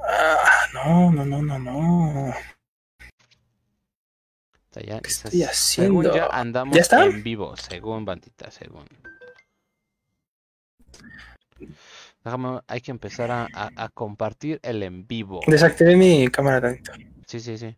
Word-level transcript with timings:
Ah, 0.00 0.66
no, 0.74 1.10
no, 1.12 1.24
no, 1.24 1.42
no, 1.42 1.58
no. 1.58 2.34
Ya, 4.86 5.00
¿Qué 5.00 5.08
estoy 5.08 5.30
según 5.52 6.06
haciendo? 6.06 6.14
ya 6.14 6.26
andamos 6.26 6.76
¿Ya 6.76 6.82
está? 6.82 7.04
en 7.04 7.22
vivo, 7.24 7.56
según 7.56 8.04
bandita, 8.04 8.50
según. 8.50 8.86
Déjame, 12.22 12.60
hay 12.68 12.80
que 12.80 12.90
empezar 12.92 13.30
a, 13.30 13.48
a- 13.52 13.70
a 13.74 13.88
compartir 13.88 14.60
el 14.62 14.82
en 14.84 15.06
vivo. 15.06 15.40
Desactivé 15.48 15.96
mi 15.96 16.28
cámara 16.28 16.60
tantito. 16.60 16.92
Sí, 17.26 17.40
sí, 17.40 17.58
sí. 17.58 17.76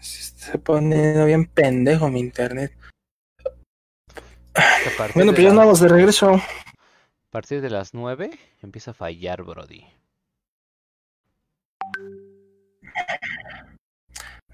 Se 0.00 0.20
está 0.20 0.58
poniendo 0.58 1.24
bien 1.24 1.46
pendejo 1.46 2.08
mi 2.08 2.20
internet. 2.20 2.72
Bueno, 5.14 5.32
pues 5.32 5.38
ya 5.42 5.44
las- 5.44 5.52
andamos 5.52 5.80
de 5.80 5.88
regreso. 5.88 6.34
A 6.34 7.30
partir 7.30 7.60
de 7.60 7.70
las 7.70 7.94
9 7.94 8.30
empieza 8.62 8.92
a 8.92 8.94
fallar, 8.94 9.42
Brody. 9.42 9.84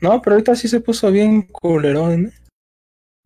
No, 0.00 0.20
pero 0.20 0.34
ahorita 0.34 0.54
sí 0.54 0.68
se 0.68 0.80
puso 0.80 1.10
bien 1.10 1.42
culerón. 1.42 2.26
¿eh? 2.26 2.32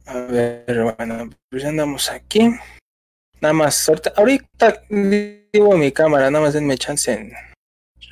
A 0.07 0.19
ver, 0.21 0.95
bueno, 0.97 1.30
pues 1.51 1.62
ya 1.62 1.71
andamos 1.71 2.11
aquí. 2.11 2.51
Nada 3.41 3.55
más, 3.55 3.88
ahorita, 3.88 4.13
ahorita 4.16 4.83
digo 4.91 5.77
mi 5.77 5.93
cámara, 5.93 6.30
nada 6.30 6.45
más 6.45 6.55
denme 6.55 6.77
chance 6.77 7.13
en 7.13 7.33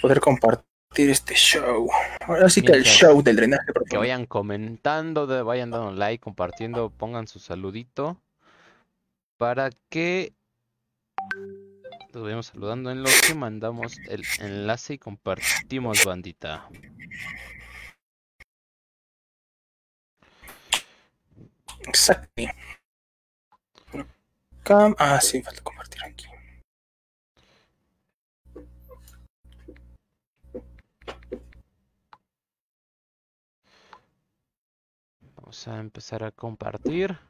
poder 0.00 0.20
compartir 0.20 1.10
este 1.10 1.34
show. 1.34 1.88
Ahora 2.26 2.48
sí 2.48 2.62
que 2.62 2.72
el 2.72 2.84
show 2.84 3.22
del 3.22 3.36
drenaje 3.36 3.64
Que 3.88 3.96
vayan 3.98 4.26
comentando, 4.26 5.44
vayan 5.44 5.70
dando 5.70 5.92
like, 5.92 6.22
compartiendo, 6.22 6.90
pongan 6.90 7.26
su 7.28 7.38
saludito 7.38 8.20
para 9.36 9.70
que 9.88 10.34
los 12.12 12.22
vayamos 12.22 12.46
saludando 12.46 12.90
en 12.90 13.02
lo 13.02 13.10
que 13.26 13.34
mandamos 13.34 13.98
el 14.08 14.22
enlace 14.40 14.94
y 14.94 14.98
compartimos, 14.98 16.04
bandita. 16.04 16.68
Exacto. 21.86 22.42
Ah, 24.98 25.20
sí, 25.20 25.42
falta 25.42 25.62
compartir 25.62 26.02
aquí. 26.04 26.26
Vamos 35.36 35.68
a 35.68 35.78
empezar 35.78 36.24
a 36.24 36.32
compartir. 36.32 37.25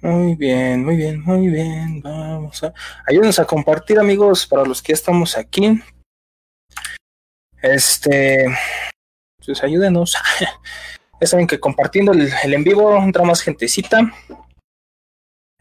Muy 0.00 0.36
bien, 0.36 0.84
muy 0.84 0.96
bien, 0.96 1.20
muy 1.22 1.48
bien. 1.48 2.00
Vamos 2.00 2.62
a. 2.62 2.72
Ayúdenos 3.06 3.38
a 3.40 3.44
compartir, 3.46 3.98
amigos, 3.98 4.46
para 4.46 4.64
los 4.64 4.80
que 4.80 4.92
estamos 4.92 5.36
aquí. 5.36 5.82
Este. 7.60 8.46
Pues 9.44 9.62
ayúdenos. 9.62 10.16
Ya 11.20 11.26
saben 11.26 11.48
que 11.48 11.58
compartiendo 11.58 12.12
el, 12.12 12.30
el 12.44 12.54
en 12.54 12.62
vivo 12.62 12.96
entra 12.96 13.24
más 13.24 13.40
gentecita. 13.40 13.98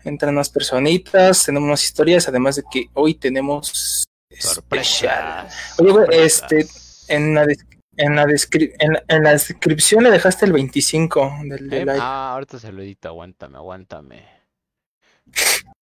Entran 0.03 0.35
más 0.35 0.51
personitas, 0.51 1.45
tenemos 1.45 1.67
más 1.67 1.83
historias, 1.83 2.27
además 2.27 2.57
de 2.57 2.63
que 2.71 2.91
hoy 2.93 3.15
tenemos 3.15 4.05
especial. 4.29 5.49
Sorpresas. 5.49 5.79
Oye, 5.79 5.91
güey, 5.91 6.07
este. 6.21 6.67
En 7.07 7.33
la, 7.33 7.43
des- 7.47 7.65
en, 7.95 8.15
la 8.15 8.25
descri- 8.25 8.71
en, 8.77 8.93
la- 8.93 9.03
en 9.07 9.23
la 9.23 9.31
descripción 9.31 10.03
le 10.03 10.11
dejaste 10.11 10.45
el 10.45 10.53
25 10.53 11.31
del, 11.45 11.69
del 11.71 11.73
Eh, 11.73 11.85
live. 11.85 11.97
ah, 12.01 12.33
ahorita 12.33 12.59
se 12.59 12.71
lo 12.71 12.83
edito, 12.83 13.07
aguántame, 13.07 13.57
aguántame. 13.57 14.27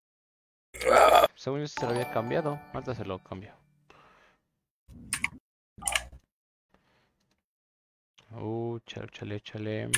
Según 1.36 1.60
yo 1.60 1.68
se 1.68 1.82
lo 1.82 1.90
había 1.90 2.12
cambiado, 2.12 2.62
ahorita 2.74 2.96
se 2.96 3.04
lo 3.04 3.20
cambio. 3.20 3.55
Uh, 8.38 8.80
chale, 8.86 9.08
chale, 9.12 9.40
chale. 9.40 9.90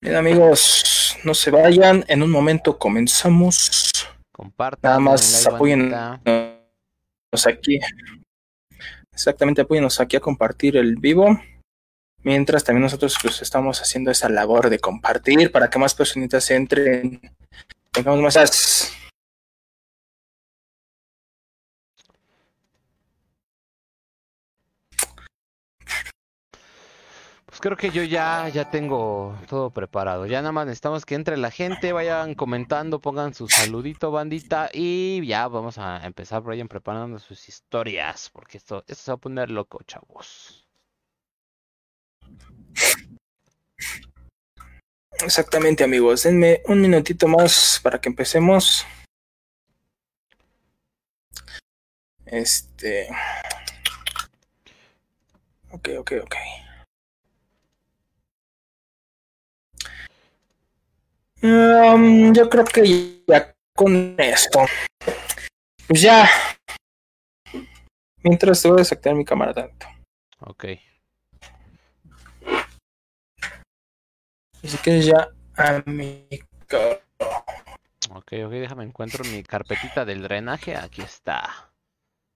Bien, 0.00 0.14
amigos, 0.14 1.16
no 1.24 1.34
se 1.34 1.50
vayan. 1.50 2.04
En 2.06 2.22
un 2.22 2.30
momento 2.30 2.78
comenzamos. 2.78 3.92
Compartan. 4.30 4.88
Nada 4.88 5.00
más 5.00 5.46
apoyen 5.46 5.92
aquí. 5.92 7.80
Exactamente, 9.12 9.62
apóyennos 9.62 10.00
aquí 10.00 10.16
a 10.16 10.20
compartir 10.20 10.76
el 10.76 10.96
vivo. 10.96 11.36
Mientras 12.22 12.64
también 12.64 12.82
nosotros 12.82 13.16
pues 13.20 13.40
estamos 13.42 13.80
haciendo 13.80 14.10
esa 14.10 14.28
labor 14.28 14.68
de 14.68 14.78
compartir 14.78 15.50
para 15.50 15.70
que 15.70 15.78
más 15.78 15.94
personitas 15.94 16.50
entren. 16.50 17.20
Tengamos 17.90 18.20
más. 18.20 18.92
Pues 27.46 27.60
creo 27.60 27.76
que 27.76 27.90
yo 27.90 28.02
ya, 28.04 28.48
ya 28.48 28.70
tengo 28.70 29.36
todo 29.48 29.70
preparado. 29.70 30.26
Ya 30.26 30.40
nada 30.40 30.52
más 30.52 30.66
necesitamos 30.66 31.04
que 31.04 31.14
entre 31.14 31.36
la 31.36 31.50
gente, 31.50 31.92
vayan 31.92 32.34
comentando, 32.34 33.00
pongan 33.00 33.34
su 33.34 33.48
saludito, 33.48 34.10
bandita, 34.10 34.70
y 34.72 35.26
ya 35.26 35.48
vamos 35.48 35.78
a 35.78 36.06
empezar, 36.06 36.42
vayan 36.42 36.68
preparando 36.68 37.18
sus 37.18 37.48
historias, 37.48 38.30
porque 38.30 38.58
esto, 38.58 38.84
esto 38.86 39.02
se 39.04 39.10
va 39.10 39.14
a 39.16 39.18
poner 39.18 39.50
loco, 39.50 39.80
chavos. 39.84 40.69
Exactamente, 45.22 45.84
amigos. 45.84 46.22
Denme 46.22 46.62
un 46.66 46.80
minutito 46.80 47.28
más 47.28 47.80
para 47.82 48.00
que 48.00 48.08
empecemos. 48.08 48.86
Este. 52.26 53.08
Ok, 55.70 55.88
ok, 55.98 56.12
ok. 56.22 56.34
Um, 61.42 62.34
yo 62.34 62.48
creo 62.50 62.64
que 62.64 63.22
ya 63.26 63.54
con 63.74 64.14
esto. 64.18 64.66
Pues 65.86 66.02
ya. 66.02 66.28
Mientras 68.22 68.60
te 68.60 68.68
voy 68.68 68.76
a 68.76 68.80
desactivar 68.80 69.16
mi 69.16 69.24
cámara 69.24 69.54
tanto. 69.54 69.86
Ok. 70.40 70.64
Y 74.62 74.68
si 74.68 74.76
quieres 74.78 75.06
ya 75.06 75.30
a 75.56 75.82
mi 75.86 76.26
Ok, 78.12 78.32
ok, 78.44 78.50
déjame 78.50 78.84
encuentro 78.84 79.24
mi 79.24 79.42
carpetita 79.42 80.04
del 80.04 80.22
drenaje. 80.22 80.76
Aquí 80.76 81.02
está. 81.02 81.70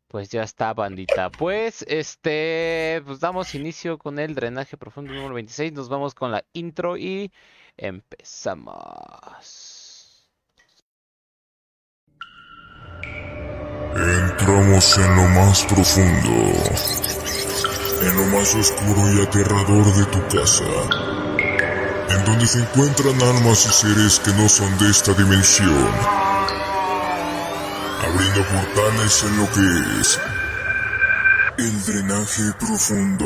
Pues 0.08 0.28
ya 0.28 0.42
está, 0.44 0.72
bandita. 0.72 1.30
Pues, 1.30 1.84
este, 1.88 3.02
pues 3.04 3.18
damos 3.20 3.54
inicio 3.54 3.98
con 3.98 4.18
el 4.18 4.34
drenaje 4.34 4.76
profundo 4.76 5.12
número 5.12 5.34
26. 5.34 5.72
Nos 5.72 5.88
vamos 5.88 6.14
con 6.14 6.30
la 6.30 6.44
intro 6.52 6.96
y 6.96 7.32
empezamos. 7.76 9.74
Entramos 13.96 14.98
en 14.98 15.16
lo 15.16 15.28
más 15.28 15.64
profundo, 15.66 16.30
en 18.02 18.16
lo 18.16 18.26
más 18.36 18.54
oscuro 18.54 19.12
y 19.14 19.22
aterrador 19.22 19.84
de 19.84 20.04
tu 20.06 20.36
casa, 20.36 20.64
en 22.08 22.24
donde 22.24 22.46
se 22.46 22.60
encuentran 22.60 23.20
almas 23.22 23.66
y 23.66 23.70
seres 23.70 24.20
que 24.20 24.32
no 24.32 24.48
son 24.48 24.76
de 24.78 24.90
esta 24.90 25.12
dimensión, 25.14 25.88
abriendo 28.02 28.42
portales 28.48 29.24
en 29.24 29.36
lo 29.38 29.50
que 29.52 30.00
es 30.00 30.18
el 31.58 31.84
drenaje 31.84 32.42
profundo. 32.58 33.24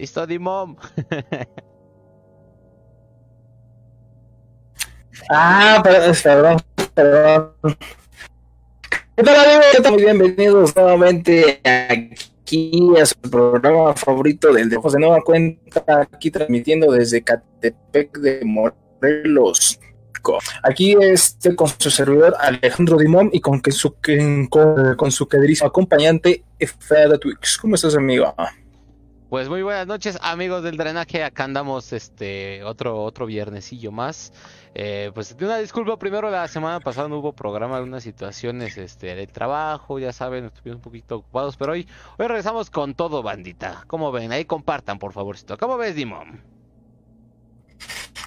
Listo, 0.00 0.26
Dimom. 0.26 0.76
ah, 5.30 5.82
perdón, 5.84 6.56
perdón. 6.94 7.52
¿Qué 9.14 9.30
amigos? 9.30 9.90
Muy 9.90 10.02
bienvenidos 10.02 10.74
nuevamente 10.74 11.60
aquí 11.62 12.80
a 12.98 13.04
su 13.04 13.14
programa 13.20 13.92
favorito 13.92 14.50
del 14.54 14.70
de 14.70 14.76
José 14.78 14.98
Nueva 14.98 15.20
Cuenta, 15.20 15.84
aquí 16.10 16.30
transmitiendo 16.30 16.90
desde 16.92 17.20
Catepec 17.20 18.16
de 18.20 18.40
Morelos. 18.42 19.78
Aquí 20.62 20.96
este 20.98 21.54
con 21.54 21.68
su 21.78 21.90
servidor 21.90 22.34
Alejandro 22.40 22.96
Dimón 22.96 23.28
y 23.34 23.40
con, 23.40 23.60
su, 23.70 23.96
con, 24.48 24.96
con 24.96 25.12
su 25.12 25.28
queridísimo 25.28 25.68
acompañante 25.68 26.42
Fede 26.58 27.18
Twix. 27.18 27.58
¿Cómo 27.58 27.74
estás, 27.74 27.94
amigo? 27.96 28.34
Pues 29.30 29.48
muy 29.48 29.62
buenas 29.62 29.86
noches, 29.86 30.18
amigos 30.22 30.64
del 30.64 30.76
drenaje. 30.76 31.22
Acá 31.22 31.44
andamos 31.44 31.92
este 31.92 32.64
otro 32.64 33.04
otro 33.04 33.26
viernesillo 33.26 33.92
más. 33.92 34.32
Eh, 34.74 35.12
pues 35.14 35.36
una 35.40 35.58
disculpa 35.58 35.96
primero 36.00 36.28
la 36.30 36.48
semana 36.48 36.80
pasada 36.80 37.06
no 37.08 37.18
hubo 37.18 37.32
programa 37.32 37.76
algunas 37.76 38.02
situaciones 38.02 38.76
este 38.76 39.14
de 39.14 39.28
trabajo, 39.28 40.00
ya 40.00 40.12
saben, 40.12 40.46
estuvimos 40.46 40.78
un 40.78 40.82
poquito 40.82 41.18
ocupados, 41.18 41.56
pero 41.56 41.72
hoy 41.74 41.86
hoy 42.18 42.26
regresamos 42.26 42.70
con 42.70 42.94
todo, 42.94 43.22
bandita. 43.22 43.84
¿Cómo 43.86 44.10
ven? 44.10 44.32
Ahí 44.32 44.46
compartan, 44.46 44.98
por 44.98 45.12
favorcito. 45.12 45.56
¿Cómo 45.58 45.76
ves, 45.76 45.94
Dimon? 45.94 46.59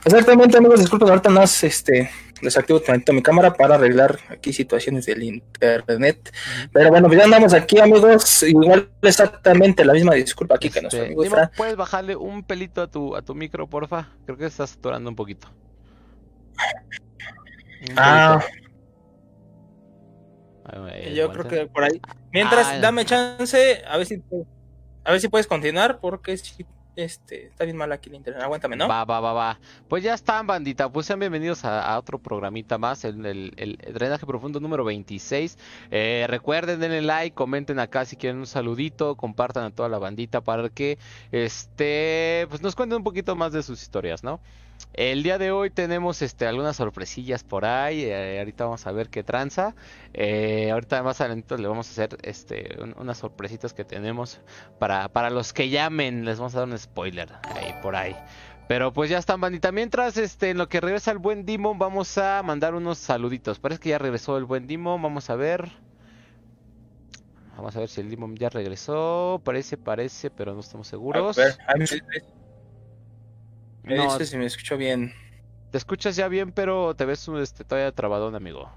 Exactamente, 0.05 0.57
amigos, 0.57 0.79
disculpen, 0.81 1.09
ahorita 1.09 1.29
más 1.29 1.63
este, 1.63 2.09
desactivo 2.41 2.81
mi 3.13 3.21
cámara 3.21 3.53
para 3.53 3.75
arreglar 3.75 4.19
aquí 4.29 4.51
situaciones 4.51 5.05
del 5.05 5.23
internet. 5.23 6.33
Pero 6.71 6.89
bueno, 6.89 7.07
pues 7.07 7.19
ya 7.19 7.25
andamos 7.25 7.53
aquí, 7.53 7.79
amigos. 7.79 8.43
Igual 8.43 8.89
exactamente 9.01 9.85
la 9.85 9.93
misma 9.93 10.13
disculpa 10.15 10.55
aquí 10.55 10.69
que 10.69 10.81
nuestro 10.81 11.03
este, 11.03 11.15
amigo 11.15 11.49
¿Puedes 11.55 11.75
bajarle 11.75 12.15
un 12.15 12.43
pelito 12.43 12.81
a 12.81 12.87
tu, 12.87 13.15
a 13.15 13.21
tu 13.21 13.33
micro, 13.33 13.67
porfa? 13.67 14.09
Creo 14.25 14.37
que 14.37 14.45
estás 14.45 14.71
saturando 14.71 15.09
un 15.09 15.15
poquito. 15.15 15.47
ah. 17.95 18.43
Yo 21.13 21.31
creo 21.31 21.47
que 21.47 21.65
por 21.67 21.83
ahí. 21.83 22.01
Mientras, 22.31 22.67
ah, 22.67 22.79
dame 22.79 23.05
chance, 23.05 23.83
a 23.87 23.97
ver 23.97 24.05
si 24.05 24.23
a 25.03 25.11
ver 25.11 25.19
si 25.19 25.27
puedes 25.27 25.47
continuar, 25.47 25.99
porque 25.99 26.37
si 26.37 26.65
este, 26.95 27.47
está 27.47 27.65
bien 27.65 27.77
mal 27.77 27.91
aquí 27.91 28.09
el 28.09 28.15
internet. 28.15 28.43
Aguántame, 28.43 28.75
¿no? 28.75 28.87
Va, 28.87 29.03
va, 29.05 29.19
va, 29.19 29.33
va. 29.33 29.59
Pues 29.87 30.03
ya 30.03 30.13
están, 30.13 30.45
bandita. 30.45 30.91
Pues 30.91 31.07
sean 31.07 31.19
bienvenidos 31.19 31.65
a, 31.65 31.97
otro 31.97 32.19
programita 32.19 32.77
más, 32.77 33.03
el, 33.05 33.25
el, 33.25 33.77
drenaje 33.93 34.25
profundo 34.25 34.59
número 34.59 34.83
26. 34.83 35.57
Eh, 35.91 36.25
recuerden, 36.29 36.79
denle 36.79 37.01
like, 37.01 37.35
comenten 37.35 37.79
acá 37.79 38.05
si 38.05 38.15
quieren 38.15 38.39
un 38.39 38.47
saludito, 38.47 39.15
compartan 39.15 39.65
a 39.65 39.71
toda 39.71 39.89
la 39.89 39.97
bandita 39.97 40.41
para 40.41 40.69
que 40.69 40.97
este, 41.31 42.45
pues 42.49 42.61
nos 42.61 42.75
cuenten 42.75 42.97
un 42.97 43.03
poquito 43.03 43.35
más 43.35 43.53
de 43.53 43.63
sus 43.63 43.81
historias, 43.81 44.23
¿no? 44.23 44.39
El 44.93 45.23
día 45.23 45.39
de 45.39 45.51
hoy 45.51 45.71
tenemos 45.71 46.21
este, 46.21 46.45
algunas 46.45 46.75
sorpresillas 46.75 47.43
por 47.43 47.65
ahí. 47.65 48.03
Eh, 48.03 48.37
ahorita 48.37 48.65
vamos 48.65 48.85
a 48.85 48.91
ver 48.91 49.09
qué 49.09 49.23
tranza. 49.23 49.73
Eh, 50.13 50.69
ahorita 50.71 51.01
más 51.01 51.19
adelante 51.19 51.57
le 51.57 51.67
vamos 51.67 51.87
a 51.87 51.91
hacer 51.91 52.17
este, 52.21 52.77
unas 52.99 53.17
sorpresitas 53.17 53.73
que 53.73 53.83
tenemos 53.83 54.39
para, 54.77 55.09
para 55.09 55.31
los 55.31 55.51
que 55.51 55.69
llamen. 55.69 56.25
Les 56.25 56.37
vamos 56.37 56.53
a 56.55 56.59
dar 56.59 56.67
un 56.67 56.77
spoiler 56.77 57.29
ahí 57.55 57.73
por 57.81 57.95
ahí. 57.95 58.15
Pero 58.67 58.93
pues 58.93 59.09
ya 59.09 59.17
están, 59.17 59.41
bandita. 59.41 59.71
Mientras, 59.71 60.15
este, 60.17 60.51
en 60.51 60.59
lo 60.59 60.69
que 60.69 60.79
regresa 60.79 61.11
el 61.11 61.17
buen 61.17 61.43
Dimon, 61.43 61.79
vamos 61.79 62.15
a 62.19 62.43
mandar 62.43 62.75
unos 62.75 62.99
saluditos. 62.99 63.59
Parece 63.59 63.81
que 63.81 63.89
ya 63.89 63.97
regresó 63.97 64.37
el 64.37 64.45
buen 64.45 64.67
Dimon. 64.67 65.01
Vamos 65.01 65.29
a 65.31 65.35
ver. 65.35 65.71
Vamos 67.57 67.75
a 67.75 67.79
ver 67.79 67.89
si 67.89 67.99
el 68.01 68.11
Dimon 68.11 68.35
ya 68.35 68.49
regresó. 68.49 69.41
Parece, 69.43 69.75
parece, 69.75 70.29
pero 70.29 70.53
no 70.53 70.59
estamos 70.59 70.87
seguros. 70.87 71.37
A 71.39 71.41
ver, 71.41 71.57
me 73.83 73.95
no, 73.95 74.03
dice 74.03 74.25
si 74.25 74.37
me 74.37 74.45
escucho 74.45 74.77
bien. 74.77 75.13
Te 75.71 75.77
escuchas 75.77 76.15
ya 76.15 76.27
bien, 76.27 76.51
pero 76.51 76.95
te 76.95 77.05
ves 77.05 77.27
este, 77.27 77.63
todavía 77.63 77.91
trabadón, 77.91 78.35
amigo. 78.35 78.71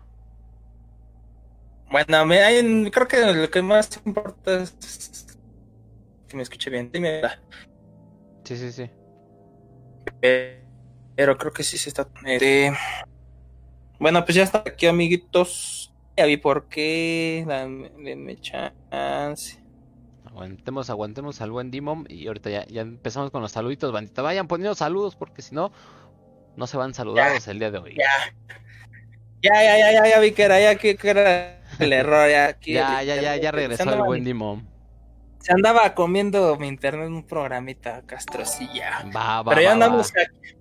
Bueno, 1.90 2.26
me, 2.26 2.42
hay, 2.42 2.90
creo 2.90 3.06
que 3.06 3.32
lo 3.32 3.50
que 3.50 3.62
más 3.62 4.00
importa 4.04 4.62
es 4.62 5.26
que 6.28 6.36
me 6.36 6.42
escuche 6.42 6.70
bien. 6.70 6.90
Dime. 6.92 7.22
Sí, 8.44 8.56
sí, 8.56 8.72
sí. 8.72 8.90
Pero 10.20 11.38
creo 11.38 11.52
que 11.52 11.62
sí 11.62 11.78
se 11.78 11.88
está. 11.88 12.08
Este... 12.24 12.72
Bueno, 13.98 14.24
pues 14.24 14.34
ya 14.34 14.42
está 14.42 14.58
aquí, 14.66 14.86
amiguitos. 14.86 15.92
Ya 16.16 16.26
vi 16.26 16.36
por 16.36 16.68
qué. 16.68 17.44
Denme 17.98 18.36
chance. 18.40 19.58
Aguantemos, 20.36 20.90
aguantemos 20.90 21.40
al 21.40 21.50
buen 21.50 21.70
Dimon. 21.70 22.06
Y 22.10 22.26
ahorita 22.26 22.50
ya, 22.50 22.66
ya 22.66 22.82
empezamos 22.82 23.30
con 23.30 23.40
los 23.40 23.52
saluditos, 23.52 23.90
bandita. 23.90 24.20
Vayan 24.20 24.46
poniendo 24.46 24.74
saludos 24.74 25.16
porque 25.16 25.40
si 25.40 25.54
no, 25.54 25.72
no 26.56 26.66
se 26.66 26.76
van 26.76 26.92
saludados 26.92 27.48
el 27.48 27.58
día 27.58 27.70
de 27.70 27.78
hoy. 27.78 27.96
Ya. 27.96 28.34
Ya, 29.42 29.62
ya, 29.62 29.78
ya, 29.78 29.92
ya, 29.92 30.08
ya 30.10 30.20
vi 30.20 30.32
que 30.32 30.42
era, 30.42 30.60
ya 30.60 30.74
que, 30.76 30.98
era 31.02 31.58
el 31.78 31.92
error. 31.92 32.28
Ya, 32.28 32.58
ya, 32.60 33.02
ya, 33.02 33.16
ya, 33.16 33.36
ya 33.36 33.50
regresó 33.50 33.90
el 33.90 34.02
buen 34.02 34.24
Dimon. 34.24 34.68
Se 35.40 35.52
andaba 35.52 35.94
comiendo 35.94 36.56
mi 36.56 36.68
internet 36.68 37.08
un 37.08 37.26
programita 37.26 38.02
castrosilla. 38.02 39.10
Va, 39.16 39.42
va, 39.42 39.50
Pero 39.50 39.62
ya 39.62 39.72
andamos 39.72 40.10
aquí. 40.10 40.56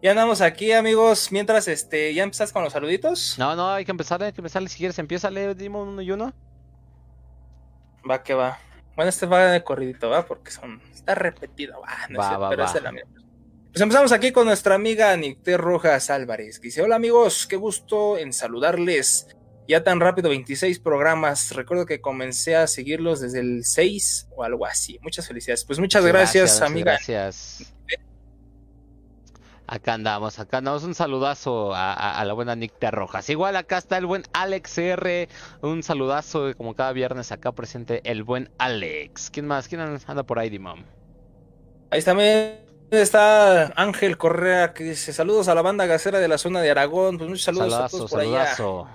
Ya 0.00 0.12
andamos 0.12 0.40
aquí, 0.40 0.72
amigos. 0.72 1.30
Mientras, 1.32 1.68
este, 1.68 2.14
¿ya 2.14 2.22
empezás 2.22 2.50
con 2.50 2.64
los 2.64 2.72
saluditos? 2.72 3.34
No, 3.38 3.54
no, 3.56 3.68
hay 3.72 3.84
que 3.84 3.90
empezar, 3.90 4.22
hay 4.22 4.32
que 4.32 4.40
empezar. 4.40 4.66
Si 4.70 4.78
quieres, 4.78 4.98
empieza 4.98 5.28
a 5.28 5.30
leer 5.30 5.54
Dimon 5.54 5.88
uno 5.88 6.00
y 6.00 6.12
uno. 6.12 6.32
Va 8.08 8.22
que 8.22 8.32
va. 8.32 8.58
Bueno, 8.98 9.10
este 9.10 9.26
va 9.26 9.52
de 9.52 9.62
corridito, 9.62 10.10
¿va? 10.10 10.26
Porque 10.26 10.50
son. 10.50 10.82
Está 10.92 11.14
repetido, 11.14 11.80
va. 11.80 12.08
No 12.08 12.18
va, 12.18 12.50
pero 12.50 12.64
es 12.64 12.82
la 12.82 12.90
misma. 12.90 13.08
Pues 13.70 13.80
empezamos 13.80 14.10
aquí 14.10 14.32
con 14.32 14.44
nuestra 14.44 14.74
amiga 14.74 15.16
Nicté 15.16 15.56
Rojas 15.56 16.10
Álvarez, 16.10 16.58
que 16.58 16.66
dice: 16.66 16.82
Hola 16.82 16.96
amigos, 16.96 17.46
qué 17.46 17.54
gusto 17.54 18.18
en 18.18 18.32
saludarles. 18.32 19.28
Ya 19.68 19.84
tan 19.84 20.00
rápido, 20.00 20.30
26 20.30 20.80
programas. 20.80 21.54
Recuerdo 21.54 21.86
que 21.86 22.00
comencé 22.00 22.56
a 22.56 22.66
seguirlos 22.66 23.20
desde 23.20 23.38
el 23.38 23.64
6 23.64 24.30
o 24.34 24.42
algo 24.42 24.66
así. 24.66 24.98
Muchas 25.00 25.28
felicidades. 25.28 25.64
Pues 25.64 25.78
muchas 25.78 26.04
gracias, 26.04 26.60
amiga. 26.60 26.94
Gracias. 26.94 27.72
Acá 29.70 29.92
andamos, 29.92 30.38
acá 30.38 30.58
andamos. 30.58 30.82
Un 30.84 30.94
saludazo 30.94 31.72
a, 31.74 32.24
la 32.24 32.32
buena 32.32 32.56
Nicta 32.56 32.90
Rojas. 32.90 33.28
Igual 33.28 33.54
acá 33.54 33.76
está 33.76 33.98
el 33.98 34.06
buen 34.06 34.22
Alex 34.32 34.78
R. 34.78 35.28
Un 35.60 35.82
saludazo, 35.82 36.56
como 36.56 36.74
cada 36.74 36.92
viernes 36.92 37.32
acá 37.32 37.52
presente 37.52 38.00
el 38.04 38.22
buen 38.22 38.50
Alex. 38.56 39.28
¿Quién 39.30 39.46
más? 39.46 39.68
¿Quién 39.68 39.82
anda 39.82 40.22
por 40.22 40.38
ahí, 40.38 40.48
Dimam? 40.48 40.86
Ahí 41.90 42.02
también 42.02 42.60
está 42.90 43.66
Ángel 43.76 44.16
Correa 44.16 44.72
que 44.72 44.84
dice 44.84 45.12
saludos 45.12 45.48
a 45.48 45.54
la 45.54 45.60
banda 45.60 45.84
gasera 45.84 46.18
de 46.18 46.28
la 46.28 46.38
zona 46.38 46.62
de 46.62 46.70
Aragón. 46.70 47.18
Pues 47.18 47.28
muchos 47.28 47.44
saludos 47.44 47.74
a 47.74 47.88
todos 47.90 48.10
por 48.10 48.20
saludazo. 48.20 48.88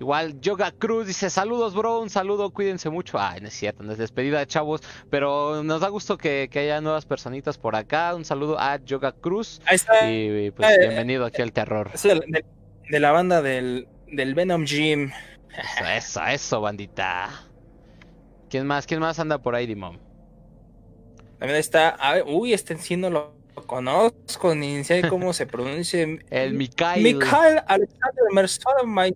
Igual 0.00 0.40
Yoga 0.40 0.70
Cruz 0.70 1.08
dice 1.08 1.28
saludos 1.28 1.74
bro, 1.74 2.00
un 2.00 2.10
saludo, 2.10 2.50
cuídense 2.50 2.88
mucho. 2.88 3.18
Ay, 3.18 3.40
no 3.40 3.48
es 3.48 3.54
cierto, 3.54 3.82
no 3.82 3.92
es 3.92 3.98
despedida 3.98 4.38
de 4.38 4.46
chavos, 4.46 4.80
pero 5.10 5.62
nos 5.64 5.80
da 5.80 5.88
gusto 5.88 6.16
que, 6.16 6.48
haya 6.54 6.80
nuevas 6.80 7.04
personitas 7.04 7.58
por 7.58 7.74
acá. 7.74 8.14
Un 8.14 8.24
saludo 8.24 8.58
a 8.60 8.76
Yoga 8.76 9.12
Cruz. 9.12 9.60
Ahí 9.66 9.76
está. 9.76 10.08
Y 10.08 10.50
pues 10.52 10.70
eh, 10.70 10.78
bienvenido 10.80 11.24
aquí 11.24 11.42
al 11.42 11.52
terror. 11.52 11.90
Es 11.92 12.04
de, 12.04 13.00
la 13.00 13.10
banda 13.10 13.42
del, 13.42 13.88
del 14.06 14.34
Venom 14.34 14.64
Gym. 14.64 15.10
Eso, 15.50 15.84
eso, 15.84 16.24
eso, 16.26 16.60
bandita. 16.60 17.30
¿Quién 18.48 18.66
más? 18.66 18.86
¿Quién 18.86 19.00
más 19.00 19.18
anda 19.18 19.38
por 19.38 19.56
ahí, 19.56 19.66
Dimon? 19.66 19.98
También 21.38 21.58
está, 21.58 21.90
a 21.90 22.14
ver, 22.14 22.24
uy, 22.26 22.52
este 22.52 22.72
enciendo 22.72 23.10
lo 23.10 23.32
conozco, 23.66 24.54
ni 24.54 24.82
sé 24.84 25.08
cómo 25.08 25.32
se 25.32 25.46
pronuncia. 25.46 26.06
El 26.30 26.54
Mikhail. 26.54 27.02
Mikhail 27.02 27.62
Alexander 27.66 28.24
Mersov, 28.32 28.86
my 28.86 29.14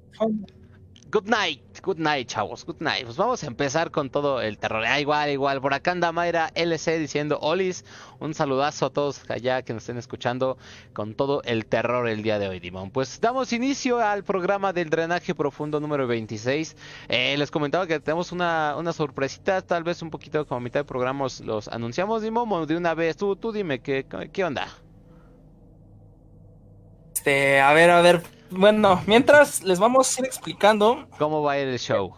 Good 1.13 1.29
night, 1.29 1.61
good 1.83 1.99
night, 1.99 2.27
chavos, 2.27 2.65
good 2.65 2.81
night. 2.81 3.05
Pues 3.05 3.19
vamos 3.19 3.45
a 3.45 3.47
empezar 3.47 3.91
con 3.91 4.09
todo 4.09 4.41
el 4.41 4.57
terror. 4.57 4.83
Ah, 4.87 4.99
igual, 4.99 5.29
igual. 5.29 5.61
Por 5.61 5.75
acá 5.75 5.91
anda 5.91 6.11
Mayra 6.11 6.51
LC 6.55 6.99
diciendo: 6.99 7.39
Olis, 7.43 7.85
un 8.19 8.33
saludazo 8.33 8.87
a 8.87 8.91
todos 8.95 9.21
allá 9.29 9.61
que 9.61 9.75
nos 9.75 9.83
estén 9.83 9.99
escuchando 9.99 10.57
con 10.95 11.15
todo 11.15 11.43
el 11.45 11.67
terror 11.67 12.09
el 12.09 12.23
día 12.23 12.39
de 12.39 12.49
hoy, 12.49 12.61
Dimon. 12.61 12.91
Pues 12.91 13.21
damos 13.21 13.53
inicio 13.53 13.99
al 13.99 14.25
programa 14.25 14.73
del 14.73 14.89
drenaje 14.89 15.35
profundo 15.35 15.81
número 15.81 16.07
26. 16.07 16.77
Eh, 17.09 17.37
les 17.37 17.51
comentaba 17.51 17.87
que 17.87 18.01
tenemos 18.01 18.33
una, 18.33 18.75
una 18.79 18.95
sorpresita, 18.95 19.61
tal 19.61 19.85
vez 19.85 20.01
un 20.01 20.09
poquito 20.09 20.47
como 20.47 20.61
a 20.61 20.63
mitad 20.63 20.81
de 20.81 20.85
programa 20.85 21.27
los 21.45 21.69
anunciamos, 21.69 22.23
Dimon, 22.23 22.67
de 22.67 22.75
una 22.75 22.95
vez. 22.95 23.19
Tú, 23.19 23.37
tú 23.37 23.53
dime, 23.53 23.81
¿qué, 23.81 24.07
qué 24.33 24.45
onda? 24.45 24.67
Este, 27.15 27.61
a 27.61 27.73
ver, 27.73 27.91
a 27.91 28.01
ver 28.01 28.23
bueno, 28.51 29.03
mientras 29.07 29.63
les 29.63 29.79
vamos 29.79 30.17
a 30.17 30.21
ir 30.21 30.27
explicando. 30.27 31.09
¿Cómo 31.19 31.43
va 31.43 31.53
a 31.53 31.59
ir 31.61 31.69
el 31.69 31.79
show? 31.79 32.15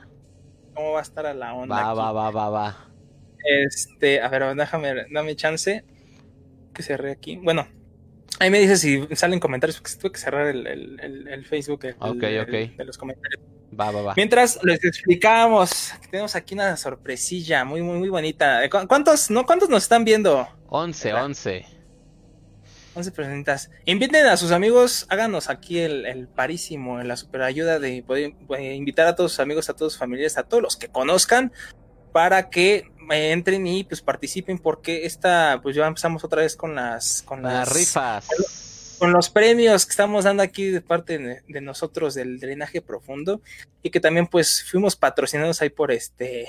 ¿Cómo 0.75 0.93
va 0.93 0.99
a 0.99 1.03
estar 1.03 1.27
a 1.27 1.35
la 1.35 1.55
onda? 1.55 1.77
Va, 1.77 1.95
va, 1.95 2.13
va, 2.13 2.31
va, 2.31 2.49
va. 2.51 2.77
Este, 3.45 4.21
a 4.21 4.29
ver, 4.29 4.55
déjame, 4.57 5.07
dame 5.13 5.37
chance. 5.37 5.85
Que 6.73 6.83
cerré 6.83 7.13
aquí. 7.13 7.37
Bueno, 7.37 7.69
ahí 8.41 8.51
me 8.51 8.59
dice 8.59 8.77
si 8.77 9.07
salen 9.15 9.39
comentarios, 9.39 9.81
porque 9.81 9.95
tuve 10.01 10.11
que 10.13 10.19
cerrar 10.19 10.49
el, 10.49 10.67
el, 10.67 11.29
el 11.29 11.45
Facebook 11.47 11.81
de 11.83 12.85
los 12.85 12.99
comentarios. 12.99 13.41
Va, 13.79 13.91
va, 13.93 14.03
va. 14.03 14.15
Mientras 14.17 14.59
les 14.65 14.83
explicamos, 14.85 15.93
tenemos 16.11 16.35
aquí 16.35 16.55
una 16.55 16.77
sorpresilla 16.77 17.65
muy, 17.65 17.83
muy, 17.83 17.99
muy 17.99 18.09
bonita. 18.09 18.69
¿Cu- 18.69 18.89
¿Cuántos, 18.89 19.31
no, 19.31 19.47
cuántos 19.47 19.69
nos 19.69 19.85
están 19.85 20.05
viendo? 20.05 20.49
11, 20.69 21.09
Ahí 21.09 21.15
va. 21.15 21.25
11. 21.25 21.67
11 22.95 23.11
personitas. 23.11 23.71
Inviten 23.85 24.27
a 24.27 24.37
sus 24.37 24.53
amigos, 24.53 25.07
háganos 25.09 25.51
aquí 25.51 25.79
el, 25.79 26.07
el 26.07 26.29
parísimo, 26.29 27.03
la 27.03 27.17
super 27.17 27.43
ayuda 27.43 27.79
de 27.79 28.03
poder 28.03 28.35
eh, 28.57 28.75
invitar 28.75 29.07
a 29.07 29.17
todos 29.17 29.33
sus 29.33 29.41
amigos, 29.41 29.69
a 29.69 29.75
todos 29.75 29.93
sus 29.93 29.99
familiares, 29.99 30.39
a 30.39 30.45
todos 30.45 30.63
los 30.63 30.77
que 30.77 30.89
conozcan, 30.89 31.53
para 32.13 32.51
que 32.51 32.91
eh, 33.11 33.33
entren 33.33 33.67
y 33.67 33.85
pues 33.85 34.01
participen, 34.01 34.59
porque 34.59 35.05
esta, 35.07 35.61
pues 35.63 35.75
ya 35.75 35.87
empezamos 35.87 36.23
otra 36.25 36.43
vez 36.43 36.57
con 36.57 36.75
las, 36.75 37.23
con 37.23 37.43
Las 37.43 37.53
las 37.53 37.73
rifas. 37.73 38.27
con 38.99 39.13
los 39.13 39.29
premios 39.29 39.85
que 39.85 39.91
estamos 39.91 40.25
dando 40.25 40.43
aquí 40.43 40.67
de 40.67 40.81
parte 40.81 41.19
de, 41.19 41.43
de 41.49 41.61
nosotros 41.61 42.15
del 42.15 42.39
drenaje 42.39 42.81
profundo 42.81 43.43
y 43.83 43.91
que 43.91 44.01
también 44.01 44.29
pues 44.29 44.65
fuimos 44.71 44.95
patrocinados 44.95 45.61
ahí 45.61 45.71
por 45.71 45.91
este 45.91 46.47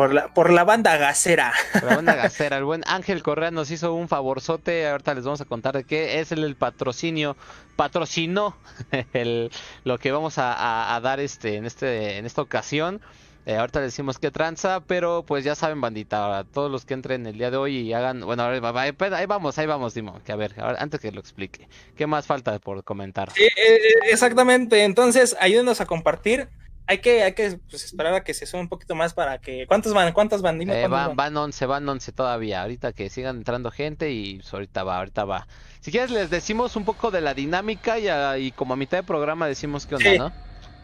por 0.00 0.14
la 0.14 0.28
por 0.32 0.50
la 0.50 0.64
banda 0.64 0.96
gasera. 0.96 1.52
La 1.74 1.96
banda 1.96 2.14
gasera, 2.22 2.56
el 2.56 2.64
buen 2.64 2.82
Ángel 2.86 3.22
Correa 3.22 3.50
nos 3.50 3.70
hizo 3.70 3.92
un 3.92 4.08
favorzote, 4.08 4.88
ahorita 4.88 5.12
les 5.12 5.24
vamos 5.24 5.42
a 5.42 5.44
contar 5.44 5.74
de 5.76 5.84
qué 5.84 6.20
es 6.20 6.32
el, 6.32 6.42
el 6.42 6.56
patrocinio, 6.56 7.36
patrocinó 7.76 8.56
el, 9.12 9.50
lo 9.84 9.98
que 9.98 10.10
vamos 10.10 10.38
a, 10.38 10.54
a- 10.54 10.96
a 10.96 11.00
dar 11.02 11.20
este 11.20 11.56
en 11.56 11.66
este 11.66 12.16
en 12.16 12.24
esta 12.24 12.40
ocasión. 12.40 13.02
Eh, 13.44 13.56
ahorita 13.56 13.80
les 13.80 13.88
decimos 13.92 14.18
qué 14.18 14.30
tranza, 14.30 14.80
pero 14.86 15.22
pues 15.26 15.44
ya 15.44 15.54
saben, 15.54 15.82
bandita, 15.82 16.24
ahora, 16.24 16.44
todos 16.44 16.70
los 16.70 16.86
que 16.86 16.94
entren 16.94 17.26
el 17.26 17.36
día 17.36 17.50
de 17.50 17.56
hoy 17.58 17.76
y 17.78 17.92
hagan, 17.92 18.20
bueno, 18.20 18.42
va- 18.60 18.80
ahí 18.82 19.26
vamos, 19.26 19.58
ahí 19.58 19.66
vamos, 19.66 19.92
Dimo, 19.92 20.18
que 20.24 20.32
a 20.32 20.36
ver, 20.36 20.54
ahora, 20.60 20.78
antes 20.80 20.98
que 21.00 21.10
lo 21.12 21.20
explique, 21.20 21.68
¿qué 21.96 22.06
más 22.06 22.26
falta 22.26 22.58
por 22.58 22.84
comentar? 22.84 23.30
Eh, 23.36 23.48
eh, 23.56 23.78
exactamente, 24.10 24.84
entonces 24.84 25.36
ayúdenos 25.40 25.80
a 25.82 25.86
compartir. 25.86 26.48
Hay 26.86 26.98
que 26.98 27.22
hay 27.22 27.34
que 27.34 27.58
pues, 27.70 27.84
esperar 27.84 28.14
a 28.14 28.24
que 28.24 28.34
se 28.34 28.46
suba 28.46 28.60
un 28.60 28.68
poquito 28.68 28.94
más 28.96 29.14
para 29.14 29.38
que 29.38 29.64
¿cuántos 29.68 29.94
van? 29.94 30.12
¿Cuántos 30.12 30.42
van? 30.42 30.58
Dime 30.58 30.72
Eh, 30.72 30.80
cuántos 30.88 30.90
van, 30.90 31.06
van. 31.08 31.16
van 31.16 31.36
11, 31.36 31.66
van 31.66 31.88
11 31.88 32.12
todavía. 32.12 32.62
Ahorita 32.62 32.92
que 32.92 33.08
sigan 33.10 33.36
entrando 33.36 33.70
gente 33.70 34.10
y 34.10 34.36
pues, 34.40 34.52
ahorita 34.52 34.82
va, 34.82 34.98
ahorita 34.98 35.24
va. 35.24 35.46
Si 35.80 35.90
quieres 35.92 36.10
les 36.10 36.30
decimos 36.30 36.74
un 36.76 36.84
poco 36.84 37.10
de 37.12 37.20
la 37.20 37.32
dinámica 37.34 37.98
y, 37.98 38.08
a- 38.08 38.38
y 38.38 38.50
como 38.50 38.74
a 38.74 38.76
mitad 38.76 38.98
de 38.98 39.02
programa 39.04 39.46
decimos 39.46 39.86
qué 39.86 39.94
onda, 39.94 40.10
Sí. 40.10 40.18
¿no? 40.18 40.32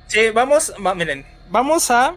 Sí, 0.07 0.31
vamos, 0.31 0.73
va- 0.85 0.95
miren, 0.95 1.27
vamos 1.51 1.91
a, 1.91 2.17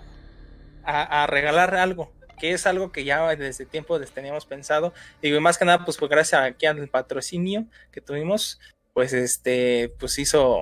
a, 0.83 1.23
a 1.23 1.27
regalar 1.27 1.73
algo, 1.75 2.13
que 2.39 2.51
es 2.53 2.67
algo 2.67 2.91
que 2.91 3.03
ya 3.03 3.35
desde 3.35 3.65
tiempo 3.65 3.97
les 3.97 4.11
teníamos 4.11 4.45
pensado. 4.45 4.93
Digo, 5.21 5.35
y 5.37 5.39
más 5.41 5.57
que 5.57 5.65
nada, 5.65 5.83
pues, 5.83 5.97
pues 5.97 6.11
gracias 6.11 6.41
aquí 6.43 6.67
al 6.67 6.87
patrocinio 6.89 7.65
que 7.91 8.01
tuvimos, 8.01 8.59
pues 8.93 9.13
este, 9.13 9.91
pues 9.99 10.19
hizo, 10.19 10.59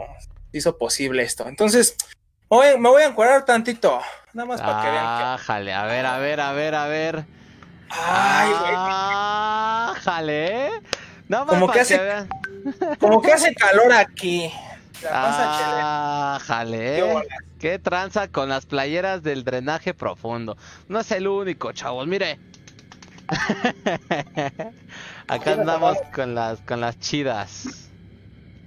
hizo 0.54 0.78
posible 0.78 1.24
esto. 1.24 1.46
Entonces, 1.50 1.98
voy, 2.50 2.78
me 2.80 2.90
voy 2.90 3.04
a 3.04 3.08
encuadrar 3.08 3.46
tantito, 3.46 4.00
nada 4.34 4.48
más 4.48 4.62
para 4.62 4.82
que 4.82 4.90
vean 4.90 5.04
que. 5.18 5.24
Ah, 5.24 5.38
jale, 5.44 5.74
a 5.74 5.86
ver, 5.86 6.06
a 6.06 6.18
ver, 6.20 6.40
a 6.42 6.52
ver, 6.54 6.76
a 6.76 6.88
ver. 6.88 7.26
Ay, 7.90 8.50
güey, 8.50 8.74
Ah, 8.76 9.94
jale. 10.02 10.70
Nada 11.28 11.46
más 11.46 11.54
Como 11.56 11.68
para 11.68 11.74
que 11.76 11.82
hace- 11.82 11.98
vean. 12.00 12.30
como 13.00 13.22
que 13.22 13.34
hace 13.34 13.54
calor 13.56 13.94
aquí. 13.94 14.52
La. 15.04 15.10
Ah, 15.14 16.38
Qué 16.40 16.46
jale. 16.46 17.04
bolas. 17.04 17.28
Qué 17.60 17.80
tranza 17.80 18.28
con 18.28 18.50
las 18.50 18.66
playeras 18.66 19.24
del 19.24 19.44
drenaje 19.44 19.94
profundo. 19.94 20.58
No 20.90 21.00
es 21.00 21.12
el 21.12 21.28
único, 21.28 21.72
chavos, 21.72 22.06
mire. 22.08 22.40
Acá 25.28 25.54
andamos 25.54 25.98
con 26.14 26.36
las 26.36 26.60
con 26.62 26.82
las 26.82 27.00
chidas. 27.00 27.90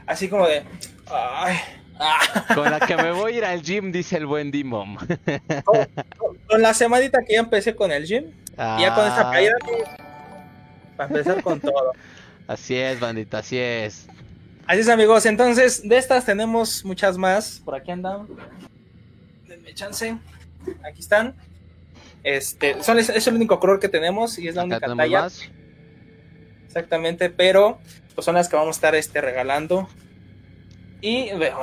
Así 0.06 0.28
como 0.28 0.46
de. 0.46 0.64
Ay. 1.10 1.56
Con 2.54 2.70
la 2.70 2.80
que 2.80 2.96
me 2.96 3.12
voy 3.12 3.34
a 3.34 3.36
ir 3.36 3.44
al 3.44 3.62
gym, 3.62 3.92
dice 3.92 4.16
el 4.16 4.26
buen 4.26 4.50
Dimom. 4.50 4.96
Con 6.48 6.62
la 6.62 6.74
semanita 6.74 7.22
que 7.26 7.34
ya 7.34 7.40
empecé 7.40 7.74
con 7.74 7.92
el 7.92 8.04
gym, 8.06 8.24
y 8.52 8.56
ya 8.56 8.94
con 8.94 9.06
esta 9.06 9.28
Ah, 9.28 9.30
playera, 9.30 9.56
para 10.96 11.08
empezar 11.08 11.42
con 11.42 11.60
todo. 11.60 11.92
Así 12.46 12.76
es, 12.76 12.98
bandita, 12.98 13.38
así 13.38 13.58
es. 13.58 14.06
Así 14.66 14.80
es, 14.80 14.88
amigos. 14.88 15.24
Entonces, 15.26 15.88
de 15.88 15.96
estas 15.96 16.24
tenemos 16.24 16.84
muchas 16.84 17.16
más. 17.16 17.60
Por 17.64 17.74
aquí 17.74 17.90
andan. 17.90 18.26
Denme 19.46 19.72
chance. 19.74 20.16
Aquí 20.84 21.00
están. 21.00 21.34
Este, 22.22 22.82
son, 22.82 22.98
es, 22.98 23.26
el 23.26 23.34
único 23.34 23.58
color 23.60 23.80
que 23.80 23.88
tenemos 23.88 24.38
y 24.38 24.48
es 24.48 24.54
la 24.54 24.62
Acá 24.62 24.76
única 24.88 24.96
talla. 24.96 25.22
más. 25.22 25.42
Exactamente, 26.66 27.30
pero 27.30 27.78
pues 28.14 28.24
son 28.24 28.34
las 28.34 28.48
que 28.48 28.56
vamos 28.56 28.76
a 28.76 28.78
estar 28.78 28.94
este, 28.94 29.20
regalando. 29.20 29.88
Y 31.00 31.30
bueno, 31.32 31.58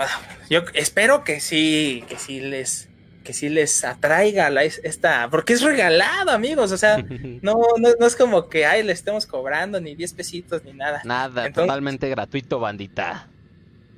yo 0.49 0.63
espero 0.73 1.23
que 1.23 1.39
sí, 1.39 2.03
que 2.07 2.17
sí 2.17 2.39
les, 2.39 2.89
que 3.23 3.33
sí 3.33 3.49
les 3.49 3.83
atraiga 3.83 4.49
la, 4.49 4.63
esta, 4.63 5.29
porque 5.29 5.53
es 5.53 5.61
regalado, 5.61 6.31
amigos. 6.31 6.71
O 6.71 6.77
sea, 6.77 6.97
no, 7.41 7.57
no, 7.77 7.89
no 7.99 8.05
es 8.07 8.15
como 8.15 8.49
que 8.49 8.65
ay, 8.65 8.83
le 8.83 8.93
estemos 8.93 9.25
cobrando 9.25 9.79
ni 9.79 9.95
10 9.95 10.13
pesitos 10.13 10.63
ni 10.63 10.73
nada. 10.73 11.01
Nada, 11.03 11.47
Entonces- 11.47 11.67
totalmente 11.67 12.09
gratuito, 12.09 12.59
bandita. 12.59 13.27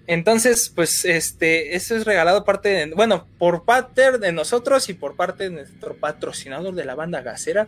Entonces, 0.08 0.72
pues, 0.74 1.05
este, 1.05 1.75
eso 1.75 1.96
es 1.96 2.03
regalado 2.03 2.43
parte 2.43 2.69
de, 2.69 2.86
bueno, 2.96 3.27
por 3.38 3.63
parte 3.63 4.17
de 4.17 4.31
nosotros 4.31 4.89
y 4.89 4.96
por 4.96 5.15
parte 5.15 5.43
de 5.43 5.50
nuestro 5.51 5.96
patrocinador 5.96 6.74
de 6.74 6.84
la 6.84 6.96
banda 6.96 7.22
gasera. 7.22 7.67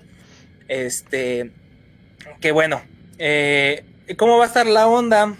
Este, 0.67 1.51
que 2.39 2.51
bueno, 2.51 2.81
eh, 3.19 3.85
¿cómo 4.17 4.39
va 4.39 4.45
a 4.45 4.47
estar 4.47 4.65
la 4.65 4.87
onda? 4.87 5.35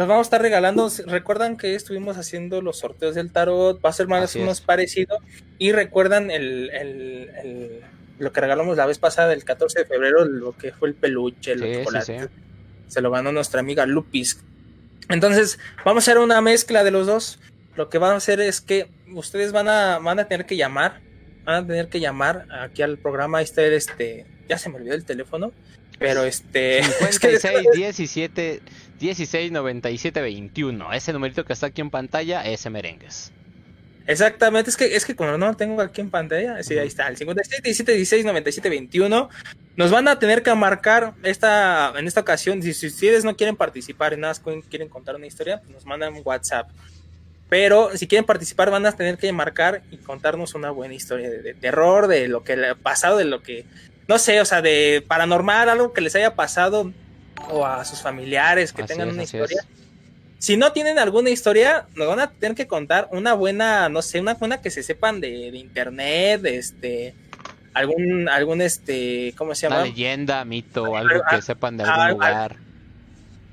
Los 0.00 0.08
vamos 0.08 0.24
a 0.24 0.28
estar 0.28 0.40
regalando. 0.40 0.88
Recuerdan 1.08 1.58
que 1.58 1.74
estuvimos 1.74 2.16
haciendo 2.16 2.62
los 2.62 2.78
sorteos 2.78 3.14
del 3.14 3.30
tarot, 3.32 3.84
va 3.84 3.90
a 3.90 3.92
ser 3.92 4.06
más 4.08 4.34
o 4.34 4.38
menos 4.38 4.62
parecido. 4.62 5.18
Y 5.58 5.72
recuerdan 5.72 6.30
el, 6.30 6.70
el- 6.70 7.30
el- 7.44 7.80
lo 8.18 8.32
que 8.32 8.40
regalamos 8.40 8.78
la 8.78 8.86
vez 8.86 8.98
pasada, 8.98 9.34
el 9.34 9.44
14 9.44 9.80
de 9.80 9.84
febrero, 9.84 10.24
lo 10.24 10.56
que 10.56 10.72
fue 10.72 10.88
el 10.88 10.94
peluche, 10.94 11.52
el 11.52 11.60
Sí, 11.60 11.72
chocolate. 11.80 12.20
sí. 12.20 12.26
Se 12.88 13.02
lo 13.02 13.10
ganó 13.10 13.30
nuestra 13.30 13.60
amiga 13.60 13.84
Lupis. 13.84 14.40
Entonces, 15.10 15.58
vamos 15.84 16.02
a 16.08 16.10
hacer 16.10 16.18
una 16.18 16.40
mezcla 16.40 16.82
de 16.82 16.92
los 16.92 17.06
dos. 17.06 17.38
Lo 17.76 17.90
que 17.90 17.98
van 17.98 18.12
a 18.12 18.16
hacer 18.16 18.40
es 18.40 18.62
que 18.62 18.88
ustedes 19.12 19.52
van 19.52 19.68
a, 19.68 19.98
van 19.98 20.18
a 20.18 20.28
tener 20.28 20.46
que 20.46 20.56
llamar. 20.56 21.00
Van 21.44 21.64
a 21.64 21.66
tener 21.66 21.88
que 21.88 22.00
llamar 22.00 22.46
aquí 22.50 22.80
al 22.80 22.96
programa. 22.96 23.36
Ahí 23.36 23.44
está 23.44 23.60
el, 23.64 23.74
este. 23.74 24.24
Ya 24.48 24.56
se 24.56 24.70
me 24.70 24.76
olvidó 24.76 24.94
el 24.94 25.04
teléfono. 25.04 25.52
Pero 26.00 26.24
este. 26.24 26.78
es 27.08 27.20
que 27.20 27.38
56 27.38 27.72
17 27.72 28.62
16 28.98 29.52
97 29.52 30.20
21. 30.20 30.92
Ese 30.92 31.12
numerito 31.12 31.44
que 31.44 31.52
está 31.52 31.66
aquí 31.66 31.82
en 31.82 31.90
pantalla, 31.90 32.42
ese 32.44 32.70
merengues. 32.70 33.30
Exactamente, 34.06 34.70
es 34.70 34.76
que, 34.76 34.96
es 34.96 35.04
que 35.04 35.14
como 35.14 35.36
no 35.36 35.46
lo 35.46 35.54
tengo 35.54 35.80
aquí 35.80 36.00
en 36.00 36.10
pantalla, 36.10 36.60
sí, 36.64 36.76
ahí 36.76 36.88
está, 36.88 37.06
el 37.06 37.16
57 37.16 37.62
17 37.62 37.92
16 37.92 38.24
97 38.24 38.68
21. 38.68 39.28
Nos 39.76 39.90
van 39.92 40.08
a 40.08 40.18
tener 40.18 40.42
que 40.42 40.52
marcar 40.54 41.14
esta, 41.22 41.92
en 41.96 42.08
esta 42.08 42.22
ocasión, 42.22 42.60
si, 42.62 42.72
si 42.72 42.88
ustedes 42.88 43.24
no 43.24 43.36
quieren 43.36 43.54
participar 43.54 44.14
y 44.14 44.16
nada 44.16 44.34
quieren 44.68 44.88
contar 44.88 45.14
una 45.14 45.26
historia, 45.26 45.60
pues 45.60 45.70
nos 45.70 45.86
mandan 45.86 46.14
un 46.14 46.22
WhatsApp. 46.24 46.70
Pero 47.48 47.96
si 47.96 48.08
quieren 48.08 48.24
participar, 48.24 48.70
van 48.70 48.86
a 48.86 48.92
tener 48.92 49.16
que 49.16 49.32
marcar 49.32 49.82
y 49.90 49.98
contarnos 49.98 50.54
una 50.54 50.70
buena 50.70 50.94
historia 50.94 51.30
de, 51.30 51.42
de 51.42 51.54
terror, 51.54 52.08
de 52.08 52.26
lo 52.26 52.42
que 52.42 52.56
le 52.56 52.70
ha 52.70 52.74
pasado, 52.74 53.18
de 53.18 53.26
lo 53.26 53.42
que, 53.42 53.64
no 54.10 54.18
sé, 54.18 54.40
o 54.40 54.44
sea, 54.44 54.60
de 54.60 55.04
paranormal, 55.06 55.68
algo 55.68 55.92
que 55.92 56.00
les 56.00 56.16
haya 56.16 56.34
pasado 56.34 56.92
o 57.48 57.64
a 57.64 57.84
sus 57.84 58.02
familiares 58.02 58.72
que 58.72 58.82
Así 58.82 58.88
tengan 58.92 59.06
es, 59.06 59.14
una 59.14 59.22
historia. 59.22 59.60
es. 59.60 59.66
Si 60.40 60.56
no 60.56 60.72
tienen 60.72 60.98
alguna 60.98 61.30
historia, 61.30 61.86
nos 61.94 62.08
van 62.08 62.18
a 62.18 62.28
tener 62.28 62.56
que 62.56 62.66
contar 62.66 63.08
una 63.12 63.34
buena, 63.34 63.88
no 63.88 64.02
sé, 64.02 64.18
una 64.18 64.34
buena 64.34 64.60
que 64.60 64.70
se 64.72 64.82
sepan 64.82 65.20
de, 65.20 65.52
de 65.52 65.58
internet, 65.58 66.40
de 66.40 66.56
este, 66.58 67.14
algún, 67.72 68.28
algún 68.28 68.62
este, 68.62 69.32
¿cómo 69.38 69.54
se 69.54 69.68
Una 69.68 69.76
llama? 69.76 69.86
leyenda, 69.86 70.44
mito, 70.44 70.96
algo 70.96 71.22
que 71.30 71.40
sepan 71.40 71.76
de 71.76 71.84
algún 71.84 72.10
lugar. 72.10 72.56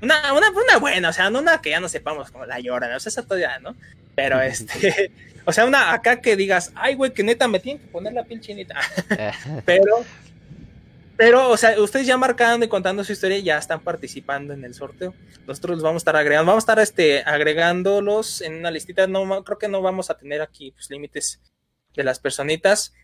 Una, 0.02 0.32
una, 0.32 0.50
una 0.50 0.78
buena, 0.78 1.10
o 1.10 1.12
sea, 1.12 1.30
no 1.30 1.38
una 1.38 1.60
que 1.60 1.70
ya 1.70 1.78
no 1.78 1.88
sepamos 1.88 2.32
como 2.32 2.46
la 2.46 2.58
llora, 2.58 2.96
o 2.96 2.98
sea, 2.98 3.10
esa 3.10 3.22
todavía, 3.22 3.60
¿no? 3.60 3.76
Pero 4.16 4.40
este, 4.42 5.12
o 5.44 5.52
sea, 5.52 5.66
una 5.66 5.92
acá 5.92 6.20
que 6.20 6.34
digas, 6.34 6.72
ay, 6.74 6.96
güey, 6.96 7.12
que 7.12 7.22
neta 7.22 7.46
me 7.46 7.60
tienen 7.60 7.80
que 7.80 7.88
poner 7.92 8.12
la 8.12 8.24
piel 8.24 8.40
chinita. 8.40 8.74
Eh, 9.10 9.30
Pero, 9.64 10.04
pero, 11.18 11.50
o 11.50 11.56
sea, 11.56 11.80
ustedes 11.80 12.06
ya 12.06 12.16
marcando 12.16 12.64
y 12.64 12.68
contando 12.68 13.02
su 13.02 13.10
historia, 13.10 13.40
ya 13.40 13.58
están 13.58 13.80
participando 13.80 14.54
en 14.54 14.64
el 14.64 14.72
sorteo. 14.72 15.14
Nosotros 15.48 15.78
los 15.78 15.82
vamos 15.82 15.96
a 15.96 16.02
estar 16.02 16.16
agregando, 16.16 16.52
vamos 16.52 16.62
a 16.62 16.66
estar 16.66 16.78
este, 16.78 17.24
agregándolos 17.24 18.40
en 18.40 18.54
una 18.54 18.70
listita. 18.70 19.08
No, 19.08 19.42
creo 19.42 19.58
que 19.58 19.66
no 19.66 19.82
vamos 19.82 20.10
a 20.10 20.16
tener 20.16 20.40
aquí 20.40 20.70
pues, 20.70 20.88
límites 20.90 21.40
de 21.96 22.04
las 22.04 22.20
personitas 22.20 22.94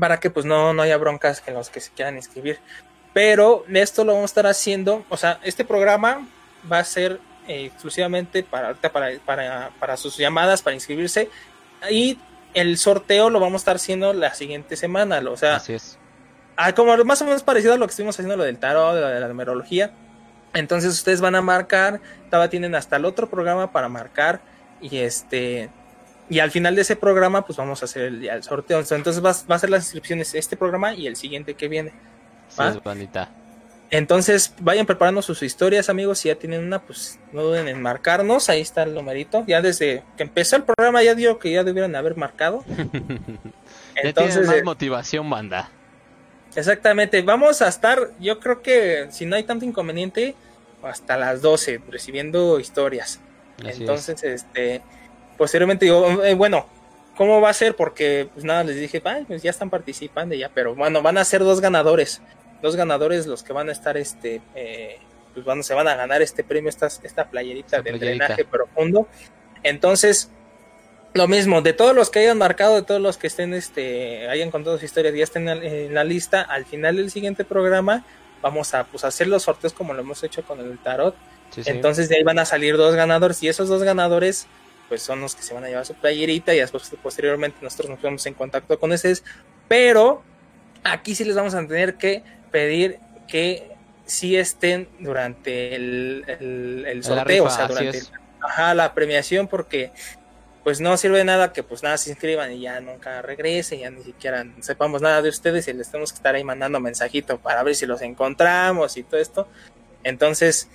para 0.00 0.18
que 0.18 0.30
pues 0.30 0.44
no, 0.44 0.74
no 0.74 0.82
haya 0.82 0.96
broncas 0.96 1.44
en 1.46 1.54
los 1.54 1.70
que 1.70 1.78
se 1.78 1.92
quieran 1.92 2.16
inscribir. 2.16 2.58
Pero 3.12 3.64
esto 3.72 4.04
lo 4.04 4.14
vamos 4.14 4.30
a 4.30 4.32
estar 4.32 4.46
haciendo, 4.48 5.04
o 5.08 5.16
sea, 5.16 5.38
este 5.44 5.64
programa 5.64 6.26
va 6.70 6.80
a 6.80 6.84
ser 6.84 7.20
eh, 7.46 7.66
exclusivamente 7.66 8.42
para, 8.42 8.74
para, 8.74 9.12
para, 9.24 9.70
para 9.78 9.96
sus 9.96 10.16
llamadas, 10.16 10.60
para 10.60 10.74
inscribirse. 10.74 11.30
Y 11.88 12.18
el 12.52 12.78
sorteo 12.78 13.30
lo 13.30 13.38
vamos 13.38 13.60
a 13.60 13.62
estar 13.62 13.76
haciendo 13.76 14.12
la 14.12 14.34
siguiente 14.34 14.76
semana. 14.76 15.22
O 15.30 15.36
sea, 15.36 15.54
así 15.54 15.74
es. 15.74 16.00
Ah, 16.56 16.74
como 16.74 16.96
más 17.04 17.20
o 17.22 17.24
menos 17.24 17.42
parecido 17.42 17.74
a 17.74 17.76
lo 17.76 17.86
que 17.86 17.90
estuvimos 17.90 18.14
haciendo 18.16 18.36
lo 18.36 18.44
del 18.44 18.58
tarot, 18.58 18.94
de 18.94 19.00
la, 19.00 19.10
de 19.10 19.20
la 19.20 19.28
numerología. 19.28 19.92
Entonces 20.52 20.92
ustedes 20.92 21.20
van 21.20 21.34
a 21.34 21.42
marcar, 21.42 22.00
todavía 22.30 22.50
tienen 22.50 22.74
hasta 22.74 22.96
el 22.96 23.04
otro 23.04 23.28
programa 23.28 23.72
para 23.72 23.88
marcar 23.88 24.40
y 24.80 24.98
este 24.98 25.68
Y 26.28 26.38
al 26.38 26.50
final 26.50 26.76
de 26.76 26.82
ese 26.82 26.94
programa, 26.94 27.44
pues 27.44 27.58
vamos 27.58 27.82
a 27.82 27.86
hacer 27.86 28.02
el, 28.02 28.28
el 28.28 28.42
sorteo. 28.42 28.78
Entonces 28.78 29.24
va, 29.24 29.34
va, 29.50 29.56
a 29.56 29.58
ser 29.58 29.70
las 29.70 29.84
inscripciones 29.84 30.34
este 30.34 30.56
programa 30.56 30.94
y 30.94 31.06
el 31.06 31.16
siguiente 31.16 31.54
que 31.54 31.68
viene. 31.68 31.92
Sí. 32.48 32.62
Entonces 33.90 34.54
vayan 34.60 34.86
preparando 34.86 35.22
sus 35.22 35.42
historias, 35.42 35.88
amigos. 35.88 36.18
Si 36.18 36.28
ya 36.28 36.36
tienen 36.36 36.64
una, 36.64 36.80
pues 36.80 37.18
no 37.32 37.42
duden 37.42 37.68
en 37.68 37.80
marcarnos. 37.82 38.48
Ahí 38.48 38.60
está 38.60 38.84
el 38.84 38.94
numerito. 38.94 39.44
Ya 39.46 39.60
desde 39.60 40.02
que 40.16 40.22
empezó 40.22 40.56
el 40.56 40.64
programa 40.64 41.02
ya 41.02 41.14
dio 41.14 41.38
que 41.38 41.52
ya 41.52 41.62
debieron 41.62 41.94
haber 41.94 42.16
marcado. 42.16 42.64
ya 43.96 44.02
Entonces, 44.02 44.46
más 44.46 44.56
eh, 44.56 44.62
motivación, 44.64 45.28
banda. 45.28 45.70
Exactamente. 46.56 47.22
Vamos 47.22 47.62
a 47.62 47.68
estar, 47.68 48.10
yo 48.20 48.38
creo 48.40 48.62
que 48.62 49.08
si 49.10 49.26
no 49.26 49.36
hay 49.36 49.44
tanto 49.44 49.64
inconveniente, 49.64 50.34
hasta 50.82 51.16
las 51.16 51.42
12 51.42 51.80
recibiendo 51.88 52.60
historias. 52.60 53.20
Así 53.66 53.80
Entonces, 53.80 54.22
es. 54.22 54.42
este, 54.42 54.82
posteriormente 55.36 55.86
digo, 55.86 56.22
eh, 56.24 56.34
bueno, 56.34 56.66
¿cómo 57.16 57.40
va 57.40 57.50
a 57.50 57.54
ser? 57.54 57.76
Porque 57.76 58.28
pues 58.32 58.44
nada, 58.44 58.64
les 58.64 58.76
dije, 58.76 59.02
pues 59.26 59.42
ya 59.42 59.50
están 59.50 59.70
participando 59.70 60.34
ya, 60.34 60.50
pero 60.52 60.74
bueno, 60.74 61.02
van 61.02 61.18
a 61.18 61.24
ser 61.24 61.42
dos 61.42 61.60
ganadores, 61.60 62.20
dos 62.62 62.76
ganadores 62.76 63.26
los 63.26 63.42
que 63.42 63.52
van 63.52 63.68
a 63.68 63.72
estar, 63.72 63.96
este, 63.96 64.40
eh, 64.54 64.98
pues 65.32 65.44
van, 65.44 65.62
se 65.62 65.74
van 65.74 65.88
a 65.88 65.94
ganar 65.94 66.22
este 66.22 66.44
premio, 66.44 66.68
esta, 66.68 66.86
esta 66.86 67.28
playerita 67.28 67.82
de 67.82 67.92
drenaje 67.92 68.44
profundo. 68.44 69.08
Entonces, 69.62 70.30
lo 71.14 71.28
mismo, 71.28 71.62
de 71.62 71.72
todos 71.72 71.94
los 71.94 72.10
que 72.10 72.18
hayan 72.18 72.38
marcado, 72.38 72.74
de 72.74 72.82
todos 72.82 73.00
los 73.00 73.16
que 73.16 73.28
estén, 73.28 73.54
este, 73.54 74.28
hayan 74.28 74.50
contado 74.50 74.78
su 74.78 74.84
historia, 74.84 75.12
ya 75.12 75.24
estén 75.24 75.48
en 75.48 75.94
la 75.94 76.04
lista, 76.04 76.42
al 76.42 76.66
final 76.66 76.96
del 76.96 77.10
siguiente 77.10 77.44
programa 77.44 78.04
vamos 78.42 78.74
a 78.74 78.84
pues, 78.84 79.04
hacer 79.04 79.26
los 79.26 79.44
sorteos 79.44 79.72
como 79.72 79.94
lo 79.94 80.00
hemos 80.00 80.22
hecho 80.22 80.42
con 80.42 80.60
el 80.60 80.78
tarot. 80.78 81.16
Sí, 81.50 81.64
sí. 81.64 81.70
Entonces 81.70 82.10
de 82.10 82.16
ahí 82.16 82.22
van 82.24 82.38
a 82.38 82.44
salir 82.44 82.76
dos 82.76 82.94
ganadores 82.94 83.42
y 83.42 83.48
esos 83.48 83.70
dos 83.70 83.82
ganadores 83.82 84.46
pues 84.88 85.02
son 85.02 85.22
los 85.22 85.34
que 85.34 85.42
se 85.42 85.54
van 85.54 85.64
a 85.64 85.68
llevar 85.68 85.86
su 85.86 85.94
playerita 85.94 86.54
y 86.54 86.58
después 86.58 86.92
posteriormente 87.02 87.58
nosotros 87.62 87.88
nos 87.88 88.00
ponemos 88.00 88.26
en 88.26 88.34
contacto 88.34 88.78
con 88.78 88.92
ese. 88.92 89.14
Pero 89.66 90.22
aquí 90.82 91.14
sí 91.14 91.24
les 91.24 91.36
vamos 91.36 91.54
a 91.54 91.66
tener 91.66 91.94
que 91.94 92.22
pedir 92.50 92.98
que 93.26 93.70
sí 94.04 94.36
estén 94.36 94.88
durante 94.98 95.74
el, 95.74 96.24
el, 96.26 96.84
el 96.86 97.02
sorteo, 97.02 97.44
rifa, 97.44 97.44
o 97.44 97.50
sea, 97.50 97.66
durante 97.66 98.02
ajá, 98.42 98.74
la 98.74 98.92
premiación 98.92 99.48
porque 99.48 99.90
pues 100.64 100.80
no 100.80 100.96
sirve 100.96 101.22
nada 101.24 101.52
que 101.52 101.62
pues 101.62 101.82
nada 101.82 101.98
se 101.98 102.10
inscriban 102.10 102.50
y 102.50 102.62
ya 102.62 102.80
nunca 102.80 103.20
regresen, 103.20 103.80
ya 103.80 103.90
ni 103.90 104.02
siquiera 104.02 104.46
sepamos 104.60 105.02
nada 105.02 105.20
de 105.20 105.28
ustedes 105.28 105.68
y 105.68 105.74
les 105.74 105.90
tenemos 105.90 106.10
que 106.10 106.16
estar 106.16 106.34
ahí 106.34 106.42
mandando 106.42 106.80
mensajito 106.80 107.38
para 107.38 107.62
ver 107.62 107.74
si 107.74 107.84
los 107.84 108.00
encontramos 108.00 108.96
y 108.96 109.02
todo 109.02 109.20
esto. 109.20 109.46
Entonces, 110.02 110.70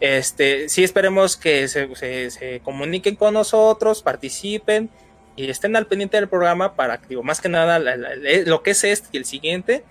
este, 0.00 0.68
sí 0.68 0.82
esperemos 0.82 1.36
que 1.36 1.68
se, 1.68 1.88
se, 2.30 2.60
comuniquen 2.64 3.14
con 3.14 3.34
nosotros, 3.34 4.02
participen 4.02 4.90
y 5.36 5.48
estén 5.48 5.76
al 5.76 5.86
pendiente 5.86 6.16
del 6.16 6.28
programa 6.28 6.74
para, 6.74 6.96
digo, 7.08 7.22
más 7.22 7.40
que 7.40 7.48
nada 7.48 7.78
la, 7.78 7.96
lo 8.44 8.62
que 8.64 8.72
es 8.72 8.82
este 8.82 9.08
y 9.12 9.18
el 9.18 9.24
siguiente, 9.24 9.84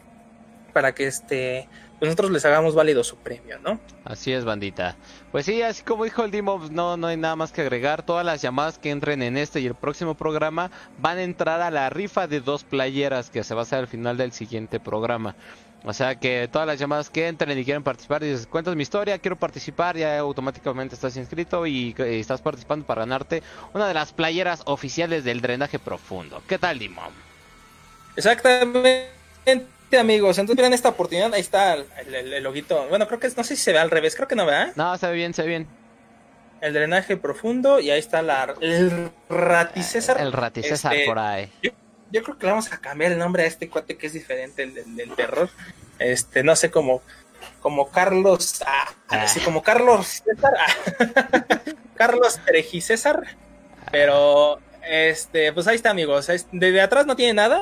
para 0.74 0.94
que 0.94 1.08
este 1.08 1.70
pues 2.00 2.10
nosotros 2.10 2.32
les 2.32 2.46
hagamos 2.46 2.76
válido 2.76 3.04
su 3.04 3.16
premio, 3.16 3.58
¿no? 3.60 3.80
Así 4.06 4.32
es, 4.32 4.46
bandita. 4.46 4.96
Pues 5.32 5.46
sí, 5.46 5.64
así 5.64 5.82
como 5.82 6.04
dijo 6.04 6.24
el 6.24 6.32
Dimo, 6.32 6.60
pues 6.60 6.70
no, 6.70 6.96
no 6.96 7.08
hay 7.08 7.18
nada 7.18 7.36
más 7.36 7.52
que 7.52 7.62
agregar. 7.62 8.04
Todas 8.04 8.26
las 8.26 8.42
llamadas 8.42 8.78
que 8.78 8.92
entren 8.92 9.24
en 9.24 9.36
este 9.36 9.62
y 9.62 9.66
el 9.66 9.74
próximo 9.74 10.16
programa 10.16 10.70
van 11.00 11.18
a 11.18 11.24
entrar 11.24 11.62
a 11.62 11.72
la 11.72 11.90
rifa 11.90 12.28
de 12.28 12.40
dos 12.40 12.64
playeras 12.64 13.32
que 13.32 13.44
se 13.44 13.56
va 13.56 13.62
a 13.62 13.64
hacer 13.64 13.80
al 13.80 13.88
final 13.88 14.16
del 14.16 14.32
siguiente 14.32 14.80
programa. 14.80 15.36
O 15.84 15.94
sea 15.94 16.20
que 16.20 16.48
todas 16.52 16.68
las 16.68 16.78
llamadas 16.80 17.10
que 17.10 17.28
entren 17.28 17.58
y 17.58 17.66
quieren 17.66 17.84
participar, 17.84 18.22
dices, 18.22 18.46
cuentas 18.46 18.76
mi 18.76 18.84
historia, 18.84 19.18
quiero 19.18 19.36
participar, 19.36 19.98
ya 19.98 20.20
automáticamente 20.20 20.94
estás 20.94 21.18
inscrito 21.18 21.66
y, 21.66 21.96
y 21.98 22.20
estás 22.20 22.42
participando 22.42 22.86
para 22.86 23.02
ganarte 23.02 23.42
una 23.74 23.88
de 23.88 23.94
las 23.94 24.14
playeras 24.14 24.62
oficiales 24.66 25.24
del 25.24 25.42
drenaje 25.42 25.80
profundo. 25.80 26.44
¿Qué 26.48 26.60
tal, 26.60 26.78
Dimo? 26.78 27.02
Exactamente 28.16 29.10
amigos. 29.96 30.38
Entonces, 30.38 30.58
miren 30.58 30.74
esta 30.74 30.90
oportunidad. 30.90 31.34
Ahí 31.34 31.42
está 31.42 31.76
el, 31.76 31.86
el, 32.14 32.34
el, 32.34 32.44
loguito. 32.44 32.88
Bueno, 32.90 33.08
creo 33.08 33.20
que 33.20 33.30
no 33.30 33.44
sé 33.44 33.56
si 33.56 33.64
se 33.64 33.72
ve 33.72 33.80
al 33.80 33.90
revés. 33.90 34.16
Creo 34.16 34.28
que 34.28 34.36
no, 34.36 34.46
¿verdad? 34.46 34.74
No, 34.76 34.98
se 34.98 35.08
ve 35.08 35.14
bien, 35.14 35.34
se 35.34 35.44
ve 35.44 35.48
bien. 35.48 35.68
El 36.60 36.74
drenaje 36.74 37.16
profundo. 37.16 37.80
Y 37.80 37.92
ahí 37.92 38.00
está 38.00 38.22
la, 38.22 38.54
el 38.60 39.12
Raticésar. 39.30 40.20
El 40.20 40.34
Raticésar 40.34 40.94
este, 40.94 41.06
por 41.06 41.20
ahí. 41.20 41.50
Yo, 41.62 41.72
yo, 42.12 42.24
creo 42.24 42.38
que 42.38 42.46
le 42.46 42.52
vamos 42.52 42.74
a 42.74 42.80
cambiar 42.80 43.14
el 43.14 43.20
nombre 43.20 43.44
a 43.44 43.46
este 43.46 43.70
cuate 43.70 43.98
que 43.98 44.08
es 44.08 44.14
diferente 44.14 44.64
el 44.64 44.74
del, 44.74 44.96
del 44.96 45.12
terror. 45.16 45.50
Este, 46.00 46.44
no 46.44 46.56
sé 46.56 46.70
cómo. 46.72 47.02
Como 47.62 47.90
Carlos. 47.90 48.62
Ah, 48.66 48.90
ah. 49.10 49.24
Así 49.24 49.40
como 49.40 49.64
Carlos 49.64 50.24
César. 50.26 50.54
Ah, 50.60 51.46
Carlos 51.96 52.40
Terejicésar. 52.46 53.24
Pero. 53.92 54.60
Este, 54.90 55.52
pues 55.54 55.68
ahí 55.68 55.76
está, 55.76 55.90
amigos. 55.90 56.28
Desde 56.52 56.82
atrás 56.82 57.06
no 57.06 57.16
tiene 57.16 57.34
nada. 57.34 57.62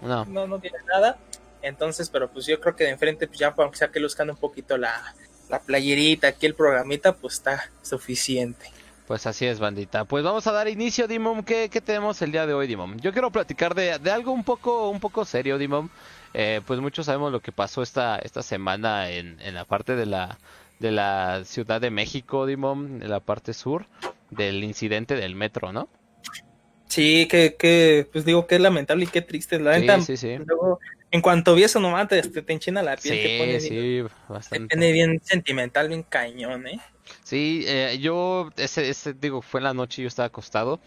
No. 0.00 0.24
No, 0.24 0.46
no 0.46 0.58
tiene 0.58 0.78
nada. 0.86 1.18
Entonces, 1.64 2.10
pero 2.10 2.30
pues 2.30 2.46
yo 2.46 2.60
creo 2.60 2.76
que 2.76 2.84
de 2.84 2.90
enfrente, 2.90 3.26
pues 3.26 3.38
ya 3.38 3.54
aunque 3.56 3.78
sea 3.78 3.88
que 3.88 3.98
luzcan 3.98 4.30
un 4.30 4.36
poquito 4.36 4.76
la, 4.76 5.14
la 5.48 5.60
playerita, 5.60 6.28
aquí 6.28 6.46
el 6.46 6.54
programita, 6.54 7.16
pues 7.16 7.34
está 7.34 7.70
suficiente. 7.82 8.70
Pues 9.06 9.26
así 9.26 9.46
es, 9.46 9.58
bandita. 9.58 10.04
Pues 10.04 10.24
vamos 10.24 10.46
a 10.46 10.52
dar 10.52 10.68
inicio, 10.68 11.06
Dimom. 11.06 11.42
¿Qué, 11.42 11.68
qué 11.70 11.80
tenemos 11.80 12.20
el 12.22 12.32
día 12.32 12.46
de 12.46 12.54
hoy, 12.54 12.66
Dimom? 12.66 12.96
Yo 12.98 13.12
quiero 13.12 13.30
platicar 13.30 13.74
de, 13.74 13.98
de 13.98 14.10
algo 14.10 14.32
un 14.32 14.44
poco, 14.44 14.88
un 14.88 15.00
poco 15.00 15.24
serio, 15.24 15.58
Dimom. 15.58 15.88
Eh, 16.32 16.60
pues 16.66 16.80
muchos 16.80 17.06
sabemos 17.06 17.30
lo 17.30 17.40
que 17.40 17.52
pasó 17.52 17.82
esta, 17.82 18.18
esta 18.18 18.42
semana 18.42 19.10
en, 19.10 19.40
en 19.40 19.54
la 19.54 19.64
parte 19.64 19.94
de 19.94 20.06
la, 20.06 20.38
de 20.80 20.90
la 20.90 21.42
Ciudad 21.44 21.80
de 21.80 21.90
México, 21.90 22.46
Dimom, 22.46 23.02
en 23.02 23.10
la 23.10 23.20
parte 23.20 23.52
sur, 23.52 23.86
del 24.30 24.64
incidente 24.64 25.16
del 25.16 25.34
metro, 25.34 25.72
¿no? 25.72 25.88
Sí, 26.88 27.26
que, 27.28 27.56
que, 27.56 28.08
pues 28.12 28.24
digo 28.24 28.46
que 28.46 28.54
es 28.54 28.60
lamentable 28.60 29.04
y 29.04 29.08
qué 29.08 29.20
triste. 29.20 29.58
La 29.58 29.80
sí, 29.80 29.88
sí, 30.02 30.16
sí. 30.16 30.36
Luego, 30.46 30.78
en 31.14 31.20
cuanto 31.20 31.54
vi 31.54 31.62
eso 31.62 31.78
nomás 31.78 32.08
te, 32.08 32.22
te 32.22 32.52
enchina 32.52 32.82
la 32.82 32.96
piel. 32.96 33.14
Sí, 33.14 33.22
te 33.22 33.38
pone 33.38 33.60
sí, 33.60 33.70
bien, 33.70 34.08
bastante. 34.28 34.66
Te 34.66 34.74
pone 34.74 34.90
bien 34.90 35.20
sentimental, 35.22 35.86
bien 35.86 36.02
cañón, 36.02 36.66
¿eh? 36.66 36.80
Sí, 37.22 37.62
eh, 37.68 37.98
yo, 38.00 38.50
ese, 38.56 38.88
ese, 38.88 39.14
digo, 39.14 39.40
fue 39.40 39.60
en 39.60 39.64
la 39.64 39.74
noche, 39.74 40.02
yo 40.02 40.08
estaba 40.08 40.26
acostado. 40.26 40.80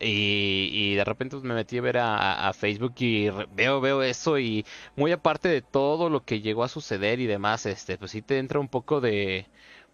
Y, 0.00 0.70
y, 0.72 0.94
de 0.94 1.04
repente 1.04 1.36
pues, 1.36 1.44
me 1.44 1.52
metí 1.52 1.76
a 1.76 1.82
ver 1.82 1.98
a, 1.98 2.48
a, 2.48 2.54
Facebook 2.54 2.94
y 3.00 3.28
veo 3.54 3.80
veo 3.82 4.02
eso 4.02 4.38
y 4.38 4.64
muy 4.96 5.12
aparte 5.12 5.48
de 5.48 5.60
todo 5.60 6.08
lo 6.08 6.24
que 6.24 6.40
llegó 6.40 6.64
a 6.64 6.68
suceder 6.68 7.20
y 7.20 7.26
demás 7.26 7.66
este 7.66 7.96
pues 7.96 8.10
sí 8.10 8.20
te 8.20 8.38
entra 8.38 8.58
un 8.60 8.68
poco 8.68 9.00
de 9.00 9.46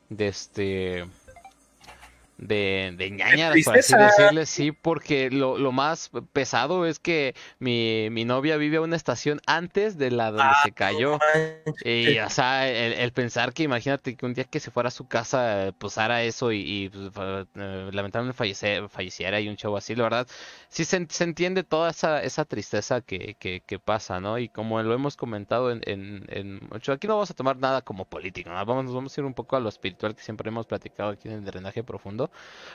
de 0.08 0.28
este 0.28 1.04
de, 2.42 2.92
de 2.96 3.10
ñaña, 3.10 3.52
por 3.64 3.78
así 3.78 3.94
decirle, 3.96 4.46
sí, 4.46 4.72
porque 4.72 5.30
lo, 5.30 5.58
lo, 5.58 5.70
más 5.70 6.10
pesado 6.32 6.86
es 6.86 6.98
que 6.98 7.34
mi, 7.60 8.08
mi 8.10 8.24
novia 8.24 8.56
vive 8.56 8.78
a 8.78 8.80
una 8.80 8.96
estación 8.96 9.40
antes 9.46 9.96
de 9.96 10.10
la 10.10 10.32
donde 10.32 10.42
ah, 10.44 10.60
se 10.64 10.72
cayó. 10.72 11.18
No 11.64 11.72
y, 11.84 12.18
o 12.18 12.30
sea, 12.30 12.68
el, 12.68 12.94
el, 12.94 13.12
pensar 13.12 13.52
que 13.52 13.62
imagínate 13.62 14.16
que 14.16 14.26
un 14.26 14.34
día 14.34 14.44
que 14.44 14.58
se 14.58 14.70
fuera 14.70 14.88
a 14.88 14.90
su 14.90 15.06
casa 15.06 15.72
pasara 15.78 16.22
eso 16.24 16.50
y, 16.50 16.60
y 16.60 16.88
pues, 16.88 17.16
uh, 17.16 17.90
lamentablemente 17.92 18.36
fallece, 18.36 18.88
falleciera 18.88 19.40
y 19.40 19.48
un 19.48 19.56
show 19.56 19.76
así, 19.76 19.94
la 19.94 20.02
verdad, 20.04 20.26
sí 20.68 20.84
se, 20.84 21.06
se 21.08 21.24
entiende 21.24 21.62
toda 21.62 21.90
esa, 21.90 22.22
esa 22.22 22.44
tristeza 22.44 23.00
que, 23.02 23.36
que, 23.38 23.62
que, 23.64 23.78
pasa, 23.78 24.20
¿no? 24.20 24.38
Y 24.38 24.48
como 24.48 24.82
lo 24.82 24.94
hemos 24.94 25.16
comentado 25.16 25.70
en, 25.70 25.80
en, 25.86 26.26
en 26.28 26.60
aquí 26.72 27.06
no 27.06 27.14
vamos 27.14 27.30
a 27.30 27.34
tomar 27.34 27.56
nada 27.56 27.82
como 27.82 28.04
político, 28.04 28.50
¿no? 28.50 28.66
vamos, 28.66 28.92
vamos 28.92 29.16
a 29.16 29.20
ir 29.20 29.24
un 29.24 29.34
poco 29.34 29.56
a 29.56 29.60
lo 29.60 29.68
espiritual 29.68 30.14
que 30.14 30.22
siempre 30.22 30.48
hemos 30.48 30.66
platicado 30.66 31.10
aquí 31.10 31.28
en 31.28 31.34
el 31.34 31.44
drenaje 31.44 31.84
profundo 31.84 32.31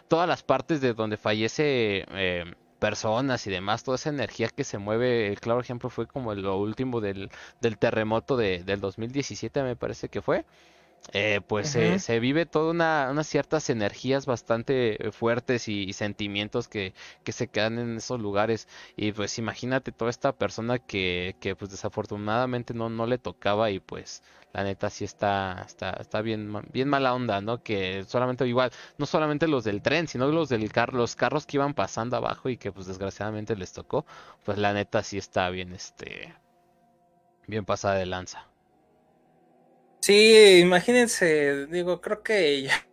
todas 0.07 0.27
las 0.27 0.43
partes 0.43 0.81
de 0.81 0.93
donde 0.93 1.17
fallece 1.17 2.05
eh, 2.11 2.45
personas 2.79 3.45
y 3.47 3.51
demás, 3.51 3.83
toda 3.83 3.95
esa 3.95 4.09
energía 4.09 4.49
que 4.49 4.63
se 4.63 4.77
mueve, 4.77 5.27
el 5.27 5.39
claro 5.39 5.59
ejemplo 5.59 5.89
fue 5.89 6.07
como 6.07 6.33
lo 6.35 6.57
último 6.57 7.01
del, 7.01 7.29
del 7.61 7.77
terremoto 7.77 8.37
de, 8.37 8.63
del 8.63 8.79
2017 8.79 9.63
me 9.63 9.75
parece 9.75 10.09
que 10.09 10.21
fue. 10.21 10.45
Eh, 11.13 11.39
pues 11.47 11.75
uh 11.75 11.79
-huh. 11.79 11.95
eh, 11.95 11.99
se 11.99 12.19
vive 12.19 12.45
toda 12.45 12.71
una, 12.71 13.07
unas 13.11 13.27
ciertas 13.27 13.69
energías 13.69 14.25
bastante 14.25 14.97
fuertes 15.13 15.69
y, 15.69 15.83
y, 15.83 15.93
sentimientos 15.93 16.67
que, 16.67 16.93
que 17.23 17.31
se 17.31 17.47
quedan 17.47 17.79
en 17.79 17.97
esos 17.97 18.19
lugares 18.19 18.67
y 18.97 19.13
pues 19.13 19.37
imagínate 19.39 19.93
toda 19.93 20.11
esta 20.11 20.33
persona 20.33 20.79
que, 20.79 21.37
que 21.39 21.55
pues 21.55 21.71
desafortunadamente 21.71 22.73
no, 22.73 22.89
no 22.89 23.05
le 23.05 23.17
tocaba 23.19 23.71
y 23.71 23.79
pues 23.79 24.21
la 24.53 24.63
neta 24.63 24.89
sí 24.89 25.05
está, 25.05 25.63
está, 25.65 25.91
está 25.91 26.21
bien, 26.21 26.51
bien 26.73 26.89
mala 26.89 27.13
onda, 27.13 27.41
¿no? 27.41 27.63
Que 27.63 28.03
solamente 28.05 28.45
igual, 28.47 28.71
no 28.97 29.05
solamente 29.05 29.47
los 29.47 29.63
del 29.63 29.81
tren, 29.81 30.07
sino 30.07 30.27
los 30.27 30.49
del 30.49 30.71
car 30.71 30.93
los 30.93 31.15
carros 31.15 31.45
que 31.45 31.57
iban 31.57 31.73
pasando 31.73 32.17
abajo 32.17 32.49
y 32.49 32.57
que 32.57 32.71
pues 32.71 32.87
desgraciadamente 32.87 33.55
les 33.55 33.71
tocó, 33.73 34.05
pues 34.43 34.57
la 34.57 34.73
neta 34.73 35.03
sí 35.03 35.17
está 35.17 35.49
bien, 35.51 35.73
este, 35.73 36.33
bien 37.47 37.65
pasada 37.65 37.95
de 37.95 38.05
lanza. 38.07 38.47
Sí, 40.07 40.59
imagínense, 40.61 41.65
digo, 41.65 41.99
creo 41.99 42.23
que 42.23 42.61
ya 42.61 42.87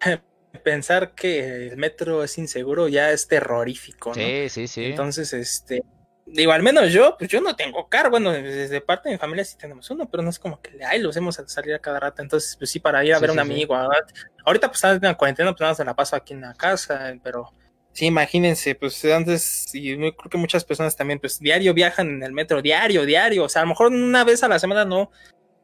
pensar 0.64 1.14
que 1.14 1.66
el 1.66 1.76
metro 1.76 2.24
es 2.24 2.38
inseguro 2.38 2.88
ya 2.88 3.10
es 3.10 3.28
terrorífico, 3.28 4.14
¿no? 4.14 4.14
Sí, 4.14 4.48
sí, 4.48 4.66
sí. 4.66 4.84
Entonces, 4.86 5.34
este, 5.34 5.82
digo, 6.24 6.52
al 6.52 6.62
menos 6.62 6.90
yo, 6.90 7.16
pues 7.18 7.30
yo 7.30 7.42
no 7.42 7.54
tengo 7.54 7.86
carro, 7.90 8.08
bueno, 8.08 8.32
desde 8.32 8.80
parte 8.80 9.10
de 9.10 9.16
mi 9.16 9.18
familia 9.18 9.44
sí 9.44 9.58
tenemos 9.58 9.90
uno, 9.90 10.08
pero 10.10 10.22
no 10.22 10.30
es 10.30 10.38
como 10.38 10.58
que, 10.62 10.82
ay, 10.82 11.00
lo 11.00 11.10
hacemos 11.10 11.38
a 11.38 11.46
salir 11.46 11.74
a 11.74 11.80
cada 11.80 12.00
rato, 12.00 12.22
entonces, 12.22 12.56
pues 12.56 12.70
sí, 12.70 12.80
para 12.80 13.04
ir 13.04 13.12
a 13.12 13.16
sí, 13.16 13.20
ver 13.20 13.28
a 13.28 13.32
un 13.34 13.38
amigo, 13.38 13.76
sí. 13.76 14.14
ahorita 14.46 14.68
pues 14.68 14.82
en 14.84 15.00
la 15.02 15.18
cuarentena, 15.18 15.52
pues 15.52 15.60
nada, 15.60 15.74
se 15.74 15.84
la 15.84 15.94
paso 15.94 16.16
aquí 16.16 16.32
en 16.32 16.40
la 16.40 16.54
casa, 16.54 17.14
pero 17.22 17.52
Sí, 17.92 18.06
imagínense, 18.06 18.74
pues 18.74 19.04
antes, 19.04 19.66
y 19.74 19.82
yo 19.82 19.98
creo 20.16 20.30
que 20.30 20.38
muchas 20.38 20.64
personas 20.64 20.96
también, 20.96 21.20
pues 21.20 21.38
diario 21.40 21.74
viajan 21.74 22.08
en 22.08 22.22
el 22.22 22.32
metro, 22.32 22.62
diario, 22.62 23.04
diario, 23.04 23.44
o 23.44 23.48
sea, 23.50 23.60
a 23.60 23.64
lo 23.66 23.68
mejor 23.68 23.88
una 23.88 24.24
vez 24.24 24.42
a 24.42 24.48
la 24.48 24.58
semana 24.58 24.86
no, 24.86 25.10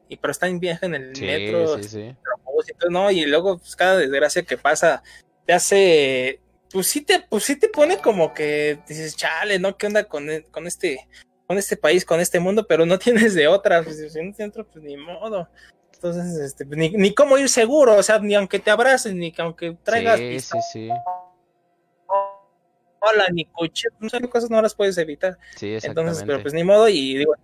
y 0.09 0.17
pero 0.17 0.31
están 0.31 0.49
en 0.49 0.59
viaje 0.59 0.87
en 0.87 0.95
el 0.95 1.15
Sí, 1.15 1.25
metro, 1.25 1.77
sí, 1.77 1.83
sí. 1.87 2.15
todo, 2.23 2.89
no, 2.89 3.11
y 3.11 3.25
luego 3.25 3.59
pues 3.59 3.75
cada 3.75 3.97
desgracia 3.97 4.43
que 4.43 4.57
pasa 4.57 5.01
te 5.45 5.53
hace, 5.53 6.41
pues 6.71 6.87
sí 6.87 7.01
te, 7.01 7.21
pues 7.29 7.43
sí 7.43 7.55
te 7.57 7.69
pone 7.69 7.99
como 7.99 8.33
que 8.33 8.79
dices, 8.87 9.15
chale, 9.15 9.59
¿no? 9.59 9.77
¿Qué 9.77 9.87
onda 9.87 10.03
con, 10.03 10.29
e- 10.29 10.43
con 10.43 10.67
este, 10.67 11.07
con 11.47 11.57
este 11.57 11.77
país, 11.77 12.03
con 12.03 12.19
este 12.19 12.39
mundo? 12.39 12.65
Pero 12.67 12.85
no 12.85 12.99
tienes 12.99 13.35
de 13.35 13.47
otra, 13.47 13.83
pues 13.83 13.97
si 13.97 14.03
no 14.21 14.33
tienes 14.33 14.49
otra, 14.49 14.63
pues 14.63 14.83
ni 14.83 14.97
modo. 14.97 15.47
Entonces, 15.93 16.39
este, 16.39 16.65
pues, 16.65 16.77
ni, 16.77 16.89
ni 16.91 17.13
cómo 17.13 17.37
ir 17.37 17.49
seguro, 17.49 17.95
o 17.97 18.03
sea, 18.03 18.19
ni 18.19 18.33
aunque 18.33 18.59
te 18.59 18.71
abraces, 18.71 19.13
ni 19.13 19.31
que 19.31 19.41
aunque 19.41 19.77
traigas 19.83 20.19
Sí, 20.19 20.39
sí, 20.39 20.57
sí. 20.71 20.89
pistola, 22.99 23.27
ni 23.31 23.45
cuchillo, 23.45 23.89
muchas 23.99 24.21
cosas 24.29 24.49
no 24.49 24.61
las 24.61 24.75
puedes 24.75 24.97
evitar. 24.97 25.37
Sí, 25.55 25.67
Entonces, 25.67 25.83
exactamente. 25.85 26.25
pero 26.25 26.41
pues 26.41 26.53
ni 26.53 26.63
modo, 26.63 26.87
y 26.89 27.17
digo, 27.17 27.35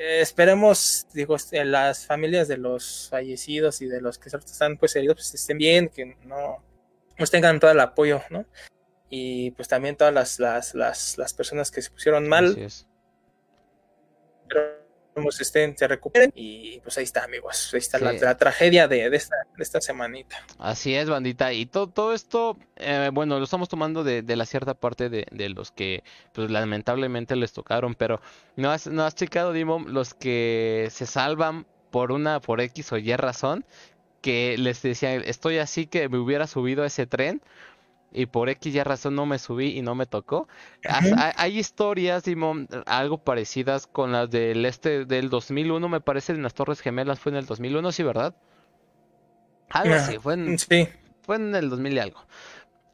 eh, 0.00 0.20
esperemos, 0.20 1.08
digo, 1.12 1.34
este, 1.34 1.64
las 1.64 2.06
familias 2.06 2.46
de 2.46 2.56
los 2.56 3.08
fallecidos 3.10 3.82
y 3.82 3.86
de 3.86 4.00
los 4.00 4.16
que 4.16 4.28
están 4.28 4.76
pues 4.76 4.94
heridos, 4.94 5.16
pues 5.16 5.34
estén 5.34 5.58
bien, 5.58 5.88
que 5.88 6.16
no 6.24 6.62
pues 7.16 7.32
tengan 7.32 7.58
todo 7.58 7.72
el 7.72 7.80
apoyo, 7.80 8.22
¿no? 8.30 8.46
Y 9.10 9.50
pues 9.52 9.66
también 9.66 9.96
todas 9.96 10.14
las, 10.14 10.38
las, 10.38 10.74
las, 10.76 11.18
las 11.18 11.34
personas 11.34 11.72
que 11.72 11.82
se 11.82 11.90
pusieron 11.90 12.28
mal, 12.28 12.56
es. 12.56 12.86
Esperemos 15.18 15.40
estén, 15.40 15.76
se 15.76 15.88
recuperen, 15.88 16.32
y 16.34 16.80
pues 16.80 16.96
ahí 16.98 17.04
está, 17.04 17.24
amigos, 17.24 17.70
ahí 17.72 17.78
está 17.78 17.98
la, 17.98 18.12
Sí. 18.12 18.18
la 18.20 18.36
tragedia 18.36 18.88
de, 18.88 19.10
de 19.10 19.16
esta, 19.16 19.36
de 19.56 19.62
esta 19.62 19.80
semanita. 19.80 20.36
Así 20.58 20.94
es, 20.94 21.08
bandita. 21.08 21.52
Y 21.52 21.66
todo, 21.66 21.88
todo 21.88 22.12
esto, 22.12 22.56
eh, 22.76 23.10
bueno, 23.12 23.38
lo 23.38 23.44
estamos 23.44 23.68
tomando 23.68 24.04
de, 24.04 24.22
de 24.22 24.36
la 24.36 24.46
cierta 24.46 24.74
parte 24.74 25.08
de, 25.08 25.26
de 25.30 25.48
los 25.48 25.70
que, 25.70 26.02
pues 26.32 26.50
lamentablemente 26.50 27.36
les 27.36 27.52
tocaron, 27.52 27.94
pero 27.94 28.20
no 28.56 28.70
has, 28.70 28.86
no 28.86 29.04
has 29.04 29.14
checado, 29.14 29.52
Dimo, 29.52 29.80
los 29.86 30.14
que 30.14 30.88
se 30.90 31.06
salvan 31.06 31.66
por 31.90 32.12
una, 32.12 32.40
por 32.40 32.60
X 32.60 32.92
o 32.92 32.98
Y 32.98 33.14
razón, 33.16 33.64
que 34.20 34.56
les 34.58 34.82
decía, 34.82 35.14
estoy 35.14 35.58
así 35.58 35.86
que 35.86 36.08
me 36.08 36.18
hubiera 36.18 36.46
subido 36.46 36.82
a 36.82 36.86
ese 36.86 37.06
tren. 37.06 37.40
Y 38.12 38.26
por 38.26 38.48
X 38.48 38.74
y 38.74 38.82
razón 38.82 39.14
no 39.14 39.26
me 39.26 39.38
subí 39.38 39.76
y 39.76 39.82
no 39.82 39.94
me 39.94 40.06
tocó. 40.06 40.48
Hay, 40.84 41.12
hay 41.36 41.58
historias, 41.58 42.24
Dimo, 42.24 42.54
algo 42.86 43.18
parecidas 43.18 43.86
con 43.86 44.12
las 44.12 44.30
del 44.30 44.64
este 44.64 45.04
del 45.04 45.28
2001, 45.28 45.88
me 45.88 46.00
parece, 46.00 46.32
en 46.32 46.42
las 46.42 46.54
Torres 46.54 46.80
Gemelas 46.80 47.20
fue 47.20 47.32
en 47.32 47.38
el 47.38 47.46
2001, 47.46 47.92
sí, 47.92 48.02
¿verdad? 48.02 48.34
Algo 49.70 49.94
Ah, 49.94 49.98
así, 49.98 50.18
fue 50.18 50.34
en, 50.34 50.58
Sí, 50.58 50.88
fue 51.22 51.36
en 51.36 51.54
el 51.54 51.68
2000 51.68 51.92
y 51.94 51.98
algo. 51.98 52.20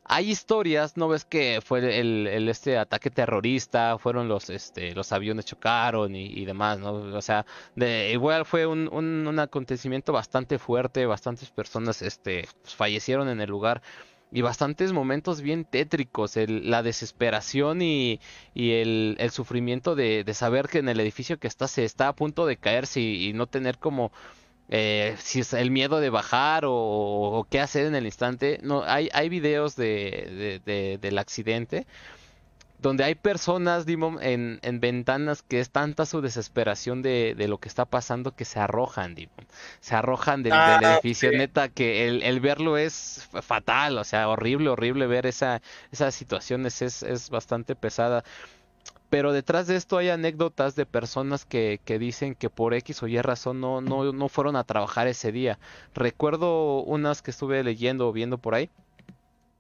Hay 0.07 0.31
historias, 0.31 0.99
¿no 0.99 1.09
ves 1.09 1.25
que 1.25 1.61
fue 1.65 1.79
el, 2.01 2.27
el, 2.27 2.49
este 2.51 2.77
ataque 2.77 3.11
terrorista, 3.11 3.97
fueron 3.99 4.29
los 4.29 4.51
este 4.51 4.95
los 4.95 5.13
aviones 5.13 5.47
chocaron 5.47 6.15
y, 6.15 6.27
y 6.27 6.45
demás, 6.45 6.79
¿no? 6.79 6.93
O 6.93 7.23
sea, 7.23 7.47
de, 7.75 8.11
igual 8.13 8.45
fue 8.45 8.67
un, 8.67 8.89
un, 8.93 9.27
un 9.27 9.39
acontecimiento 9.39 10.13
bastante 10.13 10.59
fuerte, 10.59 11.07
bastantes 11.07 11.51
personas 11.51 12.03
este 12.03 12.47
pues, 12.63 12.75
fallecieron 12.75 13.29
en 13.31 13.41
el 13.41 13.49
lugar 13.49 13.81
y 14.35 14.43
bastantes 14.43 14.93
momentos 14.93 15.41
bien 15.43 15.65
tétricos, 15.65 16.37
el- 16.37 16.71
la 16.71 16.83
desesperación 16.83 17.81
y, 17.83 18.21
y 18.55 18.73
el, 18.73 19.17
el 19.21 19.31
sufrimiento 19.31 19.95
de, 19.95 20.25
de 20.25 20.35
saber 20.35 20.69
que 20.69 20.79
en 20.81 20.89
el 20.91 21.01
edificio 21.01 21.39
que 21.39 21.47
está 21.49 21.69
se 21.69 21.85
está 21.85 22.09
a 22.09 22.15
punto 22.17 22.45
de 22.47 22.57
caerse 22.59 23.01
y, 23.01 23.29
y 23.31 23.33
no 23.33 23.47
tener 23.47 23.79
como 23.79 24.13
eh, 24.69 25.15
si 25.19 25.41
es 25.41 25.53
el 25.53 25.71
miedo 25.71 26.01
de 26.01 26.11
bajar 26.11 26.65
o, 26.65 26.73
o 26.75 27.47
qué 27.51 27.61
hacer 27.61 27.87
en 27.87 27.95
el 27.95 28.07
instante. 28.07 28.59
No, 28.63 28.83
hay, 28.85 29.09
hay 29.13 29.29
videos 29.29 29.77
de, 29.77 30.61
de- 30.65 30.73
de- 30.73 30.99
del 30.99 31.19
accidente 31.19 31.87
donde 32.85 33.03
hay 33.05 33.15
personas, 33.15 33.87
Dimon, 33.87 34.23
en, 34.23 34.61
en 34.63 34.79
ventanas 34.81 35.43
que 35.43 35.59
es 35.61 35.71
tanta 35.71 36.05
su 36.07 36.21
desesperación 36.21 37.03
de, 37.03 37.35
de 37.37 37.49
lo 37.49 37.59
que 37.59 37.69
está 37.69 37.87
pasando 37.87 38.37
que 38.37 38.45
se 38.45 38.61
arrojan, 38.61 39.15
Dimon. 39.15 39.47
Se 39.81 39.95
arrojan 39.97 40.43
del, 40.43 40.65
del 40.65 40.83
Ah, 40.83 40.85
edificio, 40.85 41.33
sí. 41.33 41.33
neta, 41.33 41.71
que 41.71 42.07
el, 42.07 42.23
el 42.23 42.41
verlo 42.41 42.77
es 42.77 43.29
fatal, 43.43 43.99
o 43.99 44.05
sea, 44.05 44.29
horrible, 44.29 44.69
horrible 44.71 45.07
ver 45.07 45.27
esa, 45.27 45.63
esas 45.93 46.15
situaciones, 46.15 46.83
es, 46.83 47.03
es 47.03 47.31
bastante 47.31 47.75
pesada. 47.77 48.23
Pero 49.11 49.33
detrás 49.33 49.67
de 49.67 49.77
esto 49.77 49.97
hay 49.99 50.09
anécdotas 50.11 50.75
de 50.77 50.87
personas 50.87 51.45
que, 51.47 51.81
que 51.85 51.99
dicen 51.99 52.35
que 52.35 52.51
por 52.51 52.75
X 52.75 53.03
o 53.03 53.07
Y 53.07 53.21
razón 53.23 53.61
no, 53.61 53.81
no, 53.81 54.13
no 54.13 54.29
fueron 54.29 54.57
a 54.57 54.65
trabajar 54.65 55.07
ese 55.09 55.33
día. 55.33 55.59
Recuerdo 55.95 56.83
unas 56.83 57.23
que 57.23 57.31
estuve 57.31 57.63
leyendo 57.65 58.09
o 58.09 58.13
viendo 58.13 58.39
por 58.39 58.55
ahí 58.55 58.71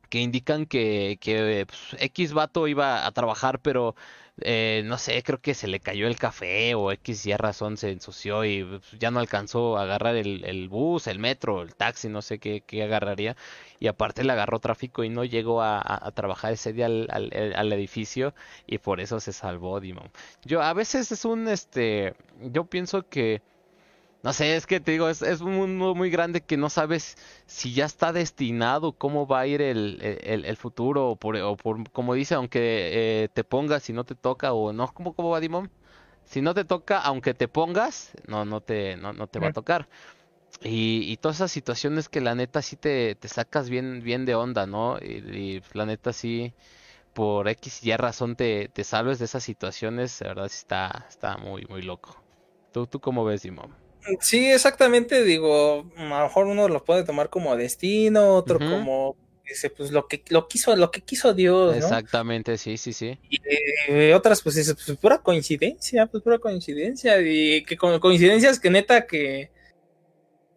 que 0.09 0.21
indican 0.21 0.67
que, 0.67 1.19
que 1.21 1.67
pues, 1.67 1.97
X 2.03 2.33
vato 2.33 2.69
iba 2.69 3.07
a 3.07 3.13
trabajar, 3.13 3.61
pero 3.61 3.95
eh, 4.41 4.83
no 4.87 4.99
sé, 4.99 5.23
creo 5.23 5.41
que 5.41 5.55
se 5.55 5.69
le 5.69 5.81
cayó 5.81 6.07
el 6.09 6.17
café 6.19 6.75
o 6.75 6.91
X 6.93 7.27
y 7.27 7.35
razón 7.37 7.77
se 7.77 7.91
ensució 7.91 8.45
y 8.45 8.65
pues, 8.65 8.83
ya 8.99 9.11
no 9.11 9.21
alcanzó 9.21 9.77
a 9.79 9.83
agarrar 9.83 10.17
el, 10.17 10.45
el 10.45 10.69
bus, 10.69 11.07
el 11.07 11.19
metro, 11.19 11.63
el 11.63 11.75
taxi, 11.75 12.09
no 12.09 12.23
sé 12.23 12.39
qué, 12.39 12.63
qué 12.67 12.83
agarraría. 12.83 13.37
Y 13.81 13.87
aparte 13.89 14.25
le 14.25 14.33
agarró 14.33 14.59
tráfico 14.61 15.05
y 15.05 15.09
no 15.11 15.25
llegó 15.25 15.63
a, 15.63 15.79
a- 15.81 16.11
trabajar 16.13 16.53
ese 16.53 16.73
día 16.73 16.87
al, 16.87 17.09
al- 17.11 17.53
al 17.57 17.73
edificio 17.73 18.35
y 18.67 18.79
por 18.79 19.01
eso 19.01 19.21
se 19.21 19.33
salvó, 19.33 19.81
Dimon. 19.81 20.11
Yo 20.45 20.63
a 20.63 20.73
veces 20.73 21.11
es 21.13 21.25
un, 21.25 21.49
este, 21.49 22.15
yo 22.41 22.65
pienso 22.65 23.09
que 23.09 23.43
no 24.25 24.33
sé, 24.33 24.57
es 24.57 24.67
que 24.67 24.81
te 24.81 24.93
digo, 24.93 25.11
es, 25.11 25.21
es 25.21 25.43
un 25.43 25.55
mundo 25.55 25.95
muy 25.95 26.09
grande 26.09 26.41
que 26.41 26.57
no 26.57 26.71
sabes 26.71 27.19
si 27.45 27.75
ya 27.75 27.85
está 27.85 28.11
destinado, 28.11 28.93
cómo 28.93 29.27
va 29.27 29.41
a 29.41 29.47
ir 29.47 29.61
el, 29.61 29.99
el, 30.01 30.47
el 30.47 30.57
futuro, 30.57 31.11
o 31.11 31.17
por, 31.17 31.37
o 31.37 31.59
por, 31.59 31.91
como 31.91 32.15
dice, 32.15 32.35
aunque 32.35 33.25
eh, 33.25 33.29
te 33.35 33.45
pongas, 33.45 33.83
si 33.83 33.93
no 33.93 34.05
te 34.05 34.15
toca, 34.15 34.55
o 34.55 34.73
no, 34.73 34.89
¿cómo, 34.95 35.13
cómo 35.13 35.29
va, 35.29 35.41
Dimon? 35.41 35.71
Si 36.25 36.41
no 36.41 36.55
te 36.55 36.65
toca, 36.65 37.01
aunque 37.01 37.35
te 37.35 37.49
pongas, 37.49 38.13
no, 38.27 38.47
no 38.47 38.63
te, 38.63 38.97
no, 38.97 39.13
no 39.13 39.27
te 39.27 39.41
va 39.41 39.49
a 39.49 39.53
tocar. 39.53 39.91
Y, 40.63 41.03
y 41.13 41.19
todas 41.19 41.37
esas 41.37 41.53
situaciones 41.53 42.09
que 42.09 42.23
la 42.23 42.35
neta 42.35 42.63
sí 42.63 42.77
te, 42.77 43.17
te 43.17 43.29
sacas 43.29 43.69
bien, 43.69 44.01
bien 44.03 44.25
de 44.25 44.37
onda, 44.37 44.67
¿no? 44.67 44.97
Y, 45.03 45.19
y 45.37 45.63
la 45.75 45.85
neta 45.85 46.15
sí, 46.15 46.55
por 47.13 47.47
X 47.47 47.85
y 47.85 47.93
Y 47.93 47.97
razón 47.99 48.37
te, 48.37 48.71
te 48.71 48.85
salves 48.85 49.19
de 49.19 49.27
esas 49.27 49.45
situaciones, 49.45 50.19
la 50.23 50.29
verdad 50.29 50.49
sí 50.49 50.57
está, 50.61 51.05
está 51.11 51.37
muy, 51.37 51.67
muy 51.69 51.83
loco. 51.83 52.17
¿Tú, 52.73 52.87
tú 52.87 53.01
cómo 53.01 53.23
ves, 53.27 53.43
Dimon? 53.43 53.84
Sí, 54.21 54.51
exactamente, 54.51 55.23
digo, 55.25 55.87
a 55.97 56.19
lo 56.19 56.25
mejor 56.25 56.47
uno 56.47 56.69
lo 56.69 56.85
puede 56.85 57.05
tomar 57.05 57.31
como 57.31 57.57
destino, 57.57 58.35
otro 58.35 58.59
como 58.59 59.17
dice, 59.47 59.71
pues 59.71 59.91
lo 59.91 60.07
que 60.07 60.23
lo 60.29 60.47
quiso, 60.49 60.75
lo 60.77 60.91
que 60.91 61.01
quiso 61.01 61.35
Dios, 61.35 61.69
¿no? 61.69 61.75
Exactamente, 61.77 62.57
sí, 62.59 62.77
sí, 62.77 62.93
sí. 62.93 63.19
Y 63.29 63.41
eh, 63.89 64.15
otras, 64.15 64.43
pues 64.43 64.55
dice, 64.57 64.75
pues 64.75 64.97
pura 64.99 65.19
coincidencia, 65.19 66.07
pues 66.07 66.23
pura 66.23 66.39
coincidencia, 66.39 67.21
y 67.21 67.65
que 67.65 67.77
con 67.77 67.99
coincidencias 68.01 68.61
que 68.61 68.71
neta 68.71 69.07
que 69.07 69.51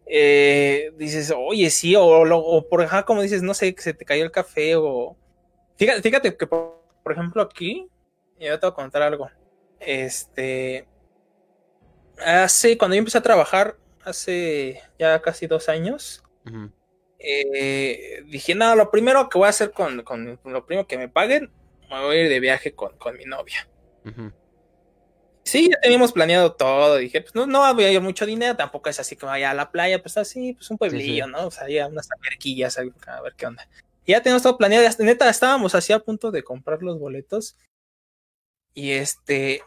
eh, 0.06 0.90
dices, 0.96 1.32
oye, 1.36 1.70
sí, 1.70 1.94
o, 1.96 2.24
lo- 2.24 2.38
o 2.38 2.66
por 2.68 2.82
ejemplo, 2.82 3.04
como 3.06 3.22
dices, 3.22 3.42
no 3.42 3.54
sé, 3.54 3.74
que 3.74 3.82
se 3.82 3.94
te 3.94 4.04
cayó 4.04 4.24
el 4.24 4.30
café, 4.30 4.76
o 4.76 5.16
fíjate, 5.76 6.02
fíjate 6.02 6.36
que 6.36 6.46
por, 6.46 6.82
por 7.02 7.12
ejemplo 7.12 7.42
aquí, 7.42 7.88
yo 8.40 8.58
te 8.58 8.66
voy 8.66 8.72
a 8.72 8.74
contar 8.74 9.02
algo. 9.02 9.28
Este, 9.80 10.86
hace, 12.24 12.78
cuando 12.78 12.94
yo 12.94 12.98
empecé 12.98 13.18
a 13.18 13.22
trabajar, 13.22 13.76
hace 14.04 14.82
ya 14.98 15.20
casi 15.22 15.46
dos 15.46 15.68
años, 15.68 16.22
eh, 17.18 18.22
dije, 18.26 18.54
no, 18.54 18.74
lo 18.74 18.90
primero 18.90 19.28
que 19.28 19.38
voy 19.38 19.46
a 19.46 19.50
hacer 19.50 19.72
con, 19.72 20.02
con 20.02 20.38
lo 20.44 20.66
primero 20.66 20.86
que 20.86 20.98
me 20.98 21.08
paguen, 21.08 21.50
me 21.90 22.00
voy 22.00 22.16
a 22.16 22.22
ir 22.22 22.28
de 22.28 22.40
viaje 22.40 22.72
con, 22.72 22.96
con 22.98 23.16
mi 23.16 23.24
novia. 23.24 23.68
Sí, 25.48 25.70
ya 25.70 25.80
teníamos 25.80 26.12
planeado 26.12 26.52
todo. 26.52 26.96
Dije, 26.96 27.22
pues 27.22 27.34
no, 27.34 27.46
no 27.46 27.74
voy 27.74 27.84
a 27.84 27.90
ir 27.90 28.00
mucho 28.02 28.26
dinero, 28.26 28.54
tampoco 28.54 28.90
es 28.90 29.00
así 29.00 29.16
que 29.16 29.24
vaya 29.24 29.50
a 29.50 29.54
la 29.54 29.70
playa, 29.70 30.02
pues 30.02 30.18
así, 30.18 30.52
pues 30.52 30.70
un 30.70 30.76
pueblillo, 30.76 31.26
¿no? 31.26 31.46
O 31.46 31.50
sea, 31.50 31.68
ya 31.68 31.86
unas 31.86 32.08
alberquillas, 32.10 32.78
a 32.78 32.82
ver 33.22 33.34
qué 33.34 33.46
onda. 33.46 33.66
Y 34.04 34.12
ya 34.12 34.22
teníamos 34.22 34.42
todo 34.42 34.58
planeado, 34.58 34.86
ya, 34.86 35.04
neta, 35.04 35.28
estábamos 35.28 35.74
así 35.74 35.94
a 35.94 36.00
punto 36.00 36.30
de 36.30 36.42
comprar 36.44 36.82
los 36.82 36.98
boletos. 36.98 37.56
Y 38.74 38.92
este, 38.92 39.62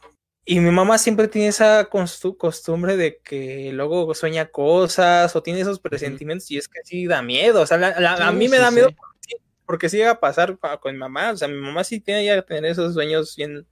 y 0.45 0.60
mi 0.60 0.71
mamá 0.71 0.97
siempre 0.97 1.27
tiene 1.27 1.47
esa 1.49 1.89
costu- 1.89 2.36
costumbre 2.38 2.97
de 2.97 3.19
que 3.23 3.71
luego 3.73 4.13
sueña 4.15 4.47
cosas 4.47 5.36
o 5.36 5.43
tiene 5.43 5.62
esos 5.62 5.80
presentimientos 5.80 6.49
y 6.51 6.58
es 6.58 6.67
que 6.67 6.80
sí 6.84 7.06
da 7.06 7.21
miedo. 7.21 7.62
O 7.62 7.65
sea, 7.65 7.77
la- 7.77 7.99
la- 7.99 8.27
a 8.27 8.32
mí 8.32 8.47
me 8.47 8.58
sí, 8.58 8.62
da 8.63 8.69
sí. 8.69 8.75
miedo 8.75 8.89
porque 9.65 9.88
sí 9.88 9.97
llega 9.97 10.12
a 10.12 10.19
pasar 10.19 10.58
pa- 10.58 10.80
con 10.80 10.93
mi 10.93 10.97
mamá. 10.99 11.32
O 11.32 11.38
sea, 11.38 11.47
mi 11.47 11.56
mamá 11.56 11.84
sí 11.84 11.99
tiene 11.99 12.25
ya 12.25 12.41
tener 12.41 12.65
esos 12.71 12.93
sueños 12.93 13.36
bien, 13.36 13.65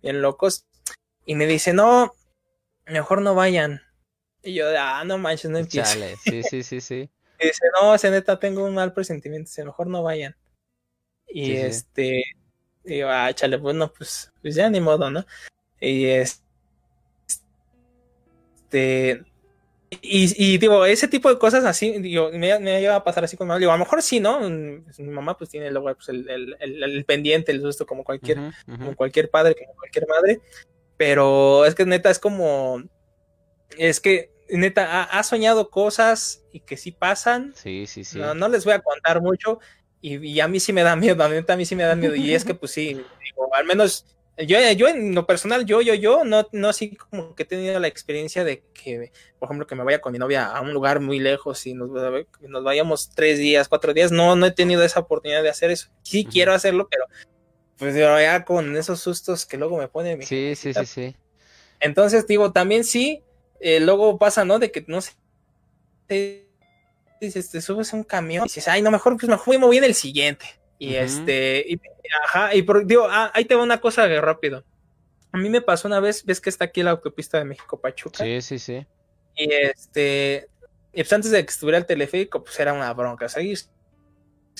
bien 0.00 0.22
locos. 0.22 0.64
Y 1.26 1.34
me 1.34 1.46
dice, 1.46 1.72
no, 1.72 2.14
mejor 2.86 3.20
no 3.20 3.34
vayan. 3.34 3.82
Y 4.42 4.54
yo, 4.54 4.66
ah, 4.78 5.04
no 5.04 5.18
manches, 5.18 5.50
no 5.50 5.58
empieces. 5.58 5.92
Chale, 5.94 6.16
sí, 6.16 6.42
sí, 6.42 6.62
sí, 6.62 6.80
sí. 6.80 7.10
Y 7.40 7.46
dice, 7.48 7.64
no, 7.80 7.92
ese 7.94 8.08
neta, 8.10 8.38
tengo 8.38 8.64
un 8.64 8.74
mal 8.74 8.92
presentimiento, 8.92 9.48
dice, 9.48 9.64
mejor 9.64 9.88
no 9.88 10.04
vayan. 10.04 10.36
Y 11.26 11.52
este, 11.56 12.22
digo, 12.84 13.08
ah, 13.10 13.32
chale, 13.34 13.56
bueno, 13.56 13.92
pues, 13.92 14.30
pues 14.40 14.54
ya 14.54 14.70
ni 14.70 14.80
modo, 14.80 15.10
¿no? 15.10 15.26
Y 15.82 16.06
es- 16.06 16.42
este, 18.72 19.24
y, 20.00 20.56
digo, 20.56 20.86
ese 20.86 21.06
tipo 21.06 21.28
de 21.28 21.38
cosas 21.38 21.66
así, 21.66 21.98
digo, 21.98 22.30
me, 22.32 22.58
me 22.58 22.80
lleva 22.80 22.96
a 22.96 23.04
pasar 23.04 23.24
así 23.24 23.36
con 23.36 23.46
mi 23.46 23.48
mamá. 23.50 23.58
Digo, 23.58 23.72
a 23.72 23.74
lo 23.74 23.84
mejor 23.84 24.00
sí, 24.00 24.20
¿no? 24.20 24.38
Pues, 24.38 24.98
mi 24.98 25.10
mamá 25.10 25.36
pues 25.36 25.50
tiene 25.50 25.70
luego 25.70 25.94
pues, 25.94 26.08
el, 26.08 26.28
el, 26.30 26.56
el, 26.82 27.04
pendiente, 27.04 27.52
el 27.52 27.60
susto 27.60 27.84
como 27.84 28.02
cualquier, 28.02 28.38
como 28.66 28.96
cualquier 28.96 29.28
padre, 29.28 29.54
como 29.54 29.74
cualquier 29.74 30.06
madre. 30.08 30.40
Pero 30.96 31.66
es 31.66 31.74
que 31.74 31.84
neta 31.84 32.10
es 32.10 32.18
como, 32.18 32.82
es 33.76 34.00
que 34.00 34.30
neta 34.48 35.02
ha, 35.02 35.22
soñado 35.22 35.68
cosas 35.68 36.42
y 36.52 36.60
que 36.60 36.78
sí 36.78 36.92
pasan. 36.92 37.52
Sí, 37.54 37.86
sí, 37.86 38.04
sí. 38.04 38.18
No, 38.18 38.34
no 38.34 38.48
les 38.48 38.64
voy 38.64 38.72
a 38.72 38.80
contar 38.80 39.20
mucho 39.20 39.60
y, 40.00 40.26
y, 40.26 40.40
a 40.40 40.48
mí 40.48 40.58
sí 40.58 40.72
me 40.72 40.82
da 40.82 40.96
miedo, 40.96 41.28
neta 41.28 41.52
a 41.52 41.56
mí 41.56 41.66
sí 41.66 41.76
me 41.76 41.84
da 41.84 41.96
miedo. 41.96 42.14
Y 42.14 42.34
es 42.34 42.46
que 42.46 42.54
pues 42.54 42.72
sí, 42.72 42.94
digo, 42.94 43.54
al 43.54 43.66
menos 43.66 44.06
yo, 44.38 44.58
yo 44.72 44.88
en 44.88 45.14
lo 45.14 45.26
personal, 45.26 45.66
yo, 45.66 45.82
yo, 45.82 45.94
yo, 45.94 46.24
no, 46.24 46.48
no 46.52 46.68
así 46.68 46.96
como 46.96 47.34
que 47.34 47.42
he 47.42 47.46
tenido 47.46 47.78
la 47.78 47.88
experiencia 47.88 48.44
de 48.44 48.62
que, 48.72 49.12
por 49.38 49.46
ejemplo, 49.46 49.66
que 49.66 49.74
me 49.74 49.84
vaya 49.84 50.00
con 50.00 50.12
mi 50.12 50.18
novia 50.18 50.46
a 50.46 50.60
un 50.62 50.72
lugar 50.72 51.00
muy 51.00 51.18
lejos 51.18 51.66
y 51.66 51.74
nos, 51.74 51.90
nos 52.40 52.64
vayamos 52.64 53.10
tres 53.14 53.38
días, 53.38 53.68
cuatro 53.68 53.92
días. 53.92 54.10
No, 54.10 54.34
no 54.34 54.46
he 54.46 54.50
tenido 54.50 54.82
esa 54.84 55.00
oportunidad 55.00 55.42
de 55.42 55.50
hacer 55.50 55.70
eso. 55.70 55.88
Sí 56.02 56.24
quiero 56.24 56.54
hacerlo, 56.54 56.88
pero 56.90 57.04
pues 57.76 57.94
ya 57.94 58.44
con 58.44 58.76
esos 58.76 59.00
sustos 59.00 59.44
que 59.44 59.58
luego 59.58 59.76
me 59.76 59.88
pone 59.88 60.16
mi 60.16 60.24
Sí, 60.24 60.54
sí, 60.56 60.72
sí, 60.72 60.86
sí. 60.86 61.16
Entonces, 61.80 62.26
digo, 62.26 62.52
también 62.52 62.84
sí, 62.84 63.22
eh, 63.60 63.80
luego 63.80 64.18
pasa, 64.18 64.44
¿no? 64.44 64.58
De 64.58 64.70
que 64.70 64.84
no 64.86 65.00
sé, 65.00 65.12
te, 66.06 66.48
te 67.20 67.60
subes 67.60 67.92
a 67.92 67.96
un 67.96 68.04
camión 68.04 68.44
y 68.44 68.48
dices, 68.48 68.68
ay, 68.68 68.80
no, 68.82 68.90
mejor 68.90 69.16
pues 69.16 69.28
me 69.28 69.36
fui 69.36 69.58
muy 69.58 69.70
bien 69.72 69.84
el 69.84 69.94
siguiente. 69.94 70.61
Y 70.78 70.96
este, 70.96 71.64
y, 71.68 71.80
ajá, 72.24 72.54
y 72.54 72.62
por, 72.62 72.86
digo, 72.86 73.06
ah, 73.08 73.30
ahí 73.34 73.44
te 73.44 73.54
va 73.54 73.62
una 73.62 73.80
cosa 73.80 74.06
rápido. 74.20 74.64
A 75.32 75.38
mí 75.38 75.48
me 75.48 75.62
pasó 75.62 75.88
una 75.88 76.00
vez, 76.00 76.24
ves 76.24 76.40
que 76.40 76.50
está 76.50 76.66
aquí 76.66 76.82
la 76.82 76.90
autopista 76.90 77.38
de 77.38 77.44
México 77.44 77.80
Pachuca. 77.80 78.24
Sí, 78.24 78.42
sí, 78.42 78.58
sí. 78.58 78.86
Y 79.36 79.52
este, 79.52 80.48
y 80.92 81.02
pues 81.02 81.12
antes 81.12 81.30
de 81.30 81.44
que 81.44 81.50
estuviera 81.50 81.78
el 81.78 81.86
teleférico, 81.86 82.44
pues 82.44 82.58
era 82.60 82.72
una 82.72 82.92
bronca. 82.92 83.26
O 83.26 83.28
sea, 83.28 83.42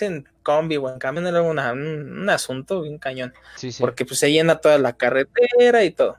en 0.01 0.29
combi 0.43 0.77
o 0.79 0.89
en 0.89 0.99
camión 0.99 1.27
era 1.27 1.43
un, 1.43 2.29
asunto 2.31 2.83
bien 2.83 2.99
cañón. 2.99 3.35
Sí, 3.57 3.71
sí. 3.71 3.81
Porque 3.83 4.07
pues 4.07 4.19
se 4.19 4.33
llena 4.33 4.57
toda 4.57 4.79
la 4.79 4.97
carretera 4.97 5.85
y 5.85 5.91
todo. 5.91 6.17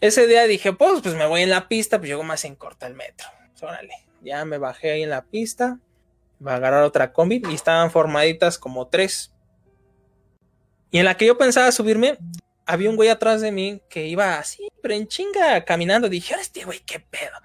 Ese 0.00 0.26
día 0.26 0.44
dije, 0.44 0.72
pues, 0.72 1.00
pues 1.02 1.14
me 1.14 1.26
voy 1.26 1.42
en 1.42 1.50
la 1.50 1.68
pista, 1.68 1.98
pues 1.98 2.08
llego 2.08 2.22
más 2.22 2.44
en 2.44 2.54
corta 2.54 2.86
el 2.86 2.94
metro. 2.94 3.26
Órale, 3.60 3.94
ya 4.22 4.44
me 4.44 4.58
bajé 4.58 4.92
ahí 4.92 5.02
en 5.02 5.10
la 5.10 5.24
pista 5.24 5.78
va 6.44 6.52
a 6.52 6.56
agarrar 6.56 6.82
otra 6.82 7.12
combi 7.12 7.42
y 7.48 7.54
estaban 7.54 7.90
formaditas 7.90 8.58
como 8.58 8.88
tres. 8.88 9.32
Y 10.90 10.98
en 10.98 11.04
la 11.04 11.16
que 11.16 11.26
yo 11.26 11.36
pensaba 11.36 11.70
subirme, 11.72 12.18
había 12.64 12.90
un 12.90 12.96
güey 12.96 13.08
atrás 13.08 13.40
de 13.40 13.52
mí 13.52 13.80
que 13.88 14.06
iba 14.06 14.38
así, 14.38 14.68
pero 14.82 14.94
en 14.94 15.06
chinga, 15.06 15.64
caminando. 15.64 16.08
Dije, 16.08 16.34
este 16.40 16.64
güey, 16.64 16.80
qué 16.80 17.00
pedo. 17.00 17.36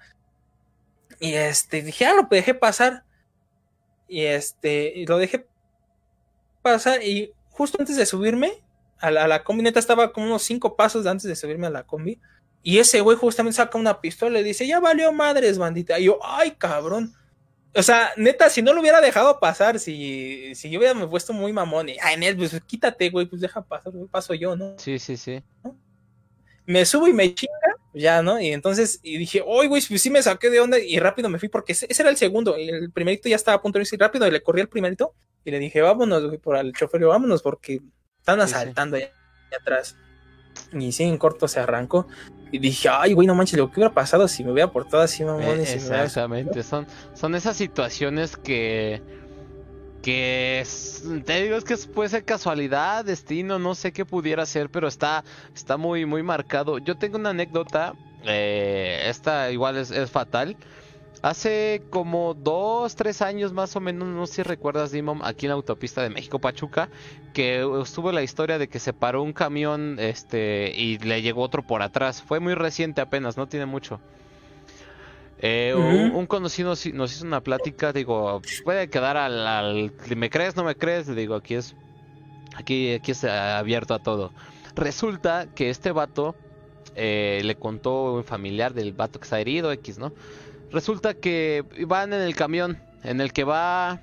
Y 1.20 1.34
este, 1.34 1.82
dije, 1.82 2.04
ah, 2.06 2.14
lo 2.14 2.26
dejé 2.30 2.54
pasar. 2.54 3.04
Y 4.08 4.24
este, 4.24 4.92
y 4.96 5.06
lo 5.06 5.18
dejé 5.18 5.46
pasar. 6.62 7.02
Y 7.02 7.32
justo 7.50 7.78
antes 7.80 7.96
de 7.96 8.06
subirme 8.06 8.64
a 8.98 9.10
la, 9.10 9.24
a 9.24 9.28
la 9.28 9.44
combi, 9.44 9.62
neta 9.62 9.78
estaba 9.78 10.12
como 10.12 10.26
unos 10.26 10.42
cinco 10.42 10.76
pasos 10.76 11.06
antes 11.06 11.24
de 11.24 11.36
subirme 11.36 11.68
a 11.68 11.70
la 11.70 11.84
combi. 11.84 12.20
Y 12.64 12.78
ese 12.78 13.00
güey 13.00 13.16
justamente 13.16 13.56
saca 13.56 13.78
una 13.78 14.00
pistola 14.00 14.40
y 14.40 14.44
dice, 14.44 14.66
ya 14.66 14.80
valió 14.80 15.12
madres, 15.12 15.58
bandita. 15.58 15.98
Y 15.98 16.04
yo, 16.04 16.18
ay, 16.22 16.52
cabrón. 16.52 17.14
O 17.74 17.82
sea, 17.82 18.10
neta, 18.16 18.50
si 18.50 18.60
no 18.60 18.74
lo 18.74 18.80
hubiera 18.80 19.00
dejado 19.00 19.40
pasar, 19.40 19.78
si, 19.78 20.54
si 20.54 20.70
yo 20.70 20.78
hubiera 20.78 20.94
me 20.94 21.06
puesto 21.06 21.32
muy 21.32 21.52
mamón 21.52 21.88
y, 21.88 21.96
ay, 22.02 22.18
Nel, 22.18 22.36
pues 22.36 22.60
quítate, 22.66 23.08
güey, 23.08 23.26
pues 23.26 23.40
deja 23.40 23.62
pasar, 23.62 23.92
paso 24.10 24.34
yo, 24.34 24.54
¿no? 24.56 24.74
Sí, 24.78 24.98
sí, 24.98 25.16
sí. 25.16 25.42
Me 26.66 26.84
subo 26.84 27.08
y 27.08 27.14
me 27.14 27.34
chinga, 27.34 27.76
ya, 27.94 28.22
¿no? 28.22 28.38
Y 28.38 28.48
entonces, 28.48 29.00
y 29.02 29.16
dije, 29.16 29.42
oye, 29.44 29.68
güey, 29.68 29.82
pues 29.86 30.02
sí 30.02 30.10
me 30.10 30.22
saqué 30.22 30.50
de 30.50 30.60
onda 30.60 30.78
y 30.78 30.98
rápido 30.98 31.30
me 31.30 31.38
fui 31.38 31.48
porque 31.48 31.72
ese, 31.72 31.86
era 31.88 32.10
el 32.10 32.18
segundo, 32.18 32.58
y 32.58 32.68
el 32.68 32.92
primerito 32.92 33.28
ya 33.28 33.36
estaba 33.36 33.56
a 33.56 33.62
punto 33.62 33.78
de 33.78 33.84
irse 33.84 33.96
rápido 33.96 34.26
y 34.26 34.30
le 34.30 34.42
corrí 34.42 34.60
al 34.60 34.68
primerito 34.68 35.14
y 35.44 35.50
le 35.50 35.58
dije, 35.58 35.80
vámonos, 35.80 36.26
güey, 36.26 36.38
por 36.38 36.56
el 36.58 36.74
chofer, 36.74 37.04
vámonos 37.06 37.42
porque 37.42 37.80
están 38.18 38.40
asaltando 38.40 38.96
Allá, 38.96 39.10
atrás. 39.58 39.96
Y 40.72 40.92
sí, 40.92 41.04
en 41.04 41.16
corto 41.16 41.48
se 41.48 41.60
arrancó. 41.60 42.06
Y 42.52 42.58
dije, 42.58 42.88
ay, 42.90 43.14
güey, 43.14 43.26
no 43.26 43.34
manches, 43.34 43.58
lo 43.58 43.70
que 43.70 43.80
hubiera 43.80 43.94
pasado 43.94 44.28
si 44.28 44.44
me 44.44 44.52
hubiera 44.52 44.70
portado 44.70 45.02
así, 45.02 45.24
mamón. 45.24 45.58
exactamente, 45.58 46.62
son, 46.62 46.86
son 47.14 47.34
esas 47.34 47.56
situaciones 47.56 48.36
que. 48.36 49.02
Que 50.02 50.66
te 51.24 51.42
digo, 51.44 51.56
es 51.56 51.62
que 51.62 51.76
puede 51.76 52.08
ser 52.08 52.24
casualidad, 52.24 53.04
destino, 53.04 53.60
no 53.60 53.76
sé 53.76 53.92
qué 53.92 54.04
pudiera 54.04 54.44
ser, 54.46 54.68
pero 54.68 54.88
está, 54.88 55.22
está 55.54 55.76
muy, 55.76 56.06
muy 56.06 56.24
marcado. 56.24 56.78
Yo 56.78 56.96
tengo 56.98 57.18
una 57.18 57.30
anécdota, 57.30 57.94
eh, 58.24 59.04
esta 59.06 59.52
igual 59.52 59.76
es, 59.76 59.92
es 59.92 60.10
fatal. 60.10 60.56
Hace 61.22 61.82
como 61.90 62.34
dos, 62.34 62.96
tres 62.96 63.22
años 63.22 63.52
más 63.52 63.76
o 63.76 63.80
menos, 63.80 64.08
no 64.08 64.26
sé 64.26 64.34
si 64.34 64.42
recuerdas, 64.42 64.90
Dimon, 64.90 65.20
aquí 65.22 65.46
en 65.46 65.50
la 65.50 65.54
autopista 65.54 66.02
de 66.02 66.10
México-Pachuca, 66.10 66.88
que 67.32 67.64
estuvo 67.80 68.10
la 68.10 68.24
historia 68.24 68.58
de 68.58 68.68
que 68.68 68.80
se 68.80 68.92
paró 68.92 69.22
un 69.22 69.32
camión 69.32 69.98
este, 70.00 70.72
y 70.74 70.98
le 70.98 71.22
llegó 71.22 71.42
otro 71.42 71.62
por 71.62 71.80
atrás. 71.80 72.20
Fue 72.20 72.40
muy 72.40 72.54
reciente 72.54 73.00
apenas, 73.00 73.36
no 73.36 73.46
tiene 73.46 73.66
mucho. 73.66 74.00
Eh, 75.38 75.74
un, 75.74 76.26
conocido 76.26 76.70
nos 76.70 77.12
hizo 77.12 77.24
una 77.24 77.40
plática, 77.40 77.92
digo, 77.92 78.42
puede 78.64 78.88
quedar 78.90 79.16
al, 79.16 79.92
¿me 80.16 80.28
crees, 80.28 80.56
no 80.56 80.64
me 80.64 80.74
crees? 80.74 81.06
Le 81.06 81.20
digo, 81.20 81.36
aquí 81.36 81.54
es, 81.54 81.76
aquí, 82.56 82.94
aquí 82.94 83.12
es 83.12 83.22
abierto 83.22 83.94
a 83.94 84.00
todo. 84.00 84.32
Resulta 84.74 85.46
que 85.54 85.70
este 85.70 85.92
vato 85.92 86.34
eh, 86.96 87.42
le 87.44 87.54
contó 87.54 88.14
un 88.14 88.24
familiar 88.24 88.74
del 88.74 88.92
vato 88.92 89.20
que 89.20 89.24
está 89.24 89.40
herido, 89.40 89.70
X, 89.70 89.98
¿no? 89.98 90.12
Resulta 90.72 91.14
que 91.14 91.64
van 91.86 92.12
en 92.12 92.22
el 92.22 92.34
camión 92.34 92.78
en 93.04 93.20
el 93.20 93.32
que 93.32 93.44
va 93.44 94.00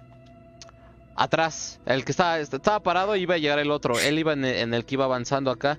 atrás. 1.16 1.80
El 1.86 2.06
que 2.06 2.12
estaba, 2.12 2.40
estaba 2.40 2.80
parado 2.82 3.16
iba 3.16 3.36
a 3.36 3.38
llegar 3.38 3.60
el 3.60 3.72
otro. 3.72 4.00
Él 4.00 4.20
iba 4.20 4.34
en 4.34 4.46
el, 4.46 4.86
que 4.86 4.96
iba 4.96 5.06
avanzando 5.06 5.52
acá. 5.52 5.78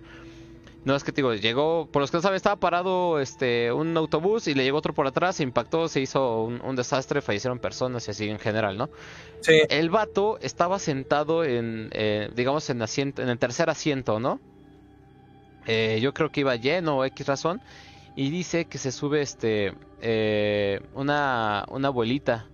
No 0.85 0.96
es 0.96 1.05
que 1.05 1.12
te 1.12 1.16
digo, 1.16 1.35
llegó, 1.35 1.88
por 1.92 2.00
los 2.00 2.11
que 2.11 2.16
no 2.16 2.22
saben, 2.22 2.37
estaba 2.37 2.57
parado 2.57 3.20
este 3.20 3.70
un 3.70 3.94
autobús 3.98 4.48
y 4.48 4.55
le 4.55 4.64
llegó 4.64 4.79
otro 4.79 4.94
por 4.94 5.07
atrás, 5.07 5.37
se 5.37 5.42
impactó, 5.42 5.88
se 5.88 6.00
hizo 6.00 6.44
un, 6.44 6.74
desastre, 6.74 7.20
fallecieron 7.20 7.59
personas 7.59 8.09
y 8.09 8.11
así 8.12 8.29
en 8.31 8.38
general, 8.38 8.79
¿no? 8.79 8.88
Sí. 9.42 9.61
El 9.68 9.90
vato 9.90 10.38
estaba 10.40 10.79
sentado 10.79 11.44
en, 11.44 11.90
eh, 11.92 12.31
digamos, 12.35 12.70
en, 12.70 12.81
asiento, 12.81 13.20
en 13.20 13.29
el 13.29 13.38
tercer 13.38 13.68
asiento, 13.68 14.20
¿no? 14.20 14.40
Eh, 15.66 15.98
yo 16.00 16.14
creo 16.14 16.31
que 16.31 16.40
iba 16.40 16.57
lleno 16.57 16.96
o 16.96 17.05
X 17.05 17.26
razón 17.26 17.61
y 18.16 18.31
dice 18.31 18.64
que 18.66 18.79
se 18.79 18.92
sube 18.92 19.23
este 19.23 19.75
eh, 20.01 20.81
una, 20.94 21.64
una 21.70 21.88
abuelita. 21.88 22.46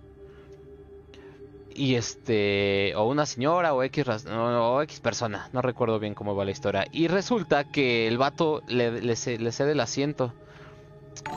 Y 1.73 1.93
este 1.93 2.95
o 2.95 3.07
una 3.07 3.27
señora 3.27 3.73
o 3.75 3.83
X 3.83 4.25
o 4.27 4.81
X 4.81 4.99
persona 4.99 5.47
no 5.53 5.61
recuerdo 5.61 5.99
bien 5.99 6.15
cómo 6.15 6.35
va 6.35 6.43
la 6.43 6.51
historia. 6.51 6.87
Y 6.91 7.07
resulta 7.07 7.65
que 7.65 8.07
el 8.07 8.17
vato 8.17 8.63
le, 8.67 8.99
le, 8.99 9.15
cede 9.15 9.71
el 9.71 9.79
asiento. 9.79 10.33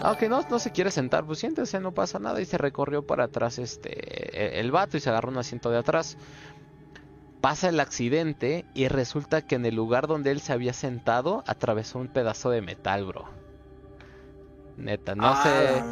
Aunque 0.02 0.28
no, 0.30 0.40
no 0.48 0.58
se 0.58 0.72
quiere 0.72 0.90
sentar 0.90 1.24
pues 1.26 1.40
siéntese 1.40 1.78
no 1.80 1.92
pasa 1.92 2.18
nada. 2.18 2.40
Y 2.40 2.46
se 2.46 2.56
recorrió 2.56 3.06
para 3.06 3.24
atrás 3.24 3.58
este 3.58 3.90
e, 3.90 4.60
el 4.60 4.70
vato 4.70 4.96
y 4.96 5.00
se 5.00 5.10
agarró 5.10 5.28
un 5.28 5.38
asiento 5.38 5.70
de 5.70 5.78
atrás. 5.78 6.16
Pasa 7.42 7.68
el 7.68 7.80
accidente 7.80 8.64
y 8.74 8.88
resulta 8.88 9.42
que 9.42 9.56
en 9.56 9.66
el 9.66 9.74
lugar 9.74 10.06
donde 10.06 10.30
él 10.30 10.40
se 10.40 10.54
había 10.54 10.72
sentado 10.72 11.42
atravesó 11.46 11.98
un 11.98 12.08
pedazo 12.08 12.50
de 12.50 12.62
metal 12.62 13.04
bro 13.04 13.39
neta. 14.80 15.14
No 15.14 15.40
sé. 15.42 15.82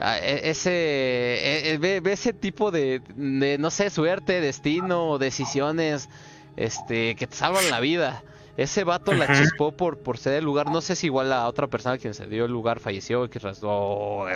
Ah, 0.00 0.18
e, 0.18 0.50
ese. 0.50 0.70
E, 0.70 1.72
e, 1.72 1.78
ve, 1.78 2.02
ese 2.12 2.32
tipo 2.32 2.70
de, 2.70 3.02
No 3.16 3.70
sé, 3.70 3.90
suerte, 3.90 4.40
destino, 4.40 5.18
decisiones. 5.18 6.08
Este. 6.56 7.16
Que 7.16 7.26
te 7.26 7.36
salvan 7.36 7.70
la 7.70 7.80
vida. 7.80 8.22
Ese 8.60 8.84
vato 8.84 9.14
la 9.14 9.26
chispó 9.32 9.72
por, 9.72 9.98
por 9.98 10.18
ser 10.18 10.34
el 10.34 10.44
lugar. 10.44 10.70
No 10.70 10.82
sé 10.82 10.94
si 10.94 11.06
igual 11.06 11.30
la 11.30 11.48
otra 11.48 11.66
persona 11.68 11.96
quien 11.96 12.12
se 12.12 12.26
dio 12.26 12.44
el 12.44 12.52
lugar 12.52 12.78
falleció 12.78 13.22
o, 13.62 14.26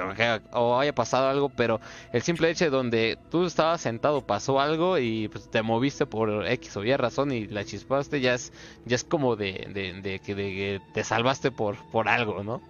o, 0.52 0.78
haya 0.78 0.94
pasado 0.94 1.28
algo, 1.28 1.50
pero 1.50 1.78
el 2.10 2.22
simple 2.22 2.48
hecho 2.48 2.64
de 2.64 2.70
donde 2.70 3.18
tú 3.30 3.44
estabas 3.44 3.82
sentado 3.82 4.22
pasó 4.22 4.60
algo 4.60 4.98
y 4.98 5.28
pues, 5.28 5.50
te 5.50 5.60
moviste 5.60 6.06
por 6.06 6.46
X 6.46 6.76
o 6.78 6.84
Y 6.84 6.96
razón 6.96 7.32
y 7.32 7.46
la 7.48 7.64
chispaste, 7.66 8.22
ya 8.22 8.32
es, 8.32 8.52
ya 8.86 8.96
es 8.96 9.04
como 9.04 9.36
de, 9.36 9.68
de, 9.74 10.00
de 10.00 10.18
que 10.20 10.80
te 10.94 11.04
salvaste 11.04 11.50
por, 11.50 11.76
por 11.90 12.08
algo, 12.08 12.42
¿no? 12.42 12.62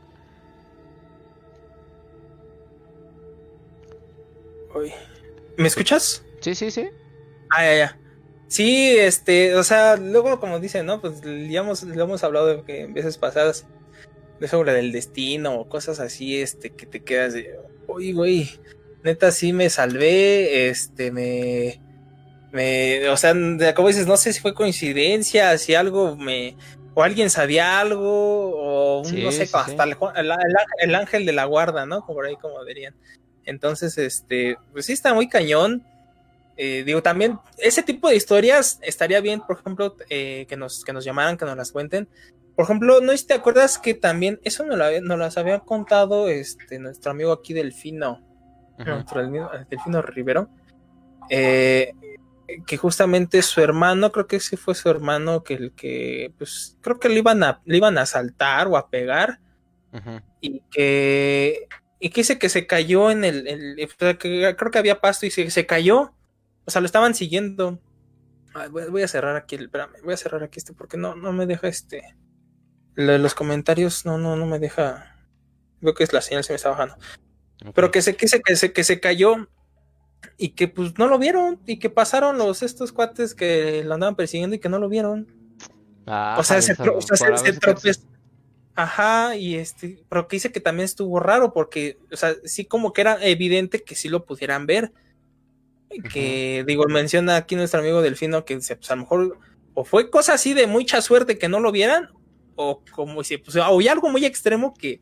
¿Me 5.57 5.69
escuchas? 5.69 6.25
Sí, 6.41 6.55
sí, 6.55 6.71
sí. 6.71 6.89
Ah, 7.51 7.65
ya, 7.65 7.77
ya. 7.77 7.99
Sí, 8.49 8.97
este, 8.97 9.55
o 9.57 9.65
sea, 9.65 9.97
luego 9.97 10.39
como 10.39 10.61
dicen, 10.61 10.87
¿no? 10.87 11.01
Pues 11.01 11.21
ya 11.23 11.61
hemos, 11.61 11.83
lo 11.83 12.05
hemos 12.05 12.23
hablado 12.23 12.47
de 12.47 12.63
que 12.65 12.83
en 12.83 12.95
veces 12.95 13.19
pasadas 13.19 13.67
de 14.41 14.49
sobre 14.49 14.73
del 14.73 14.93
destino 14.93 15.59
o 15.59 15.69
cosas 15.69 16.01
así, 16.01 16.41
este, 16.41 16.71
que 16.71 16.87
te 16.87 17.03
quedas 17.03 17.35
de, 17.35 17.59
uy, 17.87 18.13
güey, 18.13 18.51
neta 19.03 19.33
sí 19.33 19.53
me 19.53 19.71
salvé, 19.71 20.69
este, 20.69 21.11
me, 21.11 21.81
me, 22.53 23.09
o 23.09 23.17
sea, 23.17 23.35
como 23.75 23.89
dices, 23.89 24.07
no 24.07 24.17
sé 24.17 24.33
si 24.33 24.41
fue 24.41 24.55
coincidencia, 24.55 25.57
si 25.59 25.75
algo 25.75 26.17
me, 26.17 26.57
o 26.95 27.03
alguien 27.03 27.31
sabía 27.31 27.81
algo, 27.81 29.01
o 29.01 29.03
no 29.03 29.33
sé, 29.33 29.49
hasta 29.53 29.85
El, 29.85 29.97
el, 30.81 30.95
ángel 30.95 31.27
de 31.27 31.33
la 31.33 31.45
guarda, 31.45 31.87
¿no? 31.87 32.07
Por 32.07 32.27
ahí 32.27 32.37
como 32.37 32.65
dirían. 32.65 32.95
Entonces, 33.45 33.99
este, 33.99 34.57
pues 34.73 34.87
sí 34.87 34.93
está 34.93 35.15
muy 35.15 35.29
cañón. 35.29 35.85
Eh, 36.57 36.85
digo, 36.85 37.03
también 37.03 37.39
ese 37.59 37.83
tipo 37.83 38.09
de 38.09 38.17
historias 38.17 38.79
estaría 38.83 39.21
bien, 39.21 39.41
por 39.41 39.59
ejemplo, 39.59 39.97
eh, 40.09 40.47
que, 40.49 40.57
nos, 40.57 40.85
que 40.85 40.93
nos 40.93 41.05
llamaran, 41.05 41.37
que 41.37 41.45
nos 41.45 41.57
las 41.57 41.73
cuenten. 41.73 42.09
Por 42.55 42.65
ejemplo, 42.65 43.01
¿no 43.01 43.13
te 43.17 43.35
acuerdas 43.35 43.79
que 43.79 43.95
también, 43.95 44.39
eso 44.45 44.65
nos, 44.65 44.79
lo, 44.79 45.17
las 45.17 45.37
había 45.37 45.59
contado 45.61 46.29
este, 46.29 46.79
nuestro 46.79 47.11
amigo 47.11 47.33
aquí 47.33 47.53
Delfino, 47.53 48.23
nuestro 48.79 49.29
Delfino 49.69 50.03
Rivero, 50.03 50.49
eh, 51.29 51.93
que 52.67 52.77
justamente 52.77 53.43
su 53.43 53.61
hermano, 53.61 54.13
creo 54.13 54.29
que 54.29 54.39
sí 54.39 54.57
fue 54.57 54.77
su 54.77 54.89
hermano, 54.89 55.43
que 55.43 55.55
el 55.55 55.73
que, 55.73 56.33
pues, 56.39 56.77
creo 56.81 57.01
que 57.01 57.09
le 57.09 57.19
iban 57.19 57.43
a, 57.43 57.61
le 57.65 57.79
iban 57.79 57.99
a 57.99 58.03
asaltar 58.03 58.69
o 58.69 58.77
a 58.77 58.89
pegar, 58.89 59.41
y 60.41 60.61
que, 60.71 61.69
y 62.05 62.11
que 62.11 62.21
dice 62.21 62.39
que 62.39 62.51
se 62.51 62.67
cayó 62.67 63.11
en 63.11 63.25
el, 63.25 63.79
creo 63.99 64.19
que 64.19 64.79
había 64.79 65.01
pasto 65.01 65.25
y 65.25 65.31
se, 65.31 65.51
se 65.51 65.65
cayó, 65.65 66.13
o 66.67 66.71
sea, 66.71 66.83
lo 66.83 66.87
estaban 66.87 67.15
siguiendo. 67.15 67.81
voy, 68.71 69.03
a 69.03 69.09
cerrar 69.09 69.37
aquí, 69.37 69.57
espérame, 69.57 69.95
voy 70.05 70.13
a 70.13 70.19
cerrar 70.19 70.43
aquí 70.43 70.59
este 70.59 70.75
porque 70.75 70.99
no, 70.99 71.15
no 71.15 71.33
me 71.33 71.47
deja 71.47 71.67
este. 71.67 72.15
los 72.95 73.35
comentarios 73.35 74.05
no, 74.05 74.19
no, 74.19 74.37
no 74.37 74.45
me 74.45 74.59
deja. 74.59 75.17
Veo 75.81 75.95
que 75.95 76.05
es 76.05 76.13
la 76.13 76.21
señal 76.21 76.45
se 76.45 76.53
me 76.53 76.57
está 76.57 76.69
bajando. 76.69 76.95
Pero 77.75 77.91
que 77.91 78.03
se, 78.03 78.17
que 78.17 78.29
se, 78.29 78.43
que 78.43 78.55
se, 78.55 78.75
que 78.75 78.85
se 78.85 79.01
cayó 79.01 79.49
y 80.37 80.51
que 80.51 80.69
pues 80.69 80.99
no 80.99 81.09
lo 81.09 81.19
vieron 81.19 81.59
y 81.65 81.79
que 81.79 81.89
pasaron 81.89 82.37
los 82.37 82.63
estos 82.63 82.93
cuates 82.93 83.35
que 83.35 83.83
lo 83.83 83.95
andaban 83.95 84.15
persiguiendo 84.15 84.57
y 84.57 84.59
que 84.59 84.69
no 84.69 84.79
lo 84.79 84.91
vieron. 84.91 85.27
Ah, 86.07 86.37
o 86.39 86.45
sea, 86.45 86.61
se, 86.61 86.75
o 86.75 87.01
sea, 87.01 87.39
se, 87.39 87.53
tropezó. 87.55 88.14
Ajá, 88.77 89.37
y 89.37 89.55
este, 89.55 90.03
pero 90.09 90.27
que 90.27 90.37
dice 90.37 90.51
que 90.51 90.61
también 90.61 90.85
estuvo 90.85 91.21
raro 91.21 91.53
porque, 91.53 91.99
o 92.13 92.17
sea, 92.17 92.35
sí 92.45 92.65
como 92.65 92.93
que 92.93 93.03
era 93.03 93.25
evidente 93.25 93.83
que 93.83 93.95
sí 93.95 94.09
lo 94.09 94.25
pudieran 94.25 94.67
ver, 94.67 94.93
que 96.13 96.65
digo, 96.67 96.85
menciona 96.89 97.37
aquí 97.37 97.55
nuestro 97.55 97.81
amigo 97.81 98.03
Delfino 98.03 98.45
que 98.45 98.57
pues, 98.57 98.91
a 98.91 98.97
lo 98.97 99.03
mejor 99.03 99.39
o 99.75 99.85
fue 99.85 100.11
cosa 100.11 100.35
así 100.35 100.55
de 100.55 100.67
mucha 100.67 101.01
suerte 101.03 101.39
que 101.39 101.49
no 101.49 101.61
lo 101.61 101.71
vieran, 101.73 102.11
o 102.57 102.83
como 102.93 103.23
si, 103.23 103.39
pues, 103.39 103.57
o 103.57 103.63
algo 103.63 104.11
muy 104.11 104.25
extremo 104.25 104.75
que, 104.75 105.01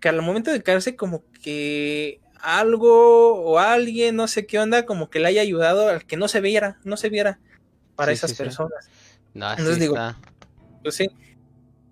que 0.00 0.08
al 0.08 0.22
momento 0.22 0.50
de 0.52 0.62
caerse 0.62 0.96
como 0.96 1.24
que 1.42 2.20
algo 2.40 3.34
o 3.42 3.58
alguien, 3.58 4.16
no 4.16 4.28
sé 4.28 4.46
qué 4.46 4.58
onda, 4.58 4.86
como 4.86 5.10
que 5.10 5.20
le 5.20 5.28
haya 5.28 5.42
ayudado 5.42 5.88
al 5.88 6.04
que 6.06 6.16
no 6.16 6.28
se 6.28 6.40
viera, 6.40 6.78
no 6.84 6.96
se 6.96 7.08
viera 7.08 7.38
para 7.96 8.12
esas 8.12 8.34
personas. 8.34 8.88
Entonces 9.34 9.78
digo, 9.78 9.96
pues 10.82 10.94
sí, 10.94 11.08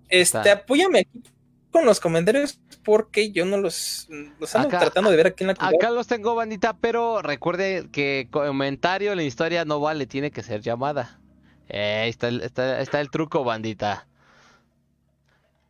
este, 0.09 0.49
apóyame 0.51 0.99
aquí 0.99 1.23
con 1.71 1.85
los 1.85 1.99
comentarios 1.99 2.59
porque 2.83 3.31
yo 3.31 3.45
no 3.45 3.57
los, 3.57 4.07
los 4.39 4.55
ando 4.55 4.69
tratando 4.69 5.11
de 5.11 5.17
ver 5.17 5.27
aquí 5.27 5.43
en 5.43 5.49
la 5.49 5.53
Acá 5.53 5.91
los 5.91 6.07
tengo, 6.07 6.35
bandita, 6.35 6.75
pero 6.77 7.21
recuerde 7.21 7.87
que 7.91 8.27
comentario 8.31 9.13
la 9.15 9.23
historia 9.23 9.65
no 9.65 9.79
vale, 9.79 10.07
tiene 10.07 10.31
que 10.31 10.41
ser 10.41 10.61
llamada. 10.61 11.19
Eh, 11.67 12.05
está, 12.07 12.29
está, 12.29 12.81
está 12.81 12.99
el 12.99 13.11
truco, 13.11 13.43
bandita. 13.43 14.07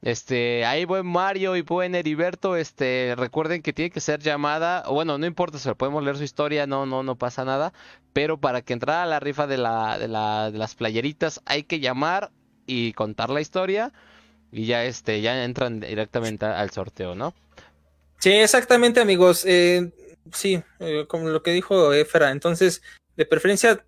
Este, 0.01 0.63
ahí 0.65 0.85
buen 0.85 1.05
Mario 1.05 1.57
y 1.57 1.61
buen 1.61 1.93
Heriberto, 1.93 2.55
este, 2.55 3.15
recuerden 3.17 3.61
que 3.61 3.73
tiene 3.73 3.91
que 3.91 3.99
ser 3.99 4.21
llamada, 4.21 4.85
bueno, 4.87 5.17
no 5.17 5.25
importa, 5.25 5.59
si 5.59 5.69
podemos 5.73 6.01
leer 6.01 6.15
su 6.15 6.23
historia, 6.23 6.65
no, 6.65 6.85
no, 6.85 7.03
no 7.03 7.17
pasa 7.17 7.43
nada, 7.43 7.73
pero 8.13 8.39
para 8.39 8.61
que 8.61 8.71
entrara 8.71 9.03
a 9.03 9.07
la 9.07 9.19
rifa 9.19 9.45
de 9.45 9.57
la, 9.57 9.99
de 9.99 10.07
la, 10.07 10.51
de 10.51 10.57
las 10.57 10.75
playeritas 10.75 11.41
hay 11.45 11.63
que 11.63 11.81
llamar 11.81 12.31
y 12.65 12.93
contar 12.93 13.29
la 13.29 13.41
historia 13.41 13.91
y 14.51 14.65
ya 14.65 14.85
este 14.85 15.21
ya 15.21 15.43
entran 15.43 15.79
directamente 15.79 16.45
al 16.45 16.69
sorteo, 16.71 17.15
¿no? 17.15 17.33
Sí, 18.19 18.31
exactamente, 18.31 18.99
amigos. 18.99 19.45
Eh, 19.45 19.91
sí, 20.33 20.61
eh, 20.79 21.05
como 21.07 21.29
lo 21.29 21.41
que 21.41 21.51
dijo 21.51 21.93
Efra. 21.93 22.31
Entonces, 22.31 22.81
de 23.15 23.25
preferencia, 23.25 23.85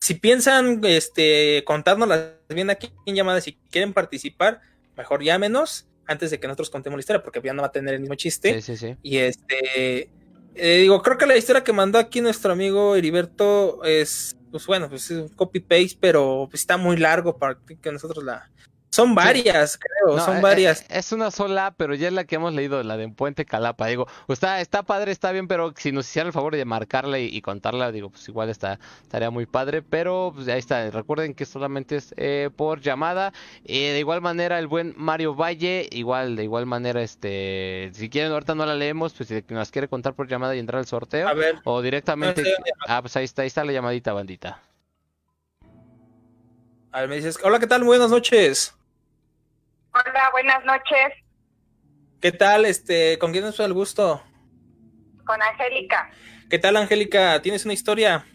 si 0.00 0.14
piensan 0.14 0.80
este 0.84 1.62
contárnoslas 1.66 2.32
bien 2.48 2.70
aquí 2.70 2.92
en 3.06 3.14
llamada, 3.14 3.40
si 3.40 3.58
quieren 3.70 3.92
participar, 3.92 4.60
mejor 4.96 5.22
llámenos 5.22 5.86
antes 6.06 6.30
de 6.30 6.38
que 6.38 6.46
nosotros 6.46 6.70
contemos 6.70 6.96
la 6.98 7.00
historia, 7.00 7.22
porque 7.22 7.40
ya 7.42 7.52
no 7.52 7.62
va 7.62 7.68
a 7.68 7.72
tener 7.72 7.94
el 7.94 8.00
mismo 8.00 8.14
chiste. 8.14 8.60
Sí, 8.60 8.76
sí, 8.76 8.76
sí. 8.76 8.96
Y 9.02 9.18
este, 9.18 10.10
eh, 10.54 10.78
digo, 10.80 11.02
creo 11.02 11.18
que 11.18 11.26
la 11.26 11.36
historia 11.36 11.64
que 11.64 11.72
mandó 11.72 11.98
aquí 11.98 12.20
nuestro 12.20 12.52
amigo 12.52 12.94
Heriberto 12.94 13.82
es, 13.84 14.36
pues 14.50 14.66
bueno, 14.66 14.88
pues 14.88 15.10
es 15.10 15.18
un 15.18 15.28
copy 15.28 15.60
paste, 15.60 15.96
pero 15.98 16.46
pues, 16.50 16.60
está 16.62 16.76
muy 16.76 16.96
largo 16.96 17.38
para 17.38 17.58
que 17.80 17.90
nosotros 17.90 18.22
la, 18.22 18.50
son 18.94 19.16
varias, 19.16 19.76
creo, 19.76 20.20
son 20.20 20.36
eh, 20.36 20.40
varias. 20.40 20.82
Eh, 20.82 20.86
es 20.90 21.10
una 21.10 21.32
sola, 21.32 21.74
pero 21.76 21.96
ya 21.96 22.06
es 22.06 22.14
la 22.14 22.24
que 22.24 22.36
hemos 22.36 22.54
leído, 22.54 22.80
la 22.84 22.96
de 22.96 23.08
Puente 23.08 23.44
Calapa. 23.44 23.88
Digo, 23.88 24.06
está, 24.28 24.60
está 24.60 24.84
padre, 24.84 25.10
está 25.10 25.32
bien, 25.32 25.48
pero 25.48 25.74
si 25.76 25.90
nos 25.90 26.08
hicieran 26.08 26.28
el 26.28 26.32
favor 26.32 26.54
de 26.54 26.64
marcarla 26.64 27.18
y, 27.18 27.42
contarla, 27.42 27.90
digo, 27.90 28.10
pues 28.10 28.28
igual 28.28 28.50
está, 28.50 28.78
estaría 29.02 29.30
muy 29.30 29.46
padre. 29.46 29.82
Pero 29.82 30.30
pues 30.32 30.46
ahí 30.46 30.60
está, 30.60 30.88
recuerden 30.90 31.34
que 31.34 31.44
solamente 31.44 31.96
es 31.96 32.14
eh, 32.16 32.50
por 32.54 32.82
llamada. 32.82 33.32
de 33.64 33.98
igual 33.98 34.20
manera, 34.20 34.60
el 34.60 34.68
buen 34.68 34.94
Mario 34.96 35.34
Valle, 35.34 35.88
igual, 35.90 36.36
de 36.36 36.44
igual 36.44 36.66
manera, 36.66 37.02
este, 37.02 37.90
si 37.94 38.08
quieren, 38.08 38.30
ahorita 38.30 38.54
no 38.54 38.64
la 38.64 38.76
leemos, 38.76 39.12
pues 39.12 39.28
si 39.28 39.44
nos 39.48 39.72
quiere 39.72 39.88
contar 39.88 40.14
por 40.14 40.28
llamada 40.28 40.54
y 40.54 40.60
entrar 40.60 40.78
al 40.78 40.86
sorteo. 40.86 41.26
A 41.26 41.34
ver. 41.34 41.56
O 41.64 41.82
directamente. 41.82 42.44
ah, 42.86 43.02
pues 43.02 43.16
ahí 43.16 43.24
está, 43.24 43.42
ahí 43.42 43.48
está 43.48 43.64
la 43.64 43.72
llamadita, 43.72 44.12
bandita. 44.12 44.62
A 46.92 47.00
ver, 47.00 47.08
me 47.08 47.16
dices, 47.16 47.40
hola, 47.42 47.58
¿qué 47.58 47.66
tal? 47.66 47.82
Buenas 47.82 48.08
noches. 48.08 48.72
Hola, 49.94 50.30
buenas 50.32 50.64
noches. 50.64 51.12
¿Qué 52.20 52.32
tal? 52.32 52.64
Este, 52.64 53.16
¿con 53.18 53.30
quién 53.30 53.44
es 53.44 53.60
el 53.60 53.72
gusto? 53.72 54.22
Con 55.24 55.40
Angélica. 55.40 56.10
¿Qué 56.50 56.58
tal, 56.58 56.76
Angélica? 56.76 57.40
¿Tienes 57.42 57.64
una 57.64 57.74
historia? 57.74 58.26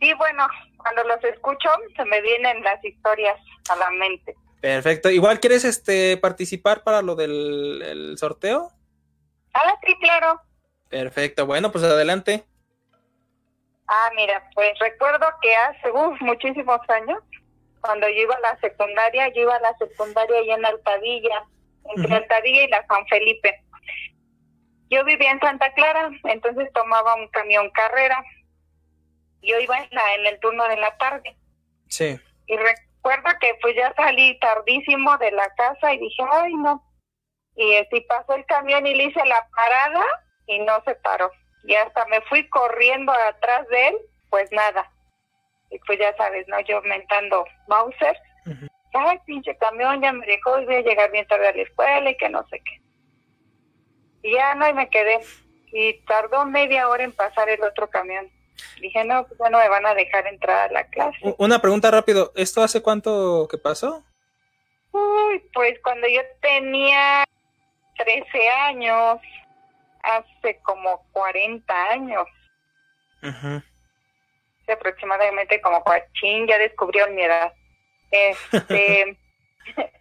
Sí, 0.00 0.12
bueno, 0.14 0.48
cuando 0.76 1.04
los 1.04 1.22
escucho 1.22 1.68
se 1.96 2.04
me 2.04 2.20
vienen 2.20 2.64
las 2.64 2.82
historias 2.84 3.38
a 3.68 3.76
la 3.76 3.90
mente. 3.90 4.34
Perfecto. 4.60 5.08
Igual 5.10 5.38
quieres 5.38 5.64
este 5.64 6.16
participar 6.16 6.82
para 6.82 7.00
lo 7.00 7.14
del 7.14 8.16
sorteo? 8.18 8.72
Ah, 9.54 9.74
sí, 9.86 9.94
claro. 10.00 10.40
Perfecto. 10.88 11.46
Bueno, 11.46 11.70
pues 11.70 11.84
adelante. 11.84 12.44
Ah, 13.86 14.10
mira, 14.16 14.48
pues 14.54 14.72
recuerdo 14.80 15.26
que 15.42 15.54
hace 15.54 15.90
uf, 15.92 16.20
muchísimos 16.20 16.80
años 16.88 17.18
cuando 17.80 18.08
yo 18.08 18.22
iba 18.22 18.34
a 18.34 18.40
la 18.40 18.60
secundaria, 18.60 19.28
yo 19.28 19.42
iba 19.42 19.56
a 19.56 19.60
la 19.60 19.76
secundaria 19.78 20.38
allá 20.38 20.54
en 20.54 20.66
Altadilla, 20.66 21.44
entre 21.84 22.14
Altadilla 22.14 22.64
y 22.64 22.68
la 22.68 22.86
San 22.86 23.06
Felipe. 23.06 23.64
Yo 24.90 25.04
vivía 25.04 25.30
en 25.30 25.40
Santa 25.40 25.72
Clara, 25.74 26.10
entonces 26.24 26.70
tomaba 26.72 27.14
un 27.14 27.28
camión 27.28 27.70
carrera. 27.70 28.22
Yo 29.42 29.58
iba 29.58 29.78
en, 29.78 29.88
la, 29.92 30.14
en 30.14 30.26
el 30.26 30.40
turno 30.40 30.66
de 30.68 30.76
la 30.76 30.96
tarde. 30.98 31.36
Sí. 31.88 32.20
Y 32.46 32.56
recuerdo 32.56 33.30
que 33.40 33.54
pues 33.62 33.76
ya 33.76 33.94
salí 33.94 34.38
tardísimo 34.40 35.16
de 35.18 35.30
la 35.30 35.48
casa 35.54 35.94
y 35.94 35.98
dije, 35.98 36.22
ay 36.30 36.54
no. 36.54 36.84
Y 37.56 37.76
así 37.76 38.00
pasó 38.02 38.34
el 38.34 38.44
camión 38.46 38.86
y 38.86 38.94
le 38.94 39.04
hice 39.04 39.24
la 39.24 39.48
parada 39.54 40.04
y 40.46 40.58
no 40.60 40.82
se 40.84 40.94
paró. 40.96 41.30
Y 41.64 41.74
hasta 41.74 42.04
me 42.06 42.20
fui 42.22 42.48
corriendo 42.48 43.12
atrás 43.12 43.66
de 43.68 43.88
él, 43.88 43.96
pues 44.28 44.50
nada 44.52 44.90
y 45.70 45.78
pues 45.80 45.98
ya 45.98 46.14
sabes, 46.16 46.46
¿no? 46.48 46.60
Yo 46.60 46.82
mentando 46.82 47.44
Mauser. 47.68 48.16
Ay, 48.92 49.18
pinche 49.24 49.56
camión, 49.56 50.02
ya 50.02 50.12
me 50.12 50.26
dijo, 50.26 50.50
voy 50.64 50.74
a 50.74 50.82
llegar 50.82 51.12
bien 51.12 51.26
tarde 51.28 51.46
a 51.46 51.52
la 51.52 51.62
escuela 51.62 52.10
y 52.10 52.16
que 52.16 52.28
no 52.28 52.44
sé 52.48 52.60
qué. 52.60 52.80
Y 54.22 54.34
ya 54.34 54.54
no, 54.56 54.68
y 54.68 54.74
me 54.74 54.90
quedé. 54.90 55.20
Y 55.72 56.04
tardó 56.04 56.44
media 56.44 56.88
hora 56.88 57.04
en 57.04 57.12
pasar 57.12 57.48
el 57.48 57.62
otro 57.62 57.88
camión. 57.88 58.28
Dije, 58.80 59.04
no, 59.04 59.24
pues 59.26 59.38
ya 59.38 59.48
no 59.48 59.58
me 59.58 59.68
van 59.68 59.86
a 59.86 59.94
dejar 59.94 60.26
entrar 60.26 60.68
a 60.68 60.72
la 60.72 60.84
clase. 60.88 61.18
Una 61.38 61.60
pregunta 61.60 61.90
rápido, 61.90 62.32
¿esto 62.34 62.62
hace 62.62 62.82
cuánto 62.82 63.46
que 63.48 63.58
pasó? 63.58 64.04
Uy, 64.90 65.40
pues 65.54 65.78
cuando 65.84 66.08
yo 66.08 66.20
tenía 66.42 67.24
13 67.96 68.48
años, 68.48 69.20
hace 70.02 70.58
como 70.62 71.06
40 71.12 71.90
años. 71.90 72.26
Ajá 73.22 73.62
aproximadamente 74.72 75.60
como 75.60 75.80
Joaquín, 75.80 76.46
ya 76.46 76.58
descubrió 76.58 77.08
mi 77.08 77.22
edad. 77.22 77.52
Este, 78.10 79.16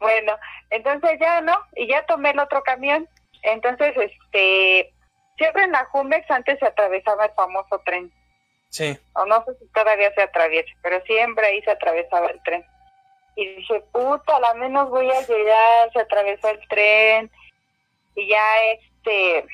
bueno, 0.00 0.36
entonces 0.70 1.18
ya, 1.20 1.40
¿no? 1.40 1.56
Y 1.74 1.86
ya 1.86 2.04
tomé 2.06 2.30
el 2.30 2.38
otro 2.38 2.62
camión. 2.62 3.08
Entonces, 3.42 3.94
este, 3.96 4.92
siempre 5.36 5.64
en 5.64 5.72
la 5.72 5.84
Jumex 5.86 6.30
antes 6.30 6.58
se 6.58 6.66
atravesaba 6.66 7.26
el 7.26 7.32
famoso 7.32 7.80
tren. 7.84 8.12
Sí. 8.70 8.98
O 9.14 9.24
no 9.26 9.44
sé 9.44 9.54
si 9.58 9.66
todavía 9.68 10.12
se 10.14 10.22
atraviesa, 10.22 10.70
pero 10.82 11.00
siempre 11.04 11.46
ahí 11.46 11.62
se 11.62 11.70
atravesaba 11.70 12.28
el 12.28 12.42
tren. 12.42 12.64
Y 13.36 13.46
dije, 13.54 13.82
puta, 13.92 14.36
a 14.36 14.40
la 14.40 14.54
menos 14.54 14.90
voy 14.90 15.10
a 15.10 15.20
llegar, 15.20 15.92
se 15.92 16.00
atravesó 16.00 16.48
el 16.48 16.68
tren. 16.68 17.30
Y 18.14 18.28
ya, 18.28 18.64
este, 18.72 19.46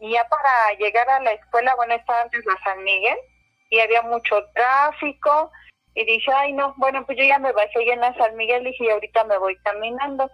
y 0.00 0.12
ya 0.12 0.28
para 0.28 0.72
llegar 0.78 1.08
a 1.08 1.20
la 1.20 1.32
escuela, 1.32 1.74
bueno, 1.74 1.94
estaba 1.94 2.22
antes 2.22 2.44
la 2.44 2.56
San 2.64 2.82
Miguel 2.84 3.16
y 3.70 3.80
había 3.80 4.02
mucho 4.02 4.44
tráfico. 4.54 5.50
Y 5.94 6.04
dije, 6.04 6.30
ay, 6.32 6.52
no, 6.52 6.74
bueno, 6.76 7.06
pues 7.06 7.16
yo 7.16 7.24
ya 7.24 7.38
me 7.38 7.52
bajé 7.52 7.90
en 7.90 8.00
la 8.00 8.14
San 8.14 8.36
Miguel 8.36 8.66
y 8.66 8.70
dije, 8.70 8.92
ahorita 8.92 9.24
me 9.24 9.38
voy 9.38 9.56
caminando. 9.64 10.30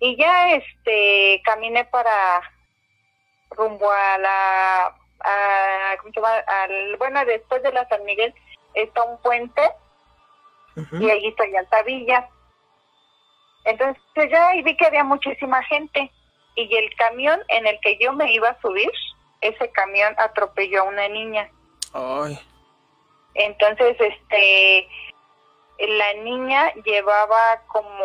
Y 0.00 0.16
ya, 0.16 0.52
este, 0.52 1.42
caminé 1.44 1.84
para, 1.84 2.40
rumbo 3.50 3.90
a 3.90 4.18
la, 4.18 4.86
a, 5.20 5.96
¿cómo 5.98 6.12
se 6.12 6.20
llama? 6.20 6.36
Al, 6.46 6.96
bueno, 6.96 7.24
después 7.24 7.62
de 7.62 7.72
la 7.72 7.86
San 7.88 8.04
Miguel 8.04 8.34
está 8.74 9.02
un 9.04 9.20
puente 9.20 9.62
Ujú. 10.76 10.96
y 10.96 11.10
allí 11.10 11.28
está 11.28 11.44
Altavilla. 11.58 12.28
Entonces 13.64 14.30
ya 14.30 14.48
ahí 14.48 14.62
vi 14.62 14.76
que 14.76 14.86
había 14.86 15.04
muchísima 15.04 15.62
gente 15.64 16.10
y 16.54 16.74
el 16.76 16.94
camión 16.96 17.40
en 17.48 17.66
el 17.66 17.78
que 17.80 17.98
yo 17.98 18.12
me 18.12 18.32
iba 18.32 18.50
a 18.50 18.60
subir, 18.60 18.90
ese 19.40 19.70
camión 19.70 20.14
atropelló 20.18 20.82
a 20.82 20.84
una 20.84 21.08
niña. 21.08 21.50
Ay, 21.92 22.38
Entonces, 23.34 23.96
este, 24.00 24.88
la 25.78 26.14
niña 26.22 26.72
llevaba 26.84 27.62
como 27.66 28.04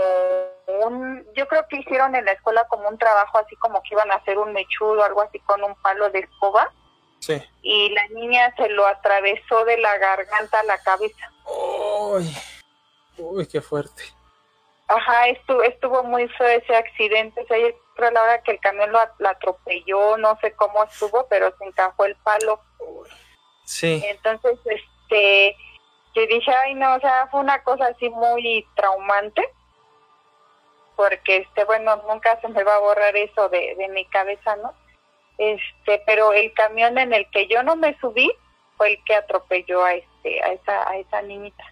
un, 0.67 1.25
yo 1.35 1.47
creo 1.47 1.65
que 1.69 1.77
hicieron 1.77 2.15
en 2.15 2.25
la 2.25 2.33
escuela 2.33 2.65
como 2.67 2.87
un 2.87 2.97
trabajo 2.97 3.37
así 3.37 3.55
como 3.57 3.81
que 3.83 3.93
iban 3.93 4.11
a 4.11 4.15
hacer 4.15 4.37
un 4.37 4.53
mechudo, 4.53 5.03
algo 5.03 5.21
así 5.21 5.39
con 5.39 5.63
un 5.63 5.75
palo 5.75 6.09
de 6.09 6.19
escoba, 6.19 6.71
sí. 7.19 7.41
y 7.61 7.89
la 7.89 8.07
niña 8.09 8.53
se 8.57 8.69
lo 8.69 8.85
atravesó 8.85 9.65
de 9.65 9.77
la 9.77 9.97
garganta 9.97 10.59
a 10.59 10.63
la 10.63 10.77
cabeza. 10.79 11.31
Ay, 12.15 12.35
uy, 13.17 13.47
qué 13.47 13.61
fuerte. 13.61 14.03
Ajá, 14.87 15.27
estuvo, 15.27 15.61
estuvo 15.61 16.03
muy 16.03 16.27
feo 16.29 16.47
ese 16.47 16.75
accidente, 16.75 17.41
o 17.41 17.45
sea, 17.45 17.57
a 18.07 18.11
la 18.11 18.23
hora 18.23 18.43
que 18.43 18.51
el 18.51 18.59
camión 18.59 18.91
lo, 18.91 18.99
la 19.19 19.31
atropelló, 19.31 20.17
no 20.17 20.37
sé 20.41 20.53
cómo 20.53 20.83
estuvo, 20.83 21.27
pero 21.29 21.55
se 21.57 21.65
encajó 21.65 22.05
el 22.05 22.15
palo. 22.17 22.61
Sí, 23.65 24.03
Entonces, 24.05 24.59
este, 24.65 25.55
yo 26.15 26.25
dije, 26.27 26.51
ay, 26.51 26.73
no, 26.75 26.95
o 26.95 26.99
sea, 26.99 27.27
fue 27.31 27.39
una 27.41 27.63
cosa 27.63 27.87
así 27.87 28.09
muy 28.09 28.65
traumante, 28.75 29.47
porque, 30.95 31.37
este, 31.37 31.63
bueno, 31.65 32.01
nunca 32.07 32.39
se 32.41 32.47
me 32.49 32.63
va 32.63 32.75
a 32.75 32.79
borrar 32.79 33.15
eso 33.15 33.47
de, 33.49 33.75
de 33.75 33.87
mi 33.89 34.05
cabeza, 34.05 34.55
¿no? 34.57 34.73
Este, 35.37 36.03
pero 36.05 36.33
el 36.33 36.53
camión 36.53 36.97
en 36.97 37.13
el 37.13 37.29
que 37.31 37.47
yo 37.47 37.63
no 37.63 37.75
me 37.75 37.97
subí 37.99 38.29
fue 38.75 38.91
el 38.91 39.03
que 39.05 39.15
atropelló 39.15 39.83
a 39.83 39.93
este, 39.93 40.43
a 40.43 40.51
esa, 40.53 40.89
a 40.89 40.97
esa 40.97 41.21
niñita. 41.21 41.63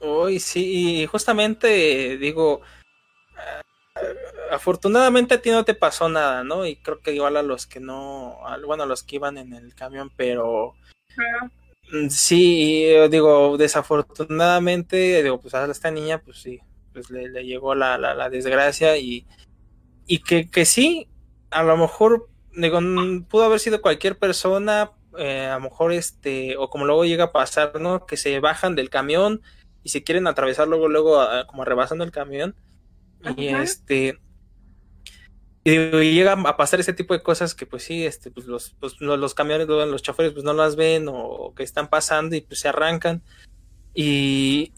uy, 0.00 0.38
sí, 0.38 1.02
y 1.02 1.06
justamente 1.06 2.16
digo, 2.18 2.60
afortunadamente 4.50 5.34
a 5.34 5.42
ti 5.42 5.50
no 5.50 5.64
te 5.64 5.74
pasó 5.74 6.08
nada, 6.08 6.44
¿no? 6.44 6.66
Y 6.66 6.76
creo 6.76 7.00
que 7.00 7.12
igual 7.14 7.36
a 7.36 7.42
los 7.42 7.66
que 7.66 7.80
no, 7.80 8.38
bueno, 8.66 8.84
a 8.84 8.86
los 8.86 9.02
que 9.02 9.16
iban 9.16 9.38
en 9.38 9.52
el 9.54 9.74
camión, 9.74 10.10
pero 10.16 10.74
mm, 11.92 12.08
sí, 12.10 12.88
yo 12.92 13.08
digo, 13.08 13.56
desafortunadamente, 13.58 15.22
digo, 15.22 15.40
pues 15.40 15.54
a 15.54 15.64
esta 15.70 15.90
niña, 15.90 16.18
pues 16.22 16.38
sí, 16.42 16.60
pues 16.92 17.10
le, 17.10 17.28
le 17.28 17.44
llegó 17.44 17.74
la, 17.74 17.98
la, 17.98 18.14
la 18.14 18.30
desgracia 18.30 18.96
y, 18.96 19.26
y 20.06 20.20
que, 20.20 20.50
que 20.50 20.64
sí, 20.64 21.08
a 21.50 21.62
lo 21.62 21.76
mejor, 21.76 22.28
digo, 22.52 22.80
pudo 23.28 23.44
haber 23.44 23.60
sido 23.60 23.82
cualquier 23.82 24.18
persona, 24.18 24.92
eh, 25.18 25.46
a 25.46 25.54
lo 25.56 25.60
mejor 25.62 25.92
este, 25.92 26.56
o 26.56 26.68
como 26.70 26.84
luego 26.86 27.04
llega 27.04 27.24
a 27.24 27.32
pasar, 27.32 27.80
¿no? 27.80 28.06
Que 28.06 28.16
se 28.16 28.40
bajan 28.40 28.74
del 28.76 28.90
camión 28.90 29.42
y 29.82 29.90
se 29.90 30.02
quieren 30.04 30.26
atravesar 30.26 30.68
luego, 30.68 30.88
luego, 30.88 31.20
a- 31.20 31.46
como 31.46 31.64
rebasando 31.64 32.04
el 32.04 32.10
camión. 32.12 32.54
Y 33.36 33.48
este. 33.48 34.18
Y, 35.64 35.72
y 35.72 36.12
llega 36.14 36.32
a 36.32 36.56
pasar 36.56 36.78
ese 36.78 36.92
tipo 36.92 37.12
de 37.12 37.22
cosas 37.22 37.54
que, 37.54 37.66
pues 37.66 37.82
sí, 37.82 38.06
este, 38.06 38.30
pues 38.30 38.46
los, 38.46 38.76
pues, 38.78 39.00
lo- 39.00 39.16
los 39.16 39.34
camiones, 39.34 39.66
los 39.66 40.02
choferes, 40.02 40.32
pues 40.32 40.44
no 40.44 40.52
las 40.52 40.76
ven 40.76 41.06
o 41.08 41.52
que 41.56 41.64
están 41.64 41.88
pasando 41.88 42.36
y 42.36 42.40
pues 42.40 42.60
se 42.60 42.68
arrancan. 42.68 43.22
Y, 43.92 44.72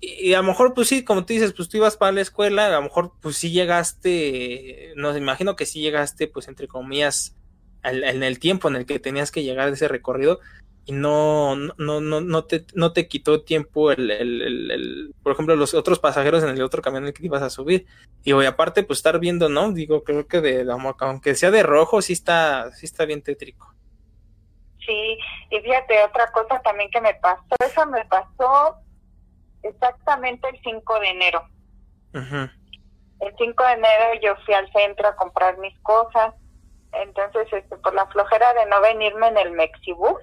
y 0.00 0.32
a 0.34 0.38
lo 0.38 0.48
mejor, 0.48 0.74
pues 0.74 0.88
sí, 0.88 1.04
como 1.04 1.24
tú 1.24 1.32
dices, 1.34 1.52
pues 1.52 1.68
tú 1.68 1.76
ibas 1.76 1.96
para 1.96 2.10
la 2.12 2.22
escuela, 2.22 2.66
a 2.66 2.70
lo 2.70 2.82
mejor, 2.82 3.12
pues 3.22 3.36
sí 3.36 3.50
llegaste, 3.52 4.92
no 4.96 5.12
sé, 5.12 5.18
imagino 5.18 5.54
que 5.54 5.66
sí 5.66 5.80
llegaste, 5.80 6.26
pues 6.26 6.48
entre 6.48 6.66
comillas, 6.66 7.36
al- 7.82 8.02
en 8.02 8.24
el 8.24 8.40
tiempo 8.40 8.66
en 8.68 8.76
el 8.76 8.86
que 8.86 8.98
tenías 8.98 9.30
que 9.30 9.44
llegar 9.44 9.68
a 9.68 9.72
ese 9.72 9.86
recorrido 9.86 10.40
y 10.86 10.92
no, 10.92 11.56
no, 11.56 12.00
no, 12.00 12.20
no 12.20 12.44
te, 12.44 12.64
no 12.74 12.92
te 12.92 13.08
quitó 13.08 13.42
tiempo 13.42 13.90
el, 13.90 14.08
el, 14.10 14.40
el, 14.42 14.70
el- 14.70 15.14
por 15.22 15.32
ejemplo, 15.32 15.56
los 15.56 15.74
otros 15.74 15.98
pasajeros 15.98 16.44
en 16.44 16.50
el 16.50 16.62
otro 16.62 16.80
camión 16.80 17.02
en 17.02 17.08
el 17.08 17.12
que 17.14 17.26
ibas 17.26 17.42
a 17.42 17.50
subir. 17.50 17.86
Digo, 18.22 18.40
y 18.42 18.46
aparte, 18.46 18.84
pues 18.84 19.00
estar 19.00 19.18
viendo, 19.18 19.48
¿no? 19.48 19.72
Digo, 19.72 20.04
creo 20.04 20.26
que 20.28 20.40
de, 20.40 20.64
aunque 21.00 21.34
sea 21.34 21.50
de 21.50 21.64
rojo, 21.64 22.00
sí 22.02 22.12
está, 22.12 22.70
sí 22.72 22.86
está 22.86 23.04
bien 23.04 23.20
tétrico. 23.20 23.74
Sí, 24.86 25.18
y 25.50 25.58
fíjate, 25.60 26.04
otra 26.04 26.30
cosa 26.30 26.60
también 26.62 26.88
que 26.90 27.00
me 27.00 27.14
pasó, 27.14 27.42
eso 27.58 27.84
me 27.86 28.04
pasó 28.04 28.76
exactamente 29.64 30.48
el 30.48 30.60
5 30.62 31.00
de 31.00 31.08
enero. 31.08 31.42
Ujú. 32.14 32.48
El 33.18 33.34
5 33.38 33.64
de 33.64 33.72
enero 33.72 34.20
yo 34.22 34.36
fui 34.44 34.54
al 34.54 34.70
centro 34.72 35.08
a 35.08 35.16
comprar 35.16 35.58
mis 35.58 35.76
cosas, 35.80 36.34
entonces 36.92 37.48
este, 37.52 37.76
por 37.78 37.94
la 37.94 38.06
flojera 38.06 38.54
de 38.54 38.66
no 38.66 38.80
venirme 38.80 39.26
en 39.28 39.38
el 39.38 39.50
Mexibus, 39.50 40.20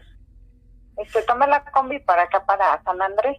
este, 0.98 1.24
tomé 1.24 1.48
la 1.48 1.64
combi 1.66 2.00
para 2.00 2.24
acá, 2.24 2.46
para 2.46 2.82
San 2.84 3.02
Andrés, 3.02 3.38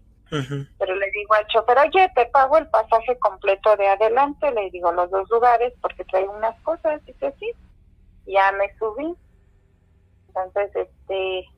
pero 0.78 0.96
le 0.96 1.10
digo 1.12 1.34
al 1.34 1.46
chofer, 1.46 1.78
oye, 1.78 2.10
te 2.14 2.26
pago 2.26 2.58
el 2.58 2.66
pasaje 2.68 3.16
completo 3.18 3.76
de 3.76 3.86
adelante, 3.86 4.50
le 4.50 4.70
digo 4.70 4.90
los 4.90 5.10
dos 5.10 5.28
lugares 5.30 5.72
porque 5.80 6.04
traigo 6.04 6.32
unas 6.32 6.58
cosas, 6.62 7.04
dice 7.04 7.32
sí, 7.38 7.52
ya 8.26 8.50
me 8.52 8.76
subí, 8.78 9.14
entonces 10.28 10.74
este, 10.74 11.48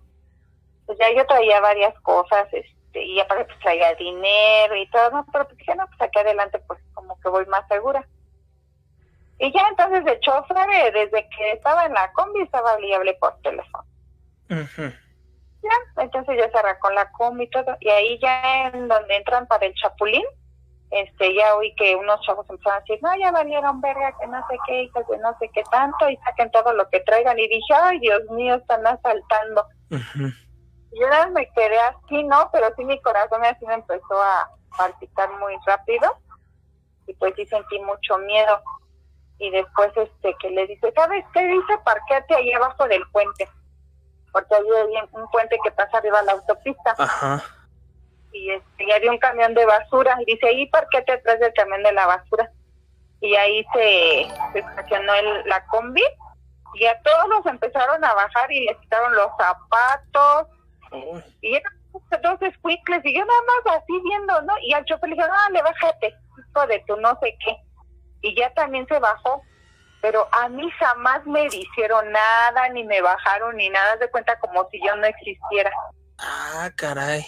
pues 0.85 0.99
ya 0.99 1.11
yo 1.17 1.27
traía 1.27 1.61
varias 1.61 1.99
cosas, 2.01 2.47
este, 2.53 3.03
y 3.03 3.19
aparte 3.19 3.47
pues 3.47 3.59
traía 3.61 3.95
dinero 3.95 4.77
y 4.77 4.87
todo, 4.91 5.11
no, 5.11 5.27
pero 5.33 5.47
pues 5.47 5.57
dije, 5.57 5.75
no, 5.75 5.87
pues 5.87 6.01
aquí 6.03 6.19
adelante 6.19 6.59
pues 6.67 6.79
como 6.93 7.19
que 7.21 7.29
voy 7.29 7.47
más 7.47 7.67
segura. 7.69 8.07
Y 9.39 9.53
ya 9.53 9.69
entonces 9.69 10.07
el 10.07 10.21
chofer, 10.21 10.71
eh, 10.71 10.91
desde 10.93 11.29
que 11.29 11.53
estaba 11.53 11.85
en 11.85 11.93
la 11.93 12.11
combi, 12.13 12.41
estaba 12.41 12.81
y 12.81 12.93
hablé 12.95 13.15
por 13.15 13.39
teléfono. 13.43 13.85
Ya, 14.49 14.67
entonces 15.97 16.37
ya 16.39 16.51
se 16.51 16.59
arrancó 16.59 16.91
la 16.91 17.11
combi 17.13 17.45
y 17.45 17.51
todo, 17.51 17.77
y 17.81 17.89
ahí 17.89 18.19
ya 18.21 18.69
en 18.69 18.89
donde 18.89 19.17
entran 19.17 19.47
para 19.47 19.67
el 19.67 19.75
Chapulín, 19.75 20.25
este, 20.91 21.35
ya 21.35 21.57
oí 21.57 21.75
que 21.75 21.97
unos 21.97 22.21
chavos 22.21 22.49
empezaron 22.49 22.79
a 22.79 22.81
decir, 22.81 22.99
no, 23.03 23.17
ya 23.17 23.33
valieron 23.33 23.81
verga, 23.81 24.15
que 24.21 24.27
no 24.29 24.39
sé 24.49 24.57
qué, 24.67 24.83
hijas 24.83 25.07
de 25.09 25.19
no 25.19 25.37
sé 25.39 25.51
qué 25.53 25.63
tanto, 25.71 26.09
y 26.09 26.17
saquen 26.19 26.51
todo 26.51 26.73
lo 26.73 26.89
que 26.91 27.01
traigan, 27.01 27.39
y 27.39 27.49
dije, 27.49 27.75
ay, 27.75 27.99
Dios 27.99 28.23
mío, 28.31 28.55
están 28.55 28.87
asaltando. 28.87 29.67
Ujú. 29.91 30.29
Y 30.93 31.01
yo 31.01 31.09
nada 31.09 31.27
me 31.31 31.51
quedé 31.51 31.79
así, 31.81 32.23
¿no? 32.25 32.49
Pero 32.53 32.69
sí 32.77 32.85
mi 32.85 33.01
corazón 33.03 33.45
así 33.45 33.67
me 33.67 33.75
empezó 33.75 34.23
a 34.23 34.49
palpitar 34.77 35.31
muy 35.41 35.57
rápido, 35.67 36.17
y 37.07 37.15
pues 37.15 37.35
sí 37.37 37.47
sentí 37.47 37.81
mucho 37.81 38.19
miedo. 38.19 38.63
Y 39.39 39.51
después, 39.51 39.91
este, 39.97 40.35
que 40.41 40.51
le 40.51 40.67
dice, 40.67 40.93
¿sabes 40.95 41.25
qué 41.35 41.47
dice? 41.47 41.79
Parqueate 41.85 42.35
ahí 42.35 42.53
abajo 42.53 42.89
del 42.89 43.03
puente. 43.11 43.49
Porque 44.37 44.55
hay 44.55 44.63
un 45.13 45.31
puente 45.31 45.59
que 45.65 45.71
pasa 45.71 45.97
arriba 45.97 46.19
a 46.19 46.25
la 46.25 46.33
autopista. 46.33 46.95
Ajá. 46.99 47.43
Y, 48.33 48.51
este, 48.51 48.85
y 48.85 48.93
había 48.93 49.11
un 49.11 49.17
camión 49.17 49.55
de 49.55 49.65
basura. 49.65 50.15
Y 50.21 50.27
dice, 50.27 50.47
ahí 50.47 50.67
parqueate 50.67 51.11
atrás 51.11 51.41
del 51.41 51.55
camión 51.55 51.83
de 51.83 51.93
la 51.93 52.05
basura. 52.05 52.51
Y 53.23 53.35
ahí 53.35 53.65
se, 53.73 54.29
se 54.53 54.59
estacionó 54.59 55.15
el, 55.15 55.49
la 55.49 55.65
combi. 55.69 56.05
Y 56.75 56.85
a 56.85 57.01
todos 57.01 57.29
los 57.31 57.47
empezaron 57.47 58.05
a 58.05 58.13
bajar 58.13 58.53
y 58.53 58.67
les 58.67 58.77
quitaron 58.77 59.15
los 59.15 59.31
zapatos. 59.39 60.49
Uy. 60.93 61.25
Y 61.41 61.55
eran 61.55 61.73
dos 62.23 62.43
escuincles. 62.43 63.01
Y 63.07 63.15
yo 63.15 63.25
nada 63.25 63.41
más 63.65 63.79
así 63.79 63.99
viendo, 64.05 64.43
¿no? 64.43 64.53
Y 64.61 64.75
al 64.75 64.85
chofer 64.85 65.09
le 65.09 65.17
dije, 65.17 65.27
no, 65.27 65.55
le 65.55 65.63
bájate, 65.63 66.15
hijo 66.51 66.67
de 66.67 66.79
tu 66.81 66.97
no 66.97 67.19
sé 67.21 67.35
qué. 67.43 67.57
Y 68.21 68.39
ya 68.39 68.53
también 68.53 68.87
se 68.87 68.99
bajó. 68.99 69.41
Pero 70.07 70.29
a 70.31 70.49
mí 70.49 70.71
jamás 70.79 71.27
me 71.27 71.47
hicieron 71.47 72.13
nada, 72.13 72.69
ni 72.69 72.85
me 72.85 73.01
bajaron, 73.01 73.57
ni 73.57 73.69
nada. 73.69 73.97
De 73.97 74.09
cuenta 74.09 74.39
como 74.39 74.69
si 74.71 74.81
yo 74.81 74.95
no 74.95 75.05
existiera. 75.05 75.73
Ah, 76.19 76.71
caray. 76.77 77.27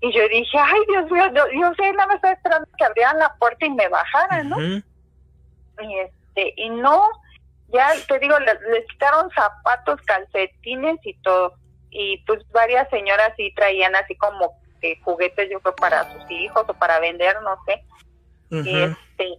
Y 0.00 0.10
yo 0.14 0.26
dije, 0.30 0.58
ay, 0.58 0.80
Dios 0.88 1.10
mío, 1.10 1.26
yo, 1.34 1.44
yo 1.60 1.74
sé, 1.74 1.92
nada 1.92 2.06
más 2.06 2.16
estaba 2.16 2.32
esperando 2.32 2.66
que 2.78 2.84
abrieran 2.84 3.18
la 3.18 3.34
puerta 3.34 3.66
y 3.66 3.70
me 3.70 3.86
bajaran, 3.86 4.48
¿no? 4.48 4.56
Y 4.58 5.98
este, 5.98 6.54
y 6.56 6.70
no, 6.70 7.06
ya 7.66 7.92
te 8.06 8.18
digo, 8.18 8.38
les, 8.38 8.58
les 8.62 8.86
quitaron 8.86 9.30
zapatos, 9.32 10.00
calcetines 10.06 10.98
y 11.04 11.20
todo. 11.20 11.52
Y 11.90 12.24
pues 12.24 12.40
varias 12.50 12.88
señoras 12.88 13.34
sí 13.36 13.52
traían 13.54 13.94
así 13.94 14.16
como 14.16 14.58
que 14.80 14.98
juguetes, 15.02 15.50
yo 15.50 15.60
creo, 15.60 15.76
para 15.76 16.10
sus 16.14 16.30
hijos 16.30 16.64
o 16.66 16.72
para 16.72 16.98
vender, 16.98 17.36
no 17.42 17.58
sé. 17.66 17.84
Y 18.50 18.80
este, 18.80 19.38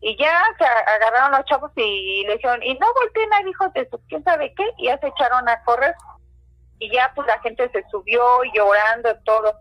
y 0.00 0.16
ya 0.16 0.42
se 0.58 0.64
agarraron 0.64 1.32
los 1.32 1.44
chavos 1.44 1.70
y 1.76 2.24
le 2.26 2.34
dijeron, 2.34 2.62
y 2.62 2.74
no 2.74 2.86
volteen 2.94 3.32
a 3.34 3.48
hijos 3.48 3.72
de 3.74 3.88
su 3.90 4.00
quién 4.08 4.24
sabe 4.24 4.52
qué, 4.56 4.64
y 4.78 4.86
ya 4.86 4.98
se 4.98 5.08
echaron 5.08 5.46
a 5.48 5.62
correr. 5.64 5.94
Y 6.78 6.90
ya 6.90 7.12
pues 7.14 7.26
la 7.26 7.38
gente 7.40 7.68
se 7.70 7.84
subió 7.90 8.42
llorando 8.54 9.14
todo. 9.24 9.54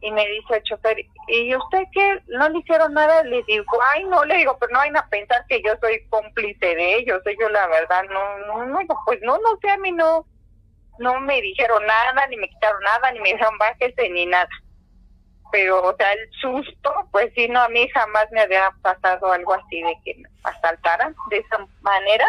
Y 0.00 0.10
me 0.10 0.26
dice 0.26 0.56
el 0.56 0.62
chofer, 0.62 0.96
¿y 1.26 1.54
usted 1.54 1.82
qué? 1.92 2.22
¿No 2.28 2.48
le 2.48 2.60
hicieron 2.60 2.94
nada? 2.94 3.22
Le 3.24 3.42
digo, 3.42 3.78
ay, 3.92 4.04
no, 4.04 4.24
le 4.24 4.38
digo, 4.38 4.56
pero 4.58 4.72
no 4.72 4.78
vayan 4.78 4.96
a 4.96 5.08
pensar 5.08 5.44
que 5.48 5.60
yo 5.62 5.72
soy 5.80 6.08
cómplice 6.08 6.74
de 6.74 6.96
ellos. 6.96 7.20
Ellos, 7.26 7.50
la 7.50 7.66
verdad, 7.66 8.04
no, 8.04 8.38
no, 8.46 8.64
no, 8.64 8.78
pues 9.04 9.20
no, 9.22 9.36
no 9.36 9.58
sé, 9.60 9.68
a 9.68 9.76
mí 9.76 9.92
no, 9.92 10.24
no 10.98 11.20
me 11.20 11.42
dijeron 11.42 11.84
nada, 11.84 12.26
ni 12.28 12.36
me 12.36 12.48
quitaron 12.48 12.80
nada, 12.82 13.12
ni 13.12 13.20
me 13.20 13.32
dijeron 13.32 13.58
bájese, 13.58 14.08
ni 14.08 14.24
nada. 14.24 14.48
Pero, 15.50 15.82
o 15.82 15.96
sea, 15.96 16.12
el 16.12 16.30
susto, 16.40 16.92
pues 17.10 17.32
sí, 17.34 17.48
no, 17.48 17.60
a 17.60 17.68
mí 17.68 17.88
jamás 17.88 18.30
me 18.32 18.40
había 18.40 18.70
pasado 18.82 19.32
algo 19.32 19.54
así 19.54 19.82
de 19.82 19.96
que 20.04 20.14
me 20.16 20.28
asaltaran 20.42 21.14
de 21.30 21.38
esa 21.38 21.66
manera. 21.80 22.26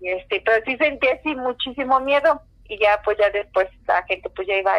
Y 0.00 0.08
este, 0.08 0.42
pero 0.44 0.64
sí 0.64 0.76
sentí 0.76 1.08
así 1.08 1.34
muchísimo 1.34 2.00
miedo 2.00 2.42
y 2.64 2.78
ya 2.78 3.00
pues 3.04 3.16
ya 3.18 3.30
después 3.30 3.68
la 3.86 4.02
gente 4.04 4.28
pues 4.30 4.46
ya 4.48 4.56
iba 4.56 4.74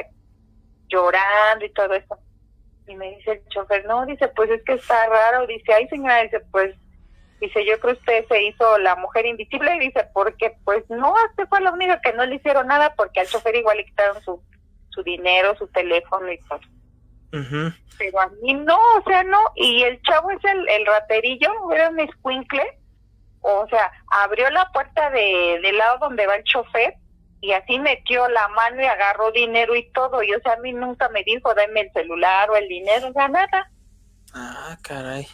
llorando 0.87 1.65
y 1.65 1.73
todo 1.73 1.93
eso. 1.93 2.17
Y 2.87 2.95
me 2.95 3.15
dice 3.15 3.31
el 3.31 3.47
chofer, 3.47 3.85
no, 3.85 4.05
dice, 4.05 4.27
pues 4.29 4.49
es 4.51 4.63
que 4.63 4.73
está 4.73 5.07
raro, 5.07 5.47
dice, 5.47 5.73
ay 5.73 5.87
señora, 5.87 6.21
dice, 6.21 6.39
pues, 6.51 6.75
dice, 7.41 7.65
yo 7.65 7.79
creo 7.79 7.95
que 7.95 7.99
usted 7.99 8.27
se 8.27 8.43
hizo 8.43 8.77
la 8.77 8.95
mujer 8.95 9.25
invisible 9.25 9.75
y 9.75 9.79
dice, 9.79 10.07
porque 10.13 10.55
pues 10.63 10.87
no, 10.89 11.13
usted 11.29 11.47
fue 11.47 11.61
la 11.61 11.71
única 11.71 11.99
que 12.01 12.13
no 12.13 12.25
le 12.25 12.35
hicieron 12.35 12.67
nada 12.67 12.93
porque 12.95 13.21
al 13.21 13.27
chofer 13.27 13.55
igual 13.55 13.77
le 13.77 13.85
quitaron 13.85 14.21
su, 14.23 14.41
su 14.89 15.01
dinero, 15.03 15.55
su 15.57 15.67
teléfono 15.67 16.31
y 16.31 16.37
todo. 16.41 16.59
Pero 17.31 18.19
a 18.19 18.27
mí 18.41 18.53
no, 18.53 18.77
o 18.77 19.03
sea, 19.05 19.23
no, 19.23 19.39
y 19.55 19.83
el 19.83 20.01
chavo 20.03 20.31
es 20.31 20.43
el, 20.43 20.67
el 20.69 20.85
raterillo, 20.85 21.49
era 21.71 21.89
un 21.89 21.99
escuincle, 21.99 22.63
o 23.41 23.67
sea, 23.67 23.91
abrió 24.09 24.49
la 24.49 24.71
puerta 24.71 25.09
de, 25.11 25.59
del 25.61 25.77
lado 25.77 25.99
donde 25.99 26.27
va 26.27 26.35
el 26.35 26.43
chofer 26.43 26.95
y 27.41 27.51
así 27.51 27.77
metió 27.79 28.27
la 28.29 28.47
mano 28.49 28.81
y 28.81 28.85
agarró 28.85 29.31
dinero 29.31 29.75
y 29.75 29.91
todo, 29.91 30.23
y 30.23 30.33
o 30.33 30.39
sea, 30.41 30.53
a 30.53 30.57
mí 30.57 30.73
nunca 30.73 31.09
me 31.09 31.23
dijo, 31.23 31.53
dame 31.53 31.81
el 31.81 31.91
celular 31.91 32.49
o 32.49 32.55
el 32.55 32.67
dinero, 32.67 33.09
o 33.09 33.13
sea, 33.13 33.27
nada. 33.27 33.71
Ah, 34.33 34.77
caray. 34.81 35.27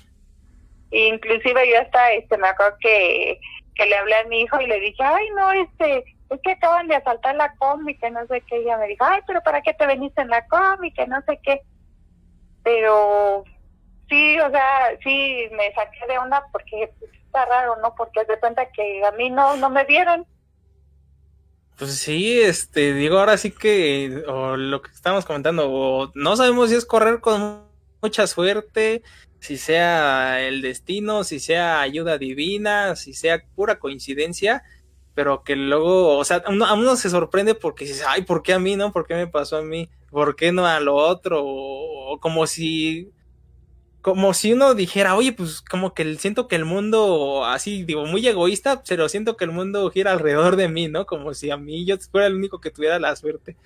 Inclusive 0.91 1.69
yo 1.69 1.79
hasta, 1.79 2.11
este, 2.11 2.37
me 2.37 2.49
acuerdo 2.49 2.75
que, 2.81 3.39
que 3.75 3.85
le 3.85 3.95
hablé 3.95 4.15
a 4.15 4.25
mi 4.25 4.41
hijo 4.41 4.59
y 4.59 4.67
le 4.67 4.79
dije, 4.81 5.01
ay, 5.01 5.25
no, 5.37 5.51
este, 5.53 6.03
es 6.29 6.39
que 6.43 6.51
acaban 6.51 6.87
de 6.87 6.95
asaltar 6.95 7.35
la 7.35 7.53
que 7.99 8.11
no 8.11 8.25
sé 8.27 8.41
qué, 8.41 8.59
y 8.59 8.63
ella 8.63 8.77
me 8.77 8.87
dijo, 8.87 9.05
ay, 9.05 9.21
pero 9.25 9.41
¿para 9.41 9.61
qué 9.61 9.73
te 9.73 9.85
veniste 9.85 10.21
en 10.21 10.29
la 10.29 10.45
que 10.95 11.07
no 11.07 11.21
sé 11.25 11.39
qué? 11.43 11.61
Pero 12.63 13.43
sí, 14.09 14.39
o 14.39 14.49
sea, 14.49 14.97
sí 15.03 15.47
me 15.51 15.73
saqué 15.73 16.05
de 16.07 16.17
onda 16.17 16.45
porque 16.51 16.91
está 17.25 17.45
raro, 17.45 17.77
¿no? 17.81 17.95
Porque 17.95 18.23
de 18.25 18.39
cuenta 18.39 18.69
que 18.71 19.03
a 19.05 19.11
mí 19.11 19.29
no, 19.29 19.57
no 19.57 19.69
me 19.69 19.85
vieron. 19.85 20.25
Pues 21.77 21.95
sí, 21.97 22.39
este, 22.39 22.93
digo, 22.93 23.17
ahora 23.17 23.37
sí 23.37 23.51
que, 23.51 24.23
o 24.27 24.55
lo 24.55 24.81
que 24.81 24.91
estamos 24.91 25.25
comentando, 25.25 25.71
o 25.71 26.11
no 26.13 26.35
sabemos 26.35 26.69
si 26.69 26.75
es 26.75 26.85
correr 26.85 27.21
con 27.21 27.63
mucha 28.01 28.27
suerte, 28.27 29.01
si 29.39 29.57
sea 29.57 30.41
el 30.41 30.61
destino, 30.61 31.23
si 31.23 31.39
sea 31.39 31.81
ayuda 31.81 32.19
divina, 32.19 32.95
si 32.95 33.13
sea 33.13 33.43
pura 33.55 33.79
coincidencia, 33.79 34.63
pero 35.13 35.43
que 35.43 35.55
luego, 35.55 36.17
o 36.17 36.23
sea, 36.23 36.37
a 36.37 36.73
uno, 36.73 36.95
se 36.95 37.09
sorprende 37.09 37.55
porque 37.55 37.85
dices, 37.85 38.03
ay, 38.07 38.23
¿por 38.23 38.43
qué 38.43 38.53
a 38.53 38.59
mí, 38.59 38.75
no? 38.75 38.91
¿Por 38.91 39.05
qué 39.05 39.15
me 39.15 39.27
pasó 39.27 39.57
a 39.57 39.61
mí? 39.61 39.89
¿Por 40.09 40.35
qué 40.35 40.51
no 40.51 40.65
a 40.65 40.79
lo 40.79 40.95
otro? 40.95 41.41
O, 41.43 42.19
como 42.19 42.47
si, 42.47 43.09
como 44.01 44.33
si 44.33 44.53
uno 44.53 44.73
dijera, 44.73 45.15
oye, 45.15 45.33
pues 45.33 45.61
como 45.61 45.93
que 45.93 46.15
siento 46.15 46.47
que 46.47 46.55
el 46.55 46.65
mundo, 46.65 47.45
así 47.45 47.83
digo, 47.83 48.05
muy 48.05 48.25
egoísta, 48.27 48.83
pero 48.87 49.09
siento 49.09 49.37
que 49.37 49.45
el 49.45 49.51
mundo 49.51 49.89
gira 49.91 50.11
alrededor 50.11 50.55
de 50.55 50.69
mí, 50.69 50.87
¿no? 50.87 51.05
Como 51.05 51.33
si 51.33 51.51
a 51.51 51.57
mí 51.57 51.85
yo 51.85 51.97
fuera 52.11 52.27
el 52.27 52.35
único 52.35 52.61
que 52.61 52.71
tuviera 52.71 52.99
la 52.99 53.15
suerte. 53.15 53.57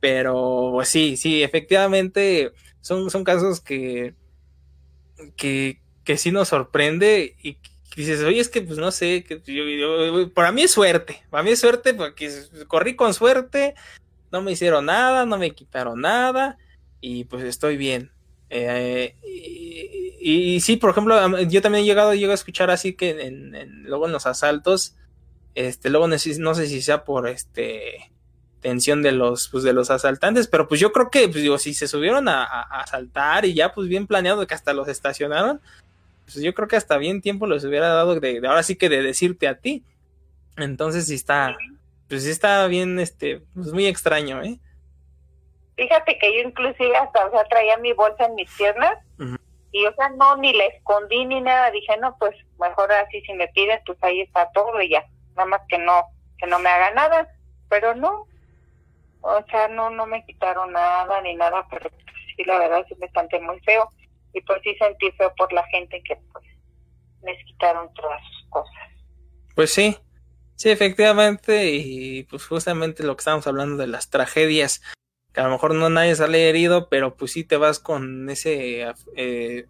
Pero 0.00 0.70
pues 0.72 0.88
sí, 0.88 1.16
sí, 1.16 1.42
efectivamente 1.42 2.52
son, 2.82 3.10
son 3.10 3.24
casos 3.24 3.60
que, 3.60 4.14
que, 5.36 5.80
que 6.04 6.18
sí 6.18 6.30
nos 6.30 6.48
sorprende 6.48 7.36
y 7.42 7.54
que 7.54 7.73
dices, 7.96 8.22
oye, 8.22 8.40
es 8.40 8.48
que 8.48 8.62
pues 8.62 8.78
no 8.78 8.90
sé, 8.90 9.24
que 9.24 9.40
yo- 9.46 10.32
para 10.32 10.52
mí 10.52 10.62
es 10.62 10.70
suerte, 10.72 11.22
para 11.30 11.42
mí 11.42 11.50
es 11.50 11.60
suerte 11.60 11.94
porque 11.94 12.30
corrí 12.66 12.96
con 12.96 13.14
suerte, 13.14 13.74
no 14.32 14.42
me 14.42 14.52
hicieron 14.52 14.86
nada, 14.86 15.26
no 15.26 15.38
me 15.38 15.52
quitaron 15.52 16.00
nada 16.00 16.58
y 17.00 17.24
pues 17.24 17.44
estoy 17.44 17.76
bien. 17.76 18.10
Eh, 18.50 19.14
y, 20.20 20.60
sí, 20.60 20.76
por 20.76 20.90
ejemplo, 20.90 21.38
yo 21.42 21.60
también 21.62 21.84
he 21.84 21.86
llegado, 21.86 22.14
llego 22.14 22.32
a 22.32 22.34
escuchar 22.36 22.70
así 22.70 22.94
que 22.94 23.10
en, 23.26 23.82
luego 23.84 24.06
en 24.06 24.12
los 24.12 24.26
asaltos, 24.26 24.96
este, 25.54 25.90
luego 25.90 26.08
no 26.08 26.18
sé, 26.18 26.38
no 26.38 26.54
sé 26.54 26.66
si 26.66 26.80
sea 26.82 27.04
por 27.04 27.28
este 27.28 28.10
tensión 28.60 29.02
de 29.02 29.12
los, 29.12 29.48
pues, 29.48 29.62
de 29.62 29.74
los 29.74 29.90
asaltantes, 29.90 30.48
pero 30.48 30.66
pues 30.66 30.80
yo 30.80 30.90
creo 30.92 31.10
que, 31.10 31.28
pues 31.28 31.42
digo, 31.42 31.58
si 31.58 31.74
se 31.74 31.86
subieron 31.86 32.28
a- 32.28 32.44
a 32.44 32.80
asaltar 32.80 33.44
y 33.44 33.52
ya 33.54 33.72
pues 33.74 33.88
bien 33.88 34.06
planeado 34.06 34.46
que 34.46 34.54
hasta 34.54 34.72
los 34.72 34.88
estacionaron, 34.88 35.60
pues 36.24 36.42
yo 36.42 36.54
creo 36.54 36.68
que 36.68 36.76
hasta 36.76 36.96
bien 36.96 37.20
tiempo 37.20 37.46
les 37.46 37.64
hubiera 37.64 37.88
dado 37.88 38.18
de, 38.18 38.40
de 38.40 38.48
ahora 38.48 38.62
sí 38.62 38.76
que 38.76 38.88
de 38.88 39.02
decirte 39.02 39.48
a 39.48 39.58
ti. 39.58 39.84
Entonces 40.56 41.06
sí 41.06 41.14
está, 41.14 41.56
pues 42.08 42.24
sí 42.24 42.30
está 42.30 42.66
bien, 42.66 42.98
este, 42.98 43.42
pues 43.54 43.72
muy 43.72 43.86
extraño, 43.86 44.42
¿eh? 44.42 44.58
Fíjate 45.76 46.18
que 46.18 46.34
yo 46.34 46.48
inclusive 46.48 46.96
hasta, 46.96 47.26
o 47.26 47.30
sea, 47.30 47.44
traía 47.44 47.76
mi 47.78 47.92
bolsa 47.92 48.26
en 48.26 48.36
mis 48.36 48.50
piernas 48.56 48.96
y, 49.72 49.84
o 49.86 49.94
sea, 49.94 50.08
no, 50.10 50.36
ni 50.36 50.52
la 50.52 50.66
escondí 50.66 51.24
ni 51.24 51.40
nada. 51.40 51.72
Dije, 51.72 51.96
no, 51.96 52.16
pues 52.18 52.36
mejor 52.60 52.92
así 52.92 53.20
si 53.22 53.32
me 53.32 53.48
piden, 53.48 53.80
pues 53.84 53.98
ahí 54.02 54.20
está 54.20 54.48
todo 54.52 54.80
y 54.80 54.90
ya. 54.90 55.04
Nada 55.34 55.46
más 55.46 55.62
que 55.68 55.78
no, 55.78 56.04
que 56.38 56.46
no 56.46 56.60
me 56.60 56.68
haga 56.68 56.92
nada. 56.92 57.28
Pero 57.68 57.92
no, 57.96 58.28
o 59.22 59.44
sea, 59.50 59.66
no, 59.66 59.90
no 59.90 60.06
me 60.06 60.24
quitaron 60.24 60.72
nada 60.72 61.20
ni 61.22 61.34
nada, 61.34 61.66
pero 61.68 61.90
sí, 62.36 62.44
la 62.44 62.58
verdad 62.58 62.84
sí 62.88 62.94
me 63.00 63.06
espanté 63.06 63.40
muy 63.40 63.58
feo. 63.60 63.90
Y 64.34 64.40
pues 64.42 64.60
sí 64.62 64.74
sentí 64.78 65.10
feo 65.12 65.32
por 65.36 65.52
la 65.52 65.64
gente 65.68 66.02
que 66.06 66.16
pues 66.32 66.44
les 67.22 67.42
quitaron 67.46 67.92
todas 67.94 68.20
sus 68.32 68.50
cosas. 68.50 68.72
Pues 69.54 69.72
sí, 69.72 69.96
sí, 70.56 70.70
efectivamente, 70.70 71.72
y 71.72 72.24
pues 72.24 72.44
justamente 72.46 73.04
lo 73.04 73.16
que 73.16 73.20
estábamos 73.20 73.46
hablando 73.46 73.76
de 73.76 73.86
las 73.86 74.10
tragedias, 74.10 74.82
que 75.32 75.40
a 75.40 75.44
lo 75.44 75.50
mejor 75.50 75.74
no 75.74 75.88
nadie 75.88 76.14
sale 76.16 76.48
herido, 76.48 76.88
pero 76.88 77.16
pues 77.16 77.32
sí 77.32 77.44
te 77.44 77.56
vas 77.56 77.78
con 77.78 78.28
ese, 78.28 78.86
eh, 79.16 79.66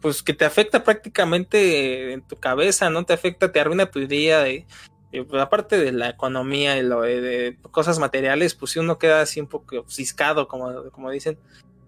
pues 0.00 0.22
que 0.22 0.32
te 0.34 0.44
afecta 0.44 0.84
prácticamente 0.84 2.12
en 2.12 2.26
tu 2.26 2.36
cabeza, 2.36 2.90
¿no? 2.90 3.04
Te 3.04 3.12
afecta, 3.12 3.52
te 3.52 3.60
arruina 3.60 3.90
tu 3.90 4.06
día, 4.06 4.40
de, 4.40 4.66
de- 5.12 5.24
pues, 5.24 5.40
aparte 5.42 5.78
de 5.78 5.92
la 5.92 6.08
economía 6.10 6.76
y 6.78 6.82
lo 6.82 7.02
de, 7.02 7.20
de 7.20 7.58
cosas 7.70 7.98
materiales, 7.98 8.54
pues 8.54 8.72
sí 8.72 8.78
uno 8.78 8.98
queda 8.98 9.20
así 9.22 9.40
un 9.40 9.48
poco 9.48 9.84
ciscado, 9.88 10.48
como, 10.48 10.90
como 10.90 11.10
dicen, 11.10 11.38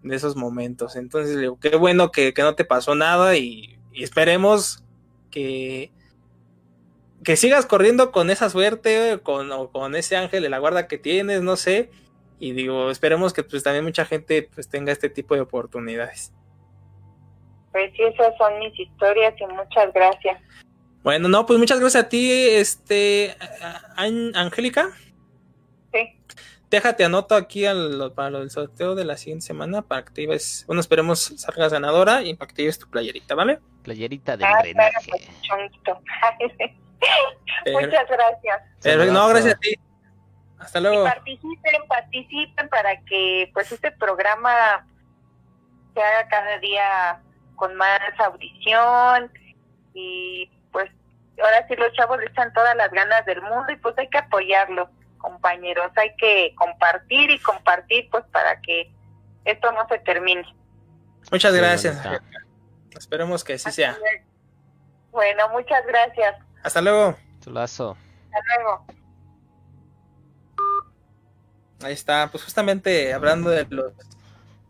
de 0.08 0.16
esos 0.16 0.36
momentos. 0.36 0.96
Entonces, 0.96 1.38
digo, 1.38 1.58
qué 1.60 1.76
bueno 1.76 2.10
que, 2.10 2.32
que 2.34 2.42
no 2.42 2.54
te 2.54 2.64
pasó 2.64 2.94
nada 2.94 3.36
y, 3.36 3.78
y 3.92 4.02
esperemos 4.02 4.84
que 5.30 5.92
que 7.24 7.34
sigas 7.34 7.66
corriendo 7.66 8.12
con 8.12 8.30
esa 8.30 8.48
suerte, 8.50 9.18
con, 9.22 9.50
o 9.50 9.72
con 9.72 9.96
ese 9.96 10.16
ángel 10.16 10.42
de 10.44 10.48
la 10.48 10.58
guarda 10.58 10.86
que 10.86 10.96
tienes, 10.98 11.42
no 11.42 11.56
sé. 11.56 11.90
Y 12.38 12.52
digo, 12.52 12.90
esperemos 12.90 13.32
que 13.32 13.42
pues 13.42 13.62
también 13.64 13.84
mucha 13.84 14.04
gente 14.04 14.48
pues 14.54 14.68
tenga 14.68 14.92
este 14.92 15.08
tipo 15.08 15.34
de 15.34 15.40
oportunidades. 15.40 16.32
Pues 17.72 17.90
sí, 17.96 18.02
esas 18.02 18.36
son 18.38 18.58
mis 18.60 18.78
historias 18.78 19.34
y 19.40 19.46
muchas 19.46 19.92
gracias. 19.92 20.40
Bueno, 21.02 21.28
no, 21.28 21.46
pues 21.46 21.58
muchas 21.58 21.80
gracias 21.80 22.04
a 22.04 22.08
ti, 22.08 22.30
este, 22.30 23.34
An- 23.96 24.36
Angélica. 24.36 24.90
Sí. 25.92 26.16
Déjate 26.70 27.04
anoto 27.04 27.34
aquí 27.36 27.64
al- 27.64 28.12
para 28.14 28.38
el 28.38 28.50
sorteo 28.50 28.94
de 28.94 29.04
la 29.04 29.16
siguiente 29.16 29.46
semana 29.46 29.82
para 29.82 30.04
que 30.04 30.10
te 30.12 30.26
bueno, 30.66 30.80
esperemos 30.80 31.32
salgas 31.36 31.72
ganadora 31.72 32.22
y 32.22 32.34
para 32.34 32.48
que 32.48 32.54
te 32.54 32.62
lleves 32.62 32.78
tu 32.78 32.90
playerita, 32.90 33.34
¿vale? 33.36 33.60
Playerita 33.84 34.36
de 34.36 34.44
Ah, 34.44 34.58
claro, 34.62 34.98
pues, 35.08 35.28
Muchas 37.72 38.08
gracias. 38.08 39.12
no, 39.12 39.28
gracias 39.28 39.54
a 39.54 39.58
ti. 39.58 39.74
Hasta 40.58 40.78
Y 40.78 40.82
luego. 40.82 41.04
participen, 41.04 41.82
participen 41.88 42.68
para 42.68 43.00
que 43.04 43.50
pues 43.52 43.70
este 43.70 43.92
programa 43.92 44.86
se 45.94 46.02
haga 46.02 46.28
cada 46.28 46.58
día 46.58 47.20
con 47.56 47.74
más 47.76 48.00
audición 48.18 49.30
y 49.94 50.50
pues 50.72 50.90
ahora 51.42 51.66
sí 51.68 51.76
los 51.76 51.92
chavos 51.92 52.18
le 52.18 52.26
echan 52.26 52.52
todas 52.52 52.74
las 52.76 52.90
ganas 52.90 53.24
del 53.26 53.42
mundo 53.42 53.70
y 53.72 53.76
pues 53.76 53.96
hay 53.98 54.08
que 54.08 54.18
apoyarlos, 54.18 54.88
compañeros, 55.18 55.90
hay 55.96 56.14
que 56.16 56.54
compartir 56.56 57.30
y 57.30 57.38
compartir 57.40 58.08
pues 58.10 58.24
para 58.32 58.60
que 58.60 58.90
esto 59.44 59.70
no 59.72 59.86
se 59.88 59.98
termine. 60.00 60.44
Muchas 61.30 61.54
gracias. 61.54 61.98
Esperemos 62.96 63.44
que 63.44 63.54
así 63.54 63.70
sea. 63.72 63.96
Bueno, 65.10 65.48
muchas 65.50 65.84
gracias. 65.86 66.36
Hasta 66.62 66.80
luego. 66.80 67.16
Tu 67.42 67.50
lazo. 67.50 67.96
Hasta 68.32 68.54
luego. 68.62 68.86
Ahí 71.82 71.92
está, 71.92 72.28
pues 72.30 72.42
justamente 72.44 73.12
hablando 73.12 73.50
de 73.50 73.66
los 73.68 73.92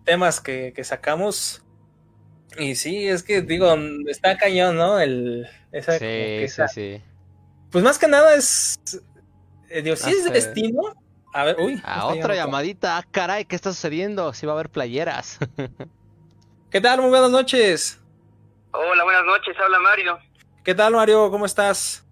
temas 0.05 0.40
que, 0.40 0.72
que 0.74 0.82
sacamos. 0.84 1.62
Y 2.59 2.74
sí, 2.74 3.07
es 3.09 3.22
que 3.22 3.42
digo, 3.42 3.74
está 4.09 4.36
cañón, 4.36 4.76
¿no? 4.76 4.99
El, 4.99 5.47
esa, 5.72 5.92
como 5.92 5.99
que 6.01 6.38
Sí, 6.38 6.38
sí, 6.38 6.44
esa- 6.62 6.68
sí. 6.68 7.03
Pues 7.70 7.84
más 7.84 7.99
que 7.99 8.09
nada 8.09 8.34
es. 8.34 8.78
Eh, 9.71 9.83
digo, 9.83 9.97
si 9.97 10.09
Ah, 10.09 10.12
es 10.12 10.25
sí. 10.25 10.31
destino. 10.31 10.83
A 11.33 11.45
ver, 11.45 11.57
uy. 11.59 11.75
Está 11.75 12.07
otra 12.07 12.35
llamadita. 12.35 12.97
Ah, 12.99 13.05
caray, 13.11 13.45
¿qué 13.45 13.57
está 13.57 13.73
sucediendo? 13.73 14.33
Si 14.33 14.47
va 14.47 14.53
a 14.53 14.55
haber 14.57 14.71
playeras. 14.71 15.39
¿Qué 16.71 16.81
tal? 16.81 17.01
Muy 17.01 17.11
buenas 17.11 17.31
noches. 17.31 18.01
Hola, 18.73 19.05
buenas 19.05 19.25
noches, 19.25 19.57
habla 19.62 19.79
Mario. 19.79 20.19
¿Qué 20.64 20.75
tal, 20.75 20.93
Mario? 20.95 21.31
¿Cómo 21.31 21.47
estás? 21.47 22.07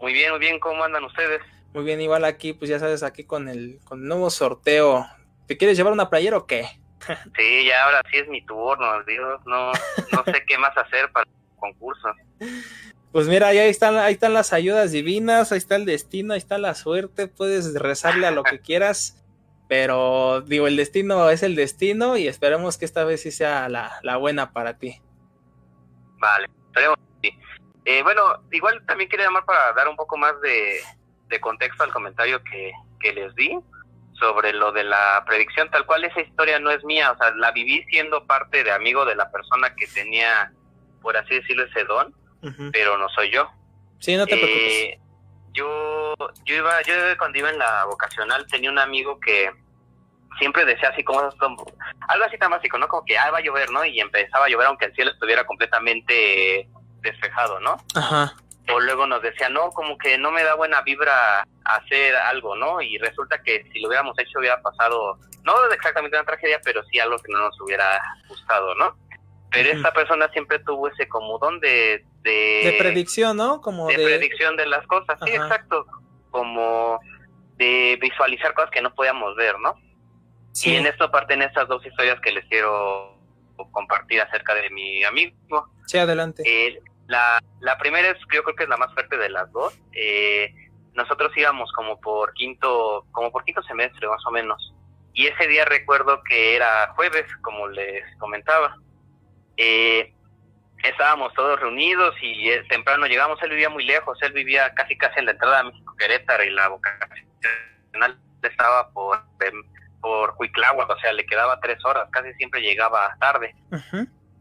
Muy 0.00 0.12
bien, 0.12 0.30
muy 0.30 0.40
bien, 0.40 0.58
¿cómo 0.58 0.82
andan 0.84 1.04
ustedes? 1.04 1.40
Muy 1.72 1.84
bien, 1.84 2.00
igual 2.00 2.24
aquí, 2.24 2.52
pues 2.52 2.68
ya 2.70 2.78
sabes, 2.78 3.02
aquí 3.02 3.24
con 3.24 3.48
el, 3.48 3.78
con 3.84 4.00
el 4.02 4.08
nuevo 4.08 4.30
sorteo. 4.30 5.06
¿Te 5.46 5.56
quieres 5.56 5.76
llevar 5.76 5.92
una 5.92 6.08
playera 6.10 6.36
o 6.38 6.46
qué? 6.46 6.66
Sí, 7.36 7.66
ya 7.66 7.84
ahora 7.84 8.00
sí 8.10 8.16
es 8.18 8.28
mi 8.28 8.44
turno, 8.46 9.02
Dios, 9.04 9.40
no, 9.44 9.72
no 9.72 10.24
sé 10.24 10.42
qué 10.46 10.56
más 10.56 10.74
hacer 10.78 11.10
para 11.12 11.28
el 11.28 11.56
concurso. 11.58 12.08
Pues 13.14 13.28
mira, 13.28 13.46
ahí 13.46 13.58
están, 13.58 13.96
ahí 13.96 14.14
están 14.14 14.34
las 14.34 14.52
ayudas 14.52 14.90
divinas, 14.90 15.52
ahí 15.52 15.58
está 15.58 15.76
el 15.76 15.84
destino, 15.84 16.34
ahí 16.34 16.38
está 16.38 16.58
la 16.58 16.74
suerte, 16.74 17.28
puedes 17.28 17.72
rezarle 17.74 18.26
a 18.26 18.32
lo 18.32 18.42
que 18.42 18.58
quieras, 18.58 19.24
pero 19.68 20.40
digo, 20.40 20.66
el 20.66 20.74
destino 20.76 21.30
es 21.30 21.44
el 21.44 21.54
destino 21.54 22.16
y 22.16 22.26
esperemos 22.26 22.76
que 22.76 22.84
esta 22.84 23.04
vez 23.04 23.22
sí 23.22 23.30
sea 23.30 23.68
la, 23.68 24.16
buena 24.16 24.50
para 24.50 24.78
ti. 24.78 25.00
Vale, 26.18 26.48
esperemos 26.66 26.98
que 27.22 27.28
sí. 27.28 27.38
Eh, 27.84 28.02
bueno, 28.02 28.42
igual 28.50 28.84
también 28.84 29.08
quería 29.08 29.26
llamar 29.26 29.44
para 29.44 29.72
dar 29.74 29.86
un 29.86 29.94
poco 29.94 30.16
más 30.16 30.40
de, 30.40 30.80
de 31.28 31.40
contexto 31.40 31.84
al 31.84 31.92
comentario 31.92 32.42
que, 32.42 32.72
que 32.98 33.12
les 33.12 33.32
di 33.36 33.56
sobre 34.14 34.52
lo 34.52 34.72
de 34.72 34.82
la 34.82 35.22
predicción, 35.24 35.70
tal 35.70 35.86
cual 35.86 36.02
esa 36.02 36.20
historia 36.20 36.58
no 36.58 36.68
es 36.72 36.82
mía, 36.82 37.12
o 37.12 37.16
sea, 37.16 37.30
la 37.36 37.52
viví 37.52 37.84
siendo 37.90 38.26
parte 38.26 38.64
de 38.64 38.72
amigo 38.72 39.04
de 39.04 39.14
la 39.14 39.30
persona 39.30 39.72
que 39.76 39.86
tenía, 39.86 40.52
por 41.00 41.16
así 41.16 41.36
decirlo, 41.36 41.62
ese 41.62 41.84
don, 41.84 42.12
Pero 42.72 42.98
no 42.98 43.08
soy 43.10 43.30
yo. 43.30 43.50
Sí, 44.00 44.16
no 44.16 44.26
te 44.26 44.36
preocupes. 44.36 44.72
Eh, 44.72 44.98
yo, 45.52 46.14
yo 46.44 46.54
iba, 46.56 46.82
yo 46.82 46.94
cuando 47.18 47.38
iba 47.38 47.50
en 47.50 47.58
la 47.58 47.84
vocacional 47.84 48.46
tenía 48.48 48.70
un 48.70 48.78
amigo 48.78 49.18
que 49.20 49.50
siempre 50.38 50.64
decía 50.64 50.88
así 50.88 51.04
como, 51.04 51.30
como- 51.38 51.64
algo 52.08 52.24
así 52.24 52.36
tan 52.38 52.50
básico, 52.50 52.76
¿no? 52.78 52.88
Como 52.88 53.04
que 53.04 53.16
ah, 53.16 53.30
va 53.30 53.38
a 53.38 53.42
llover, 53.42 53.70
¿no? 53.70 53.84
Y 53.84 54.00
empezaba 54.00 54.46
a 54.46 54.48
llover 54.48 54.66
aunque 54.66 54.86
el 54.86 54.94
cielo 54.94 55.12
estuviera 55.12 55.44
completamente 55.46 56.68
despejado, 57.00 57.60
¿no? 57.60 57.76
Ajá. 57.94 58.34
O 58.72 58.80
luego 58.80 59.06
nos 59.06 59.22
decía, 59.22 59.48
no, 59.50 59.68
como 59.70 59.96
que 59.98 60.16
no 60.18 60.30
me 60.30 60.42
da 60.42 60.54
buena 60.54 60.80
vibra 60.82 61.46
hacer 61.64 62.16
algo, 62.16 62.56
¿no? 62.56 62.80
Y 62.80 62.96
resulta 62.98 63.42
que 63.42 63.62
si 63.72 63.80
lo 63.80 63.88
hubiéramos 63.88 64.18
hecho 64.18 64.38
hubiera 64.38 64.60
pasado, 64.62 65.18
no 65.44 65.64
exactamente 65.70 66.16
una 66.16 66.24
tragedia, 66.26 66.58
pero 66.64 66.82
sí 66.84 66.98
algo 66.98 67.16
que 67.18 67.30
no 67.30 67.40
nos 67.40 67.60
hubiera 67.60 68.00
gustado, 68.26 68.74
¿no? 68.76 68.96
Pero 69.54 69.70
esta 69.70 69.92
persona 69.92 70.28
siempre 70.30 70.58
tuvo 70.58 70.88
ese 70.88 71.08
como 71.08 71.38
don 71.38 71.60
de... 71.60 72.04
De, 72.22 72.60
De 72.64 72.76
predicción, 72.78 73.36
¿no? 73.36 73.60
Como 73.60 73.86
de 73.88 73.96
de... 73.96 74.04
predicción 74.04 74.56
de 74.56 74.66
las 74.66 74.86
cosas, 74.86 75.18
sí, 75.24 75.30
exacto, 75.30 75.86
como 76.30 76.98
de 77.56 77.98
visualizar 78.00 78.52
cosas 78.54 78.70
que 78.70 78.82
no 78.82 78.94
podíamos 78.94 79.36
ver, 79.36 79.58
¿no? 79.60 79.74
Sí. 80.52 80.72
Y 80.72 80.76
en 80.76 80.86
esto 80.86 81.10
parten 81.10 81.42
estas 81.42 81.68
dos 81.68 81.84
historias 81.84 82.20
que 82.20 82.32
les 82.32 82.44
quiero 82.46 83.18
compartir 83.72 84.20
acerca 84.20 84.54
de 84.54 84.70
mi 84.70 85.04
amigo. 85.04 85.70
Sí, 85.86 85.98
adelante. 85.98 86.42
Eh, 86.46 86.80
la, 87.06 87.40
la 87.60 87.78
primera 87.78 88.08
es, 88.08 88.18
yo 88.32 88.42
creo 88.42 88.56
que 88.56 88.64
es 88.64 88.68
la 88.68 88.76
más 88.76 88.92
fuerte 88.94 89.16
de 89.16 89.28
las 89.28 89.50
dos. 89.52 89.78
Eh, 89.92 90.52
nosotros 90.94 91.32
íbamos 91.36 91.70
como 91.72 92.00
por 92.00 92.32
quinto, 92.34 93.04
como 93.12 93.30
por 93.30 93.44
quinto 93.44 93.62
semestre 93.62 94.08
más 94.08 94.24
o 94.26 94.30
menos. 94.30 94.74
Y 95.12 95.26
ese 95.26 95.46
día 95.46 95.64
recuerdo 95.64 96.22
que 96.24 96.56
era 96.56 96.92
jueves, 96.96 97.26
como 97.42 97.68
les 97.68 98.02
comentaba. 98.18 98.76
Eh, 99.56 100.12
estábamos 100.82 101.32
todos 101.34 101.60
reunidos 101.60 102.14
y 102.20 102.50
eh, 102.50 102.64
temprano 102.68 103.06
llegamos, 103.06 103.42
él 103.42 103.50
vivía 103.50 103.70
muy 103.70 103.84
lejos, 103.84 104.18
él 104.22 104.32
vivía 104.32 104.72
casi 104.74 104.96
casi 104.96 105.20
en 105.20 105.26
la 105.26 105.32
entrada 105.32 105.58
de 105.58 105.70
México 105.70 105.94
Querétaro 105.96 106.44
y 106.44 106.50
la 106.50 106.68
vocacional 106.68 108.18
estaba 108.42 108.90
por, 108.90 109.18
em, 109.40 109.62
por 110.00 110.34
Cuitláhuac, 110.36 110.90
o 110.90 110.98
sea, 110.98 111.12
le 111.12 111.24
quedaba 111.24 111.58
tres 111.60 111.82
horas, 111.84 112.08
casi 112.10 112.32
siempre 112.34 112.60
llegaba 112.60 113.16
tarde 113.20 113.54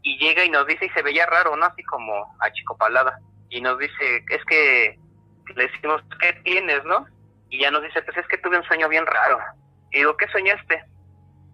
y 0.04 0.18
llega 0.18 0.44
y 0.44 0.50
nos 0.50 0.68
dice 0.68 0.86
y 0.86 0.90
se 0.90 1.02
veía 1.02 1.26
raro, 1.26 1.56
¿no? 1.56 1.66
Así 1.66 1.82
como 1.84 2.36
achicopalada. 2.40 3.20
Y 3.50 3.62
nos 3.62 3.80
dice, 3.80 4.26
es 4.30 4.46
que 4.46 5.00
le 5.56 5.68
decimos, 5.68 6.02
¿qué 6.20 6.34
tienes, 6.44 6.84
no? 6.84 7.08
Y 7.50 7.60
ya 7.60 7.72
nos 7.72 7.84
dice, 7.84 8.02
pues 8.02 8.18
es 8.18 8.28
que 8.28 8.38
tuve 8.38 8.58
un 8.58 8.66
sueño 8.66 8.90
bien 8.90 9.06
raro. 9.06 9.40
Y 9.92 10.00
digo, 10.00 10.18
¿qué 10.18 10.28
soñaste? 10.28 10.84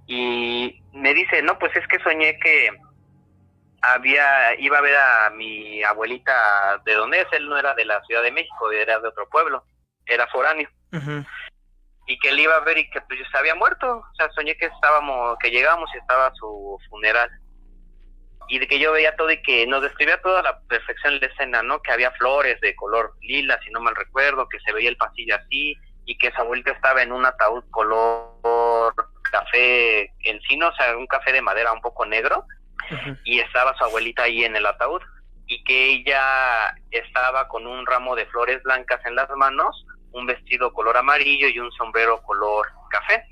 Y 0.07 0.82
me 0.93 1.14
dice, 1.14 1.43
no, 1.43 1.60
pues 1.60 1.76
es 1.76 1.88
que 1.88 1.99
soñé 1.99 2.39
que 2.39 2.72
había, 3.82 4.60
iba 4.60 4.78
a 4.78 4.82
ver 4.82 4.96
a 4.96 5.30
mi 5.32 5.84
abuelita 5.84 6.82
de 6.86 6.94
donde 6.96 7.22
es, 7.22 7.28
él 7.32 7.48
no 7.48 7.58
era 7.58 7.74
de 7.74 7.86
la 7.86 8.02
Ciudad 8.04 8.24
de 8.24 8.32
México, 8.32 8.72
era 8.72 9.00
de 9.00 9.08
otro 9.08 9.28
pueblo, 9.30 9.64
era 10.06 10.28
foráneo 10.28 10.70
y 12.10 12.18
que 12.18 12.30
él 12.30 12.40
iba 12.40 12.56
a 12.56 12.62
ver 12.62 12.80
y 12.80 12.90
que 12.90 13.00
pues 13.02 13.20
se 13.32 13.38
había 13.38 13.54
muerto. 13.54 13.98
O 13.98 14.16
sea, 14.16 14.30
soñé 14.32 14.58
que 14.58 14.66
estábamos, 14.66 15.38
que 15.40 15.52
llegábamos 15.52 15.90
y 15.94 16.00
estaba 16.00 16.34
su 16.34 16.78
funeral. 16.90 17.30
Y 18.48 18.58
de 18.58 18.68
que 18.68 18.80
yo 18.80 18.92
veía 18.92 19.16
todo 19.16 19.30
y 19.30 19.40
que 19.44 19.68
nos 19.68 19.84
describía 19.84 20.20
toda 20.20 20.42
la 20.42 20.60
perfección 20.62 21.14
de 21.14 21.28
la 21.28 21.28
escena, 21.28 21.62
¿no? 21.62 21.80
Que 21.84 21.92
había 21.92 22.10
flores 22.14 22.60
de 22.62 22.76
color 22.76 23.14
lila, 23.22 23.60
si 23.64 23.70
no 23.70 23.80
mal 23.80 23.96
recuerdo, 23.96 24.50
que 24.50 24.60
se 24.62 24.74
veía 24.74 24.90
el 24.90 24.98
pasillo 24.98 25.36
así 25.36 25.76
y 26.06 26.18
que 26.18 26.32
su 26.32 26.42
abuelita 26.42 26.72
estaba 26.72 27.04
en 27.04 27.12
un 27.12 27.24
ataúd 27.28 27.64
color 27.70 28.96
café 29.32 30.12
encino, 30.22 30.70
o 30.70 30.74
sea, 30.74 30.98
un 30.98 31.06
café 31.06 31.32
de 31.32 31.44
madera 31.44 31.72
un 31.72 31.82
poco 31.82 32.08
negro 32.08 32.44
Y 33.24 33.40
estaba 33.40 33.76
su 33.78 33.84
abuelita 33.84 34.24
ahí 34.24 34.44
en 34.44 34.56
el 34.56 34.66
ataúd 34.66 35.02
y 35.48 35.64
que 35.64 35.94
ella 35.94 36.76
estaba 36.92 37.48
con 37.48 37.66
un 37.66 37.86
ramo 37.86 38.16
de 38.16 38.26
flores 38.28 38.62
blancas 38.64 39.04
en 39.06 39.16
las 39.16 39.30
manos, 39.32 39.86
un 40.12 40.26
vestido 40.26 40.72
color 40.74 40.96
amarillo 40.98 41.48
y 41.48 41.60
un 41.60 41.72
sombrero 41.72 42.22
color 42.22 42.68
café. 42.90 43.24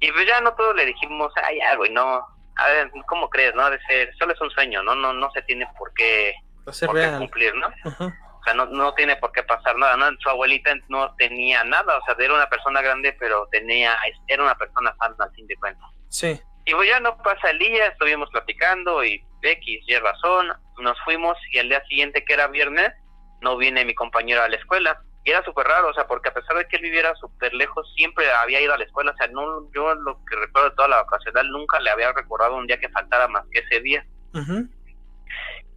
Y 0.00 0.10
pues 0.12 0.26
ya 0.26 0.40
no 0.40 0.52
todos 0.54 0.74
le 0.76 0.86
dijimos, 0.86 1.32
ay, 1.42 1.58
ya, 1.58 1.76
güey, 1.76 1.92
no, 1.92 2.26
a 2.56 2.68
ver, 2.68 2.90
¿cómo 3.06 3.30
crees, 3.30 3.54
no? 3.54 3.70
De 3.70 3.80
ser, 3.82 4.14
solo 4.18 4.32
es 4.32 4.40
un 4.40 4.50
sueño, 4.50 4.82
¿no? 4.82 4.94
No, 4.94 5.12
no 5.12 5.30
se 5.30 5.42
tiene 5.42 5.66
por 5.78 5.92
qué, 5.94 6.34
por 6.64 6.94
qué 6.94 7.08
cumplir, 7.18 7.54
¿no? 7.54 7.68
O 7.68 8.42
sea, 8.44 8.54
no, 8.54 8.66
no 8.66 8.94
tiene 8.94 9.16
por 9.16 9.30
qué 9.32 9.42
pasar 9.44 9.76
nada, 9.76 9.96
¿no? 9.96 10.06
Su 10.18 10.28
abuelita 10.28 10.72
no 10.88 11.14
tenía 11.16 11.62
nada, 11.64 11.98
o 11.98 12.04
sea, 12.04 12.16
era 12.18 12.34
una 12.34 12.48
persona 12.48 12.82
grande, 12.82 13.12
pero 13.18 13.46
tenía, 13.50 13.96
era 14.26 14.42
una 14.42 14.56
persona 14.56 14.94
sana, 14.98 15.14
al 15.20 15.32
fin 15.32 15.46
de 15.46 15.56
cuentas. 15.56 15.88
Sí. 16.08 16.40
Y 16.68 16.74
pues 16.74 16.86
ya 16.86 17.00
no 17.00 17.16
pasa 17.22 17.48
el 17.48 17.58
día, 17.58 17.86
estuvimos 17.86 18.28
platicando 18.28 19.02
y 19.02 19.24
X, 19.40 19.84
Y 19.86 19.96
razón, 19.96 20.52
nos 20.78 21.00
fuimos 21.00 21.38
y 21.50 21.58
al 21.58 21.70
día 21.70 21.82
siguiente, 21.88 22.22
que 22.26 22.34
era 22.34 22.46
viernes, 22.46 22.92
no 23.40 23.56
viene 23.56 23.86
mi 23.86 23.94
compañero 23.94 24.42
a 24.42 24.48
la 24.50 24.56
escuela. 24.56 25.00
Y 25.24 25.30
era 25.30 25.42
súper 25.44 25.66
raro, 25.66 25.88
o 25.88 25.94
sea, 25.94 26.06
porque 26.06 26.28
a 26.28 26.34
pesar 26.34 26.58
de 26.58 26.68
que 26.68 26.76
él 26.76 26.82
viviera 26.82 27.14
súper 27.14 27.54
lejos, 27.54 27.90
siempre 27.96 28.30
había 28.30 28.60
ido 28.60 28.74
a 28.74 28.76
la 28.76 28.84
escuela. 28.84 29.12
O 29.12 29.16
sea, 29.16 29.28
no, 29.28 29.72
yo 29.72 29.94
lo 29.94 30.22
que 30.26 30.36
recuerdo 30.36 30.68
de 30.68 30.76
toda 30.76 30.88
la 30.88 31.00
ocasional, 31.00 31.48
nunca 31.50 31.80
le 31.80 31.88
había 31.88 32.12
recordado 32.12 32.56
un 32.56 32.66
día 32.66 32.78
que 32.78 32.90
faltara 32.90 33.28
más 33.28 33.46
que 33.50 33.60
ese 33.60 33.80
día. 33.80 34.04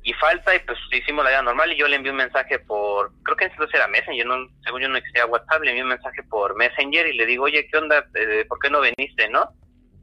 Y 0.03 0.13
falta, 0.15 0.53
y 0.53 0.59
pues 0.59 0.77
hicimos 0.91 1.23
la 1.23 1.29
vida 1.29 1.41
normal 1.41 1.71
y 1.71 1.77
yo 1.77 1.87
le 1.87 1.95
envié 1.95 2.11
un 2.11 2.17
mensaje 2.17 2.59
por, 2.59 3.13
creo 3.23 3.37
que 3.37 3.45
entonces 3.45 3.75
era 3.75 3.87
Messenger, 3.87 4.25
no, 4.25 4.49
según 4.65 4.81
yo 4.81 4.89
no 4.89 4.97
existía 4.97 5.25
WhatsApp, 5.25 5.61
le 5.61 5.69
envié 5.69 5.83
un 5.83 5.89
mensaje 5.89 6.21
por 6.23 6.55
Messenger 6.55 7.07
y 7.07 7.13
le 7.13 7.25
digo, 7.27 7.45
oye, 7.45 7.65
¿qué 7.71 7.77
onda? 7.77 8.03
Eh, 8.15 8.43
¿Por 8.49 8.59
qué 8.59 8.69
no 8.69 8.81
viniste, 8.81 9.29
no? 9.29 9.53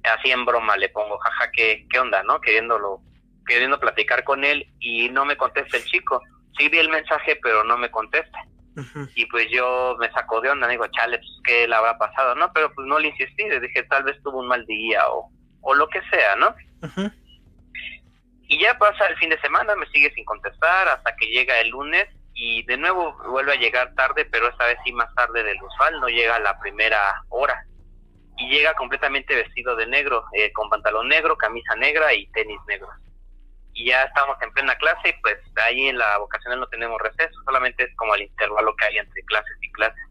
Así 0.09 0.30
en 0.30 0.44
broma 0.44 0.76
le 0.76 0.88
pongo, 0.88 1.18
jaja, 1.18 1.50
¿qué, 1.52 1.86
qué 1.90 1.98
onda, 1.98 2.22
no? 2.22 2.40
Queriéndolo, 2.40 3.00
queriendo 3.46 3.78
platicar 3.80 4.24
con 4.24 4.44
él 4.44 4.70
y 4.80 5.09
no 5.11 5.24
me 5.24 5.36
contesta 5.36 5.76
el 5.76 5.84
chico. 5.84 6.22
Sí 6.56 6.68
vi 6.68 6.78
el 6.78 6.88
mensaje, 6.88 7.38
pero 7.42 7.64
no 7.64 7.76
me 7.76 7.90
contesta. 7.90 8.38
Y 9.14 9.26
pues 9.26 9.48
yo 9.50 9.96
me 9.98 10.11
sacó 10.12 10.40
de 10.40 10.50
onda, 10.50 10.68
digo, 10.68 10.86
chale, 10.88 11.18
pues, 11.18 11.30
¿qué 11.44 11.66
le 11.66 11.74
habrá 11.74 11.98
pasado, 11.98 12.34
no? 12.36 12.52
Pero 12.52 12.72
pues 12.74 12.86
no 12.86 12.98
le 12.98 13.09
insistí, 13.09 13.48
le 13.48 13.59
dije, 13.61 13.82
tal 13.84 14.04
vez 14.04 14.22
tuvo 14.22 14.38
un 14.38 14.46
mal 14.46 14.64
día 14.66 15.09
o, 15.09 15.30
o 15.62 15.74
lo 15.74 15.88
que 15.88 16.00
sea, 16.11 16.36
¿no? 16.36 16.54
Y 18.46 18.61
ya 18.61 18.78
pasa 18.78 19.06
el 19.06 19.16
fin 19.16 19.30
de 19.30 19.40
semana, 19.40 19.74
me 19.74 19.86
sigue 19.86 20.12
sin 20.14 20.24
contestar 20.24 20.88
hasta 20.88 21.14
que 21.16 21.26
llega 21.26 21.59
el 21.61 21.70
lunes 21.70 22.06
y 22.34 22.62
de 22.64 22.76
nuevo 22.76 23.16
vuelve 23.28 23.52
a 23.52 23.59
llegar 23.59 23.94
tarde, 23.94 24.24
pero 24.26 24.48
esta 24.48 24.66
vez 24.66 24.78
sí 24.84 24.92
más 24.92 25.12
tarde 25.14 25.42
del 25.42 25.61
usual, 25.61 26.00
no 26.00 26.09
llega 26.09 26.36
a 26.36 26.40
la 26.40 26.59
primera 26.61 26.98
hora. 27.30 27.66
Y 28.39 28.49
llega 28.49 28.74
completamente 28.74 29.34
vestido 29.34 29.74
de 29.76 29.86
negro, 29.86 30.24
eh, 30.32 30.53
con 30.53 30.70
pantalón 30.70 31.09
negro, 31.09 31.36
camisa 31.36 31.74
negra 31.76 32.14
y 32.14 32.26
tenis 32.28 32.61
negros. 32.68 32.91
Y 33.74 33.86
ya 33.86 34.05
estamos 34.05 34.36
en 34.43 34.53
plena 34.53 34.74
clase 34.76 35.11
y 35.11 35.20
pues 35.20 35.39
ahí 35.64 35.89
en 35.89 35.99
la 35.99 36.18
vocacional 36.18 36.61
no 36.61 36.66
tenemos 36.68 37.01
receso, 37.01 37.34
solamente 37.45 37.84
es 37.84 37.95
como 37.97 38.14
el 38.14 38.22
intervalo 38.22 38.74
que 38.76 38.86
hay 38.86 38.99
entre 38.99 39.22
clases 39.24 39.57
y 39.61 39.70
clases. 39.72 40.03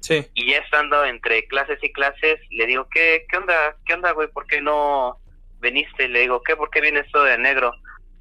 Sí. 0.00 0.26
Y 0.34 0.50
ya 0.52 0.58
estando 0.58 1.04
entre 1.04 1.46
clases 1.48 1.78
y 1.82 1.92
clases, 1.92 2.38
le 2.50 2.66
digo, 2.66 2.88
¿qué, 2.90 3.24
qué 3.28 3.36
onda? 3.36 3.76
¿Qué 3.84 3.94
onda, 3.94 4.12
güey? 4.12 4.28
¿Por 4.28 4.46
qué 4.46 4.60
no 4.60 5.18
veniste? 5.58 6.08
Le 6.08 6.20
digo, 6.20 6.42
¿qué? 6.42 6.54
¿Por 6.56 6.70
qué 6.70 6.80
vienes 6.80 7.10
todo 7.10 7.24
de 7.24 7.38
negro? 7.38 7.72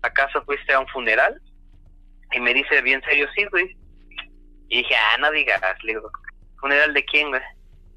¿Acaso 0.01 0.43
fuiste 0.45 0.73
a 0.73 0.79
un 0.79 0.87
funeral? 0.87 1.39
Y 2.31 2.39
me 2.39 2.53
dice, 2.53 2.81
bien 2.81 3.01
serio, 3.03 3.27
sí, 3.35 3.45
güey. 3.45 3.75
Y 4.69 4.77
dije, 4.77 4.95
ah, 4.95 5.17
no 5.19 5.31
digas. 5.31 5.61
Le 5.83 5.93
digo, 5.93 6.09
¿funeral 6.59 6.93
de 6.93 7.05
quién, 7.05 7.29
güey? 7.29 7.41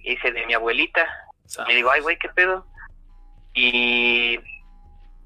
Y 0.00 0.16
dice, 0.16 0.32
de 0.32 0.46
mi 0.46 0.54
abuelita. 0.54 1.08
Y 1.68 1.74
digo, 1.74 1.90
ay, 1.90 2.00
güey, 2.00 2.18
¿qué 2.18 2.28
pedo? 2.28 2.66
Y 3.54 4.38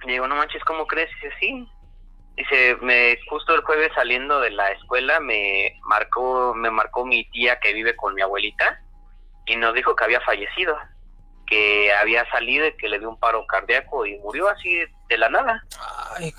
le 0.04 0.12
digo, 0.12 0.26
no 0.26 0.36
manches, 0.36 0.64
¿cómo 0.64 0.86
crees? 0.86 1.10
Y 1.10 1.14
dice, 1.14 1.36
sí. 1.40 1.68
Dice, 2.36 2.76
me, 2.80 3.18
justo 3.28 3.54
el 3.54 3.62
jueves 3.62 3.90
saliendo 3.94 4.40
de 4.40 4.50
la 4.50 4.70
escuela 4.70 5.20
me 5.20 5.78
marcó, 5.82 6.54
me 6.54 6.70
marcó 6.70 7.04
mi 7.04 7.28
tía 7.30 7.60
que 7.60 7.74
vive 7.74 7.94
con 7.94 8.14
mi 8.14 8.22
abuelita 8.22 8.80
y 9.44 9.56
nos 9.56 9.74
dijo 9.74 9.94
que 9.94 10.04
había 10.04 10.20
fallecido, 10.22 10.74
que 11.46 11.92
había 11.92 12.28
salido 12.30 12.66
y 12.66 12.76
que 12.78 12.88
le 12.88 12.98
dio 12.98 13.10
un 13.10 13.20
paro 13.20 13.46
cardíaco 13.46 14.06
y 14.06 14.16
murió 14.20 14.48
así 14.48 14.82
de 15.08 15.18
la 15.18 15.28
nada 15.28 15.62
Ay. 16.16 16.32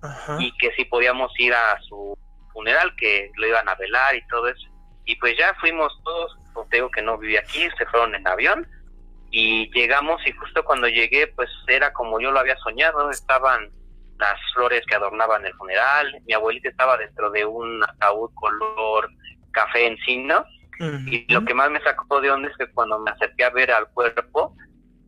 Ajá. 0.00 0.36
y 0.40 0.56
que 0.56 0.72
si 0.76 0.86
podíamos 0.86 1.30
ir 1.38 1.52
a 1.52 1.78
su 1.82 2.16
funeral, 2.54 2.94
que 2.96 3.30
lo 3.36 3.48
iban 3.48 3.68
a 3.68 3.74
velar 3.74 4.14
y 4.14 4.26
todo 4.28 4.48
eso. 4.48 4.66
Y 5.04 5.16
pues 5.16 5.36
ya 5.36 5.52
fuimos 5.60 5.92
todos, 6.04 6.38
pues 6.54 6.68
te 6.70 6.76
digo 6.76 6.90
que 6.90 7.02
no 7.02 7.18
vivía 7.18 7.40
aquí, 7.40 7.68
se 7.76 7.84
fueron 7.86 8.14
en 8.14 8.26
avión 8.26 8.66
y 9.32 9.72
llegamos 9.72 10.20
y 10.26 10.32
justo 10.32 10.62
cuando 10.62 10.86
llegué 10.88 11.26
pues 11.26 11.48
era 11.66 11.92
como 11.94 12.20
yo 12.20 12.30
lo 12.30 12.38
había 12.38 12.56
soñado, 12.58 13.10
estaban 13.10 13.70
las 14.18 14.38
flores 14.54 14.84
que 14.86 14.94
adornaban 14.94 15.44
el 15.46 15.54
funeral. 15.54 16.14
Mi 16.26 16.34
abuelita 16.34 16.68
estaba 16.68 16.98
dentro 16.98 17.30
de 17.30 17.44
un 17.44 17.82
ataúd 17.82 18.30
color 18.34 19.10
café 19.50 19.86
encino. 19.86 20.44
Y 21.06 21.32
lo 21.32 21.44
que 21.44 21.54
más 21.54 21.70
me 21.70 21.80
sacó 21.82 22.20
de 22.20 22.30
onda 22.30 22.48
es 22.48 22.56
que 22.56 22.70
cuando 22.72 22.98
me 22.98 23.10
acerqué 23.12 23.44
a 23.44 23.50
ver 23.50 23.70
al 23.70 23.86
cuerpo, 23.88 24.54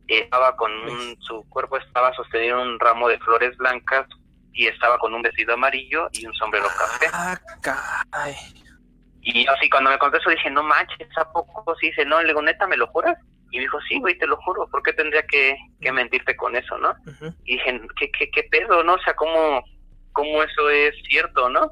estaba 0.07 0.55
con 0.55 0.71
un, 0.71 1.17
su 1.19 1.43
cuerpo 1.49 1.77
estaba 1.77 2.13
sosteniendo 2.13 2.61
un 2.61 2.79
ramo 2.79 3.09
de 3.09 3.19
flores 3.19 3.55
blancas 3.57 4.07
y 4.53 4.67
estaba 4.67 4.97
con 4.97 5.13
un 5.13 5.21
vestido 5.21 5.53
amarillo 5.53 6.07
y 6.13 6.25
un 6.25 6.33
sombrero 6.33 6.67
café. 6.67 7.07
Ah, 7.11 7.37
caray. 7.61 8.35
Y 9.21 9.45
así 9.47 9.69
cuando 9.69 9.89
me 9.89 9.97
conté 9.97 10.17
eso 10.17 10.29
dije, 10.29 10.49
no 10.49 10.63
manches, 10.63 11.09
¿a 11.17 11.29
poco? 11.31 11.75
Sí, 11.81 11.87
dice, 11.87 12.05
no, 12.05 12.21
le 12.21 12.27
digo, 12.27 12.41
neta, 12.41 12.65
¿me 12.67 12.77
lo 12.77 12.87
juras? 12.87 13.17
Y 13.55 13.57
me 13.57 13.61
dijo, 13.61 13.79
sí, 13.87 13.97
güey, 14.01 14.17
te 14.17 14.27
lo 14.27 14.35
juro, 14.35 14.67
¿por 14.67 14.83
qué 14.83 14.91
tendría 14.91 15.25
que, 15.25 15.55
que 15.79 15.89
mentirte 15.89 16.35
con 16.35 16.57
eso, 16.57 16.77
no? 16.77 16.93
Y 17.45 17.53
dije, 17.55 17.81
¿qué, 17.97 18.11
qué, 18.11 18.29
qué 18.29 18.43
pedo, 18.51 18.83
no? 18.83 18.95
O 18.95 18.99
sea, 18.99 19.15
¿cómo, 19.15 19.63
¿cómo 20.11 20.43
eso 20.43 20.69
es 20.69 20.93
cierto, 21.07 21.47
no? 21.47 21.71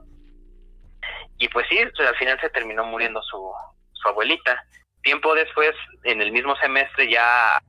Y 1.40 1.50
pues 1.50 1.68
sí, 1.68 1.78
pues, 1.94 2.08
al 2.08 2.16
final 2.16 2.40
se 2.40 2.50
terminó 2.52 2.86
muriendo 2.86 3.22
su, 3.24 3.52
su 3.92 4.08
abuelita. 4.08 4.64
Tiempo 5.02 5.36
después, 5.36 5.74
en 6.06 6.22
el 6.22 6.32
mismo 6.32 6.56
semestre, 6.56 7.12
ya 7.12 7.62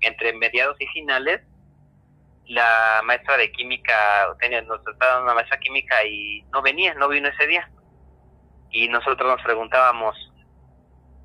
entre 0.00 0.32
mediados 0.32 0.80
y 0.80 0.86
finales, 0.86 1.42
la 2.46 3.02
maestra 3.04 3.36
de 3.36 3.52
química, 3.52 3.94
tenía, 4.40 4.62
nos 4.62 4.80
estaba 4.90 5.22
una 5.22 5.34
maestra 5.34 5.58
química 5.58 6.02
y 6.06 6.40
no 6.50 6.62
venía, 6.62 6.94
no 6.94 7.08
vino 7.08 7.28
ese 7.28 7.46
día. 7.46 7.70
Y 8.70 8.88
nosotros 8.88 9.30
nos 9.30 9.42
preguntábamos, 9.42 10.16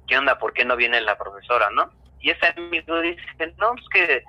¿qué 0.05 0.17
onda? 0.17 0.37
¿Por 0.37 0.51
qué 0.51 0.65
no 0.65 0.75
viene 0.75 0.99
la 0.99 1.17
profesora, 1.17 1.69
no? 1.69 1.93
Y 2.25 2.31
ese 2.31 2.47
amigo 2.47 3.01
dice, 3.01 3.21
no, 3.57 3.75
es 3.75 3.87
que 3.93 4.23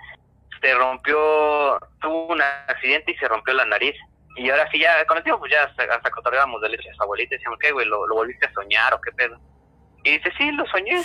se 0.60 0.74
rompió, 0.74 1.80
tuvo 2.02 2.26
un 2.26 2.42
accidente 2.42 3.12
y 3.12 3.16
se 3.16 3.26
rompió 3.26 3.54
la 3.54 3.64
nariz. 3.64 3.94
Y 4.36 4.50
ahora 4.50 4.70
sí, 4.70 4.78
ya 4.78 5.02
con 5.06 5.16
el 5.16 5.24
tiempo, 5.24 5.40
pues 5.40 5.52
ya 5.52 5.64
hasta, 5.64 5.82
hasta 5.84 6.10
cotorreábamos 6.10 6.60
de 6.60 6.68
leche 6.68 6.90
a 6.90 6.94
su 6.94 7.02
abuelita 7.02 7.34
y 7.34 7.38
decíamos, 7.38 7.58
¿qué, 7.58 7.72
güey? 7.72 7.86
¿Lo, 7.86 8.06
¿Lo 8.06 8.16
volviste 8.16 8.44
a 8.44 8.52
soñar 8.52 8.92
o 8.92 9.00
qué 9.00 9.12
pedo? 9.12 9.40
Y 10.04 10.18
dice, 10.18 10.30
sí, 10.36 10.52
lo 10.52 10.66
soñé. 10.66 11.02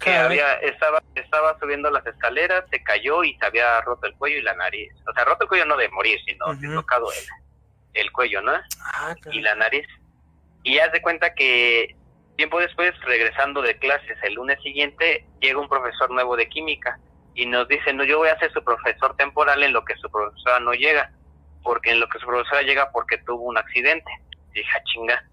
que 0.00 0.14
había, 0.14 0.52
estaba, 0.56 1.02
estaba 1.14 1.58
subiendo 1.58 1.90
las 1.90 2.04
escaleras, 2.04 2.64
se 2.70 2.82
cayó 2.82 3.24
y 3.24 3.34
se 3.38 3.46
había 3.46 3.80
roto 3.80 4.06
el 4.06 4.14
cuello 4.16 4.36
y 4.36 4.42
la 4.42 4.54
nariz. 4.54 4.92
O 5.08 5.14
sea, 5.14 5.24
roto 5.24 5.44
el 5.44 5.48
cuello 5.48 5.64
no 5.64 5.78
de 5.78 5.88
morir, 5.88 6.18
sino 6.26 6.44
uh 6.46 6.74
tocado 6.74 7.10
el, 7.10 8.02
el 8.02 8.12
cuello, 8.12 8.42
¿no? 8.42 8.52
Ah, 8.84 9.14
y 9.30 9.40
la 9.40 9.54
nariz. 9.54 9.86
Y 10.62 10.78
haz 10.78 10.92
de 10.92 11.00
cuenta 11.00 11.34
que 11.34 11.96
tiempo 12.36 12.58
después, 12.60 12.92
regresando 13.02 13.62
de 13.62 13.78
clases 13.78 14.18
el 14.22 14.34
lunes 14.34 14.60
siguiente, 14.62 15.26
llega 15.40 15.60
un 15.60 15.68
profesor 15.68 16.10
nuevo 16.10 16.36
de 16.36 16.48
química 16.48 16.98
y 17.34 17.46
nos 17.46 17.68
dice, 17.68 17.92
no, 17.92 18.04
yo 18.04 18.18
voy 18.18 18.28
a 18.28 18.38
ser 18.38 18.52
su 18.52 18.62
profesor 18.62 19.16
temporal 19.16 19.62
en 19.62 19.72
lo 19.72 19.84
que 19.84 19.96
su 19.96 20.10
profesora 20.10 20.60
no 20.60 20.72
llega, 20.72 21.10
porque 21.62 21.90
en 21.90 22.00
lo 22.00 22.08
que 22.08 22.18
su 22.18 22.26
profesora 22.26 22.62
llega 22.62 22.90
porque 22.92 23.18
tuvo 23.18 23.44
un 23.44 23.56
accidente. 23.58 24.10
Dije, 24.52 24.68
"Ah, 24.74 24.82
chinga. 24.84 25.24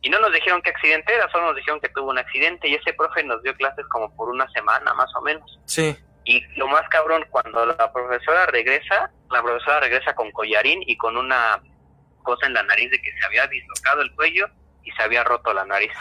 Y 0.00 0.10
no 0.10 0.20
nos 0.20 0.32
dijeron 0.32 0.62
qué 0.62 0.70
accidente 0.70 1.12
era, 1.12 1.28
solo 1.30 1.46
nos 1.46 1.56
dijeron 1.56 1.80
que 1.80 1.88
tuvo 1.88 2.10
un 2.10 2.18
accidente 2.18 2.68
y 2.68 2.74
ese 2.74 2.92
profe 2.92 3.22
nos 3.24 3.42
dio 3.42 3.54
clases 3.56 3.84
como 3.86 4.14
por 4.16 4.28
una 4.28 4.48
semana 4.50 4.94
más 4.94 5.14
o 5.16 5.22
menos. 5.22 5.58
Sí. 5.64 5.96
Y 6.24 6.40
lo 6.56 6.68
más 6.68 6.88
cabrón, 6.88 7.24
cuando 7.30 7.66
la 7.66 7.92
profesora 7.92 8.46
regresa, 8.46 9.10
la 9.30 9.42
profesora 9.42 9.80
regresa 9.80 10.14
con 10.14 10.30
collarín 10.30 10.82
y 10.86 10.96
con 10.96 11.16
una 11.16 11.60
cosa 12.22 12.46
en 12.46 12.54
la 12.54 12.62
nariz 12.62 12.90
de 12.90 13.00
que 13.00 13.12
se 13.12 13.24
había 13.24 13.46
dislocado 13.46 14.02
el 14.02 14.14
cuello 14.14 14.48
y 14.88 14.90
se 14.92 15.02
había 15.02 15.22
roto 15.22 15.52
la 15.52 15.66
nariz. 15.66 15.92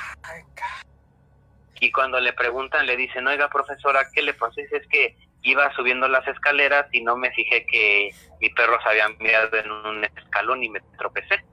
Y 1.80 1.92
cuando 1.92 2.20
le 2.22 2.32
preguntan, 2.32 2.86
le 2.86 2.96
dicen, 2.96 3.28
oiga 3.28 3.50
profesora, 3.50 4.08
¿qué 4.14 4.22
le 4.22 4.34
pasó? 4.34 4.62
Dice, 4.62 4.78
es 4.78 4.88
que 4.88 5.18
iba 5.44 5.72
subiendo 5.76 6.08
las 6.08 6.26
escaleras 6.28 6.88
y 6.94 7.04
no 7.04 7.18
me 7.18 7.32
fijé 7.32 7.66
que 7.66 8.12
mi 8.40 8.50
perro 8.50 8.82
se 8.82 8.90
había 8.90 9.10
mirado 9.20 9.58
en 9.58 9.72
un 9.72 10.04
escalón 10.06 10.64
y 10.64 10.70
me 10.70 10.80
tropecé. 10.98 11.44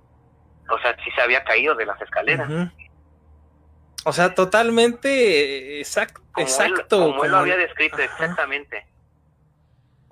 O 0.70 0.78
sea, 0.78 0.96
sí 1.04 1.10
se 1.14 1.22
había 1.22 1.42
caído 1.42 1.74
de 1.74 1.86
las 1.86 2.00
escaleras. 2.00 2.48
O 4.04 4.12
sea, 4.12 4.34
totalmente 4.34 5.80
exacto. 5.80 6.22
Como, 6.32 6.46
exacto 6.46 6.96
él, 6.96 7.10
como 7.10 7.24
él 7.24 7.30
lo 7.32 7.38
había 7.38 7.56
descrito, 7.56 7.96
Ajá. 7.96 8.04
exactamente. 8.04 8.86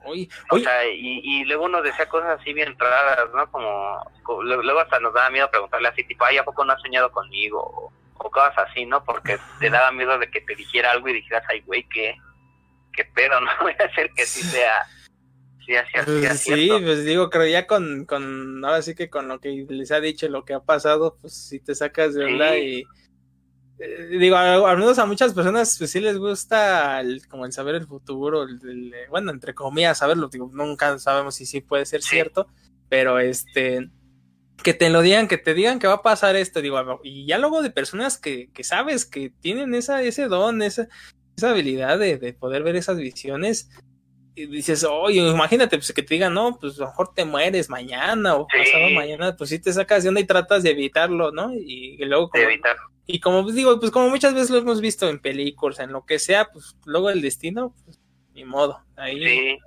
Oye, 0.05 0.29
O 0.51 0.55
oye, 0.57 0.65
sea, 0.65 0.87
y, 0.89 1.21
y 1.23 1.45
luego 1.45 1.69
nos 1.69 1.83
decía 1.85 2.09
cosas 2.09 2.41
así 2.41 2.53
bien 2.53 2.77
raras, 2.79 3.27
¿no? 3.35 3.51
Como, 3.51 4.03
co- 4.23 4.43
lu- 4.43 4.63
luego 4.63 4.81
hasta 4.81 5.01
nos 5.01 5.15
daba 5.15 5.31
miedo 5.31 5.51
preguntarle 5.51 5.89
así, 5.89 6.05
tipo, 6.05 6.25
ay, 6.25 6.39
¿a 6.39 6.45
poco 6.45 6.65
no 6.65 6.73
has 6.73 6.81
soñado 6.83 7.11
conmigo? 7.13 7.61
O, 7.61 7.93
o 8.15 8.31
cosas 8.31 8.57
así, 8.59 8.85
¿no? 8.87 9.05
Porque 9.05 9.39
te 9.61 9.71
daba 9.71 9.91
miedo 9.93 10.19
de 10.19 10.31
que 10.31 10.41
te 10.41 10.55
dijera 10.55 10.91
algo 10.93 11.09
y 11.09 11.15
dijeras, 11.15 11.45
ay, 11.49 11.61
güey, 11.63 11.85
¿qué, 11.89 12.15
qué 12.93 13.05
pedo? 13.05 13.41
No 13.41 13.51
voy 13.63 13.75
a 13.79 13.85
hacer 13.85 14.11
que 14.15 14.25
sí 14.27 14.43
sea, 14.43 14.85
sí, 15.65 15.73
sea, 15.73 15.87
sea 15.87 16.05
pues 16.05 16.41
sí, 16.41 16.69
pues 16.83 17.05
digo, 17.05 17.31
creo 17.31 17.47
ya 17.47 17.67
con, 17.67 18.05
con, 18.05 18.65
ahora 18.65 18.83
sí 18.83 18.95
que 18.95 19.09
con 19.11 19.29
lo 19.29 19.41
que 19.41 19.67
les 19.69 19.93
ha 19.93 20.01
dicho, 20.01 20.29
lo 20.29 20.45
que 20.45 20.55
ha 20.55 20.61
pasado, 20.61 21.17
pues 21.21 21.35
si 21.35 21.61
te 21.61 21.75
sacas 21.75 22.15
de 22.15 22.27
Sí. 22.27 22.33
onda 22.33 22.57
y 22.59 22.85
digo, 24.11 24.37
a- 24.37 24.71
al 24.71 24.79
menos 24.79 24.99
a 24.99 25.07
muchas 25.07 25.33
personas 25.35 25.77
pues 25.79 25.91
sí 25.91 26.01
les 26.01 26.19
gusta 26.19 27.01
el- 27.01 27.27
como 27.29 27.47
el 27.47 27.53
saber 27.53 27.75
el 27.75 27.87
futuro, 27.87 28.43
el, 28.45 28.59
el, 28.69 28.95
eh, 28.95 29.07
bueno, 29.11 29.31
entre 29.31 29.55
comillas, 29.55 29.99
saberlo, 29.99 30.29
digo, 30.29 30.51
nunca 30.53 30.99
sabemos 30.99 31.35
si 31.35 31.47
sí 31.47 31.61
puede 31.61 31.87
ser 31.87 32.03
cierto, 32.03 32.47
pero 32.89 33.19
este, 33.19 33.91
que 34.63 34.75
te 34.75 34.91
lo 34.91 35.03
digan, 35.03 35.27
que 35.29 35.39
te 35.39 35.55
digan 35.55 35.79
que 35.79 35.87
va 35.89 35.95
a 35.95 36.03
pasar 36.03 36.37
esto, 36.37 36.61
digo, 36.63 37.01
y 37.03 37.27
ya 37.27 37.39
luego 37.39 37.63
de 37.63 37.71
personas 37.71 38.19
que, 38.19 38.51
que 38.53 38.65
sabes 38.65 39.05
que 39.07 39.31
tienen 39.41 39.75
esa, 39.75 40.03
ese 40.03 40.27
don, 40.29 40.63
esa, 40.63 40.89
esa 41.37 41.51
habilidad 41.51 41.99
de, 41.99 42.19
de 42.19 42.33
poder 42.35 42.63
ver 42.63 42.77
esas 42.77 42.99
visiones, 42.99 43.71
y 44.35 44.47
dices, 44.47 44.85
oye, 44.91 45.21
imagínate, 45.29 45.77
pues 45.77 45.93
que 45.93 46.03
te 46.03 46.15
digan, 46.15 46.33
no, 46.33 46.57
pues 46.59 46.79
a 46.79 46.85
lo 46.85 46.87
mejor 46.89 47.13
te 47.13 47.25
mueres 47.27 47.69
mañana 47.69 48.35
o 48.37 48.47
Sí. 48.51 48.59
pasado 48.59 48.91
mañana, 48.95 49.37
pues 49.37 49.51
sí 49.51 49.59
te 49.59 49.71
sacas 49.73 50.03
de 50.05 50.09
onda 50.09 50.21
y 50.23 50.27
tratas 50.27 50.63
de 50.63 50.71
evitarlo, 50.71 51.33
¿no? 51.33 51.53
Y, 51.55 51.97
y 52.01 52.05
luego, 52.07 52.31
De 52.33 52.41
como, 52.41 52.45
evitar. 52.45 52.77
Y 53.07 53.21
como 53.21 53.43
pues, 53.43 53.55
digo, 53.55 53.79
pues 53.79 53.91
como 53.91 54.09
muchas 54.09 54.35
veces 54.35 54.51
lo 54.51 54.59
hemos 54.59 54.81
visto 54.81 55.09
en 55.09 55.21
películas, 55.21 55.81
en 55.81 55.93
lo 55.93 56.05
que 56.07 56.19
sea, 56.19 56.47
pues 56.47 56.77
luego 56.85 57.11
el 57.11 57.21
destino, 57.21 57.75
pues 57.85 58.01
ni 58.35 58.45
modo, 58.45 58.83
ahí. 58.97 59.23
Sí. 59.23 59.59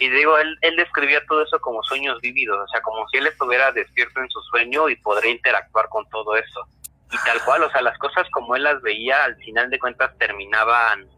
Y 0.00 0.08
digo, 0.08 0.36
él, 0.38 0.56
él 0.60 0.76
describía 0.76 1.24
todo 1.28 1.42
eso 1.44 1.60
como 1.60 1.82
sueños 1.84 2.20
vívidos, 2.20 2.58
o 2.58 2.68
sea, 2.68 2.82
como 2.82 3.06
si 3.08 3.18
él 3.18 3.28
estuviera 3.28 3.70
despierto 3.70 4.20
en 4.20 4.28
su 4.28 4.40
sueño 4.42 4.88
y 4.88 4.96
podría 4.96 5.30
interactuar 5.30 5.88
con 5.88 6.08
todo 6.08 6.36
eso. 6.36 6.66
Y 7.12 7.16
tal 7.24 7.42
cual, 7.44 7.62
o 7.62 7.70
sea, 7.70 7.80
las 7.80 7.96
cosas 7.98 8.26
como 8.32 8.56
él 8.56 8.64
las 8.64 8.82
veía, 8.82 9.22
al 9.22 9.36
final 9.36 9.70
de 9.70 9.78
cuentas 9.78 10.16
terminaban 10.18 11.08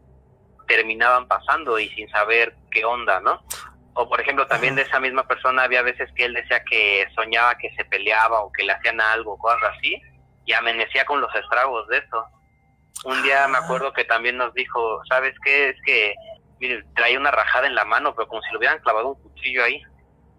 terminaban 0.67 1.27
pasando 1.27 1.79
y 1.79 1.89
sin 1.89 2.09
saber 2.09 2.53
qué 2.69 2.85
onda, 2.85 3.19
¿no? 3.21 3.41
O 3.93 4.07
por 4.07 4.21
ejemplo, 4.21 4.45
también 4.45 4.75
de 4.75 4.83
esa 4.83 4.99
misma 4.99 5.27
persona 5.27 5.63
había 5.63 5.81
veces 5.81 6.11
que 6.13 6.25
él 6.25 6.33
decía 6.33 6.61
que 6.69 7.07
soñaba 7.15 7.57
que 7.57 7.73
se 7.75 7.85
peleaba 7.85 8.41
o 8.41 8.51
que 8.51 8.63
le 8.63 8.73
hacían 8.73 9.01
algo, 9.01 9.37
cosas 9.39 9.71
así, 9.75 9.99
y 10.47 10.53
amanecía 10.53 11.05
con 11.05 11.21
los 11.21 11.33
estragos 11.35 11.87
de 11.89 11.97
eso. 11.97 12.25
Un 13.03 13.21
día 13.21 13.47
me 13.47 13.59
acuerdo 13.59 13.93
que 13.93 14.05
también 14.05 14.37
nos 14.37 14.53
dijo, 14.53 15.01
¿sabes 15.07 15.35
qué? 15.43 15.69
Es 15.69 15.75
que 15.85 16.15
mire, 16.59 16.83
traía 16.95 17.19
una 17.19 17.31
rajada 17.31 17.67
en 17.67 17.75
la 17.75 17.85
mano, 17.85 18.15
pero 18.15 18.27
como 18.27 18.41
si 18.41 18.51
le 18.51 18.57
hubieran 18.57 18.79
clavado 18.79 19.09
un 19.09 19.21
cuchillo 19.21 19.63
ahí. 19.63 19.83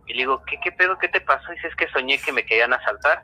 Y 0.07 0.15
le 0.15 0.21
digo, 0.21 0.43
¿qué, 0.47 0.59
qué 0.65 0.73
pedo? 0.73 0.99
¿Qué 0.99 1.09
te 1.09 1.21
pasó? 1.21 1.53
Dice, 1.53 1.69
es 1.69 1.77
que 1.77 1.89
soñé 1.91 2.19
que 2.19 2.33
me 2.33 2.45
querían 2.45 2.73
asaltar 2.73 3.23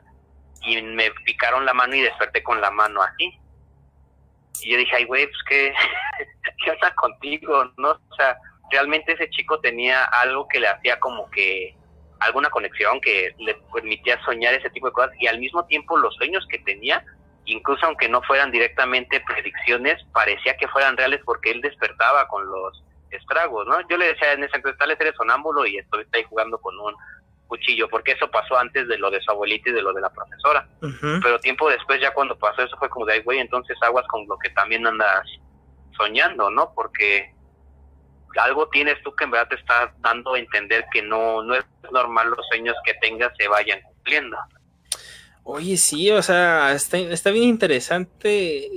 y 0.61 0.79
me 0.81 1.09
picaron 1.25 1.65
la 1.65 1.73
mano 1.73 1.95
y 1.95 2.01
desperté 2.01 2.43
con 2.43 2.61
la 2.61 2.69
mano 2.69 3.01
así. 3.01 3.37
Y 4.61 4.71
yo 4.71 4.77
dije, 4.77 4.95
ay, 4.95 5.05
güey, 5.05 5.25
pues 5.25 5.43
qué, 5.49 5.73
¿qué 6.63 6.71
onda 6.71 6.93
contigo? 6.93 7.65
¿No? 7.77 7.89
O 7.91 8.15
sea, 8.15 8.37
realmente 8.69 9.13
ese 9.13 9.29
chico 9.31 9.59
tenía 9.59 10.05
algo 10.05 10.47
que 10.47 10.59
le 10.59 10.67
hacía 10.67 10.99
como 10.99 11.29
que 11.31 11.75
alguna 12.19 12.49
conexión 12.49 12.99
que 13.01 13.35
le 13.39 13.55
permitía 13.73 14.21
soñar 14.23 14.53
ese 14.53 14.69
tipo 14.69 14.87
de 14.87 14.93
cosas 14.93 15.11
y 15.19 15.27
al 15.27 15.39
mismo 15.39 15.65
tiempo 15.65 15.97
los 15.97 16.15
sueños 16.15 16.45
que 16.49 16.59
tenía, 16.59 17.03
incluso 17.45 17.85
aunque 17.85 18.09
no 18.09 18.21
fueran 18.23 18.51
directamente 18.51 19.21
predicciones, 19.21 20.03
parecía 20.13 20.57
que 20.57 20.67
fueran 20.67 20.97
reales 20.97 21.21
porque 21.25 21.51
él 21.51 21.61
despertaba 21.61 22.27
con 22.27 22.45
los 22.45 22.83
estragos, 23.11 23.67
¿no? 23.67 23.87
Yo 23.87 23.97
le 23.97 24.07
decía 24.07 24.33
en 24.33 24.43
ese 24.43 24.55
entonces, 24.55 24.77
tal 24.79 24.89
vez 24.89 24.99
eres 24.99 25.15
sonámbulo 25.15 25.65
y 25.65 25.77
estoy 25.77 26.05
ahí 26.13 26.23
jugando 26.23 26.57
con 26.59 26.77
un 26.79 26.93
cuchillo, 27.47 27.87
porque 27.89 28.13
eso 28.13 28.29
pasó 28.29 28.57
antes 28.57 28.87
de 28.87 28.97
lo 28.97 29.11
de 29.11 29.21
su 29.21 29.31
abuelita 29.31 29.69
y 29.69 29.73
de 29.73 29.81
lo 29.81 29.93
de 29.93 30.01
la 30.01 30.09
profesora. 30.09 30.67
Pero 31.21 31.39
tiempo 31.39 31.69
después, 31.69 32.01
ya 32.01 32.11
cuando 32.11 32.37
pasó 32.37 32.63
eso, 32.63 32.75
fue 32.77 32.89
como 32.89 33.05
de, 33.05 33.13
ay, 33.13 33.21
güey, 33.21 33.39
entonces 33.39 33.77
aguas 33.81 34.05
con 34.07 34.27
lo 34.27 34.37
que 34.39 34.49
también 34.49 34.85
andas 34.85 35.27
soñando, 35.95 36.49
¿no? 36.49 36.73
Porque 36.73 37.34
algo 38.37 38.67
tienes 38.69 39.01
tú 39.03 39.15
que 39.15 39.25
en 39.25 39.31
verdad 39.31 39.49
te 39.49 39.55
está 39.55 39.93
dando 39.99 40.33
a 40.33 40.39
entender 40.39 40.85
que 40.91 41.01
no, 41.01 41.43
no 41.43 41.55
es 41.55 41.65
normal 41.91 42.29
los 42.29 42.45
sueños 42.47 42.75
que 42.85 42.93
tengas 42.95 43.31
se 43.37 43.47
vayan 43.47 43.81
cumpliendo. 43.81 44.37
Oye, 45.43 45.77
sí, 45.77 46.09
o 46.09 46.23
sea, 46.23 46.73
está, 46.73 46.97
está 46.97 47.29
bien 47.29 47.45
interesante. 47.49 48.67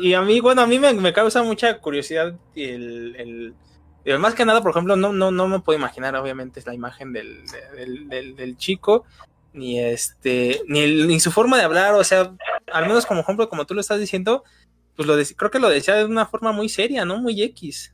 Y, 0.00 0.14
a 0.14 0.22
mí, 0.22 0.40
bueno, 0.40 0.62
a 0.62 0.66
mí 0.66 0.78
me, 0.78 0.94
me 0.94 1.12
causa 1.12 1.42
mucha 1.42 1.78
curiosidad 1.78 2.34
el, 2.54 3.54
el, 4.04 4.18
más 4.18 4.34
que 4.34 4.46
nada, 4.46 4.62
por 4.62 4.70
ejemplo, 4.70 4.96
no, 4.96 5.12
no, 5.12 5.30
no 5.30 5.48
me 5.48 5.60
puedo 5.60 5.78
imaginar, 5.78 6.16
obviamente, 6.16 6.62
la 6.64 6.72
imagen 6.72 7.12
del, 7.12 7.44
del, 8.08 8.56
chico, 8.56 9.04
ni 9.52 9.78
este, 9.78 10.62
ni, 10.68 11.04
ni 11.04 11.20
su 11.20 11.30
forma 11.30 11.58
de 11.58 11.64
hablar, 11.64 11.92
o 11.94 12.04
sea, 12.04 12.32
al 12.72 12.86
menos 12.86 13.04
como 13.04 13.20
ejemplo, 13.20 13.48
como 13.48 13.66
tú 13.66 13.74
lo 13.74 13.80
estás 13.80 14.00
diciendo, 14.00 14.44
pues 14.94 15.06
lo 15.06 15.18
dec- 15.20 15.34
creo 15.36 15.50
que 15.50 15.58
lo 15.58 15.68
decía 15.68 15.96
de 15.96 16.04
una 16.06 16.24
forma 16.24 16.52
muy 16.52 16.68
seria, 16.68 17.04
¿no? 17.04 17.18
Muy 17.18 17.42
X. 17.42 17.92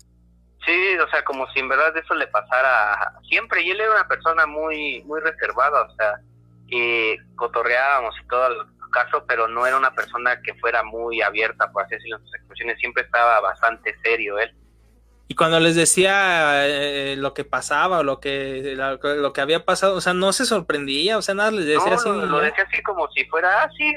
Sí, 0.64 0.96
o 0.98 1.08
sea, 1.10 1.24
como 1.24 1.46
si 1.52 1.58
en 1.60 1.68
verdad 1.68 1.96
eso 1.96 2.14
le 2.14 2.26
pasara 2.28 3.12
siempre. 3.28 3.62
Y 3.62 3.70
él 3.70 3.80
era 3.80 3.92
una 3.92 4.08
persona 4.08 4.46
muy 4.46 5.02
muy 5.04 5.20
reservada, 5.20 5.82
o 5.82 5.94
sea, 5.96 6.20
y 6.68 7.16
cotorreábamos 7.36 8.14
y 8.22 8.26
todo 8.28 8.46
el 8.48 8.90
caso, 8.92 9.24
pero 9.26 9.48
no 9.48 9.66
era 9.66 9.76
una 9.76 9.94
persona 9.94 10.40
que 10.42 10.54
fuera 10.54 10.82
muy 10.82 11.20
abierta, 11.22 11.70
por 11.72 11.82
así 11.84 11.94
decirlo, 11.96 12.18
en 12.18 12.24
sus 12.24 12.34
expresiones. 12.34 12.78
Siempre 12.78 13.02
estaba 13.02 13.40
bastante 13.40 13.96
serio 14.02 14.38
él. 14.38 14.54
Y 15.28 15.34
cuando 15.34 15.58
les 15.60 15.74
decía 15.76 16.66
eh, 16.68 17.16
lo 17.16 17.32
que 17.32 17.44
pasaba 17.44 18.00
o 18.00 18.02
lo 18.02 18.20
que, 18.20 18.74
la- 18.76 18.98
lo 19.02 19.32
que 19.32 19.40
había 19.40 19.64
pasado, 19.64 19.94
o 19.96 20.00
sea, 20.02 20.12
no 20.12 20.32
se 20.32 20.44
sorprendía, 20.44 21.16
o 21.16 21.22
sea, 21.22 21.34
nada 21.34 21.50
les 21.50 21.64
decía 21.64 21.88
no, 21.90 21.94
así. 21.96 22.08
lo, 22.08 22.26
lo 22.26 22.40
decía 22.40 22.64
así 22.70 22.82
como 22.82 23.08
si 23.12 23.24
fuera, 23.24 23.62
ah, 23.62 23.70
sí, 23.76 23.94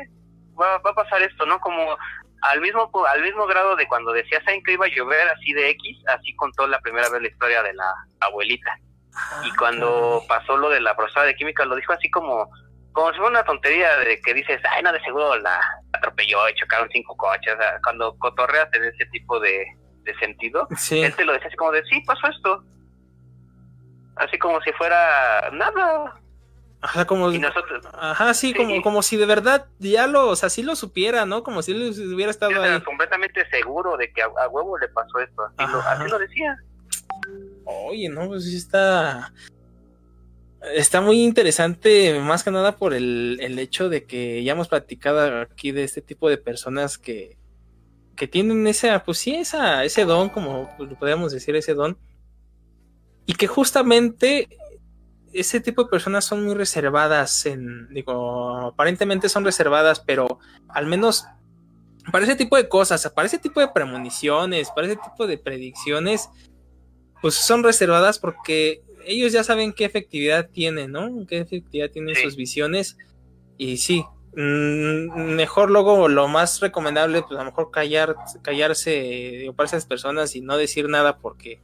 va, 0.59 0.78
va 0.78 0.91
a 0.91 0.95
pasar 0.95 1.22
esto, 1.24 1.45
¿no? 1.45 1.59
Como 1.59 1.97
al 2.41 2.61
mismo 2.61 2.91
al 3.07 3.21
mismo 3.21 3.45
grado 3.47 3.75
de 3.75 3.88
cuando 3.88 4.11
decía, 4.11 4.41
¿saben 4.43 4.63
que 4.63 4.73
iba 4.73 4.86
a 4.86 4.89
llover 4.89 5.27
así 5.29 5.53
de 5.53 5.69
X? 5.71 6.03
Así 6.07 6.36
contó 6.36 6.67
la 6.67 6.79
primera 6.79 7.09
vez 7.09 7.21
la 7.21 7.27
historia 7.27 7.63
de 7.63 7.73
la 7.73 7.93
abuelita. 8.19 8.77
Y 9.45 9.55
cuando 9.55 10.23
caray. 10.27 10.27
pasó 10.27 10.57
lo 10.57 10.69
de 10.69 10.81
la 10.81 10.95
profesora 10.95 11.25
de 11.25 11.36
química, 11.36 11.65
lo 11.65 11.75
dijo 11.75 11.93
así 11.93 12.09
como, 12.11 12.49
como 12.91 13.11
si 13.11 13.17
fuera 13.17 13.31
una 13.31 13.43
tontería 13.43 13.97
de 13.99 14.19
que 14.21 14.33
dices, 14.33 14.61
ay, 14.69 14.83
no, 14.83 14.91
de 14.91 14.99
seguro 15.01 15.38
la 15.38 15.59
atropelló 15.93 16.47
y 16.49 16.55
chocaron 16.55 16.89
cinco 16.91 17.15
coches. 17.15 17.53
O 17.53 17.57
sea, 17.57 17.79
cuando 17.83 18.17
cotorreas 18.17 18.67
en 18.73 18.83
ese 18.83 19.05
tipo 19.07 19.39
de, 19.39 19.65
de 20.03 20.15
sentido, 20.17 20.67
Sí, 20.77 21.01
él 21.01 21.15
te 21.15 21.25
lo 21.25 21.33
decía 21.33 21.47
así 21.47 21.55
como 21.55 21.71
de, 21.71 21.83
sí, 21.86 22.01
pasó 22.05 22.27
esto. 22.27 22.63
Así 24.17 24.38
como 24.38 24.61
si 24.61 24.71
fuera 24.73 25.49
nada. 25.51 26.19
Ajá, 26.86 27.05
como, 27.05 27.31
Y 27.31 27.39
nosotros, 27.39 27.83
ajá, 27.93 28.33
sí, 28.33 28.49
Sí. 28.49 28.53
como, 28.55 28.81
como 28.81 29.01
si 29.03 29.17
de 29.17 29.25
verdad 29.25 29.67
ya 29.79 30.07
lo, 30.07 30.29
o 30.29 30.36
sea, 30.36 30.49
sí 30.49 30.63
lo 30.63 30.75
supiera, 30.75 31.25
¿no? 31.25 31.43
Como 31.43 31.61
si 31.61 31.71
él 31.73 31.93
hubiera 32.13 32.31
estado 32.31 32.51
Yo 32.51 32.57
estaba 32.57 32.75
ahí. 32.75 32.81
completamente 32.83 33.47
seguro 33.49 33.97
de 33.97 34.11
que 34.11 34.21
a, 34.21 34.25
a 34.25 34.47
huevo 34.49 34.77
le 34.77 34.88
pasó 34.89 35.19
esto. 35.19 35.43
Así 35.57 35.71
lo, 35.71 35.79
así 35.79 36.09
lo 36.09 36.19
decía. 36.19 36.57
Oye, 37.65 38.09
no, 38.09 38.27
pues 38.27 38.45
sí 38.45 38.55
está. 38.57 39.33
Está 40.73 40.99
muy 41.01 41.21
interesante, 41.23 42.19
más 42.19 42.43
que 42.43 42.49
nada 42.49 42.75
por 42.75 42.93
el, 42.95 43.38
el 43.39 43.59
hecho 43.59 43.88
de 43.88 44.05
que 44.05 44.43
ya 44.43 44.53
hemos 44.53 44.67
platicado 44.67 45.41
aquí 45.41 45.71
de 45.71 45.83
este 45.83 46.01
tipo 46.01 46.27
de 46.27 46.38
personas 46.39 46.97
que, 46.97 47.38
que 48.15 48.27
tienen 48.27 48.65
esa, 48.65 49.03
pues 49.03 49.19
sí, 49.19 49.36
esa, 49.36 49.83
ese 49.83 50.05
don, 50.05 50.29
como 50.29 50.75
podríamos 50.97 51.31
decir, 51.31 51.55
ese 51.55 51.75
don. 51.75 51.97
Y 53.27 53.33
que 53.33 53.45
justamente 53.45 54.47
ese 55.39 55.59
tipo 55.59 55.83
de 55.83 55.89
personas 55.89 56.25
son 56.25 56.43
muy 56.45 56.55
reservadas 56.55 57.45
en, 57.45 57.88
digo, 57.93 58.57
aparentemente 58.67 59.29
son 59.29 59.43
reservadas, 59.43 59.99
pero 59.99 60.39
al 60.69 60.86
menos 60.88 61.25
para 62.11 62.23
ese 62.23 62.36
tipo 62.36 62.55
de 62.55 62.69
cosas, 62.69 63.09
para 63.13 63.25
ese 63.27 63.39
tipo 63.39 63.59
de 63.59 63.67
premoniciones, 63.67 64.69
para 64.71 64.88
ese 64.88 64.97
tipo 64.97 65.27
de 65.27 65.38
predicciones, 65.38 66.29
pues 67.21 67.36
son 67.36 67.63
reservadas 67.63 68.19
porque 68.19 68.83
ellos 69.05 69.31
ya 69.33 69.43
saben 69.43 69.73
qué 69.73 69.86
efectividad 69.86 70.49
tienen, 70.49 70.91
¿no? 70.91 71.25
Qué 71.27 71.39
efectividad 71.39 71.89
tienen 71.89 72.15
Sí. 72.15 72.23
sus 72.23 72.36
visiones. 72.36 72.97
Y 73.57 73.77
sí, 73.77 74.03
mm, 74.36 75.36
mejor 75.36 75.71
luego 75.71 76.07
lo 76.07 76.27
más 76.27 76.59
recomendable, 76.59 77.21
pues 77.23 77.39
a 77.39 77.43
lo 77.43 77.49
mejor 77.49 77.71
callar, 77.71 78.15
callarse 78.41 78.91
digo, 78.91 79.53
para 79.53 79.67
esas 79.67 79.86
personas 79.86 80.36
y 80.36 80.41
no 80.41 80.57
decir 80.57 80.88
nada 80.89 81.17
porque 81.17 81.61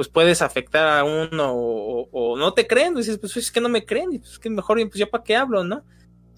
pues 0.00 0.08
puedes 0.08 0.40
afectar 0.40 0.88
a 0.98 1.04
uno 1.04 1.52
o, 1.52 2.34
no 2.38 2.54
te 2.54 2.66
creen, 2.66 2.94
dices, 2.94 3.18
pues 3.18 3.36
es 3.36 3.52
que 3.52 3.60
no 3.60 3.68
me 3.68 3.84
creen, 3.84 4.14
y 4.14 4.18
pues 4.18 4.38
que 4.38 4.48
mejor, 4.48 4.78
pues 4.88 4.94
yo 4.94 5.10
para 5.10 5.22
qué 5.22 5.36
hablo, 5.36 5.62
¿no? 5.62 5.84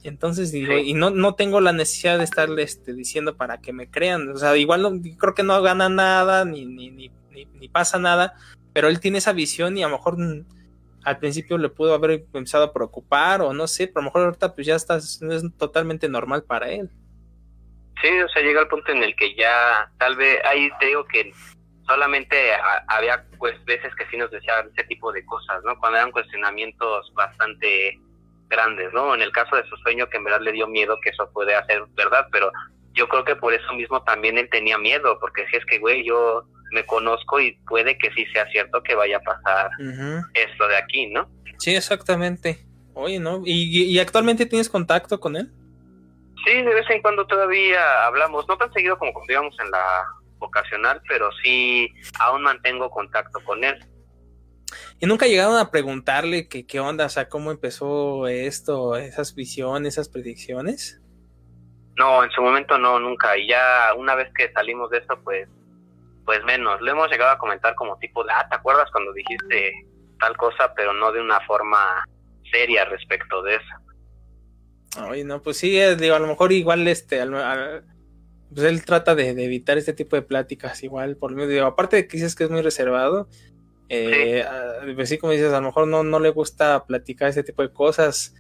Y 0.03 0.09
entonces 0.09 0.51
digo, 0.51 0.77
y 0.77 0.95
no, 0.95 1.11
no 1.11 1.37
tengo 1.37 1.61
la 1.61 1.73
necesidad 1.73 2.19
de 2.19 2.25
estarle 2.25 2.65
este, 2.65 2.93
diciendo 2.93 3.37
para 3.37 3.59
que 3.61 3.73
me 3.73 3.89
crean, 3.89 4.29
o 4.31 4.37
sea, 4.37 4.57
igual 4.57 4.83
no, 4.83 4.91
creo 5.17 5.35
que 5.35 5.45
no 5.45 5.63
gana 5.63 5.89
nada, 5.89 6.45
ni, 6.45 6.67
ni, 6.67 6.91
ni, 6.91 7.13
ni, 7.31 7.45
ni 7.45 7.69
pasa 7.69 8.01
nada, 8.01 8.35
pero 8.73 8.89
él 8.89 8.99
tiene 8.99 9.19
esa 9.19 9.33
visión 9.33 9.79
y 9.79 9.85
a 9.85 9.87
lo 9.87 9.97
mejor 9.97 10.19
mm, 10.19 10.45
al 11.05 11.19
principio 11.21 11.57
le 11.57 11.69
pudo 11.69 11.95
haber 11.95 12.27
empezado 12.33 12.65
a 12.65 12.73
preocupar 12.73 13.43
o 13.43 13.53
no 13.53 13.69
sé, 13.69 13.87
pero 13.87 14.01
a 14.01 14.03
lo 14.03 14.07
mejor 14.07 14.25
ahorita 14.25 14.57
pues 14.57 14.67
ya 14.67 14.75
está, 14.75 14.97
es 14.97 15.21
totalmente 15.57 16.09
normal 16.09 16.43
para 16.43 16.69
él. 16.69 16.91
Sí, 18.03 18.09
o 18.09 18.29
sea, 18.31 18.43
llega 18.43 18.63
el 18.63 18.67
punto 18.67 18.91
en 18.91 19.05
el 19.05 19.15
que 19.15 19.37
ya, 19.37 19.89
tal 19.99 20.17
vez, 20.17 20.41
ahí 20.45 20.69
te 20.81 20.87
digo 20.87 21.05
que 21.05 21.33
solamente 21.87 22.53
a- 22.55 22.85
había 22.89 23.25
pues 23.39 23.63
veces 23.65 23.95
que 23.97 24.07
sí 24.11 24.17
nos 24.17 24.31
decían 24.31 24.71
ese 24.77 24.87
tipo 24.89 25.13
de 25.13 25.25
cosas, 25.25 25.63
¿no? 25.65 25.79
Cuando 25.79 25.99
eran 25.99 26.13
cuestionamientos 26.13 27.13
bastante 27.15 27.99
grandes, 28.49 28.93
¿no? 28.93 29.15
En 29.15 29.23
el 29.23 29.33
caso 29.33 29.57
de 29.57 29.65
su 29.69 29.77
sueño 29.79 30.09
que 30.09 30.19
en 30.19 30.25
verdad 30.25 30.41
le 30.43 30.53
dio 30.53 30.67
miedo 30.67 30.99
que 31.03 31.11
eso 31.11 31.29
puede 31.33 31.55
hacer 31.55 31.83
verdad, 31.95 32.27
pero 32.31 32.51
yo 32.93 33.09
creo 33.09 33.25
que 33.25 33.37
por 33.37 33.55
eso 33.55 33.73
mismo 33.73 34.03
también 34.05 34.37
él 34.39 34.49
tenía 34.51 34.77
miedo, 34.79 35.19
porque 35.21 35.47
si 35.49 35.57
es 35.57 35.65
que, 35.65 35.79
güey, 35.79 36.05
yo 36.05 36.45
me 36.73 36.85
conozco 36.87 37.41
y 37.41 37.53
puede 37.67 37.97
que 37.99 38.11
sí 38.13 38.27
sea 38.33 38.47
cierto 38.51 38.83
que 38.83 38.95
vaya 38.95 39.17
a 39.19 39.21
pasar 39.21 39.71
esto 40.35 40.69
de 40.69 40.77
aquí, 40.77 41.07
¿no? 41.09 41.29
Sí, 41.59 41.75
exactamente. 41.75 42.59
Oye, 42.95 43.19
¿no? 43.19 43.41
¿Y, 43.45 43.85
y 43.85 43.99
actualmente 43.99 44.45
tienes 44.47 44.69
contacto 44.69 45.19
con 45.19 45.37
él? 45.37 45.51
Sí, 46.45 46.53
de 46.55 46.75
vez 46.75 46.89
en 46.91 47.01
cuando 47.01 47.27
todavía 47.27 48.05
hablamos, 48.05 48.47
no 48.49 48.57
tan 48.59 48.73
seguido 48.73 48.99
como 48.99 49.13
cuando 49.15 49.33
íbamos 49.33 49.57
en 49.61 49.71
la 49.71 50.05
vocacional, 50.43 51.01
pero 51.09 51.31
sí 51.43 51.89
aún 52.21 52.43
mantengo 52.43 52.91
contacto 52.91 53.41
con 53.45 53.65
él. 53.65 53.79
¿Y 55.01 55.07
nunca 55.07 55.27
llegaron 55.27 55.57
a 55.57 55.71
preguntarle 55.71 56.49
que 56.49 56.67
qué 56.67 56.81
onda, 56.81 57.07
o 57.07 57.09
sea, 57.09 57.29
cómo 57.29 57.51
empezó 57.51 58.27
esto, 58.29 58.97
esas 58.97 59.35
visiones, 59.35 59.95
esas 59.95 60.09
predicciones? 60.09 61.01
No, 61.97 62.25
en 62.25 62.31
su 62.31 62.41
momento 62.43 62.79
no, 62.79 62.99
nunca. 62.99 63.37
Y 63.37 63.49
ya 63.49 63.93
una 63.97 64.15
vez 64.15 64.29
que 64.37 64.51
salimos 64.53 64.91
de 64.91 64.99
eso, 64.99 65.19
pues, 65.25 65.49
pues 66.25 66.43
menos. 66.45 66.81
Lo 66.81 66.91
hemos 66.93 67.11
llegado 67.11 67.33
a 67.33 67.39
comentar 67.39 67.75
como 67.75 67.99
tipo 67.99 68.23
ah, 68.31 68.47
¿te 68.49 68.57
acuerdas 68.57 68.91
cuando 68.93 69.13
dijiste 69.13 69.73
tal 70.19 70.37
cosa? 70.37 70.73
Pero 70.75 70.93
no 70.95 71.13
de 71.13 71.21
una 71.21 71.41
forma 71.47 72.05
seria 72.51 72.85
respecto 72.87 73.43
de 73.43 73.57
eso. 73.57 75.03
Oye, 75.09 75.25
no, 75.25 75.43
pues 75.43 75.57
sí, 75.59 75.79
eh, 75.79 75.97
digo, 75.97 76.15
a 76.15 76.19
lo 76.19 76.27
mejor 76.29 76.53
igual 76.53 76.87
este, 76.87 77.21
al- 77.21 77.35
al- 77.35 77.85
pues 78.55 78.67
él 78.67 78.85
trata 78.85 79.15
de, 79.15 79.35
de 79.35 79.45
evitar 79.45 79.79
este 79.79 79.93
tipo 79.93 80.17
de 80.17 80.23
pláticas, 80.23 80.83
igual, 80.83 81.17
por 81.17 81.33
medio, 81.33 81.49
digo, 81.49 81.67
aparte 81.67 81.97
de 81.97 82.07
que 82.09 82.17
dices 82.17 82.35
que 82.35 82.45
es 82.45 82.51
muy 82.51 82.63
reservado, 82.63 83.29
eh, 83.89 84.45
ah, 84.49 84.81
pues 84.95 85.09
sí, 85.09 85.19
como 85.19 85.33
dices, 85.33 85.53
a 85.53 85.61
lo 85.61 85.67
mejor 85.67 85.87
no, 85.87 86.03
no 86.03 86.19
le 86.19 86.31
gusta 86.31 86.85
platicar 86.87 87.29
ese 87.29 87.43
tipo 87.43 87.63
de 87.63 87.73
cosas. 87.73 88.35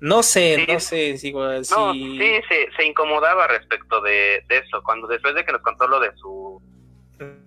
No 0.00 0.22
sé, 0.22 0.56
Sí. 0.66 0.72
no 0.72 0.80
sé, 0.80 1.18
si, 1.18 1.28
igual, 1.28 1.62
No, 1.70 1.92
sí, 1.92 2.18
se, 2.48 2.68
se 2.76 2.84
incomodaba 2.84 3.46
respecto 3.46 4.00
de, 4.00 4.42
de 4.48 4.58
eso. 4.58 4.82
Cuando 4.82 5.06
después 5.06 5.34
de 5.34 5.44
que 5.44 5.52
nos 5.52 5.62
contó 5.62 5.86
lo 5.88 6.00
de 6.00 6.10
su 6.16 6.60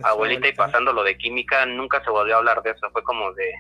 abuelita 0.04 0.48
y 0.48 0.54
pasando 0.54 0.94
lo 0.94 1.04
de 1.04 1.18
química, 1.18 1.66
nunca 1.66 2.04
se 2.04 2.10
volvió 2.10 2.36
a 2.36 2.38
hablar 2.40 2.62
de 2.64 2.72
eso. 2.72 2.90
Fue 2.92 3.04
como 3.04 3.34
de, 3.34 3.52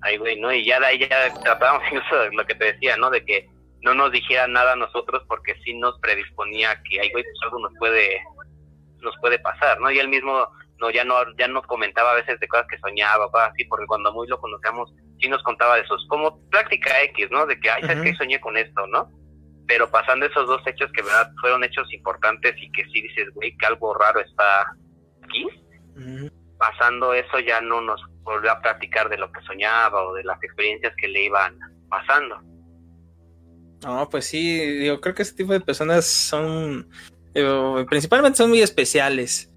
ay, 0.00 0.16
güey, 0.18 0.40
¿no? 0.40 0.52
Y 0.52 0.64
ya 0.64 0.80
de 0.80 0.86
ahí 0.86 0.98
ya 0.98 1.32
tratábamos 1.42 1.82
incluso 1.92 2.16
de 2.16 2.32
lo 2.32 2.44
que 2.46 2.54
te 2.54 2.72
decía, 2.72 2.96
¿no? 2.96 3.10
De 3.10 3.24
que 3.24 3.48
no 3.82 3.94
nos 3.94 4.12
dijera 4.12 4.46
nada 4.46 4.72
a 4.72 4.76
nosotros 4.76 5.22
porque 5.28 5.54
sí 5.64 5.74
nos 5.74 5.98
predisponía 6.00 6.80
que, 6.84 7.00
ay, 7.00 7.10
güey, 7.10 7.24
pues 7.24 7.36
algo 7.44 7.58
nos 7.60 7.72
puede, 7.78 8.20
nos 9.00 9.14
puede 9.20 9.38
pasar, 9.40 9.80
¿no? 9.80 9.90
Y 9.90 9.98
él 9.98 10.08
mismo 10.08 10.48
no 10.78 10.90
ya 10.90 11.04
no 11.04 11.16
ya 11.38 11.48
nos 11.48 11.66
comentaba 11.66 12.12
a 12.12 12.16
veces 12.16 12.38
de 12.40 12.48
cosas 12.48 12.66
que 12.68 12.78
soñaba, 12.78 13.30
cosas 13.30 13.50
así, 13.52 13.64
porque 13.64 13.86
cuando 13.86 14.12
muy 14.12 14.26
lo 14.28 14.40
conocíamos, 14.40 14.92
sí 15.20 15.28
nos 15.28 15.42
contaba 15.42 15.76
de 15.76 15.82
esos, 15.82 16.06
como 16.08 16.40
práctica 16.50 17.02
X, 17.02 17.28
¿no? 17.30 17.46
De 17.46 17.58
que, 17.58 17.70
ay, 17.70 17.82
¿sabes 17.82 18.02
qué? 18.02 18.14
Soñé 18.14 18.40
con 18.40 18.56
esto, 18.56 18.86
¿no? 18.86 19.10
Pero 19.66 19.90
pasando 19.90 20.26
esos 20.26 20.46
dos 20.46 20.60
hechos 20.66 20.90
que, 20.92 21.02
verdad, 21.02 21.30
fueron 21.40 21.64
hechos 21.64 21.92
importantes 21.92 22.54
y 22.58 22.70
que 22.72 22.84
sí 22.86 23.00
dices, 23.00 23.28
güey, 23.34 23.56
que 23.56 23.66
algo 23.66 23.94
raro 23.94 24.20
está 24.20 24.66
aquí, 25.22 25.46
pasando 26.58 27.14
eso 27.14 27.40
ya 27.40 27.60
no 27.60 27.80
nos 27.80 28.00
volvió 28.22 28.52
a 28.52 28.60
platicar 28.60 29.08
de 29.08 29.18
lo 29.18 29.30
que 29.32 29.40
soñaba 29.42 30.04
o 30.04 30.14
de 30.14 30.24
las 30.24 30.40
experiencias 30.42 30.94
que 30.96 31.08
le 31.08 31.22
iban 31.22 31.58
pasando. 31.88 32.40
No, 33.82 34.08
pues 34.08 34.26
sí, 34.26 34.58
digo, 34.58 35.00
creo 35.00 35.14
que 35.14 35.22
ese 35.22 35.34
tipo 35.34 35.52
de 35.52 35.60
personas 35.60 36.06
son, 36.06 36.88
digo, 37.34 37.84
principalmente 37.88 38.38
son 38.38 38.50
muy 38.50 38.62
especiales. 38.62 39.50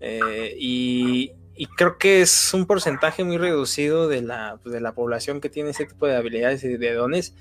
Eh, 0.00 0.54
y, 0.58 1.32
y 1.54 1.66
creo 1.66 1.98
que 1.98 2.22
es 2.22 2.54
un 2.54 2.66
porcentaje 2.66 3.24
muy 3.24 3.36
reducido 3.36 4.08
de 4.08 4.22
la, 4.22 4.60
de 4.64 4.80
la 4.80 4.94
población 4.94 5.40
que 5.40 5.50
tiene 5.50 5.70
ese 5.70 5.86
tipo 5.86 6.06
de 6.06 6.16
habilidades 6.16 6.64
y 6.64 6.76
de 6.76 6.94
dones. 6.94 7.34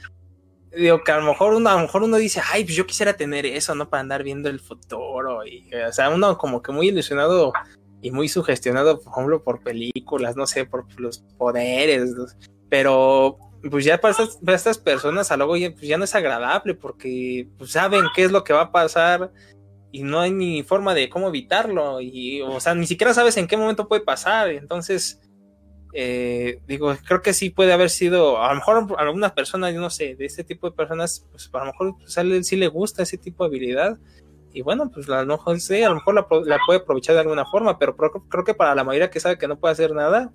Digo, 0.76 1.04
que 1.04 1.12
a 1.12 1.20
lo 1.20 1.26
mejor 1.28 1.54
uno, 1.54 1.70
a 1.70 1.76
lo 1.76 1.82
mejor 1.82 2.04
uno 2.04 2.18
dice, 2.18 2.42
ay, 2.52 2.66
pues 2.66 2.76
yo 2.76 2.86
quisiera 2.86 3.14
tener 3.14 3.46
eso, 3.46 3.74
¿no? 3.74 3.90
Para 3.90 4.02
andar 4.02 4.24
viendo 4.24 4.50
el 4.50 4.60
futuro. 4.60 5.46
Y, 5.46 5.74
o 5.74 5.94
sea, 5.94 6.10
uno 6.10 6.38
como 6.38 6.62
que 6.62 6.72
muy 6.72 6.90
ilusionado 6.90 7.54
y 8.02 8.12
muy 8.12 8.28
sugestionado, 8.28 9.00
por 9.00 9.14
ejemplo, 9.14 9.44
por 9.44 9.62
películas, 9.62 10.36
no 10.36 10.46
sé, 10.46 10.66
por 10.66 10.86
los 11.00 11.20
poderes. 11.38 12.12
¿no? 12.12 12.26
Pues 13.70 13.86
ya 13.86 14.00
para 14.00 14.16
estas, 14.54 14.78
personas 14.78 15.32
a 15.32 15.38
luego 15.38 15.58
ya, 15.58 15.72
pues 15.72 15.88
ya 15.88 15.98
no 15.98 16.04
es 16.04 16.16
agradable 16.16 16.76
porque 16.76 17.48
pues, 17.58 17.72
saben 17.72 18.06
qué 18.16 18.24
es 18.24 18.32
lo 18.32 18.44
que 18.44 18.54
va 18.54 18.62
a 18.62 18.72
pasar 18.72 19.32
y 19.92 20.04
no 20.04 20.20
hay 20.20 20.32
ni 20.32 20.64
forma 20.64 20.94
de 20.94 21.10
cómo 21.10 21.30
evitarlo 21.30 22.02
y 22.02 22.42
o 22.42 22.60
sea 22.60 22.76
ni 22.76 22.86
siquiera 22.86 23.14
sabes 23.14 23.38
en 23.38 23.48
qué 23.48 23.58
momento 23.58 23.88
puede 23.88 24.02
pasar. 24.02 24.50
Entonces 24.50 25.20
eh, 25.94 26.60
digo 26.68 26.96
creo 27.08 27.22
que 27.22 27.34
sí 27.34 27.50
puede 27.50 27.74
haber 27.74 27.90
sido 27.90 28.42
a 28.42 28.50
lo 28.50 28.56
mejor 28.56 28.96
algunas 29.00 29.32
personas 29.32 29.74
yo 29.74 29.80
no 29.82 29.90
sé 29.90 30.16
de 30.16 30.26
este 30.26 30.44
tipo 30.44 30.70
de 30.70 30.76
personas 30.76 31.26
pues 31.32 31.50
a 31.54 31.60
lo 31.60 31.66
mejor 31.66 31.96
pues, 31.98 32.18
a 32.18 32.22
él 32.22 32.44
sí 32.44 32.58
le 32.58 32.68
gusta 32.68 33.04
ese 33.04 33.18
tipo 33.18 33.44
de 33.44 33.48
habilidad 33.48 33.98
y 34.58 34.64
bueno, 34.64 34.90
pues 34.90 35.08
a 35.08 35.24
lo 35.24 35.38
mejor 35.38 35.60
sí, 35.60 35.84
a 35.84 35.90
lo 35.90 35.96
mejor 35.96 36.16
la, 36.16 36.26
la 36.46 36.58
puede 36.66 36.80
aprovechar 36.80 37.14
de 37.14 37.22
alguna 37.22 37.46
forma, 37.46 37.78
pero 37.78 37.96
creo, 37.96 38.12
creo 38.28 38.44
que 38.44 38.56
para 38.56 38.74
la 38.74 38.84
mayoría 38.84 39.12
que 39.12 39.20
sabe 39.20 39.38
que 39.38 39.48
no 39.48 39.60
puede 39.60 39.74
hacer 39.74 39.94
nada, 39.94 40.34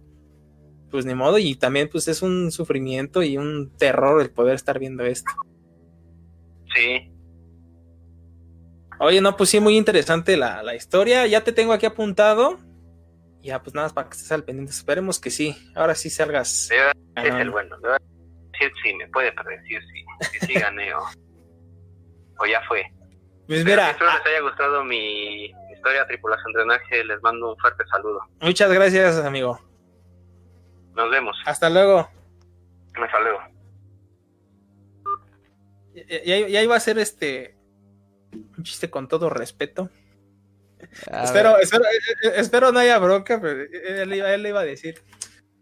pues 0.93 1.05
ni 1.05 1.17
modo, 1.17 1.39
y 1.39 1.57
también 1.57 1.89
pues 1.91 2.07
es 2.07 2.23
un 2.23 2.53
sufrimiento 2.53 3.25
y 3.25 3.37
un 3.37 3.77
terror 3.77 4.23
el 4.23 4.31
poder 4.31 4.55
estar 4.55 4.79
viendo 4.79 5.05
esto. 5.05 5.33
Sí, 6.73 7.13
Oye, 9.05 9.21
no, 9.21 9.37
pues 9.37 9.51
sí, 9.51 9.59
muy 9.59 9.77
interesante 9.77 10.37
la, 10.37 10.63
la 10.63 10.77
historia, 10.77 11.27
ya 11.27 11.43
te 11.43 11.51
tengo 11.53 11.73
aquí 11.73 11.87
apuntado, 11.87 12.61
ya 13.41 13.61
pues 13.61 13.75
nada 13.75 13.87
más 13.87 13.93
para 13.93 14.09
que 14.09 14.15
estés 14.15 14.31
al 14.31 14.45
pendiente, 14.45 14.71
esperemos 14.71 15.19
que 15.19 15.31
sí, 15.31 15.57
ahora 15.75 15.97
sí 15.97 16.09
salgas. 16.09 16.71
es 17.17 17.35
el 17.35 17.51
bueno. 17.51 17.77
De 17.79 17.89
verdad, 17.89 18.03
sí, 18.57 18.67
sí, 18.81 18.95
me 18.95 19.09
puede 19.09 19.33
predecir 19.33 19.83
si 19.93 20.39
sí, 20.39 20.47
sí, 20.47 20.55
gané 20.55 20.95
o, 20.95 21.01
o 22.39 22.47
ya 22.47 22.63
fue. 22.69 22.85
Pues 23.49 23.65
mira, 23.65 23.91
espero 23.91 24.09
ah, 24.09 24.19
les 24.19 24.27
haya 24.35 24.41
gustado 24.41 24.85
mi 24.85 25.47
historia 25.75 26.07
tripulación 26.07 26.53
drenaje. 26.53 27.05
Les 27.05 27.21
mando 27.23 27.51
un 27.51 27.59
fuerte 27.59 27.83
saludo. 27.91 28.21
muchas 28.41 28.73
gracias, 28.73 29.17
amigo. 29.17 29.59
Nos 30.95 31.11
vemos. 31.11 31.37
Hasta 31.47 31.69
luego. 31.71 32.09
Hasta 32.95 33.21
luego. 33.21 33.39
Ya, 35.95 36.23
ya- 36.25 36.49
ya 36.49 36.63
iba 36.63 36.77
a 36.77 36.81
ser 36.81 36.99
este 36.99 37.57
un 38.57 38.65
chiste 38.65 38.89
con 38.91 39.09
todo 39.09 39.29
respeto. 39.29 39.91
Espero, 41.23 41.59
espero, 41.59 41.85
eh, 41.85 41.99
eh, 42.25 42.33
espero 42.37 42.73
no 42.73 42.79
haya 42.81 42.99
bronca, 42.99 43.41
pero 43.41 43.63
él, 43.63 44.15
iba- 44.15 44.33
él 44.35 44.43
le 44.43 44.49
iba 44.49 44.61
a 44.61 44.65
decir. 44.65 45.01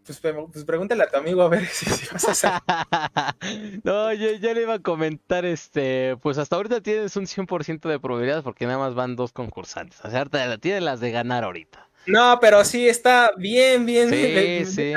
Pues, 0.06 0.18
pues 0.52 0.64
pregúntale 0.64 1.02
a 1.04 1.08
tu 1.08 1.16
amigo 1.18 1.42
a 1.42 1.48
ver 1.48 1.66
si, 1.66 1.84
si 1.90 2.06
vas 2.12 2.24
a 2.28 2.30
hacer. 2.32 2.50
no, 3.84 4.12
yo, 4.14 4.32
yo 4.32 4.54
le 4.54 4.62
iba 4.62 4.74
a 4.74 4.78
comentar, 4.78 5.44
este, 5.44 6.16
pues 6.22 6.38
hasta 6.38 6.56
ahorita 6.56 6.80
tienes 6.80 7.16
un 7.16 7.26
100% 7.26 7.88
de 7.88 8.00
probabilidades 8.00 8.42
porque 8.42 8.66
nada 8.66 8.78
más 8.78 8.94
van 8.94 9.14
dos 9.14 9.32
concursantes. 9.32 10.00
O 10.04 10.10
sea, 10.10 10.20
ahorita 10.20 10.58
tienes 10.58 10.82
las 10.82 11.00
de 11.00 11.10
ganar 11.10 11.44
ahorita. 11.44 11.89
No, 12.06 12.38
pero 12.40 12.64
sí 12.64 12.88
está 12.88 13.32
bien, 13.36 13.86
bien. 13.86 14.10
Sí, 14.10 14.64
sí. 14.66 14.94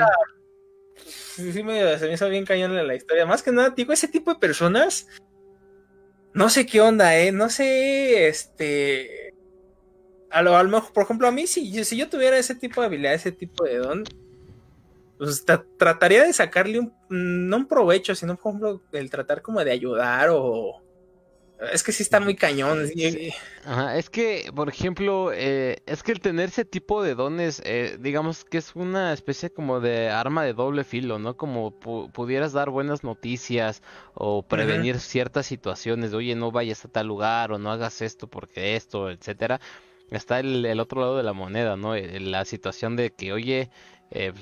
sí, 1.36 1.52
sí 1.52 1.62
me, 1.62 1.98
se 1.98 2.06
me 2.06 2.14
hizo 2.14 2.28
bien 2.28 2.44
cañón 2.44 2.74
la 2.86 2.94
historia. 2.94 3.26
Más 3.26 3.42
que 3.42 3.52
nada, 3.52 3.70
digo, 3.70 3.92
ese 3.92 4.08
tipo 4.08 4.32
de 4.32 4.38
personas. 4.40 5.06
No 6.32 6.48
sé 6.48 6.66
qué 6.66 6.80
onda, 6.80 7.16
eh. 7.18 7.30
No 7.32 7.48
sé, 7.48 8.26
este. 8.28 9.32
A 10.30 10.42
lo, 10.42 10.56
a 10.56 10.62
lo 10.64 10.70
mejor, 10.70 10.92
por 10.92 11.04
ejemplo, 11.04 11.28
a 11.28 11.30
mí, 11.30 11.46
si, 11.46 11.70
yo- 11.70 11.84
si 11.84 11.96
yo 11.96 12.08
tuviera 12.08 12.36
ese 12.36 12.56
tipo 12.56 12.80
de 12.80 12.88
habilidad, 12.88 13.14
ese 13.14 13.30
tipo 13.30 13.62
de 13.64 13.76
don, 13.76 14.02
pues 15.16 15.46
tra- 15.46 15.64
trataría 15.78 16.24
de 16.24 16.32
sacarle 16.32 16.80
un, 16.80 16.92
no 17.08 17.56
un 17.58 17.68
provecho, 17.68 18.16
sino, 18.16 18.36
por 18.36 18.50
ejemplo, 18.50 18.82
el 18.92 19.10
tratar 19.10 19.42
como 19.42 19.62
de 19.64 19.70
ayudar 19.70 20.30
o. 20.32 20.82
Es 21.72 21.82
que 21.82 21.92
sí 21.92 22.02
está 22.02 22.20
muy 22.20 22.34
cañón. 22.36 22.86
sí. 22.88 23.10
Sí. 23.12 23.32
Ajá, 23.64 23.96
es 23.96 24.10
que, 24.10 24.50
por 24.54 24.68
ejemplo, 24.68 25.30
eh, 25.32 25.78
es 25.86 26.02
que 26.02 26.12
el 26.12 26.20
tener 26.20 26.50
ese 26.50 26.64
tipo 26.64 27.02
de 27.02 27.14
dones, 27.14 27.62
eh, 27.64 27.96
digamos 28.00 28.44
que 28.44 28.58
es 28.58 28.74
una 28.76 29.12
especie 29.12 29.50
como 29.50 29.80
de 29.80 30.10
arma 30.10 30.44
de 30.44 30.52
doble 30.52 30.84
filo, 30.84 31.18
¿no? 31.18 31.36
Como 31.36 31.78
pu- 31.80 32.10
pudieras 32.12 32.52
dar 32.52 32.68
buenas 32.70 33.04
noticias 33.04 33.82
o 34.14 34.42
prevenir 34.42 35.00
ciertas 35.00 35.46
situaciones 35.46 36.10
de, 36.10 36.16
oye, 36.18 36.34
no 36.34 36.50
vayas 36.52 36.84
a 36.84 36.88
tal 36.88 37.06
lugar 37.06 37.52
o 37.52 37.58
no 37.58 37.70
hagas 37.72 38.02
esto 38.02 38.26
porque 38.28 38.76
esto, 38.76 39.10
etcétera. 39.10 39.60
Está 40.10 40.40
el, 40.40 40.64
el 40.66 40.78
otro 40.80 41.00
lado 41.00 41.16
de 41.16 41.22
la 41.22 41.32
moneda, 41.32 41.76
¿no? 41.76 41.94
Eh, 41.94 42.20
La 42.20 42.44
situación 42.44 42.96
de 42.96 43.10
que, 43.10 43.32
oye, 43.32 43.70
eh, 44.10 44.32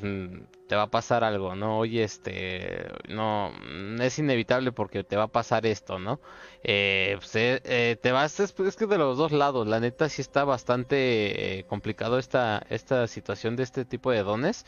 te 0.72 0.76
va 0.76 0.84
a 0.84 0.90
pasar 0.90 1.22
algo, 1.22 1.54
¿no? 1.54 1.80
Oye, 1.80 2.02
este, 2.02 2.86
no, 3.06 3.52
mm, 3.62 4.00
es 4.00 4.18
inevitable 4.18 4.72
porque 4.72 5.04
te 5.04 5.16
va 5.16 5.24
a 5.24 5.28
pasar 5.28 5.66
esto, 5.66 5.98
¿no? 5.98 6.18
Eh, 6.64 7.16
pues, 7.18 7.36
eh, 7.36 7.60
eh, 7.64 7.98
te 8.02 8.10
vas, 8.10 8.40
es, 8.40 8.54
que 8.54 8.86
de 8.86 8.96
los 8.96 9.18
dos 9.18 9.32
lados, 9.32 9.66
la 9.66 9.80
neta 9.80 10.08
sí 10.08 10.22
está 10.22 10.44
bastante 10.44 11.58
eh, 11.58 11.64
complicado 11.64 12.18
esta, 12.18 12.64
esta 12.70 13.06
situación 13.06 13.54
de 13.54 13.64
este 13.64 13.84
tipo 13.84 14.12
de 14.12 14.22
dones. 14.22 14.64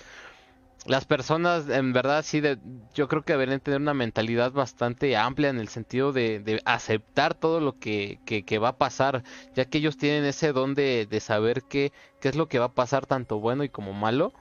Las 0.85 1.07
personas, 1.07 1.71
en 1.71 1.95
verdad, 1.95 2.23
sí, 2.23 2.41
de, 2.43 2.59
yo 2.95 3.09
creo 3.09 3.23
que 3.23 3.33
deberían 3.33 3.61
tener 3.61 3.81
una 3.81 3.95
mentalidad 3.95 4.53
bastante 4.53 5.17
amplia 5.17 5.49
en 5.49 5.59
el 5.59 5.69
sentido 5.69 6.13
de, 6.13 6.41
de 6.41 6.61
aceptar 6.67 7.33
todo 7.33 7.61
lo 7.61 7.79
que, 7.79 8.21
que, 8.27 8.45
que 8.45 8.59
va 8.59 8.69
a 8.69 8.77
pasar, 8.77 9.25
ya 9.55 9.65
que 9.65 9.79
ellos 9.79 9.97
tienen 9.97 10.27
ese 10.27 10.53
don 10.53 10.75
de, 10.75 11.07
de 11.07 11.21
saber 11.21 11.63
qué, 11.63 11.93
qué 12.21 12.29
es 12.29 12.37
lo 12.37 12.49
que 12.49 12.59
va 12.59 12.67
a 12.67 12.75
pasar, 12.75 13.07
tanto 13.07 13.41
bueno 13.41 13.65
y 13.65 13.71
como 13.71 13.95
malo. 13.95 14.35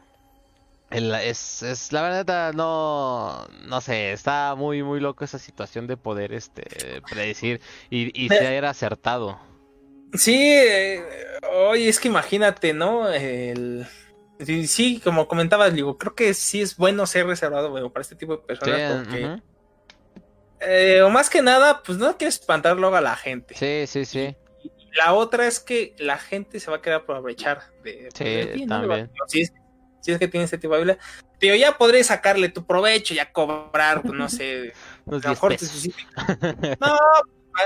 Es, 0.90 1.64
es, 1.64 1.92
la 1.92 2.04
verdad, 2.04 2.54
no, 2.54 3.48
no 3.66 3.82
sé, 3.82 4.12
está 4.12 4.54
muy, 4.56 4.84
muy 4.84 5.00
loco 5.00 5.24
esa 5.26 5.40
situación 5.40 5.88
de 5.88 5.98
poder, 5.98 6.34
este, 6.34 7.02
predecir 7.10 7.62
y, 7.90 8.12
y 8.26 8.30
ser 8.30 8.66
acertado. 8.66 9.40
Sí, 10.14 10.36
eh, 10.38 11.04
oye, 11.70 11.90
es 11.90 12.00
que 12.00 12.08
imagínate, 12.08 12.74
¿no? 12.74 13.10
El... 13.10 13.88
Sí, 14.40 14.68
sí, 14.68 15.00
como 15.04 15.28
comentabas, 15.28 15.74
digo, 15.74 15.98
creo 15.98 16.16
que 16.16 16.34
sí 16.34 16.62
es 16.62 16.76
bueno 16.78 17.06
ser 17.08 17.26
reservado 17.28 17.70
bueno, 17.72 17.92
para 17.92 18.02
este 18.02 18.16
tipo 18.16 18.34
de 18.38 18.44
Sí, 18.64 18.72
personas 18.72 18.84
porque, 18.84 19.34
eh, 20.60 21.02
o 21.02 21.10
más 21.10 21.30
que 21.30 21.42
nada, 21.42 21.82
pues 21.84 21.98
no 21.98 22.18
quieres 22.18 22.36
espantar 22.40 22.78
luego 22.78 22.96
a 22.96 23.02
la 23.02 23.16
gente. 23.16 23.56
sí, 23.56 23.86
sí, 23.88 24.06
sí. 24.06 24.36
La 24.96 25.14
otra 25.14 25.48
es 25.48 25.60
que 25.60 25.96
la 25.98 26.18
gente 26.18 26.60
se 26.60 26.70
va 26.70 26.78
a 26.78 26.82
querer 26.82 27.00
aprovechar 27.00 27.64
de, 27.84 28.14
Sí, 28.14 28.24
de 28.24 28.46
ti, 28.48 28.66
¿no? 28.66 28.70
también. 28.70 29.12
Si 30.04 30.12
es 30.12 30.20
que 30.20 30.28
tiene 30.28 30.44
este 30.44 30.58
tipo 30.60 30.74
de 30.76 30.82
habilidad. 30.82 31.00
Pero 31.40 31.56
ya 31.56 31.78
podré 31.78 32.04
sacarle 32.04 32.50
tu 32.50 32.66
provecho, 32.66 33.14
ya 33.14 33.32
cobrar, 33.32 34.02
pues, 34.02 34.14
no 34.14 34.30
sé, 34.30 34.74
Unos 35.06 35.26
a 35.26 35.30
lo 35.30 35.34
10 35.34 35.36
mejor 35.36 35.52
te 35.52 35.58
pesos. 35.58 35.72
suscita- 35.72 36.78
No, 36.80 36.98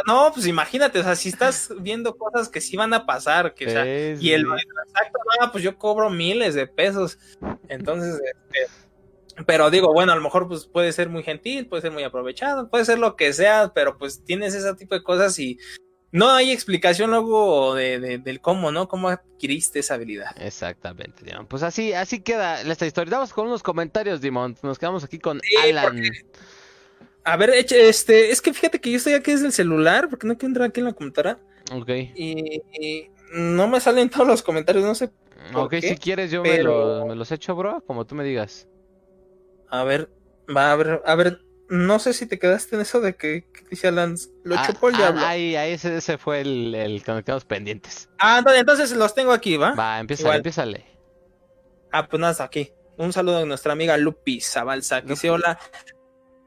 no, 0.05 0.31
pues 0.33 0.45
imagínate, 0.47 0.99
o 0.99 1.03
sea, 1.03 1.15
si 1.15 1.29
estás 1.29 1.71
viendo 1.79 2.17
cosas 2.17 2.49
que 2.49 2.59
sí 2.61 2.75
van 2.75 2.93
a 2.93 3.05
pasar, 3.05 3.53
que 3.53 3.67
o 3.67 3.69
sea, 3.69 3.85
y 3.88 4.31
el 4.31 4.41
exacto, 4.41 5.19
no, 5.39 5.51
pues 5.51 5.63
yo 5.63 5.77
cobro 5.77 6.09
miles 6.09 6.55
de 6.55 6.67
pesos. 6.67 7.17
Entonces, 7.69 8.15
este, 8.15 9.43
pero 9.45 9.69
digo, 9.69 9.93
bueno, 9.93 10.11
a 10.11 10.15
lo 10.15 10.21
mejor 10.21 10.47
pues 10.47 10.65
puede 10.65 10.91
ser 10.91 11.07
muy 11.09 11.23
gentil, 11.23 11.67
puede 11.67 11.83
ser 11.83 11.91
muy 11.91 12.03
aprovechado, 12.03 12.69
puede 12.69 12.83
ser 12.85 12.99
lo 12.99 13.15
que 13.15 13.31
sea, 13.33 13.71
pero 13.73 13.97
pues 13.97 14.23
tienes 14.25 14.53
ese 14.55 14.73
tipo 14.75 14.93
de 14.95 15.03
cosas 15.03 15.38
y 15.39 15.57
no 16.11 16.29
hay 16.31 16.51
explicación 16.51 17.11
luego 17.11 17.75
de, 17.75 17.99
de- 17.99 18.17
del 18.17 18.39
cómo, 18.41 18.71
¿no? 18.71 18.87
¿Cómo 18.87 19.09
adquiriste 19.09 19.79
esa 19.79 19.95
habilidad? 19.95 20.31
Exactamente, 20.41 21.23
Dimon. 21.25 21.45
Pues 21.47 21.63
así, 21.63 21.93
así 21.93 22.21
queda 22.21 22.61
esta 22.61 22.85
historia. 22.85 23.11
Vamos 23.17 23.33
con 23.33 23.47
unos 23.47 23.63
comentarios, 23.63 24.21
Dimon. 24.21 24.55
Nos 24.63 24.79
quedamos 24.79 25.03
aquí 25.03 25.19
con 25.19 25.39
Sí, 25.41 25.55
Alan. 25.57 26.01
A 27.23 27.35
ver, 27.35 27.49
este, 27.49 28.31
es 28.31 28.41
que 28.41 28.53
fíjate 28.53 28.79
que 28.79 28.89
yo 28.91 28.97
estoy 28.97 29.13
aquí 29.13 29.31
desde 29.31 29.47
el 29.47 29.51
celular, 29.51 30.07
porque 30.09 30.27
no 30.27 30.37
quiero 30.37 30.47
entrar 30.51 30.69
aquí 30.69 30.79
en 30.79 30.85
la 30.85 30.93
computadora 30.93 31.39
Ok. 31.73 31.89
y, 32.15 32.61
y 32.79 33.09
no 33.33 33.67
me 33.67 33.81
salen 33.81 34.09
todos 34.09 34.27
los 34.27 34.41
comentarios, 34.41 34.85
no 34.85 34.95
sé. 34.95 35.09
¿Por 35.51 35.65
Ok, 35.65 35.71
qué? 35.71 35.81
si 35.81 35.97
quieres 35.97 36.31
yo 36.31 36.41
me, 36.41 36.63
los, 36.63 37.05
me 37.05 37.15
los 37.15 37.29
echo, 37.31 37.53
bro, 37.55 37.83
como 37.85 38.05
tú 38.05 38.15
me 38.15 38.23
digas. 38.23 38.67
A 39.69 39.83
ver, 39.83 40.09
va 40.55 40.71
a 40.71 40.75
ver, 40.77 41.01
a 41.05 41.15
ver, 41.15 41.41
no 41.70 41.99
sé 41.99 42.13
si 42.13 42.26
te 42.26 42.39
quedaste 42.39 42.76
en 42.76 42.82
eso 42.82 43.01
de 43.01 43.15
que, 43.15 43.45
Alan, 43.84 44.15
lo 44.43 44.55
Ah, 44.57 44.63
chupó 44.68 44.89
el 44.89 44.95
ah, 44.95 44.97
diablo. 44.97 45.26
ahí, 45.26 45.55
ahí 45.55 45.74
ese, 45.74 45.97
ese 45.97 46.18
fue 46.18 46.41
el, 46.41 46.74
el 46.74 47.03
quedamos 47.03 47.45
pendientes. 47.45 48.09
Ah, 48.20 48.38
entonces, 48.39 48.59
entonces 48.61 48.91
los 48.93 49.13
tengo 49.13 49.32
aquí, 49.34 49.57
¿va? 49.57 49.74
Va, 49.74 49.99
empieza, 49.99 50.24
Igual. 50.24 50.38
empiézale. 50.38 50.86
Ah, 51.91 52.07
pues 52.07 52.20
nada, 52.20 52.43
aquí. 52.43 52.72
Un 52.97 53.13
saludo 53.13 53.39
a 53.39 53.45
nuestra 53.45 53.74
amiga 53.74 53.97
Lupi 53.97 54.41
Zabalza, 54.41 55.01
que 55.01 55.09
dice 55.09 55.30
hola. 55.30 55.59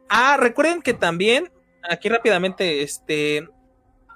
Ah, 0.08 0.36
recuerden 0.38 0.82
que 0.82 0.94
también, 0.94 1.52
aquí 1.88 2.08
rápidamente, 2.08 2.82
este, 2.82 3.48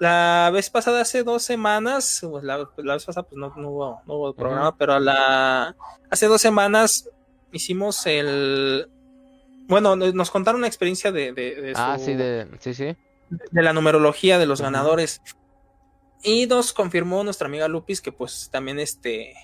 la 0.00 0.50
vez 0.52 0.70
pasada, 0.70 1.02
hace 1.02 1.22
dos 1.22 1.42
semanas, 1.44 2.18
pues, 2.28 2.42
la, 2.42 2.58
la 2.78 2.94
vez 2.94 3.04
pasada 3.04 3.26
pues 3.28 3.38
no, 3.38 3.52
no 3.56 3.68
hubo, 3.70 4.02
no 4.06 4.14
hubo 4.14 4.34
programa, 4.34 4.76
pero 4.76 4.98
la, 4.98 5.76
hace 6.10 6.26
dos 6.26 6.40
semanas 6.40 7.08
hicimos 7.52 8.04
el, 8.06 8.88
bueno, 9.68 9.96
nos 9.96 10.14
nos 10.14 10.30
contaron 10.30 10.60
una 10.60 10.66
experiencia 10.68 11.10
de, 11.12 11.32
de, 11.32 11.54
de 11.56 11.72
Ah, 11.76 11.96
sí, 11.98 12.14
de, 12.14 12.46
sí, 12.60 12.74
sí. 12.74 12.96
de 13.50 13.62
la 13.62 13.72
numerología 13.72 14.38
de 14.38 14.46
los 14.46 14.60
ganadores. 14.60 15.20
Y 16.22 16.46
nos 16.46 16.72
confirmó 16.72 17.22
nuestra 17.24 17.46
amiga 17.48 17.68
Lupis 17.68 18.00
que 18.00 18.12
pues 18.12 18.48
también 18.50 18.78
este 18.78 19.34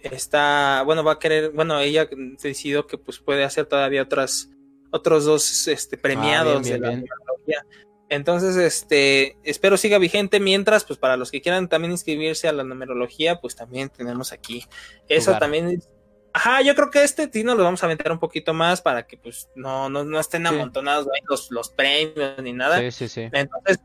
está, 0.00 0.82
bueno, 0.84 1.02
va 1.02 1.12
a 1.12 1.18
querer, 1.18 1.50
bueno, 1.50 1.78
ella 1.80 2.08
decidió 2.42 2.86
que 2.86 2.98
pues 2.98 3.18
puede 3.18 3.42
hacer 3.44 3.66
todavía 3.66 4.02
otras 4.02 4.48
otros 4.90 5.24
dos 5.24 5.66
este 5.66 5.96
premiados 5.98 6.56
Ah, 6.58 6.60
bien, 6.60 6.80
de 6.80 6.86
la 6.86 6.96
numerología. 6.96 7.66
Entonces, 8.10 8.54
este, 8.56 9.36
espero 9.42 9.76
siga 9.76 9.98
vigente 9.98 10.38
mientras, 10.38 10.84
pues 10.84 10.98
para 11.00 11.16
los 11.16 11.30
que 11.32 11.40
quieran 11.40 11.68
también 11.68 11.90
inscribirse 11.90 12.46
a 12.46 12.52
la 12.52 12.62
numerología, 12.62 13.40
pues 13.40 13.56
también 13.56 13.88
tenemos 13.88 14.30
aquí. 14.30 14.62
Eso 15.08 15.30
Lugar. 15.30 15.40
también 15.40 15.68
es- 15.70 15.88
Ajá, 16.36 16.62
yo 16.62 16.74
creo 16.74 16.90
que 16.90 17.04
este 17.04 17.30
sí 17.32 17.44
nos 17.44 17.56
lo 17.56 17.62
vamos 17.62 17.82
a 17.82 17.86
aventar 17.86 18.10
un 18.10 18.18
poquito 18.18 18.52
más 18.52 18.82
para 18.82 19.06
que 19.06 19.16
pues 19.16 19.48
no, 19.54 19.88
no, 19.88 20.04
no 20.04 20.18
estén 20.18 20.42
Sí. 20.42 20.48
amontonados 20.48 21.06
ahí 21.06 21.20
los, 21.28 21.48
los 21.52 21.68
premios 21.70 22.42
ni 22.42 22.52
nada. 22.52 22.80
Sí, 22.80 22.90
sí, 22.90 23.08
sí. 23.08 23.28
Entonces, 23.32 23.78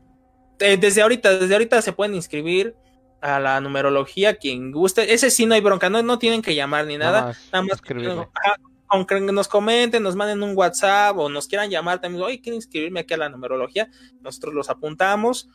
eh, 0.58 0.76
desde 0.76 1.00
ahorita, 1.02 1.38
desde 1.38 1.54
ahorita 1.54 1.80
se 1.80 1.92
pueden 1.92 2.14
inscribir 2.16 2.74
a 3.20 3.38
la 3.38 3.60
numerología, 3.60 4.34
quien 4.34 4.72
guste. 4.72 5.14
Ese 5.14 5.30
sí 5.30 5.46
no 5.46 5.54
hay 5.54 5.60
bronca, 5.60 5.88
no, 5.90 6.02
no 6.02 6.18
tienen 6.18 6.42
que 6.42 6.54
llamar 6.56 6.86
ni 6.86 6.98
nada. 6.98 7.26
más 7.26 7.48
Nada 7.52 7.62
más 7.62 7.72
escribirle. 7.76 8.12
ajá, 8.34 8.56
con 8.88 9.06
que 9.06 9.20
nos 9.20 9.46
comenten, 9.46 10.02
nos 10.02 10.16
manden 10.16 10.42
un 10.42 10.56
WhatsApp 10.56 11.16
o 11.18 11.28
nos 11.28 11.46
quieran 11.46 11.70
llamar 11.70 12.00
también, 12.00 12.24
oye, 12.24 12.40
quiero 12.40 12.56
inscribirme 12.56 13.00
aquí 13.00 13.14
a 13.14 13.18
la 13.18 13.28
numerología. 13.28 13.88
Nosotros 14.22 14.54
los 14.54 14.68
apuntamos. 14.70 15.48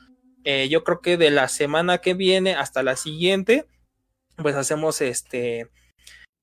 eh, 0.45 0.69
yo 0.69 0.83
creo 0.85 1.01
que 1.01 1.17
de 1.17 1.31
la 1.31 1.47
semana 1.49 1.97
que 1.97 2.13
viene 2.13 2.55
hasta 2.55 2.83
la 2.83 2.95
siguiente, 2.95 3.65
pues 4.37 4.55
hacemos 4.55 5.01
este 5.01 5.69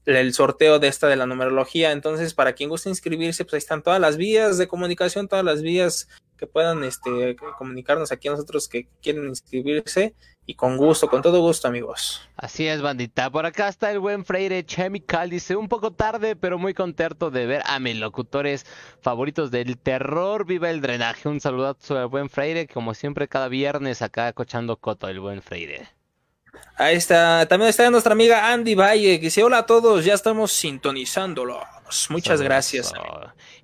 el 0.07 0.35
sorteo 0.35 0.79
de 0.79 0.89
esta 0.89 1.09
de 1.09 1.17
la 1.17 1.27
numerología. 1.27 1.93
Entonces, 1.93 2.35
para 2.35 2.53
quien 2.53 2.69
guste 2.69 2.89
inscribirse, 2.89 3.45
pues 3.45 3.55
ahí 3.55 3.59
están 3.59 3.83
todas 3.83 4.01
las 4.01 4.17
vías 4.17 4.59
de 4.59 4.69
comunicación, 4.69 5.29
todas 5.29 5.45
las 5.45 5.63
vías 5.63 6.09
que 6.37 6.47
puedan 6.47 6.83
este, 6.83 7.37
comunicarnos 7.57 8.11
aquí 8.11 8.29
a 8.29 8.33
nosotros 8.33 8.69
que 8.69 8.89
quieren 9.01 9.29
inscribirse. 9.29 10.15
Y 10.45 10.55
con 10.55 10.77
gusto, 10.77 11.09
con 11.09 11.23
todo 11.23 11.41
gusto, 11.41 11.69
amigos. 11.69 12.29
Así 12.37 12.67
es, 12.67 12.83
bandita. 12.83 13.31
Por 13.31 13.47
acá 13.47 13.69
está 13.69 13.93
el 13.93 14.01
buen 14.01 14.25
Freire 14.25 14.67
Chemical. 14.67 15.31
Dice, 15.31 15.55
un 15.55 15.69
poco 15.69 15.93
tarde, 15.93 16.35
pero 16.35 16.59
muy 16.59 16.75
contento 16.75 17.31
de 17.31 17.47
ver 17.47 17.63
a 17.65 17.79
mis 17.79 17.97
locutores 17.97 18.67
favoritos 19.01 19.53
del 19.53 19.79
terror. 19.79 20.45
Viva 20.45 20.69
el 20.71 20.81
drenaje. 20.81 21.29
Un 21.29 21.41
saludazo 21.41 21.97
al 21.97 22.09
buen 22.09 22.29
Freire, 22.29 22.67
como 22.67 22.93
siempre, 22.95 23.29
cada 23.29 23.47
viernes 23.47 24.03
acá 24.03 24.33
cochando 24.33 24.77
coto, 24.79 25.07
el 25.07 25.21
buen 25.21 25.43
Freire. 25.43 26.02
Ahí 26.77 26.97
está, 26.97 27.47
también 27.47 27.69
está 27.71 27.89
nuestra 27.91 28.13
amiga 28.13 28.53
Andy 28.53 28.75
Valle, 28.75 29.19
que 29.19 29.27
dice 29.27 29.43
hola 29.43 29.59
a 29.59 29.67
todos, 29.67 30.05
ya 30.05 30.15
estamos 30.15 30.53
sintonizándolos. 30.53 31.63
Muchas 32.09 32.41
gracias. 32.41 32.93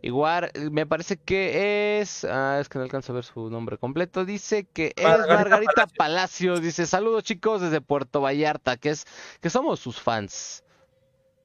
Igual, 0.02 0.52
me 0.70 0.86
parece 0.86 1.16
que 1.16 2.00
es, 2.00 2.24
ah, 2.24 2.58
es 2.60 2.68
que 2.68 2.78
no 2.78 2.84
alcanzo 2.84 3.12
a 3.12 3.16
ver 3.16 3.24
su 3.24 3.50
nombre 3.50 3.78
completo, 3.78 4.24
dice 4.24 4.64
que 4.72 4.92
es 4.94 5.04
Margarita, 5.04 5.86
Palacios. 5.86 6.60
dice 6.60 6.86
saludos 6.86 7.24
chicos 7.24 7.60
desde 7.60 7.80
Puerto 7.80 8.20
Vallarta, 8.20 8.76
que 8.76 8.90
es, 8.90 9.06
que 9.40 9.50
somos 9.50 9.80
sus 9.80 10.00
fans. 10.00 10.62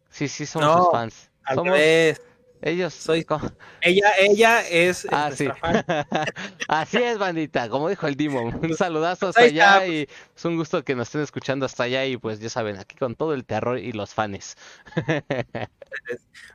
Sí, 0.10 0.28
sí, 0.28 0.46
somos 0.46 0.84
sus 0.84 0.92
fans. 0.92 1.32
Somos... 1.54 1.78
Ellos 2.66 2.94
soy 2.94 3.26
ella 3.82 4.14
ella 4.18 4.62
es 4.66 5.06
ah, 5.12 5.32
sí. 5.36 5.50
Así 6.70 6.98
es, 6.98 7.18
bandita, 7.18 7.68
como 7.68 7.90
dijo 7.90 8.08
el 8.08 8.16
Dimon. 8.16 8.56
Un 8.56 8.78
saludazo 8.78 9.28
hasta 9.28 9.42
allá 9.42 9.86
y 9.86 10.08
es 10.36 10.46
un 10.46 10.56
gusto 10.56 10.82
que 10.86 10.96
nos 10.96 11.10
estén 11.10 11.22
escuchando 11.22 11.66
hasta 11.66 11.84
allá 11.84 12.06
y 12.06 12.16
pues 12.16 12.40
ya 12.40 12.48
saben, 12.48 12.78
aquí 12.78 12.96
con 12.96 13.16
todo 13.16 13.34
el 13.34 13.44
terror 13.44 13.80
y 13.80 13.92
los 13.92 14.14
fans. 14.14 14.56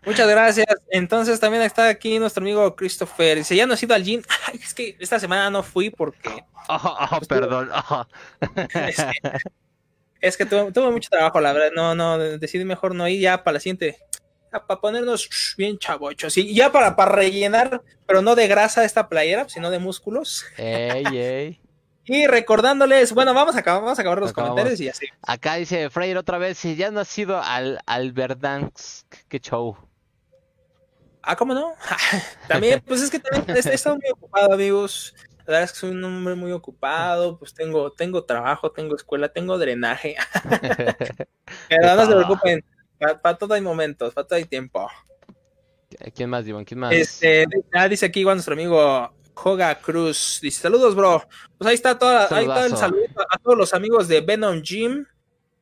Muchas 0.07 0.29
gracias. 0.29 0.67
Entonces 0.91 1.39
también 1.41 1.63
está 1.63 1.91
aquí 1.91 2.19
nuestro 2.19 2.43
amigo 2.43 2.75
Christopher. 2.75 3.37
Dice, 3.37 3.55
ya 3.55 3.67
no 3.67 3.75
he 3.75 3.79
ido 3.79 3.95
al 3.95 4.03
gym. 4.03 4.23
Ay, 4.47 4.61
es 4.63 4.73
que 4.73 4.97
esta 4.99 5.21
semana 5.21 5.51
no 5.51 5.63
fui 5.63 5.91
porque... 5.91 6.43
Oh, 6.71 6.97
oh, 7.13 7.21
perdón. 7.29 7.69
Es 10.21 10.37
que, 10.37 10.47
tuve, 10.47 10.91
mucho 10.91 11.11
trabajo, 11.11 11.39
la 11.41 11.53
verdad. 11.53 11.71
No, 11.75 11.95
no, 11.95 12.19
decidí 12.19 12.65
mejor 12.65 12.95
no 12.95 13.07
ir 13.09 13.21
ya 13.21 13.45
para 13.45 13.55
la 13.55 13.61
siguiente 13.61 13.99
para 14.51 14.81
ponernos 14.81 15.55
bien 15.57 15.79
chavochos 15.79 16.37
y 16.37 16.55
ya 16.55 16.73
para, 16.73 16.97
para 16.97 17.13
rellenar, 17.13 17.83
pero 18.07 18.23
no 18.23 18.35
de 18.35 18.49
grasa 18.49 18.85
esta 18.85 19.09
playera, 19.09 19.49
sino 19.49 19.71
de 19.71 19.79
músculos. 19.79 20.45
y 20.59 22.27
recordándoles, 22.27 23.13
bueno, 23.13 23.35
vamos 23.35 23.57
a 23.57 23.61
acabar, 23.61 23.83
vamos 23.83 23.99
a 23.99 24.03
acabar 24.03 24.19
los 24.19 24.33
comentarios 24.33 24.81
y 24.81 24.89
así. 24.89 25.07
Acá 25.23 25.57
dice 25.57 25.91
Freire 25.91 26.19
otra 26.19 26.39
vez, 26.39 26.59
si 26.59 26.77
ya 26.77 26.91
no 26.91 27.01
ha 27.01 27.05
sido 27.05 27.41
al, 27.43 27.81
al 27.87 28.15
qué 29.29 29.41
show. 29.41 29.77
Ah, 31.23 31.37
¿cómo 31.37 31.53
no? 31.53 31.75
también, 32.49 32.83
pues 32.87 33.03
es 33.03 33.11
que 33.11 33.19
también 33.19 33.57
he 33.57 33.61
estado 33.61 33.97
muy 33.97 34.11
ocupado, 34.11 34.55
amigos. 34.55 35.15
La 35.41 35.53
verdad 35.53 35.63
es 35.65 35.73
que 35.73 35.79
soy 35.79 35.91
un 35.91 36.05
hombre 36.05 36.35
muy 36.35 36.53
ocupado, 36.53 37.39
pues 37.39 37.53
tengo, 37.53 37.93
tengo 37.93 38.25
trabajo, 38.25 38.71
tengo 38.71 38.97
escuela, 38.97 39.29
tengo 39.29 39.59
drenaje. 39.59 40.17
Pero 41.69 41.97
no 41.97 42.07
se 42.07 42.15
preocupen, 42.15 42.65
para, 42.99 43.37
todo 43.37 43.55
hay 43.55 43.61
momentos, 43.61 44.15
para 44.15 44.27
todo 44.27 44.37
hay 44.37 44.45
tiempo. 44.45 44.89
¿Quién 46.15 46.31
más, 46.31 46.47
Iván? 46.47 46.65
¿Quién 46.65 46.81
más? 46.81 46.93
Este, 46.93 47.47
ah, 47.73 47.89
dice 47.89 48.07
aquí 48.07 48.21
igual 48.21 48.37
nuestro 48.37 48.55
amigo 48.55 49.13
Joga 49.35 49.75
Cruz. 49.77 50.41
Dice, 50.43 50.61
saludos, 50.61 50.95
bro. 50.95 51.27
Pues 51.57 51.69
ahí 51.69 51.75
está, 51.75 51.99
toda, 51.99 52.29
ahí 52.37 52.45
está 52.45 52.67
el 52.67 52.77
saludo 52.77 53.05
a 53.31 53.39
todos 53.39 53.57
los 53.57 53.73
amigos 53.75 54.09
de 54.09 54.21
Venom 54.21 54.61
Gym. 54.63 55.07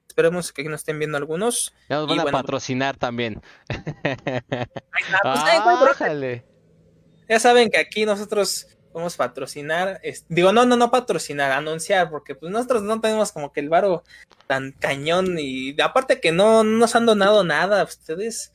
Esperemos 0.09 0.51
que 0.53 0.63
aquí 0.63 0.69
nos 0.71 0.81
estén 0.81 0.99
viendo 0.99 1.19
algunos. 1.19 1.75
Ya 1.89 1.97
nos 1.97 2.09
van 2.09 2.21
a 2.21 2.25
patrocinar 2.25 2.97
también. 2.97 3.43
Ahí 3.69 5.05
está, 5.13 5.95
pues, 5.99 6.43
ya 7.29 7.39
saben 7.39 7.71
que 7.71 7.79
aquí 7.79 8.07
nosotros 8.07 8.67
podemos 8.97 9.17
patrocinar, 9.19 10.01
digo, 10.31 10.55
no, 10.55 10.65
no, 10.65 10.75
no 10.75 10.91
patrocinar, 10.91 11.53
anunciar, 11.53 12.09
porque 12.09 12.35
pues 12.35 12.51
nosotros 12.51 12.83
no 12.83 12.99
tenemos 12.99 13.31
como 13.31 13.53
que 13.53 13.61
el 13.61 13.69
varo 13.69 14.03
tan 14.47 14.73
cañón 14.73 15.37
y 15.39 15.79
aparte 15.83 16.19
que 16.19 16.33
no, 16.33 16.65
nos 16.65 16.97
han 16.97 17.05
donado 17.05 17.45
nada, 17.45 17.85
ustedes, 17.85 18.55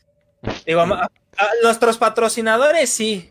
digo, 0.65 0.83
nuestros 1.61 1.99
patrocinadores 1.99 2.89
sí, 2.89 3.29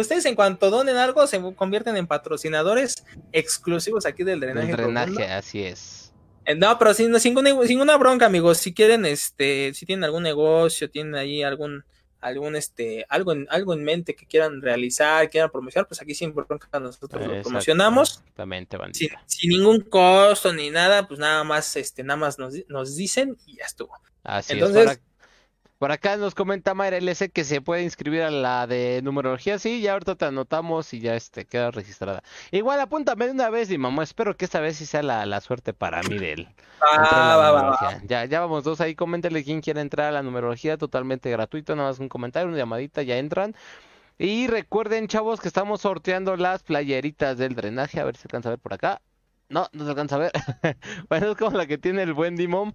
ustedes 0.00 0.24
en 0.24 0.34
cuanto 0.34 0.70
donen 0.70 0.96
algo 0.96 1.26
se 1.26 1.42
convierten 1.54 1.94
en 1.98 2.06
patrocinadores 2.06 3.04
exclusivos 3.32 4.06
aquí 4.06 4.24
del 4.24 4.40
drenaje. 4.40 4.70
El 4.70 4.76
drenaje, 4.78 5.24
así 5.24 5.62
es. 5.62 6.10
Eh, 6.46 6.54
no, 6.54 6.78
pero 6.78 6.94
sin, 6.94 7.12
sin, 7.20 7.36
sin, 7.36 7.68
ninguna 7.68 7.98
bronca, 7.98 8.24
amigos. 8.24 8.56
Si 8.56 8.72
quieren, 8.72 9.04
este, 9.04 9.74
si 9.74 9.84
tienen 9.84 10.04
algún 10.04 10.22
negocio, 10.22 10.88
tienen 10.88 11.16
ahí 11.16 11.42
algún, 11.42 11.84
algún 12.26 12.56
este 12.56 13.06
algo 13.08 13.32
en 13.32 13.46
algo 13.50 13.72
en 13.72 13.84
mente 13.84 14.14
que 14.14 14.26
quieran 14.26 14.60
realizar, 14.60 15.30
quieran 15.30 15.50
promocionar, 15.50 15.86
pues 15.86 16.02
aquí 16.02 16.14
siempre 16.14 16.44
nosotros 16.80 17.26
lo 17.26 17.42
promocionamos. 17.42 18.22
Sin, 18.92 19.10
sin, 19.26 19.50
ningún 19.50 19.80
costo 19.82 20.52
ni 20.52 20.70
nada, 20.70 21.06
pues 21.06 21.20
nada 21.20 21.44
más 21.44 21.76
este 21.76 22.02
nada 22.02 22.18
más 22.18 22.38
nos, 22.38 22.54
nos 22.68 22.96
dicen 22.96 23.36
y 23.46 23.56
ya 23.56 23.64
estuvo. 23.64 23.92
Así 24.24 24.54
Entonces, 24.54 25.00
por 25.86 25.92
acá 25.92 26.16
nos 26.16 26.34
comenta 26.34 26.74
Mayra 26.74 26.96
LC 26.96 27.30
que 27.30 27.44
se 27.44 27.60
puede 27.60 27.84
inscribir 27.84 28.22
a 28.22 28.30
la 28.32 28.66
de 28.66 29.02
numerología. 29.04 29.56
Sí, 29.60 29.80
ya 29.80 29.92
ahorita 29.92 30.16
te 30.16 30.24
anotamos 30.24 30.92
y 30.92 30.98
ya 30.98 31.14
este 31.14 31.44
queda 31.44 31.70
registrada. 31.70 32.24
Igual 32.50 32.80
apúntame 32.80 33.26
de 33.26 33.30
una 33.30 33.50
vez 33.50 33.70
y 33.70 33.78
mamá, 33.78 34.02
espero 34.02 34.36
que 34.36 34.46
esta 34.46 34.58
vez 34.58 34.78
sí 34.78 34.84
sea 34.84 35.04
la, 35.04 35.40
suerte 35.40 35.74
para 35.74 36.02
mí 36.02 36.18
de 36.18 36.32
él. 36.32 36.48
Ah, 36.80 38.00
ya, 38.02 38.24
ya 38.24 38.40
vamos 38.40 38.64
dos 38.64 38.80
ahí, 38.80 38.96
coméntale 38.96 39.44
quién 39.44 39.60
quiere 39.60 39.80
entrar 39.80 40.08
a 40.08 40.10
la 40.10 40.24
numerología 40.24 40.76
totalmente 40.76 41.30
gratuito, 41.30 41.76
nada 41.76 41.90
más 41.90 42.00
un 42.00 42.08
comentario, 42.08 42.48
una 42.48 42.58
llamadita, 42.58 43.04
ya 43.04 43.18
entran. 43.18 43.54
Y 44.18 44.48
recuerden, 44.48 45.06
chavos, 45.06 45.40
que 45.40 45.46
estamos 45.46 45.82
sorteando 45.82 46.36
las 46.36 46.64
playeritas 46.64 47.38
del 47.38 47.54
drenaje. 47.54 48.00
A 48.00 48.04
ver 48.04 48.16
si 48.16 48.22
se 48.22 48.26
alcanza 48.26 48.48
a 48.48 48.54
ver 48.54 48.58
por 48.58 48.74
acá. 48.74 49.02
No, 49.48 49.68
no 49.70 49.84
se 49.84 49.90
alcanza 49.90 50.16
a 50.16 50.18
ver. 50.18 50.32
bueno, 51.08 51.30
es 51.30 51.36
como 51.36 51.56
la 51.56 51.68
que 51.68 51.78
tiene 51.78 52.02
el 52.02 52.12
buen 52.12 52.34
Dimon. 52.34 52.74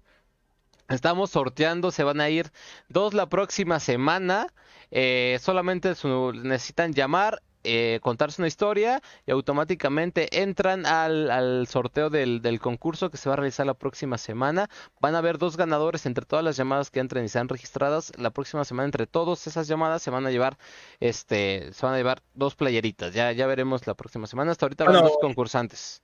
Estamos 0.92 1.30
sorteando, 1.30 1.90
se 1.90 2.04
van 2.04 2.20
a 2.20 2.28
ir 2.28 2.52
dos 2.88 3.14
la 3.14 3.28
próxima 3.28 3.80
semana. 3.80 4.48
Eh, 4.90 5.38
solamente 5.40 5.94
necesitan 6.42 6.92
llamar, 6.92 7.42
eh, 7.64 7.98
contarse 8.02 8.42
una 8.42 8.48
historia 8.48 9.00
y 9.24 9.30
automáticamente 9.30 10.42
entran 10.42 10.84
al, 10.84 11.66
sorteo 11.66 12.10
del, 12.10 12.60
concurso 12.60 13.10
que 13.10 13.16
se 13.16 13.28
va 13.30 13.34
a 13.34 13.36
realizar 13.36 13.64
la 13.64 13.74
próxima 13.74 14.18
semana. 14.18 14.68
Van 15.00 15.14
a 15.14 15.18
haber 15.18 15.38
dos 15.38 15.56
ganadores 15.56 16.04
entre 16.04 16.26
todas 16.26 16.44
las 16.44 16.56
llamadas 16.58 16.90
que 16.90 17.00
entren 17.00 17.24
y 17.24 17.28
sean 17.28 17.48
registradas. 17.48 18.12
La 18.18 18.30
próxima 18.30 18.64
semana 18.64 18.86
entre 18.86 19.06
todas 19.06 19.46
esas 19.46 19.68
llamadas 19.68 20.02
se 20.02 20.10
van 20.10 20.26
a 20.26 20.30
llevar, 20.30 20.58
este, 21.00 21.72
se 21.72 21.86
van 21.86 21.94
a 21.94 21.98
llevar 21.98 22.22
dos 22.34 22.54
playeritas. 22.54 23.14
Ya, 23.14 23.32
ya 23.32 23.46
veremos 23.46 23.86
la 23.86 23.94
próxima 23.94 24.26
semana. 24.26 24.50
Hasta 24.52 24.66
ahorita 24.66 24.84
van 24.84 25.02
dos 25.02 25.18
concursantes. 25.20 26.02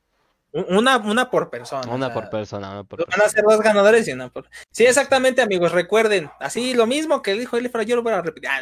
Una, 0.68 0.96
una 0.98 1.30
por 1.30 1.50
persona. 1.50 1.92
Una 1.92 2.12
por 2.12 2.30
persona, 2.30 2.82
Van 2.82 3.20
a 3.24 3.28
ser 3.28 3.44
dos 3.44 3.60
ganadores 3.60 4.08
y 4.08 4.12
una 4.12 4.28
por. 4.28 4.48
Sí, 4.70 4.84
exactamente, 4.86 5.42
amigos. 5.42 5.72
Recuerden, 5.72 6.30
así 6.40 6.74
lo 6.74 6.86
mismo 6.86 7.22
que 7.22 7.34
dijo 7.34 7.56
Elifra, 7.56 7.82
yo 7.82 7.96
lo 7.96 8.02
voy 8.02 8.12
a 8.12 8.22
repetir. 8.22 8.48
Ah, 8.48 8.60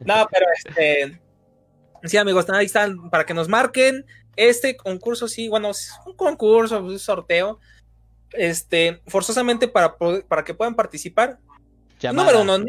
no, 0.00 0.28
pero 0.30 0.46
este. 0.56 1.20
Sí, 2.04 2.16
amigos, 2.18 2.46
ahí 2.50 2.66
están 2.66 3.10
para 3.10 3.24
que 3.24 3.34
nos 3.34 3.48
marquen. 3.48 4.04
Este 4.36 4.76
concurso, 4.76 5.28
sí, 5.28 5.48
bueno, 5.48 5.70
es 5.70 5.92
un 6.06 6.14
concurso, 6.14 6.80
un 6.80 6.98
sorteo. 6.98 7.60
Este, 8.32 9.00
forzosamente 9.06 9.68
para, 9.68 9.96
para 9.96 10.44
que 10.44 10.54
puedan 10.54 10.74
participar. 10.74 11.38
Número 12.12 12.42
uno, 12.42 12.58
no, 12.58 12.66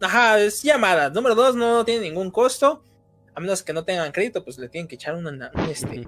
ajá, 0.00 0.40
es 0.40 0.62
llamada. 0.62 1.10
Número 1.10 1.34
dos, 1.34 1.54
no 1.56 1.84
tiene 1.84 2.02
ningún 2.02 2.30
costo. 2.30 2.82
A 3.34 3.40
menos 3.40 3.62
que 3.62 3.72
no 3.72 3.84
tengan 3.84 4.12
crédito, 4.12 4.44
pues 4.44 4.58
le 4.58 4.68
tienen 4.68 4.88
que 4.88 4.94
echar 4.94 5.14
una, 5.14 5.50
este, 5.68 6.06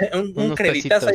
un, 0.36 0.54
creditazo. 0.54 1.08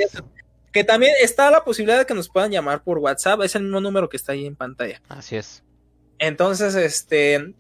Que 0.72 0.84
también 0.84 1.14
está 1.22 1.50
la 1.50 1.64
posibilidad 1.64 2.00
de 2.00 2.06
que 2.06 2.14
nos 2.14 2.30
puedan 2.30 2.52
llamar 2.52 2.84
por 2.84 3.00
WhatsApp. 3.00 3.42
Es 3.42 3.56
el 3.56 3.64
mismo 3.64 3.82
número 3.82 4.10
que 4.10 4.18
está 4.18 4.34
ahí 4.34 4.46
en 4.46 4.56
pantalla. 4.56 5.02
Así 5.10 5.36
es. 5.36 5.64
Entonces, 6.20 6.76
este. 6.76 7.56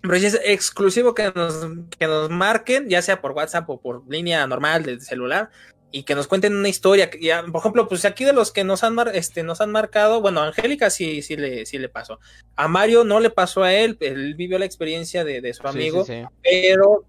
Pero 0.00 0.14
es 0.14 0.40
exclusivo 0.44 1.14
que 1.14 1.30
nos, 1.32 1.66
que 1.96 2.06
nos 2.06 2.28
marquen, 2.28 2.88
ya 2.88 3.02
sea 3.02 3.20
por 3.20 3.32
WhatsApp 3.32 3.70
o 3.70 3.80
por 3.80 4.02
línea 4.10 4.44
normal 4.48 4.82
del 4.82 5.00
celular, 5.00 5.50
y 5.92 6.02
que 6.02 6.16
nos 6.16 6.26
cuenten 6.26 6.56
una 6.56 6.68
historia. 6.68 7.08
Ya, 7.20 7.44
por 7.44 7.60
ejemplo, 7.60 7.86
pues 7.86 8.04
aquí 8.04 8.24
de 8.24 8.32
los 8.32 8.50
que 8.50 8.64
nos 8.64 8.82
han, 8.82 8.96
este, 9.14 9.44
nos 9.44 9.60
han 9.60 9.70
marcado, 9.70 10.20
bueno, 10.20 10.40
a 10.40 10.48
Angélica 10.48 10.90
sí, 10.90 11.22
sí, 11.22 11.36
le, 11.36 11.66
sí 11.66 11.78
le 11.78 11.88
pasó. 11.88 12.18
A 12.56 12.66
Mario 12.66 13.04
no 13.04 13.20
le 13.20 13.30
pasó 13.30 13.62
a 13.62 13.72
él, 13.72 13.96
él 14.00 14.34
vivió 14.34 14.58
la 14.58 14.64
experiencia 14.64 15.22
de, 15.22 15.54
su 15.54 15.66
amigo, 15.68 16.04
pero 16.42 17.04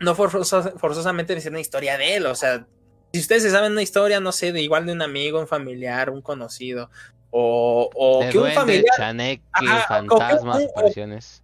no 0.00 0.14
forzosamente 0.16 1.34
decir 1.34 1.52
una 1.52 1.60
historia 1.60 1.96
de 1.96 2.16
él, 2.16 2.26
o 2.26 2.34
sea, 2.34 2.66
si 3.12 3.20
ustedes 3.20 3.42
se 3.42 3.50
saben 3.50 3.72
una 3.72 3.82
historia, 3.82 4.20
no 4.20 4.32
sé, 4.32 4.52
de 4.52 4.62
igual 4.62 4.86
de 4.86 4.92
un 4.92 5.02
amigo, 5.02 5.38
un 5.38 5.46
familiar, 5.46 6.10
un 6.10 6.22
conocido, 6.22 6.90
o, 7.30 7.90
o 7.94 8.28
que 8.30 8.38
un 8.38 8.52
familiar. 8.52 8.96
Chaneque, 8.96 9.42
fantasmas, 9.88 10.64
apariciones. 10.64 11.42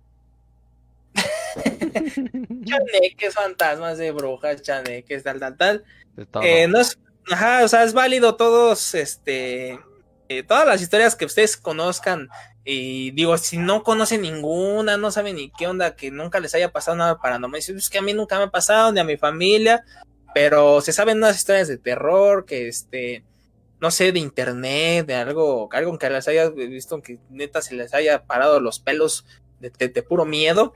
chaneques, 2.64 3.34
fantasmas 3.34 3.98
de 3.98 4.10
brujas, 4.12 4.62
chaneques, 4.62 5.22
tal, 5.22 5.40
tal, 5.40 5.56
tal. 5.56 5.84
Eh, 6.42 6.66
no, 6.68 6.80
es, 6.80 6.98
ajá, 7.30 7.64
o 7.64 7.68
sea, 7.68 7.84
es 7.84 7.92
válido 7.92 8.36
todos, 8.36 8.94
este, 8.94 9.78
eh, 10.28 10.42
todas 10.42 10.66
las 10.66 10.80
historias 10.80 11.16
que 11.16 11.24
ustedes 11.24 11.56
conozcan. 11.56 12.28
Y 12.64 13.12
digo, 13.12 13.38
si 13.38 13.56
no 13.56 13.82
conocen 13.82 14.22
ninguna, 14.22 14.98
no 14.98 15.10
saben 15.10 15.36
ni 15.36 15.50
qué 15.50 15.66
onda, 15.66 15.96
que 15.96 16.10
nunca 16.10 16.38
les 16.38 16.54
haya 16.54 16.70
pasado 16.70 16.98
nada 16.98 17.18
paranormal, 17.18 17.60
es 17.60 17.88
que 17.88 17.98
a 17.98 18.02
mí 18.02 18.12
nunca 18.12 18.36
me 18.36 18.44
ha 18.44 18.50
pasado, 18.50 18.92
ni 18.92 19.00
a 19.00 19.04
mi 19.04 19.16
familia, 19.16 19.84
pero 20.34 20.80
se 20.80 20.92
saben 20.92 21.18
unas 21.18 21.36
historias 21.36 21.68
de 21.68 21.78
terror, 21.78 22.44
que 22.44 22.68
este, 22.68 23.24
no 23.80 23.90
sé, 23.90 24.12
de 24.12 24.18
internet, 24.18 25.06
de 25.06 25.14
algo, 25.14 25.68
algo 25.72 25.98
que 25.98 26.10
les 26.10 26.28
haya 26.28 26.50
visto, 26.50 27.00
que 27.02 27.18
neta 27.30 27.62
se 27.62 27.74
les 27.74 27.94
haya 27.94 28.24
parado 28.24 28.60
los 28.60 28.80
pelos 28.80 29.24
de, 29.60 29.70
de, 29.70 29.88
de 29.88 30.02
puro 30.02 30.24
miedo. 30.24 30.74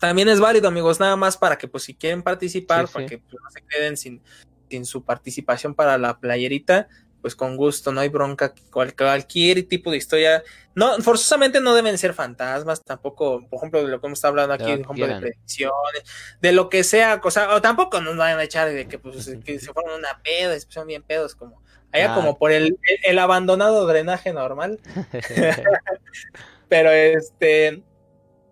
También 0.00 0.28
es 0.28 0.40
válido, 0.40 0.68
amigos, 0.68 0.98
nada 0.98 1.16
más 1.16 1.36
para 1.36 1.58
que, 1.58 1.68
pues, 1.68 1.84
si 1.84 1.94
quieren 1.94 2.22
participar, 2.22 2.86
Sí, 2.86 2.92
para 2.94 3.06
sí. 3.06 3.10
que 3.10 3.18
pues, 3.18 3.34
no 3.42 3.50
se 3.50 3.62
queden 3.68 3.96
sin, 3.96 4.22
sin 4.70 4.86
su 4.86 5.04
participación 5.04 5.74
para 5.74 5.98
la 5.98 6.18
playerita, 6.18 6.88
pues 7.20 7.34
con 7.36 7.56
gusto, 7.56 7.92
no 7.92 8.00
hay 8.00 8.08
bronca, 8.08 8.54
cual- 8.70 8.94
cualquier 8.96 9.66
tipo 9.68 9.90
de 9.90 9.96
historia. 9.98 10.42
No, 10.74 10.96
forzosamente 11.00 11.60
no 11.60 11.74
deben 11.74 11.98
ser 11.98 12.14
fantasmas, 12.14 12.82
tampoco, 12.84 13.46
por 13.48 13.58
ejemplo, 13.58 13.82
de 13.82 13.88
lo 13.88 14.00
que 14.00 14.06
hemos 14.06 14.18
estado 14.18 14.32
hablando 14.40 14.56
De 14.56 14.62
aquí, 14.72 14.82
por 14.82 14.96
que 14.96 15.02
ejemplo, 15.02 15.14
de 15.14 15.20
predicciones, 15.20 16.02
de 16.40 16.52
lo 16.52 16.68
que 16.68 16.84
sea, 16.84 17.20
cosa, 17.20 17.54
o 17.54 17.60
tampoco 17.60 18.00
nos 18.00 18.16
vayan 18.16 18.38
a 18.38 18.44
echar 18.44 18.68
de 18.70 18.86
que, 18.88 18.98
pues, 18.98 19.30
que 19.44 19.58
se 19.58 19.72
fueron 19.72 19.98
una 19.98 20.20
se 20.24 20.66
pusieron 20.66 20.86
bien 20.88 21.02
pedos, 21.02 21.34
como 21.34 21.62
allá 21.92 22.12
Ah. 22.12 22.14
como 22.14 22.38
por 22.38 22.52
el, 22.52 22.66
el, 22.66 22.98
el 23.04 23.18
abandonado 23.18 23.86
drenaje 23.86 24.32
normal. 24.32 24.78
Pero 26.68 26.90
este, 26.90 27.82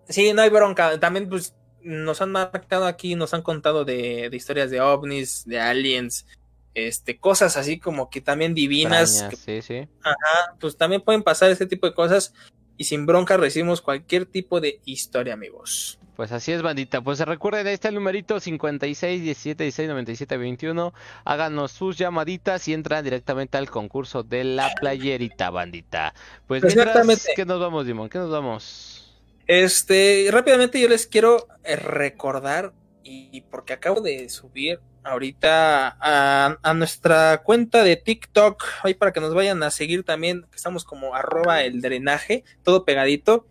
sí, 0.07 0.33
no 0.33 0.41
hay 0.41 0.49
bronca. 0.49 0.99
También, 0.99 1.29
pues, 1.29 1.55
nos 1.81 2.21
han 2.21 2.31
marcado 2.31 2.85
aquí, 2.85 3.15
nos 3.15 3.33
han 3.33 3.41
contado 3.41 3.85
de, 3.85 4.29
de 4.29 4.35
historias 4.37 4.69
de 4.69 4.81
ovnis, 4.81 5.45
de 5.45 5.59
aliens, 5.59 6.25
este, 6.87 7.17
cosas 7.17 7.57
así 7.57 7.79
como 7.79 8.09
que 8.09 8.21
también 8.21 8.53
divinas, 8.53 9.21
Extrañas, 9.21 9.39
sí, 9.39 9.61
sí. 9.61 9.87
que, 10.03 10.57
pues 10.59 10.77
también 10.77 11.01
pueden 11.01 11.23
pasar 11.23 11.51
este 11.51 11.65
tipo 11.65 11.87
de 11.87 11.93
cosas 11.93 12.33
y 12.77 12.85
sin 12.85 13.05
bronca 13.05 13.37
recibimos 13.37 13.81
cualquier 13.81 14.25
tipo 14.25 14.61
de 14.61 14.79
historia, 14.85 15.33
amigos. 15.33 15.99
Pues 16.15 16.33
así 16.33 16.51
es, 16.51 16.61
bandita. 16.61 17.01
Pues 17.01 17.19
recuerden, 17.19 17.65
ahí 17.65 17.73
está 17.73 17.87
el 17.87 17.95
numerito 17.95 18.41
56 18.41 19.21
17 19.21 19.63
16 19.63 19.89
97 19.89 20.37
21. 20.37 20.93
Háganos 21.23 21.71
sus 21.71 21.97
llamaditas 21.97 22.67
y 22.67 22.73
entran 22.73 23.05
directamente 23.05 23.57
al 23.57 23.69
concurso 23.69 24.23
de 24.23 24.43
la 24.43 24.69
playerita, 24.79 25.49
bandita. 25.49 26.13
Pues 26.45 26.63
mientras. 26.63 27.25
¿qué 27.35 27.45
nos 27.45 27.61
vamos, 27.61 27.85
Dimon? 27.85 28.09
¿Qué 28.09 28.17
nos 28.17 28.29
vamos? 28.29 29.17
Este, 29.47 30.27
rápidamente 30.29 30.79
yo 30.79 30.89
les 30.89 31.07
quiero 31.07 31.47
recordar, 31.63 32.73
y 33.03 33.41
porque 33.49 33.73
acabo 33.73 34.01
de 34.01 34.29
subir 34.29 34.79
ahorita 35.03 35.97
a, 35.99 36.73
nuestra 36.73 37.41
cuenta 37.43 37.83
de 37.83 37.95
TikTok, 37.95 38.63
ahí 38.83 38.93
para 38.93 39.11
que 39.11 39.19
nos 39.19 39.33
vayan 39.33 39.61
a 39.63 39.71
seguir 39.71 40.03
también, 40.03 40.45
estamos 40.53 40.83
como 40.85 41.15
arroba 41.15 41.63
el 41.63 41.81
drenaje, 41.81 42.43
todo 42.63 42.85
pegadito. 42.85 43.47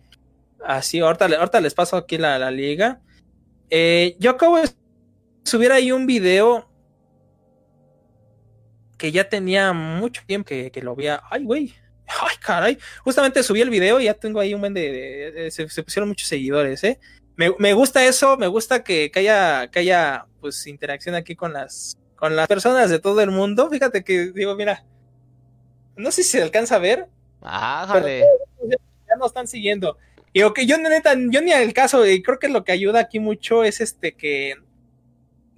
Así, 0.65 0.99
ahorita, 0.99 1.25
ahorita 1.25 1.61
les 1.61 1.73
paso 1.73 1.95
aquí 1.95 2.17
la, 2.17 2.37
la 2.37 2.51
liga. 2.51 3.01
Eh, 3.69 4.15
yo 4.19 4.31
acabo 4.31 4.57
de 4.57 4.69
subir 5.43 5.71
ahí 5.71 5.91
un 5.91 6.05
video 6.05 6.69
que 8.97 9.11
ya 9.11 9.29
tenía 9.29 9.71
mucho 9.73 10.21
tiempo 10.25 10.49
que, 10.49 10.71
que 10.71 10.81
lo 10.81 10.91
había. 10.91 11.21
Ay, 11.29 11.43
güey. 11.43 11.73
Ay, 12.07 12.35
caray. 12.41 12.77
Justamente 13.03 13.43
subí 13.43 13.61
el 13.61 13.69
video 13.69 13.99
y 13.99 14.05
ya 14.05 14.13
tengo 14.13 14.39
ahí 14.39 14.53
un 14.53 14.61
buen 14.61 14.73
de. 14.73 15.49
se 15.51 15.83
pusieron 15.83 16.09
muchos 16.09 16.27
seguidores, 16.27 16.83
¿eh? 16.83 16.99
Me, 17.35 17.53
me 17.57 17.73
gusta 17.73 18.05
eso, 18.05 18.35
me 18.35 18.47
gusta 18.47 18.83
que, 18.83 19.11
que 19.11 19.19
haya, 19.19 19.69
que 19.71 19.79
haya 19.79 20.25
pues 20.39 20.67
interacción 20.67 21.15
aquí 21.15 21.35
con 21.35 21.53
las, 21.53 21.97
con 22.15 22.35
las 22.35 22.47
personas 22.47 22.89
de 22.89 22.99
todo 22.99 23.21
el 23.21 23.31
mundo. 23.31 23.69
Fíjate 23.69 24.03
que 24.03 24.31
digo, 24.31 24.55
mira, 24.55 24.85
no 25.95 26.11
sé 26.11 26.23
si 26.23 26.31
se 26.31 26.41
alcanza 26.41 26.75
a 26.75 26.79
ver, 26.79 27.07
Ájale. 27.41 28.25
ya 29.07 29.15
nos 29.17 29.27
están 29.27 29.47
siguiendo. 29.47 29.97
Y 30.31 30.43
ok, 30.43 30.59
yo 30.61 30.77
neta, 30.77 31.15
yo 31.15 31.41
ni 31.41 31.51
al 31.51 31.73
caso, 31.73 32.05
y 32.05 32.21
creo 32.21 32.39
que 32.39 32.49
lo 32.49 32.63
que 32.63 32.71
ayuda 32.71 32.99
aquí 32.99 33.19
mucho 33.19 33.63
es 33.63 33.81
este 33.81 34.13
que 34.13 34.55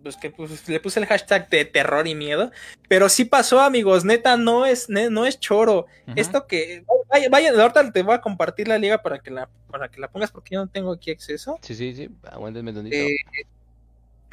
pues 0.02 0.18
que 0.18 0.32
pues, 0.32 0.68
le 0.68 0.80
puse 0.80 0.99
el 0.99 1.06
hashtag 1.06 1.49
de 1.49 1.66
terror 1.66 2.08
y 2.08 2.16
miedo, 2.16 2.52
pero 2.88 3.10
sí 3.10 3.26
pasó, 3.26 3.60
amigos, 3.60 4.03
neta, 4.03 4.38
no 4.38 4.66
es, 4.66 4.90
no 4.90 5.26
es 5.26 5.40
choro. 5.40 5.86
Esto 6.16 6.48
que 6.48 6.84
vaya, 7.10 7.30
vaya, 7.30 7.52
ahorita 7.52 7.91
te 7.91 8.03
voy 8.03 8.16
a 8.16 8.22
compartir 8.22 8.68
la 8.68 8.78
liga 8.78 9.02
para 9.02 9.20
que 9.20 9.32
la, 9.32 9.49
para 9.70 9.90
que 9.90 9.99
la 9.99 10.10
pongas 10.10 10.32
porque 10.32 10.56
yo 10.56 10.62
no 10.62 10.68
tengo 10.68 10.91
aquí 10.91 11.12
acceso. 11.12 11.60
Sí, 11.62 11.76
sí, 11.76 11.94
sí. 11.94 12.10
Tantito. 12.24 12.95
Eh, 12.95 13.16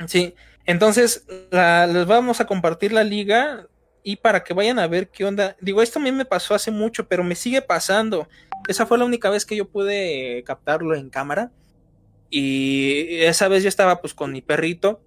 sí, 0.06 0.34
entonces 0.64 1.24
les 1.50 2.06
vamos 2.06 2.40
a 2.40 2.46
compartir 2.46 2.92
la 2.92 3.04
liga 3.04 3.66
y 4.02 4.16
para 4.16 4.44
que 4.44 4.54
vayan 4.54 4.78
a 4.78 4.86
ver 4.86 5.08
qué 5.08 5.24
onda. 5.24 5.56
Digo, 5.60 5.82
esto 5.82 5.98
a 5.98 6.02
mí 6.02 6.12
me 6.12 6.24
pasó 6.24 6.54
hace 6.54 6.70
mucho, 6.70 7.08
pero 7.08 7.24
me 7.24 7.34
sigue 7.34 7.62
pasando. 7.62 8.28
Esa 8.66 8.86
fue 8.86 8.98
la 8.98 9.04
única 9.04 9.30
vez 9.30 9.44
que 9.44 9.56
yo 9.56 9.68
pude 9.68 10.42
captarlo 10.46 10.94
en 10.94 11.10
cámara. 11.10 11.52
Y 12.30 13.20
esa 13.22 13.48
vez 13.48 13.62
yo 13.62 13.68
estaba 13.68 14.00
pues 14.00 14.14
con 14.14 14.32
mi 14.32 14.42
perrito. 14.42 15.00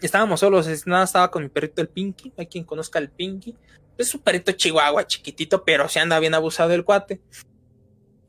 Estábamos 0.00 0.40
solos, 0.40 0.86
nada, 0.86 1.04
estaba 1.04 1.30
con 1.30 1.42
mi 1.42 1.48
perrito 1.48 1.80
el 1.82 1.88
Pinky. 1.88 2.32
Hay 2.36 2.46
quien 2.46 2.64
conozca 2.64 2.98
al 2.98 3.10
Pinky. 3.10 3.56
Es 3.98 4.14
un 4.14 4.22
perrito 4.22 4.52
chihuahua 4.52 5.06
chiquitito, 5.06 5.64
pero 5.64 5.88
se 5.88 6.00
anda 6.00 6.18
bien 6.18 6.34
abusado 6.34 6.72
el 6.72 6.84
cuate. 6.84 7.20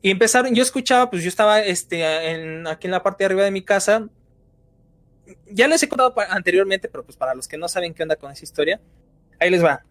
Y 0.02 0.10
empezaron, 0.10 0.54
yo 0.54 0.62
escuchaba, 0.62 1.08
pues 1.08 1.22
yo 1.22 1.28
estaba 1.28 1.62
este, 1.62 2.30
en, 2.30 2.66
aquí 2.66 2.86
en 2.86 2.90
la 2.90 3.02
parte 3.02 3.24
de 3.24 3.26
arriba 3.26 3.44
de 3.44 3.50
mi 3.50 3.62
casa. 3.62 4.08
Ya 5.46 5.68
les 5.68 5.82
he 5.82 5.88
contado 5.88 6.14
anteriormente, 6.28 6.88
pero 6.88 7.04
pues 7.04 7.16
para 7.16 7.34
los 7.34 7.48
que 7.48 7.56
no 7.56 7.68
saben 7.68 7.94
qué 7.94 8.02
onda 8.02 8.16
con 8.16 8.30
esa 8.30 8.44
historia, 8.44 8.80
ahí 9.40 9.50
les 9.50 9.64
va. 9.64 9.82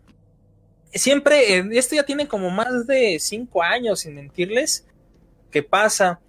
Siempre, 0.93 1.57
eh, 1.57 1.65
esto 1.71 1.95
ya 1.95 2.03
tiene 2.03 2.27
como 2.27 2.49
más 2.51 2.85
de 2.85 3.17
cinco 3.19 3.63
años, 3.63 4.01
sin 4.01 4.15
mentirles, 4.15 4.85
que 5.49 5.63
pasa. 5.63 6.19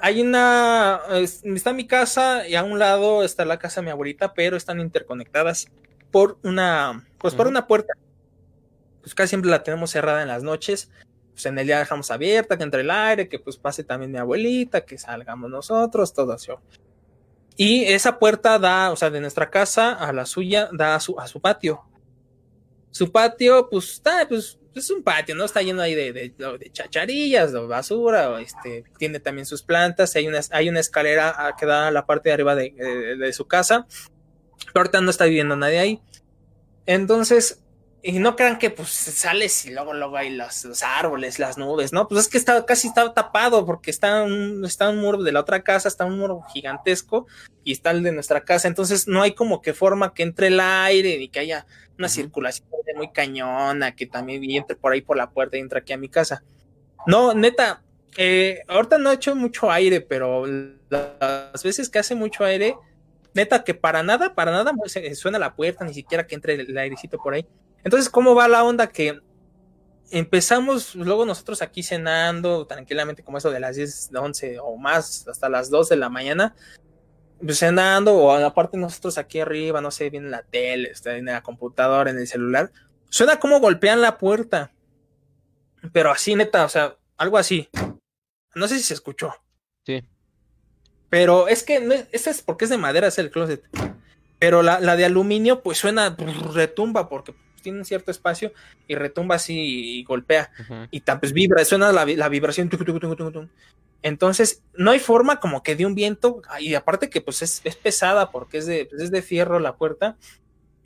Hay 0.00 0.20
una, 0.20 1.00
es- 1.12 1.44
está 1.44 1.72
mi 1.72 1.86
casa 1.86 2.48
y 2.48 2.56
a 2.56 2.64
un 2.64 2.78
lado 2.78 3.22
está 3.22 3.44
la 3.44 3.58
casa 3.58 3.80
de 3.80 3.84
mi 3.86 3.90
abuelita, 3.92 4.34
pero 4.34 4.56
están 4.56 4.80
interconectadas 4.80 5.68
por 6.10 6.38
una, 6.42 7.06
pues 7.18 7.34
por 7.34 7.46
una 7.46 7.66
puerta. 7.68 7.94
Pues 9.02 9.14
casi 9.14 9.30
siempre 9.30 9.50
la 9.50 9.62
tenemos 9.62 9.90
cerrada 9.90 10.22
en 10.22 10.28
las 10.28 10.42
noches 10.42 10.90
pues 11.32 11.46
en 11.46 11.58
el 11.58 11.66
día 11.66 11.78
dejamos 11.78 12.10
abierta, 12.10 12.58
que 12.58 12.62
entre 12.62 12.82
el 12.82 12.90
aire, 12.90 13.26
que 13.26 13.38
pues 13.38 13.56
pase 13.56 13.82
también 13.84 14.12
mi 14.12 14.18
abuelita, 14.18 14.82
que 14.84 14.98
salgamos 14.98 15.48
nosotros, 15.50 16.12
todo 16.12 16.34
eso. 16.34 16.60
Y 17.56 17.84
esa 17.84 18.18
puerta 18.18 18.58
da, 18.58 18.90
o 18.92 18.96
sea, 18.96 19.10
de 19.10 19.20
nuestra 19.20 19.50
casa 19.50 19.92
a 19.92 20.12
la 20.12 20.26
suya, 20.26 20.68
da 20.72 20.94
a 20.94 21.00
su, 21.00 21.18
a 21.20 21.26
su 21.26 21.40
patio. 21.40 21.82
Su 22.90 23.10
patio, 23.12 23.68
pues 23.70 23.92
está, 23.94 24.26
pues 24.28 24.58
es 24.74 24.90
un 24.90 25.02
patio, 25.02 25.34
¿no? 25.34 25.44
Está 25.44 25.60
lleno 25.62 25.82
ahí 25.82 25.94
de, 25.94 26.12
de, 26.12 26.28
de 26.58 26.70
chacharillas, 26.72 27.52
de 27.52 27.60
basura, 27.60 28.40
este, 28.40 28.84
tiene 28.98 29.20
también 29.20 29.44
sus 29.46 29.62
plantas, 29.62 30.14
hay 30.16 30.26
una, 30.28 30.40
hay 30.50 30.68
una 30.68 30.80
escalera 30.80 31.34
ah, 31.36 31.54
que 31.58 31.66
da 31.66 31.88
a 31.88 31.90
la 31.90 32.06
parte 32.06 32.30
de 32.30 32.32
arriba 32.34 32.54
de- 32.54 33.16
de 33.18 33.32
su 33.34 33.46
casa, 33.46 33.86
pero 34.72 34.80
ahorita 34.80 35.00
no 35.02 35.10
está 35.10 35.24
viviendo 35.26 35.56
nadie 35.56 35.78
ahí. 35.78 36.00
Entonces, 36.86 37.62
y 38.02 38.18
no 38.18 38.34
crean 38.34 38.58
que 38.58 38.70
pues 38.70 38.88
sales 38.88 39.64
y 39.64 39.70
luego 39.70 39.94
luego 39.94 40.16
hay 40.16 40.30
los, 40.30 40.64
los 40.64 40.82
árboles, 40.82 41.38
las 41.38 41.56
nubes, 41.56 41.92
¿no? 41.92 42.08
Pues 42.08 42.22
es 42.22 42.28
que 42.28 42.36
está 42.36 42.66
casi 42.66 42.88
está 42.88 43.14
tapado 43.14 43.64
porque 43.64 43.90
está 43.90 44.24
un, 44.24 44.64
está 44.64 44.90
un 44.90 44.98
muro 44.98 45.22
de 45.22 45.30
la 45.30 45.40
otra 45.40 45.62
casa, 45.62 45.86
está 45.86 46.04
un 46.04 46.18
muro 46.18 46.42
gigantesco 46.52 47.26
y 47.62 47.72
está 47.72 47.92
el 47.92 48.02
de 48.02 48.10
nuestra 48.10 48.44
casa, 48.44 48.66
entonces 48.66 49.06
no 49.06 49.22
hay 49.22 49.34
como 49.34 49.62
que 49.62 49.72
forma 49.72 50.14
que 50.14 50.24
entre 50.24 50.48
el 50.48 50.58
aire 50.58 51.16
ni 51.18 51.28
que 51.28 51.38
haya 51.38 51.66
una 51.96 52.08
circulación 52.08 52.66
muy 52.96 53.10
cañona 53.12 53.94
que 53.94 54.06
también 54.06 54.42
entre 54.50 54.76
por 54.76 54.92
ahí 54.92 55.00
por 55.00 55.16
la 55.16 55.30
puerta 55.30 55.56
y 55.56 55.60
entre 55.60 55.78
aquí 55.78 55.92
a 55.92 55.96
mi 55.96 56.08
casa. 56.08 56.42
No, 57.06 57.34
neta, 57.34 57.82
eh, 58.16 58.62
ahorita 58.68 58.98
no 58.98 59.10
he 59.10 59.14
hecho 59.14 59.34
mucho 59.34 59.70
aire, 59.70 60.00
pero 60.00 60.44
las 60.46 61.62
veces 61.62 61.88
que 61.88 61.98
hace 61.98 62.14
mucho 62.14 62.44
aire, 62.44 62.76
neta 63.34 63.64
que 63.64 63.74
para 63.74 64.02
nada, 64.02 64.34
para 64.34 64.52
nada 64.52 64.72
pues, 64.74 64.96
eh, 64.96 65.14
suena 65.14 65.38
la 65.38 65.54
puerta, 65.54 65.84
ni 65.84 65.94
siquiera 65.94 66.26
que 66.26 66.34
entre 66.34 66.54
el 66.54 66.76
airecito 66.76 67.18
por 67.18 67.34
ahí. 67.34 67.46
Entonces, 67.84 68.08
¿cómo 68.08 68.34
va 68.34 68.48
la 68.48 68.64
onda? 68.64 68.88
Que 68.88 69.20
empezamos 70.10 70.94
luego 70.94 71.24
nosotros 71.24 71.62
aquí 71.62 71.82
cenando 71.82 72.66
tranquilamente, 72.66 73.24
como 73.24 73.38
eso 73.38 73.50
de 73.50 73.60
las 73.60 73.76
10, 73.76 74.10
11 74.14 74.58
o 74.60 74.76
más, 74.76 75.26
hasta 75.26 75.48
las 75.48 75.70
2 75.70 75.88
de 75.88 75.96
la 75.96 76.10
mañana, 76.10 76.54
pues 77.40 77.58
cenando, 77.58 78.14
o 78.14 78.32
aparte 78.32 78.76
nosotros 78.76 79.18
aquí 79.18 79.40
arriba, 79.40 79.80
no 79.80 79.90
sé, 79.90 80.10
viene 80.10 80.28
la 80.28 80.42
tele, 80.42 80.90
está 80.90 81.16
en 81.16 81.24
la 81.24 81.42
computadora, 81.42 82.10
en 82.10 82.18
el 82.18 82.28
celular, 82.28 82.70
suena 83.08 83.40
como 83.40 83.58
golpean 83.58 84.00
la 84.02 84.18
puerta, 84.18 84.72
pero 85.92 86.10
así 86.10 86.34
neta, 86.34 86.64
o 86.64 86.68
sea, 86.68 86.96
algo 87.16 87.38
así. 87.38 87.68
No 88.54 88.68
sé 88.68 88.76
si 88.76 88.82
se 88.82 88.94
escuchó. 88.94 89.34
Sí. 89.84 90.04
Pero 91.08 91.48
es 91.48 91.62
que, 91.62 91.80
no 91.80 91.94
es, 91.94 92.06
esta 92.12 92.30
es 92.30 92.42
porque 92.42 92.64
es 92.64 92.70
de 92.70 92.78
madera, 92.78 93.08
es 93.08 93.18
el 93.18 93.30
closet. 93.30 93.62
Pero 94.38 94.62
la, 94.62 94.78
la 94.78 94.96
de 94.96 95.06
aluminio, 95.06 95.62
pues 95.62 95.78
suena, 95.78 96.10
brr, 96.10 96.52
retumba, 96.52 97.08
porque 97.08 97.34
tiene 97.62 97.78
un 97.78 97.84
cierto 97.86 98.10
espacio 98.10 98.52
y 98.86 98.94
retumba 98.96 99.36
así 99.36 99.54
y, 99.58 99.98
y 100.00 100.04
golpea. 100.04 100.50
Y 100.90 101.00
pues 101.00 101.32
vibra, 101.32 101.64
suena 101.64 101.90
la, 101.92 102.04
la 102.04 102.28
vibración. 102.28 102.68
tuc, 102.68 102.84
tuc, 102.84 103.00
tuc, 103.00 103.16
tuc, 103.16 103.32
tuc. 103.32 103.48
Entonces, 104.02 104.62
no 104.74 104.90
hay 104.90 104.98
forma 104.98 105.38
como 105.40 105.62
que 105.62 105.76
de 105.76 105.86
un 105.86 105.94
viento, 105.94 106.42
y 106.58 106.74
aparte 106.74 107.08
que 107.08 107.20
pues 107.20 107.40
es, 107.42 107.60
es 107.64 107.76
pesada 107.76 108.30
porque 108.32 108.58
es 108.58 108.66
de, 108.66 108.86
pues, 108.86 109.00
es 109.00 109.10
de 109.12 109.22
fierro 109.22 109.60
la 109.60 109.76
puerta. 109.76 110.16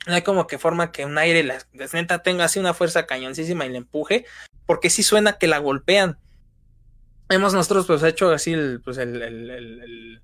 no 0.05 0.13
hay 0.13 0.21
como 0.21 0.45
que 0.47 0.57
forma 0.59 0.91
que 0.91 1.03
un 1.03 1.17
aire, 1.17 1.43
la, 1.43 1.57
la 1.73 1.87
neta, 1.93 2.21
tenga 2.23 2.45
así 2.45 2.59
una 2.59 2.73
fuerza 2.75 3.05
cañoncísima 3.07 3.65
y 3.65 3.69
le 3.69 3.79
empuje, 3.79 4.25
porque 4.65 4.89
sí 4.89 5.01
suena 5.03 5.33
que 5.39 5.47
la 5.47 5.57
golpean. 5.57 6.17
Hemos 7.29 7.53
nosotros 7.53 7.87
pues 7.87 8.03
hecho 8.03 8.29
así 8.31 8.53
el, 8.53 8.81
pues 8.85 8.97
el, 8.99 9.21
el, 9.21 9.49
el, 9.49 9.81
el- 9.81 10.21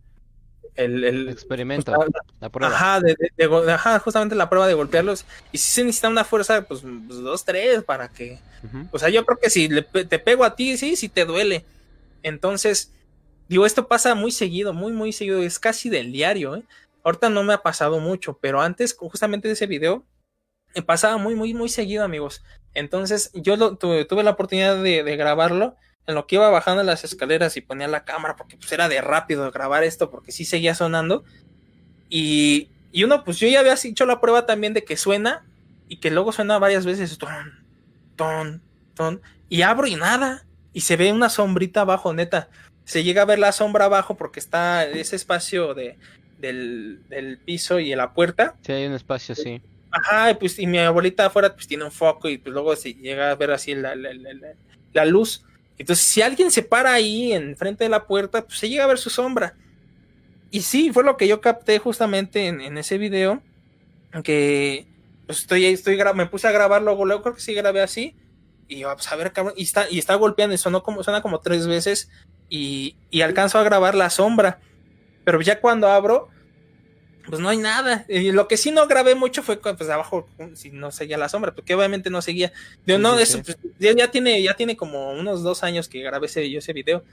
el- 0.75 1.03
el- 1.03 1.29
Experimento, 1.29 1.93
pues, 1.93 2.09
la 2.39 2.49
prueba. 2.49 2.75
Ajá, 2.75 2.99
de, 3.01 3.15
de- 3.37 3.71
ajá, 3.71 3.99
justamente 3.99 4.35
la 4.35 4.49
prueba 4.49 4.67
de 4.67 4.73
golpearlos. 4.73 5.25
Y 5.51 5.57
sí 5.57 5.71
se 5.73 5.83
necesita 5.83 6.09
una 6.09 6.23
fuerza, 6.23 6.61
pues, 6.63 6.81
pues, 6.81 7.19
dos, 7.21 7.43
tres, 7.45 7.83
para 7.83 8.07
que. 8.09 8.39
O 8.91 8.99
sea, 8.99 9.09
yo 9.09 9.25
creo 9.25 9.37
que 9.39 9.49
si 9.49 9.67
le 9.67 9.81
te 9.81 10.19
pego 10.19 10.43
a 10.45 10.55
ti, 10.55 10.77
sí, 10.77 10.95
sí 10.95 11.09
te 11.09 11.25
duele. 11.25 11.65
Entonces, 12.23 12.91
digo, 13.49 13.65
esto 13.65 13.87
pasa 13.87 14.15
muy 14.15 14.31
seguido, 14.31 14.73
muy, 14.73 14.91
muy 14.93 15.11
seguido. 15.11 15.41
Es 15.41 15.59
casi 15.59 15.89
del 15.89 16.11
diario, 16.11 16.55
¿eh? 16.55 16.63
Ahorita 17.03 17.29
no 17.29 17.43
me 17.43 17.53
ha 17.53 17.57
pasado 17.61 17.99
mucho, 17.99 18.37
pero 18.41 18.61
antes, 18.61 18.95
justamente 18.97 19.47
de 19.49 19.55
ese 19.55 19.67
video, 19.67 20.03
me 20.75 20.81
pasaba 20.81 21.17
muy, 21.17 21.35
muy, 21.35 21.53
muy 21.53 21.67
seguido, 21.69 22.03
amigos. 22.05 22.41
Entonces, 22.73 23.29
yo 23.33 23.57
lo, 23.57 23.75
tuve, 23.75 24.05
tuve 24.05 24.23
la 24.23 24.31
oportunidad 24.31 24.81
de, 24.81 25.03
de 25.03 25.15
grabarlo 25.17 25.75
en 26.07 26.15
lo 26.15 26.27
que 26.27 26.35
iba 26.35 26.49
bajando 26.49 26.83
las 26.83 27.03
escaleras 27.03 27.55
y 27.57 27.61
ponía 27.61 27.87
la 27.87 28.03
cámara, 28.03 28.35
porque 28.35 28.57
pues 28.57 28.71
era 28.71 28.89
de 28.89 29.01
rápido 29.01 29.49
grabar 29.51 29.83
esto, 29.83 30.09
porque 30.11 30.31
sí 30.31 30.45
seguía 30.45 30.75
sonando. 30.75 31.23
Y, 32.09 32.69
y 32.91 33.03
uno, 33.03 33.23
pues 33.23 33.37
yo 33.39 33.47
ya 33.47 33.59
había 33.61 33.73
hecho 33.81 34.05
la 34.05 34.19
prueba 34.21 34.45
también 34.45 34.73
de 34.73 34.83
que 34.83 34.97
suena 34.97 35.43
y 35.87 35.97
que 35.97 36.11
luego 36.11 36.31
suena 36.31 36.59
varias 36.59 36.85
veces, 36.85 37.17
ton, 37.17 37.65
ton, 38.15 38.61
ton, 38.95 39.21
y 39.49 39.61
abro 39.61 39.87
y 39.87 39.95
nada, 39.95 40.45
y 40.73 40.81
se 40.81 40.95
ve 40.95 41.11
una 41.11 41.29
sombrita 41.29 41.81
abajo, 41.81 42.13
neta. 42.13 42.49
Se 42.85 43.03
llega 43.03 43.21
a 43.21 43.25
ver 43.25 43.39
la 43.39 43.51
sombra 43.51 43.85
abajo 43.85 44.17
porque 44.17 44.39
está 44.39 44.85
ese 44.85 45.15
espacio 45.15 45.73
de, 45.73 45.97
del, 46.39 47.01
del 47.09 47.37
piso 47.37 47.79
y 47.79 47.91
en 47.91 47.97
la 47.97 48.13
puerta. 48.13 48.55
Sí, 48.65 48.73
hay 48.73 48.85
un 48.87 48.93
espacio 48.93 49.33
así. 49.33 49.61
Ajá, 49.91 50.31
y 50.31 50.33
pues 50.35 50.57
y 50.59 50.65
mi 50.67 50.79
abuelita 50.79 51.27
afuera 51.27 51.53
pues 51.53 51.67
tiene 51.67 51.83
un 51.85 51.91
foco 51.91 52.27
y 52.27 52.39
pues 52.39 52.51
luego 52.51 52.75
se 52.75 52.93
llega 52.95 53.29
a 53.31 53.35
ver 53.35 53.51
así 53.51 53.73
la, 53.75 53.95
la, 53.95 54.13
la- 54.13 54.53
la 54.91 55.05
luz. 55.05 55.45
Entonces, 55.77 56.05
si 56.05 56.21
alguien 56.21 56.51
se 56.51 56.63
para 56.63 56.93
ahí 56.93 57.33
enfrente 57.33 57.83
de 57.83 57.89
la 57.89 58.05
puerta, 58.05 58.45
pues 58.45 58.59
se 58.59 58.69
llega 58.69 58.83
a 58.83 58.87
ver 58.87 58.97
su 58.97 59.09
sombra. 59.09 59.55
Y 60.51 60.61
sí, 60.61 60.91
fue 60.91 61.03
lo 61.03 61.17
que 61.17 61.27
yo 61.27 61.41
capté 61.41 61.79
justamente 61.79 62.47
en, 62.47 62.61
en 62.61 62.77
ese 62.77 62.97
video. 62.97 63.41
Que 64.23 64.85
pues 65.25 65.39
estoy 65.39 65.65
estoy 65.65 65.97
me 66.13 66.27
puse 66.27 66.47
a 66.47 66.51
grabar 66.51 66.81
luego, 66.83 67.05
luego 67.05 67.23
creo 67.23 67.35
que 67.35 67.41
sí 67.41 67.53
grabé 67.53 67.81
así. 67.81 68.15
Y 68.67 68.79
yo, 68.79 68.93
pues 68.93 69.11
a 69.11 69.15
ver, 69.15 69.31
cabrón, 69.31 69.55
y 69.57 69.63
está, 69.63 69.89
y 69.89 69.99
está 69.99 70.15
golpeando, 70.15 70.53
y 70.53 70.57
sonó 70.57 70.83
como, 70.83 71.03
suena 71.03 71.21
como 71.21 71.39
tres 71.39 71.67
veces. 71.67 72.09
Y, 72.49 72.95
y 73.09 73.21
alcanzo 73.21 73.57
a 73.57 73.63
grabar 73.63 73.95
la 73.95 74.09
sombra. 74.09 74.59
Pero 75.23 75.41
ya 75.41 75.59
cuando 75.59 75.87
abro, 75.87 76.29
pues 77.27 77.39
no 77.39 77.49
hay 77.49 77.57
nada. 77.57 78.05
Y 78.09 78.31
lo 78.31 78.47
que 78.47 78.57
sí 78.57 78.71
no 78.71 78.87
grabé 78.87 79.15
mucho 79.15 79.43
fue 79.43 79.57
pues 79.59 79.89
abajo, 79.89 80.27
si 80.55 80.71
no 80.71 80.91
seguía 80.91 81.17
la 81.17 81.29
sombra, 81.29 81.53
porque 81.53 81.73
obviamente 81.75 82.09
no 82.09 82.21
seguía. 82.21 82.51
Yo 82.85 82.97
Sí, 82.97 83.01
no, 83.01 83.15
sí, 83.17 83.23
eso 83.23 83.37
sí. 83.37 83.43
pues, 83.43 83.57
ya, 83.79 83.93
ya 83.93 84.11
tiene, 84.11 84.41
ya 84.43 84.55
tiene 84.55 84.75
como 84.75 85.11
unos 85.11 85.43
dos 85.43 85.63
años 85.63 85.87
que 85.87 86.01
grabé 86.01 86.27
ese, 86.27 86.49
yo 86.49 86.59
ese 86.59 86.73
video. 86.73 87.03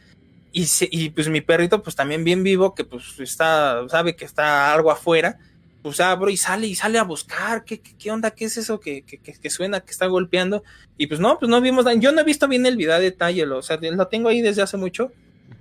Y, 0.53 0.67
se- 0.67 0.89
y 0.91 1.11
pues 1.11 1.29
mi 1.29 1.41
perrito, 1.41 1.83
pues 1.83 1.95
también 1.95 2.25
bien 2.25 2.43
vivo, 2.43 2.75
que 2.75 2.85
pues 2.85 3.19
está, 3.21 3.83
sabe 3.89 4.17
que 4.17 4.25
está 4.25 4.75
algo 4.75 4.91
afuera, 4.91 5.39
pues 5.83 6.01
abro 6.01 6.29
y 6.29 6.37
sale 6.37 6.67
y 6.67 6.75
sale 6.75 6.99
a 6.99 7.05
buscar, 7.05 7.65
¿qué, 7.65 7.81
qué, 7.81 7.93
qué 7.97 8.11
onda? 8.11 8.33
¿Qué 8.33 8.47
es 8.47 8.57
eso 8.57 8.81
que, 8.81 9.03
que, 9.03 9.19
que- 9.19 9.35
que 9.35 9.51
suena, 9.51 9.81
que 9.81 9.93
está 9.93 10.07
golpeando? 10.07 10.65
Y 10.99 11.07
pues 11.07 11.21
no, 11.21 11.39
pues 11.39 11.49
no 11.49 11.61
vimos. 11.61 11.87
Yo 12.01 12.11
no 12.13 12.21
he 12.21 12.25
visto 12.25 12.49
bien 12.49 12.67
el 12.67 12.77
video 12.77 12.95
a 12.95 12.99
detalle, 12.99 13.47
lo, 13.47 13.59
o 13.59 13.63
sea, 13.63 13.79
lo 13.81 14.09
tengo 14.09 14.29
ahí 14.29 14.43
desde 14.43 14.63
hace 14.63 14.77
mucho 14.77 15.13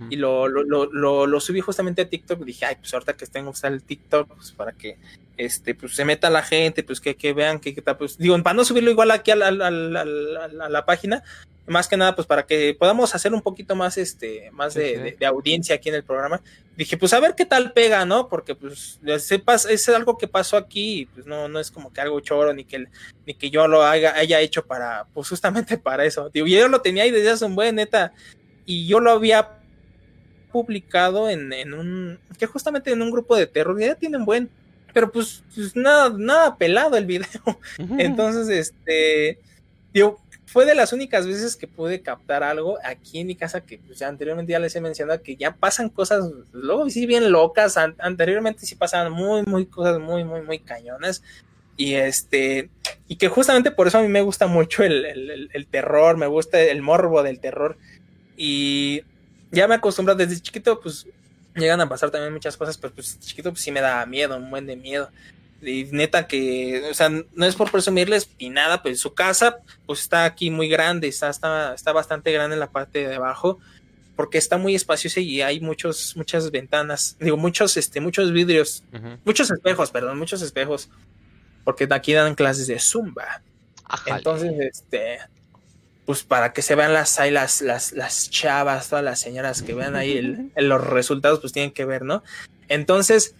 Y 0.09 0.15
lo, 0.15 0.47
lo, 0.47 0.65
lo, 1.25 1.39
subí 1.39 1.61
justamente 1.61 2.01
a 2.01 2.09
TikTok. 2.09 2.43
Dije, 2.45 2.65
ay, 2.65 2.75
pues 2.79 2.93
ahorita 2.93 3.17
que 3.17 3.25
tengo 3.25 3.49
usar 3.49 3.73
el 3.73 3.83
TikTok, 3.83 4.27
pues 4.35 4.51
para 4.51 4.71
que 4.71 4.97
este, 5.35 5.75
pues 5.75 5.95
se 5.95 6.05
meta 6.05 6.29
la 6.29 6.43
gente, 6.43 6.83
pues 6.83 7.01
que, 7.01 7.15
que 7.15 7.33
vean 7.33 7.59
que, 7.59 7.73
que 7.73 7.81
tal, 7.81 7.97
pues 7.97 8.17
digo, 8.17 8.41
para 8.43 8.53
no 8.53 8.63
subirlo 8.65 8.91
igual 8.91 9.11
aquí 9.11 9.31
a 9.31 9.35
la, 9.35 9.47
a 9.47 10.69
la 10.69 10.85
página, 10.85 11.23
más 11.67 11.87
que 11.87 11.97
nada, 11.97 12.15
pues 12.15 12.27
para 12.27 12.45
que 12.45 12.75
podamos 12.77 13.13
hacer 13.13 13.33
un 13.33 13.41
poquito 13.41 13.75
más, 13.75 13.97
este, 13.97 14.49
más 14.51 14.73
de, 14.73 14.89
sí. 14.89 14.95
de- 15.01 15.11
de 15.19 15.25
audiencia 15.25 15.75
aquí 15.75 15.89
en 15.89 15.95
el 15.95 16.03
programa. 16.03 16.41
Dije, 16.75 16.97
pues 16.97 17.13
a 17.13 17.19
ver 17.19 17.35
qué 17.35 17.45
tal 17.45 17.73
pega, 17.73 18.05
¿no? 18.05 18.27
Porque 18.27 18.55
pues 18.55 18.99
sepas, 19.19 19.65
es 19.65 19.87
algo 19.89 20.17
que 20.17 20.27
pasó 20.27 20.57
aquí, 20.57 21.01
y, 21.01 21.05
pues 21.07 21.25
no, 21.25 21.47
no 21.47 21.59
es 21.59 21.71
como 21.71 21.93
que 21.93 22.01
algo 22.01 22.19
choro, 22.21 22.53
ni 22.53 22.63
que, 22.65 22.85
ni 23.25 23.33
que 23.33 23.49
yo 23.49 23.67
lo 23.67 23.83
haya, 23.83 24.15
haya 24.15 24.39
hecho 24.39 24.65
para, 24.65 25.05
pues 25.13 25.29
justamente 25.29 25.77
para 25.79 26.05
eso. 26.05 26.29
Digo, 26.29 26.47
yo 26.47 26.67
lo 26.67 26.81
tenía 26.81 27.03
ahí 27.03 27.11
desde 27.11 27.31
hace 27.31 27.45
un 27.45 27.55
buen, 27.55 27.75
neta, 27.75 28.13
y 28.65 28.87
yo 28.87 28.99
lo 28.99 29.11
había 29.11 29.58
publicado 30.51 31.29
en, 31.29 31.51
en 31.53 31.73
un, 31.73 32.19
que 32.37 32.45
justamente 32.45 32.91
en 32.91 33.01
un 33.01 33.11
grupo 33.11 33.35
de 33.35 33.47
terror, 33.47 33.79
ya 33.79 33.95
tienen 33.95 34.25
buen, 34.25 34.49
pero 34.93 35.11
pues, 35.11 35.43
pues 35.53 35.75
nada, 35.75 36.13
nada 36.17 36.55
pelado 36.57 36.97
el 36.97 37.05
video. 37.05 37.29
Entonces, 37.99 38.49
este, 38.49 39.39
digo, 39.93 40.19
fue 40.45 40.65
de 40.65 40.73
las 40.73 40.93
únicas 40.93 41.27
veces 41.27 41.55
que 41.55 41.67
pude 41.67 42.01
captar 42.01 42.41
algo 42.43 42.79
aquí 42.83 43.19
en 43.19 43.27
mi 43.27 43.35
casa 43.35 43.61
que 43.61 43.77
pues 43.77 43.99
ya 43.99 44.07
anteriormente 44.07 44.51
ya 44.51 44.57
les 44.59 44.75
he 44.75 44.81
mencionado 44.81 45.21
que 45.21 45.35
ya 45.35 45.53
pasan 45.55 45.89
cosas, 45.89 46.25
luego 46.53 46.89
sí 46.89 47.05
bien 47.05 47.31
locas, 47.31 47.77
an- 47.77 47.95
anteriormente 47.99 48.65
sí 48.65 48.73
pasaban 48.73 49.11
muy, 49.11 49.43
muy 49.43 49.67
cosas 49.67 49.99
muy, 49.99 50.23
muy, 50.23 50.41
muy 50.41 50.57
cañonas. 50.59 51.21
Y 51.77 51.93
este, 51.93 52.69
y 53.07 53.15
que 53.17 53.27
justamente 53.29 53.69
por 53.71 53.87
eso 53.87 53.99
a 53.99 54.01
mí 54.01 54.07
me 54.07 54.21
gusta 54.23 54.47
mucho 54.47 54.83
el, 54.83 55.05
el- 55.05 55.29
el- 55.29 55.49
el 55.53 55.67
terror, 55.67 56.17
me 56.17 56.25
gusta 56.27 56.59
el 56.59 56.81
morbo 56.81 57.21
del 57.23 57.39
terror. 57.39 57.77
Y 58.35 59.03
ya 59.51 59.67
me 59.67 59.75
acostumbro 59.75 60.15
desde 60.15 60.39
chiquito, 60.39 60.79
pues 60.79 61.07
llegan 61.55 61.81
a 61.81 61.89
pasar 61.89 62.11
también 62.11 62.33
muchas 62.33 62.55
cosas, 62.57 62.77
pero 62.77 62.93
pues 62.93 63.19
chiquito 63.19 63.51
pues 63.51 63.61
sí 63.61 63.71
me 63.71 63.81
da 63.81 64.05
miedo, 64.05 64.37
un 64.37 64.49
buen 64.49 64.65
de 64.65 64.75
miedo. 64.75 65.09
Y 65.61 65.85
neta 65.91 66.25
que, 66.27 66.87
o 66.89 66.93
sea, 66.93 67.09
no 67.09 67.45
es 67.45 67.55
por 67.55 67.69
presumirles 67.69 68.29
ni 68.39 68.49
nada, 68.49 68.81
pues 68.81 68.99
su 68.99 69.13
casa 69.13 69.59
pues 69.85 70.01
está 70.01 70.23
aquí 70.25 70.49
muy 70.49 70.69
grande, 70.69 71.07
está, 71.07 71.29
está, 71.29 71.73
está 71.73 71.91
bastante 71.91 72.31
grande 72.31 72.55
en 72.55 72.61
la 72.61 72.71
parte 72.71 73.07
de 73.07 73.15
abajo, 73.15 73.59
porque 74.15 74.37
está 74.37 74.57
muy 74.57 74.75
espaciosa 74.75 75.19
y 75.19 75.41
hay 75.41 75.59
muchos, 75.59 76.15
muchas 76.15 76.49
ventanas, 76.51 77.17
digo, 77.19 77.37
muchos, 77.37 77.75
este, 77.75 77.99
muchos 77.99 78.31
vidrios, 78.31 78.83
muchos 79.25 79.51
espejos, 79.51 79.91
perdón, 79.91 80.17
muchos 80.17 80.41
espejos, 80.41 80.89
porque 81.65 81.87
aquí 81.89 82.13
dan 82.13 82.35
clases 82.35 82.67
de 82.67 82.79
zumba. 82.79 83.41
Ájale. 83.85 84.17
Entonces, 84.17 84.53
este, 84.59 85.19
pues 86.09 86.23
para 86.23 86.53
que 86.53 86.63
se 86.63 86.73
vean 86.73 86.91
las, 86.91 87.19
ahí 87.19 87.29
las, 87.29 87.61
las, 87.61 87.91
las 87.91 88.31
chavas, 88.31 88.89
todas 88.89 89.05
las 89.05 89.19
señoras 89.19 89.61
que 89.61 89.75
vean 89.75 89.95
ahí 89.95 90.17
el- 90.17 90.51
el- 90.55 90.67
los 90.67 90.83
resultados, 90.83 91.39
pues 91.39 91.53
tienen 91.53 91.69
que 91.69 91.85
ver, 91.85 92.01
¿no? 92.01 92.23
Entonces, 92.67 93.35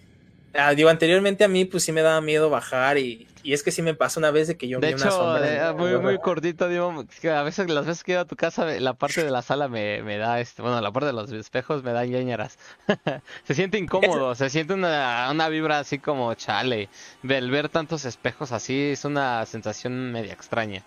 ah, 0.54 0.72
digo, 0.72 0.88
anteriormente 0.88 1.42
a 1.42 1.48
mí, 1.48 1.64
pues 1.64 1.82
sí 1.82 1.90
me 1.90 2.02
daba 2.02 2.20
miedo 2.20 2.48
bajar 2.48 2.96
y, 2.96 3.26
y 3.42 3.54
es 3.54 3.64
que 3.64 3.72
sí 3.72 3.82
me 3.82 3.94
pasó 3.94 4.20
una 4.20 4.30
vez 4.30 4.46
de 4.46 4.56
que 4.56 4.68
yo 4.68 4.78
De 4.80 4.86
vi 4.86 4.92
una 4.92 5.06
hecho, 5.06 5.18
sombra. 5.18 5.70
eh, 5.70 5.74
muy, 5.74 5.98
muy 5.98 6.18
cortito, 6.20 6.68
digo, 6.68 7.04
que 7.20 7.30
a 7.30 7.42
veces 7.42 7.68
las 7.68 7.86
veces 7.86 8.04
que 8.04 8.12
iba 8.12 8.20
a 8.20 8.24
tu 8.24 8.36
casa, 8.36 8.64
la 8.66 8.94
parte 8.94 9.24
de 9.24 9.32
la 9.32 9.42
sala 9.42 9.66
me, 9.66 10.04
me 10.04 10.16
da, 10.18 10.38
este, 10.38 10.62
bueno, 10.62 10.80
la 10.80 10.92
parte 10.92 11.06
de 11.08 11.12
los 11.12 11.32
espejos 11.32 11.82
me 11.82 11.90
da 11.92 12.06
ñañaras. 12.06 12.56
se 13.42 13.54
siente 13.56 13.78
incómodo, 13.78 14.32
se 14.36 14.48
siente 14.48 14.74
una, 14.74 15.28
una 15.28 15.48
vibra 15.48 15.80
así 15.80 15.98
como 15.98 16.32
chale. 16.34 16.88
El 17.28 17.50
ver 17.50 17.68
tantos 17.68 18.04
espejos 18.04 18.52
así 18.52 18.90
es 18.92 19.04
una 19.04 19.44
sensación 19.44 20.12
media 20.12 20.34
extraña. 20.34 20.84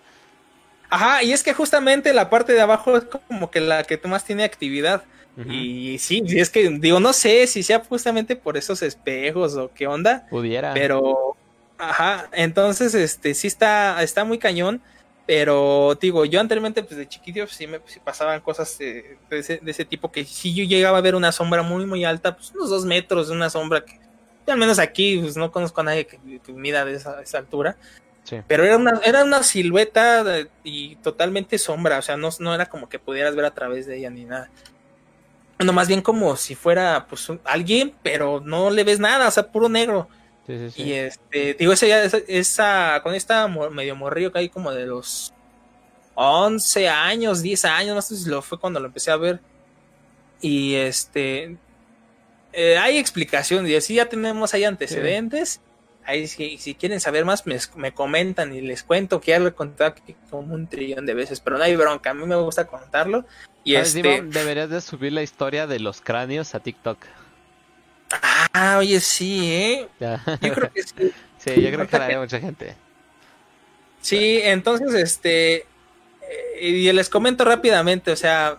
Ajá, 0.90 1.22
y 1.22 1.32
es 1.32 1.42
que 1.42 1.52
justamente 1.52 2.12
la 2.12 2.30
parte 2.30 2.52
de 2.52 2.60
abajo 2.60 2.96
es 2.96 3.04
como 3.04 3.50
que 3.50 3.60
la 3.60 3.84
que 3.84 3.98
más 4.06 4.24
tiene 4.24 4.44
actividad. 4.44 5.02
Y 5.48 5.98
sí, 5.98 6.22
es 6.28 6.48
que 6.48 6.68
digo, 6.70 7.00
no 7.00 7.12
sé 7.12 7.48
si 7.48 7.64
sea 7.64 7.80
justamente 7.80 8.36
por 8.36 8.56
esos 8.56 8.82
espejos 8.82 9.56
o 9.56 9.68
qué 9.74 9.88
onda, 9.88 10.26
Pudiera. 10.30 10.72
pero 10.74 11.36
ajá, 11.76 12.28
entonces 12.32 12.94
este 12.94 13.34
sí 13.34 13.48
está 13.48 14.00
está 14.04 14.24
muy 14.24 14.38
cañón, 14.38 14.80
pero 15.26 15.98
digo, 16.00 16.24
yo 16.24 16.38
anteriormente 16.38 16.84
pues 16.84 16.96
de 16.96 17.08
chiquillo 17.08 17.48
sí 17.48 17.66
me 17.66 17.80
pasaban 18.04 18.40
cosas 18.42 18.76
eh, 18.80 19.18
de, 19.28 19.38
ese, 19.40 19.58
de 19.60 19.70
ese 19.72 19.84
tipo 19.84 20.12
que 20.12 20.24
si 20.24 20.54
yo 20.54 20.62
llegaba 20.62 20.98
a 20.98 21.00
ver 21.00 21.16
una 21.16 21.32
sombra 21.32 21.64
muy 21.64 21.84
muy 21.84 22.04
alta, 22.04 22.36
pues 22.36 22.52
unos 22.52 22.70
dos 22.70 22.84
metros 22.84 23.26
de 23.26 23.34
una 23.34 23.50
sombra 23.50 23.84
que 23.84 23.98
al 24.46 24.58
menos 24.58 24.78
aquí 24.78 25.18
pues 25.18 25.36
no 25.36 25.50
conozco 25.50 25.80
a 25.80 25.84
nadie 25.84 26.06
que, 26.06 26.18
que 26.44 26.52
mida 26.52 26.84
de 26.84 26.94
esa, 26.94 27.20
esa 27.20 27.38
altura. 27.38 27.76
Sí. 28.24 28.38
Pero 28.48 28.64
era 28.64 28.76
una, 28.76 29.00
era 29.04 29.22
una 29.22 29.42
silueta 29.42 30.24
de- 30.24 30.48
y 30.64 30.96
totalmente 30.96 31.58
sombra, 31.58 31.98
o 31.98 32.02
sea, 32.02 32.16
no, 32.16 32.30
no 32.40 32.54
era 32.54 32.66
como 32.66 32.88
que 32.88 32.98
pudieras 32.98 33.36
ver 33.36 33.44
a 33.44 33.54
través 33.54 33.86
de 33.86 33.98
ella 33.98 34.10
ni 34.10 34.24
nada. 34.24 34.50
No, 35.58 35.72
más 35.72 35.86
bien 35.88 36.02
como 36.02 36.34
si 36.36 36.54
fuera 36.54 37.06
pues 37.08 37.28
un- 37.28 37.40
alguien, 37.44 37.94
pero 38.02 38.40
no 38.44 38.70
le 38.70 38.82
ves 38.82 38.98
nada, 38.98 39.28
o 39.28 39.30
sea, 39.30 39.46
puro 39.52 39.68
negro. 39.68 40.08
Sí, 40.46 40.58
sí, 40.58 40.70
sí. 40.70 40.82
Y 40.82 40.92
este, 40.94 41.54
digo, 41.54 41.72
esa, 41.72 41.86
esa, 41.86 42.18
esa- 42.26 43.00
con 43.02 43.14
esta 43.14 43.46
medio 43.48 43.94
morrillo 43.96 44.32
que 44.32 44.40
hay 44.40 44.48
como 44.48 44.72
de 44.72 44.86
los 44.86 45.32
11 46.14 46.88
años, 46.88 47.42
10 47.42 47.64
años, 47.64 47.94
no 47.94 48.02
sé 48.02 48.16
si 48.16 48.28
lo 48.28 48.40
fue 48.42 48.58
cuando 48.58 48.80
lo 48.80 48.86
empecé 48.86 49.10
a 49.10 49.16
ver. 49.16 49.40
Y 50.40 50.74
este, 50.74 51.56
eh, 52.52 52.76
hay 52.78 52.98
explicación, 52.98 53.66
y 53.66 53.74
así 53.74 53.94
ya 53.94 54.06
tenemos 54.08 54.52
ahí 54.54 54.64
antecedentes. 54.64 55.60
Ahí 56.06 56.26
si, 56.26 56.58
si 56.58 56.74
quieren 56.74 57.00
saber 57.00 57.24
más, 57.24 57.46
me, 57.46 57.58
me 57.76 57.92
comentan 57.92 58.54
y 58.54 58.60
les 58.60 58.82
cuento 58.82 59.20
que 59.20 59.30
ya 59.30 59.38
lo 59.38 59.48
he 59.48 59.54
contado 59.54 59.90
aquí 59.90 60.14
como 60.30 60.54
un 60.54 60.66
trillón 60.66 61.06
de 61.06 61.14
veces, 61.14 61.40
pero 61.40 61.56
no 61.56 61.64
hay 61.64 61.76
bronca, 61.76 62.10
a 62.10 62.14
mí 62.14 62.26
me 62.26 62.36
gusta 62.36 62.66
contarlo. 62.66 63.24
Y 63.64 63.74
¿Sabes, 63.74 63.94
este? 63.94 64.22
Deberías 64.22 64.68
de 64.68 64.80
subir 64.80 65.12
la 65.12 65.22
historia 65.22 65.66
de 65.66 65.80
los 65.80 66.00
cráneos 66.00 66.54
a 66.54 66.60
TikTok. 66.60 66.98
ah, 68.52 68.76
oye, 68.78 69.00
sí, 69.00 69.50
¿eh? 69.50 69.88
Ya. 69.98 70.22
Yo 70.42 70.54
creo 70.54 70.72
que 70.72 70.82
sí. 70.82 71.12
Sí, 71.44 71.60
yo 71.60 71.70
creo 71.70 71.86
que 71.86 71.98
la 71.98 72.20
mucha 72.20 72.40
gente. 72.40 72.74
Sí, 74.00 74.40
entonces, 74.42 74.94
este, 74.94 75.66
eh, 76.22 76.60
y 76.60 76.92
les 76.92 77.10
comento 77.10 77.44
rápidamente, 77.44 78.10
o 78.12 78.16
sea, 78.16 78.58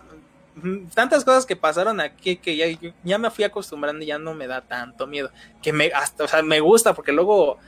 tantas 0.94 1.24
cosas 1.24 1.44
que 1.46 1.56
pasaron 1.56 2.00
aquí 2.00 2.36
que 2.36 2.56
ya, 2.56 2.66
ya 3.04 3.18
me 3.18 3.30
fui 3.30 3.44
acostumbrando 3.44 4.02
y 4.02 4.08
ya 4.08 4.18
no 4.18 4.34
me 4.34 4.46
da 4.46 4.60
tanto 4.62 5.06
miedo. 5.06 5.30
Que 5.62 5.72
me, 5.72 5.86
hasta, 5.94 6.24
o 6.24 6.28
sea, 6.28 6.42
me 6.42 6.60
gusta 6.60 6.94
porque 6.94 7.12
luego, 7.12 7.58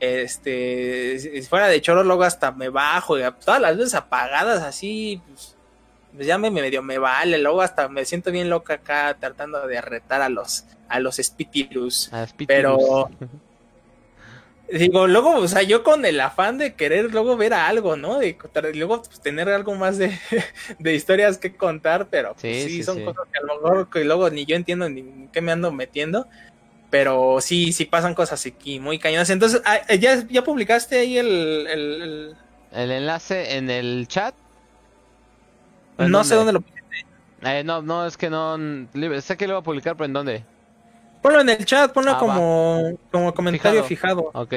este, 0.00 1.18
si 1.18 1.42
fuera 1.42 1.68
de 1.68 1.80
choro, 1.80 2.04
luego 2.04 2.22
hasta 2.24 2.52
me 2.52 2.68
bajo 2.68 3.18
y 3.18 3.22
todas 3.44 3.60
las 3.60 3.76
veces 3.76 3.94
apagadas 3.94 4.62
así, 4.62 5.20
pues, 5.28 5.56
pues 6.14 6.26
ya 6.26 6.38
me 6.38 6.50
me 6.50 6.62
medio 6.62 6.82
me 6.82 6.98
vale, 6.98 7.38
luego 7.38 7.62
hasta 7.62 7.88
me 7.88 8.04
siento 8.04 8.30
bien 8.30 8.48
loca 8.48 8.74
acá 8.74 9.16
tratando 9.18 9.66
de 9.66 9.80
retar 9.80 10.22
a 10.22 10.28
los, 10.28 10.64
a 10.88 11.00
los 11.00 11.16
Spitilus. 11.16 12.10
Pero- 12.46 13.10
Digo, 14.72 15.06
luego, 15.06 15.36
o 15.36 15.46
sea, 15.48 15.62
yo 15.62 15.82
con 15.84 16.04
el 16.04 16.20
afán 16.20 16.58
de 16.58 16.74
querer 16.74 17.12
luego 17.12 17.36
ver 17.36 17.54
a 17.54 17.68
algo, 17.68 17.96
¿no? 17.96 18.18
De 18.18 18.36
luego 18.74 19.02
pues, 19.02 19.20
tener 19.20 19.48
algo 19.48 19.74
más 19.76 19.96
de, 19.98 20.18
de 20.78 20.94
historias 20.94 21.38
que 21.38 21.54
contar, 21.56 22.08
pero 22.10 22.30
pues, 22.30 22.40
Sí, 22.42 22.62
sí, 22.64 22.68
sí, 22.78 22.82
son 22.82 22.96
sí. 22.96 23.04
cosas 23.04 23.24
que 23.32 23.38
a 23.38 23.42
lo 23.46 23.54
mejor 23.60 23.90
que 23.90 24.04
luego 24.04 24.28
ni 24.30 24.44
yo 24.44 24.56
entiendo 24.56 24.88
ni 24.88 25.00
en 25.00 25.28
qué 25.32 25.40
me 25.40 25.52
ando 25.52 25.70
metiendo. 25.70 26.26
Pero 26.90 27.40
sí, 27.40 27.72
sí 27.72 27.84
pasan 27.84 28.14
cosas 28.14 28.44
aquí 28.46 28.78
muy 28.80 28.98
cañonas. 28.98 29.30
Entonces, 29.30 29.60
ah, 29.64 29.80
¿ya, 29.94 30.24
ya 30.28 30.42
publicaste 30.44 30.98
ahí 30.98 31.18
el... 31.18 31.66
el- 31.68 32.02
el- 32.02 32.36
El 32.72 32.90
enlace 32.90 33.56
en 33.56 33.70
el 33.70 34.06
chat. 34.08 34.34
¿En 35.98 36.10
No 36.10 36.24
sé 36.24 36.34
dónde 36.34 36.52
lo... 36.52 36.62
Eh, 37.42 37.62
no, 37.64 37.82
no, 37.82 38.06
es 38.06 38.16
que 38.16 38.30
no. 38.30 38.56
Sé 39.20 39.36
que 39.36 39.46
lo 39.46 39.54
voy 39.54 39.60
a 39.60 39.64
publicar, 39.64 39.96
pero 39.96 40.06
¿en 40.06 40.12
dónde? 40.12 40.44
Ponlo 41.26 41.40
en 41.40 41.48
el 41.48 41.64
chat, 41.64 41.92
ponlo 41.92 42.12
Ah, 42.12 42.18
como, 42.20 42.98
como 43.10 43.34
comentario 43.34 43.82
fijado. 43.82 44.30
Ok. 44.32 44.54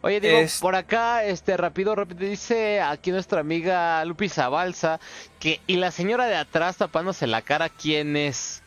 Oye, 0.00 0.18
digo, 0.18 0.38
Es- 0.38 0.58
por 0.58 0.74
acá, 0.74 1.24
este, 1.24 1.58
rápido, 1.58 1.94
rápido, 1.94 2.20
dice 2.26 2.80
aquí 2.80 3.10
nuestra 3.10 3.40
amiga 3.40 4.02
Lupi 4.06 4.30
Zabalza 4.30 4.98
que, 5.38 5.60
y 5.66 5.76
la 5.76 5.90
señora 5.90 6.24
de 6.24 6.36
atrás 6.36 6.78
tapándose 6.78 7.26
la 7.26 7.42
cara, 7.42 7.68
¿quién 7.68 8.16
es? 8.16 8.62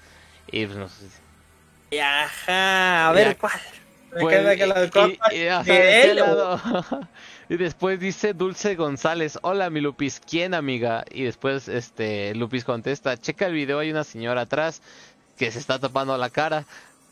Y 0.51 0.67
pues 0.67 0.77
no 0.77 0.87
sé. 0.89 1.05
Y 1.89 1.97
Ajá, 1.97 3.09
a 3.09 3.11
ver, 3.13 3.29
Ya. 3.29 3.35
¿cuál? 3.39 3.53
Me 4.13 4.21
Pues, 4.21 4.37
queda 4.37 4.55
que 4.55 4.67
la- 4.67 4.85
y- 4.85 4.89
¿cuál- 4.91 5.17
y- 5.31 5.35
y, 5.37 5.47
o 5.47 5.63
sea, 5.63 5.63
de 5.63 5.73
¿de 5.73 5.79
qué 5.81 6.11
él 6.11 6.19
o- 6.21 6.25
lado? 6.27 6.61
y 7.49 7.57
después 7.57 7.99
dice 7.99 8.33
Dulce 8.35 8.75
González, 8.75 9.39
hola 9.41 9.71
mi 9.71 9.81
Lupis, 9.81 10.19
¿quién 10.19 10.53
amiga? 10.53 11.03
Y 11.09 11.23
después 11.23 11.67
este 11.67 12.35
Lupis 12.35 12.63
contesta, 12.63 13.17
checa 13.17 13.47
el 13.47 13.53
video, 13.53 13.79
hay 13.79 13.89
una 13.89 14.03
señora 14.03 14.41
atrás 14.41 14.83
que 15.35 15.49
se 15.49 15.57
está 15.57 15.79
tapando 15.79 16.15
la 16.15 16.29
cara. 16.29 16.65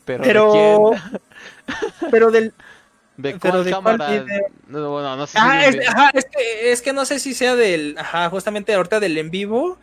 Pero, 0.04 0.22
Pero... 0.24 0.90
¿de 0.92 1.00
quién? 1.00 2.10
Pero 2.10 2.30
del, 2.30 2.54
¿De 3.16 3.38
pero 3.38 3.40
cuál 3.40 3.64
¿de 3.64 3.70
cuál 3.80 3.98
cámara? 3.98 4.08
video? 4.24 4.46
No, 4.68 4.90
bueno, 4.90 5.16
no 5.16 5.26
sé 5.26 5.38
si 5.38 5.38
Ah, 5.38 5.66
es, 5.66 5.72
video. 5.76 5.90
ajá, 5.90 6.10
es 6.14 6.24
que, 6.26 6.72
es 6.72 6.82
que 6.82 6.92
no 6.92 7.04
sé 7.04 7.18
si 7.20 7.34
sea 7.34 7.54
del, 7.56 7.96
ajá, 7.98 8.28
justamente 8.30 8.74
ahorita 8.74 9.00
del 9.00 9.18
en 9.18 9.30
vivo 9.30 9.78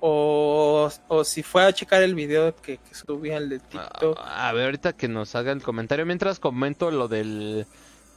o, 0.00 0.90
o 1.08 1.24
si 1.24 1.42
fue 1.42 1.64
a 1.64 1.72
checar 1.72 2.02
el 2.02 2.14
video 2.14 2.56
que, 2.56 2.78
que 2.78 2.94
subí 2.94 3.30
al 3.30 3.48
de 3.48 3.60
TikTok. 3.60 4.18
A 4.18 4.48
a 4.48 4.52
ver, 4.52 4.64
ahorita 4.66 4.94
que 4.94 5.06
nos 5.08 5.34
haga 5.36 5.52
el 5.52 5.62
comentario. 5.62 6.04
Mientras 6.06 6.38
comento 6.40 6.90
lo 6.90 7.08
del. 7.08 7.66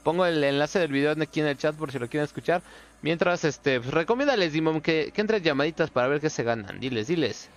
Pongo 0.03 0.26
el 0.26 0.43
enlace 0.43 0.80
del 0.80 0.91
video 0.91 1.11
aquí 1.22 1.41
en 1.41 1.47
el 1.47 1.57
chat 1.57 1.76
por 1.76 1.91
si 1.91 1.99
lo 1.99 2.07
quieren 2.07 2.26
escuchar. 2.26 2.61
Mientras, 3.01 3.43
este, 3.43 3.80
pues, 3.81 3.93
recomiéndales, 3.93 4.53
Dimon, 4.53 4.81
que, 4.81 5.11
que 5.13 5.22
entren 5.22 5.43
llamaditas 5.43 5.91
para 5.91 6.07
ver 6.07 6.22
qué 6.22 6.30
se 6.30 6.43
ganan. 6.43 6.80
Diles, 6.80 7.07
diles. 7.07 7.49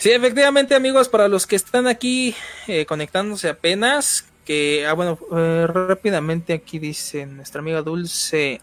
Sí, 0.00 0.10
efectivamente, 0.12 0.74
amigos, 0.74 1.10
para 1.10 1.28
los 1.28 1.46
que 1.46 1.56
están 1.56 1.86
aquí 1.86 2.34
eh, 2.66 2.86
conectándose 2.86 3.50
apenas, 3.50 4.24
que, 4.46 4.86
ah, 4.86 4.94
bueno, 4.94 5.18
eh, 5.36 5.66
rápidamente 5.68 6.54
aquí 6.54 6.78
dice 6.78 7.26
nuestra 7.26 7.60
amiga 7.60 7.82
Dulce. 7.82 8.62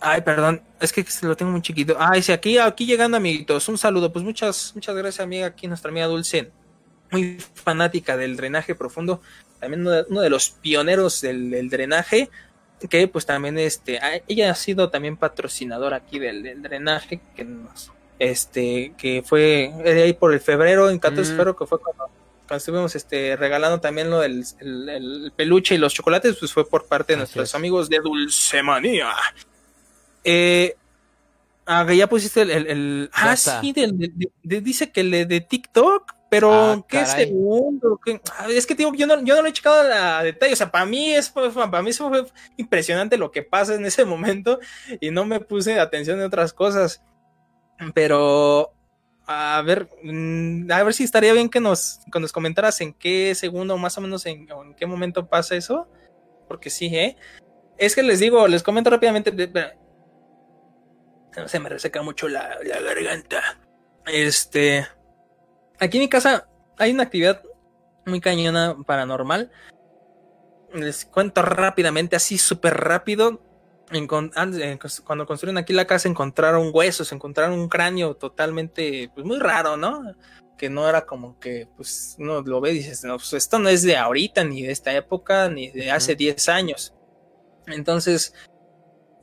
Ay, 0.00 0.20
perdón, 0.20 0.62
es 0.80 0.92
que 0.92 1.02
lo 1.22 1.34
tengo 1.34 1.50
muy 1.50 1.62
chiquito. 1.62 1.96
Ay, 1.98 2.20
sí, 2.20 2.30
aquí, 2.30 2.58
aquí 2.58 2.84
llegando, 2.84 3.16
amiguitos, 3.16 3.66
un 3.70 3.78
saludo. 3.78 4.12
Pues 4.12 4.22
muchas, 4.22 4.72
muchas 4.74 4.94
gracias, 4.96 5.24
amiga, 5.24 5.46
aquí 5.46 5.66
nuestra 5.66 5.90
amiga 5.90 6.08
Dulce, 6.08 6.52
muy 7.10 7.38
fanática 7.54 8.18
del 8.18 8.36
drenaje 8.36 8.74
profundo, 8.74 9.22
también 9.60 9.80
uno 9.80 10.20
de, 10.20 10.28
los 10.28 10.50
pioneros 10.50 11.22
del, 11.22 11.48
del 11.48 11.70
drenaje, 11.70 12.28
que 12.90 13.08
pues 13.08 13.24
también, 13.24 13.58
este, 13.58 13.96
ah, 13.96 14.20
ella 14.28 14.50
ha 14.50 14.54
sido 14.56 14.90
también 14.90 15.16
patrocinadora 15.16 15.96
aquí 15.96 16.18
del, 16.18 16.42
del 16.42 16.60
drenaje, 16.60 17.22
que 17.34 17.44
nos, 17.46 17.93
este, 18.18 18.94
que 18.96 19.22
fue 19.26 19.72
eh, 19.84 20.02
ahí 20.04 20.12
por 20.12 20.32
el 20.32 20.40
febrero, 20.40 20.90
en 20.90 20.98
14 20.98 21.22
de 21.22 21.34
Mm. 21.34 21.36
febrero, 21.36 21.56
que 21.56 21.66
fue 21.66 21.78
cuando, 21.80 22.04
cuando 22.46 22.56
estuvimos 22.56 22.94
este, 22.94 23.36
regalando 23.36 23.80
también 23.80 24.10
lo 24.10 24.20
del 24.20 24.44
el, 24.60 24.88
el 24.88 25.32
peluche 25.34 25.74
y 25.74 25.78
los 25.78 25.94
chocolates, 25.94 26.36
pues 26.38 26.52
fue 26.52 26.68
por 26.68 26.86
parte 26.86 27.12
de 27.12 27.16
Así 27.16 27.20
nuestros 27.20 27.48
es. 27.50 27.54
amigos 27.54 27.88
de 27.88 27.98
Dulcemanía. 28.00 29.08
Eh, 30.22 30.76
ah, 31.66 31.84
que 31.86 31.96
ya 31.96 32.06
pusiste 32.08 32.42
el, 32.42 32.50
el- 32.50 32.66
el- 32.66 33.10
ah, 33.12 33.32
está. 33.32 33.60
sí, 33.60 33.72
del- 33.72 33.98
de- 33.98 34.12
de- 34.14 34.30
de- 34.42 34.60
dice 34.60 34.90
que 34.90 35.02
le 35.04 35.26
de 35.26 35.40
TikTok, 35.40 36.12
pero 36.30 36.52
Ah, 36.52 36.84
¿qué 36.88 36.98
caray. 36.98 37.26
segundo? 37.26 38.00
¿Qué? 38.04 38.20
Ah, 38.38 38.46
Es 38.50 38.66
que 38.66 38.74
tío, 38.74 38.92
yo 38.94 39.06
no, 39.06 39.22
yo 39.22 39.36
no 39.36 39.42
lo 39.42 39.48
he 39.48 39.52
checado 39.52 39.80
a 39.92 40.22
detalle, 40.22 40.52
o 40.52 40.56
sea, 40.56 40.70
para 40.70 40.84
mí 40.86 41.12
es 41.14 41.28
para 41.30 41.82
mí 41.82 41.90
eso 41.90 42.08
fue 42.08 42.24
impresionante 42.56 43.16
lo 43.18 43.30
que 43.30 43.42
pasa 43.42 43.74
en 43.74 43.84
ese 43.86 44.04
momento 44.04 44.58
y 45.00 45.10
no 45.10 45.24
me 45.24 45.40
puse 45.40 45.78
atención 45.78 46.18
en 46.18 46.26
otras 46.26 46.52
cosas. 46.52 47.02
Pero 47.94 48.74
a 49.26 49.62
ver, 49.62 49.88
mm, 50.02 50.70
a 50.70 50.82
ver 50.82 50.94
si 50.94 51.04
estaría 51.04 51.32
bien 51.32 51.48
que 51.48 51.60
nos, 51.60 52.00
que 52.12 52.20
nos 52.20 52.32
comentaras 52.32 52.80
en 52.80 52.92
qué 52.92 53.34
segundo, 53.34 53.78
más 53.78 53.96
o 53.96 54.00
menos 54.00 54.26
en, 54.26 54.46
qué 54.76 54.86
momento 54.86 55.26
pasa 55.28 55.56
eso. 55.56 55.88
Porque 56.48 56.70
sí, 56.70 56.86
¿eh? 56.94 57.16
Es 57.78 57.94
que 57.94 58.02
les 58.02 58.20
digo, 58.20 58.46
les 58.48 58.62
comento 58.62 58.90
rápidamente. 58.90 59.32
Se 61.46 61.58
me 61.58 61.68
reseca 61.68 62.02
mucho 62.02 62.28
la 62.28 62.58
garganta. 62.62 63.58
Este. 64.06 64.86
Aquí 65.80 65.96
en 65.96 66.04
mi 66.04 66.08
casa 66.08 66.48
hay 66.78 66.92
una 66.92 67.04
actividad 67.04 67.42
muy 68.06 68.20
cañona 68.20 68.76
paranormal. 68.86 69.50
Les 70.74 71.06
cuento 71.06 71.42
rápidamente, 71.42 72.14
así 72.14 72.36
súper 72.36 72.74
rápido. 72.74 73.40
Antes, 74.34 74.60
eh, 74.60 74.78
cuando 75.04 75.26
construyeron 75.26 75.58
aquí 75.58 75.72
la 75.72 75.86
casa 75.86 76.08
encontraron 76.08 76.70
huesos, 76.72 77.12
encontraron 77.12 77.58
un 77.58 77.68
cráneo 77.68 78.14
totalmente, 78.14 79.10
pues 79.14 79.26
muy 79.26 79.38
raro, 79.38 79.76
¿no? 79.76 80.02
Que 80.56 80.70
no 80.70 80.88
era 80.88 81.04
como 81.04 81.38
que, 81.38 81.68
pues 81.76 82.16
uno 82.18 82.40
lo 82.42 82.60
ve 82.60 82.72
y 82.72 82.78
dices, 82.78 83.04
no, 83.04 83.16
pues 83.16 83.32
esto 83.34 83.58
no 83.58 83.68
es 83.68 83.82
de 83.82 83.96
ahorita, 83.96 84.42
ni 84.44 84.62
de 84.62 84.72
esta 84.72 84.92
época, 84.94 85.48
ni 85.48 85.70
de 85.70 85.90
hace 85.90 86.12
Ujú. 86.12 86.18
10 86.18 86.48
años. 86.48 86.94
Entonces, 87.66 88.34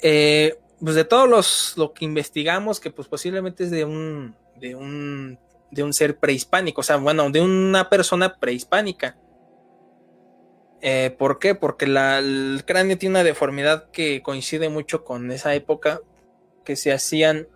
eh, 0.02 0.58
pues 0.80 0.96
de 0.96 1.06
todos 1.06 1.30
los, 1.30 1.74
lo 1.78 1.94
que 1.94 2.06
investigamos, 2.06 2.80
que 2.80 2.92
pues 2.92 3.08
posiblemente 3.08 3.64
es 3.64 3.72
de 3.72 3.86
un, 3.86 4.36
de 4.56 4.76
un, 4.76 5.40
de 5.72 5.84
un 5.84 5.94
ser 5.94 6.18
prehispánico, 6.18 6.82
o 6.82 6.84
sea, 6.84 6.98
bueno, 6.98 7.30
de 7.30 7.42
una 7.42 7.90
persona 7.90 8.38
prehispánica. 8.38 9.18
Eh, 10.82 11.16
¿Por 11.18 11.38
qué? 11.40 11.54
Porque 11.56 11.86
la- 11.88 12.20
el 12.20 12.64
cráneo 12.66 12.98
tiene 12.98 13.14
una 13.14 13.24
deformidad 13.24 13.90
que 13.92 14.22
coincide 14.24 14.70
mucho 14.70 15.04
con 15.04 15.32
esa 15.32 15.54
época 15.54 16.02
que 16.66 16.76
se 16.76 16.92
hacían. 16.92 17.48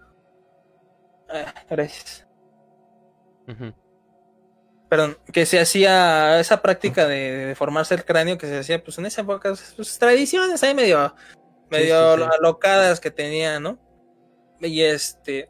Ah, 1.29 1.53
gracias. 1.69 2.27
Perdón, 4.89 5.17
que 5.33 5.45
se 5.45 5.59
hacía 5.59 6.39
esa 6.39 6.61
práctica 6.61 7.07
de, 7.07 7.15
de 7.15 7.45
deformarse 7.47 7.95
el 7.95 8.05
cráneo 8.05 8.37
que 8.37 8.47
se 8.47 8.59
hacía 8.59 8.83
pues 8.83 8.97
en 8.99 9.07
esa 9.07 9.21
época, 9.21 9.53
pues 9.75 9.97
tradiciones 9.99 10.61
ahí 10.63 10.75
medio, 10.75 11.15
medio 11.69 12.15
sí, 12.15 12.21
sí. 12.23 12.29
alocadas 12.39 12.99
que 12.99 13.09
tenía, 13.11 13.59
¿no? 13.59 13.79
Y 14.61 14.81
este, 14.81 15.49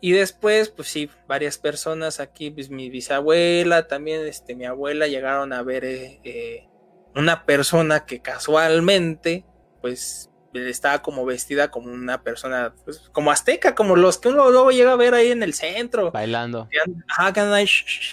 y 0.00 0.12
después, 0.12 0.70
pues 0.70 0.88
sí, 0.88 1.10
varias 1.28 1.58
personas 1.58 2.18
aquí, 2.18 2.50
pues 2.50 2.70
mi 2.70 2.88
bisabuela, 2.88 3.86
también 3.86 4.26
este, 4.26 4.54
mi 4.54 4.64
abuela 4.64 5.06
llegaron 5.06 5.52
a 5.52 5.62
ver 5.62 5.84
eh, 5.84 6.20
eh, 6.24 6.66
una 7.14 7.44
persona 7.44 8.06
que 8.06 8.20
casualmente, 8.20 9.44
pues 9.80 10.30
estaba 10.52 11.00
como 11.00 11.24
vestida 11.24 11.70
como 11.70 11.92
una 11.92 12.22
persona, 12.22 12.74
pues 12.84 13.08
como 13.12 13.30
azteca, 13.30 13.74
como 13.74 13.94
los 13.96 14.18
que 14.18 14.28
uno 14.28 14.50
luego 14.50 14.70
llega 14.72 14.92
a 14.92 14.96
ver 14.96 15.14
ahí 15.14 15.30
en 15.30 15.42
el 15.42 15.54
centro. 15.54 16.10
Bailando. 16.10 16.68
Ajá, 17.08 17.32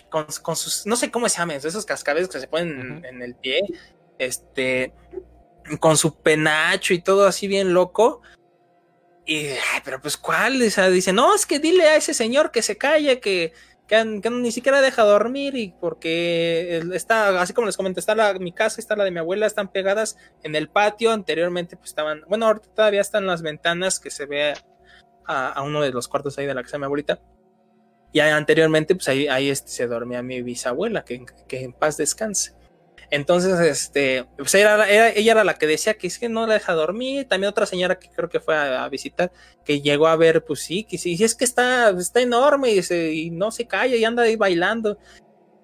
con, 0.10 0.26
con 0.44 0.56
sus, 0.56 0.86
no 0.86 0.96
sé 0.96 1.10
cómo 1.10 1.28
se 1.30 1.38
llaman, 1.40 1.58
esos 1.58 1.86
cascabeles 1.86 2.30
que 2.30 2.40
se 2.40 2.48
ponen 2.48 3.04
en- 3.04 3.22
el 3.22 3.36
pie, 3.36 3.62
este, 4.20 4.94
con 5.80 5.98
su 5.98 6.22
penacho 6.22 6.94
y 6.94 7.02
todo 7.02 7.26
así 7.26 7.48
bien 7.48 7.74
loco. 7.74 8.22
Y, 9.26 9.48
ay, 9.48 9.82
pero 9.84 10.00
pues, 10.00 10.16
¿cuál? 10.16 10.62
O 10.62 10.70
sea, 10.70 10.90
dice, 10.90 11.12
no, 11.12 11.36
es 11.36 11.46
que 11.46 11.60
dile 11.60 11.84
a 11.88 11.96
ese 11.98 12.14
señor 12.14 12.52
que 12.52 12.62
se 12.62 12.78
calle, 12.78 13.20
que, 13.20 13.52
que, 13.88 14.04
ni 14.06 14.52
siquiera 14.52 14.82
deja 14.82 15.04
dormir 15.04 15.56
y 15.56 15.74
porque 15.80 16.84
está, 16.94 17.42
así 17.42 17.54
como 17.54 17.68
les 17.68 17.78
comenté, 17.78 18.00
está 18.00 18.16
la, 18.16 18.34
mi 18.34 18.52
casa, 18.52 18.82
está 18.82 18.96
la 18.96 19.06
de 19.06 19.12
mi 19.12 19.20
abuela, 19.20 19.46
están 19.46 19.72
pegadas 19.72 20.18
en 20.44 20.56
el 20.56 20.70
patio, 20.70 21.12
anteriormente 21.12 21.78
pues 21.78 21.92
estaban, 21.92 22.22
bueno, 22.28 22.48
ahorita 22.48 22.70
todavía 22.74 23.02
están 23.02 23.26
las 23.26 23.42
ventanas 23.42 24.00
que 24.00 24.12
se 24.12 24.26
ve 24.26 24.54
a, 25.26 25.62
uno 25.64 25.82
de 25.82 25.92
los 25.92 26.08
cuartos 26.08 26.38
ahí 26.38 26.46
de 26.46 26.54
la 26.54 26.64
casa 26.64 26.74
de 26.74 26.80
mi 26.80 26.86
abuelita. 26.86 27.22
Y 28.14 28.20
anteriormente, 28.20 28.96
pues 28.96 29.08
ahí, 29.10 29.28
ahí 29.28 29.50
este, 29.50 29.70
se 29.70 29.88
dormía 29.88 30.24
mi 30.24 30.42
bisabuela, 30.42 31.04
que, 31.04 31.26
que 31.48 31.64
en 31.64 31.74
paz 31.74 31.98
descanse. 31.98 32.57
Entonces, 33.10 33.60
este, 33.62 34.26
pues 34.38 34.54
era, 34.56 34.88
era- 34.90 35.10
ella 35.12 35.32
era 35.32 35.44
la 35.44 35.54
que 35.54 35.66
decía 35.68 35.94
que 35.94 36.08
es 36.08 36.20
que 36.20 36.28
no 36.30 36.46
la 36.46 36.56
deja 36.56 36.74
dormir. 36.74 37.28
También 37.28 37.50
otra 37.50 37.66
señora 37.66 37.98
que 38.00 38.10
creo 38.10 38.28
que 38.30 38.40
fue 38.42 38.56
a, 38.56 38.84
a 38.84 38.90
visitar, 38.90 39.32
que 39.64 39.82
llegó 39.82 40.08
a 40.08 40.16
ver, 40.18 40.44
pues 40.44 40.60
sí, 40.62 40.84
que 40.84 40.98
sí, 40.98 41.18
es 41.24 41.34
que 41.36 41.46
está, 41.46 41.90
está 41.92 42.20
enorme 42.22 42.72
y, 42.72 42.84
se- 42.84 43.14
y 43.14 43.30
no 43.30 43.52
se 43.52 43.66
calla 43.66 43.96
y 43.96 44.04
anda 44.04 44.24
ahí 44.24 44.36
bailando. 44.36 44.98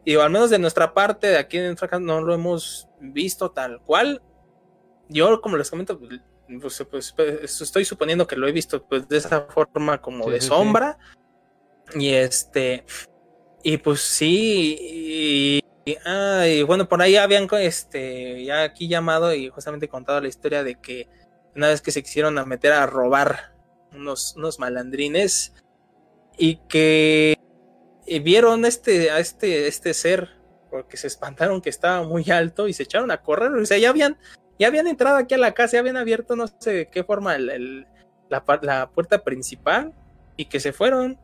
Y 0.06 0.16
al 0.16 0.30
menos 0.30 0.50
de 0.50 0.60
nuestra 0.60 0.94
parte, 0.94 1.28
de 1.28 1.38
aquí 1.38 1.58
en 1.58 1.66
nuestra 1.68 1.88
casa, 1.88 2.02
no 2.02 2.22
lo 2.22 2.34
hemos 2.34 2.88
visto 3.00 3.52
tal 3.52 3.82
cual. 3.82 4.22
Yo, 5.10 5.40
como 5.42 5.58
les 5.58 5.70
comento, 5.70 6.00
pues, 6.00 6.22
pues, 6.62 6.84
pues, 6.90 7.14
pues, 7.14 7.62
estoy 7.62 7.84
suponiendo 7.86 8.26
que 8.28 8.36
lo 8.36 8.48
he 8.48 8.52
visto 8.52 8.84
pues 8.86 9.08
de 9.08 9.18
esa 9.18 9.42
forma 9.50 10.02
como 10.02 10.26
Sí, 10.26 10.32
de 10.32 10.38
sí, 10.38 10.42
sí. 10.44 10.48
sombra. 10.50 10.98
Y 11.96 12.10
este, 12.14 12.86
y 13.64 13.78
pues 13.78 14.00
sí, 14.02 14.78
y, 14.80 15.63
y- 15.86 15.98
ah, 16.06 16.46
bueno, 16.66 16.88
por 16.88 17.02
ahí 17.02 17.16
habían 17.16 17.48
este, 17.60 18.44
ya 18.44 18.64
aquí 18.64 18.88
llamado 18.88 19.34
y 19.34 19.50
justamente 19.50 19.88
contado 19.88 20.22
la 20.22 20.28
historia 20.28 20.64
de 20.64 20.76
que 20.76 21.08
una 21.56 21.68
vez 21.68 21.82
que 21.82 21.92
se 21.92 22.02
quisieron 22.04 22.36
meter 22.48 22.72
a 22.74 22.86
robar 22.88 23.54
unos, 23.94 24.36
unos 24.36 24.60
malandrines 24.60 25.54
y 26.38 26.56
que 26.68 27.36
y 28.06 28.20
vieron 28.20 28.66
este, 28.66 29.12
a 29.12 29.20
este, 29.20 29.68
este 29.68 29.94
ser 29.94 30.30
porque 30.70 30.98
se 30.98 31.08
espantaron 31.08 31.62
que 31.62 31.70
estaba 31.70 32.04
muy 32.04 32.30
alto 32.32 32.68
y 32.68 32.74
se 32.74 32.84
echaron 32.84 33.12
a 33.12 33.22
correr, 33.22 33.52
o 33.52 33.66
sea, 33.66 33.78
ya 33.78 33.90
habían, 33.92 34.18
ya 34.58 34.68
habían 34.68 34.88
entrado 34.88 35.18
aquí 35.18 35.36
a 35.36 35.38
la 35.38 35.54
casa, 35.54 35.74
ya 35.74 35.80
habían 35.80 35.98
abierto 35.98 36.36
no 36.36 36.48
sé 36.48 36.74
de 36.74 36.90
qué 36.90 37.04
forma 37.04 37.36
el, 37.36 37.86
la, 38.30 38.44
la 38.64 38.90
puerta 38.90 39.24
principal 39.24 39.94
y 40.36 40.46
que 40.46 40.60
se 40.60 40.74
fueron 40.74 41.20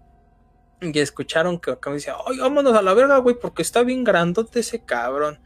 y 0.82 0.98
escucharon 1.00 1.60
que 1.60 1.72
acá 1.72 1.92
decía, 1.92 2.16
ay, 2.28 2.38
vámonos 2.40 2.74
a 2.76 2.82
la 2.82 2.94
verga, 2.94 3.18
güey, 3.18 3.36
porque 3.40 3.62
está 3.62 3.84
bien 3.84 4.04
grandote 4.04 4.62
ese 4.62 4.80
cabrón. 4.80 5.40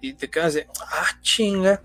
Y 0.00 0.14
te 0.14 0.28
quedas 0.30 0.54
de, 0.54 0.66
ah, 0.80 1.08
chinga. 1.20 1.82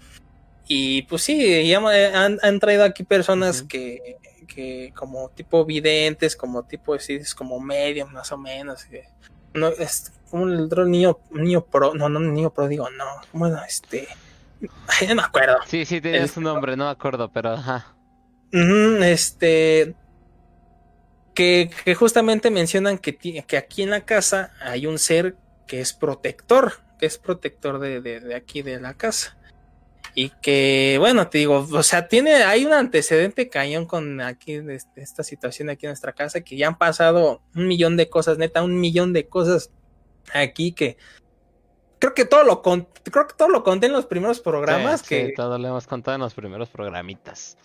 Y 0.68 1.02
pues 1.04 1.24
sí, 1.24 1.68
ya 1.68 1.80
ma- 1.80 1.92
han, 1.94 2.40
han 2.42 2.60
traído 2.60 2.84
aquí 2.84 3.04
personas 3.04 3.62
que, 3.64 4.18
que 4.48 4.94
como 4.96 5.30
tipo 5.30 5.66
videntes, 5.66 6.36
como 6.36 6.64
tipo 6.64 6.94
así, 6.94 7.14
es 7.16 7.36
como 7.36 7.60
medio, 7.60 8.08
más 8.08 8.32
o 8.32 8.38
menos. 8.38 8.86
que- 8.86 9.06
no, 9.54 9.68
es 9.68 10.14
como 10.30 10.48
el 10.48 10.62
otro 10.62 10.86
niño, 10.86 11.20
niño 11.32 11.66
pro, 11.66 11.94
no, 11.94 12.08
no, 12.08 12.20
niño 12.22 12.52
pro, 12.54 12.70
digo, 12.70 12.90
no, 12.92 13.06
bueno, 13.34 13.60
este, 13.68 14.08
no 15.10 15.16
me 15.16 15.22
acuerdo. 15.24 15.58
Sí, 15.68 15.84
sí, 15.84 16.00
tenía 16.00 16.22
El- 16.22 16.30
su 16.30 16.40
nombre, 16.40 16.78
no 16.78 16.86
me 16.86 16.92
acuerdo, 16.92 17.30
pero 17.34 17.52
ajá. 17.52 17.94
Este. 19.02 19.96
Que, 21.42 21.72
que 21.86 21.96
justamente 21.96 22.52
mencionan 22.52 23.00
que, 23.00 23.16
que 23.18 23.58
aquí 23.58 23.82
en 23.82 23.90
la 23.90 24.02
casa 24.02 24.54
hay 24.62 24.86
un 24.86 25.00
ser 25.00 25.36
que 25.66 25.82
es 25.82 25.92
protector, 25.92 26.74
que 27.00 27.08
es 27.08 27.18
protector 27.18 27.80
de, 27.80 28.00
de- 28.00 28.20
de 28.20 28.36
aquí 28.36 28.62
de 28.62 28.80
la 28.80 28.94
casa. 28.94 29.38
Y 30.14 30.30
que, 30.42 30.98
bueno, 31.00 31.30
te 31.30 31.40
digo, 31.40 31.68
o 31.72 31.82
sea, 31.84 32.08
tiene, 32.08 32.44
hay 32.44 32.64
un 32.66 32.74
antecedente 32.74 33.50
cañón 33.50 33.88
con 33.88 34.22
aquí, 34.22 34.58
de 34.58 34.76
este- 34.76 35.02
esta 35.02 35.24
situación 35.24 35.72
aquí 35.72 35.88
en 35.88 35.92
nuestra 35.92 36.14
casa, 36.14 36.42
que 36.42 36.58
ya 36.58 36.68
han 36.68 36.78
pasado 36.78 37.42
un 37.56 37.68
millón 37.68 37.98
de 37.98 38.08
cosas, 38.08 38.38
neta, 38.38 38.62
un 38.62 38.80
millón 38.80 39.12
de 39.12 39.28
cosas 39.28 39.72
aquí 40.36 40.74
que 40.74 40.98
creo 41.98 42.14
que 42.14 42.26
todo 42.26 42.44
lo 42.44 42.62
con- 42.62 42.88
creo 43.12 43.26
que 43.28 43.34
todo 43.36 43.50
lo 43.50 43.64
conté 43.64 43.88
en 43.88 43.94
los 43.94 44.06
primeros 44.06 44.42
programas 44.42 45.02
Sí, 45.02 45.08
que 45.10 45.26
sí, 45.30 45.34
todo 45.36 45.58
lo 45.58 45.68
hemos 45.70 45.88
contado 45.88 46.14
en 46.16 46.22
los 46.22 46.36
primeros 46.36 46.70
programitas. 46.70 47.58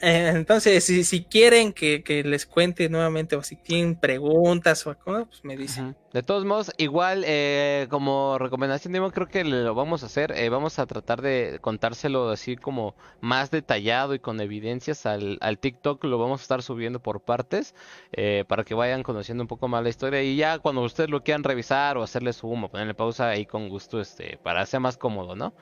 Eh, 0.00 0.32
entonces, 0.34 0.84
si, 0.84 1.04
si 1.04 1.24
quieren 1.24 1.72
que, 1.72 2.02
que 2.02 2.22
les 2.24 2.46
cuente 2.46 2.88
nuevamente 2.88 3.36
o 3.36 3.42
si 3.42 3.56
tienen 3.56 3.96
preguntas 3.98 4.86
o 4.86 4.90
algo, 4.90 5.26
pues 5.26 5.44
me 5.44 5.56
dicen. 5.56 5.96
De 6.12 6.24
todos 6.24 6.44
modos, 6.44 6.72
igual 6.76 7.22
eh, 7.24 7.86
como 7.88 8.36
recomendación, 8.36 8.92
Dimo, 8.92 9.12
creo 9.12 9.28
que 9.28 9.44
lo 9.44 9.74
vamos 9.76 10.02
a 10.02 10.06
hacer. 10.06 10.32
eh, 10.36 10.48
vamos 10.48 10.80
a 10.80 10.86
tratar 10.86 11.22
de 11.22 11.58
contárselo 11.60 12.30
así 12.30 12.56
como 12.56 12.96
más 13.20 13.52
detallado 13.52 14.14
y 14.14 14.18
con 14.18 14.40
evidencias 14.40 15.06
al, 15.06 15.38
al 15.40 15.58
TikTok. 15.60 16.02
Lo 16.04 16.18
vamos 16.18 16.40
a 16.40 16.42
estar 16.42 16.62
subiendo 16.62 17.00
por 17.00 17.20
partes 17.20 17.76
eh, 18.12 18.44
para 18.48 18.64
que 18.64 18.74
vayan 18.74 19.04
conociendo 19.04 19.44
un 19.44 19.48
poco 19.48 19.68
más 19.68 19.84
la 19.84 19.88
historia. 19.90 20.20
Y 20.22 20.34
ya 20.36 20.58
cuando 20.58 20.82
ustedes 20.82 21.10
lo 21.10 21.22
quieran 21.22 21.44
revisar 21.44 21.96
o 21.96 22.02
hacerle 22.02 22.32
zoom 22.32 22.64
o 22.64 22.70
ponerle 22.70 22.94
pausa 22.94 23.28
ahí 23.28 23.46
con 23.46 23.68
gusto, 23.68 24.00
este, 24.00 24.36
para 24.42 24.66
sea 24.66 24.80
más 24.80 24.96
cómodo, 24.96 25.36
¿no? 25.36 25.54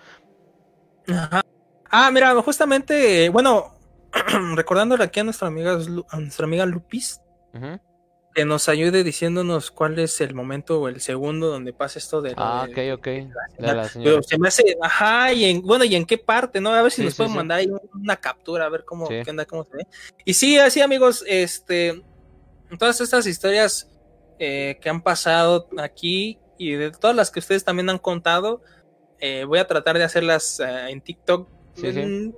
Ajá. 1.09 1.43
Ah, 1.90 2.10
mira, 2.10 2.35
justamente, 2.43 3.28
bueno, 3.31 3.77
recordándole 4.56 5.05
aquí 5.05 5.20
a 5.20 5.24
nuestra 5.24 5.48
amiga, 5.48 5.78
a 6.10 6.20
nuestra 6.20 6.44
amiga 6.47 6.66
Lupis, 6.66 7.20
que 8.35 8.44
nos 8.44 8.68
ayude 8.68 9.02
diciéndonos 9.05 9.70
cuál 9.70 9.98
es 9.98 10.20
el 10.20 10.35
momento 10.35 10.80
o 10.80 10.89
el 10.89 11.01
segundo 11.01 11.48
donde 11.48 11.72
pasa 11.72 11.98
esto 11.98 12.22
de. 12.22 12.30
lo 12.30 12.36
Ah, 12.39 12.66
de- 12.66 12.93
ok, 12.94 12.98
ok. 12.98 13.05
De 13.06 13.35
señal. 13.56 13.76
la 13.76 13.82
Pero 13.82 13.89
señora. 13.89 14.22
se 14.22 14.39
me 14.39 14.48
hace, 14.48 14.76
ajá, 14.80 15.32
y 15.32 15.44
en, 15.47 15.62
bueno, 15.62 15.85
y 15.85 15.97
en 15.97 16.05
qué 16.06 16.18
parte, 16.18 16.60
¿no? 16.60 16.70
A 16.72 16.82
ver 16.82 16.93
si 16.93 16.98
Sí, 16.98 17.05
nos 17.05 17.14
sí, 17.14 17.16
pueden 17.18 17.32
sí. 17.32 17.36
mandar 17.36 17.59
ahí 17.59 17.68
una 17.94 18.16
captura, 18.16 18.66
a 18.66 18.68
ver 18.68 18.85
cómo, 18.85 19.09
qué 19.09 19.24
onda, 19.28 19.44
cómo 19.44 19.64
se 19.64 19.76
ve. 19.78 19.86
Y 20.24 20.35
sí, 20.35 20.56
así 20.59 20.80
amigos, 20.80 21.24
este, 21.26 22.01
todas 22.78 23.01
estas 23.01 23.26
historias 23.26 23.90
eh, 24.39 24.78
que 24.80 24.89
han 24.89 25.02
pasado 25.02 25.68
aquí 25.78 26.39
y 26.59 26.72
de 26.72 26.90
todas 26.93 27.16
las 27.16 27.30
que 27.32 27.40
ustedes 27.40 27.64
también 27.64 27.90
han 27.90 27.98
contado, 27.98 28.62
eh, 29.20 29.44
voy 29.44 29.59
a 29.59 29.66
tratar 29.66 29.98
de 29.98 30.05
hacerlas 30.05 30.60
eh, 30.60 30.90
en 30.90 31.01
TikTok. 31.01 31.48
Sí, 31.74 31.93
sí. 31.93 32.32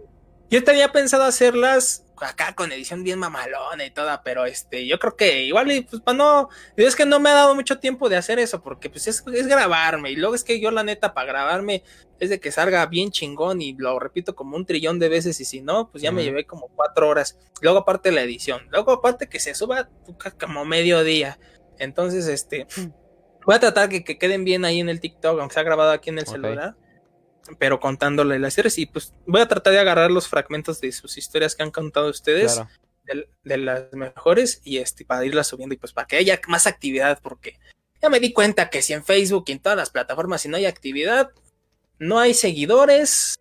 Mm, 0.50 0.54
Yo 0.54 0.64
tenía 0.64 0.92
pensado 0.92 1.24
hacerlas 1.24 2.04
acá 2.20 2.54
con 2.54 2.70
edición 2.70 3.02
bien 3.02 3.18
mamalona 3.18 3.84
y 3.84 3.90
toda, 3.90 4.22
pero 4.22 4.44
este, 4.44 4.86
yo 4.86 4.98
creo 4.98 5.16
que 5.16 5.44
igual, 5.44 5.72
y, 5.72 5.80
pues 5.82 6.02
para 6.02 6.18
no, 6.18 6.48
es 6.76 6.94
que 6.94 7.06
no 7.06 7.18
me 7.18 7.30
ha 7.30 7.34
dado 7.34 7.54
mucho 7.54 7.78
tiempo 7.78 8.10
de 8.10 8.16
hacer 8.16 8.38
eso, 8.38 8.62
porque 8.62 8.90
pues 8.90 9.06
es, 9.06 9.24
es 9.32 9.46
grabarme, 9.46 10.10
y 10.10 10.16
luego 10.16 10.34
es 10.34 10.44
que 10.44 10.60
yo 10.60 10.70
la 10.70 10.82
neta 10.82 11.14
para 11.14 11.26
grabarme 11.26 11.82
es 12.18 12.28
de 12.28 12.38
que 12.38 12.52
salga 12.52 12.84
bien 12.86 13.10
chingón 13.10 13.62
y 13.62 13.72
lo 13.72 13.98
repito 13.98 14.34
como 14.34 14.56
un 14.56 14.66
trillón 14.66 14.98
de 14.98 15.08
veces 15.08 15.40
y 15.40 15.46
si 15.46 15.62
no, 15.62 15.90
pues 15.90 16.02
ya 16.02 16.12
me 16.12 16.22
llevé 16.22 16.44
como 16.44 16.68
cuatro 16.68 17.08
horas. 17.08 17.38
Luego 17.62 17.78
aparte 17.78 18.12
la 18.12 18.20
edición, 18.20 18.68
luego 18.70 18.92
aparte 18.92 19.26
que 19.26 19.40
se 19.40 19.54
suba 19.54 19.88
como 20.38 20.66
mediodía. 20.66 21.38
Entonces, 21.78 22.26
este, 22.26 22.66
voy 23.46 23.54
a 23.54 23.60
tratar 23.60 23.88
que, 23.88 24.04
que 24.04 24.18
queden 24.18 24.44
bien 24.44 24.66
ahí 24.66 24.80
en 24.80 24.90
el 24.90 25.00
TikTok, 25.00 25.40
aunque 25.40 25.54
sea 25.54 25.62
grabado 25.62 25.92
aquí 25.92 26.10
en 26.10 26.18
el 26.18 26.26
celular, 26.26 26.76
pero 27.58 27.80
contándole 27.80 28.38
las 28.38 28.52
historias 28.52 28.78
y 28.78 28.86
pues 28.86 29.14
voy 29.26 29.40
a 29.40 29.48
tratar 29.48 29.72
de 29.72 29.80
agarrar 29.80 30.10
los 30.10 30.28
fragmentos 30.28 30.80
de 30.80 30.92
sus 30.92 31.16
historias 31.18 31.54
que 31.54 31.62
han 31.62 31.70
contado 31.70 32.08
ustedes 32.08 32.54
Claro. 32.54 32.70
de, 33.04 33.28
de 33.44 33.56
las 33.56 33.92
mejores 33.92 34.60
y 34.64 34.78
este 34.78 35.04
para 35.04 35.24
irlas 35.24 35.48
subiendo 35.48 35.74
y 35.74 35.78
pues 35.78 35.92
para 35.92 36.06
que 36.06 36.16
haya 36.16 36.40
más 36.48 36.66
actividad 36.66 37.20
porque 37.22 37.58
ya 38.02 38.08
me 38.08 38.20
di 38.20 38.32
cuenta 38.32 38.70
que 38.70 38.82
si 38.82 38.92
en 38.92 39.04
Facebook 39.04 39.44
y 39.48 39.52
en 39.52 39.58
todas 39.60 39.76
las 39.76 39.90
plataformas 39.90 40.42
si 40.42 40.48
no 40.48 40.56
hay 40.56 40.66
actividad 40.66 41.30
no 41.98 42.18
hay 42.18 42.34
seguidores 42.34 43.36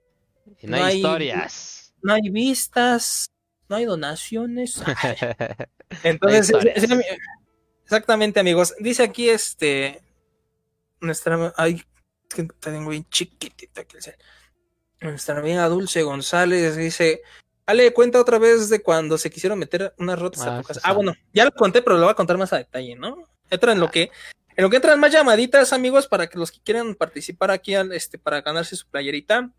no 0.63 0.77
no 0.77 0.83
hay 0.83 0.97
historias. 0.97 1.93
no 2.01 2.13
hay 2.13 2.29
vistas 2.29 3.29
no 3.67 3.75
hay 3.75 3.85
donaciones 3.85 4.81
No 5.91 5.97
entonces 6.03 6.53
hay 6.53 7.01
exactamente 7.83 8.39
amigos 8.39 8.73
dice 8.79 9.03
aquí 9.03 9.29
este 9.29 10.01
nuestra 11.01 11.53
ay 11.57 11.83
que 12.29 12.43
tengo 12.59 12.89
bien 12.91 13.05
chiquitita 13.09 13.81
aquí 13.81 13.97
el 13.97 14.03
cel. 14.03 14.15
nuestra 15.01 15.39
amiga 15.39 15.67
Dulce 15.67 16.03
González 16.03 16.75
dice 16.77 17.21
Ale, 17.65 17.93
cuenta 17.93 18.19
otra 18.19 18.37
vez 18.39 18.69
de 18.69 18.81
cuando 18.81 19.17
se 19.17 19.29
quisieron 19.29 19.59
meter 19.59 19.93
unas 19.97 20.17
rotas 20.19 20.41
Ah, 20.41 20.57
a 20.57 20.61
tu 20.61 20.67
casa. 20.67 20.81
Ah, 20.83 20.93
bueno, 20.93 21.13
ya 21.33 21.45
lo 21.45 21.51
conté, 21.51 21.81
pero 21.81 21.97
lo 21.97 22.03
voy 22.05 22.11
a 22.11 22.15
contar 22.15 22.37
más 22.37 22.51
a 22.53 22.57
detalle, 22.57 22.95
¿no? 22.95 23.23
Entra 23.51 23.73
en 23.73 23.79
lo 23.79 23.91
que, 23.91 24.09
en 24.55 24.63
lo 24.63 24.69
que 24.71 24.77
entran 24.77 24.99
más 24.99 25.11
llamaditas, 25.11 25.71
amigos, 25.73 26.07
para 26.07 26.27
que 26.27 26.39
los 26.39 26.51
que 26.51 26.59
quieran 26.61 26.95
participar 26.95 27.51
aquí, 27.51 27.75
al- 27.75 27.93
este, 27.93 28.17
para 28.17 28.41
ganarse 28.41 28.75
su 28.75 28.87
playerita. 28.87 29.51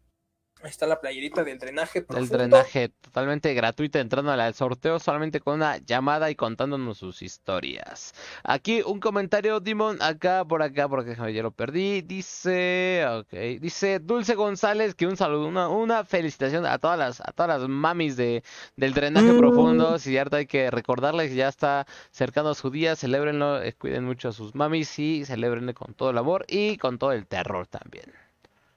Ahí 0.62 0.68
está 0.68 0.86
la 0.86 1.00
playerita 1.00 1.42
del 1.42 1.58
drenaje 1.58 2.00
El 2.00 2.04
profundo. 2.04 2.36
drenaje 2.36 2.90
totalmente 2.90 3.54
gratuito 3.54 3.98
entrando 3.98 4.30
al 4.30 4.52
sorteo 4.54 4.98
solamente 4.98 5.40
con 5.40 5.54
una 5.54 5.78
llamada 5.78 6.30
y 6.30 6.34
contándonos 6.34 6.98
sus 6.98 7.22
historias. 7.22 8.12
Aquí 8.44 8.82
un 8.84 9.00
comentario, 9.00 9.60
Dimon, 9.60 10.02
acá, 10.02 10.44
por 10.44 10.62
acá, 10.62 10.86
por 10.86 11.00
acá, 11.00 11.08
déjame, 11.10 11.32
ya 11.32 11.42
lo 11.42 11.50
perdí. 11.50 12.02
Dice, 12.02 13.06
ok, 13.10 13.32
dice 13.58 14.00
Dulce 14.00 14.34
González 14.34 14.94
que 14.94 15.06
un 15.06 15.16
saludo, 15.16 15.46
una, 15.48 15.68
una 15.70 16.04
felicitación 16.04 16.66
a 16.66 16.76
todas 16.78 16.98
las, 16.98 17.20
a 17.22 17.32
todas 17.32 17.58
las 17.60 17.66
mamis 17.66 18.16
de, 18.18 18.42
del 18.76 18.92
drenaje 18.92 19.32
Mm. 19.32 19.38
profundo. 19.38 19.98
Si 19.98 20.18
harta 20.18 20.36
hay 20.36 20.46
que 20.46 20.70
recordarles 20.70 21.30
que 21.30 21.36
ya 21.36 21.48
está 21.48 21.86
cercano 22.10 22.52
su 22.54 22.68
día, 22.68 22.96
celébrenlo, 22.96 23.62
eh, 23.62 23.72
cuiden 23.72 24.04
mucho 24.04 24.28
a 24.28 24.32
sus 24.32 24.54
mamis 24.54 24.98
y 24.98 25.24
celébrenle 25.24 25.72
con 25.72 25.94
todo 25.94 26.10
el 26.10 26.18
amor 26.18 26.44
y 26.48 26.76
con 26.76 26.98
todo 26.98 27.12
el 27.12 27.26
terror 27.26 27.66
también. 27.66 28.12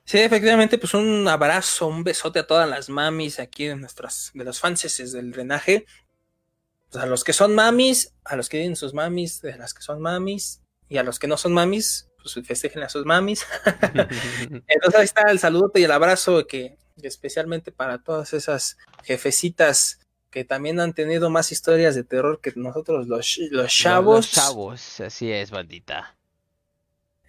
Sí, 0.05 0.19
efectivamente, 0.19 0.77
pues 0.77 0.93
un 0.93 1.27
abrazo, 1.27 1.87
un 1.87 2.03
besote 2.03 2.39
a 2.39 2.47
todas 2.47 2.69
las 2.69 2.89
mamis 2.89 3.39
aquí 3.39 3.67
de 3.67 3.75
nuestras, 3.75 4.31
de 4.33 4.43
los 4.43 4.59
fanses 4.59 5.13
del 5.13 5.31
drenaje. 5.31 5.85
Pues 6.91 7.03
a 7.03 7.07
los 7.07 7.23
que 7.23 7.33
son 7.33 7.55
mamis, 7.55 8.13
a 8.25 8.35
los 8.35 8.49
que 8.49 8.57
tienen 8.57 8.75
sus 8.75 8.93
mamis, 8.93 9.41
de 9.41 9.57
las 9.57 9.73
que 9.73 9.81
son 9.81 10.01
mamis, 10.01 10.61
y 10.89 10.97
a 10.97 11.03
los 11.03 11.19
que 11.19 11.27
no 11.27 11.37
son 11.37 11.53
mamis, 11.53 12.09
pues 12.21 12.45
festejen 12.45 12.83
a 12.83 12.89
sus 12.89 13.05
mamis. 13.05 13.45
Entonces 14.67 14.95
ahí 14.95 15.05
está 15.05 15.31
el 15.31 15.39
saludote 15.39 15.79
y 15.79 15.85
el 15.85 15.91
abrazo 15.91 16.45
que 16.47 16.77
especialmente 17.01 17.71
para 17.71 18.03
todas 18.03 18.33
esas 18.33 18.77
jefecitas 19.03 19.99
que 20.29 20.43
también 20.43 20.79
han 20.79 20.93
tenido 20.93 21.29
más 21.29 21.51
historias 21.51 21.95
de 21.95 22.03
terror 22.03 22.41
que 22.41 22.53
nosotros 22.55 23.07
los, 23.07 23.37
los 23.51 23.71
chavos. 23.71 24.15
Los 24.17 24.31
chavos, 24.31 24.99
así 24.99 25.31
es, 25.31 25.51
bandita. 25.51 26.15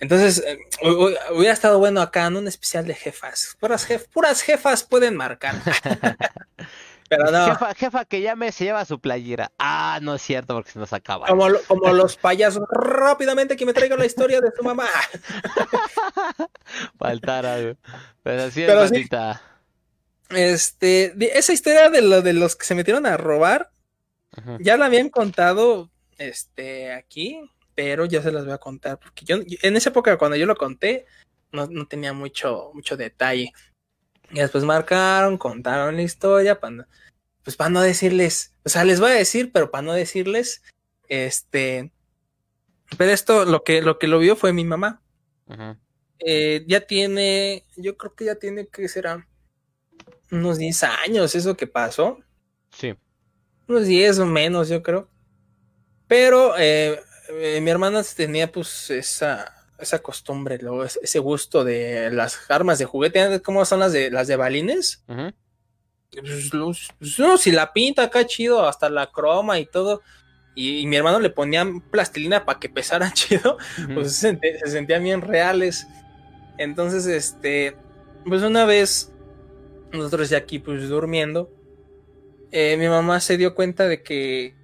Entonces, 0.01 0.43
eh, 0.47 0.59
hu- 0.83 1.11
hu- 1.13 1.19
hubiera 1.37 1.53
estado 1.55 1.79
bueno 1.79 2.01
acá, 2.03 2.27
en 2.27 2.37
Un 2.37 2.49
especial 2.49 2.87
de 2.87 2.95
jefas. 2.95 3.57
Puras, 3.61 3.89
jef- 3.89 4.09
puras 4.13 4.43
jefas 4.43 4.83
pueden 4.83 5.17
marcar. 5.17 5.55
Pero 7.09 7.31
no, 7.31 7.47
Jefa, 7.53 7.75
jefa 7.75 8.05
que 8.07 8.23
llame 8.23 8.51
se 8.51 8.65
lleva 8.65 8.85
su 8.87 8.99
playera. 8.99 9.53
Ah, 9.59 9.99
no 10.03 10.15
es 10.15 10.23
cierto 10.23 10.55
porque 10.55 10.71
se 10.73 10.79
nos 10.79 10.93
acaba. 10.95 11.27
como, 11.27 11.49
lo- 11.51 11.63
como 11.65 11.89
los 11.93 12.17
payasos, 12.17 12.65
rápidamente 12.71 13.57
que 13.57 13.67
me 13.67 13.75
traigan 13.75 13.99
la 13.99 14.07
historia 14.07 14.41
de 14.41 14.51
su 14.57 14.65
mamá. 14.65 14.89
Faltara, 16.99 17.61
güey. 17.61 17.77
Pero 18.23 18.43
así 18.45 18.63
es, 18.63 18.67
Pero 18.69 18.89
sí. 18.89 19.07
Este, 20.31 21.39
esa 21.39 21.53
historia 21.53 21.91
de, 21.91 22.03
lo, 22.03 22.23
de 22.23 22.33
los 22.33 22.57
que 22.57 22.65
se 22.65 22.75
metieron 22.75 23.07
a 23.07 23.17
robar, 23.17 23.71
ya 24.59 24.77
la 24.77 24.87
habían 24.87 25.11
contado 25.11 25.91
este, 26.19 26.93
aquí, 26.93 27.39
pero 27.75 28.05
ya 28.05 28.23
se 28.23 28.33
las 28.33 28.45
voy 28.45 28.55
a 28.55 28.59
contar, 28.59 28.99
porque 28.99 29.25
yo, 29.25 29.37
en 29.63 29.77
esa 29.77 29.91
época 29.91 30.17
cuando 30.19 30.37
yo 30.37 30.47
lo 30.47 30.57
conté, 30.57 31.07
no, 31.53 31.67
no 31.67 31.87
tenía 31.87 32.13
mucho, 32.13 32.71
mucho 32.75 32.97
detalle. 32.97 33.53
Y 34.31 34.39
después 34.39 34.65
marcaron, 34.65 35.39
contaron 35.39 35.97
la 35.97 36.03
historia, 36.03 36.59
para 36.61 36.71
no, 36.71 36.85
pues 37.43 37.57
para 37.57 37.71
no 37.71 37.81
decirles, 37.83 38.55
o 38.65 38.69
sea, 38.69 38.85
les 38.85 39.01
voy 39.01 39.11
a 39.11 39.15
decir, 39.15 39.53
pero 39.53 39.71
para 39.71 39.83
no 39.83 39.93
decirles, 39.93 40.63
este, 41.09 41.93
pero 42.97 43.11
esto, 43.11 43.45
lo 43.45 43.65
que, 43.65 43.83
lo 43.83 43.99
que 43.99 44.07
lo 44.09 44.19
vio 44.19 44.37
fue 44.37 44.53
mi 44.53 44.65
mamá. 44.65 45.03
Eh, 46.21 46.65
ya 46.67 46.81
tiene, 46.81 47.65
yo 47.77 47.97
creo 47.97 48.15
que 48.15 48.25
ya 48.25 48.37
tiene 48.37 48.67
que 48.69 48.89
será 48.89 49.27
unos 50.31 50.59
10 50.59 50.83
años 50.85 51.35
eso 51.35 51.57
que 51.57 51.67
pasó 51.67 52.19
Sí. 52.71 52.95
unos 53.69 53.87
10 53.87 54.19
o 54.21 54.27
menos, 54.27 54.69
yo 54.69 54.83
creo. 54.83 55.09
Pero 56.09 56.55
eh, 56.59 56.99
eh, 57.29 57.61
mi 57.61 57.71
hermana 57.71 58.03
tenía 58.17 58.51
pues 58.51 58.91
esa, 58.91 59.55
esa 59.79 60.01
costumbre, 60.01 60.59
luego, 60.59 60.85
ese 60.85 61.19
gusto 61.19 61.65
de 61.65 62.11
las 62.11 62.51
armas 62.51 62.79
de 62.79 62.85
juguete, 62.85 63.41
¿cómo 63.43 63.65
son 63.65 63.81
las 63.81 63.93
de 63.93 64.11
las 64.11 64.27
de 64.29 64.37
balines? 64.37 65.03
Pues, 66.11 66.55
los- 66.55 66.89
pues, 66.99 67.19
no, 67.19 67.37
si 67.37 67.51
la 67.51 67.73
pinta 67.73 68.05
acá 68.05 68.25
chido, 68.27 68.67
hasta 68.69 68.89
la 68.89 69.11
croma 69.11 69.59
y 69.59 69.67
todo. 69.67 70.03
Y, 70.55 70.79
y 70.79 70.87
mi 70.87 70.95
hermano 70.95 71.19
le 71.19 71.31
ponía 71.31 71.67
plastilina 71.91 72.45
para 72.45 72.61
que 72.61 72.69
pesaran 72.69 73.13
chido, 73.15 73.59
pues 73.95 74.15
se, 74.17 74.39
se 74.65 74.71
sentían 74.71 75.03
bien 75.03 75.21
reales. 75.23 75.87
Entonces, 76.59 77.07
este, 77.07 77.77
pues 78.25 78.43
una 78.43 78.65
vez, 78.65 79.11
nosotros 79.93 80.31
ya 80.31 80.39
aquí 80.39 80.61
pues 80.61 80.89
durmiendo, 80.89 81.51
eh, 82.53 82.77
mi 82.79 82.87
mamá 82.89 83.19
se 83.19 83.37
dio 83.37 83.57
cuenta 83.57 83.89
de 83.89 84.05
que, 84.05 84.55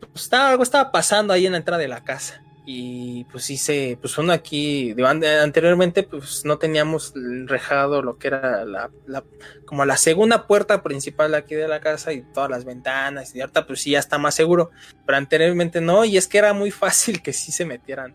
pues, 0.00 0.24
estaba, 0.24 0.50
algo 0.50 0.62
estaba 0.62 0.90
pasando 0.92 1.32
ahí 1.32 1.46
en 1.46 1.52
la 1.52 1.58
entrada 1.58 1.80
de 1.80 1.88
la 1.88 2.04
casa. 2.04 2.42
Y 2.70 3.24
pues 3.32 3.44
se, 3.46 3.96
pues 3.98 4.18
uno 4.18 4.30
aquí, 4.30 4.94
anteriormente 5.02 6.02
pues 6.02 6.44
no 6.44 6.58
teníamos 6.58 7.14
rejado 7.46 8.02
lo 8.02 8.18
que 8.18 8.28
era 8.28 8.62
la, 8.66 8.90
la- 9.06 9.24
como 9.64 9.86
la 9.86 9.96
segunda 9.96 10.46
puerta 10.46 10.82
principal 10.82 11.34
aquí 11.34 11.54
de 11.54 11.66
la 11.66 11.80
casa 11.80 12.12
y 12.12 12.20
todas 12.34 12.50
las 12.50 12.66
ventanas 12.66 13.34
y 13.34 13.40
ahorita 13.40 13.66
pues 13.66 13.80
sí 13.80 13.92
ya 13.92 13.98
está 14.00 14.18
más 14.18 14.34
seguro, 14.34 14.70
pero 15.06 15.16
anteriormente 15.16 15.80
no, 15.80 16.04
y 16.04 16.18
es 16.18 16.28
que 16.28 16.36
era 16.36 16.52
muy 16.52 16.70
fácil 16.70 17.22
que 17.22 17.32
sí 17.32 17.52
se 17.52 17.64
metieran 17.64 18.14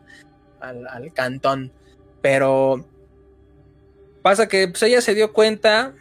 al, 0.60 0.86
al 0.88 1.12
cantón, 1.14 1.72
pero 2.22 2.88
pasa 4.22 4.48
que 4.48 4.68
pues 4.68 4.84
ella 4.84 5.02
se 5.02 5.16
dio 5.16 5.34
cuenta 5.34 5.96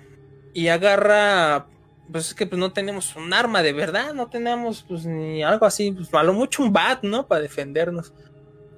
y 0.53 0.69
agarra, 0.69 1.69
pues 2.13 2.29
es 2.29 2.35
que 2.35 2.47
pues 2.47 2.59
no 2.59 2.73
tenemos 2.73 3.17
un 3.17 3.33
arma 3.33 3.63
de 3.63 3.73
verdad, 3.73 4.13
no 4.15 4.29
tenemos 4.29 4.85
pues 4.87 5.05
ni 5.07 5.43
algo 5.43 5.67
así, 5.67 5.91
pues 5.93 6.13
a 6.15 6.23
lo 6.23 6.33
mucho 6.35 6.63
un 6.63 6.73
bat, 6.73 7.03
¿no? 7.03 7.27
Para 7.27 7.41
defendernos, 7.41 8.13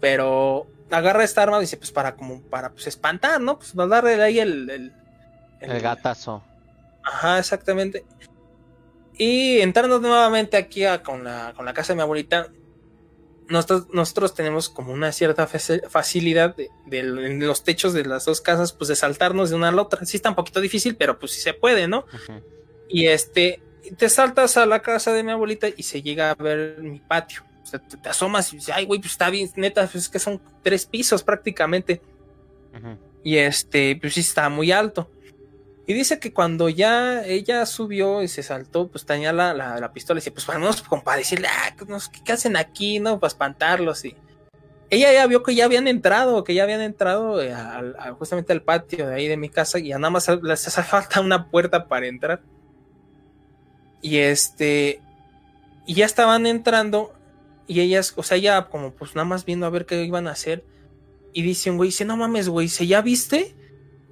pero 0.01 0.66
agarra 0.90 1.24
esta 1.24 1.43
arma 1.43 1.59
y 1.59 1.62
dice 1.62 1.77
pues 1.77 1.90
para 1.93 2.15
como 2.16 2.40
para 2.43 2.70
pues 2.73 2.86
espantar, 2.86 3.40
¿no? 3.40 3.59
Pues 3.59 3.74
va 3.78 3.85
a 3.85 3.89
darle 3.89 4.23
ahí 4.23 4.39
el, 4.39 4.70
el, 4.70 4.93
El 5.61 5.81
gatazo. 5.81 6.43
Ajá, 7.02 7.39
exactamente. 7.39 8.05
Y 9.16 9.61
entrando 9.61 10.01
nuevamente 10.01 10.56
aquí 10.56 10.85
a- 10.85 11.02
con, 11.02 11.24
la, 11.24 11.52
con 11.56 11.65
la 11.65 11.73
casa 11.74 11.93
de 11.93 11.97
mi 11.97 12.02
abuelita, 12.02 12.48
nosotros, 13.48 13.86
nosotros 13.93 14.35
tenemos 14.35 14.69
como 14.69 14.93
una 14.93 15.12
cierta 15.12 15.47
faci- 15.47 15.86
facilidad 15.89 16.56
de, 16.56 16.70
los 17.02 17.62
techos 17.62 17.93
de 17.93 18.05
las 18.06 18.24
dos 18.24 18.40
casas, 18.40 18.73
pues 18.73 18.89
de 18.89 18.97
saltarnos 18.97 19.51
de 19.51 19.56
una 19.56 19.69
a 19.69 19.73
la 19.73 19.82
otra. 19.82 20.05
Sí 20.05 20.16
está 20.16 20.31
un 20.31 20.35
poquito 20.35 20.61
difícil, 20.61 20.97
pero 20.97 21.19
pues 21.19 21.32
sí 21.32 21.40
se 21.40 21.52
puede, 21.55 21.86
¿no? 21.86 22.06
Ujú. 22.12 22.40
Y 22.89 23.06
este, 23.06 23.62
te 23.97 24.09
saltas 24.09 24.56
a 24.56 24.66
la 24.66 24.81
casa 24.82 25.12
de 25.12 25.23
mi 25.23 25.31
abuelita 25.31 25.69
y 25.74 25.82
se 25.82 26.02
llega 26.02 26.31
a 26.31 26.35
ver 26.35 26.78
mi 26.81 27.01
patio. 27.01 27.43
O 27.62 27.66
sea, 27.66 27.78
te, 27.81 27.97
te 27.97 28.09
asomas 28.09 28.52
y 28.52 28.56
dices, 28.56 28.74
ay, 28.74 28.85
güey, 28.85 29.01
pues 29.01 29.12
está 29.12 29.31
bien, 29.31 29.51
neta, 29.56 29.82
pues 29.82 30.05
es 30.05 30.09
que 30.09 30.19
son 30.19 30.40
tres 30.62 30.86
pisos 30.86 31.23
prácticamente. 31.23 32.01
Y 33.23 33.39
este, 33.39 33.97
pues 34.01 34.15
sí 34.15 34.20
está 34.20 34.48
muy 34.48 34.70
alto. 34.73 35.11
Y 35.86 35.93
dice 35.94 36.19
que 36.19 36.32
cuando 36.32 36.69
ya 36.69 37.24
ella 37.24 37.65
subió 37.66 38.23
y 38.23 38.28
se 38.28 38.43
saltó, 38.43 38.89
pues 38.89 39.05
tenía 39.05 39.32
la, 39.32 39.52
la, 39.55 39.78
la 39.78 39.93
pistola 39.93 40.19
y 40.19 40.23
dice, 40.23 40.31
pues 40.31 40.47
vamos 40.47 40.82
para 41.05 41.19
decirle, 41.19 41.48
ah, 41.48 41.74
¿qué, 41.77 41.85
nos- 41.86 42.09
qué 42.09 42.32
hacen 42.32 42.56
aquí? 42.56 43.01
¿No? 43.01 43.20
Para 43.20 43.28
espantarlos. 43.28 44.05
Y 44.05 44.16
ella 44.90 45.12
ya 45.12 45.27
vio 45.27 45.43
que 45.43 45.55
ya 45.55 45.66
habían 45.66 45.86
entrado, 45.89 46.43
que 46.44 46.55
ya 46.55 46.62
habían 46.62 46.81
entrado 46.81 47.43
eh, 47.43 47.52
a- 47.52 48.15
justamente 48.19 48.52
al 48.52 48.62
patio 48.62 49.06
de 49.09 49.15
ahí 49.15 49.28
de 49.28 49.36
mi 49.36 49.48
casa 49.51 49.78
y 49.78 49.89
ya 49.89 49.98
nada 49.98 50.11
más 50.11 50.28
les 50.43 50.66
hace 50.66 50.82
falta 50.82 51.20
una 51.20 51.48
puerta 51.51 51.86
para 51.86 52.06
entrar. 52.06 52.40
Y 54.05 54.19
este, 54.19 55.01
y 55.87 55.95
ya 55.95 56.05
estaban 56.05 56.45
entrando 56.45 57.15
y 57.67 57.81
ellas, 57.81 58.13
o 58.17 58.23
sea, 58.23 58.37
ya 58.37 58.67
como 58.67 58.93
pues 58.93 59.15
nada 59.15 59.25
más 59.25 59.47
viendo 59.47 59.65
a 59.65 59.71
ver 59.71 59.87
qué 59.87 60.05
iban 60.05 60.29
a 60.29 60.33
hacer. 60.33 60.63
Y 61.33 61.41
dice 61.41 61.71
un 61.71 61.79
güey, 61.79 61.89
dice, 61.89 62.05
no 62.05 62.15
mames, 62.15 62.51
güey, 62.51 62.69
¿se 62.69 62.87
ya 62.87 63.01
viste? 63.01 63.57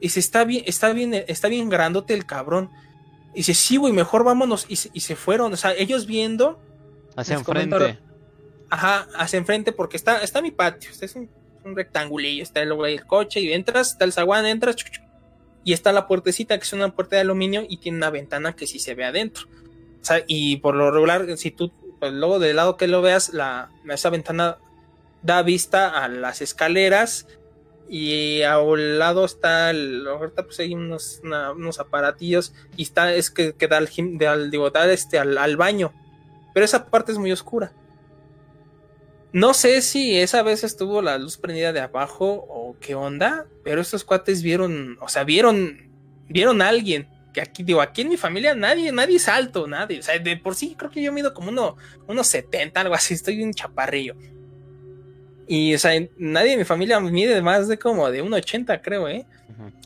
Y 0.01 0.09
se 0.09 0.19
está 0.21 0.45
bien, 0.45 0.65
está 0.67 0.95
bien, 0.95 1.13
está 1.13 1.49
bien 1.49 1.69
grandote 1.69 2.15
el 2.15 2.25
cabrón. 2.25 2.71
Y 3.35 3.41
dice, 3.41 3.53
sí, 3.53 3.77
güey, 3.77 3.93
mejor 3.93 4.25
vámonos. 4.25 4.65
Y 4.67 4.77
se, 4.77 4.89
y 4.95 5.01
se 5.01 5.15
fueron. 5.15 5.53
O 5.53 5.57
sea, 5.59 5.75
ellos 5.75 6.07
viendo, 6.07 6.59
Hacia 7.15 7.35
enfrente. 7.35 7.99
ajá, 8.71 9.09
hacia 9.15 9.37
enfrente, 9.37 9.73
porque 9.73 9.99
está, 9.99 10.23
está 10.23 10.41
mi 10.41 10.53
patio. 10.53 10.91
Este 10.91 11.05
es 11.05 11.15
un, 11.17 11.29
un 11.67 11.77
rectangulillo. 11.77 12.43
Está 12.43 12.63
el, 12.63 12.73
el 12.73 13.05
coche 13.05 13.41
y 13.41 13.53
entras, 13.53 13.91
está 13.91 14.07
el 14.07 14.15
zaguán, 14.15 14.47
entras. 14.47 14.75
chuc, 14.77 14.91
chuc, 14.91 15.05
y 15.65 15.75
está 15.75 15.93
la 15.93 16.09
puertecita, 16.09 16.57
que 16.57 16.65
es 16.65 16.73
una 16.73 16.95
puerta 16.95 17.17
de 17.17 17.21
aluminio 17.23 17.67
y 17.69 17.77
tiene 17.77 17.99
una 17.99 18.09
ventana 18.09 18.57
que 18.57 18.67
sí 18.67 18.79
se 18.79 18.95
ve 18.95 19.05
adentro. 19.05 19.47
Y 20.27 20.57
por 20.59 20.75
lo 20.75 20.91
regular, 20.91 21.27
si 21.37 21.51
tú, 21.51 21.73
pues, 22.01 22.13
luego 22.13 22.39
del 22.39 22.57
lado 22.57 22.77
que 22.77 22.89
lo 22.89 23.03
veas, 23.03 23.33
la, 23.33 23.71
esa 23.89 24.11
ventana 24.11 24.59
da 25.23 25.43
vista 25.43 25.89
a 26.03 26.09
las 26.09 26.43
escaleras 26.43 27.27
y 27.89 28.43
a 28.43 28.59
un 28.59 28.99
lado 28.99 29.25
está 29.25 29.71
el, 29.71 30.07
ahorita 30.09 30.45
pues 30.45 30.59
hay 30.61 30.75
unos, 30.75 31.21
unos 31.57 31.79
aparatillos 31.79 32.55
y 32.77 32.83
está 32.83 33.13
es 33.15 33.31
que, 33.31 33.53
que 33.55 33.69
da 33.69 33.77
al, 33.79 33.89
al- 34.27 34.51
digo, 34.51 34.71
este 34.75 35.19
al, 35.19 35.39
al 35.39 35.57
baño. 35.57 35.93
Pero 36.55 36.65
esa 36.65 36.87
parte 36.87 37.13
es 37.13 37.19
muy 37.19 37.31
oscura. 37.33 37.73
No 39.33 39.55
sé 39.55 39.81
si 39.81 40.19
esa 40.19 40.43
vez 40.43 40.63
estuvo 40.65 41.01
la 41.01 41.17
luz 41.19 41.39
prendida 41.39 41.73
de 41.73 41.81
abajo 41.81 42.45
o 42.49 42.77
qué 42.81 42.95
onda 42.95 43.47
pero 43.65 43.81
estos 43.81 44.05
cuates 44.05 44.43
vieron 44.43 44.99
o 45.01 45.09
sea 45.09 45.25
vieron 45.25 45.89
vieron 46.29 46.61
a 46.61 46.69
alguien 46.69 47.09
que 47.33 47.41
aquí 47.41 47.63
digo 47.63 47.81
aquí 47.81 48.03
en 48.03 48.09
mi 48.11 48.17
familia 48.17 48.55
nadie 48.55 48.93
nadie 48.93 49.17
es 49.17 49.29
alto 49.29 49.67
nadie. 49.67 50.01
O 50.01 50.03
sea 50.03 50.19
de 50.19 50.37
por 50.37 50.55
sí 50.55 50.75
creo 50.79 50.91
que 50.91 51.03
yo 51.03 51.13
mido 51.13 51.33
como 51.35 51.49
uno 51.51 51.77
unos 52.07 52.27
70 52.27 52.81
algo 52.81 52.95
así 52.95 53.15
estoy 53.15 53.43
un 53.43 53.53
chaparrillo. 53.53 54.15
Y 55.47 55.75
o 55.75 55.79
sea 55.79 55.93
nadie 56.17 56.53
en 56.53 56.59
mi 56.59 56.65
familia 56.65 57.01
mide 57.01 57.41
más 57.43 57.69
de 57.69 57.79
como 57.79 58.11
de 58.11 58.23
un 58.23 58.33
80 58.33 58.81
creo 58.83 59.09
eh 59.09 59.27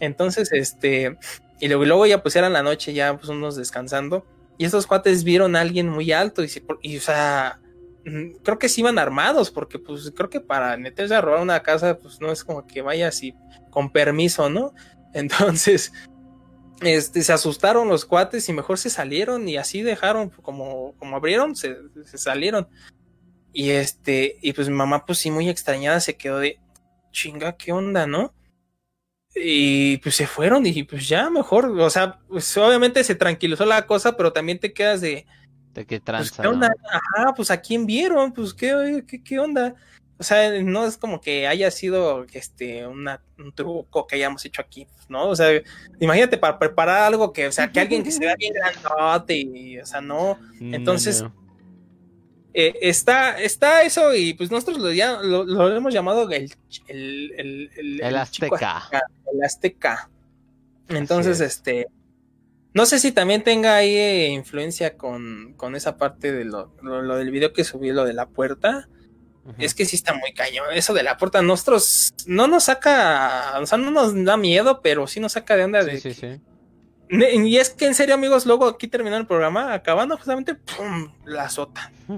entonces, 0.01 0.53
este, 0.53 1.19
y 1.61 1.69
luego, 1.69 1.85
y 1.85 1.87
luego 1.87 2.07
ya 2.07 2.23
pues 2.23 2.37
era 2.37 2.49
la 2.49 2.63
noche, 2.63 2.95
ya 2.95 3.17
pues 3.17 3.29
unos 3.29 3.57
descansando, 3.57 4.25
y 4.57 4.65
estos 4.65 4.87
cuates 4.87 5.25
vieron 5.25 5.55
a 5.57 5.61
alguien 5.61 5.89
muy 5.89 6.13
alto, 6.13 6.43
y, 6.43 6.49
se- 6.49 6.65
y 6.83 6.97
o 6.97 7.01
sea, 7.01 7.61
mm, 8.07 8.37
creo 8.43 8.59
que 8.59 8.69
sí 8.71 8.81
iban 8.81 8.99
armados, 8.99 9.51
porque 9.51 9.79
pues 9.79 10.13
creo 10.15 10.31
que 10.31 10.41
para 10.41 10.77
meterse 10.79 11.15
a 11.15 11.21
robar 11.21 11.43
una 11.43 11.63
casa, 11.63 11.99
pues 11.99 12.21
no 12.21 12.31
es 12.33 12.43
como 12.45 12.67
que 12.67 12.81
vaya 12.81 13.09
así 13.09 13.35
con 13.71 13.91
permiso, 13.91 14.49
¿no? 14.49 14.73
Entonces, 15.13 15.93
este, 16.81 17.23
se 17.23 17.33
asustaron 17.33 17.89
los 17.89 18.05
cuates 18.05 18.49
y 18.49 18.53
mejor 18.53 18.79
se 18.79 18.91
salieron 18.91 19.49
y 19.49 19.57
así 19.57 19.83
dejaron, 19.83 20.31
como, 20.31 20.95
como 20.99 21.17
abrieron, 21.17 21.57
se, 21.57 21.77
se 22.05 22.19
salieron. 22.19 22.69
Y 23.53 23.71
este, 23.71 24.37
y 24.43 24.53
pues 24.53 24.69
mi 24.69 24.75
mamá 24.75 25.07
pues 25.07 25.19
sí 25.19 25.31
muy 25.31 25.49
extrañada 25.49 26.01
se 26.01 26.17
quedó 26.17 26.39
de, 26.39 26.61
chinga, 27.11 27.57
¿qué 27.57 27.73
onda, 27.73 28.07
no? 28.07 28.35
Y 29.35 29.99
pues 29.99 30.15
se 30.17 30.27
fueron 30.27 30.67
y 30.67 30.83
pues 30.83 31.09
ya 31.09 31.31
mejor, 31.31 31.67
o 31.67 31.91
sea, 31.91 32.19
pues 32.29 32.57
obviamente 32.57 33.05
se 33.05 33.15
tranquilizó 33.15 33.65
la 33.65 33.87
cosa, 33.87 34.17
pero 34.17 34.33
también 34.33 34.59
te 34.59 34.73
quedas 34.73 35.01
de, 35.01 35.27
De 35.73 35.87
qué 35.87 36.01
pues, 36.01 36.05
tranza. 36.05 36.43
¿qué 36.43 36.49
¿no? 36.49 36.55
onda? 36.55 36.75
Ajá, 36.91 37.35
pues 37.35 37.51
a 37.51 37.61
quién 37.61 37.87
vieron, 37.87 38.33
pues 38.33 38.55
qué, 38.55 39.05
qué, 39.07 39.23
qué 39.23 39.39
onda. 39.39 39.75
O 40.19 40.23
sea, 40.23 40.63
no 40.63 40.87
es 40.87 40.97
como 40.97 41.21
que 41.21 41.47
haya 41.47 41.71
sido 41.71 42.25
este 42.33 42.87
una, 42.87 43.23
un 43.39 43.53
truco 43.53 44.07
que 44.07 44.17
hayamos 44.17 44.45
hecho 44.47 44.63
aquí, 44.63 44.87
¿no? 45.11 45.29
O 45.29 45.37
sea, 45.37 45.61
imagínate 46.01 46.39
para 46.39 46.59
preparar 46.59 47.03
algo 47.03 47.33
que, 47.35 47.47
o 47.49 47.53
sea, 47.53 47.71
que 47.71 47.81
alguien 47.81 48.03
que 48.03 48.11
se 48.11 48.21
vea 48.21 48.35
bien 48.37 48.55
grandote 48.55 49.37
y, 49.37 49.79
o 49.79 49.85
sea, 49.85 50.01
no. 50.01 50.39
No, 50.59 50.75
entonces, 50.75 51.23
no. 51.23 51.35
eh, 52.55 52.75
está, 52.81 53.39
está 53.39 53.83
eso 53.83 54.15
y 54.15 54.33
pues 54.35 54.51
nosotros 54.51 54.79
lo, 54.79 54.91
ya, 54.93 55.21
lo, 55.23 55.45
lo 55.45 55.77
hemos 55.77 55.93
llamado 55.93 56.31
el, 56.31 56.51
el, 56.89 57.71
el, 57.77 58.01
el, 58.03 58.17
Azteca. 58.17 58.89
El 59.33 59.45
Azteca. 59.45 60.11
Entonces, 60.89 61.41
es. 61.41 61.57
este, 61.57 61.89
no 62.73 62.87
sé 62.87 62.99
si 63.01 63.13
también 63.13 63.43
tenga 63.43 63.77
ahí 63.77 63.95
eh, 63.97 64.29
influencia 64.29 64.97
con, 64.97 65.55
con 65.59 65.75
esa 65.77 65.99
parte 65.99 66.33
de 66.33 66.45
lo, 66.47 66.75
lo, 66.83 67.03
lo 67.03 67.17
del 67.17 67.31
video 67.31 67.53
que 67.53 67.65
subí, 67.65 67.93
lo 67.93 68.05
de 68.07 68.15
la 68.15 68.29
puerta. 68.29 68.89
Es 69.59 69.75
que 69.75 69.85
sí 69.85 69.97
está 69.97 70.15
muy 70.15 70.33
cañón. 70.33 70.67
Eso 70.73 70.93
de 70.95 71.03
la 71.03 71.17
puerta, 71.17 71.43
nosotros 71.43 72.15
no 72.27 72.47
nos 72.49 72.65
saca, 72.65 73.55
o 73.61 73.67
sea, 73.67 73.79
no 73.79 73.91
nos 73.91 74.25
da 74.25 74.37
miedo, 74.37 74.81
pero 74.83 75.07
sí 75.07 75.21
nos 75.21 75.33
saca 75.33 75.57
de 75.57 75.65
onda 75.65 75.85
de 75.85 76.01
Sí, 76.01 76.13
sí, 76.15 76.21
sí. 76.21 76.41
Y 77.45 77.57
es 77.59 77.71
que 77.71 77.87
en 77.87 77.95
serio, 77.95 78.15
amigos, 78.17 78.47
luego 78.47 78.67
aquí 78.67 78.89
terminando 78.89 79.21
el 79.21 79.27
programa, 79.29 79.73
acabando 79.73 80.17
justamente, 80.17 80.55
¡pum! 80.55 81.13
la 81.25 81.45
azota. 81.45 81.91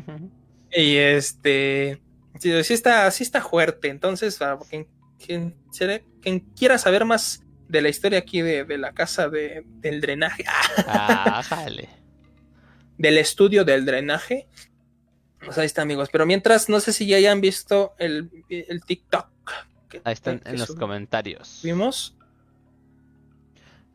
Y 0.70 0.96
este, 0.96 1.98
sí, 2.38 2.62
sí 2.62 2.74
está, 2.74 3.10
sí 3.10 3.22
está 3.22 3.40
fuerte. 3.40 3.88
Entonces, 3.88 4.36
para 4.36 4.58
quien, 4.58 4.86
quien, 5.18 5.54
será- 5.70 6.02
quien 6.20 6.40
quiera 6.40 6.76
saber 6.76 7.06
más 7.06 7.42
de 7.68 7.80
la 7.80 7.88
historia 7.88 8.18
aquí 8.18 8.42
de, 8.42 8.64
de 8.64 8.76
la 8.76 8.92
casa 8.92 9.30
de, 9.30 9.62
del 9.66 10.02
drenaje, 10.02 10.44
Ah, 10.86 11.42
jale. 11.42 11.88
del 12.98 13.16
estudio 13.18 13.64
del 13.64 13.86
drenaje, 13.86 14.46
pues 15.44 15.58
ahí 15.58 15.66
está, 15.66 15.82
amigos. 15.82 16.08
Pero 16.10 16.26
mientras, 16.26 16.68
no 16.68 16.80
sé 16.80 16.92
si 16.92 17.06
ya 17.06 17.16
hayan 17.16 17.40
visto 17.40 17.94
el, 17.98 18.30
el 18.48 18.82
TikTok. 18.84 19.26
que- 19.88 20.00
Ahí 20.04 20.12
están 20.12 20.40
que 20.40 20.50
en 20.50 20.58
los 20.58 20.68
comentarios. 20.74 21.60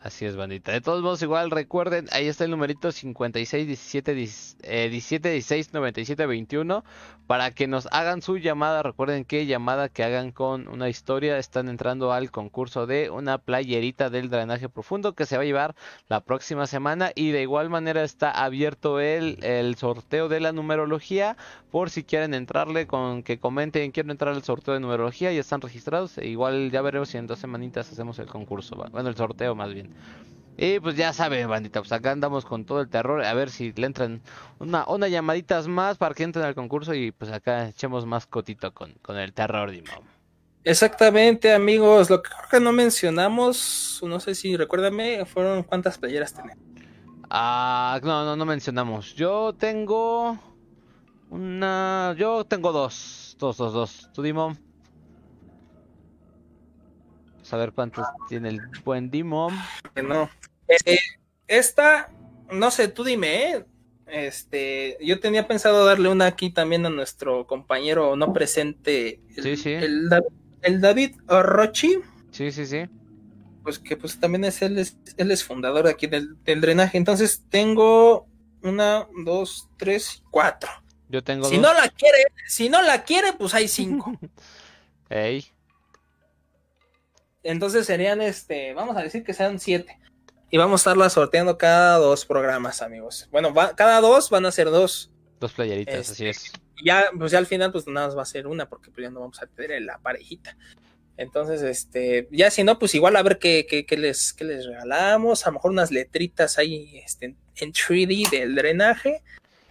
Así 0.03 0.25
es, 0.25 0.35
bandita. 0.35 0.73
De 0.73 0.81
todos 0.81 1.01
modos, 1.01 1.21
igual 1.21 1.49
recuerden, 1.49 2.07
ahí 2.11 2.27
está 2.27 2.43
el 2.43 2.51
numerito 2.51 2.91
56 2.91 3.67
17 3.67 4.13
10, 4.13 4.57
eh, 4.63 4.89
17 4.89 5.29
16 5.29 5.73
97 5.73 6.25
21 6.25 6.83
para 7.25 7.51
que 7.51 7.67
nos 7.67 7.87
hagan 7.89 8.21
su 8.21 8.37
llamada. 8.37 8.83
Recuerden 8.83 9.23
que 9.23 9.45
llamada 9.45 9.87
que 9.87 10.03
hagan 10.03 10.33
con 10.33 10.67
una 10.67 10.89
historia. 10.89 11.37
Están 11.37 11.69
entrando 11.69 12.11
al 12.11 12.31
concurso 12.31 12.85
de 12.85 13.11
una 13.11 13.37
playerita 13.37 14.09
del 14.09 14.29
drenaje 14.29 14.67
profundo 14.67 15.13
que 15.13 15.25
se 15.25 15.37
va 15.37 15.43
a 15.43 15.45
llevar 15.45 15.73
la 16.09 16.19
próxima 16.19 16.67
semana. 16.67 17.13
Y 17.15 17.31
de 17.31 17.41
igual 17.41 17.69
manera 17.69 18.03
está 18.03 18.29
abierto 18.29 18.99
el, 18.99 19.41
el 19.41 19.75
sorteo 19.77 20.27
de 20.27 20.41
la 20.41 20.51
numerología. 20.51 21.37
Por 21.71 21.89
si 21.89 22.03
quieren 22.03 22.33
entrarle 22.33 22.87
con 22.87 23.23
que 23.23 23.39
comenten 23.39 23.91
quiero 23.91 24.11
entrar 24.11 24.33
al 24.33 24.43
sorteo 24.43 24.73
de 24.73 24.81
numerología 24.81 25.31
ya 25.31 25.39
están 25.39 25.61
registrados. 25.61 26.17
E 26.17 26.27
igual 26.27 26.71
ya 26.71 26.81
veremos 26.81 27.07
si 27.07 27.17
en 27.17 27.25
dos 27.25 27.39
semanitas 27.39 27.89
hacemos 27.89 28.19
el 28.19 28.27
concurso 28.27 28.75
bueno 28.91 29.09
el 29.09 29.15
sorteo 29.15 29.55
más 29.55 29.73
bien 29.73 29.92
y 30.57 30.79
pues 30.79 30.95
ya 30.95 31.13
saben 31.13 31.49
bandita 31.49 31.81
pues 31.81 31.91
acá 31.91 32.11
andamos 32.11 32.45
con 32.45 32.65
todo 32.65 32.81
el 32.81 32.89
terror 32.89 33.23
a 33.23 33.33
ver 33.33 33.49
si 33.49 33.73
le 33.73 33.87
entran 33.87 34.21
una 34.59 34.85
una 34.87 35.07
llamaditas 35.07 35.67
más 35.67 35.97
para 35.97 36.13
que 36.13 36.23
entren 36.23 36.45
al 36.45 36.55
concurso 36.55 36.93
y 36.93 37.11
pues 37.11 37.31
acá 37.31 37.69
echemos 37.69 38.05
más 38.05 38.27
cotito 38.27 38.73
con, 38.73 38.93
con 39.01 39.17
el 39.17 39.33
terror 39.33 39.71
Dimon. 39.71 40.13
Exactamente, 40.65 41.53
amigos. 41.53 42.09
Lo 42.09 42.21
que 42.21 42.29
creo 42.29 42.49
que 42.49 42.59
no 42.61 42.71
mencionamos, 42.71 43.99
no 44.01 44.19
sé 44.19 44.33
si 44.33 44.55
recuérdame, 44.55 45.25
fueron 45.25 45.63
cuántas 45.63 45.97
playeras 45.97 46.33
tenemos. 46.33 46.63
Ah, 47.29 47.99
no, 48.03 48.23
no, 48.23 48.35
no 48.35 48.45
mencionamos. 48.45 49.13
Yo 49.15 49.53
tengo 49.53 50.37
una. 51.29 52.15
Yo 52.17 52.45
tengo 52.45 52.71
dos. 52.71 53.35
Dos, 53.39 53.57
dos, 53.57 53.73
dos. 53.73 54.09
¿Tú, 54.13 54.21
Dimon? 54.21 54.57
A 57.53 57.55
ver 57.57 57.71
cuántos 57.71 58.07
tiene 58.27 58.49
el 58.49 58.61
buen 58.83 59.11
Dimon. 59.11 59.53
No. 60.03 60.27
Eh, 60.85 60.97
esta, 61.47 62.09
no 62.51 62.71
sé, 62.71 62.87
tú 62.87 63.03
dime, 63.03 63.51
¿eh? 63.51 63.65
Este, 64.07 64.97
yo 64.99 65.19
tenía 65.19 65.47
pensado 65.47 65.85
darle 65.85 66.09
una 66.09 66.25
aquí 66.25 66.49
también 66.49 66.83
a 66.87 66.89
nuestro 66.89 67.45
compañero 67.45 68.15
no 68.15 68.33
presente, 68.33 69.21
el, 69.35 69.43
Sí, 69.43 69.55
sí. 69.57 69.71
el, 69.71 70.09
Da- 70.09 70.23
el 70.63 70.81
David 70.81 71.15
Rochi, 71.27 71.99
Sí, 72.31 72.51
sí, 72.51 72.65
sí. 72.65 72.85
pues 73.61 73.77
que 73.77 73.97
pues 73.97 74.19
también 74.19 74.45
es 74.45 74.59
él, 74.63 74.79
es, 74.79 74.97
él 75.17 75.29
es 75.29 75.43
fundador 75.43 75.85
aquí 75.87 76.07
del, 76.07 76.35
del 76.43 76.59
drenaje. 76.59 76.97
Entonces 76.97 77.43
tengo 77.49 78.27
una, 78.63 79.07
dos, 79.23 79.69
tres, 79.77 80.23
cuatro. 80.31 80.71
Yo 81.07 81.23
tengo 81.23 81.45
Si 81.45 81.57
dos. 81.57 81.61
no 81.61 81.73
la 81.79 81.87
quiere, 81.89 82.17
si 82.47 82.67
no 82.69 82.81
la 82.81 83.03
quiere, 83.03 83.33
pues 83.33 83.53
hay 83.53 83.67
cinco. 83.67 84.11
Ey. 85.09 85.45
Entonces 87.43 87.85
serían, 87.85 88.21
este, 88.21 88.73
vamos 88.73 88.95
a 88.97 89.01
decir 89.01 89.23
que 89.23 89.33
sean 89.33 89.59
siete. 89.59 89.99
Y 90.49 90.57
vamos 90.57 90.81
a 90.81 90.81
estarla 90.81 91.09
sorteando 91.09 91.57
cada 91.57 91.97
dos 91.97 92.25
programas, 92.25 92.81
amigos. 92.81 93.27
Bueno, 93.31 93.53
va- 93.53 93.75
cada 93.75 93.99
dos 94.01 94.29
van 94.29 94.45
a 94.45 94.51
ser 94.51 94.69
dos. 94.69 95.11
Dos 95.39 95.53
playeritas, 95.53 95.95
Este, 95.95 96.11
así 96.13 96.27
es. 96.27 96.53
Y 96.77 96.85
ya, 96.87 97.05
pues 97.17 97.31
ya 97.31 97.39
al 97.39 97.45
final, 97.47 97.71
pues 97.71 97.87
nada 97.87 98.07
más 98.07 98.17
va 98.17 98.21
a 98.21 98.25
ser 98.25 98.47
una, 98.47 98.69
porque 98.69 98.91
pues 98.91 99.03
ya 99.03 99.09
no 99.09 99.19
vamos 99.19 99.41
a 99.41 99.47
tener 99.47 99.81
la 99.81 99.97
parejita. 99.97 100.55
Entonces, 101.17 101.61
este, 101.61 102.27
ya 102.31 102.49
si 102.49 102.63
no, 102.63 102.79
pues 102.79 102.95
igual 102.95 103.15
a 103.15 103.23
ver 103.23 103.37
qué, 103.39 103.67
qué, 103.69 103.85
qué 103.85 103.97
les, 103.97 104.33
qué 104.33 104.45
les 104.45 104.65
regalamos. 104.65 105.45
A 105.45 105.49
lo 105.49 105.53
mejor 105.55 105.71
unas 105.71 105.91
letritas 105.91 106.57
ahí 106.57 106.97
este, 107.05 107.35
en 107.55 107.73
3D 107.73 108.29
del 108.29 108.55
drenaje. 108.55 109.21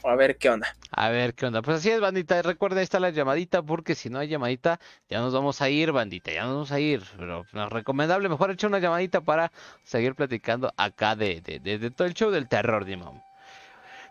A 0.04 0.14
ver 0.16 0.36
qué 0.36 0.50
onda. 0.50 0.66
A 0.90 1.08
ver 1.10 1.34
qué 1.34 1.46
onda. 1.46 1.62
Pues 1.62 1.78
así 1.78 1.90
es, 1.90 2.00
bandita. 2.00 2.42
Recuerden, 2.42 2.78
ahí 2.78 2.84
está 2.84 2.98
la 3.00 3.10
llamadita, 3.10 3.62
porque 3.62 3.94
si 3.94 4.10
no 4.10 4.18
hay 4.18 4.28
llamadita, 4.28 4.80
ya 5.08 5.20
nos 5.20 5.32
vamos 5.32 5.60
a 5.62 5.68
ir, 5.70 5.92
bandita. 5.92 6.32
Ya 6.32 6.42
nos 6.44 6.52
vamos 6.54 6.72
a 6.72 6.80
ir. 6.80 7.02
Pero 7.16 7.46
no, 7.52 7.68
recomendable, 7.68 8.28
mejor 8.28 8.50
echar 8.50 8.68
una 8.68 8.78
llamadita 8.80 9.20
para 9.20 9.52
seguir 9.84 10.14
platicando 10.14 10.72
acá 10.76 11.14
de, 11.16 11.40
de, 11.40 11.60
de- 11.60 11.78
de 11.78 11.90
todo 11.90 12.06
el 12.08 12.14
show 12.14 12.30
del 12.30 12.48
terror, 12.48 12.84
Dimon. 12.84 13.22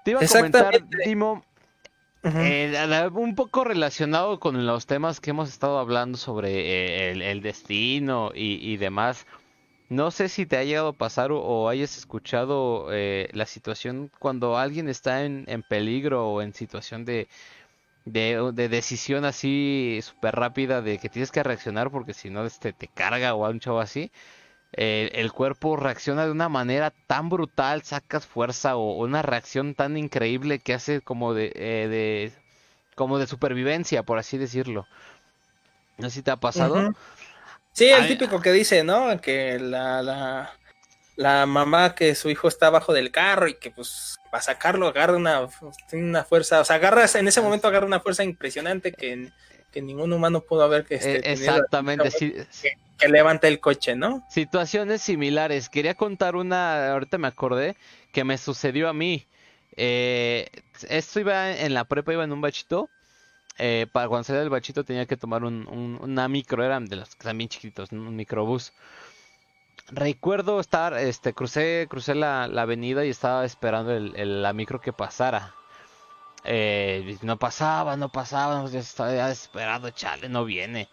Te 0.03 0.11
iba 0.11 0.21
a 0.21 0.27
comentar. 0.27 0.73
Dimon, 1.05 1.43
eh, 2.23 3.09
un 3.13 3.35
poco 3.35 3.63
relacionado 3.63 4.39
con 4.39 4.65
los 4.65 4.85
temas 4.85 5.19
que 5.19 5.31
hemos 5.31 5.49
estado 5.49 5.79
hablando 5.79 6.17
sobre 6.17 6.51
eh, 6.51 7.11
el, 7.11 7.21
el 7.21 7.41
destino 7.41 8.31
y, 8.33 8.55
y 8.71 8.77
demás. 8.77 9.25
No 9.91 10.09
sé 10.11 10.29
si 10.29 10.45
te 10.45 10.57
ha 10.57 10.63
llegado 10.63 10.89
a 10.89 10.93
pasar 10.97 11.31
o, 11.33 11.67
hayas 11.69 11.97
escuchado 11.97 12.87
eh, 12.93 13.29
la 13.33 13.45
situación 13.45 14.09
cuando 14.19 14.57
alguien 14.57 14.87
está 14.87 15.25
en, 15.25 15.43
en 15.47 15.63
peligro 15.63 16.29
o 16.29 16.41
en 16.41 16.53
situación 16.53 17.03
de, 17.03 17.27
de, 18.05 18.51
de 18.53 18.69
decisión 18.69 19.25
así 19.25 19.99
súper 20.03 20.35
rápida 20.35 20.81
de 20.81 20.99
que 20.99 21.09
tienes 21.09 21.31
que 21.31 21.43
reaccionar 21.43 21.91
porque 21.91 22.13
si 22.13 22.29
no 22.31 22.45
este, 22.45 22.73
te 22.73 22.87
carga 22.89 23.35
o 23.35 23.49
un 23.49 23.59
chavo 23.61 23.79
así. 23.81 24.11
eh, 24.73 25.11
el 25.15 25.33
cuerpo 25.33 25.77
reacciona 25.77 26.25
de 26.25 26.31
una 26.31 26.49
manera 26.49 26.91
tan 27.07 27.29
brutal, 27.29 27.83
sacas 27.83 28.27
fuerza 28.27 28.77
o 28.77 28.95
una 29.03 29.21
reacción 29.23 29.75
tan 29.75 29.97
increíble 29.97 30.59
que 30.61 30.73
hace 30.75 31.01
como 31.01 31.33
de, 31.35 31.53
eh, 31.55 31.87
de 31.89 32.33
como 32.95 33.19
de 33.19 33.27
supervivencia, 33.27 34.03
por 34.03 34.19
así 34.19 34.37
decirlo. 34.39 34.89
No 35.97 36.09
sé 36.09 36.15
si 36.15 36.23
te 36.23 36.31
ha 36.31 36.37
pasado. 36.37 36.91
Sí, 37.73 37.89
el 37.89 38.07
típico 38.07 38.41
que 38.41 38.51
dice, 38.51 38.83
¿no? 38.83 39.19
Que 39.21 39.57
la, 39.59 40.01
la, 40.01 40.53
la 41.15 41.45
mamá 41.45 41.95
que 41.95 42.15
su 42.15 42.29
hijo 42.29 42.47
está 42.47 42.67
abajo 42.67 42.93
del 42.93 43.11
carro 43.11 43.47
y 43.47 43.55
que 43.55 43.71
pues 43.71 44.17
para 44.29 44.43
sacarlo 44.43 44.87
agarra 44.87 45.15
una, 45.15 45.47
tiene 45.89 46.05
una 46.05 46.23
fuerza, 46.23 46.61
o 46.61 46.65
sea, 46.65 46.77
agarra, 46.77 47.05
en 47.13 47.27
ese 47.27 47.41
momento 47.41 47.67
agarra 47.67 47.85
una 47.85 47.99
fuerza 47.99 48.23
impresionante 48.23 48.91
que, 48.91 49.29
que 49.71 49.81
ningún 49.81 50.13
humano 50.13 50.41
pudo 50.41 50.63
haber 50.63 50.85
que 50.85 50.95
este, 50.95 51.17
Eh, 51.17 51.21
tenido, 51.21 51.53
exactamente, 51.53 52.11
sí, 52.11 52.33
que 52.97 53.07
levanta 53.07 53.47
el 53.47 53.59
coche, 53.59 53.95
¿no? 53.95 54.25
Situaciones 54.29 55.01
similares. 55.01 55.69
Quería 55.69 55.95
contar 55.95 56.35
una, 56.35 56.91
ahorita 56.91 57.17
me 57.17 57.27
acordé, 57.27 57.75
que 58.11 58.23
me 58.23 58.37
sucedió 58.37 58.87
a 58.89 58.93
mí. 58.93 59.25
Eh, 59.75 60.49
esto 60.89 61.19
iba 61.19 61.51
en 61.51 61.73
la 61.73 61.85
prepa, 61.85 62.13
iba 62.13 62.23
en 62.23 62.31
un 62.31 62.41
bachito. 62.41 62.89
Eh, 63.63 63.85
para 63.91 64.07
cuando 64.09 64.23
salía 64.23 64.41
del 64.41 64.49
bachito 64.49 64.83
tenía 64.83 65.05
que 65.05 65.17
tomar 65.17 65.43
un, 65.43 65.67
un- 65.67 65.99
una 66.01 66.27
micro, 66.27 66.63
eran 66.63 66.85
de 66.87 66.95
los 66.97 67.09
que 67.15 67.19
están 67.29 67.37
chiquitos, 67.47 67.91
un 67.91 68.15
microbús. 68.15 68.73
Recuerdo 69.91 70.59
estar, 70.59 70.93
este, 70.97 71.33
crucé, 71.33 71.85
crucé 71.89 72.15
la, 72.15 72.47
la 72.47 72.63
avenida 72.63 73.05
y 73.05 73.09
estaba 73.09 73.45
esperando 73.45 73.91
el, 73.91 74.41
la 74.41 74.53
micro 74.53 74.79
que 74.81 74.93
pasara. 74.93 75.53
Eh, 76.45 77.17
no 77.23 77.37
pasaba, 77.37 77.97
no 77.97 78.09
pasaba, 78.09 78.65
estaba 78.71 79.11
desesperado, 79.11 79.89
chale, 79.91 80.29
no 80.29 80.45
viene. 80.45 80.89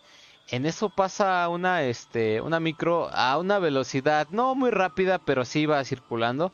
En 0.48 0.66
eso 0.66 0.90
pasa 0.90 1.48
una, 1.48 1.82
este, 1.84 2.40
una 2.42 2.60
micro 2.60 3.10
a 3.12 3.38
una 3.38 3.58
velocidad 3.60 4.28
no 4.30 4.54
muy 4.54 4.70
rápida, 4.70 5.18
pero 5.20 5.44
sí 5.44 5.60
iba 5.60 5.84
circulando. 5.84 6.52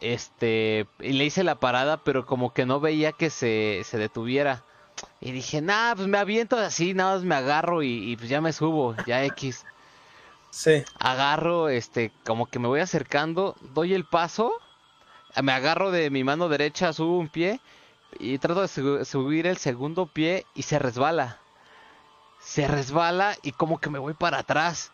Este, 0.00 0.86
y 1.00 1.12
le 1.14 1.24
hice 1.24 1.42
la 1.44 1.58
parada, 1.60 2.04
pero 2.04 2.26
como 2.26 2.52
que 2.52 2.66
no 2.66 2.80
veía 2.80 3.12
que 3.12 3.30
se, 3.30 3.82
se 3.84 3.98
detuviera. 3.98 4.65
Y 5.20 5.32
dije, 5.32 5.60
nah, 5.60 5.94
pues 5.94 6.08
me 6.08 6.18
aviento 6.18 6.56
así, 6.56 6.94
nada 6.94 7.14
más 7.16 7.24
me 7.24 7.34
agarro 7.34 7.82
y, 7.82 8.12
y 8.12 8.16
pues 8.16 8.30
ya 8.30 8.40
me 8.40 8.52
subo, 8.54 8.96
ya 9.04 9.24
X. 9.24 9.66
Sí. 10.50 10.84
Agarro, 10.98 11.68
este, 11.68 12.12
como 12.24 12.46
que 12.46 12.58
me 12.58 12.68
voy 12.68 12.80
acercando, 12.80 13.54
doy 13.60 13.94
el 13.94 14.04
paso, 14.04 14.52
me 15.42 15.52
agarro 15.52 15.90
de 15.92 16.10
mi 16.10 16.24
mano 16.24 16.48
derecha, 16.48 16.92
subo 16.92 17.18
un 17.18 17.28
pie 17.30 17.60
y 18.18 18.38
trato 18.38 18.62
de 18.62 18.68
su- 18.68 19.04
subir 19.04 19.46
el 19.46 19.58
segundo 19.58 20.06
pie 20.06 20.46
y 20.54 20.62
se 20.64 20.78
resbala. 20.78 21.42
Se 22.38 22.66
resbala 22.68 23.36
y 23.42 23.52
como 23.52 23.78
que 23.80 23.90
me 23.90 23.98
voy 23.98 24.14
para 24.14 24.38
atrás. 24.40 24.92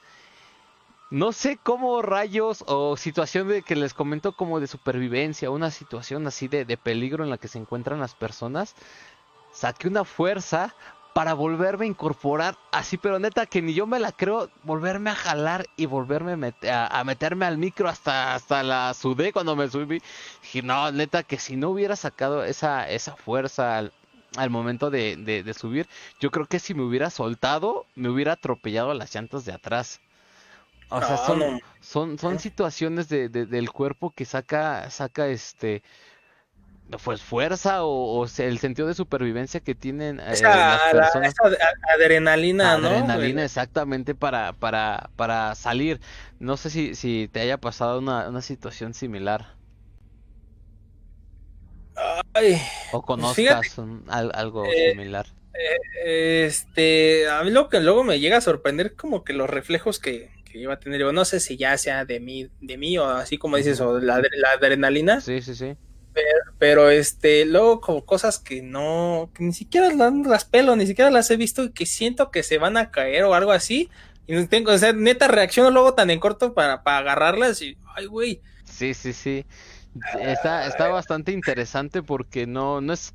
no 1.11 1.33
sé 1.33 1.59
cómo 1.63 2.01
rayos 2.03 2.65
o 2.67 2.97
situación 2.97 3.47
de 3.49 3.63
que 3.63 3.77
les 3.77 3.93
comento 3.95 4.33
como 4.33 4.61
de 4.61 4.67
supervivencia, 4.67 5.51
una 5.51 5.71
situación 5.71 6.27
así 6.27 6.49
de, 6.49 6.65
de 6.65 6.77
peligro 6.79 7.23
en 7.23 7.31
la 7.31 7.37
que 7.39 7.49
se 7.49 7.59
encuentran 7.59 8.01
las 8.01 8.15
personas, 8.15 8.75
saqué 9.53 9.89
una 9.89 10.05
fuerza 10.05 10.75
para 11.13 11.35
volverme 11.35 11.85
a 11.85 11.89
incorporar 11.89 12.57
así, 12.71 12.97
pero 12.97 13.19
neta 13.19 13.47
que 13.47 13.61
ni 13.61 13.75
yo 13.75 13.87
me 13.87 14.01
la 14.01 14.13
creo, 14.13 14.49
volverme 14.63 15.11
a 15.11 15.15
jalar 15.15 15.67
y 15.77 15.87
volverme 15.87 16.55
a, 16.71 17.05
meterme 17.05 17.45
al 17.45 17.59
micro 17.59 17.89
hasta, 17.89 18.35
hasta 18.35 18.63
la 18.63 18.95
sudé 18.95 19.33
cuando 19.33 19.55
me 19.55 19.69
subí. 19.69 20.01
Dije, 20.43 20.63
no, 20.63 20.91
neta 20.91 21.23
que 21.23 21.39
si 21.39 21.57
no 21.57 21.71
hubiera 21.71 21.97
sacado 21.97 22.45
esa, 22.45 22.89
esa 22.89 23.17
fuerza 23.17 23.79
al, 23.79 24.51
momento 24.51 24.91
de, 24.91 25.17
de, 25.17 25.55
subir, 25.55 25.87
yo 26.19 26.31
creo 26.31 26.47
que 26.47 26.59
si 26.59 26.73
me 26.73 26.83
hubiera 26.83 27.11
soltado, 27.11 27.85
me 27.95 28.09
hubiera 28.09 28.33
atropellado 28.33 28.95
las 28.95 29.15
llantas 29.15 29.45
de 29.45 29.53
atrás. 29.53 30.01
O 30.89 31.01
sea, 31.01 31.17
son, 31.17 31.61
son, 31.81 32.19
son 32.19 32.39
situaciones 32.39 33.09
de, 33.09 33.29
del 33.29 33.71
cuerpo 33.71 34.11
que 34.11 34.25
saca, 34.25 34.91
saca 34.91 35.27
este 35.29 35.83
pues 36.99 37.23
fuerza 37.23 37.85
o, 37.85 38.27
el 38.39 38.59
sentido 38.59 38.89
de 38.89 38.95
supervivencia 38.95 39.61
que 39.61 39.75
tienen 39.75 40.21
eh, 40.21 40.35
las 40.43 40.81
personas. 40.93 41.35
adrenalina, 41.95 42.79
¿no? 42.79 42.89
Adrenalina 42.89 43.45
exactamente 43.45 44.15
para, 44.15 44.53
para, 44.53 45.11
para 45.17 45.55
salir. 45.55 46.01
No 46.39 46.57
sé 46.57 46.71
si, 46.71 46.95
si 46.95 47.29
te 47.33 47.41
haya 47.41 47.59
pasado 47.59 47.99
una, 47.99 48.29
una 48.29 48.43
situación 48.43 48.95
similar. 48.95 49.55
o 52.93 53.03
conozcas 53.03 53.79
algo 54.09 54.65
eh, 54.67 54.91
similar. 54.91 55.27
Eh, 55.55 56.45
este, 56.47 57.29
a 57.29 57.43
mí 57.45 57.51
lo 57.51 57.69
que 57.69 57.81
luego 57.81 58.05
me 58.05 58.21
llega 58.21 58.39
a 58.39 58.41
sorprender 58.41 58.95
como 58.95 59.23
que 59.23 59.35
los 59.35 59.49
reflejos 59.49 59.99
que, 59.99 60.31
que 60.45 60.59
iba 60.59 60.75
a 60.75 60.81
tener, 60.81 61.01
yo 61.01 61.13
no 61.13 61.25
sé 61.25 61.41
si 61.41 61.57
ya 61.57 61.77
sea 61.77 62.05
de 62.05 62.21
mí, 62.21 62.49
de 62.61 62.79
mí 62.79 62.97
o 62.99 63.07
así 63.09 63.39
como 63.39 63.57
dices, 63.57 63.81
o 63.81 64.01
la, 64.01 64.19
la 64.19 64.51
adrenalina. 64.57 65.21
Sí, 65.21 65.43
sí, 65.43 65.55
sí 65.55 65.77
pero, 66.59 66.91
este, 66.91 67.45
luego 67.45 67.81
como 67.81 68.05
cosas 68.05 68.39
que 68.39 68.63
no, 68.63 69.31
que 69.35 69.45
ni 69.45 69.53
siquiera 69.53 69.89
las 69.91 70.45
pelo, 70.45 70.77
ni 70.77 70.87
siquiera 70.87 71.11
las 71.11 71.31
he 71.31 71.37
visto 71.37 71.65
y 71.65 71.73
que 71.73 71.87
siento 71.87 72.31
que 72.31 72.43
se 72.43 72.59
van 72.59 72.77
a 72.77 72.91
caer 72.91 73.25
o 73.25 73.35
algo 73.35 73.53
así. 73.53 73.91
Y 74.27 74.35
no 74.35 74.49
tengo, 74.49 74.73
o 74.73 74.79
sea, 74.79 74.93
neta 74.93 75.29
reacciono 75.29 75.71
luego 75.71 75.95
tan 75.95 76.11
en 76.11 76.21
corto 76.21 76.55
para, 76.55 76.83
para 76.83 76.99
agarrarlas 76.99 77.61
y, 77.63 77.77
ay, 77.97 78.07
güey. 78.07 78.41
Sí, 78.65 78.95
sí, 78.95 79.13
sí. 79.13 79.45
Está, 80.21 80.67
está 80.67 80.89
bastante 80.89 81.33
interesante 81.33 82.03
porque 82.03 82.47
no, 82.47 82.81
no 82.81 82.95
es 82.95 83.13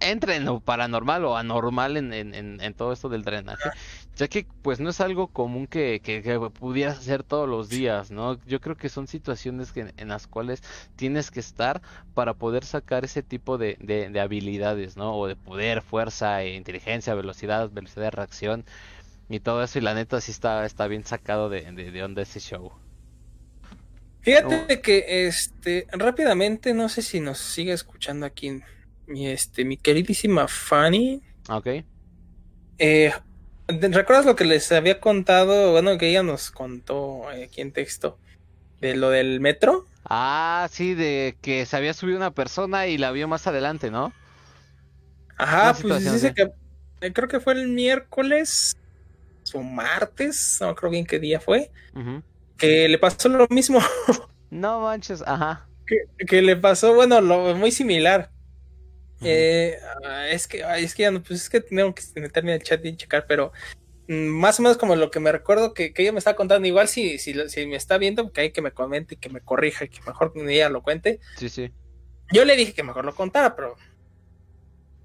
entra 0.00 0.34
en 0.34 0.46
lo 0.46 0.60
paranormal 0.60 1.24
o 1.26 1.36
anormal 1.36 1.98
en, 1.98 2.12
en, 2.14 2.34
en, 2.34 2.74
todo 2.74 2.92
esto 2.94 3.10
del 3.10 3.22
drenaje, 3.22 3.68
ya 4.16 4.28
que 4.28 4.46
pues 4.62 4.80
no 4.80 4.90
es 4.90 5.00
algo 5.00 5.28
común 5.28 5.66
que, 5.66 6.00
que, 6.00 6.22
pudieras 6.50 6.98
hacer 6.98 7.22
todos 7.22 7.48
los 7.48 7.68
días, 7.68 8.10
¿no? 8.10 8.38
Yo 8.46 8.60
creo 8.60 8.76
que 8.76 8.88
son 8.88 9.06
situaciones 9.08 9.72
que, 9.72 9.92
en 9.96 10.08
las 10.08 10.26
cuales 10.26 10.62
tienes 10.96 11.30
que 11.30 11.40
estar 11.40 11.82
para 12.14 12.34
poder 12.34 12.64
sacar 12.64 13.04
ese 13.04 13.22
tipo 13.22 13.58
de, 13.58 13.76
de, 13.80 14.20
habilidades, 14.20 14.96
¿no? 14.96 15.16
O 15.16 15.26
de 15.26 15.36
poder, 15.36 15.82
fuerza, 15.82 16.42
e 16.42 16.54
inteligencia, 16.54 17.14
velocidad, 17.14 17.70
velocidad 17.70 18.04
de 18.04 18.10
reacción 18.10 18.64
y 19.28 19.40
todo 19.40 19.62
eso 19.64 19.78
y 19.78 19.82
la 19.82 19.94
neta 19.94 20.20
sí 20.20 20.30
está, 20.30 20.64
está 20.66 20.86
bien 20.86 21.04
sacado 21.04 21.48
de, 21.48 21.62
de, 21.72 21.90
de 21.90 22.02
onda 22.02 22.22
ese 22.22 22.40
show. 22.40 22.72
Fíjate 24.20 24.80
que 24.80 25.26
este 25.26 25.86
rápidamente, 25.92 26.72
no 26.72 26.88
sé 26.88 27.02
si 27.02 27.20
nos 27.20 27.38
sigue 27.38 27.72
escuchando 27.72 28.24
aquí 28.24 28.62
mi 29.06 29.28
este 29.28 29.66
mi 29.66 29.76
queridísima 29.76 30.48
Fanny. 30.48 31.20
Ok. 31.50 31.66
Eh, 32.78 33.12
¿Recuerdas 33.66 34.26
lo 34.26 34.36
que 34.36 34.44
les 34.44 34.70
había 34.72 35.00
contado? 35.00 35.72
Bueno, 35.72 35.96
que 35.96 36.10
ella 36.10 36.22
nos 36.22 36.50
contó 36.50 37.28
aquí 37.28 37.60
en 37.60 37.72
texto 37.72 38.18
de 38.80 38.94
lo 38.94 39.10
del 39.10 39.40
metro. 39.40 39.86
Ah, 40.04 40.68
sí, 40.70 40.94
de 40.94 41.36
que 41.40 41.64
se 41.64 41.76
había 41.76 41.94
subido 41.94 42.18
una 42.18 42.32
persona 42.32 42.86
y 42.86 42.98
la 42.98 43.10
vio 43.10 43.26
más 43.26 43.46
adelante, 43.46 43.90
¿no? 43.90 44.12
Ajá, 45.36 45.74
pues 45.80 46.12
dice 46.12 46.34
que 46.34 46.52
eh, 47.00 47.12
creo 47.12 47.28
que 47.28 47.40
fue 47.40 47.54
el 47.54 47.68
miércoles 47.68 48.76
o 49.52 49.62
martes, 49.62 50.58
no 50.60 50.74
creo 50.74 50.90
bien 50.90 51.06
qué 51.06 51.18
día 51.18 51.40
fue. 51.40 51.70
Que 52.56 52.88
le 52.88 52.98
pasó 52.98 53.28
lo 53.28 53.46
mismo. 53.50 53.80
No 54.50 54.82
manches, 54.82 55.20
ajá. 55.26 55.66
Que, 56.28 56.40
le 56.40 56.54
pasó, 56.54 56.94
bueno, 56.94 57.20
lo 57.20 57.56
muy 57.56 57.72
similar. 57.72 58.30
Eh, 59.24 59.78
es 60.30 60.46
que, 60.46 60.64
es 60.78 60.94
que 60.94 61.02
ya 61.02 61.10
no, 61.10 61.22
pues 61.22 61.42
es 61.42 61.50
que 61.50 61.60
tengo 61.60 61.94
que 61.94 62.02
meterme 62.20 62.52
al 62.52 62.62
chat 62.62 62.84
y 62.84 62.96
checar, 62.96 63.26
pero 63.26 63.52
mm, 64.08 64.14
más 64.14 64.58
o 64.58 64.62
menos 64.62 64.76
como 64.76 64.96
lo 64.96 65.10
que 65.10 65.20
me 65.20 65.32
recuerdo 65.32 65.74
que, 65.74 65.92
que 65.92 66.02
ella 66.02 66.12
me 66.12 66.18
está 66.18 66.36
contando, 66.36 66.66
igual 66.68 66.88
si, 66.88 67.18
si, 67.18 67.34
si 67.48 67.66
me 67.66 67.76
está 67.76 67.98
viendo, 67.98 68.32
que 68.32 68.42
hay 68.42 68.52
que 68.52 68.62
me 68.62 68.72
comente, 68.72 69.16
que 69.16 69.28
me 69.28 69.40
corrija, 69.40 69.86
que 69.86 70.00
mejor 70.06 70.32
ella 70.36 70.68
lo 70.68 70.82
cuente. 70.82 71.20
Sí, 71.36 71.48
sí. 71.48 71.72
Yo 72.32 72.44
le 72.44 72.56
dije 72.56 72.72
que 72.72 72.82
mejor 72.82 73.04
lo 73.04 73.14
contara, 73.14 73.54
pero 73.54 73.76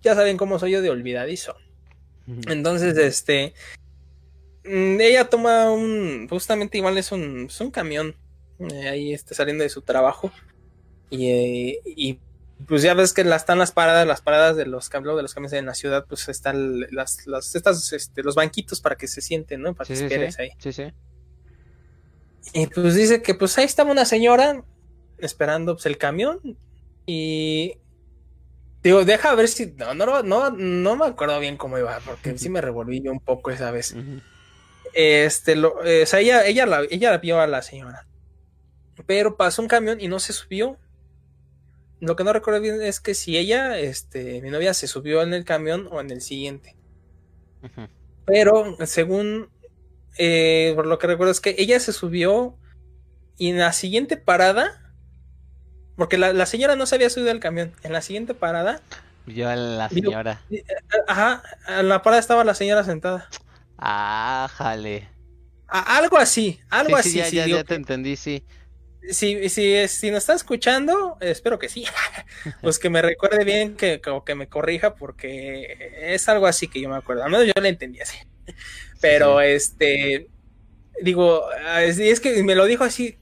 ya 0.02 0.16
saben 0.16 0.38
cómo 0.38 0.60
soy 0.60 0.72
yo 0.72 0.82
de 0.82 0.90
olvidadizo. 0.90 1.56
Entonces, 2.48 2.96
este, 2.98 3.54
Mm, 4.64 5.00
ella 5.02 5.30
toma 5.30 5.72
un, 5.72 6.28
justamente 6.30 6.78
igual 6.78 6.98
es 6.98 7.12
un, 7.12 7.46
es 7.46 7.60
un 7.60 7.72
camión, 7.72 8.16
eh, 8.60 8.90
ahí 8.90 9.14
está 9.14 9.34
saliendo 9.34 9.64
de 9.64 9.70
su 9.70 9.82
trabajo 9.82 10.32
y, 11.10 11.30
eh, 11.30 11.80
y 11.86 12.20
pues 12.68 12.82
ya 12.82 12.94
ves 12.94 13.14
que 13.14 13.22
están 13.22 13.58
las 13.58 13.72
paradas, 13.72 14.06
las 14.06 14.22
paradas 14.22 14.56
de 14.58 14.66
los 14.66 14.90
de 14.90 15.22
los 15.22 15.34
camiones 15.34 15.54
en 15.54 15.66
la 15.66 15.74
ciudad, 15.74 16.06
pues 16.08 16.28
están 16.28 16.82
las, 16.92 17.26
las 17.26 17.56
estas, 17.56 17.94
este, 17.94 18.24
los 18.24 18.36
banquitos 18.36 18.82
para 18.82 18.96
que 18.96 19.08
se 19.08 19.22
sienten, 19.22 19.62
¿no? 19.62 19.74
Para 19.74 19.88
que 19.88 19.94
esperes 19.94 20.40
ahí. 20.40 20.52
Sí, 20.58 20.74
sí. 20.74 20.92
Y 22.54 22.68
pues 22.68 22.96
dice 22.96 23.22
que 23.22 23.36
pues 23.36 23.58
ahí 23.58 23.66
estaba 23.66 23.92
una 23.92 24.06
señora 24.06 24.64
esperando 25.18 25.76
pues, 25.76 25.86
el 25.86 25.98
camión 25.98 26.58
y 27.06 27.78
digo, 28.84 29.06
deja 29.06 29.36
ver 29.36 29.48
si 29.48 29.74
no, 29.78 29.94
no, 29.94 30.24
no, 30.24 30.50
no 30.52 30.96
me 30.96 31.06
acuerdo 31.06 31.40
bien 31.40 31.58
cómo 31.58 31.78
iba, 31.78 32.00
porque 32.06 32.38
sí 32.38 32.50
me 32.50 32.62
revolví 32.62 33.02
yo 33.02 33.12
un 33.12 33.20
poco 33.20 33.52
esa 33.52 33.72
vez. 33.72 33.96
Este, 34.94 35.56
lo, 35.56 35.84
eh, 35.86 36.04
o 36.04 36.06
sea, 36.06 36.20
ella, 36.20 36.46
ella, 36.46 36.66
la, 36.66 36.82
ella 36.90 37.18
vio 37.18 37.40
a 37.40 37.48
la 37.48 37.62
señora. 37.62 38.08
Pero 39.06 39.38
pasó 39.38 39.62
un 39.62 39.68
camión 39.68 40.02
y 40.02 40.08
no 40.08 40.20
se 40.20 40.34
subió. 40.34 40.78
Lo 42.00 42.16
que 42.16 42.24
no 42.24 42.34
recuerdo 42.34 42.62
bien 42.62 42.82
es 42.82 43.00
que 43.00 43.14
si 43.14 43.38
ella, 43.38 43.78
este, 43.78 44.42
mi 44.42 44.50
novia 44.50 44.74
se 44.74 44.88
subió 44.88 45.22
en 45.22 45.34
el 45.34 45.44
camión 45.44 45.88
o 45.92 46.00
en 46.00 46.12
el 46.12 46.22
siguiente. 46.22 46.76
Pero 48.26 48.78
según, 48.86 49.50
eh, 50.18 50.74
por 50.76 50.86
lo 50.86 50.98
que 50.98 51.08
recuerdo 51.08 51.32
es 51.32 51.42
que 51.42 51.56
ella 51.58 51.80
se 51.80 51.92
subió 51.92 52.58
y 53.38 53.50
en 53.50 53.58
la 53.58 53.74
siguiente 53.74 54.18
parada, 54.18 54.94
porque 55.98 56.18
la, 56.18 56.32
la 56.32 56.46
señora 56.46 56.76
no 56.76 56.86
se 56.86 56.96
había 56.96 57.10
subido 57.10 57.32
al 57.32 57.40
camión, 57.40 57.74
en 57.84 57.92
la 57.92 58.02
siguiente 58.02 58.34
parada. 58.34 58.82
Vio 59.26 59.50
a 59.50 59.56
la 59.56 59.90
señora. 59.90 60.42
Eh, 60.50 60.64
ajá, 61.08 61.44
en 61.68 61.90
la 61.90 62.02
parada 62.02 62.20
estaba 62.20 62.44
la 62.44 62.56
señora 62.56 62.84
sentada. 62.84 63.30
Ah, 63.78 64.50
jale. 64.54 65.08
algo 65.68 66.18
así, 66.18 66.60
algo 66.70 66.96
así. 66.98 67.22
Sí, 67.24 67.36
ya, 67.36 67.46
ya, 67.46 67.64
te 67.64 67.76
entendí, 67.76 68.16
sí. 68.16 68.44
Si, 69.12 69.50
si, 69.50 69.88
si 69.88 70.12
nos 70.12 70.20
está 70.20 70.34
escuchando, 70.34 71.18
espero 71.22 71.58
que 71.58 71.70
sí, 71.70 71.86
pues 72.62 72.80
que 72.80 72.90
me 72.90 73.02
recuerde 73.02 73.44
bien, 73.44 73.76
que, 73.76 74.02
que 74.26 74.36
me 74.36 74.48
corrija, 74.48 74.96
porque 74.96 75.90
es 76.02 76.28
algo 76.30 76.48
así 76.48 76.68
que 76.68 76.82
yo 76.82 76.90
me 76.90 76.98
acuerdo. 76.98 77.24
Al 77.24 77.32
menos 77.32 77.48
yo 77.48 77.54
le 77.62 77.70
entendí 77.70 78.02
así. 78.02 78.18
Pero 79.02 79.42
este, 79.42 80.28
digo, 81.02 81.46
es, 81.80 82.20
que 82.20 82.44
me 82.44 82.56
lo 82.56 82.66
dijo 82.66 82.84
así, 82.84 83.18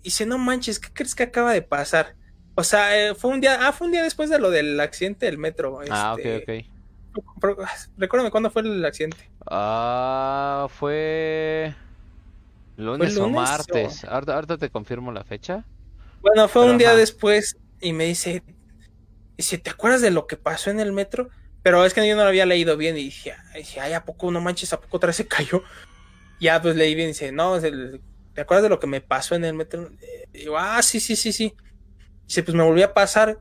y 0.00 0.04
dice, 0.04 0.26
no 0.26 0.38
manches, 0.38 0.78
¿qué 0.78 0.88
crees 0.92 1.14
que 1.14 1.24
acaba 1.24 1.52
de 1.52 1.62
pasar? 1.62 2.14
O 2.54 2.64
sea, 2.64 2.98
eh, 2.98 3.14
fue 3.14 3.30
un 3.30 3.40
día, 3.40 3.66
ah, 3.66 3.72
fue 3.72 3.86
un 3.86 3.92
día 3.92 4.02
después 4.02 4.28
de 4.30 4.38
lo 4.38 4.50
del 4.50 4.78
accidente 4.80 5.26
del 5.26 5.38
metro. 5.38 5.80
ah, 5.90 6.14
ok, 6.14 6.20
este, 6.24 6.66
ok. 7.14 7.62
Recuérdame 7.96 8.30
cuándo 8.30 8.50
fue 8.50 8.62
el 8.62 8.84
accidente. 8.84 9.30
Ah, 9.46 10.66
fue 10.70 11.74
lunes, 12.76 13.16
o 13.16 13.28
martes. 13.28 14.04
Ahorita, 14.04 14.58
te 14.58 14.70
confirmo 14.70 15.12
la 15.12 15.24
fecha. 15.24 15.64
Bueno, 16.20 16.48
fue 16.48 16.70
un 16.70 16.78
día 16.78 16.94
después 16.94 17.56
y 17.80 17.92
me 17.92 18.04
dice, 18.04 18.42
si 19.38 19.58
¿te 19.58 19.70
acuerdas 19.70 20.00
de 20.00 20.10
lo 20.10 20.26
que 20.26 20.36
pasó 20.36 20.70
en 20.70 20.80
el 20.80 20.92
metro? 20.92 21.28
Pero 21.62 21.84
es 21.84 21.94
que 21.94 22.06
yo 22.06 22.16
no 22.16 22.22
lo 22.22 22.28
había 22.28 22.46
leído 22.46 22.76
bien 22.76 22.96
y 22.96 23.04
dije, 23.04 23.34
ay, 23.80 23.92
¿a 23.92 24.04
poco 24.04 24.30
no 24.30 24.40
manches? 24.40 24.72
¿A 24.72 24.80
poco 24.80 24.96
otra 24.96 25.08
vez 25.08 25.16
se 25.16 25.26
cayó? 25.26 25.62
Ya, 26.40 26.60
pues 26.60 26.74
leí 26.74 26.94
bien 26.94 27.08
y 27.08 27.12
dice, 27.12 27.30
no, 27.30 27.60
¿te 27.60 28.40
acuerdas 28.40 28.64
de 28.64 28.68
lo 28.68 28.80
que 28.80 28.86
me 28.88 29.00
pasó 29.00 29.34
en 29.34 29.44
el 29.44 29.54
metro? 29.54 29.90
Y 30.32 30.38
digo, 30.38 30.58
ah, 30.58 30.82
sí, 30.82 30.98
sí, 30.98 31.14
sí, 31.14 31.32
sí. 31.32 31.54
Dice, 32.26 32.42
pues 32.42 32.54
me 32.56 32.64
volvió 32.64 32.84
a 32.86 32.94
pasar. 32.94 33.38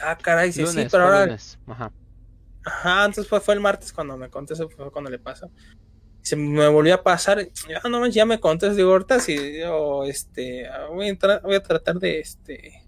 Ah, 0.00 0.18
caray, 0.18 0.52
sí, 0.52 0.66
sí, 0.66 0.86
pero 0.90 1.04
ahora... 1.04 1.36
Ajá. 1.66 1.92
Ajá, 2.64 3.04
entonces 3.04 3.28
fue, 3.28 3.40
fue 3.40 3.54
el 3.54 3.60
martes 3.60 3.92
cuando 3.92 4.16
me 4.16 4.28
conté, 4.28 4.56
fue 4.56 4.90
cuando 4.90 5.08
le 5.08 5.18
pasó. 5.18 5.50
Se 6.26 6.34
me 6.34 6.66
volvió 6.66 6.92
a 6.94 7.04
pasar, 7.04 7.48
ya 7.68 7.88
no 7.88 8.04
ya 8.08 8.26
me 8.26 8.40
conté, 8.40 8.74
digo, 8.74 8.90
ahorita 8.90 9.20
si 9.20 9.60
este, 10.06 10.68
voy 10.90 11.06
a 11.06 11.08
entrar, 11.08 11.40
voy 11.42 11.54
a 11.54 11.62
tratar 11.62 12.00
de 12.00 12.18
este, 12.18 12.82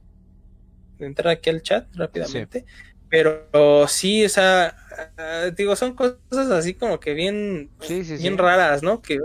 de 0.98 1.06
entrar 1.06 1.28
aquí 1.34 1.48
al 1.48 1.62
chat 1.62 1.86
rápidamente. 1.94 2.64
Pero 3.08 3.86
sí, 3.86 4.24
o 4.24 4.28
sea, 4.28 4.76
ah, 5.16 5.50
digo, 5.56 5.76
son 5.76 5.94
cosas 5.94 6.50
así 6.50 6.74
como 6.74 6.98
que 6.98 7.14
bien, 7.14 7.70
bien 8.18 8.38
raras, 8.38 8.82
¿no? 8.82 9.02
Que 9.02 9.20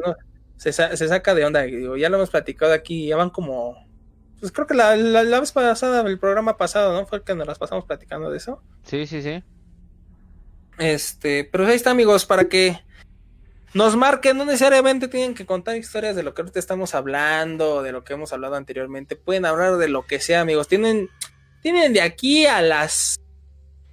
se, 0.58 0.72
se 0.72 1.08
saca 1.08 1.34
de 1.34 1.46
onda. 1.46 1.64
Digo, 1.64 1.98
ya 1.98 2.10
lo 2.10 2.18
hemos 2.18 2.30
platicado 2.30 2.72
aquí, 2.72 3.08
ya 3.08 3.18
van 3.18 3.32
como 3.32 3.84
pues 4.40 4.52
creo 4.52 4.68
que 4.68 4.76
la, 4.76 4.96
la, 4.96 5.40
vez 5.40 5.52
pasada, 5.54 6.02
el 6.08 6.20
programa 6.20 6.56
pasado, 6.56 6.94
¿no? 6.94 7.08
Fue 7.08 7.18
el 7.18 7.24
que 7.24 7.34
nos 7.34 7.48
las 7.48 7.58
pasamos 7.58 7.86
platicando 7.86 8.30
de 8.30 8.38
eso. 8.38 8.62
Sí, 8.84 9.08
sí, 9.08 9.24
sí. 9.24 9.42
Este, 10.78 11.50
pero 11.50 11.66
ahí 11.66 11.76
está, 11.76 11.90
amigos, 11.90 12.28
para 12.28 12.46
que 12.46 12.78
nos 13.74 13.96
marquen, 13.96 14.38
no 14.38 14.46
necesariamente 14.46 15.08
tienen 15.08 15.34
que 15.34 15.46
contar 15.46 15.76
historias 15.76 16.16
de 16.16 16.24
lo 16.24 16.34
que 16.34 16.42
ahorita 16.42 16.60
estamos 16.60 16.94
hablando, 16.94 17.82
de 17.82 17.92
lo 17.92 18.04
que 18.04 18.14
hemos 18.14 18.34
hablado 18.34 18.56
anteriormente, 18.56 19.16
pueden 19.16 19.46
hablar 19.46 19.78
de 19.78 19.90
lo 19.90 20.06
que 20.06 20.20
sea, 20.20 20.42
amigos. 20.42 20.68
Tienen, 20.68 21.10
tienen 21.62 21.94
de 21.94 22.02
aquí 22.02 22.46
a 22.46 22.62
las, 22.62 23.20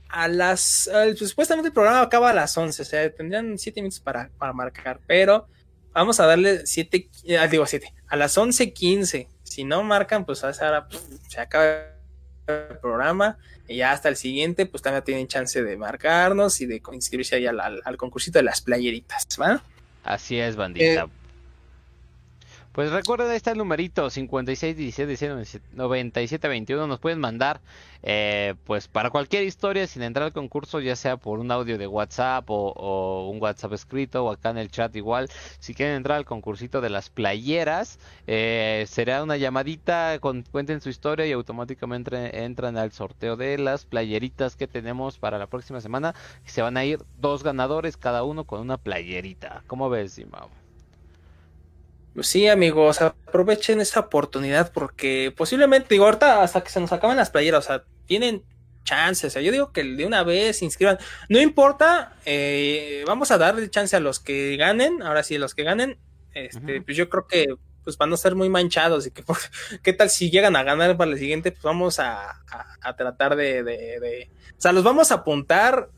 a 0.08 0.28
las, 0.28 0.90
pues, 0.92 1.30
supuestamente 1.30 1.68
el 1.68 1.74
programa 1.74 2.02
acaba 2.02 2.30
a 2.30 2.34
las 2.34 2.56
11, 2.56 2.82
o 2.82 2.84
sea, 2.84 3.14
tendrían 3.14 3.58
7 3.58 3.80
minutos 3.80 4.00
para, 4.00 4.30
para 4.38 4.52
marcar, 4.52 5.00
pero 5.06 5.48
vamos 5.92 6.20
a 6.20 6.26
darle 6.26 6.66
7, 6.66 7.08
eh, 7.24 7.48
digo 7.50 7.66
7, 7.66 7.94
a 8.08 8.16
las 8.16 8.36
11.15 8.36 9.28
si 9.50 9.64
no 9.64 9.82
marcan, 9.82 10.24
pues 10.24 10.44
ahora 10.44 10.86
se 11.28 11.40
acaba 11.40 11.86
el 12.46 12.78
programa 12.80 13.36
y 13.66 13.76
ya 13.76 13.90
hasta 13.90 14.08
el 14.08 14.16
siguiente, 14.16 14.64
pues 14.64 14.80
también 14.80 15.02
tienen 15.02 15.26
chance 15.26 15.60
de 15.60 15.76
marcarnos 15.76 16.60
y 16.60 16.66
de 16.66 16.80
inscribirse 16.92 17.34
ahí 17.36 17.46
al, 17.46 17.60
al, 17.60 17.96
concursito 17.96 18.38
de 18.38 18.44
las 18.44 18.60
playeritas, 18.60 19.26
¿va? 19.40 19.62
Así 20.02 20.38
es, 20.40 20.56
bandita. 20.56 21.04
Eh, 21.04 21.19
pues 22.80 22.92
recuerden, 22.92 23.28
ahí 23.28 23.36
está 23.36 23.50
el 23.50 23.58
numerito 23.58 24.08
56 24.08 24.74
17 24.74 25.60
97 25.74 26.48
21. 26.48 26.86
Nos 26.86 26.98
pueden 26.98 27.20
mandar, 27.20 27.60
eh, 28.02 28.54
pues 28.64 28.88
para 28.88 29.10
cualquier 29.10 29.44
historia, 29.44 29.86
sin 29.86 30.00
entrar 30.02 30.24
al 30.24 30.32
concurso, 30.32 30.80
ya 30.80 30.96
sea 30.96 31.18
por 31.18 31.40
un 31.40 31.50
audio 31.50 31.76
de 31.76 31.86
WhatsApp 31.86 32.46
o, 32.48 33.28
un 33.30 33.38
WhatsApp 33.38 33.74
escrito 33.74 34.24
o 34.24 34.32
acá 34.32 34.48
en 34.48 34.56
el 34.56 34.70
chat 34.70 34.96
igual. 34.96 35.28
Si 35.58 35.74
quieren 35.74 35.94
entrar 35.94 36.16
al 36.16 36.24
concursito 36.24 36.80
de 36.80 36.88
las 36.88 37.10
playeras, 37.10 37.98
eh, 38.26 38.86
será 38.88 39.22
una 39.22 39.36
llamadita, 39.36 40.18
con, 40.18 40.42
cuenten 40.50 40.80
su 40.80 40.88
historia 40.88 41.26
y 41.26 41.32
automáticamente 41.32 42.44
entran 42.44 42.78
al 42.78 42.92
sorteo 42.92 43.36
de 43.36 43.58
las 43.58 43.84
playeritas 43.84 44.56
que 44.56 44.66
tenemos 44.66 45.18
para 45.18 45.36
la 45.36 45.48
próxima 45.48 45.82
semana. 45.82 46.14
Se 46.46 46.62
van 46.62 46.78
a 46.78 46.84
ir 46.86 47.04
dos 47.18 47.42
ganadores, 47.42 47.98
cada 47.98 48.24
uno 48.24 48.44
con 48.44 48.58
una 48.62 48.78
playerita. 48.78 49.64
¿Cómo 49.66 49.90
ves, 49.90 50.14
Simao? 50.14 50.59
Pues 52.14 52.26
sí, 52.26 52.48
amigos, 52.48 53.00
aprovechen 53.00 53.80
esa 53.80 54.00
oportunidad 54.00 54.72
porque 54.72 55.32
posiblemente, 55.36 55.88
digo, 55.90 56.06
ahorita 56.06 56.42
hasta 56.42 56.62
que 56.62 56.70
se 56.70 56.80
nos 56.80 56.92
acaben 56.92 57.16
las 57.16 57.30
playeras, 57.30 57.64
o 57.64 57.66
sea, 57.68 57.84
tienen 58.06 58.42
chances. 58.84 59.30
O 59.30 59.30
sea, 59.30 59.42
yo 59.42 59.52
digo 59.52 59.72
que 59.72 59.84
de 59.84 60.06
una 60.06 60.24
vez 60.24 60.58
se 60.58 60.64
inscriban. 60.64 60.98
No 61.28 61.40
importa, 61.40 62.16
eh, 62.24 63.04
vamos 63.06 63.30
a 63.30 63.38
darle 63.38 63.70
chance 63.70 63.94
a 63.94 64.00
los 64.00 64.20
que 64.20 64.56
ganen. 64.56 65.02
Ahora 65.02 65.22
sí, 65.22 65.38
los 65.38 65.54
que 65.54 65.62
ganen, 65.62 65.98
este, 66.34 66.82
pues 66.82 66.96
yo 66.96 67.08
creo 67.08 67.26
que 67.26 67.46
pues 67.84 67.96
van 67.96 68.12
a 68.12 68.16
ser 68.16 68.34
muy 68.34 68.48
manchados 68.48 69.06
y 69.06 69.10
que 69.10 69.24
qué 69.82 69.92
tal 69.92 70.10
si 70.10 70.30
llegan 70.30 70.56
a 70.56 70.62
ganar 70.62 70.96
para 70.96 71.10
el 71.10 71.18
siguiente, 71.18 71.52
pues 71.52 71.62
vamos 71.62 71.98
a, 71.98 72.42
tratar 72.96 73.36
de, 73.36 73.62
de, 73.62 74.30
o 74.56 74.60
sea, 74.60 74.72
los 74.72 74.84
vamos 74.84 75.10
a 75.10 75.16
apuntar, 75.16 75.88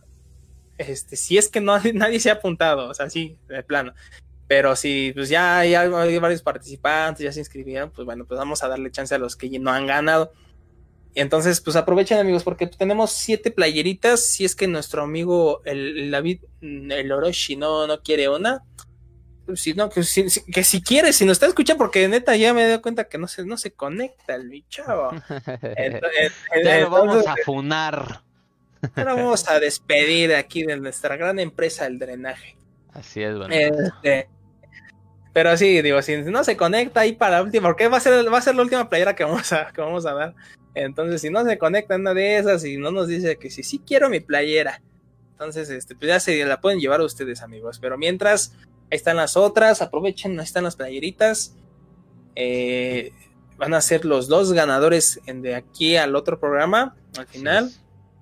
este, 0.79 1.17
si 1.17 1.39
es 1.39 1.49
que 1.49 1.61
no 1.61 1.79
nadie 1.95 2.21
se 2.21 2.31
ha 2.31 2.35
apuntado, 2.35 2.89
o 2.89 2.95
sea, 2.95 3.11
sí, 3.11 3.39
de 3.49 3.63
plano. 3.63 3.95
Pero 4.53 4.77
si 4.77 5.13
pues 5.15 5.31
ya 5.31 5.61
hay, 5.61 5.75
hay, 5.75 6.19
varios 6.19 6.43
participantes, 6.43 7.25
ya 7.25 7.33
se 7.33 7.39
inscribieron, 7.39 7.91
pues 7.91 8.05
bueno, 8.05 8.27
pues 8.27 8.37
vamos 8.37 8.63
a 8.63 8.69
darle 8.69 8.91
chance 8.91 9.15
a 9.15 9.19
los 9.19 9.35
que 9.35 9.49
no 9.59 9.71
han 9.71 9.87
ganado. 9.87 10.31
Y 11.15 11.23
entonces, 11.23 11.63
pues 11.63 11.75
aprovechen 11.75 12.19
amigos, 12.19 12.45
porque 12.45 12.67
tenemos 12.67 13.13
siete 13.13 13.51
playeritas. 13.51 14.27
Si 14.27 14.45
es 14.45 14.55
que 14.55 14.69
nuestro 14.69 15.05
amigo 15.05 15.63
el, 15.65 16.11
David, 16.11 16.43
el 16.61 17.11
Orochi, 17.11 17.57
no, 17.57 17.87
no 17.87 18.03
quiere 18.03 18.29
una. 18.29 18.63
Pues, 19.47 19.63
si 19.63 19.73
no, 19.73 19.89
que 19.89 20.03
si, 20.03 20.27
que 20.53 20.65
si 20.65 20.83
quiere, 20.83 21.15
si 21.15 21.25
nos 21.25 21.37
está 21.37 21.47
escuchando, 21.47 21.79
porque 21.79 22.07
neta 22.07 22.37
ya 22.37 22.53
me 22.53 22.63
he 22.63 22.69
dado 22.69 22.83
cuenta 22.83 23.05
que 23.05 23.17
no 23.17 23.29
se, 23.29 23.47
no 23.47 23.57
se 23.57 23.73
conecta 23.73 24.35
el 24.35 24.51
bicho. 24.51 24.83
ya 26.63 26.81
lo 26.81 26.91
vamos 26.91 27.27
a 27.27 27.37
funar. 27.43 28.21
Ahora 28.97 29.15
vamos 29.15 29.49
a 29.49 29.59
despedir 29.59 30.35
aquí 30.35 30.63
de 30.63 30.77
nuestra 30.77 31.17
gran 31.17 31.39
empresa 31.39 31.87
el 31.87 31.99
drenaje. 31.99 32.59
Así 32.93 33.23
es, 33.23 33.35
bueno. 33.35 33.55
Este, 33.55 34.29
pero 35.33 35.57
sí, 35.57 35.81
digo, 35.83 36.03
si 36.03 36.17
no 36.19 36.45
se 36.45 36.57
conecta 36.57 37.01
ahí 37.01 37.13
para 37.13 37.39
la 37.39 37.43
última, 37.43 37.69
porque 37.69 37.89
va 37.89 37.97
a 37.97 38.01
ser, 38.01 38.33
va 38.33 38.39
a 38.39 38.43
ser 38.43 38.55
la 38.55 38.63
última 38.63 38.89
playera 38.89 39.17
que 39.17 39.25
vamos 39.25 39.53
a, 39.53 39.73
que 39.73 39.81
vamos 39.81 40.05
a 40.07 40.13
dar. 40.13 40.35
Entonces, 40.75 41.21
si 41.21 41.31
no 41.31 41.45
se 41.45 41.59
conecta 41.59 41.95
en 41.95 42.03
una 42.03 42.15
de 42.15 42.39
esas 42.39 42.65
y 42.65 42.77
no 42.77 42.91
nos 42.91 43.09
dice 43.09 43.37
que 43.37 43.51
si 43.51 43.63
sí 43.63 43.81
quiero 43.85 44.09
mi 44.09 44.21
playera, 44.21 44.83
entonces, 45.33 45.71
este, 45.71 45.97
pues 45.97 46.09
ya 46.09 46.21
se 46.21 46.45
la 46.45 46.61
pueden 46.61 46.79
llevar 46.79 47.01
ustedes, 47.01 47.43
amigos. 47.43 47.79
Pero 47.81 47.99
mientras, 47.99 48.53
ahí 48.91 48.97
están 48.97 49.17
las 49.17 49.37
otras, 49.37 49.83
aprovechen, 49.83 50.39
ahí 50.39 50.45
están 50.45 50.63
las 50.65 50.77
playeritas. 50.77 51.57
Eh, 52.37 53.13
van 53.57 53.75
a 53.75 53.81
ser 53.81 54.05
los 54.05 54.29
dos 54.29 54.53
ganadores 54.53 55.21
de 55.27 55.55
aquí 55.57 55.97
al 55.97 56.15
otro 56.15 56.39
programa, 56.39 56.95
al 57.19 57.27
final. 57.27 57.73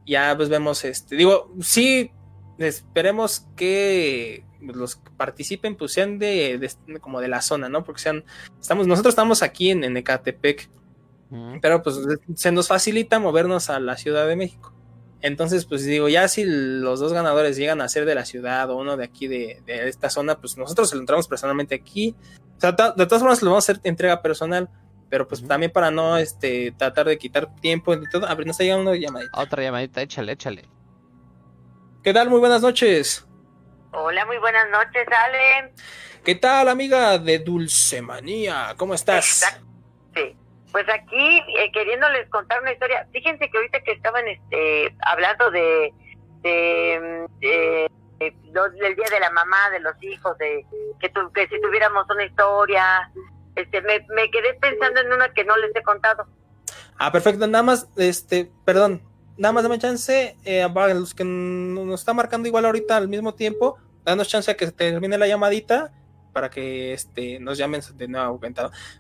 Ya 0.07 0.35
pues 0.35 0.49
vemos, 0.49 0.85
este, 0.85 1.15
digo, 1.15 1.55
sí, 1.61 2.11
esperemos 2.59 3.47
que 3.55 4.45
los 4.61 4.97
que 4.97 5.11
participen 5.17 5.77
pues 5.77 5.93
sean 5.93 6.19
de, 6.19 6.71
como 7.01 7.21
de 7.21 7.29
la 7.29 7.43
zona, 7.43 7.69
¿no? 7.69 7.85
Porque 7.85 8.03
sean, 8.03 8.25
estamos, 8.61 8.87
nosotros 8.87 9.13
estamos 9.13 9.43
aquí 9.43 9.71
en, 9.71 9.97
Ecatepec, 9.97 10.69
pero 11.63 11.83
pues 11.83 11.97
se 12.35 12.53
nos 12.53 12.69
facilita 12.69 13.19
movernos 13.19 13.71
a 13.71 13.79
la 13.81 13.97
Ciudad 13.97 14.27
de 14.27 14.37
México. 14.37 14.75
Entonces, 15.23 15.67
pues 15.67 15.85
digo, 15.85 16.09
ya 16.09 16.29
si 16.29 16.45
los 16.45 16.99
dos 16.99 17.13
ganadores 17.13 17.57
llegan 17.57 17.81
a 17.81 17.89
ser 17.89 18.07
de 18.07 18.15
la 18.15 18.25
ciudad 18.25 18.71
o 18.71 18.77
uno 18.77 18.97
de 18.97 19.05
aquí 19.05 19.29
de, 19.29 19.63
esta 19.67 20.09
zona, 20.09 20.41
pues 20.41 20.57
nosotros 20.57 20.89
se 20.89 20.97
lo 20.97 21.03
entramos 21.03 21.29
personalmente 21.29 21.75
aquí. 21.75 22.15
O 22.57 22.61
sea, 22.61 22.73
de 22.73 23.07
todas 23.07 23.21
formas 23.21 23.43
lo 23.43 23.51
vamos 23.51 23.69
a 23.69 23.73
hacer 23.73 23.81
entrega 23.85 24.23
personal, 24.23 24.71
pero 25.11 25.29
pues 25.29 25.47
también 25.47 25.73
para 25.73 25.91
no 25.91 26.17
este 26.17 26.73
tratar 26.77 27.07
de 27.07 27.19
quitar 27.19 27.55
tiempo 27.57 27.93
y 27.93 28.09
todo. 28.09 28.27
A 28.27 28.35
ver, 28.35 28.47
nos 28.47 28.55
está 28.55 28.65
llegando 28.65 28.91
una 28.91 28.99
llamadita. 28.99 29.39
Otra 29.39 29.63
llamadita, 29.63 30.01
échale, 30.01 30.33
échale. 30.33 30.65
¿Qué 32.03 32.15
tal? 32.15 32.31
Muy 32.31 32.41
buenas 32.41 32.63
noches. 32.63 33.27
Hola, 33.93 34.25
muy 34.25 34.39
buenas 34.39 34.71
noches, 34.71 35.07
Ale. 35.09 35.73
¿Qué 36.25 36.37
tal, 36.37 36.69
amiga 36.69 37.19
de 37.19 37.41
Dulcemanía? 37.41 38.75
¿Cómo 38.77 38.95
estás? 38.95 39.61
Sí. 40.15 40.37
Pues 40.71 40.89
aquí 40.89 41.43
eh, 41.59 41.73
queriéndoles 41.73 42.29
contar 42.29 42.63
una 42.63 42.73
historia. 42.73 43.09
Fíjense 43.13 43.51
que 43.51 43.59
ahorita 43.59 43.81
que 43.81 43.93
estaban 43.93 44.29
este, 44.29 44.95
hablando 45.01 45.51
de, 45.51 45.93
de, 46.43 47.29
del 47.41 48.97
día 48.97 49.11
de 49.11 49.21
la 49.21 49.31
mamá, 49.31 49.71
de 49.71 49.81
los 49.81 50.01
hijos, 50.03 50.39
de 50.39 50.65
que, 51.01 51.11
que 51.11 51.49
si 51.49 51.61
tuviéramos 51.61 52.07
una 52.11 52.25
historia, 52.25 53.11
este, 53.57 53.83
me, 53.83 54.07
me 54.15 54.31
quedé 54.31 54.55
pensando 54.55 55.01
en 55.01 55.13
una 55.13 55.33
que 55.33 55.43
no 55.43 55.57
les 55.57 55.75
he 55.75 55.83
contado. 55.83 56.29
Ah, 56.97 57.11
perfecto. 57.11 57.45
Nada 57.49 57.65
más, 57.65 57.89
este, 57.97 58.53
perdón, 58.65 59.03
nada 59.41 59.53
más 59.53 59.63
dame 59.63 59.79
chance, 59.79 60.37
eh, 60.45 60.69
los 60.95 61.15
que 61.15 61.25
nos 61.25 62.01
está 62.01 62.13
marcando 62.13 62.47
igual 62.47 62.67
ahorita 62.67 62.97
al 62.97 63.09
mismo 63.09 63.35
tiempo, 63.35 63.79
danos 64.05 64.29
chance 64.29 64.51
a 64.51 64.57
que 64.57 64.71
termine 64.71 65.17
la 65.17 65.27
llamadita 65.27 65.93
para 66.35 66.51
que 66.51 66.93
este 66.93 67.41
nos 67.41 67.57
llamen 67.57 67.81
de 67.95 68.07
nuevo 68.07 68.39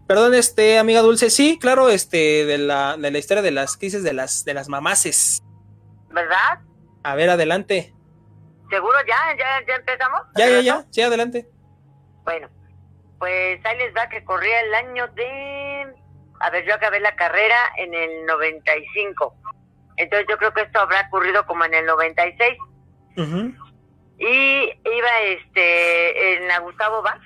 Perdón, 0.06 0.34
este 0.34 0.78
amiga 0.78 1.02
Dulce, 1.02 1.28
sí, 1.28 1.58
claro, 1.60 1.90
este 1.90 2.46
de 2.46 2.56
la, 2.56 2.96
de 2.96 3.10
la 3.10 3.18
historia 3.18 3.42
de 3.42 3.50
las 3.50 3.76
crisis 3.76 4.02
de 4.02 4.14
las 4.14 4.44
de 4.46 4.54
las 4.54 4.68
mamaces. 4.68 5.42
¿Verdad? 6.08 6.60
A 7.02 7.14
ver, 7.14 7.28
adelante. 7.28 7.94
¿Seguro 8.70 8.96
ya? 9.06 9.36
¿Ya, 9.36 9.66
ya 9.66 9.74
empezamos? 9.74 10.22
Ya, 10.36 10.48
ya, 10.48 10.60
ya, 10.60 10.84
sí, 10.90 11.02
adelante. 11.02 11.46
Bueno, 12.24 12.48
pues 13.18 13.64
ahí 13.64 13.76
les 13.76 13.94
va 13.94 14.08
que 14.08 14.24
corría 14.24 14.60
el 14.60 14.74
año 14.74 15.06
de... 15.08 15.94
A 16.40 16.50
ver, 16.50 16.64
yo 16.66 16.74
acabé 16.74 17.00
la 17.00 17.14
carrera 17.14 17.58
en 17.76 17.92
el 17.92 18.24
95. 18.26 19.34
Entonces 20.00 20.26
yo 20.30 20.38
creo 20.38 20.52
que 20.54 20.62
esto 20.62 20.80
habrá 20.80 21.02
ocurrido 21.08 21.44
como 21.46 21.64
en 21.66 21.74
el 21.74 21.84
96. 21.84 22.58
Y 24.18 24.24
iba 24.24 25.20
este 25.26 26.36
en 26.36 26.48
la 26.48 26.58
Gustavo 26.60 27.02
Vaz. 27.02 27.20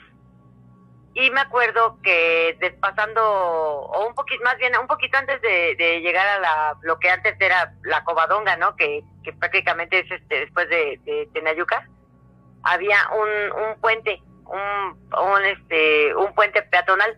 Y 1.14 1.30
me 1.30 1.40
acuerdo 1.40 2.01
que 2.02 2.59
pasando, 2.80 3.22
o 3.22 4.09
un 4.09 4.14
poquito, 4.16 4.42
más 4.42 4.59
bien, 4.59 4.76
un 4.76 4.88
poquito 4.88 5.16
antes 5.16 5.40
de, 5.40 6.01
llegar 6.01 6.26
a 6.26 6.40
la, 6.40 6.76
lo 6.82 6.98
que 6.98 7.09
antes 7.09 7.36
era 7.38 7.72
la 7.84 8.02
Covadonga, 8.02 8.56
¿no? 8.56 8.74
Que, 8.74 9.05
que 9.22 9.32
prácticamente 9.32 10.01
es 10.01 10.10
este, 10.10 10.40
después 10.40 10.68
de, 10.68 10.98
de 11.05 11.28
Tenayuca, 11.32 11.88
había 12.64 12.96
un, 13.12 13.62
un 13.62 13.80
puente, 13.80 14.20
un, 14.46 15.09
un, 15.16 15.44
este, 15.44 16.16
un 16.16 16.34
puente 16.34 16.62
peatonal. 16.62 17.16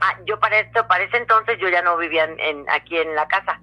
Ah, 0.00 0.18
yo 0.24 0.40
para 0.40 0.60
esto, 0.60 0.88
para 0.88 1.04
ese 1.04 1.18
entonces 1.18 1.58
yo 1.60 1.68
ya 1.68 1.82
no 1.82 1.98
vivía 1.98 2.24
en, 2.24 2.64
aquí 2.70 2.96
en 2.96 3.14
la 3.14 3.28
casa 3.28 3.60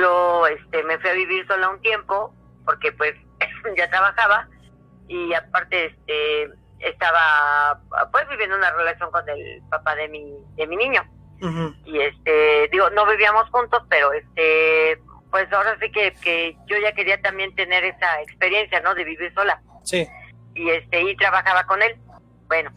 yo 0.00 0.46
este 0.46 0.82
me 0.84 0.98
fui 0.98 1.10
a 1.10 1.14
vivir 1.14 1.46
sola 1.46 1.68
un 1.68 1.80
tiempo 1.80 2.34
porque 2.64 2.92
pues 2.92 3.14
ya 3.76 3.90
trabajaba 3.90 4.48
y 5.08 5.32
aparte 5.34 5.86
este 5.86 6.50
estaba 6.80 7.80
pues 8.10 8.26
viviendo 8.28 8.56
una 8.56 8.70
relación 8.72 9.10
con 9.10 9.28
el 9.28 9.62
papá 9.70 9.94
de 9.96 10.08
mi 10.08 10.32
de 10.56 10.66
mi 10.66 10.76
niño. 10.76 11.02
Y 11.86 11.98
este 12.00 12.68
digo 12.70 12.90
no 12.90 13.06
vivíamos 13.06 13.48
juntos 13.50 13.82
pero 13.88 14.12
este 14.12 15.00
pues 15.30 15.50
ahora 15.52 15.76
sí 15.80 15.90
que, 15.92 16.12
que 16.22 16.56
yo 16.66 16.76
ya 16.78 16.92
quería 16.92 17.20
también 17.22 17.54
tener 17.54 17.84
esa 17.84 18.20
experiencia 18.22 18.80
no 18.80 18.94
de 18.94 19.04
vivir 19.04 19.32
sola. 19.34 19.62
Sí. 19.84 20.06
Y 20.54 20.70
este 20.70 21.02
y 21.02 21.16
trabajaba 21.16 21.64
con 21.64 21.82
él. 21.82 21.96
Bueno 22.48 22.70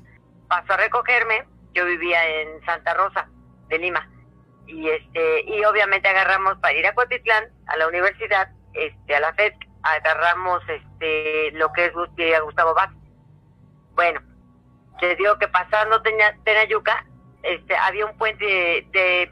pasó 0.47 0.73
a 0.73 0.77
recogerme, 0.77 1.45
yo 1.73 1.85
vivía 1.85 2.25
en 2.41 2.63
Santa 2.65 2.93
Rosa 2.93 3.27
de 3.69 3.79
Lima 3.79 4.07
y 4.67 4.89
este 4.89 5.41
y 5.45 5.63
obviamente 5.65 6.07
agarramos 6.07 6.57
para 6.59 6.73
ir 6.73 6.85
a 6.87 6.93
Cotitlán 6.93 7.49
a 7.67 7.77
la 7.77 7.87
universidad, 7.87 8.49
este 8.73 9.15
a 9.15 9.19
la 9.19 9.33
FED, 9.33 9.53
agarramos 9.83 10.61
este 10.67 11.51
lo 11.51 11.71
que 11.73 11.85
es 11.85 11.93
Gustavo 11.93 12.73
Vázquez. 12.73 12.97
Bueno, 13.95 14.21
les 15.01 15.17
digo 15.17 15.37
que 15.37 15.47
pasando 15.47 16.01
Tenayuca, 16.01 17.05
este 17.43 17.75
había 17.75 18.05
un 18.05 18.17
puente 18.17 18.45
de, 18.45 19.29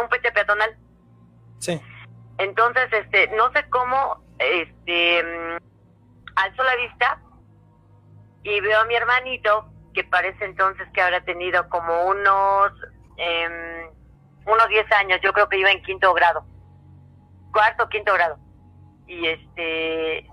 un 0.00 0.08
puente 0.08 0.32
peatonal. 0.32 0.76
Sí. 1.58 1.80
Entonces, 2.38 2.92
este, 2.92 3.28
no 3.28 3.50
sé 3.52 3.66
cómo, 3.70 4.22
este, 4.38 5.20
alzo 6.36 6.62
la 6.62 6.76
vista 6.76 7.20
y 8.42 8.60
veo 8.60 8.80
a 8.80 8.84
mi 8.84 8.94
hermanito 8.94 9.70
que 9.94 10.04
parece 10.04 10.44
entonces 10.44 10.86
que 10.92 11.00
habrá 11.00 11.22
tenido 11.24 11.68
como 11.70 12.04
unos 12.04 12.72
eh, 13.16 13.90
unos 14.46 14.68
10 14.68 14.92
años, 14.92 15.20
yo 15.22 15.32
creo 15.32 15.48
que 15.48 15.58
iba 15.58 15.70
en 15.70 15.82
quinto 15.82 16.12
grado, 16.14 16.44
cuarto, 17.52 17.88
quinto 17.88 18.12
grado. 18.14 18.38
Y 19.06 19.26
este, 19.26 20.28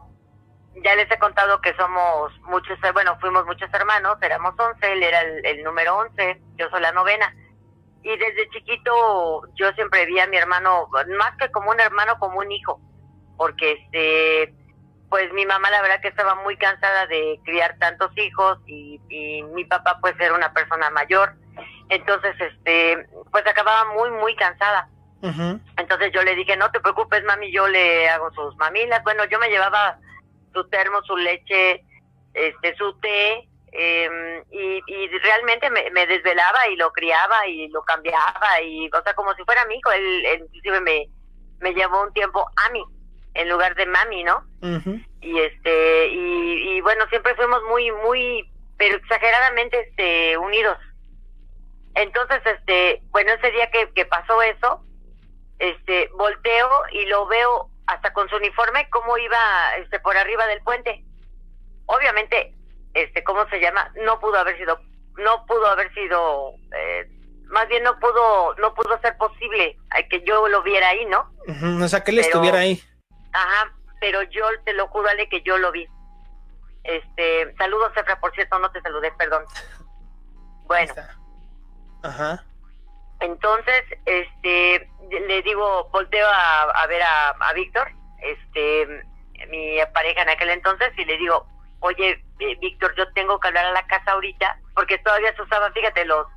ya 0.84 0.96
les 0.96 1.10
he 1.12 1.20
contado 1.20 1.62
que 1.62 1.76
somos 1.76 2.32
muchos, 2.42 2.78
bueno, 2.94 3.18
fuimos 3.20 3.46
muchos 3.46 3.72
hermanos, 3.74 4.18
éramos 4.22 4.54
11, 4.58 4.92
él 4.92 5.04
era 5.04 5.22
el, 5.22 5.64
número 5.64 5.98
11, 5.98 6.42
yo 6.56 6.70
soy 6.70 6.82
la 6.82 6.92
novena. 6.92 7.34
Y 8.04 8.10
desde 8.18 8.50
chiquito 8.50 9.44
yo 9.56 9.72
siempre 9.74 10.06
vi 10.06 10.20
a 10.20 10.28
mi 10.28 10.38
hermano, 10.38 10.88
más 11.18 11.38
que 11.38 11.50
como 11.52 11.72
un 11.72 11.80
hermano, 11.80 12.18
como 12.20 12.40
un 12.40 12.52
hijo, 12.52 12.80
porque 13.38 13.74
este, 13.74 14.54
pues 15.10 15.32
mi 15.34 15.46
mamá 15.46 15.72
la 15.72 15.82
verdad 15.82 16.02
que 16.02 16.10
estaba 16.10 16.36
muy 16.36 16.58
cansada 16.58 17.08
de 17.08 17.40
criar 17.46 17.78
tantos 17.80 18.12
hijos 18.18 18.60
y, 18.66 19.00
y 19.10 19.44
mi 19.54 19.64
papá 19.66 20.00
pues 20.02 20.16
era 20.20 20.36
una 20.36 20.54
persona 20.54 20.90
mayor 20.90 21.36
entonces, 21.90 22.36
este, 22.40 23.08
pues 23.32 23.46
acababa 23.46 23.94
muy, 23.94 24.12
muy 24.12 24.36
cansada. 24.36 24.90
Entonces 25.78 26.12
yo 26.14 26.22
le 26.22 26.36
dije, 26.36 26.58
no 26.58 26.70
te 26.72 26.82
preocupes, 26.82 27.24
mami, 27.24 27.50
yo 27.50 27.66
le 27.70 28.10
hago 28.10 28.30
sus 28.34 28.58
mamilas. 28.58 29.02
Bueno, 29.04 29.24
yo 29.26 29.40
me 29.40 29.48
llevaba 29.48 29.98
su 30.54 30.68
termo, 30.68 31.02
su 31.04 31.16
leche, 31.16 31.82
este, 32.34 32.76
su 32.76 32.94
té, 33.00 33.48
em, 33.72 34.44
y, 34.52 34.82
y, 34.86 35.08
realmente 35.20 35.70
me, 35.70 36.06
desvelaba 36.08 36.68
y 36.68 36.76
lo 36.76 36.92
criaba 36.92 37.48
y 37.48 37.70
lo 37.70 37.84
cambiaba, 37.84 38.62
y, 38.62 38.90
o 38.90 39.02
sea, 39.02 39.14
como 39.14 39.34
si 39.36 39.44
fuera 39.46 39.66
mi 39.66 39.76
hijo. 39.76 39.92
Él, 39.92 40.26
inclusive 40.42 40.82
me, 40.82 41.08
me 41.60 41.74
llevó 41.74 42.04
un 42.04 42.12
tiempo 42.12 42.46
a 42.58 42.70
mí, 42.72 42.84
en 43.34 43.48
lugar 43.48 43.76
de 43.76 43.86
mami, 43.86 44.26
¿no? 44.26 44.46
Y 45.22 45.40
este, 45.40 46.08
y, 46.10 46.76
y 46.76 46.82
bueno, 46.82 47.08
siempre 47.08 47.34
fuimos 47.36 47.64
muy, 47.70 47.92
muy, 47.92 48.52
pero 48.78 48.98
exageradamente, 48.98 49.80
este, 49.80 50.38
unidos 50.38 50.78
entonces, 51.96 52.42
este, 52.46 53.02
bueno, 53.10 53.32
ese 53.34 53.52
día 53.52 53.70
que, 53.72 53.92
que 53.94 54.06
pasó 54.06 54.42
eso, 54.42 54.84
este, 55.60 56.10
volteo 56.18 56.70
y 56.92 57.06
lo 57.06 57.28
veo 57.28 57.70
hasta 57.88 58.14
con 58.14 58.28
su 58.30 58.38
uniforme 58.38 58.90
cómo 58.90 59.18
iba, 59.18 59.76
este, 59.78 60.00
por 60.00 60.18
arriba 60.18 60.46
del 60.48 60.62
puente. 60.64 61.04
Obviamente, 61.86 62.54
este, 62.94 63.24
¿cómo 63.24 63.48
se 63.50 63.60
llama? 63.60 63.92
No 64.04 64.20
pudo 64.20 64.38
haber 64.38 64.58
sido, 64.58 64.80
no 65.18 65.46
pudo 65.46 65.68
haber 65.68 65.94
sido, 65.94 66.54
eh, 66.76 67.08
más 67.46 67.68
bien 67.68 67.84
no 67.84 68.00
pudo, 68.00 68.56
no 68.56 68.74
pudo 68.74 69.00
ser 69.02 69.16
posible 69.18 69.78
que 70.10 70.24
yo 70.24 70.48
lo 70.48 70.64
viera 70.64 70.90
ahí, 70.90 71.06
¿no? 71.06 71.32
o 71.84 71.88
sea, 71.88 72.04
que 72.04 72.12
él 72.12 72.20
estuviera 72.20 72.60
ahí. 72.60 72.82
Ajá, 73.34 73.74
pero 74.00 74.22
yo 74.24 74.46
te 74.66 74.74
lo 74.74 74.88
juro, 74.88 75.10
Ale, 75.10 75.30
que 75.30 75.42
yo 75.42 75.58
lo 75.58 75.72
vi. 75.72 75.88
Este, 76.84 77.54
saludos, 77.58 77.92
Efra, 77.96 78.20
por 78.20 78.34
cierto, 78.34 78.60
no 78.60 78.72
te 78.72 78.82
saludé, 78.82 79.12
perdón. 79.14 79.46
Bueno. 80.66 80.94
Ajá. 82.04 82.44
Entonces, 83.20 83.84
este, 84.06 84.90
le 85.10 85.42
digo, 85.44 85.90
volteo 85.92 86.28
a, 86.28 86.88
ver 86.88 87.02
a, 87.02 87.54
Víctor, 87.54 87.90
este, 88.22 89.04
mi 89.50 89.78
pareja 89.94 90.24
en 90.24 90.30
aquel 90.30 90.50
entonces, 90.50 90.92
y 90.98 91.06
le 91.06 91.18
digo, 91.18 91.48
oye, 91.80 92.22
eh, 92.40 92.58
Víctor, 92.60 92.94
yo 92.98 93.12
tengo 93.14 93.40
que 93.40 93.48
hablar 93.48 93.66
a 93.66 93.72
la 93.72 93.88
casa 93.88 94.12
ahorita, 94.12 94.60
porque 94.76 94.98
todavía 95.00 95.34
se 95.36 95.42
usaban, 95.42 95.72
fíjate, 95.74 96.06
los 96.06 96.28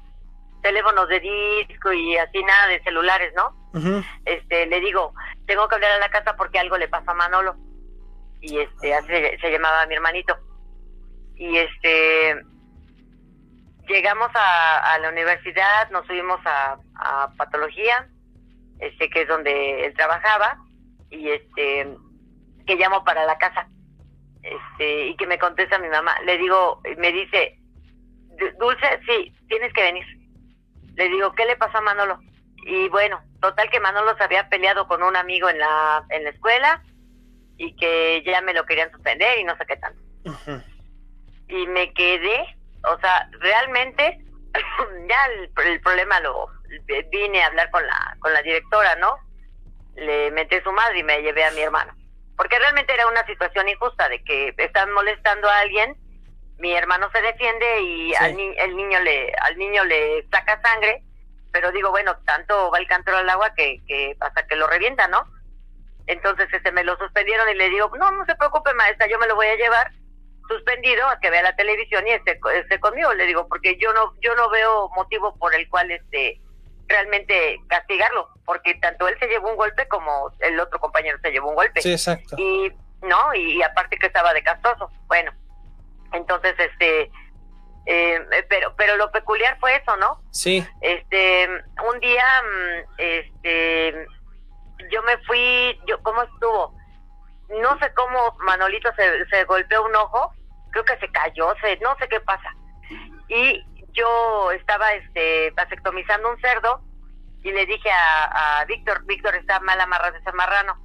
teléfonos 0.63 1.09
de 1.09 1.21
disco 1.21 1.93
y 1.93 2.17
así 2.17 2.43
nada 2.43 2.69
de 2.69 2.83
celulares, 2.83 3.33
¿no? 3.35 3.55
Este, 4.25 4.67
le 4.67 4.81
digo, 4.81 5.13
tengo 5.47 5.69
que 5.69 5.75
hablar 5.75 5.93
a 5.93 5.99
la 5.99 6.09
casa 6.09 6.35
porque 6.37 6.59
algo 6.59 6.79
le 6.79 6.89
pasa 6.89 7.11
a 7.11 7.15
Manolo. 7.15 7.57
Y 8.41 8.59
este, 8.59 8.95
así 8.95 9.09
se 9.41 9.51
llamaba 9.51 9.87
mi 9.87 9.95
hermanito. 9.95 10.37
Y 11.35 11.59
este, 11.59 12.41
llegamos 13.87 14.31
a, 14.35 14.99
la 14.99 15.09
universidad, 15.11 15.91
nos 15.91 16.07
subimos 16.07 16.41
a, 16.45 16.79
patología, 17.37 18.09
este 18.79 19.09
que 19.11 19.23
es 19.23 19.29
donde 19.29 19.87
él 19.87 19.95
trabajaba, 19.95 20.59
y 21.11 21.31
este 21.31 21.89
que 22.67 22.77
llamo 22.77 23.05
para 23.05 23.25
la 23.25 23.39
casa. 23.39 23.69
Este, 24.43 25.09
y 25.09 25.17
que 25.17 25.27
me 25.27 25.39
contesta 25.39 25.79
mi 25.79 25.89
mamá. 25.89 26.15
Le 26.25 26.39
digo, 26.39 26.81
me 26.99 27.13
dice, 27.13 27.59
Dulce, 28.59 29.01
sí, 29.07 29.35
tienes 29.49 29.73
que 29.73 29.83
venir. 29.83 30.05
Le 30.95 31.09
digo, 31.09 31.33
¿qué 31.33 31.45
le 31.47 31.57
pasó 31.57 31.79
a 31.79 31.83
Manolo? 31.83 32.21
Y 32.65 32.89
bueno, 32.89 33.21
total 33.41 33.71
que 33.71 33.81
Manolo 33.81 34.17
se 34.17 34.25
había 34.25 34.49
peleado 34.49 34.87
con 34.89 35.03
un 35.03 35.17
amigo 35.17 35.49
en 35.49 35.59
la, 35.59 36.05
en 36.11 36.25
la 36.25 36.31
escuela 36.31 36.83
y 37.57 37.75
que 37.77 38.23
ya 38.25 38.41
me 38.41 38.55
lo 38.55 38.67
querían 38.67 38.91
suspender 38.91 39.39
y 39.39 39.45
no 39.45 39.57
sé 39.57 39.67
qué 39.67 39.77
tanto. 39.77 40.01
Y 41.49 41.67
me 41.69 41.93
quedé 41.93 42.56
o 42.87 42.99
sea, 43.01 43.29
realmente 43.41 44.19
ya 45.09 45.25
el, 45.27 45.81
problema 45.81 46.21
lo 46.21 46.49
vine 47.11 47.43
a 47.43 47.47
hablar 47.47 47.71
con 47.71 47.87
la 47.87 48.17
con 48.21 48.33
la 48.33 48.43
directora, 48.43 48.97
¿no? 48.97 49.19
Le 49.95 50.31
metí 50.31 50.61
su 50.61 50.73
madre 50.73 50.99
y 50.99 51.03
me 51.03 51.23
llevé 51.23 51.45
a 51.45 51.51
mi 51.53 51.61
hermano. 51.61 51.95
Porque 52.37 52.59
realmente 52.59 52.93
era 52.93 53.07
una 53.09 53.25
situación 53.27 53.69
injusta 53.69 54.09
de 54.09 54.23
que 54.23 54.55
están 54.59 54.93
molestando 54.93 55.49
a 55.49 55.61
alguien, 55.61 55.97
mi 56.59 56.75
hermano 56.75 57.11
se 57.11 57.23
defiende 57.23 57.81
y 57.83 58.15
al 58.15 58.39
el 58.39 58.77
niño 58.77 59.01
le 59.01 59.33
al 59.41 59.57
niño 59.57 59.85
le 59.85 60.27
saca 60.31 60.61
sangre, 60.61 61.03
pero 61.53 61.73
digo, 61.73 61.91
bueno, 61.91 62.17
tanto 62.25 62.71
va 62.71 62.79
el 62.79 62.87
cántaro 62.87 63.19
al 63.19 63.31
agua 63.31 63.55
que, 63.55 63.81
que 63.87 64.17
hasta 64.21 64.47
que 64.47 64.57
lo 64.57 64.67
revienta, 64.67 65.09
¿no? 65.09 65.27
Entonces 66.07 66.49
este 66.53 66.73
me 66.73 66.85
lo 66.85 66.97
suspendieron 66.99 67.49
y 67.49 67.55
le 67.55 67.71
digo, 67.71 67.91
"No, 67.99 68.11
no 68.13 68.25
se 68.27 68.37
preocupe, 68.37 68.73
maestra, 68.75 69.07
yo 69.09 69.19
me 69.19 69.27
lo 69.27 69.35
voy 69.35 69.47
a 69.47 69.57
llevar." 69.57 69.91
Suspendido 70.49 71.07
a 71.09 71.19
que 71.21 71.31
vea 71.31 71.43
la 71.43 71.57
televisión 71.57 72.07
y 72.07 72.13
esté, 72.13 72.39
esté 72.59 72.81
conmigo, 72.81 73.13
le 73.15 73.27
digo, 73.27 73.47
porque 73.49 73.77
yo 73.79 73.93
no 73.93 74.13
yo 74.21 74.35
no 74.35 74.49
veo 74.51 74.89
motivo 74.95 75.37
por 75.37 75.55
el 75.55 75.69
cual 75.69 75.91
este 75.91 76.41
realmente 76.89 77.61
castigarlo, 77.69 78.29
porque 78.45 78.75
tanto 78.77 79.09
él 79.09 79.17
se 79.19 79.27
llevó 79.27 79.51
un 79.51 79.57
golpe 79.57 79.89
como 79.89 80.33
el 80.41 80.59
otro 80.61 80.79
compañero 80.79 81.19
se 81.21 81.31
llevó 81.31 81.51
un 81.51 81.57
golpe. 81.57 81.83
Sí, 81.83 81.93
exacto. 81.93 82.37
Y 82.39 82.73
no, 83.03 83.35
y, 83.35 83.63
aparte 83.63 83.99
que 83.99 84.07
estaba 84.07 84.33
de 84.33 84.43
castoso. 84.43 84.91
Bueno, 85.07 85.33
entonces 86.13 86.55
este 86.59 87.11
eh, 87.87 88.21
pero 88.49 88.75
pero 88.77 88.97
lo 88.97 89.11
peculiar 89.11 89.59
fue 89.61 89.77
eso, 89.77 89.97
¿no? 89.97 90.21
Sí. 90.31 90.67
Este, 90.81 91.49
un 91.93 92.01
día 92.01 92.25
mm, 92.43 92.91
este 92.99 94.07
yo 94.91 95.03
me 95.03 95.19
fui, 95.19 95.81
yo 95.87 96.03
cómo 96.03 96.23
estuvo? 96.23 96.76
No 97.49 97.79
sé 97.79 97.93
cómo 97.95 98.37
Manolito 98.41 98.91
se, 98.95 99.27
se 99.27 99.45
golpeó 99.45 99.85
un 99.85 99.95
ojo, 99.97 100.35
creo 100.71 100.85
que 100.85 100.99
se 100.99 101.11
cayó, 101.11 101.55
se, 101.61 101.77
no 101.79 101.97
sé 101.99 102.09
qué 102.09 102.21
pasa. 102.21 102.55
Y 103.29 103.65
yo 103.93 104.51
estaba 104.53 104.93
este 104.93 105.51
vasectomizando 105.53 106.31
un 106.31 106.41
cerdo 106.41 106.81
y 107.43 107.53
le 107.53 107.67
dije 107.67 107.91
a, 107.91 108.61
a 108.61 108.65
Víctor, 108.65 109.05
Víctor 109.07 109.35
está 109.37 109.61
mal 109.61 109.81
amarrado 109.81 110.17
ese 110.17 110.33
marrano. 110.33 110.77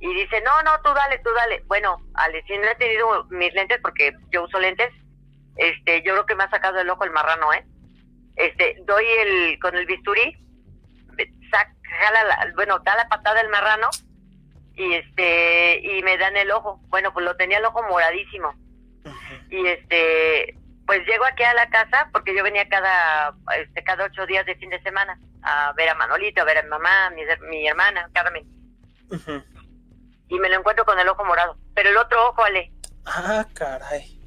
Y 0.00 0.12
dice, 0.14 0.42
no, 0.42 0.62
no, 0.64 0.80
tú 0.82 0.92
dale, 0.92 1.18
tú 1.18 1.30
dale. 1.32 1.62
Bueno, 1.66 1.96
Ale, 2.14 2.42
si 2.48 2.58
no 2.58 2.64
he 2.64 2.74
tenido 2.74 3.24
mis 3.30 3.54
lentes, 3.54 3.78
porque 3.80 4.12
yo 4.30 4.42
uso 4.42 4.58
lentes, 4.58 4.92
este, 5.56 6.02
yo 6.02 6.14
creo 6.14 6.26
que 6.26 6.34
me 6.34 6.42
ha 6.42 6.50
sacado 6.50 6.80
el 6.80 6.90
ojo 6.90 7.04
el 7.04 7.12
marrano, 7.12 7.52
¿eh? 7.52 7.64
Este, 8.34 8.76
doy 8.84 9.06
el, 9.06 9.58
con 9.60 9.76
el 9.76 9.86
bisturí, 9.86 10.36
saca, 11.52 11.72
jala 12.00 12.52
bueno, 12.56 12.80
da 12.80 12.96
la 12.96 13.08
patada 13.08 13.40
el 13.42 13.48
marrano 13.50 13.90
y 14.74 14.94
este 14.94 15.80
y 15.80 16.02
me 16.02 16.16
dan 16.18 16.36
el 16.36 16.50
ojo. 16.50 16.80
Bueno 16.88 17.12
pues 17.12 17.24
lo 17.24 17.36
tenía 17.36 17.58
el 17.58 17.64
ojo 17.64 17.82
moradísimo. 17.82 18.54
Y 19.50 19.66
este 19.66 20.56
pues 20.86 21.06
llego 21.06 21.24
aquí 21.24 21.42
a 21.42 21.54
la 21.54 21.68
casa 21.68 22.08
porque 22.12 22.34
yo 22.36 22.42
venía 22.42 22.68
cada 22.68 23.34
este 23.58 23.82
cada 23.84 24.04
ocho 24.04 24.26
días 24.26 24.46
de 24.46 24.56
fin 24.56 24.70
de 24.70 24.82
semana 24.82 25.18
a 25.42 25.72
ver 25.74 25.88
a 25.88 25.94
Manolito 25.94 26.42
a 26.42 26.44
ver 26.44 26.58
a 26.58 26.62
mi 26.62 26.68
mamá 26.68 27.10
mi, 27.10 27.22
mi 27.48 27.66
hermana 27.66 28.08
Carmen 28.12 28.44
y 30.28 30.38
me 30.38 30.48
lo 30.48 30.56
encuentro 30.56 30.84
con 30.84 30.98
el 30.98 31.08
ojo 31.08 31.24
morado. 31.24 31.56
Pero 31.74 31.90
el 31.90 31.96
otro 31.98 32.28
ojo 32.28 32.42
Ale. 32.42 32.72
Ah 33.04 33.46
caray. 33.52 34.18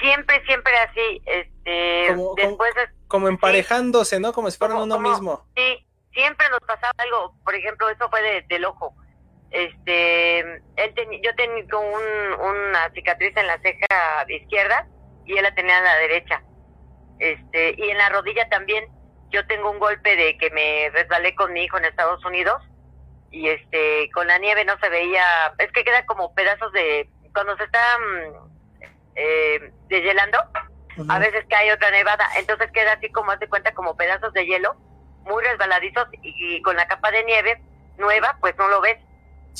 Siempre 0.00 0.44
siempre 0.46 0.72
así 0.76 1.22
este 1.26 2.06
como, 2.14 2.34
después 2.36 2.72
como, 3.08 3.28
emparejándose 3.28 4.20
no 4.20 4.32
como 4.32 4.50
si 4.50 4.58
fueran 4.58 4.78
uno 4.78 4.98
mismo. 5.00 5.44
sí 5.56 5.84
siempre 6.12 6.48
nos 6.50 6.60
pasaba 6.60 6.92
algo. 6.98 7.34
Por 7.44 7.54
ejemplo 7.54 7.88
eso 7.90 8.08
fue 8.08 8.44
del 8.48 8.64
ojo 8.64 8.94
este 9.50 10.40
él 10.40 10.94
yo 11.22 11.34
tenía 11.36 11.64
un, 11.76 12.40
una 12.40 12.90
cicatriz 12.94 13.36
en 13.36 13.46
la 13.46 13.58
ceja 13.58 14.24
izquierda 14.28 14.86
y 15.24 15.36
él 15.36 15.42
la 15.42 15.54
tenía 15.54 15.78
en 15.78 15.84
la 15.84 15.96
derecha. 15.96 16.42
Este, 17.18 17.74
y 17.76 17.90
en 17.90 17.98
la 17.98 18.08
rodilla 18.10 18.48
también, 18.48 18.84
yo 19.30 19.46
tengo 19.46 19.70
un 19.70 19.78
golpe 19.78 20.16
de 20.16 20.38
que 20.38 20.50
me 20.50 20.90
resbalé 20.90 21.34
con 21.34 21.52
mi 21.52 21.64
hijo 21.64 21.76
en 21.76 21.84
Estados 21.84 22.24
Unidos 22.24 22.62
y 23.30 23.48
este, 23.48 24.08
con 24.14 24.26
la 24.26 24.38
nieve 24.38 24.64
no 24.64 24.78
se 24.78 24.88
veía, 24.88 25.24
es 25.58 25.70
que 25.72 25.84
queda 25.84 26.06
como 26.06 26.34
pedazos 26.34 26.72
de, 26.72 27.08
cuando 27.34 27.56
se 27.56 27.64
está 27.64 27.98
mm, 27.98 28.50
eh, 29.16 29.72
deshielando, 29.88 30.38
a 31.08 31.18
veces 31.18 31.44
cae 31.48 31.72
otra 31.72 31.90
nevada, 31.90 32.26
entonces 32.38 32.70
queda 32.72 32.94
así 32.94 33.10
como 33.12 33.30
hace 33.30 33.48
cuenta 33.48 33.72
como 33.72 33.96
pedazos 33.96 34.32
de 34.32 34.46
hielo, 34.46 34.76
muy 35.22 35.44
resbaladizos 35.44 36.08
y, 36.22 36.60
con 36.62 36.76
la 36.76 36.88
capa 36.88 37.10
de 37.10 37.24
nieve 37.24 37.62
nueva, 37.98 38.36
pues 38.40 38.56
no 38.58 38.68
lo 38.68 38.80
ves. 38.80 38.98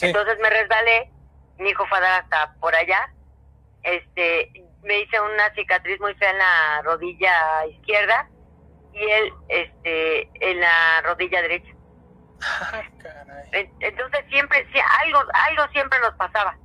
Entonces 0.00 0.38
me 0.38 0.50
resbalé, 0.50 1.10
mi 1.58 1.70
hijo 1.70 1.86
fue 1.86 1.98
a 1.98 2.00
dar 2.02 2.22
hasta 2.22 2.54
por 2.60 2.74
allá, 2.74 3.12
este, 3.82 4.52
me 4.82 5.00
hice 5.00 5.20
una 5.20 5.52
cicatriz 5.54 6.00
muy 6.00 6.14
fea 6.14 6.30
en 6.30 6.38
la 6.38 6.82
rodilla 6.82 7.66
izquierda 7.66 8.28
y 8.92 9.02
él, 9.10 9.32
este, 9.48 10.30
en 10.40 10.60
la 10.60 11.02
rodilla 11.02 11.42
derecha. 11.42 11.72
Entonces 13.80 14.24
siempre, 14.28 14.66
sí, 14.72 14.78
algo, 15.04 15.20
algo 15.32 15.72
siempre 15.72 15.98
nos 16.00 16.14
pasaba. 16.14 16.56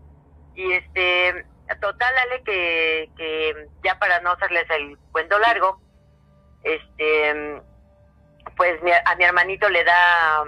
Y 0.55 0.73
este, 0.73 1.45
total, 1.81 2.13
Ale, 2.17 2.43
que, 2.43 3.09
que 3.17 3.67
ya 3.83 3.97
para 3.97 4.19
no 4.21 4.31
hacerles 4.31 4.69
el 4.69 4.97
cuento 5.11 5.39
largo, 5.39 5.81
este, 6.63 7.61
pues 8.55 8.79
a 9.05 9.15
mi 9.15 9.23
hermanito 9.23 9.67
le 9.69 9.83
da, 9.83 10.43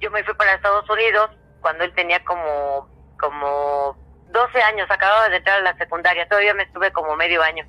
yo 0.00 0.10
me 0.10 0.22
fui 0.24 0.34
para 0.34 0.54
Estados 0.54 0.88
Unidos 0.90 1.30
cuando 1.62 1.84
él 1.84 1.94
tenía 1.94 2.22
como, 2.24 2.88
como 3.18 3.96
12 4.28 4.62
años, 4.62 4.90
acababa 4.90 5.28
de 5.30 5.36
entrar 5.36 5.60
a 5.60 5.62
la 5.62 5.76
secundaria, 5.78 6.28
todavía 6.28 6.52
me 6.54 6.64
estuve 6.64 6.92
como 6.92 7.16
medio 7.16 7.42
año. 7.42 7.66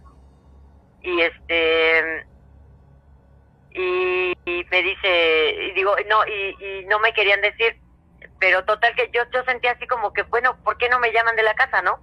Y 1.02 1.22
este, 1.22 2.26
y, 3.72 4.34
me 4.46 4.82
dice, 4.82 5.56
y 5.62 5.72
digo, 5.72 5.96
no, 6.10 6.26
y, 6.28 6.56
y, 6.60 6.86
no 6.86 7.00
me 7.00 7.14
querían 7.14 7.42
decir, 7.42 7.78
pero 8.40 8.64
total 8.66 8.96
que 8.96 9.10
yo, 9.14 9.24
yo 9.32 9.44
sentía 9.44 9.72
así 9.72 9.88
como 9.88 10.12
que, 10.12 10.24
bueno, 10.24 10.58
¿por 10.64 10.78
qué 10.78 10.90
no 10.90 11.00
me 11.00 11.12
llaman 11.12 11.36
de 11.36 11.44
la 11.44 11.54
casa, 11.54 11.82
no? 11.82 12.00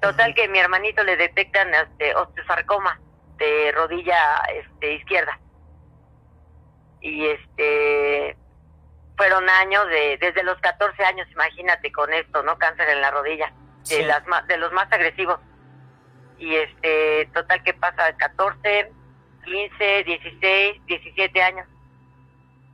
Total 0.00 0.34
que 0.34 0.48
mi 0.48 0.58
hermanito 0.58 1.04
le 1.04 1.16
detectan 1.16 1.72
este 1.74 2.14
osteosarcoma 2.14 3.00
de 3.36 3.72
rodilla 3.72 4.42
este 4.52 4.94
izquierda. 4.94 5.38
Y 7.00 7.26
este 7.26 8.36
fueron 9.16 9.48
años 9.48 9.86
de 9.88 10.18
desde 10.20 10.42
los 10.42 10.58
14 10.60 11.04
años, 11.04 11.28
imagínate 11.32 11.92
con 11.92 12.12
esto, 12.12 12.42
¿no? 12.42 12.58
Cáncer 12.58 12.88
en 12.88 13.00
la 13.00 13.10
rodilla, 13.10 13.52
de 13.88 14.04
las 14.04 14.22
de 14.48 14.56
los 14.56 14.72
más 14.72 14.90
agresivos. 14.92 15.38
Y 16.38 16.56
este 16.56 17.30
total 17.32 17.62
que 17.62 17.74
pasa 17.74 18.16
14 18.16 18.90
15, 19.44 20.04
16, 20.04 20.86
17 20.86 21.42
años. 21.42 21.66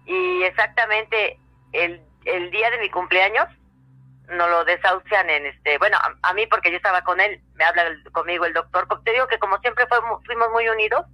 Y 0.06 0.43
exactamente 0.43 1.39
el, 1.73 2.01
el 2.24 2.51
día 2.51 2.70
de 2.70 2.78
mi 2.78 2.90
cumpleaños 2.90 3.47
nos 4.29 4.51
lo 4.51 4.65
desahucian 4.65 5.31
en 5.31 5.47
este, 5.47 5.79
bueno, 5.79 5.97
a, 6.23 6.35
mí 6.35 6.47
porque 6.47 6.71
yo 6.71 6.77
estaba 6.77 7.03
con 7.03 7.21
él, 7.21 7.41
me 7.55 7.65
habla 7.65 7.85
conmigo 8.13 8.45
el 8.45 8.53
doctor, 8.53 8.87
te 9.05 9.13
digo 9.13 9.27
que 9.27 9.39
como 9.39 9.59
siempre 9.59 9.87
fuimos 10.27 10.51
muy 10.53 10.69
unidos, 10.69 11.07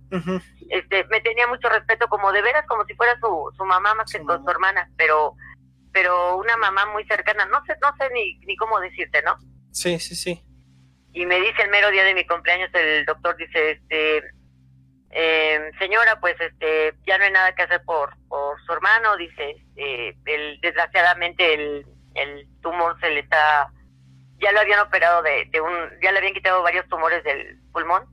este, 0.71 1.05
me 1.05 1.21
tenía 1.21 1.47
mucho 1.47 1.69
respeto 1.69 2.09
como 2.09 2.33
de 2.33 2.43
veras, 2.43 2.67
como 2.67 2.85
si 2.85 2.95
fuera 2.95 3.17
su, 3.21 3.53
su 3.57 3.65
mamá 3.65 3.95
más 3.95 4.11
que 4.13 4.23
con 4.23 4.43
su 4.43 4.51
hermana, 4.51 4.91
pero, 4.97 5.35
pero 5.93 6.37
una 6.37 6.57
mamá 6.57 6.87
muy 6.87 7.05
cercana, 7.07 7.47
no 7.47 7.65
sé, 7.67 7.75
no 7.81 7.95
sé 7.97 8.11
ni, 8.13 8.39
ni 8.47 8.57
cómo 8.57 8.81
decirte, 8.81 9.23
¿no? 9.23 9.37
Sí, 9.71 9.99
sí, 10.01 10.17
sí. 10.17 10.43
Y 11.13 11.27
me 11.27 11.41
dice 11.41 11.63
el 11.63 11.71
mero 11.71 11.91
día 11.91 12.03
de 12.05 12.15
mi 12.15 12.27
cumpleaños, 12.27 12.71
el 12.75 13.05
doctor 13.05 13.37
dice, 13.37 13.73
este, 13.73 14.25
eh, 15.11 15.71
señora, 15.79 16.19
pues 16.19 16.35
este, 16.41 16.95
ya 17.07 17.17
no 17.19 17.25
hay 17.25 17.31
nada 17.31 17.55
que 17.55 17.63
hacer 17.63 17.83
por, 17.85 18.17
por 18.29 18.61
su 18.65 18.73
hermano, 18.73 19.17
dice, 19.17 19.55
eh, 19.77 20.17
el, 20.25 20.59
desgraciadamente 20.61 21.55
el, 21.55 21.87
el 22.15 22.49
tumor 22.63 22.99
se 23.01 23.11
le 23.11 23.21
está, 23.21 23.71
ya 24.39 24.53
lo 24.53 24.61
habían 24.61 24.81
operado 24.81 25.23
de, 25.23 25.47
de 25.51 25.61
un, 25.61 25.73
ya 26.03 26.13
le 26.13 26.19
habían 26.19 26.35
quitado 26.35 26.63
varios 26.63 26.89
tumores 26.89 27.23
del 27.25 27.59
pulmón 27.73 28.05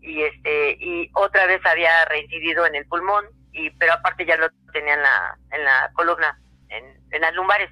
y 0.00 0.22
este, 0.22 0.76
y 0.80 1.10
otra 1.14 1.46
vez 1.46 1.64
había 1.66 2.04
reincidido 2.06 2.66
en 2.66 2.76
el 2.76 2.86
pulmón, 2.86 3.24
y 3.52 3.70
pero 3.70 3.94
aparte 3.94 4.24
ya 4.24 4.36
lo 4.36 4.48
tenía 4.72 4.94
en 4.94 5.02
la, 5.02 5.38
en 5.52 5.64
la 5.64 5.90
columna, 5.94 6.38
en, 6.68 6.84
en 7.10 7.20
las 7.20 7.34
lumbares. 7.34 7.70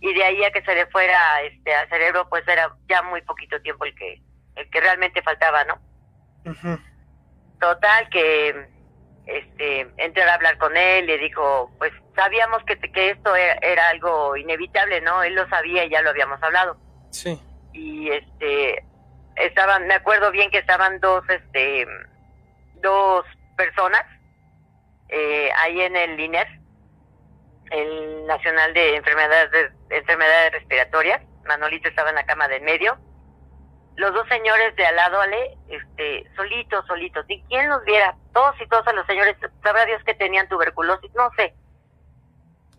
Y 0.00 0.12
de 0.14 0.24
ahí 0.24 0.42
a 0.42 0.50
que 0.50 0.62
se 0.62 0.74
le 0.74 0.86
fuera 0.86 1.42
este 1.42 1.74
al 1.74 1.88
cerebro, 1.88 2.28
pues 2.28 2.46
era 2.48 2.74
ya 2.88 3.02
muy 3.02 3.22
poquito 3.22 3.60
tiempo 3.60 3.84
el 3.84 3.94
que, 3.94 4.20
el 4.56 4.68
que 4.70 4.80
realmente 4.80 5.22
faltaba, 5.22 5.64
¿no? 5.64 5.80
Total 7.60 8.08
que 8.08 8.68
este 9.26 9.86
entré 9.96 10.22
a 10.22 10.34
hablar 10.34 10.58
con 10.58 10.76
él, 10.76 11.06
le 11.06 11.18
dijo, 11.18 11.70
pues 11.78 11.92
sabíamos 12.14 12.62
que, 12.64 12.76
que 12.78 13.10
esto 13.10 13.34
era, 13.34 13.88
algo 13.88 14.36
inevitable, 14.36 15.00
¿no? 15.00 15.22
Él 15.22 15.34
lo 15.34 15.48
sabía 15.48 15.84
y 15.84 15.90
ya 15.90 16.02
lo 16.02 16.10
habíamos 16.10 16.42
hablado. 16.42 16.76
Sí. 17.10 17.40
Y 17.72 18.10
este 18.10 18.84
estaban, 19.36 19.86
me 19.86 19.94
acuerdo 19.94 20.30
bien 20.30 20.50
que 20.50 20.58
estaban 20.58 21.00
dos 21.00 21.24
este 21.28 21.86
dos 22.76 23.24
personas 23.56 24.04
eh, 25.08 25.50
ahí 25.58 25.80
en 25.80 25.96
el 25.96 26.18
INER, 26.18 26.48
el 27.70 28.26
Nacional 28.26 28.74
de 28.74 28.96
Enfermedades 28.96 29.72
Enfermedades 29.90 30.52
Respiratorias. 30.52 31.22
Manolito 31.46 31.88
estaba 31.88 32.10
en 32.10 32.16
la 32.16 32.26
cama 32.26 32.48
del 32.48 32.62
medio 32.62 32.98
los 33.96 34.14
dos 34.14 34.26
señores 34.28 34.74
de 34.76 34.86
al 34.86 34.96
lado, 34.96 35.20
Ale, 35.20 35.56
este, 35.68 36.26
solitos, 36.34 36.86
solitos. 36.86 37.24
¿Y 37.28 37.42
quién 37.44 37.68
los 37.68 37.84
viera? 37.84 38.16
Todos 38.32 38.54
y 38.60 38.66
todos 38.66 38.86
a 38.86 38.92
los 38.92 39.06
señores, 39.06 39.36
sabrá 39.62 39.84
Dios 39.84 40.02
que 40.04 40.14
tenían 40.14 40.48
tuberculosis, 40.48 41.12
no 41.14 41.30
sé. 41.36 41.54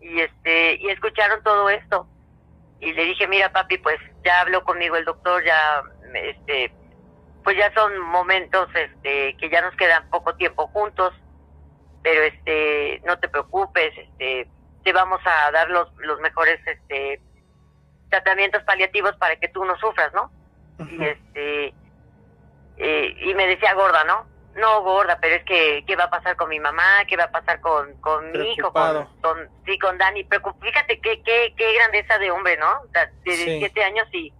Y 0.00 0.20
este, 0.20 0.74
y 0.80 0.90
escucharon 0.90 1.42
todo 1.42 1.70
esto. 1.70 2.08
Y 2.80 2.92
le 2.92 3.04
dije, 3.04 3.26
mira 3.28 3.52
papi, 3.52 3.78
pues 3.78 3.98
ya 4.24 4.40
habló 4.40 4.64
conmigo 4.64 4.96
el 4.96 5.04
doctor, 5.04 5.42
ya, 5.44 5.82
este, 6.14 6.72
pues 7.42 7.56
ya 7.56 7.72
son 7.74 7.98
momentos, 8.00 8.68
este, 8.74 9.36
que 9.36 9.48
ya 9.48 9.62
nos 9.62 9.74
quedan 9.76 10.08
poco 10.10 10.34
tiempo 10.34 10.66
juntos, 10.68 11.14
pero 12.02 12.22
este, 12.22 13.00
no 13.06 13.18
te 13.18 13.28
preocupes, 13.28 13.96
este, 13.96 14.48
te 14.82 14.92
vamos 14.92 15.20
a 15.24 15.50
dar 15.52 15.70
los, 15.70 15.88
los 15.98 16.20
mejores, 16.20 16.60
este, 16.66 17.20
tratamientos 18.10 18.62
paliativos 18.64 19.16
para 19.16 19.36
que 19.36 19.48
tú 19.48 19.64
no 19.64 19.76
sufras, 19.78 20.12
¿no? 20.12 20.30
Y 20.78 21.04
este 21.04 21.74
eh, 22.76 23.16
y 23.20 23.34
me 23.34 23.46
decía 23.46 23.74
gorda, 23.74 24.04
¿no? 24.04 24.26
No 24.56 24.82
gorda, 24.82 25.18
pero 25.20 25.36
es 25.36 25.44
que 25.44 25.84
qué 25.86 25.96
va 25.96 26.04
a 26.04 26.10
pasar 26.10 26.36
con 26.36 26.48
mi 26.48 26.60
mamá, 26.60 27.04
qué 27.08 27.16
va 27.16 27.24
a 27.24 27.30
pasar 27.30 27.60
con, 27.60 27.94
con 28.00 28.30
mi 28.32 28.52
hijo, 28.52 28.72
con, 28.72 29.06
con, 29.20 29.48
sí, 29.66 29.78
con 29.78 29.98
Dani. 29.98 30.24
Pero 30.24 30.54
fíjate 30.60 31.00
qué, 31.00 31.22
qué, 31.22 31.54
qué 31.56 31.74
grandeza 31.74 32.18
de 32.18 32.30
hombre, 32.30 32.56
¿no? 32.56 32.82
De 32.92 33.08
17 33.24 33.84
años 33.84 34.06
y 34.12 34.32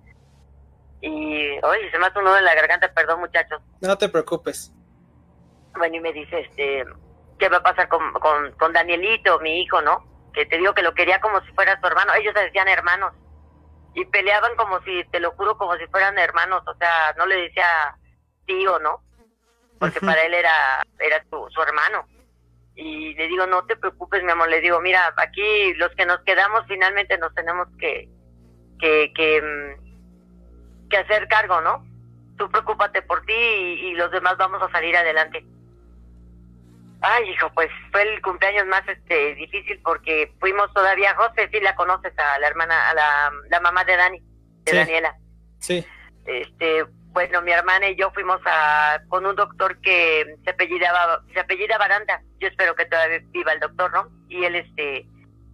y 1.00 1.58
oye, 1.62 1.90
se 1.90 1.98
me 1.98 2.06
hace 2.06 2.18
un 2.18 2.24
nudo 2.24 2.38
en 2.38 2.44
la 2.44 2.54
garganta, 2.54 2.90
perdón 2.94 3.20
muchachos. 3.20 3.60
No 3.82 3.98
te 3.98 4.08
preocupes. 4.08 4.72
Bueno, 5.76 5.96
y 5.96 6.00
me 6.00 6.12
dice, 6.14 6.40
este, 6.40 6.84
¿qué 7.38 7.48
va 7.50 7.58
a 7.58 7.62
pasar 7.62 7.88
con, 7.88 8.12
con, 8.14 8.52
con 8.52 8.72
Danielito, 8.72 9.38
mi 9.40 9.60
hijo, 9.60 9.82
no? 9.82 10.02
Que 10.32 10.46
te 10.46 10.56
digo 10.56 10.72
que 10.74 10.82
lo 10.82 10.94
quería 10.94 11.20
como 11.20 11.42
si 11.42 11.52
fuera 11.52 11.78
su 11.78 11.86
hermano. 11.86 12.14
Ellos 12.14 12.32
se 12.34 12.44
decían 12.44 12.68
hermanos 12.68 13.12
y 13.94 14.04
peleaban 14.06 14.56
como 14.56 14.80
si, 14.82 15.04
te 15.10 15.20
lo 15.20 15.30
juro, 15.32 15.56
como 15.56 15.76
si 15.76 15.86
fueran 15.86 16.18
hermanos, 16.18 16.62
o 16.66 16.74
sea, 16.74 17.14
no 17.16 17.26
le 17.26 17.42
decía 17.42 17.96
tío, 18.46 18.78
¿no? 18.80 19.00
Porque 19.78 20.00
para 20.00 20.22
él 20.22 20.34
era, 20.34 20.82
era 20.98 21.24
su, 21.30 21.46
su 21.50 21.62
hermano. 21.62 22.06
Y 22.74 23.14
le 23.14 23.28
digo, 23.28 23.46
no 23.46 23.64
te 23.66 23.76
preocupes, 23.76 24.22
mi 24.24 24.32
amor, 24.32 24.48
le 24.48 24.60
digo, 24.60 24.80
mira, 24.80 25.12
aquí 25.16 25.74
los 25.74 25.94
que 25.94 26.06
nos 26.06 26.20
quedamos 26.20 26.64
finalmente 26.66 27.16
nos 27.18 27.32
tenemos 27.34 27.68
que, 27.78 28.08
que, 28.80 29.12
que, 29.14 29.42
mm, 29.42 30.88
que 30.88 30.96
hacer 30.96 31.28
cargo, 31.28 31.60
¿no? 31.60 31.84
Tú 32.36 32.50
preocúpate 32.50 33.02
por 33.02 33.24
ti 33.26 33.32
y, 33.32 33.86
y 33.86 33.94
los 33.94 34.10
demás 34.10 34.36
vamos 34.36 34.60
a 34.62 34.70
salir 34.70 34.96
adelante. 34.96 35.44
Ay, 37.06 37.28
hijo, 37.30 37.50
pues 37.52 37.70
fue 37.92 38.02
el 38.02 38.22
cumpleaños 38.22 38.66
más 38.66 38.82
este 38.88 39.34
difícil 39.34 39.78
porque 39.84 40.32
fuimos 40.40 40.72
todavía, 40.72 41.14
José, 41.14 41.50
sí 41.52 41.60
la 41.60 41.74
conoces 41.74 42.18
a 42.18 42.38
la 42.38 42.46
hermana, 42.46 42.90
a 42.90 42.94
la, 42.94 43.32
la 43.50 43.60
mamá 43.60 43.84
de 43.84 43.96
Dani, 43.96 44.22
de 44.64 44.72
Daniela. 44.72 45.14
Sí. 45.58 45.86
Este, 46.24 46.84
bueno, 47.12 47.42
mi 47.42 47.52
hermana 47.52 47.90
y 47.90 47.96
yo 47.96 48.10
fuimos 48.12 48.40
a 48.46 49.02
con 49.08 49.26
un 49.26 49.36
doctor 49.36 49.78
que 49.82 50.34
se 50.44 50.50
apellidaba, 50.50 51.20
se 51.34 51.40
apellida 51.40 51.76
Baranda. 51.76 52.22
Yo 52.38 52.48
espero 52.48 52.74
que 52.74 52.86
todavía 52.86 53.20
viva 53.32 53.52
el 53.52 53.60
doctor, 53.60 53.92
¿no? 53.92 54.08
Y 54.30 54.44
él, 54.44 54.56
este, 54.56 55.06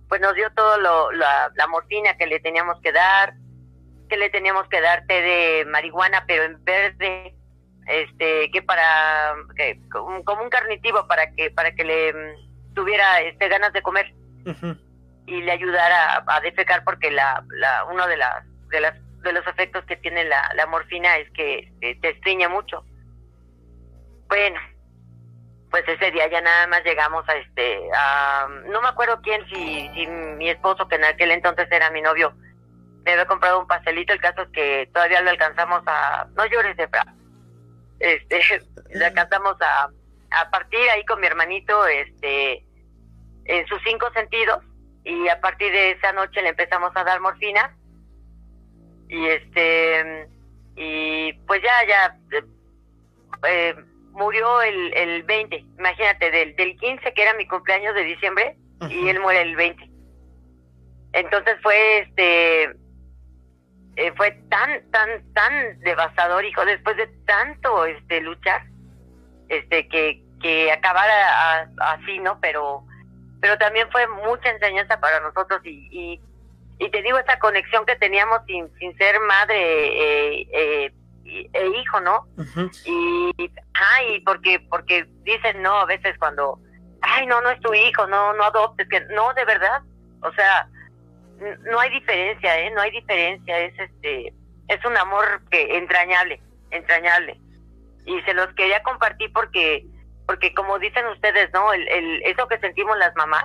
pues 0.08 0.20
nos 0.20 0.34
dio 0.36 0.52
todo 0.54 0.78
lo, 0.78 1.10
la, 1.10 1.50
la 1.56 1.66
morfina 1.66 2.16
que 2.16 2.28
le 2.28 2.38
teníamos 2.38 2.80
que 2.80 2.92
dar, 2.92 3.34
que 4.08 4.16
le 4.16 4.30
teníamos 4.30 4.68
que 4.68 4.80
dar 4.80 5.04
té 5.06 5.20
de 5.20 5.64
marihuana, 5.66 6.24
pero 6.28 6.44
en 6.44 6.62
verde 6.64 7.34
este 7.90 8.50
que 8.50 8.62
para 8.62 9.34
que, 9.56 9.80
como 9.90 10.42
un 10.42 10.50
carnitivo 10.50 11.06
para 11.06 11.32
que 11.32 11.50
para 11.50 11.74
que 11.74 11.84
le 11.84 12.12
mm, 12.12 12.74
tuviera 12.74 13.20
este 13.20 13.48
ganas 13.48 13.72
de 13.72 13.82
comer. 13.82 14.12
Y 15.26 15.42
le 15.42 15.52
ayudara 15.52 16.24
a, 16.26 16.40
defecar 16.40 16.82
porque 16.82 17.10
la, 17.10 17.44
la 17.50 17.84
uno 17.84 18.06
de 18.06 18.16
las 18.16 18.44
de 18.68 18.80
las 18.80 18.94
de 19.22 19.32
los 19.32 19.46
efectos 19.46 19.84
que 19.84 19.96
tiene 19.96 20.24
la, 20.24 20.50
la 20.54 20.66
morfina 20.66 21.16
es 21.18 21.30
que 21.32 21.72
te, 21.80 21.94
te 21.96 22.10
estriña 22.10 22.48
mucho. 22.48 22.84
Bueno 24.28 24.60
pues 25.70 25.84
ese 25.86 26.10
día 26.10 26.28
ya 26.28 26.40
nada 26.40 26.66
más 26.66 26.82
llegamos 26.84 27.26
a 27.28 27.34
este, 27.34 27.88
a, 27.94 28.48
no 28.66 28.82
me 28.82 28.88
acuerdo 28.88 29.20
quién, 29.22 29.46
si, 29.48 29.88
si 29.94 30.06
mi 30.06 30.50
esposo, 30.50 30.88
que 30.88 30.96
en 30.96 31.04
aquel 31.04 31.30
entonces 31.30 31.68
era 31.70 31.90
mi 31.90 32.02
novio, 32.02 32.34
me 33.04 33.12
había 33.12 33.26
comprado 33.26 33.60
un 33.60 33.66
pastelito, 33.66 34.12
el 34.12 34.20
caso 34.20 34.42
es 34.42 34.48
que 34.48 34.90
todavía 34.92 35.22
lo 35.22 35.30
alcanzamos 35.30 35.82
a, 35.86 36.26
no 36.34 36.44
llores, 36.46 36.76
Efra, 36.78 37.06
este, 38.00 38.40
le 38.94 39.04
alcanzamos 39.04 39.56
a, 39.60 39.90
a 40.30 40.50
partir 40.50 40.80
ahí 40.90 41.04
con 41.04 41.20
mi 41.20 41.26
hermanito, 41.26 41.86
este, 41.86 42.64
en 43.44 43.66
sus 43.66 43.80
cinco 43.84 44.10
sentidos, 44.12 44.64
y 45.04 45.28
a 45.28 45.40
partir 45.40 45.72
de 45.72 45.92
esa 45.92 46.12
noche 46.12 46.42
le 46.42 46.50
empezamos 46.50 46.90
a 46.94 47.04
dar 47.04 47.20
morfina, 47.20 47.76
y 49.08 49.26
este, 49.26 50.28
y 50.76 51.32
pues 51.46 51.60
ya, 51.62 51.86
ya, 51.88 52.18
eh, 53.48 53.74
murió 54.12 54.62
el, 54.62 54.94
el 54.94 55.22
20, 55.22 55.56
imagínate, 55.78 56.30
del, 56.30 56.56
del 56.56 56.76
15 56.76 57.12
que 57.12 57.22
era 57.22 57.34
mi 57.34 57.46
cumpleaños 57.46 57.94
de 57.94 58.04
diciembre 58.04 58.56
y 58.88 59.08
él 59.08 59.20
muere 59.20 59.42
el 59.42 59.56
20. 59.56 59.90
Entonces 61.12 61.54
fue 61.62 62.00
este 62.00 62.70
eh, 64.00 64.12
fue 64.16 64.32
tan 64.48 64.90
tan 64.90 65.08
tan 65.34 65.80
devastador, 65.80 66.44
hijo, 66.44 66.64
después 66.64 66.96
de 66.96 67.06
tanto 67.26 67.84
este 67.84 68.20
luchar 68.22 68.62
este 69.48 69.88
que 69.88 70.22
que 70.40 70.72
acabara 70.72 71.68
así, 71.80 72.18
¿no? 72.18 72.40
Pero 72.40 72.84
pero 73.40 73.58
también 73.58 73.90
fue 73.90 74.06
mucha 74.06 74.50
enseñanza 74.50 75.00
para 75.00 75.20
nosotros 75.20 75.60
y, 75.64 75.88
y, 75.90 76.20
y 76.78 76.90
te 76.90 77.02
digo 77.02 77.18
esa 77.18 77.38
conexión 77.38 77.84
que 77.84 77.96
teníamos 77.96 78.40
sin 78.46 78.70
sin 78.78 78.96
ser 78.96 79.20
madre 79.20 80.40
eh, 80.40 80.48
eh, 80.52 80.92
e 81.52 81.66
hijo, 81.68 82.00
¿no? 82.00 82.26
Y, 82.84 83.50
ay, 83.74 84.20
porque, 84.20 84.60
porque 84.68 85.06
dicen, 85.22 85.62
no, 85.62 85.80
a 85.80 85.84
veces 85.84 86.16
cuando, 86.18 86.58
ay, 87.02 87.26
no, 87.26 87.40
no 87.40 87.50
es 87.50 87.60
tu 87.60 87.72
hijo, 87.74 88.06
no, 88.06 88.32
no 88.32 88.44
adoptes, 88.44 88.88
que 88.88 89.00
no, 89.12 89.32
de 89.34 89.44
verdad, 89.44 89.82
o 90.22 90.32
sea, 90.32 90.68
no 91.40 91.80
hay 91.80 91.90
diferencia, 91.90 92.58
¿eh? 92.60 92.70
No 92.70 92.80
hay 92.80 92.90
diferencia, 92.90 93.58
es 93.58 93.78
este, 93.78 94.32
es 94.68 94.84
un 94.84 94.96
amor 94.96 95.42
que 95.50 95.76
entrañable, 95.76 96.40
entrañable. 96.70 97.40
Y 98.06 98.20
se 98.22 98.34
los 98.34 98.48
quería 98.54 98.82
compartir 98.82 99.32
porque, 99.32 99.84
porque 100.26 100.54
como 100.54 100.78
dicen 100.78 101.06
ustedes, 101.06 101.50
¿no? 101.52 101.72
El, 101.72 101.86
el, 101.88 102.22
eso 102.24 102.46
que 102.48 102.58
sentimos 102.58 102.96
las 102.98 103.14
mamás, 103.16 103.44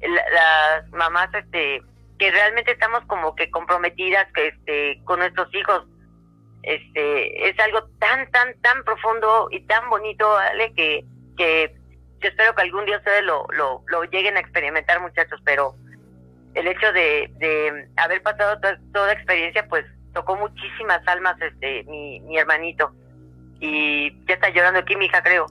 las 0.00 0.90
mamás, 0.90 1.32
este, 1.34 1.82
que 2.18 2.30
realmente 2.30 2.72
estamos 2.72 3.04
como 3.06 3.34
que 3.34 3.50
comprometidas 3.50 4.26
que, 4.32 4.48
este, 4.48 5.00
con 5.04 5.20
nuestros 5.20 5.52
hijos, 5.54 5.86
este 6.66 7.48
es 7.48 7.58
algo 7.60 7.88
tan 8.00 8.28
tan 8.32 8.60
tan 8.60 8.82
profundo 8.82 9.48
y 9.52 9.60
tan 9.66 9.88
bonito 9.88 10.28
¿vale? 10.28 10.72
que 10.74 11.04
que 11.36 11.72
yo 12.18 12.28
espero 12.28 12.54
que 12.54 12.62
algún 12.62 12.86
día 12.86 12.96
ustedes 12.96 13.22
lo, 13.22 13.46
lo, 13.52 13.84
lo 13.86 14.04
lleguen 14.04 14.36
a 14.36 14.40
experimentar 14.40 15.00
muchachos 15.00 15.40
pero 15.44 15.76
el 16.56 16.66
hecho 16.68 16.90
de, 16.92 17.30
de 17.36 17.88
haber 17.96 18.22
pasado 18.22 18.58
toda, 18.92 19.12
experiencia 19.12 19.66
pues 19.68 19.84
tocó 20.14 20.36
muchísimas 20.36 21.06
almas 21.06 21.40
este 21.40 21.84
mi, 21.84 22.38
hermanito. 22.38 22.92
Y 23.60 24.10
ya 24.26 24.34
está 24.34 24.48
llorando 24.48 24.80
aquí 24.80 24.96
mi 24.96 25.04
hija 25.04 25.22
creo. 25.22 25.46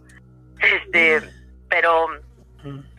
Este 0.59 1.21
pero 1.69 2.07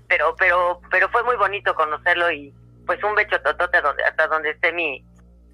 pero 0.06 0.36
pero 0.36 0.80
pero 0.90 1.08
fue 1.10 1.24
muy 1.24 1.36
bonito 1.36 1.74
conocerlo 1.74 2.30
y 2.30 2.54
pues 2.86 3.02
un 3.02 3.14
becho 3.14 3.40
totote 3.40 3.78
hasta 3.78 4.28
donde 4.28 4.50
esté 4.50 4.72
mi 4.72 5.04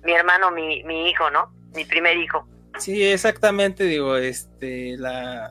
mi 0.04 0.12
hermano 0.12 0.50
mi 0.50 0.82
mi 0.84 1.08
hijo 1.08 1.30
no 1.30 1.50
mi 1.74 1.84
primer 1.84 2.16
hijo. 2.18 2.46
Sí, 2.78 3.04
exactamente, 3.04 3.84
digo, 3.84 4.16
este, 4.16 4.96
la, 4.96 5.50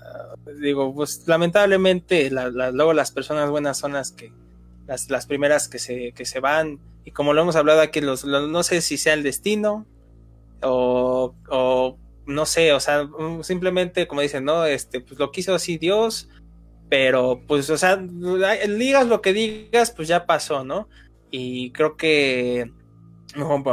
digo, 0.60 0.94
pues 0.94 1.24
lamentablemente, 1.28 2.32
la, 2.32 2.50
luego 2.50 2.94
las 2.94 3.12
personas 3.12 3.50
buenas 3.50 3.78
son 3.78 3.94
las 3.94 4.12
que, 4.12 4.34
las, 4.88 5.10
las 5.10 5.28
primeras 5.28 5.68
que 5.68 5.78
se, 5.78 6.14
que 6.14 6.26
se 6.26 6.40
van, 6.40 6.80
y 7.04 7.12
como 7.12 7.34
lo 7.34 7.42
hemos 7.42 7.56
hablado 7.56 7.82
aquí, 7.82 8.02
los, 8.02 8.26
no 8.26 8.64
sé 8.64 8.82
si 8.82 8.98
sea 8.98 9.14
el 9.14 9.24
destino, 9.24 9.86
o, 10.62 11.98
no 12.26 12.46
sé, 12.46 12.74
o 12.74 12.80
sea, 12.80 13.10
simplemente, 13.42 14.08
como 14.08 14.22
dicen, 14.22 14.46
no, 14.46 14.66
este, 14.66 15.02
pues 15.02 15.20
lo 15.20 15.32
quiso 15.32 15.56
así 15.56 15.78
Dios, 15.78 16.30
pero, 16.90 17.42
pues, 17.48 17.70
o 17.70 17.78
sea, 17.78 17.98
digas 17.98 19.08
lo 19.08 19.22
que 19.22 19.34
digas, 19.34 19.92
pues 19.92 20.08
ya 20.08 20.26
pasó, 20.26 20.64
¿no? 20.64 20.88
Y 21.32 21.72
creo 21.72 21.98
que, 21.98 22.72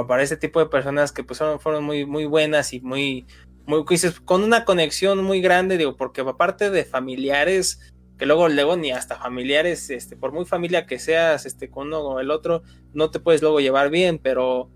para 0.09 0.23
este 0.23 0.37
tipo 0.37 0.61
de 0.61 0.67
personas 0.67 1.13
que 1.13 1.25
pues 1.25 1.41
fueron 1.61 1.85
muy, 1.85 2.07
muy 2.07 2.27
buenas 2.27 2.73
y 2.73 2.81
muy, 2.81 3.27
muy, 3.67 3.85
con 4.25 4.45
una 4.45 4.65
conexión 4.65 5.23
muy 5.25 5.41
grande, 5.41 5.77
digo, 5.77 5.97
porque 5.97 6.21
aparte 6.23 6.71
de 6.71 6.85
familiares, 6.85 7.93
que 8.19 8.27
luego, 8.27 8.49
luego 8.49 8.77
ni 8.77 8.91
hasta 8.91 9.17
familiares, 9.17 9.91
este, 9.91 10.17
por 10.17 10.33
muy 10.33 10.45
familia 10.45 10.87
que 10.87 10.99
seas, 10.99 11.47
este, 11.47 11.71
con 11.71 11.89
uno 11.89 12.01
o 12.01 12.21
el 12.21 12.31
otro, 12.31 12.63
no 12.93 13.11
te 13.11 13.21
puedes 13.21 13.43
luego 13.43 13.61
llevar 13.61 13.91
bien, 13.91 14.19
pero 14.19 14.69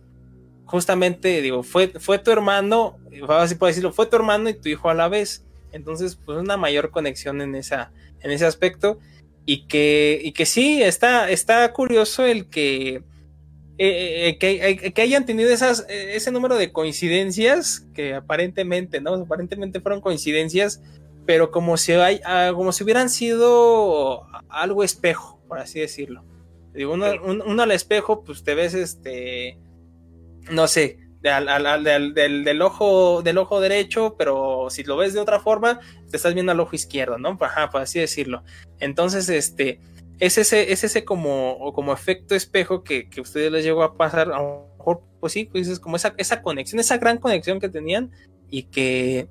justamente, 0.65 1.43
digo, 1.43 1.63
fue, 1.63 1.89
fue 1.89 2.19
tu 2.19 2.31
hermano, 2.31 2.99
así 3.29 3.57
puedo 3.57 3.69
decirlo, 3.69 3.93
fue 3.93 4.07
tu 4.07 4.17
hermano 4.17 4.49
y 4.49 4.55
tu 4.55 4.69
hijo 4.69 4.89
a 4.89 4.95
la 4.95 5.09
vez. 5.09 5.45
Entonces, 5.73 6.17
pues 6.17 6.39
una 6.39 6.57
mayor 6.57 6.91
conexión 6.91 7.41
en 7.41 7.55
esa, 7.55 7.93
en 8.21 8.31
ese 8.31 8.47
aspecto. 8.47 8.99
Y 9.45 9.67
que, 9.67 10.21
y 10.23 10.33
que 10.33 10.47
sí, 10.47 10.83
está, 10.83 11.29
está 11.29 11.73
curioso 11.73 12.25
el 12.25 12.49
que 12.49 13.03
eh, 13.79 14.29
eh, 14.29 14.39
que, 14.39 14.93
que, 14.93 15.03
hayan 15.03 15.27
tenido 15.27 15.51
esas, 15.51 15.87
eh, 15.89 16.15
ese 16.15 16.31
número 16.31 16.57
de 16.57 16.71
coincidencias, 16.71 17.85
que 17.95 18.15
aparentemente, 18.15 19.01
¿no? 19.01 19.15
Aparentemente 19.15 19.81
fueron 19.81 20.01
coincidencias, 20.01 20.83
pero 21.27 21.51
como 21.51 21.77
si, 21.77 21.93
hay, 21.93 22.21
ah, 22.25 22.53
como 22.55 22.73
si 22.73 22.85
hubieran 22.85 23.09
sido 23.09 24.27
algo 24.49 24.85
espejo, 24.85 25.41
por 25.49 25.59
así 25.59 25.81
decirlo. 25.81 26.25
Digo, 26.75 26.95
uno, 26.95 27.07
uno, 27.23 27.63
al 27.63 27.71
espejo, 27.71 28.25
pues 28.25 28.43
te 28.45 28.55
ves, 28.55 28.75
este, 28.75 29.59
no 30.51 30.67
sé, 30.67 30.99
del, 31.21 32.15
del, 32.15 32.63
ojo, 32.63 33.23
del 33.23 33.39
ojo 33.39 33.61
derecho, 33.61 34.17
pero 34.19 34.69
si 34.71 34.83
lo 34.83 34.97
ves 34.97 35.13
de 35.13 35.21
otra 35.21 35.39
forma, 35.39 35.81
te 36.11 36.17
estás 36.17 36.35
viendo 36.35 36.53
al 36.53 36.61
ojo 36.61 36.75
izquierdo, 36.75 37.19
¿no? 37.19 37.37
Ajá, 37.41 37.71
por 37.71 37.83
así 37.83 38.01
decirlo. 38.01 38.43
Entonces, 38.81 39.29
este, 39.29 39.81
es 40.19 40.39
ese, 40.39 40.73
es 40.73 40.83
ese 40.83 41.05
como, 41.05 41.73
como 41.75 41.93
efecto 41.93 42.35
espejo 42.35 42.83
que, 42.83 43.09
que 43.09 43.21
a 43.21 43.23
ustedes 43.23 43.53
les 43.53 43.65
llegó 43.65 43.83
a 43.83 43.97
pasar, 43.97 44.33
a 44.33 44.39
lo 44.39 44.69
mejor, 44.79 45.03
pues 45.21 45.35
sí, 45.35 45.45
pues 45.45 45.69
es 45.69 45.79
como 45.79 45.97
esa, 45.97 46.15
esa 46.17 46.43
conexión, 46.43 46.81
esa 46.81 46.97
gran 46.97 47.19
conexión 47.19 47.61
que 47.61 47.69
tenían 47.69 48.11
y 48.49 48.65
que... 48.65 49.29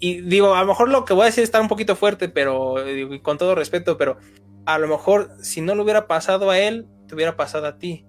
Y 0.00 0.22
digo, 0.22 0.54
a 0.54 0.62
lo 0.62 0.66
mejor 0.66 0.88
lo 0.88 1.04
que 1.04 1.12
voy 1.12 1.24
a 1.24 1.26
decir 1.26 1.44
está 1.44 1.60
un 1.60 1.68
poquito 1.68 1.94
fuerte, 1.94 2.28
pero 2.28 2.76
con 3.22 3.36
todo 3.36 3.54
respeto, 3.54 3.98
pero 3.98 4.16
a 4.64 4.78
lo 4.78 4.88
mejor 4.88 5.30
si 5.42 5.60
no 5.60 5.74
lo 5.74 5.82
hubiera 5.82 6.06
pasado 6.06 6.50
a 6.50 6.58
él, 6.58 6.86
te 7.06 7.14
hubiera 7.14 7.36
pasado 7.36 7.66
a 7.66 7.78
ti. 7.78 8.06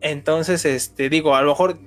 Entonces, 0.00 0.64
este, 0.64 1.08
digo, 1.08 1.34
a 1.34 1.42
lo 1.42 1.50
mejor 1.50 1.78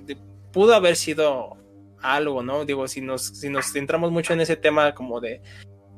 pudo 0.52 0.74
haber 0.74 0.96
sido 0.96 1.56
algo, 2.02 2.42
¿no? 2.42 2.66
Digo, 2.66 2.86
si 2.88 3.00
nos, 3.00 3.22
si 3.22 3.48
nos 3.48 3.72
centramos 3.72 4.12
mucho 4.12 4.34
en 4.34 4.42
ese 4.42 4.56
tema 4.56 4.94
como 4.94 5.20
de, 5.20 5.40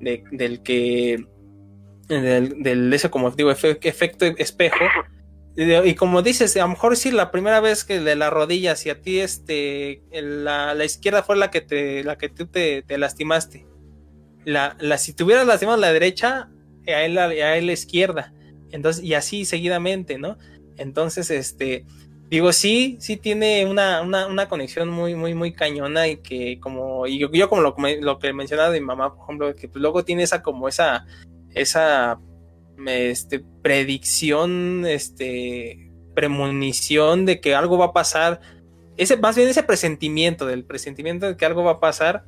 de 0.01 0.23
del 0.31 0.63
que 0.63 1.27
del, 2.09 2.63
del 2.63 2.93
ese 2.93 3.11
como 3.11 3.31
digo 3.31 3.51
efecto 3.51 4.27
espejo 4.27 4.85
y 5.57 5.95
como 5.95 6.23
dices, 6.23 6.57
a 6.57 6.61
lo 6.61 6.69
mejor 6.69 6.97
sí 6.97 7.13
la 7.13 7.31
primera 7.31 7.61
vez 7.61 7.85
que 7.85 8.01
de 8.01 8.17
la 8.17 8.29
rodilla 8.29 8.75
si 8.75 8.91
a 8.91 9.01
ti 9.01 9.21
este 9.21 10.03
la, 10.11 10.75
la, 10.75 10.85
izquierda 10.85 11.23
fue 11.23 11.37
la 11.37 11.51
que 11.51 11.61
te 11.61 12.03
la 12.03 12.19
que 12.19 12.29
tú 12.29 12.47
te, 12.47 12.83
te 12.83 12.99
lastimaste. 12.99 13.67
La, 14.45 14.77
la, 14.81 14.99
si 14.99 15.15
tuvieras 15.15 15.47
lastimado 15.47 15.79
la 15.79 15.93
derecha, 15.93 16.51
a 16.87 17.03
él, 17.03 17.17
a 17.19 17.57
él 17.57 17.67
la 17.67 17.73
izquierda. 17.73 18.33
Entonces, 18.73 19.05
y 19.05 19.15
así 19.15 19.45
seguidamente, 19.45 20.19
¿no? 20.19 20.37
Entonces, 20.77 21.31
este, 21.31 21.87
digo, 22.29 22.53
sí, 22.53 22.97
sí 23.01 23.17
tiene 23.17 23.65
una, 23.67 24.03
una, 24.03 24.27
una 24.27 24.49
conexión 24.49 24.89
muy, 24.91 25.15
muy, 25.15 25.35
muy 25.35 25.53
cañona 25.53 26.09
y 26.09 26.17
que 26.19 26.59
como, 26.61 27.07
y 27.07 27.19
yo, 27.19 27.31
yo 27.33 27.49
como 27.49 27.63
lo, 27.63 27.77
lo 28.01 28.19
que 28.19 28.33
mencionaba 28.33 28.71
de 28.71 28.81
mi 28.81 28.87
mamá, 28.87 29.15
por 29.15 29.25
ejemplo, 29.25 29.55
que 29.55 29.69
pues 29.69 29.81
luego 29.81 30.05
tiene 30.05 30.25
esa 30.25 30.43
como 30.43 30.69
esa, 30.69 31.07
esa 31.55 32.19
este, 32.87 33.45
predicción, 33.63 34.85
este, 34.87 35.91
premonición 36.15 37.27
de 37.27 37.41
que 37.41 37.55
algo 37.55 37.79
va 37.79 37.87
a 37.87 37.93
pasar, 37.93 38.41
ese, 38.97 39.17
más 39.17 39.37
bien 39.37 39.49
ese 39.49 39.63
presentimiento, 39.63 40.47
del 40.47 40.65
presentimiento 40.65 41.27
de 41.27 41.37
que 41.37 41.45
algo 41.45 41.65
va 41.65 41.73
a 41.73 41.81
pasar 41.81 42.25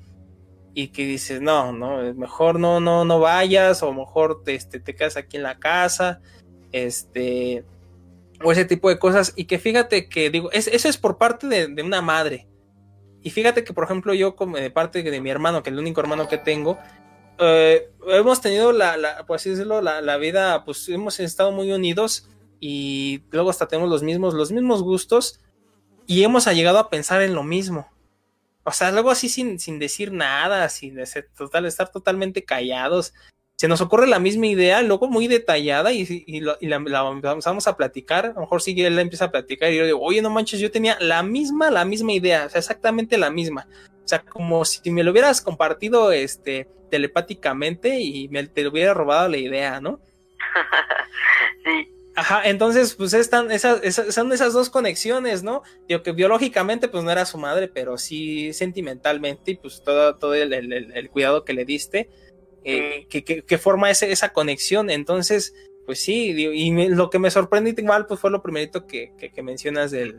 y 0.74 0.88
que 0.88 1.06
dices, 1.06 1.40
no, 1.40 1.72
no, 1.72 2.14
mejor 2.14 2.60
no, 2.60 2.80
no, 2.80 3.04
no 3.04 3.20
vayas, 3.20 3.82
o 3.82 3.92
mejor 3.92 4.42
te, 4.42 4.54
este, 4.54 4.80
te 4.80 4.94
quedas 4.94 5.16
aquí 5.16 5.36
en 5.36 5.42
la 5.42 5.58
casa, 5.58 6.20
este, 6.72 7.64
o 8.44 8.52
ese 8.52 8.64
tipo 8.64 8.88
de 8.88 8.98
cosas, 8.98 9.32
y 9.36 9.44
que 9.44 9.58
fíjate 9.58 10.08
que, 10.08 10.28
digo, 10.28 10.50
eso 10.52 10.70
es 10.88 10.96
por 10.98 11.16
parte 11.16 11.46
de, 11.46 11.68
de, 11.68 11.82
una 11.82 12.02
madre, 12.02 12.46
y 13.22 13.30
fíjate 13.30 13.64
que, 13.64 13.72
por 13.72 13.84
ejemplo, 13.84 14.12
yo 14.12 14.36
como 14.36 14.56
de 14.56 14.70
parte 14.70 15.02
de 15.02 15.20
mi 15.20 15.30
hermano, 15.30 15.62
que 15.62 15.70
es 15.70 15.72
el 15.72 15.80
único 15.80 16.00
hermano 16.00 16.28
que 16.28 16.38
tengo, 16.38 16.78
eh, 17.38 17.90
hemos 18.08 18.40
tenido 18.40 18.72
la, 18.72 18.96
la, 18.96 19.24
decirlo, 19.50 19.80
la, 19.82 20.00
la, 20.00 20.16
vida, 20.16 20.64
pues 20.64 20.88
hemos 20.88 21.18
estado 21.20 21.52
muy 21.52 21.70
unidos 21.72 22.28
y 22.60 23.22
luego 23.30 23.50
hasta 23.50 23.68
tenemos 23.68 23.90
los 23.90 24.02
mismos, 24.02 24.34
los 24.34 24.50
mismos 24.52 24.82
gustos 24.82 25.40
y 26.06 26.22
hemos 26.22 26.46
llegado 26.46 26.78
a 26.78 26.88
pensar 26.90 27.22
en 27.22 27.34
lo 27.34 27.42
mismo. 27.42 27.88
O 28.64 28.72
sea, 28.72 28.90
luego 28.90 29.10
así 29.10 29.28
sin, 29.28 29.60
sin 29.60 29.78
decir 29.78 30.12
nada, 30.12 30.68
sin 30.68 30.98
ese- 30.98 31.22
total, 31.22 31.66
estar 31.66 31.90
totalmente 31.90 32.44
callados. 32.44 33.14
Se 33.56 33.68
nos 33.68 33.80
ocurre 33.80 34.06
la 34.06 34.18
misma 34.18 34.48
idea, 34.48 34.82
luego 34.82 35.08
muy 35.08 35.28
detallada, 35.28 35.92
y, 35.92 36.24
y, 36.26 36.40
lo- 36.40 36.56
y 36.60 36.66
la, 36.66 36.78
la 36.80 37.08
empezamos 37.10 37.66
a 37.68 37.76
platicar. 37.76 38.26
A 38.26 38.32
lo 38.34 38.40
mejor 38.40 38.60
sí 38.62 38.74
él 38.80 38.96
la 38.96 39.02
empieza 39.02 39.26
a 39.26 39.30
platicar 39.30 39.72
y 39.72 39.76
yo 39.78 39.84
digo, 39.86 40.00
oye, 40.02 40.20
no 40.20 40.30
manches, 40.30 40.60
yo 40.60 40.70
tenía 40.70 40.96
la 41.00 41.22
misma, 41.22 41.70
la 41.70 41.84
misma 41.84 42.12
idea, 42.12 42.46
o 42.46 42.50
sea, 42.50 42.58
exactamente 42.58 43.16
la 43.18 43.30
misma. 43.30 43.68
O 44.06 44.08
sea, 44.08 44.20
como 44.24 44.64
si 44.64 44.90
me 44.92 45.02
lo 45.02 45.10
hubieras 45.10 45.42
compartido 45.42 46.12
este 46.12 46.68
telepáticamente 46.90 47.98
y 48.00 48.28
me 48.28 48.46
te 48.46 48.66
hubiera 48.68 48.94
robado 48.94 49.28
la 49.28 49.36
idea, 49.38 49.80
¿no? 49.80 50.00
sí, 51.64 51.88
Ajá, 52.18 52.48
entonces, 52.48 52.94
pues 52.94 53.12
están 53.12 53.50
esas, 53.50 53.82
esas, 53.82 54.14
son 54.14 54.32
esas 54.32 54.54
dos 54.54 54.70
conexiones, 54.70 55.42
¿no? 55.42 55.62
Digo 55.86 56.02
que 56.02 56.12
biológicamente, 56.12 56.88
pues 56.88 57.04
no 57.04 57.10
era 57.10 57.26
su 57.26 57.36
madre, 57.36 57.68
pero 57.68 57.98
sí 57.98 58.54
sentimentalmente, 58.54 59.50
y 59.50 59.56
pues 59.56 59.82
todo, 59.84 60.16
todo 60.16 60.34
el, 60.34 60.52
el- 60.54 61.10
cuidado 61.10 61.44
que 61.44 61.52
le 61.52 61.66
diste, 61.66 62.08
eh, 62.64 63.06
que, 63.10 63.22
que- 63.24 63.42
que 63.42 63.58
forma 63.58 63.90
ese, 63.90 64.12
esa 64.12 64.32
conexión. 64.32 64.88
Entonces, 64.90 65.54
pues 65.84 66.00
sí, 66.00 66.32
digo, 66.32 66.52
y 66.52 66.70
me- 66.70 66.88
lo 66.88 67.10
que 67.10 67.18
me 67.18 67.30
sorprende 67.30 67.74
igual, 67.76 68.06
pues 68.06 68.18
fue 68.20 68.30
lo 68.30 68.42
primerito 68.42 68.86
que, 68.86 69.12
que, 69.18 69.30
que 69.30 69.42
mencionas 69.42 69.90
del, 69.90 70.16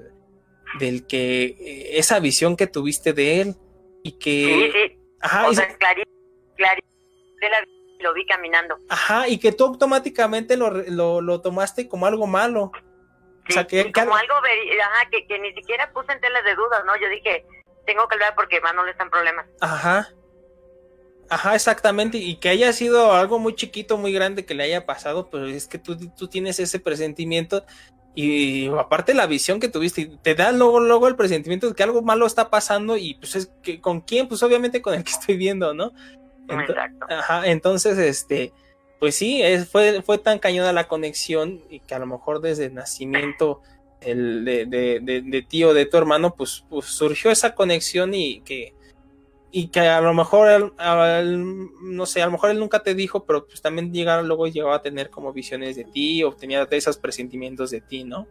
del 0.80 1.06
que 1.08 1.44
eh, 1.60 1.98
esa 2.00 2.20
visión 2.20 2.56
que 2.56 2.68
tuviste 2.68 3.14
de 3.14 3.42
él, 3.42 3.56
y 4.08 4.12
que. 4.14 4.72
sí, 4.72 4.72
sí. 4.74 5.00
Ajá, 5.22 5.48
o 5.48 5.52
y 5.52 5.56
se- 5.56 5.62
sea, 5.66 5.78
clarísimo, 5.78 6.16
clarísimo. 6.56 6.94
De 7.42 7.50
la- 7.50 7.66
Lo 8.00 8.14
vi 8.14 8.26
caminando. 8.28 8.78
ajá, 8.90 9.28
y 9.28 9.40
que 9.40 9.52
tú 9.52 9.66
automáticamente 9.66 10.56
lo, 10.56 10.70
lo, 10.70 11.20
lo 11.22 11.42
tomaste 11.42 11.88
como 11.88 12.06
algo 12.06 12.28
malo. 12.28 12.72
O 13.50 13.52
sea, 13.52 13.64
Sí, 13.64 13.68
que- 13.70 13.82
y 13.82 13.84
que 13.86 13.92
como 13.94 14.16
algo- 14.16 14.36
ajá, 14.36 15.10
que, 15.10 15.26
que 15.26 15.40
ni 15.40 15.54
siquiera 15.54 15.92
puse 15.94 16.12
en 16.12 16.20
telas 16.22 16.44
de 16.44 16.54
dudas, 16.56 16.84
¿no? 16.86 16.96
Yo 17.00 17.10
dije, 17.10 17.46
tengo 17.86 18.08
que 18.08 18.16
hablar 18.16 18.36
porque 18.36 18.62
Manuel 18.62 18.90
está 18.90 19.04
en 19.04 19.10
problemas. 19.10 19.46
Ajá. 19.62 20.10
Ajá, 21.30 21.56
exactamente. 21.56 22.18
Y 22.18 22.38
que 22.38 22.50
haya 22.50 22.72
sido 22.72 23.12
algo 23.14 23.40
muy 23.40 23.56
chiquito, 23.56 23.98
muy 23.98 24.14
grande 24.14 24.46
que 24.46 24.54
le 24.54 24.64
haya 24.64 24.86
pasado, 24.86 25.30
pero 25.30 25.48
es 25.48 25.68
que 25.68 25.78
tú, 25.78 25.98
tú 26.16 26.28
tienes 26.28 26.60
ese 26.60 26.80
presentimiento 26.80 27.66
y 28.20 28.66
aparte 28.80 29.14
la 29.14 29.28
visión 29.28 29.60
que 29.60 29.68
tuviste, 29.68 30.10
te 30.24 30.34
da 30.34 30.52
luego, 30.52 30.80
luego 30.80 31.08
el 31.08 31.16
presentimiento 31.16 31.70
de 31.70 31.76
que 31.76 31.84
algo 31.84 32.02
malo 32.02 32.26
está 32.26 32.50
pasando 32.50 32.98
y 32.98 33.14
pues 33.14 33.36
es 33.36 33.52
que 33.62 33.80
con 33.80 34.02
quién, 34.02 34.28
pues 34.28 34.42
obviamente 34.42 34.82
con 34.82 34.96
el 34.96 35.04
que 35.04 35.12
estoy 35.12 35.38
viendo, 35.38 35.76
¿no? 35.76 35.92
Exacto. 36.50 37.06
Ajá, 37.12 37.46
entonces, 37.46 38.00
este, 38.00 38.54
pues 39.00 39.14
sí, 39.14 39.44
es, 39.44 39.70
fue, 39.70 40.02
fue 40.02 40.18
tan 40.18 40.40
cañona 40.40 40.74
la 40.74 40.88
conexión 40.88 41.62
y 41.70 41.80
que 41.82 41.94
a 41.94 42.00
lo 42.00 42.08
mejor 42.08 42.42
desde 42.42 42.66
el 42.66 42.74
nacimiento 42.74 43.62
el 44.02 44.44
de, 44.46 44.66
de, 44.66 45.00
de, 45.00 45.22
de 45.22 45.42
tío 45.44 45.76
de 45.76 45.86
tu 45.86 45.98
hermano, 45.98 46.34
pues, 46.34 46.66
pues 46.72 46.88
surgió 46.88 47.30
esa 47.30 47.54
conexión 47.54 48.16
y 48.16 48.42
que, 48.42 48.74
y 49.52 49.70
que 49.70 49.80
a 49.80 50.02
lo 50.02 50.14
mejor, 50.14 50.50
él- 50.50 50.74
a- 50.78 51.20
él, 51.20 51.68
no 51.82 52.06
sé, 52.06 52.22
a 52.22 52.26
lo 52.26 52.34
mejor 52.34 52.50
él 52.52 52.60
nunca 52.60 52.84
te 52.84 52.94
dijo, 52.94 53.26
pero 53.26 53.46
pues 53.46 53.62
también 53.62 53.94
llegaba, 53.94 54.22
luego 54.22 54.48
llegaba 54.48 54.76
a 54.76 54.82
tener 54.82 55.10
como 55.10 55.32
visiones 55.34 55.76
de 55.76 55.86
ti 55.86 56.24
o 56.24 56.34
tenía 56.34 56.68
esos 56.72 56.98
presentimientos 56.98 57.72
de 57.72 57.82
ti, 57.82 58.04
¿no? 58.04 58.28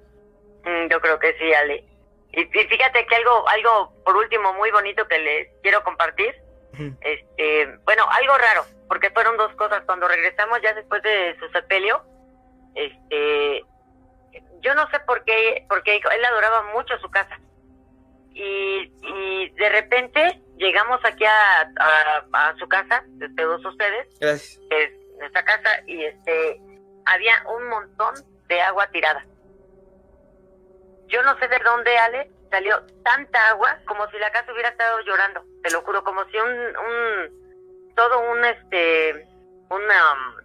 Mm, 0.64 0.88
Yo 0.90 1.00
creo 1.00 1.18
que 1.18 1.34
sí, 1.38 1.52
Ale. 1.54 1.84
Y, 2.32 2.40
y 2.42 2.64
fíjate 2.66 3.06
que 3.06 3.14
algo, 3.16 3.48
algo 3.48 3.92
por 4.04 4.16
último 4.16 4.52
muy 4.54 4.70
bonito 4.70 5.06
que 5.08 5.18
les 5.18 5.48
quiero 5.62 5.82
compartir, 5.82 6.34
este, 7.00 7.78
bueno, 7.84 8.06
algo 8.10 8.36
raro, 8.36 8.66
porque 8.86 9.08
fueron 9.10 9.38
dos 9.38 9.50
cosas. 9.54 9.82
Cuando 9.86 10.06
regresamos 10.06 10.60
ya 10.62 10.74
después 10.74 11.02
de 11.02 11.34
su 11.40 11.48
sepelio, 11.48 12.02
este, 12.74 13.62
yo 14.60 14.74
no 14.74 14.86
sé 14.90 14.98
por 15.06 15.24
qué, 15.24 15.64
porque 15.70 15.96
él 15.96 16.24
adoraba 16.26 16.64
mucho 16.74 16.98
su 16.98 17.08
casa. 17.08 17.40
Y, 18.38 18.92
y 19.02 19.48
de 19.48 19.68
repente 19.70 20.42
llegamos 20.58 21.00
aquí 21.04 21.24
a, 21.24 21.72
a, 21.80 22.48
a 22.50 22.56
su 22.58 22.68
casa, 22.68 23.02
de 23.06 23.30
todos 23.30 23.64
ustedes, 23.64 24.06
Gracias. 24.20 24.60
que 24.68 24.84
es 24.84 24.92
nuestra 25.18 25.42
casa, 25.42 25.70
y 25.86 26.04
este, 26.04 26.60
había 27.06 27.34
un 27.48 27.66
montón 27.68 28.14
de 28.48 28.60
agua 28.60 28.86
tirada. 28.88 29.24
Yo 31.08 31.22
no 31.22 31.38
sé 31.38 31.48
de 31.48 31.58
dónde, 31.64 31.96
Ale, 31.96 32.30
salió 32.50 32.84
tanta 33.04 33.48
agua 33.48 33.78
como 33.86 34.06
si 34.10 34.18
la 34.18 34.30
casa 34.30 34.52
hubiera 34.52 34.68
estado 34.68 35.00
llorando, 35.00 35.42
te 35.62 35.70
lo 35.70 35.80
juro, 35.80 36.04
como 36.04 36.22
si 36.26 36.36
un, 36.36 36.50
un 36.50 37.94
todo 37.96 38.30
un, 38.30 38.44
este, 38.44 39.26
una, 39.70 40.36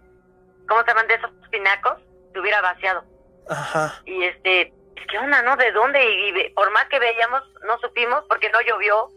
¿cómo 0.66 0.80
se 0.80 0.86
llaman 0.88 1.08
de 1.08 1.14
esos 1.14 1.30
pinacos? 1.50 2.00
Se 2.32 2.40
hubiera 2.40 2.62
vaciado. 2.62 3.04
Ajá. 3.50 4.00
Y 4.06 4.24
este, 4.24 4.72
¿qué 5.10 5.18
onda, 5.18 5.42
no? 5.42 5.56
¿De 5.56 5.70
dónde? 5.72 6.00
Y, 6.04 6.50
por 6.50 6.70
más 6.72 6.84
que 6.88 6.98
veíamos, 6.98 7.42
no 7.66 7.78
supimos 7.78 8.24
porque 8.28 8.50
no 8.50 8.60
llovió, 8.60 9.08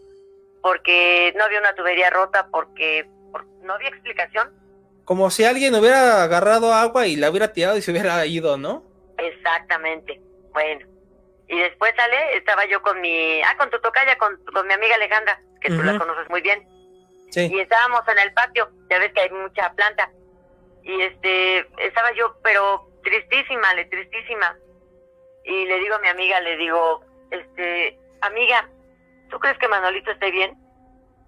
porque 0.61 1.33
no 1.37 1.43
había 1.43 1.59
una 1.59 1.75
tubería 1.75 2.09
rota, 2.09 2.47
porque, 2.51 3.05
por- 3.31 3.45
no 3.61 3.73
había 3.73 3.89
explicación. 3.89 4.51
Como 5.03 5.29
si 5.29 5.45
alguien 5.45 5.75
hubiera 5.75 6.23
agarrado 6.23 6.73
agua 6.73 7.05
y 7.07 7.15
la 7.15 7.29
hubiera 7.29 7.53
tirado 7.53 7.77
y 7.77 7.81
se 7.81 7.91
hubiera 7.91 8.25
ido, 8.25 8.57
¿no? 8.57 8.83
Exactamente. 9.17 10.19
Bueno. 10.51 10.87
Y 11.47 11.59
después 11.59 11.93
sale, 11.95 12.37
estaba 12.37 12.65
yo 12.65 12.81
con 12.81 12.99
mi, 13.01 13.41
ah, 13.43 13.55
con 13.57 13.69
tu 13.69 13.79
tocaya, 13.79 14.17
con, 14.17 14.35
con 14.51 14.65
mi 14.67 14.73
amiga 14.73 14.95
Alejandra, 14.95 15.39
que 15.61 15.69
tú 15.69 15.83
la 15.83 15.97
conoces 15.99 16.27
muy 16.29 16.41
bien. 16.41 16.67
Sí. 17.29 17.51
Y 17.53 17.59
estábamos 17.59 18.01
en 18.07 18.17
el 18.17 18.33
patio, 18.33 18.69
ya 18.89 18.97
ves 18.97 19.13
que 19.13 19.21
hay 19.21 19.29
mucha 19.29 19.71
planta. 19.73 20.09
Y 20.81 21.01
este, 21.01 21.59
estaba 21.85 22.11
yo, 22.13 22.35
pero 22.43 22.87
tristísima, 23.03 23.73
le 23.75 23.85
tristísima. 23.85 24.57
Y 25.45 25.65
le 25.65 25.80
digo 25.80 25.95
a 25.95 25.99
mi 25.99 26.07
amiga, 26.07 26.39
le 26.41 26.57
digo, 26.57 27.03
este, 27.31 27.97
amiga, 28.22 28.67
¿tú 29.30 29.39
crees 29.39 29.57
que 29.59 29.67
Manolito 29.67 30.11
esté 30.11 30.31
bien? 30.31 30.57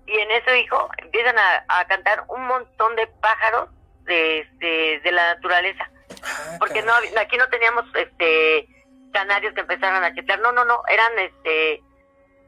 Y 0.08 0.18
en 0.18 0.32
eso, 0.32 0.56
hijo, 0.56 0.90
empiezan 0.98 1.38
a, 1.38 1.66
a 1.68 1.86
cantar 1.86 2.24
un 2.30 2.46
montón 2.48 2.96
de 2.96 3.08
pájaros 3.22 3.70
de, 4.04 4.40
este, 4.40 5.00
de 5.02 5.12
la 5.12 5.36
naturaleza. 5.36 5.90
Ah, 6.24 6.56
porque 6.60 6.82
no 6.82 6.94
aquí 7.20 7.38
no 7.38 7.48
teníamos 7.50 7.86
este 7.94 8.68
canarios 9.14 9.54
que 9.54 9.62
empezaran 9.62 10.04
a 10.04 10.14
chiflar. 10.14 10.40
No 10.40 10.52
no 10.52 10.66
no 10.66 10.82
eran 10.88 11.20
este 11.20 11.84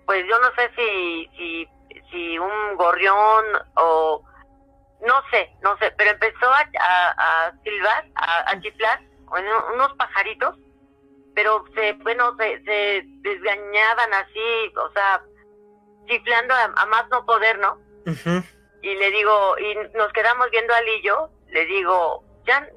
pues 0.05 0.25
yo 0.27 0.39
no 0.39 0.47
sé 0.55 0.71
si 0.75 1.29
si 1.37 1.69
si 2.09 2.39
un 2.39 2.75
gorrión 2.75 3.45
o 3.75 4.23
no 5.05 5.21
sé 5.29 5.51
no 5.61 5.77
sé 5.77 5.91
pero 5.97 6.11
empezó 6.11 6.49
a, 6.51 6.67
a, 6.79 7.47
a 7.47 7.51
silbar 7.63 8.05
a, 8.15 8.51
a 8.51 8.61
chiflar 8.61 8.99
unos 9.73 9.93
pajaritos 9.93 10.55
pero 11.39 11.63
se 11.73 11.93
bueno 11.93 12.35
se, 12.37 12.61
se 12.63 13.01
desgañaban 13.21 14.13
así 14.13 14.73
o 14.75 14.91
sea 14.91 15.23
chiflando 16.05 16.53
a, 16.53 16.73
a 16.75 16.85
más 16.87 17.07
no 17.07 17.25
poder 17.25 17.57
no 17.59 17.79
Ujú. 18.05 18.43
y 18.81 18.95
le 18.95 19.11
digo, 19.11 19.57
y 19.59 19.75
nos 19.95 20.11
quedamos 20.13 20.49
viendo 20.51 20.73
al 20.73 20.87
y 20.87 21.01
yo, 21.03 21.29
le 21.47 21.65
digo, 21.65 22.23
ya, 22.45 22.67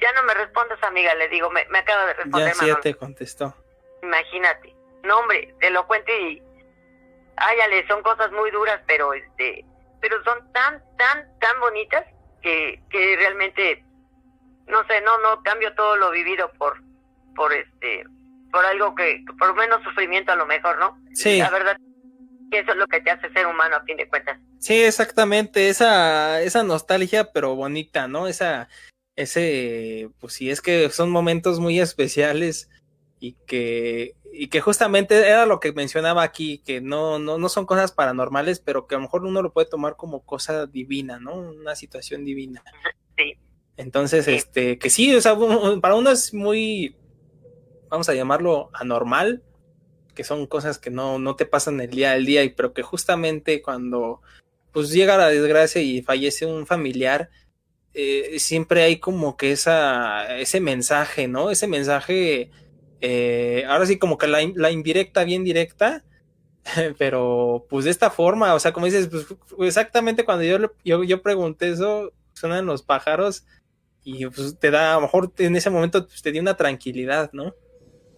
ya 0.00 0.12
no 0.12 0.22
me 0.24 0.34
respondes, 0.34 0.80
amiga, 0.82 1.14
le 1.14 1.28
digo, 1.28 1.50
me, 1.50 1.64
me 1.70 1.78
acaba 1.78 2.06
de 2.06 2.14
responder 2.14 2.48
Ya, 2.48 2.54
sí, 2.54 2.66
ya 2.66 2.80
te 2.80 2.94
contestó. 2.94 3.54
Imagínate. 4.02 4.74
No, 5.02 5.18
hombre, 5.18 5.54
te 5.58 5.70
lo 5.70 5.86
cuento 5.86 6.12
y, 6.12 6.42
áyale, 7.36 7.86
son 7.88 8.02
cosas 8.02 8.30
muy 8.32 8.50
duras, 8.50 8.80
pero 8.86 9.12
este, 9.14 9.64
pero 10.00 10.22
son 10.22 10.52
tan, 10.52 10.82
tan, 10.96 11.38
tan 11.40 11.60
bonitas 11.60 12.04
que, 12.42 12.80
que 12.90 13.16
realmente, 13.16 13.84
no 14.66 14.86
sé, 14.86 15.00
no, 15.00 15.18
no 15.18 15.42
cambio 15.42 15.74
todo 15.74 15.96
lo 15.96 16.10
vivido 16.10 16.52
por, 16.52 16.80
por 17.34 17.52
este, 17.52 18.04
por 18.50 18.64
algo 18.64 18.94
que, 18.94 19.24
por 19.38 19.54
menos 19.56 19.82
sufrimiento 19.82 20.32
a 20.32 20.36
lo 20.36 20.46
mejor, 20.46 20.78
¿no? 20.78 20.98
Sí. 21.14 21.38
La 21.38 21.50
verdad, 21.50 21.76
que 22.50 22.60
eso 22.60 22.72
es 22.72 22.76
lo 22.76 22.86
que 22.86 23.00
te 23.00 23.10
hace 23.10 23.32
ser 23.32 23.46
humano 23.46 23.76
a 23.76 23.82
fin 23.84 23.96
de 23.96 24.08
cuentas. 24.08 24.38
Sí, 24.58 24.82
exactamente, 24.82 25.68
esa, 25.68 26.42
esa 26.42 26.62
nostalgia, 26.62 27.32
pero 27.32 27.56
bonita, 27.56 28.08
¿no? 28.08 28.28
Esa, 28.28 28.68
ese, 29.16 30.10
pues 30.20 30.34
sí, 30.34 30.50
es 30.50 30.60
que 30.60 30.90
son 30.90 31.10
momentos 31.10 31.60
muy 31.60 31.80
especiales 31.80 32.68
y 33.18 33.34
que, 33.46 34.14
y 34.32 34.48
que 34.48 34.60
justamente 34.60 35.26
era 35.26 35.46
lo 35.46 35.60
que 35.60 35.72
mencionaba 35.72 36.22
aquí, 36.22 36.58
que 36.58 36.80
no, 36.80 37.18
no, 37.18 37.38
no 37.38 37.48
son 37.48 37.66
cosas 37.66 37.92
paranormales, 37.92 38.60
pero 38.60 38.86
que 38.86 38.94
a 38.94 38.98
lo 38.98 39.02
mejor 39.02 39.24
uno 39.24 39.42
lo 39.42 39.52
puede 39.52 39.68
tomar 39.68 39.96
como 39.96 40.24
cosa 40.24 40.66
divina, 40.66 41.18
¿no? 41.18 41.34
Una 41.34 41.74
situación 41.74 42.24
divina. 42.24 42.62
Sí. 43.16 43.38
Entonces, 43.76 44.26
Sí. 44.26 44.32
este, 44.34 44.78
que 44.78 44.90
sí, 44.90 45.14
o 45.14 45.20
sea, 45.20 45.36
para 45.80 45.94
uno 45.94 46.10
es 46.10 46.34
muy, 46.34 46.96
vamos 47.92 48.08
a 48.08 48.14
llamarlo 48.14 48.70
anormal, 48.72 49.42
que 50.14 50.24
son 50.24 50.46
cosas 50.46 50.78
que 50.78 50.88
no, 50.88 51.18
no 51.18 51.36
te 51.36 51.44
pasan 51.44 51.78
el 51.78 51.90
día 51.90 52.12
al 52.12 52.24
día, 52.24 52.40
pero 52.56 52.72
que 52.72 52.82
justamente 52.82 53.60
cuando 53.60 54.22
pues 54.72 54.90
llega 54.90 55.18
la 55.18 55.28
desgracia 55.28 55.82
y 55.82 56.00
fallece 56.00 56.46
un 56.46 56.66
familiar, 56.66 57.28
eh, 57.92 58.38
siempre 58.38 58.82
hay 58.82 58.98
como 58.98 59.36
que 59.36 59.52
esa, 59.52 60.38
ese 60.38 60.60
mensaje, 60.60 61.28
¿no? 61.28 61.50
Ese 61.50 61.66
mensaje, 61.66 62.50
eh, 63.02 63.66
ahora 63.68 63.84
sí 63.84 63.98
como 63.98 64.16
que 64.16 64.26
la, 64.26 64.38
la 64.54 64.70
indirecta, 64.70 65.24
bien 65.24 65.44
directa, 65.44 66.02
pero 66.98 67.66
pues 67.68 67.84
de 67.84 67.90
esta 67.90 68.10
forma, 68.10 68.54
o 68.54 68.58
sea, 68.58 68.72
como 68.72 68.86
dices, 68.86 69.08
pues 69.08 69.26
exactamente 69.68 70.24
cuando 70.24 70.44
yo, 70.44 70.72
yo, 70.82 71.04
yo 71.04 71.20
pregunté 71.20 71.68
eso, 71.68 72.14
suenan 72.32 72.64
los 72.64 72.82
pájaros 72.82 73.44
y 74.02 74.24
pues 74.28 74.58
te 74.58 74.70
da, 74.70 74.92
a 74.92 74.94
lo 74.94 75.02
mejor 75.02 75.30
en 75.36 75.56
ese 75.56 75.68
momento 75.68 76.06
pues, 76.06 76.22
te 76.22 76.32
dio 76.32 76.40
una 76.40 76.56
tranquilidad, 76.56 77.30
¿no? 77.34 77.54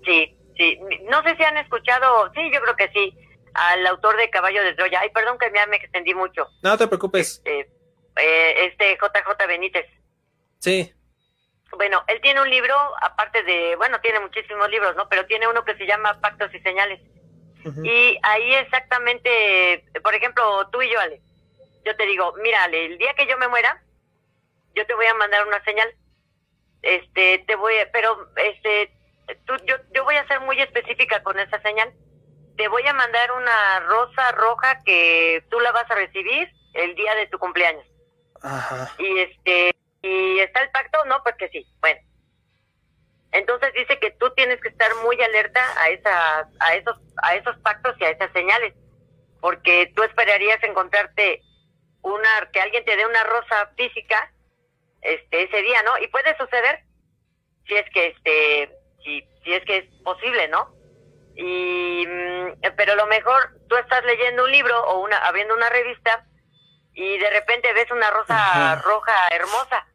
Sí, 0.05 0.37
sí. 0.57 0.79
No 1.09 1.23
sé 1.23 1.37
si 1.37 1.45
han 1.45 1.57
escuchado, 1.57 2.31
sí, 2.35 2.51
yo 2.53 2.61
creo 2.61 2.77
que 2.77 2.89
sí. 2.91 3.17
al 3.55 3.87
autor 3.87 4.17
de 4.17 4.31
Caballo 4.31 4.63
de 4.63 4.75
Troya. 4.75 5.01
Ay, 5.01 5.11
perdón 5.11 5.39
que 5.39 5.51
me 5.51 5.77
extendí 5.77 6.15
mucho. 6.15 6.49
No 6.63 6.77
te 6.77 6.87
preocupes. 6.87 7.43
Este, 7.45 7.61
eh, 8.17 8.67
este 8.67 8.97
JJ 8.97 9.47
Benítez. 9.47 9.87
Sí. 10.59 10.93
Bueno, 11.77 12.05
él 12.07 12.21
tiene 12.21 12.41
un 12.41 12.51
libro, 12.51 12.75
aparte 13.03 13.43
de, 13.43 13.77
bueno, 13.77 14.01
tiene 14.01 14.21
muchísimos 14.21 14.71
libros, 14.71 14.95
¿no? 14.97 15.09
Pero 15.09 15.27
tiene 15.27 15.49
uno 15.49 15.65
que 15.65 15.77
se 15.77 15.87
llama 15.87 16.21
Pactos 16.21 16.55
y 16.55 16.61
Señales. 16.61 17.01
Y 17.83 18.19
ahí 18.23 18.55
exactamente, 18.57 19.87
por 20.03 20.15
ejemplo, 20.15 20.69
tú 20.71 20.83
y 20.83 20.93
yo, 20.93 21.01
Ale, 21.01 21.23
yo 21.85 21.97
te 21.97 22.05
digo, 22.05 22.35
mira, 22.43 22.63
Ale, 22.65 22.85
el 22.85 22.99
día 22.99 23.15
que 23.15 23.27
yo 23.27 23.39
me 23.39 23.49
muera, 23.49 23.83
yo 24.75 24.85
te 24.87 24.95
voy 24.95 25.07
a 25.07 25.15
mandar 25.15 25.47
una 25.47 25.65
señal. 25.65 25.89
Este, 26.83 27.39
te 27.47 27.57
voy, 27.57 27.75
a, 27.79 27.91
pero, 27.91 28.29
este, 28.37 28.93
tú, 29.47 29.55
yo, 29.67 29.77
yo 29.95 30.05
voy 30.05 30.17
a 30.17 30.27
ser 30.27 30.41
muy 30.41 30.61
específica 30.61 31.23
con 31.23 31.39
esa 31.39 31.61
señal. 31.63 31.93
Te 32.57 32.69
voy 32.69 32.87
a 32.87 32.93
mandar 32.93 33.33
una 33.33 33.81
rosa 33.81 34.33
roja 34.33 34.83
que 34.85 35.45
tú 35.51 35.59
la 35.61 35.73
vas 35.73 35.91
a 35.91 35.95
recibir 35.95 36.51
el 36.75 36.95
día 36.95 37.15
de 37.15 37.27
tu 37.27 37.39
cumpleaños. 37.39 37.85
Ajá. 38.43 38.93
Y 38.99 39.19
este, 39.21 39.75
y 40.03 40.39
está 40.41 40.63
el 40.63 40.71
pacto, 40.71 41.05
no, 41.07 41.23
pues 41.23 41.35
que 41.37 41.49
sí. 41.49 41.67
Bueno. 41.81 42.01
Entonces 43.33 43.73
dice 43.73 43.99
que 43.99 44.13
tú 44.13 44.31
tienes 44.35 44.61
que 44.61 44.69
estar 44.69 44.91
muy 45.03 45.21
alerta 45.21 45.61
a 45.81 45.89
esas, 45.89 46.47
a 46.61 46.75
esos, 46.75 47.01
a 47.23 47.35
esos 47.35 47.59
pactos 47.59 47.97
y 47.99 48.05
a 48.05 48.11
esas 48.11 48.31
señales, 48.33 48.75
porque 49.41 49.93
tú 49.97 50.05
esperarías 50.05 50.63
encontrarte 50.63 51.43
una, 52.03 52.49
que 52.53 52.61
alguien 52.61 52.85
te 52.85 52.97
dé 52.97 53.05
una 53.05 53.25
rosa 53.25 53.73
física, 53.77 54.31
este, 55.03 55.43
ese 55.43 55.63
día, 55.63 55.83
¿no? 55.83 55.99
Y 55.99 56.07
puede 56.09 56.37
suceder, 56.37 56.85
si 57.67 57.75
es 57.75 57.91
que 57.91 58.07
este, 58.09 58.71
si, 59.05 59.25
si 59.45 59.53
es 59.53 59.65
que 59.65 59.77
es 59.79 59.85
posible, 60.03 60.49
¿no? 60.49 60.75
Y, 61.37 62.07
mm, 62.07 62.75
pero 62.77 62.93
a 62.93 62.97
lo 62.97 63.07
mejor 63.07 63.51
tú 63.69 63.77
estás 63.77 64.05
leyendo 64.05 64.45
un 64.45 64.51
libro 64.51 64.81
o 64.85 65.01
una, 65.01 65.19
abriendo 65.19 65.55
una 65.55 65.69
revista 65.69 66.25
y 66.95 67.19
de 67.19 67.31
repente 67.31 67.73
ves 67.73 67.91
una 67.91 68.11
rosa 68.11 68.37
Ajá. 68.37 68.83
roja 68.83 69.13
hermosa. 69.33 69.87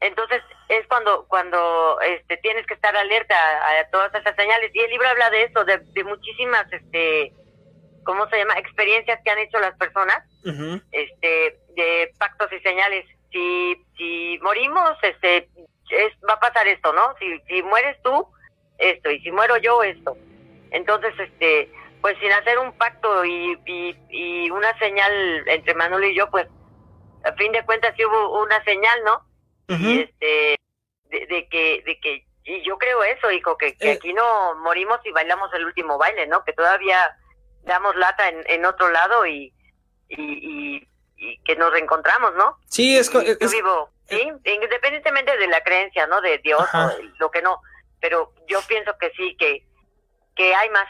Entonces 0.00 0.42
es 0.68 0.86
cuando 0.86 1.26
cuando 1.28 1.98
este 2.02 2.36
tienes 2.38 2.66
que 2.66 2.74
estar 2.74 2.94
alerta 2.94 3.34
a, 3.36 3.80
a 3.80 3.90
todas 3.90 4.14
esas 4.14 4.36
señales 4.36 4.70
y 4.74 4.80
el 4.80 4.90
libro 4.90 5.08
habla 5.08 5.30
de 5.30 5.44
eso, 5.44 5.64
de, 5.64 5.78
de 5.78 6.04
muchísimas 6.04 6.70
este 6.72 7.32
¿cómo 8.04 8.28
se 8.28 8.36
llama? 8.36 8.58
experiencias 8.58 9.18
que 9.24 9.30
han 9.30 9.38
hecho 9.38 9.58
las 9.58 9.76
personas, 9.78 10.22
este 10.92 11.58
de 11.74 12.12
pactos 12.18 12.52
y 12.52 12.60
señales. 12.60 13.06
Si 13.32 13.82
si 13.96 14.38
morimos, 14.42 14.96
este 15.02 15.48
es, 15.90 16.12
va 16.28 16.34
a 16.34 16.40
pasar 16.40 16.68
esto, 16.68 16.92
¿no? 16.92 17.14
Si 17.18 17.40
si 17.48 17.62
mueres 17.62 17.96
tú, 18.02 18.28
esto 18.78 19.10
y 19.10 19.20
si 19.20 19.30
muero 19.30 19.56
yo 19.58 19.82
esto. 19.82 20.16
Entonces, 20.70 21.14
este 21.18 21.70
pues 22.00 22.18
sin 22.18 22.30
hacer 22.32 22.58
un 22.58 22.76
pacto 22.76 23.24
y, 23.24 23.58
y, 23.64 23.96
y 24.10 24.50
una 24.50 24.78
señal 24.78 25.12
entre 25.48 25.74
Manuel 25.74 26.04
y 26.04 26.14
yo, 26.14 26.30
pues 26.30 26.46
a 27.24 27.32
fin 27.32 27.50
de 27.52 27.64
cuentas 27.64 27.94
sí 27.96 28.04
hubo 28.04 28.42
una 28.42 28.62
señal, 28.64 29.04
¿no? 29.04 29.26
y 29.68 30.00
este 30.00 30.56
de, 31.08 31.26
de 31.26 31.48
que 31.48 31.82
de 31.86 31.98
que 32.00 32.26
y 32.44 32.62
yo 32.66 32.76
creo 32.76 33.02
eso 33.04 33.30
hijo 33.30 33.56
que, 33.56 33.74
que 33.78 33.92
Eh. 33.92 33.94
aquí 33.94 34.12
no 34.12 34.54
morimos 34.56 35.00
y 35.04 35.10
bailamos 35.12 35.50
el 35.54 35.64
último 35.64 35.96
baile 35.96 36.26
no 36.26 36.44
que 36.44 36.52
todavía 36.52 37.16
damos 37.62 37.96
lata 37.96 38.28
en, 38.28 38.42
en 38.46 38.66
otro 38.66 38.90
lado 38.90 39.24
y 39.24 39.50
y, 40.10 40.16
y 40.22 40.88
y 41.16 41.38
que 41.44 41.56
nos 41.56 41.72
reencontramos 41.72 42.34
no 42.34 42.58
Sí, 42.68 42.94
es, 42.98 43.08
Y 43.08 43.12
yo 43.14 43.20
es- 43.40 43.52
vivo 43.52 43.88
sí 44.10 44.20
independientemente 44.44 45.34
de 45.38 45.46
la 45.46 45.62
creencia 45.62 46.06
no 46.06 46.20
de 46.20 46.36
Dios 46.38 46.62
o 46.74 46.88
de 46.88 47.10
lo 47.18 47.30
que 47.30 47.40
no 47.40 47.58
pero 48.04 48.34
yo 48.46 48.58
pienso 48.68 48.90
que 49.00 49.10
sí 49.16 49.34
que 49.38 49.66
que 50.36 50.54
hay 50.54 50.68
más 50.68 50.86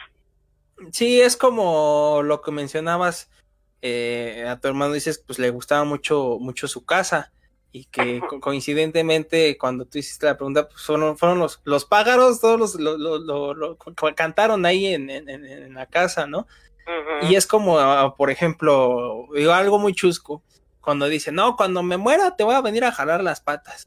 Sí, 0.90 1.20
es 1.20 1.36
como 1.36 2.22
lo 2.24 2.42
que 2.42 2.50
mencionabas 2.50 3.30
eh, 3.82 4.44
a 4.48 4.58
tu 4.58 4.66
hermano, 4.66 4.92
dices, 4.92 5.22
pues 5.24 5.38
le 5.38 5.50
gustaba 5.50 5.84
mucho, 5.84 6.38
mucho 6.40 6.66
su 6.66 6.84
casa 6.84 7.30
y 7.70 7.84
que 7.84 8.20
co- 8.28 8.40
coincidentemente 8.40 9.56
cuando 9.56 9.84
tú 9.84 9.98
hiciste 9.98 10.26
la 10.26 10.36
pregunta, 10.36 10.66
pues 10.68 10.82
fueron, 10.82 11.16
fueron 11.16 11.38
los, 11.38 11.60
los 11.62 11.84
pájaros, 11.84 12.40
todos 12.40 12.58
los, 12.58 12.74
lo, 12.74 12.96
lo- 12.98 13.54
lo- 13.54 13.78
cantaron 14.16 14.66
ahí 14.66 14.86
en, 14.86 15.08
en- 15.08 15.74
la 15.74 15.86
casa, 15.86 16.26
¿no? 16.26 16.48
Y 17.22 17.36
es 17.36 17.46
como, 17.46 17.78
ah, 17.78 18.16
por 18.16 18.30
ejemplo, 18.30 19.28
digo 19.36 19.52
algo 19.52 19.78
muy 19.78 19.94
chusco, 19.94 20.42
cuando 20.80 21.06
dice, 21.06 21.30
no, 21.30 21.54
cuando 21.54 21.84
me 21.84 21.96
muera 21.96 22.34
te 22.34 22.42
voy 22.42 22.56
a 22.56 22.60
venir 22.60 22.84
a 22.84 22.90
jalar 22.92 23.22
las 23.22 23.40
patas. 23.40 23.86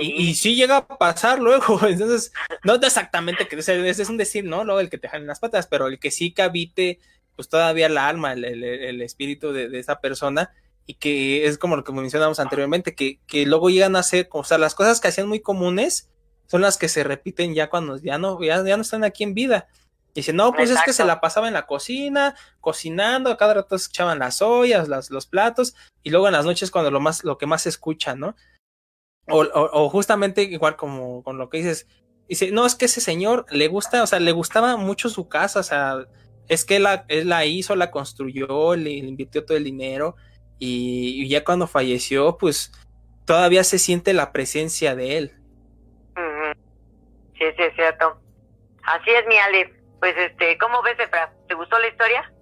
Y, 0.00 0.28
y 0.28 0.34
sí 0.34 0.54
llega 0.54 0.76
a 0.78 0.86
pasar 0.86 1.40
luego, 1.40 1.80
entonces, 1.86 2.32
no 2.64 2.74
exactamente 2.74 3.48
que 3.48 3.56
o 3.56 3.62
sea, 3.62 3.74
ese 3.74 4.02
es 4.02 4.08
un 4.08 4.16
decir, 4.16 4.44
¿no? 4.44 4.62
Luego 4.64 4.80
el 4.80 4.90
que 4.90 4.98
te 4.98 5.08
jalen 5.08 5.26
las 5.26 5.40
patas, 5.40 5.66
pero 5.66 5.88
el 5.88 5.98
que 5.98 6.10
sí 6.12 6.32
que 6.32 6.42
habite, 6.42 7.00
pues 7.36 7.48
todavía 7.48 7.88
la 7.88 8.08
alma, 8.08 8.32
el, 8.32 8.44
el- 8.44 8.62
el 8.64 9.02
espíritu 9.02 9.52
de, 9.52 9.68
de 9.68 9.78
esa 9.78 10.00
persona, 10.00 10.52
y 10.86 10.94
que 10.94 11.46
es 11.46 11.58
como 11.58 11.76
lo 11.76 11.84
que 11.84 11.92
mencionamos 11.92 12.38
anteriormente, 12.40 12.94
que, 12.94 13.20
que 13.26 13.44
luego 13.44 13.70
llegan 13.70 13.96
a 13.96 14.02
ser, 14.02 14.28
o 14.32 14.44
sea, 14.44 14.56
las 14.58 14.74
cosas 14.74 15.00
que 15.00 15.08
hacían 15.08 15.28
muy 15.28 15.40
comunes 15.40 16.08
son 16.46 16.62
las 16.62 16.78
que 16.78 16.88
se 16.88 17.04
repiten 17.04 17.54
ya 17.54 17.68
cuando 17.68 17.98
ya 17.98 18.16
no, 18.18 18.42
ya, 18.42 18.64
ya 18.64 18.76
no 18.76 18.82
están 18.82 19.04
aquí 19.04 19.24
en 19.24 19.34
vida. 19.34 19.68
Y 20.14 20.20
dice, 20.20 20.32
no, 20.32 20.52
pues 20.52 20.70
es 20.70 20.76
que 20.86 20.92
se 20.94 21.04
la 21.04 21.20
pasaba 21.20 21.46
en 21.48 21.54
la 21.54 21.66
cocina, 21.66 22.34
cocinando, 22.60 23.30
a 23.30 23.36
cada 23.36 23.54
rato 23.54 23.76
escuchaban 23.76 24.18
las 24.20 24.40
ollas, 24.42 24.88
las, 24.88 25.10
los 25.10 25.26
platos, 25.26 25.74
y 26.02 26.10
luego 26.10 26.26
en 26.28 26.32
las 26.32 26.44
noches 26.46 26.70
cuando 26.70 26.90
lo 26.90 27.00
más, 27.00 27.22
lo 27.24 27.36
que 27.36 27.46
más 27.46 27.62
se 27.62 27.68
escucha, 27.68 28.14
¿no? 28.14 28.34
O, 29.30 29.42
o, 29.42 29.84
o 29.84 29.88
justamente 29.90 30.42
igual 30.42 30.76
como 30.76 31.22
con 31.22 31.38
lo 31.38 31.50
que 31.50 31.58
dices, 31.58 31.86
dice, 32.28 32.50
no, 32.50 32.66
es 32.66 32.74
que 32.74 32.86
ese 32.86 33.00
señor 33.00 33.46
le 33.50 33.68
gusta, 33.68 34.02
o 34.02 34.06
sea, 34.06 34.20
le 34.20 34.32
gustaba 34.32 34.76
mucho 34.76 35.08
su 35.08 35.28
casa, 35.28 35.60
o 35.60 35.62
sea, 35.62 36.06
es 36.48 36.64
que 36.64 36.76
él 36.76 36.84
la, 36.84 37.04
él 37.08 37.28
la 37.28 37.44
hizo, 37.44 37.76
la 37.76 37.90
construyó, 37.90 38.74
le, 38.74 38.84
le 38.84 39.08
invirtió 39.08 39.44
todo 39.44 39.56
el 39.56 39.64
dinero, 39.64 40.16
y, 40.58 41.22
y 41.22 41.28
ya 41.28 41.44
cuando 41.44 41.66
falleció, 41.66 42.38
pues 42.38 42.72
todavía 43.24 43.64
se 43.64 43.78
siente 43.78 44.14
la 44.14 44.32
presencia 44.32 44.94
de 44.96 45.18
él. 45.18 45.32
Sí 47.38 47.44
sí 47.56 47.62
es 47.62 47.74
cierto 47.76 48.20
así 48.82 49.10
es 49.10 49.26
mi 49.26 49.36
Ale 49.36 49.72
pues 50.00 50.14
este 50.16 50.58
cómo 50.58 50.82
ves 50.82 50.98
Efra? 50.98 51.32
¿te 51.46 51.54
gustó 51.54 51.78
la 51.78 51.88
historia? 51.88 52.32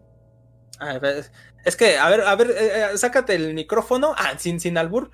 A 0.79 0.99
ver, 0.99 1.25
es 1.65 1.77
que, 1.77 1.97
a 1.97 2.09
ver, 2.11 2.21
a 2.21 2.37
ver, 2.37 2.51
eh, 2.51 2.91
eh, 2.93 2.99
sácate 2.99 3.35
el 3.35 3.55
micrófono, 3.55 4.15
ah, 4.19 4.35
sin, 4.37 4.61
sin 4.61 4.77
albur. 4.77 5.11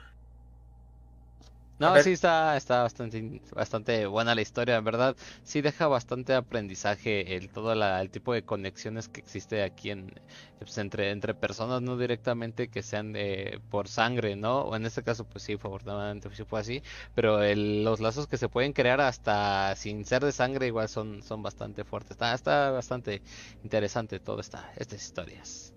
No, 1.83 1.99
sí 1.99 2.13
está, 2.13 2.57
está 2.57 2.83
bastante, 2.83 3.19
in- 3.19 3.43
bastante 3.55 4.07
buena 4.07 4.35
la 4.35 4.43
historia, 4.43 4.77
en 4.77 4.85
verdad. 4.85 5.17
Sí 5.43 5.61
deja 5.63 5.87
bastante 5.89 6.35
aprendizaje 6.35 7.35
el 7.37 7.51
todo 7.51 7.75
la- 7.75 8.01
el 8.01 8.11
tipo 8.11 8.33
de 8.35 8.45
conexiones 8.45 9.09
que 9.09 9.21
existe 9.21 9.63
aquí 9.63 9.91
en 9.91 10.13
pues, 10.59 10.79
entre, 10.79 11.11
entre 11.11 11.35
personas, 11.35 11.83
no 11.83 11.97
directamente 11.99 12.69
que 12.69 12.83
sean 12.83 13.13
de, 13.13 13.61
por 13.69 13.89
sangre, 13.89 14.37
¿no? 14.37 14.63
O 14.63 14.77
en 14.77 14.87
este 14.87 15.03
caso, 15.03 15.25
pues 15.25 15.43
sí, 15.45 15.55
afortunadamente 15.55 16.31
sí 16.35 16.45
fue 16.45 16.61
así, 16.61 16.83
pero 17.15 17.43
el- 17.43 17.83
los 17.85 18.01
lazos 18.01 18.27
que 18.29 18.39
se 18.39 18.49
pueden 18.49 18.73
crear 18.73 19.01
hasta 19.01 19.75
sin 19.77 20.05
ser 20.05 20.25
de 20.25 20.33
sangre 20.33 20.67
igual 20.69 20.89
son, 20.89 21.23
son 21.23 21.43
bastante 21.43 21.85
fuertes. 21.85 22.13
Está, 22.13 22.35
está 22.35 22.71
bastante 22.71 23.23
interesante 23.63 24.21
toda 24.21 24.41
esta, 24.41 24.71
estas 24.77 25.03
historias. 25.03 25.75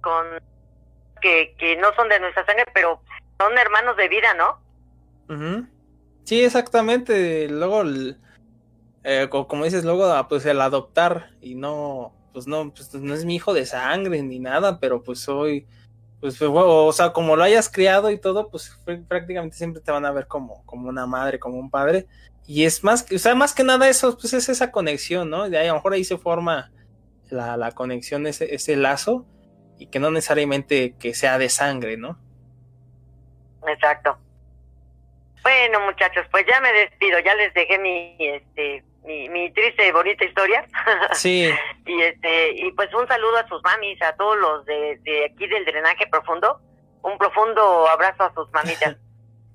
con 0.00 0.26
que, 1.20 1.54
que 1.58 1.76
no 1.76 1.92
son 1.94 2.08
de 2.08 2.20
nuestra 2.20 2.44
sangre, 2.46 2.64
pero 2.74 3.00
son 3.38 3.56
hermanos 3.58 3.96
de 3.96 4.08
vida, 4.08 4.34
¿no? 4.34 4.58
Sí, 6.24 6.42
exactamente. 6.44 7.48
Luego, 7.48 7.82
el- 7.82 8.18
eh, 9.04 9.28
co- 9.30 9.46
como 9.48 9.64
dices, 9.64 9.84
luego, 9.84 10.06
ah, 10.06 10.28
pues 10.28 10.44
el 10.46 10.60
adoptar 10.60 11.30
y 11.40 11.54
no, 11.54 12.12
pues 12.32 12.46
no, 12.46 12.72
pues 12.72 12.94
no 12.94 13.14
es 13.14 13.24
mi 13.24 13.36
hijo 13.36 13.54
de 13.54 13.66
sangre 13.66 14.22
ni 14.22 14.38
nada, 14.38 14.78
pero 14.80 15.02
pues 15.02 15.20
soy, 15.20 15.66
pues, 16.20 16.36
o 16.42 16.92
sea, 16.92 17.12
como 17.12 17.36
lo 17.36 17.42
hayas 17.44 17.70
criado 17.70 18.10
y 18.10 18.18
todo, 18.18 18.50
pues 18.50 18.70
prácticamente 19.08 19.56
siempre 19.56 19.82
te 19.82 19.90
van 19.92 20.04
a 20.04 20.12
ver 20.12 20.26
como, 20.26 20.64
como 20.66 20.88
una 20.88 21.06
madre, 21.06 21.38
como 21.38 21.58
un 21.58 21.70
padre. 21.70 22.06
Y 22.46 22.64
es 22.64 22.84
más, 22.84 23.06
o 23.12 23.18
sea, 23.18 23.34
más 23.34 23.54
que 23.54 23.64
nada 23.64 23.88
eso, 23.88 24.16
pues 24.18 24.34
es 24.34 24.48
esa 24.48 24.70
conexión, 24.72 25.30
¿no? 25.30 25.48
De 25.48 25.58
ahí, 25.58 25.66
a 25.66 25.70
lo 25.70 25.76
mejor 25.76 25.94
ahí 25.94 26.04
se 26.04 26.18
forma 26.18 26.70
la, 27.30 27.56
la 27.56 27.72
conexión, 27.72 28.26
ese, 28.26 28.54
ese 28.54 28.76
lazo, 28.76 29.24
y 29.80 29.86
que 29.86 29.98
no 29.98 30.10
necesariamente 30.10 30.94
que 31.00 31.14
sea 31.14 31.38
de 31.38 31.48
sangre, 31.48 31.96
¿no? 31.96 32.18
Exacto. 33.66 34.18
Bueno, 35.42 35.80
muchachos, 35.80 36.26
pues 36.30 36.44
ya 36.46 36.60
me 36.60 36.70
despido, 36.72 37.18
ya 37.20 37.34
les 37.34 37.52
dejé 37.54 37.78
mi 37.78 38.14
este 38.18 38.84
mi, 39.04 39.30
mi 39.30 39.50
triste 39.52 39.88
y 39.88 39.92
bonita 39.92 40.24
historia. 40.24 40.66
Sí, 41.14 41.50
y 41.86 42.02
este 42.02 42.52
y 42.52 42.70
pues 42.72 42.92
un 42.94 43.08
saludo 43.08 43.38
a 43.38 43.48
sus 43.48 43.62
mamis, 43.62 44.00
a 44.02 44.14
todos 44.16 44.36
los 44.38 44.66
de, 44.66 45.00
de 45.02 45.24
aquí 45.24 45.46
del 45.46 45.64
drenaje 45.64 46.06
profundo. 46.08 46.60
Un 47.02 47.16
profundo 47.16 47.88
abrazo 47.88 48.24
a 48.24 48.34
sus 48.34 48.50
mamitas. 48.52 48.96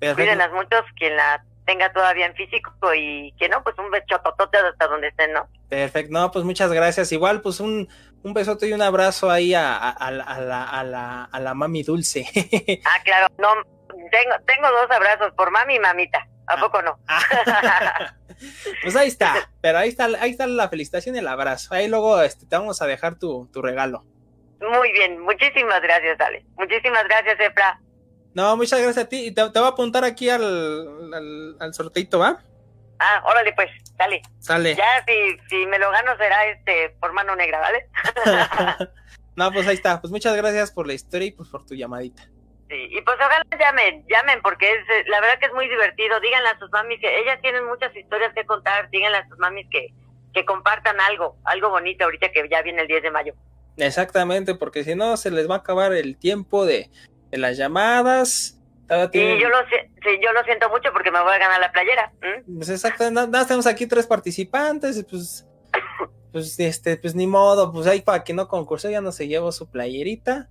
Cuídenlas 0.00 0.52
muchos, 0.52 0.84
quien 0.96 1.16
la 1.16 1.44
tenga 1.64 1.92
todavía 1.92 2.26
en 2.26 2.34
físico 2.34 2.72
y 2.94 3.32
que 3.38 3.48
no, 3.48 3.62
pues 3.62 3.76
un 3.78 3.90
bechototote 3.90 4.58
hasta 4.58 4.86
donde 4.88 5.08
estén, 5.08 5.32
¿no? 5.32 5.48
Perfecto, 5.68 6.12
no, 6.12 6.30
pues 6.30 6.44
muchas 6.44 6.72
gracias. 6.72 7.12
Igual, 7.12 7.42
pues 7.42 7.60
un, 7.60 7.88
un 8.22 8.34
besote 8.34 8.68
y 8.68 8.72
un 8.72 8.82
abrazo 8.82 9.30
ahí 9.30 9.54
a, 9.54 9.76
a, 9.76 9.90
a 9.90 10.10
la, 10.10 10.24
a, 10.24 10.40
la, 10.40 10.64
a, 10.64 10.84
la, 10.84 11.24
a 11.24 11.40
la 11.40 11.54
mami 11.54 11.82
dulce. 11.82 12.26
Ah, 12.84 13.02
claro, 13.04 13.26
no, 13.38 13.48
tengo, 13.88 14.34
tengo 14.46 14.68
dos 14.70 14.90
abrazos 14.90 15.32
por 15.36 15.50
mami 15.50 15.76
y 15.76 15.78
mamita, 15.78 16.26
¿a 16.46 16.56
poco 16.58 16.82
no? 16.82 16.98
pues 18.82 18.96
ahí 18.96 19.08
está, 19.08 19.50
pero 19.60 19.78
ahí 19.78 19.88
está, 19.88 20.06
ahí 20.20 20.30
está 20.30 20.46
la 20.46 20.68
felicitación 20.68 21.16
y 21.16 21.18
el 21.18 21.28
abrazo. 21.28 21.74
Ahí 21.74 21.88
luego 21.88 22.20
este, 22.22 22.46
te 22.46 22.56
vamos 22.56 22.80
a 22.82 22.86
dejar 22.86 23.18
tu, 23.18 23.48
tu 23.52 23.62
regalo. 23.62 24.04
Muy 24.60 24.92
bien, 24.92 25.20
muchísimas 25.20 25.82
gracias, 25.82 26.20
Ale. 26.20 26.44
Muchísimas 26.56 27.04
gracias, 27.04 27.38
Efra. 27.40 27.80
No, 28.34 28.56
muchas 28.56 28.80
gracias 28.80 29.06
a 29.06 29.08
ti. 29.08 29.26
Y 29.26 29.30
te, 29.32 29.42
te 29.50 29.58
voy 29.58 29.68
a 29.68 29.72
apuntar 29.72 30.04
aquí 30.04 30.28
al, 30.28 30.42
al, 31.14 31.56
al 31.58 31.74
sorteito, 31.74 32.18
¿va? 32.18 32.42
Ah, 32.98 33.22
órale 33.26 33.52
pues, 33.52 33.70
dale. 33.96 34.22
Sale. 34.38 34.74
Ya 34.74 35.04
si, 35.06 35.38
si 35.48 35.66
me 35.66 35.78
lo 35.78 35.90
gano 35.90 36.16
será 36.16 36.46
este 36.46 36.90
por 37.00 37.12
mano 37.12 37.36
negra, 37.36 37.60
¿vale? 37.60 37.86
no, 39.36 39.52
pues 39.52 39.66
ahí 39.66 39.74
está. 39.74 40.00
Pues 40.00 40.10
muchas 40.10 40.36
gracias 40.36 40.70
por 40.70 40.86
la 40.86 40.94
historia 40.94 41.28
y 41.28 41.32
pues 41.32 41.48
por 41.48 41.64
tu 41.66 41.74
llamadita. 41.74 42.22
Sí, 42.68 42.88
y 42.90 43.00
pues 43.02 43.16
ojalá 43.16 43.44
llamen, 43.58 44.04
llamen, 44.08 44.40
porque 44.42 44.72
es 44.72 44.78
eh, 44.78 45.04
la 45.06 45.20
verdad 45.20 45.38
que 45.38 45.46
es 45.46 45.52
muy 45.52 45.68
divertido. 45.68 46.18
Díganle 46.20 46.48
a 46.48 46.58
sus 46.58 46.70
mamis 46.70 47.00
que 47.00 47.20
ellas 47.20 47.40
tienen 47.40 47.64
muchas 47.66 47.94
historias 47.94 48.32
que 48.34 48.44
contar. 48.44 48.90
Díganle 48.90 49.18
a 49.18 49.28
sus 49.28 49.38
mamis 49.38 49.66
que, 49.70 49.92
que 50.34 50.44
compartan 50.44 51.00
algo, 51.00 51.36
algo 51.44 51.70
bonito 51.70 52.04
ahorita 52.04 52.32
que 52.32 52.48
ya 52.48 52.62
viene 52.62 52.82
el 52.82 52.88
10 52.88 53.02
de 53.04 53.10
mayo. 53.10 53.34
Exactamente, 53.76 54.54
porque 54.54 54.84
si 54.84 54.94
no 54.94 55.16
se 55.16 55.30
les 55.30 55.48
va 55.48 55.56
a 55.56 55.58
acabar 55.58 55.92
el 55.92 56.16
tiempo 56.16 56.66
de, 56.66 56.90
de 57.30 57.38
las 57.38 57.56
llamadas. 57.56 58.55
Y 59.12 59.40
yo 59.40 59.48
lo, 59.48 59.58
si- 59.68 59.88
sí, 60.02 60.18
yo 60.22 60.32
lo 60.32 60.42
siento 60.44 60.68
mucho 60.70 60.92
porque 60.92 61.10
me 61.10 61.20
voy 61.20 61.34
a 61.34 61.38
ganar 61.38 61.60
la 61.60 61.72
playera. 61.72 62.12
¿m? 62.22 62.42
Pues 62.56 62.68
exacto, 62.68 63.10
nada 63.10 63.26
más 63.26 63.46
tenemos 63.46 63.66
aquí 63.66 63.86
tres 63.86 64.06
participantes 64.06 64.96
y 64.96 65.02
pues, 65.02 65.46
pues 66.32 66.58
este, 66.60 66.96
pues 66.96 67.14
ni 67.14 67.26
modo, 67.26 67.72
pues 67.72 67.86
ahí 67.86 68.00
para 68.02 68.22
que 68.22 68.32
no 68.32 68.46
concursó 68.48 68.88
ya 68.90 69.00
no 69.00 69.10
se 69.12 69.26
llevó 69.28 69.50
su 69.52 69.68
playerita 69.70 70.48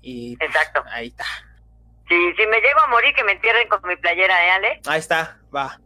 y 0.00 0.36
pues, 0.36 0.50
Exacto. 0.50 0.84
ahí 0.92 1.08
está, 1.08 1.24
Si, 2.08 2.14
si 2.34 2.46
me 2.46 2.60
llego 2.60 2.80
a 2.80 2.88
morir, 2.88 3.14
que 3.14 3.24
me 3.24 3.32
entierren 3.32 3.68
con 3.68 3.80
mi 3.86 3.96
playera, 3.96 4.46
¿eh, 4.46 4.50
Ale? 4.52 4.80
ahí 4.86 4.98
está, 5.00 5.38
va, 5.54 5.80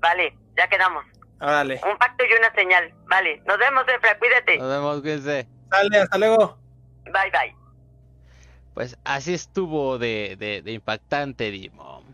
Vale, 0.00 0.36
ya 0.56 0.68
quedamos. 0.68 1.04
órale, 1.40 1.80
Un 1.90 1.98
pacto 1.98 2.24
y 2.24 2.32
una 2.34 2.52
señal. 2.54 2.94
Vale, 3.06 3.42
nos 3.46 3.58
vemos, 3.58 3.84
Efra, 3.88 4.18
cuídate. 4.18 4.56
Nos 4.58 4.70
vemos, 4.70 5.00
cuídense. 5.00 5.48
sale, 5.70 5.98
hasta 5.98 6.18
luego. 6.18 6.58
Bye, 7.06 7.30
bye. 7.32 7.59
Pues 8.74 8.96
así 9.04 9.34
estuvo 9.34 9.98
de, 9.98 10.36
de, 10.38 10.62
de 10.62 10.72
impactante, 10.72 11.50
Dimo. 11.50 12.04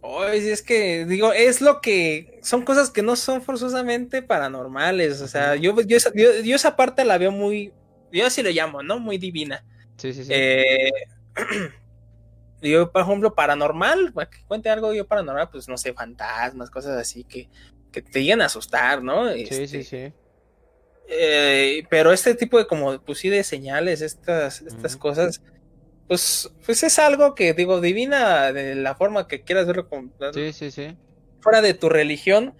Oye, 0.00 0.52
es 0.52 0.62
que 0.62 1.04
digo, 1.04 1.32
es 1.32 1.60
lo 1.60 1.80
que 1.80 2.38
son 2.42 2.62
cosas 2.62 2.90
que 2.90 3.02
no 3.02 3.16
son 3.16 3.42
forzosamente 3.42 4.22
paranormales, 4.22 5.20
o 5.20 5.26
sea, 5.26 5.56
yo, 5.56 5.80
yo, 5.80 5.96
esa, 5.96 6.12
yo, 6.14 6.28
yo 6.44 6.54
esa 6.54 6.76
parte 6.76 7.04
la 7.04 7.18
veo 7.18 7.32
muy, 7.32 7.72
yo 8.12 8.24
así 8.24 8.42
lo 8.42 8.50
llamo, 8.50 8.82
¿no? 8.84 9.00
Muy 9.00 9.18
divina. 9.18 9.64
Sí, 9.96 10.12
sí, 10.12 10.24
sí. 10.24 10.30
Eh, 10.32 10.90
yo, 12.62 12.92
por 12.92 13.02
ejemplo, 13.02 13.34
paranormal, 13.34 14.12
para 14.12 14.30
que 14.30 14.44
cuente 14.44 14.70
algo 14.70 14.94
yo 14.94 15.06
paranormal, 15.08 15.50
pues 15.50 15.68
no 15.68 15.76
sé, 15.76 15.92
fantasmas, 15.92 16.70
cosas 16.70 16.96
así 16.98 17.24
que, 17.24 17.48
que 17.90 18.00
te 18.00 18.22
llegan 18.22 18.42
a 18.42 18.46
asustar, 18.46 19.02
¿no? 19.02 19.32
sí, 19.32 19.42
Este, 19.42 19.66
sí, 19.66 19.82
sí. 19.82 20.12
Eh, 21.08 21.84
pero 21.88 22.12
este 22.12 22.34
tipo 22.34 22.58
de 22.58 22.66
como, 22.66 23.00
pues 23.02 23.18
sí, 23.18 23.28
de 23.28 23.44
señales, 23.44 24.00
estas, 24.00 24.62
estas 24.62 24.96
cosas, 24.96 25.42
pues, 26.08 26.50
pues 26.64 26.82
es 26.82 26.98
algo 26.98 27.34
que 27.34 27.52
digo, 27.54 27.80
divina 27.80 28.52
de 28.52 28.74
la 28.74 28.94
forma 28.94 29.26
que 29.28 29.42
quieras 29.42 29.66
verlo 29.66 29.88
con, 29.88 30.12
Sí, 30.34 30.52
sí, 30.52 30.70
sí. 30.70 30.96
fuera 31.40 31.60
de 31.62 31.74
tu 31.74 31.88
religión, 31.88 32.54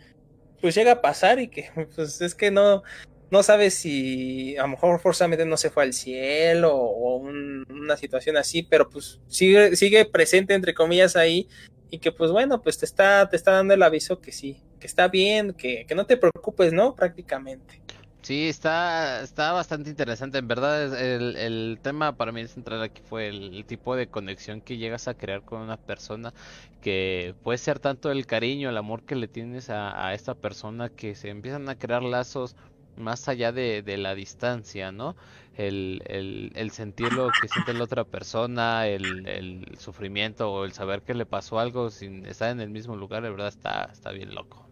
pues 0.61 0.75
llega 0.75 0.93
a 0.93 1.03
pasar 1.03 1.39
y 1.39 1.49
que 1.49 1.71
pues 1.95 2.21
es 2.21 2.35
que 2.35 2.51
no, 2.51 2.83
no 3.31 3.43
sabes 3.43 3.75
si 3.75 4.57
a 4.57 4.63
lo 4.63 4.69
mejor 4.69 5.01
forzosamente 5.01 5.45
no 5.45 5.57
se 5.57 5.71
fue 5.71 5.83
al 5.85 5.93
cielo 5.93 6.75
o 6.75 7.17
un- 7.17 7.65
una 7.71 7.97
situación 7.97 8.37
así, 8.37 8.63
pero 8.63 8.89
pues 8.89 9.21
sigue, 9.29 9.77
sigue 9.77 10.05
presente 10.07 10.55
entre 10.55 10.75
comillas 10.75 11.17
ahí 11.17 11.49
y 11.91 11.99
que 11.99 12.11
pues 12.13 12.31
bueno, 12.33 12.63
pues 12.63 12.79
te 12.79 12.85
está, 12.85 13.29
te 13.29 13.37
está 13.37 13.53
dando 13.53 13.75
el 13.75 13.83
aviso 13.83 14.21
que 14.21 14.33
sí, 14.33 14.61
que 14.81 14.87
está 14.89 15.09
bien, 15.09 15.53
que, 15.53 15.85
que 15.87 15.95
no 15.95 16.05
te 16.07 16.17
preocupes, 16.17 16.73
¿no? 16.73 16.95
Prácticamente. 16.97 17.81
Sí, 18.27 18.49
está, 18.49 19.23
está 19.23 19.53
bastante 19.53 19.89
interesante. 19.91 20.39
En 20.39 20.49
verdad, 20.49 21.01
el, 21.01 21.37
el 21.37 21.79
tema 21.81 22.17
para 22.17 22.33
mí 22.33 22.45
central 22.49 22.83
aquí 22.83 23.01
fue 23.05 23.29
el, 23.29 23.55
el 23.55 23.65
tipo 23.67 23.95
de 23.95 24.09
conexión 24.11 24.61
que 24.63 24.79
llegas 24.79 25.07
a 25.07 25.15
crear 25.17 25.45
con 25.45 25.61
una 25.63 25.77
persona, 25.77 26.35
que 26.81 27.37
puede 27.43 27.59
ser 27.59 27.79
tanto 27.79 28.11
el 28.11 28.27
cariño, 28.27 28.69
el 28.69 28.77
amor 28.79 29.05
que 29.05 29.15
le 29.15 29.29
tienes 29.29 29.71
a, 29.71 30.09
a 30.09 30.13
esta 30.15 30.35
persona, 30.35 30.89
que 30.91 31.15
se 31.15 31.29
empiezan 31.31 31.69
a 31.69 31.79
crear 31.79 32.03
lazos 32.03 32.57
más 32.97 33.29
allá 33.29 33.53
de, 33.53 33.83
de 33.83 33.97
la 33.97 34.15
distancia, 34.17 34.91
¿no? 34.91 35.15
El, 35.55 36.03
el, 36.07 36.51
el 36.57 36.71
sentir 36.73 37.13
lo 37.13 37.37
que 37.41 37.47
siente 37.49 37.75
la 37.75 37.85
otra 37.85 38.05
persona, 38.05 38.89
el, 38.89 39.27
el 39.29 39.79
sufrimiento 39.79 40.51
o 40.53 40.65
el 40.65 40.73
saber 40.73 41.03
que 41.03 41.15
le 41.15 41.27
pasó 41.27 41.61
algo 41.61 41.91
sin 41.91 42.27
estar 42.27 42.51
en 42.51 42.61
el 42.61 42.71
mismo 42.71 42.97
lugar, 42.97 43.23
de 43.23 43.31
verdad 43.31 43.49
está, 43.49 43.85
está 43.93 44.11
bien 44.11 44.35
loco. 44.35 44.66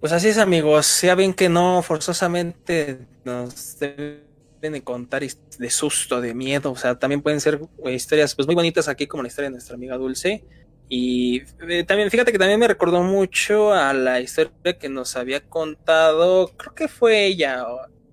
Pues 0.00 0.12
así 0.12 0.28
es 0.28 0.38
amigos, 0.38 1.00
ya 1.02 1.14
ven 1.16 1.34
que 1.34 1.48
no 1.48 1.82
forzosamente 1.82 3.00
nos 3.24 3.78
deben 3.80 4.22
de 4.60 4.82
contar 4.84 5.22
de 5.22 5.70
susto, 5.70 6.20
de 6.20 6.34
miedo, 6.34 6.70
o 6.70 6.76
sea, 6.76 6.96
también 6.98 7.20
pueden 7.20 7.40
ser 7.40 7.60
eh, 7.84 7.92
historias 7.94 8.34
pues 8.34 8.46
muy 8.46 8.54
bonitas 8.54 8.86
aquí 8.88 9.08
como 9.08 9.22
la 9.24 9.28
historia 9.28 9.48
de 9.48 9.52
nuestra 9.52 9.74
amiga 9.74 9.96
Dulce 9.96 10.44
y 10.88 11.42
eh, 11.68 11.84
también 11.84 12.10
fíjate 12.10 12.30
que 12.32 12.38
también 12.38 12.60
me 12.60 12.68
recordó 12.68 13.02
mucho 13.02 13.72
a 13.72 13.92
la 13.92 14.20
historia 14.20 14.78
que 14.78 14.88
nos 14.88 15.16
había 15.16 15.40
contado, 15.48 16.48
creo 16.56 16.74
que 16.74 16.86
fue 16.88 17.26
ella, 17.26 17.64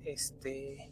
este, 0.03 0.91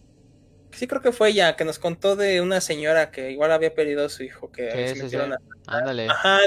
sí 0.71 0.87
creo 0.87 1.01
que 1.01 1.11
fue 1.11 1.29
ella 1.29 1.55
que 1.55 1.65
nos 1.65 1.79
contó 1.79 2.15
de 2.15 2.39
una 2.41 2.61
señora 2.61 3.09
que 3.11 3.31
igual 3.31 3.51
había 3.51 3.73
perdido 3.73 4.05
a 4.05 4.09
su 4.09 4.23
hijo 4.23 4.51
que 4.51 4.71
Sí, 4.71 4.77
se 4.77 4.87
sí, 4.89 4.95
sí. 4.95 5.03
metieron 5.05 5.33
a 5.33 5.37
Ándale. 5.65 6.07
Ajá, 6.07 6.39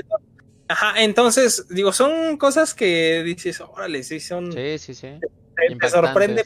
ajá, 0.68 1.02
entonces, 1.02 1.66
digo, 1.68 1.92
son 1.92 2.36
cosas 2.36 2.74
que 2.74 3.22
dices, 3.22 3.60
órale, 3.60 4.02
sí, 4.02 4.20
son, 4.20 4.52
Sí, 4.52 4.78
sí, 4.78 4.94
sí. 4.94 5.08
te, 5.80 5.88
sorprende. 5.88 6.44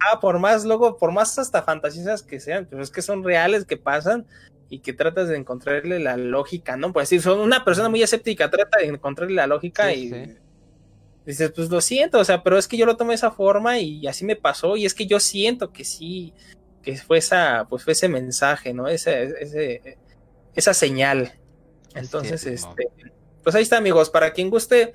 Ah, 0.00 0.20
por 0.20 0.38
más, 0.38 0.64
luego, 0.64 0.96
por 0.96 1.12
más 1.12 1.38
hasta 1.38 1.62
fantasiosas 1.62 2.22
que 2.22 2.38
sean, 2.38 2.66
pero 2.70 2.82
es 2.82 2.90
que 2.90 3.02
son 3.02 3.24
reales, 3.24 3.64
que 3.64 3.76
pasan 3.76 4.26
y 4.68 4.78
que 4.80 4.92
tratas 4.92 5.28
de 5.28 5.36
encontrarle 5.36 5.98
la 5.98 6.16
lógica, 6.16 6.76
¿no? 6.76 6.92
Pues 6.92 7.08
sí, 7.08 7.18
son 7.18 7.40
una 7.40 7.64
persona 7.64 7.88
muy 7.88 8.02
escéptica, 8.02 8.50
trata 8.50 8.78
de 8.78 8.86
encontrarle 8.86 9.34
la 9.34 9.46
lógica 9.46 9.90
Sí, 9.92 10.00
y 10.00 10.08
sí. 10.10 10.36
dices, 11.26 11.52
pues 11.52 11.68
lo 11.70 11.80
siento, 11.80 12.18
o 12.20 12.24
sea, 12.24 12.42
pero 12.42 12.58
es 12.58 12.68
que 12.68 12.76
yo 12.76 12.86
lo 12.86 12.96
tomé 12.96 13.10
de 13.10 13.16
esa 13.16 13.32
forma 13.32 13.78
y 13.80 14.06
así 14.06 14.24
me 14.24 14.36
pasó 14.36 14.76
y 14.76 14.86
es 14.86 14.94
que 14.94 15.06
yo 15.06 15.18
siento 15.18 15.72
que 15.72 15.84
sí, 15.84 16.32
que 16.82 16.96
fue 16.96 17.18
esa, 17.18 17.66
pues 17.68 17.82
fue 17.82 17.94
ese 17.94 18.08
mensaje, 18.08 18.72
¿no? 18.72 18.86
Ese, 18.88 19.24
ese, 19.40 19.98
esa 20.54 20.74
señal. 20.74 21.32
Entonces, 21.94 22.46
este, 22.46 22.88
pues 23.48 23.56
ahí 23.56 23.62
está, 23.62 23.78
amigos, 23.78 24.10
para 24.10 24.34
quien 24.34 24.50
guste, 24.50 24.92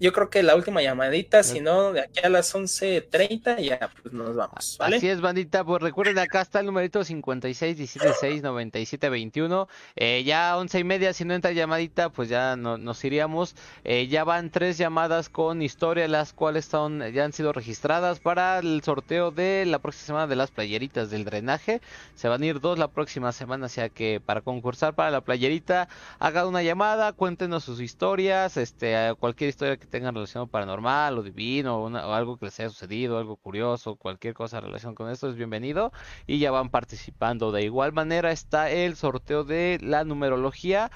yo 0.00 0.12
creo 0.12 0.30
que 0.30 0.42
la 0.42 0.54
última 0.56 0.82
llamadita, 0.82 1.42
si 1.42 1.60
no, 1.60 1.92
de 1.92 2.02
aquí 2.02 2.20
a 2.22 2.28
las 2.28 2.54
11.30 2.54 3.60
ya 3.60 3.90
pues 4.02 4.14
nos 4.14 4.36
vamos, 4.36 4.76
¿vale? 4.78 4.96
Así 4.96 5.08
es, 5.08 5.20
bandita. 5.20 5.64
Pues 5.64 5.82
recuerden, 5.82 6.18
acá 6.18 6.42
está 6.42 6.60
el 6.60 6.66
numerito 6.66 7.02
56 7.02 7.76
17 7.76 8.14
6 8.20 8.42
97 8.42 9.08
21. 9.08 9.68
Eh, 9.96 10.22
ya 10.24 10.56
once 10.56 10.78
y 10.78 10.84
media, 10.84 11.12
si 11.12 11.24
no 11.24 11.34
entra 11.34 11.52
llamadita, 11.52 12.10
pues 12.10 12.28
ya 12.28 12.56
no, 12.56 12.78
nos 12.78 13.04
iríamos. 13.04 13.54
Eh, 13.84 14.06
ya 14.08 14.24
van 14.24 14.50
tres 14.50 14.78
llamadas 14.78 15.28
con 15.28 15.62
historia, 15.62 16.06
las 16.08 16.32
cuales 16.32 16.66
son, 16.66 17.02
ya 17.12 17.24
han 17.24 17.32
sido 17.32 17.52
registradas 17.52 18.20
para 18.20 18.58
el 18.58 18.82
sorteo 18.82 19.30
de 19.30 19.64
la 19.66 19.78
próxima 19.80 20.06
semana 20.06 20.26
de 20.26 20.36
las 20.36 20.50
playeritas 20.50 21.10
del 21.10 21.24
drenaje. 21.24 21.80
Se 22.14 22.28
van 22.28 22.42
a 22.42 22.46
ir 22.46 22.60
dos 22.60 22.78
la 22.78 22.88
próxima 22.88 23.32
semana, 23.32 23.66
o 23.66 23.68
sea 23.68 23.88
que 23.88 24.20
para 24.24 24.40
concursar 24.40 24.94
para 24.94 25.10
la 25.10 25.20
playerita, 25.22 25.88
haga 26.18 26.46
una 26.46 26.62
llamada, 26.62 27.12
cuéntenos 27.12 27.64
sus 27.64 27.80
historias, 27.80 28.56
este, 28.56 28.94
eh, 28.94 29.14
cualquier 29.18 29.50
historia 29.50 29.76
que 29.76 29.87
tengan 29.88 30.14
relación 30.14 30.48
paranormal 30.48 31.18
o 31.18 31.22
divino 31.22 31.76
o, 31.78 31.86
una- 31.86 32.06
o 32.06 32.12
algo 32.14 32.38
que 32.38 32.46
les 32.46 32.58
haya 32.60 32.70
sucedido, 32.70 33.18
algo 33.18 33.36
curioso, 33.36 33.96
cualquier 33.96 34.34
cosa 34.34 34.58
en 34.58 34.64
relación 34.64 34.94
con 34.94 35.10
esto 35.10 35.28
es 35.28 35.36
bienvenido 35.36 35.92
y 36.26 36.38
ya 36.38 36.50
van 36.50 36.70
participando. 36.70 37.52
De 37.52 37.62
igual 37.64 37.92
manera 37.92 38.30
está 38.32 38.70
el 38.70 38.96
sorteo 38.96 39.44
de 39.44 39.78
la 39.82 40.04
numerología 40.04 40.90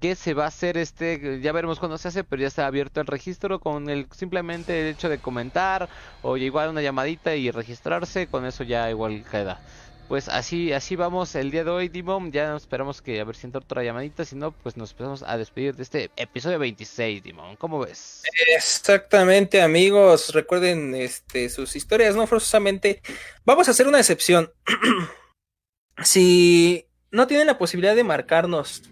que 0.00 0.16
se 0.16 0.34
va 0.34 0.44
a 0.44 0.48
hacer 0.48 0.76
este, 0.78 1.40
ya 1.40 1.52
veremos 1.52 1.78
cuándo 1.78 1.96
se 1.98 2.08
hace, 2.08 2.24
pero 2.24 2.42
ya 2.42 2.48
está 2.48 2.66
abierto 2.66 3.00
el 3.00 3.06
registro 3.06 3.60
con 3.60 3.88
el 3.88 4.08
simplemente 4.12 4.80
el 4.82 4.88
hecho 4.88 5.08
de 5.08 5.20
comentar 5.20 5.88
o 6.20 6.36
igual 6.36 6.70
una 6.70 6.82
llamadita 6.82 7.36
y 7.36 7.50
registrarse, 7.52 8.28
con 8.28 8.44
eso 8.44 8.64
ya 8.64 8.90
igual 8.90 9.24
queda. 9.30 9.62
Pues 10.08 10.28
así, 10.28 10.72
así 10.72 10.94
vamos 10.94 11.34
el 11.34 11.50
día 11.50 11.64
de 11.64 11.70
hoy, 11.70 11.88
Dimon. 11.88 12.32
Ya 12.32 12.54
esperamos 12.54 13.00
que 13.00 13.20
a 13.20 13.24
ver 13.24 13.34
si 13.36 13.46
entra 13.46 13.60
otra 13.60 13.82
llamadita. 13.82 14.24
Si 14.24 14.36
no, 14.36 14.52
pues 14.52 14.76
nos 14.76 14.90
empezamos 14.90 15.22
a 15.22 15.38
despedir 15.38 15.74
de 15.74 15.82
este 15.82 16.10
episodio 16.16 16.58
26, 16.58 17.22
Dimon. 17.22 17.56
¿Cómo 17.56 17.78
ves? 17.78 18.22
Exactamente, 18.56 19.62
amigos. 19.62 20.34
Recuerden 20.34 20.94
este, 20.94 21.48
sus 21.48 21.74
historias, 21.76 22.14
no 22.14 22.26
forzosamente. 22.26 23.00
Vamos 23.44 23.68
a 23.68 23.70
hacer 23.70 23.86
una 23.86 23.98
excepción. 23.98 24.52
si 26.04 26.86
no 27.10 27.26
tienen 27.26 27.46
la 27.46 27.58
posibilidad 27.58 27.94
de 27.94 28.04
marcarnos, 28.04 28.82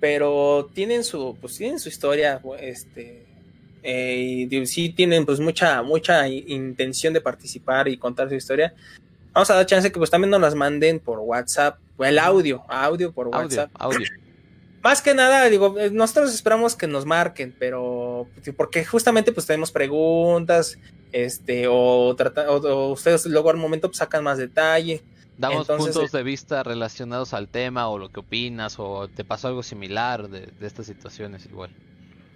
pero 0.00 0.70
tienen 0.74 1.04
su, 1.04 1.36
pues 1.40 1.56
tienen 1.56 1.78
su 1.78 1.88
historia, 1.88 2.40
este, 2.60 3.26
eh, 3.82 4.48
y 4.50 4.66
sí 4.66 4.90
tienen 4.90 5.24
pues 5.24 5.40
mucha, 5.40 5.82
mucha 5.82 6.28
intención 6.28 7.12
de 7.12 7.20
participar 7.20 7.88
y 7.88 7.96
contar 7.96 8.28
su 8.28 8.34
historia. 8.34 8.74
Vamos 9.32 9.50
a 9.50 9.54
dar 9.54 9.66
chance 9.66 9.90
que 9.90 9.98
pues 9.98 10.10
también 10.10 10.30
nos 10.30 10.40
las 10.40 10.54
manden 10.54 11.00
por 11.00 11.18
WhatsApp, 11.18 11.78
o 11.96 12.04
el 12.04 12.18
audio, 12.18 12.62
audio 12.68 13.12
por 13.12 13.28
WhatsApp. 13.28 13.70
audio. 13.74 14.06
más 14.82 15.00
que 15.00 15.14
nada, 15.14 15.44
digo, 15.46 15.78
eh, 15.78 15.90
nosotros 15.90 16.34
esperamos 16.34 16.76
que 16.76 16.86
nos 16.86 17.06
marquen, 17.06 17.54
pero 17.58 18.26
porque 18.56 18.84
justamente 18.84 19.32
pues 19.32 19.46
tenemos 19.46 19.72
preguntas, 19.72 20.78
este, 21.12 21.66
o, 21.68 22.14
trata, 22.16 22.50
o, 22.50 22.92
ustedes 22.92 23.24
luego 23.26 23.50
al 23.50 23.56
momento 23.56 23.88
pues, 23.88 23.98
sacan 23.98 24.24
más 24.24 24.38
detalle. 24.38 25.02
Damos 25.38 25.66
puntos 25.66 26.12
de 26.12 26.22
vista 26.22 26.62
relacionados 26.62 27.32
al 27.32 27.48
tema 27.48 27.88
o 27.88 27.98
lo 27.98 28.10
que 28.10 28.20
opinas 28.20 28.78
o 28.78 29.08
te 29.08 29.24
pasó 29.24 29.48
algo 29.48 29.62
similar 29.62 30.28
de, 30.28 30.46
de 30.46 30.66
estas 30.66 30.86
situaciones 30.86 31.46
igual. 31.46 31.70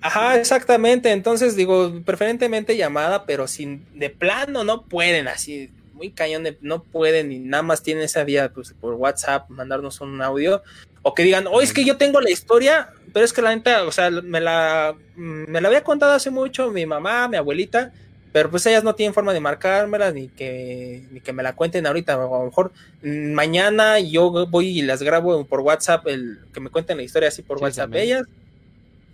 Ajá, 0.01 0.37
exactamente. 0.39 1.13
Entonces 1.13 1.57
digo, 1.57 1.93
preferentemente 2.05 2.77
llamada, 2.77 3.27
pero 3.27 3.47
sin 3.47 3.87
de 3.99 4.11
plano 4.11 4.65
no 4.65 4.85
pueden 4.85 5.29
así, 5.29 5.71
muy 5.97 6.11
cañón, 6.11 6.45
no 6.61 6.83
pueden 6.83 7.33
y 7.33 7.39
nada 7.39 7.63
más 7.63 7.83
tienen 7.83 8.05
esa 8.05 8.23
vía 8.23 8.53
pues, 8.53 8.75
por 8.81 8.95
WhatsApp, 8.95 9.51
mandarnos 9.51 10.01
un 10.01 10.23
audio 10.23 10.63
o 11.03 11.15
que 11.15 11.23
digan, 11.23 11.47
oh, 11.47 11.61
es 11.61 11.73
que 11.73 11.85
yo 11.85 11.97
tengo 11.97 12.21
la 12.21 12.31
historia, 12.31 12.91
pero 13.13 13.25
es 13.25 13.33
que 13.33 13.41
la 13.41 13.55
neta, 13.55 13.85
o 13.85 13.93
sea, 13.93 14.11
me 14.11 14.41
la, 14.41 14.97
me 15.15 15.61
la 15.61 15.69
había 15.69 15.85
contado 15.85 16.13
hace 16.13 16.31
mucho 16.31 16.71
mi 16.71 16.85
mamá, 16.85 17.29
mi 17.29 17.37
abuelita, 17.37 17.93
pero 18.33 18.51
pues 18.51 18.67
ellas 18.67 18.83
no 18.85 18.95
tienen 18.95 19.15
forma 19.15 19.33
de 19.33 19.39
marcármela 19.39 20.11
ni 20.11 20.29
que, 20.29 21.05
ni 21.13 21.21
que 21.21 21.33
me 21.33 21.43
la 21.43 21.55
cuenten 21.55 21.87
ahorita. 21.87 22.15
A 22.15 22.17
lo 22.17 22.45
mejor 22.45 22.73
mm, 23.03 23.33
mañana 23.33 24.01
yo 24.01 24.47
voy 24.49 24.81
y 24.81 24.83
las 24.83 25.01
grabo 25.03 25.45
por 25.45 25.61
WhatsApp, 25.61 26.09
el 26.09 26.41
que 26.53 26.61
me 26.61 26.71
cuenten 26.71 26.97
la 26.97 27.05
historia 27.05 27.29
así 27.29 27.43
por 27.43 27.63
WhatsApp 27.63 27.95
ellas. 27.95 28.27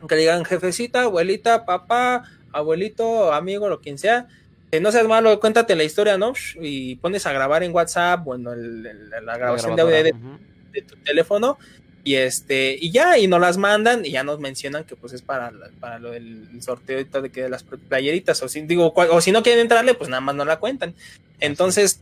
Que 0.09 0.17
digan 0.17 0.45
jefecita, 0.45 1.03
abuelita, 1.03 1.67
papá, 1.67 2.25
abuelito, 2.53 3.33
amigo, 3.33 3.69
lo 3.69 3.81
quien 3.81 3.99
sea. 3.99 4.29
Que 4.73 4.81
no 4.81 4.91
seas 4.91 5.07
malo, 5.07 5.39
cuéntate 5.39 5.77
la 5.77 5.85
historia, 5.85 6.17
¿no? 6.17 6.33
Y 6.59 6.97
pones 6.97 7.27
a 7.27 7.33
grabar 7.35 7.63
en 7.63 7.75
WhatsApp, 7.75 8.25
bueno, 8.25 8.55
la 8.55 9.37
grabación 9.37 9.77
de 9.77 9.83
audio 9.83 10.03
de, 10.03 10.83
tu 10.83 10.97
teléfono 10.97 11.59
y 12.03 12.15
este 12.15 12.79
y 12.81 12.91
ya 12.91 13.19
y 13.19 13.27
nos 13.27 13.39
las 13.39 13.59
mandan 13.59 14.07
y 14.07 14.13
ya 14.13 14.25
nos 14.25 14.41
mencionan 14.41 14.85
que 14.85 14.97
pues 14.97 15.13
es 15.13 15.21
para 15.21 15.53
para 15.79 15.99
lo 15.99 16.13
del 16.13 16.49
sorteo 16.63 17.05
de 17.05 17.31
que 17.31 17.43
de 17.43 17.51
las 17.51 17.65
playeritas 17.65 18.43
o 18.43 18.49
si 18.49 18.63
digo 18.63 18.95
o 18.97 19.21
si 19.21 19.31
no 19.31 19.43
quieren 19.43 19.61
entrarle 19.61 19.93
pues 19.93 20.09
nada 20.09 20.23
más 20.23 20.35
no 20.35 20.47
la 20.47 20.59
cuentan. 20.59 20.95
Entonces 21.39 22.01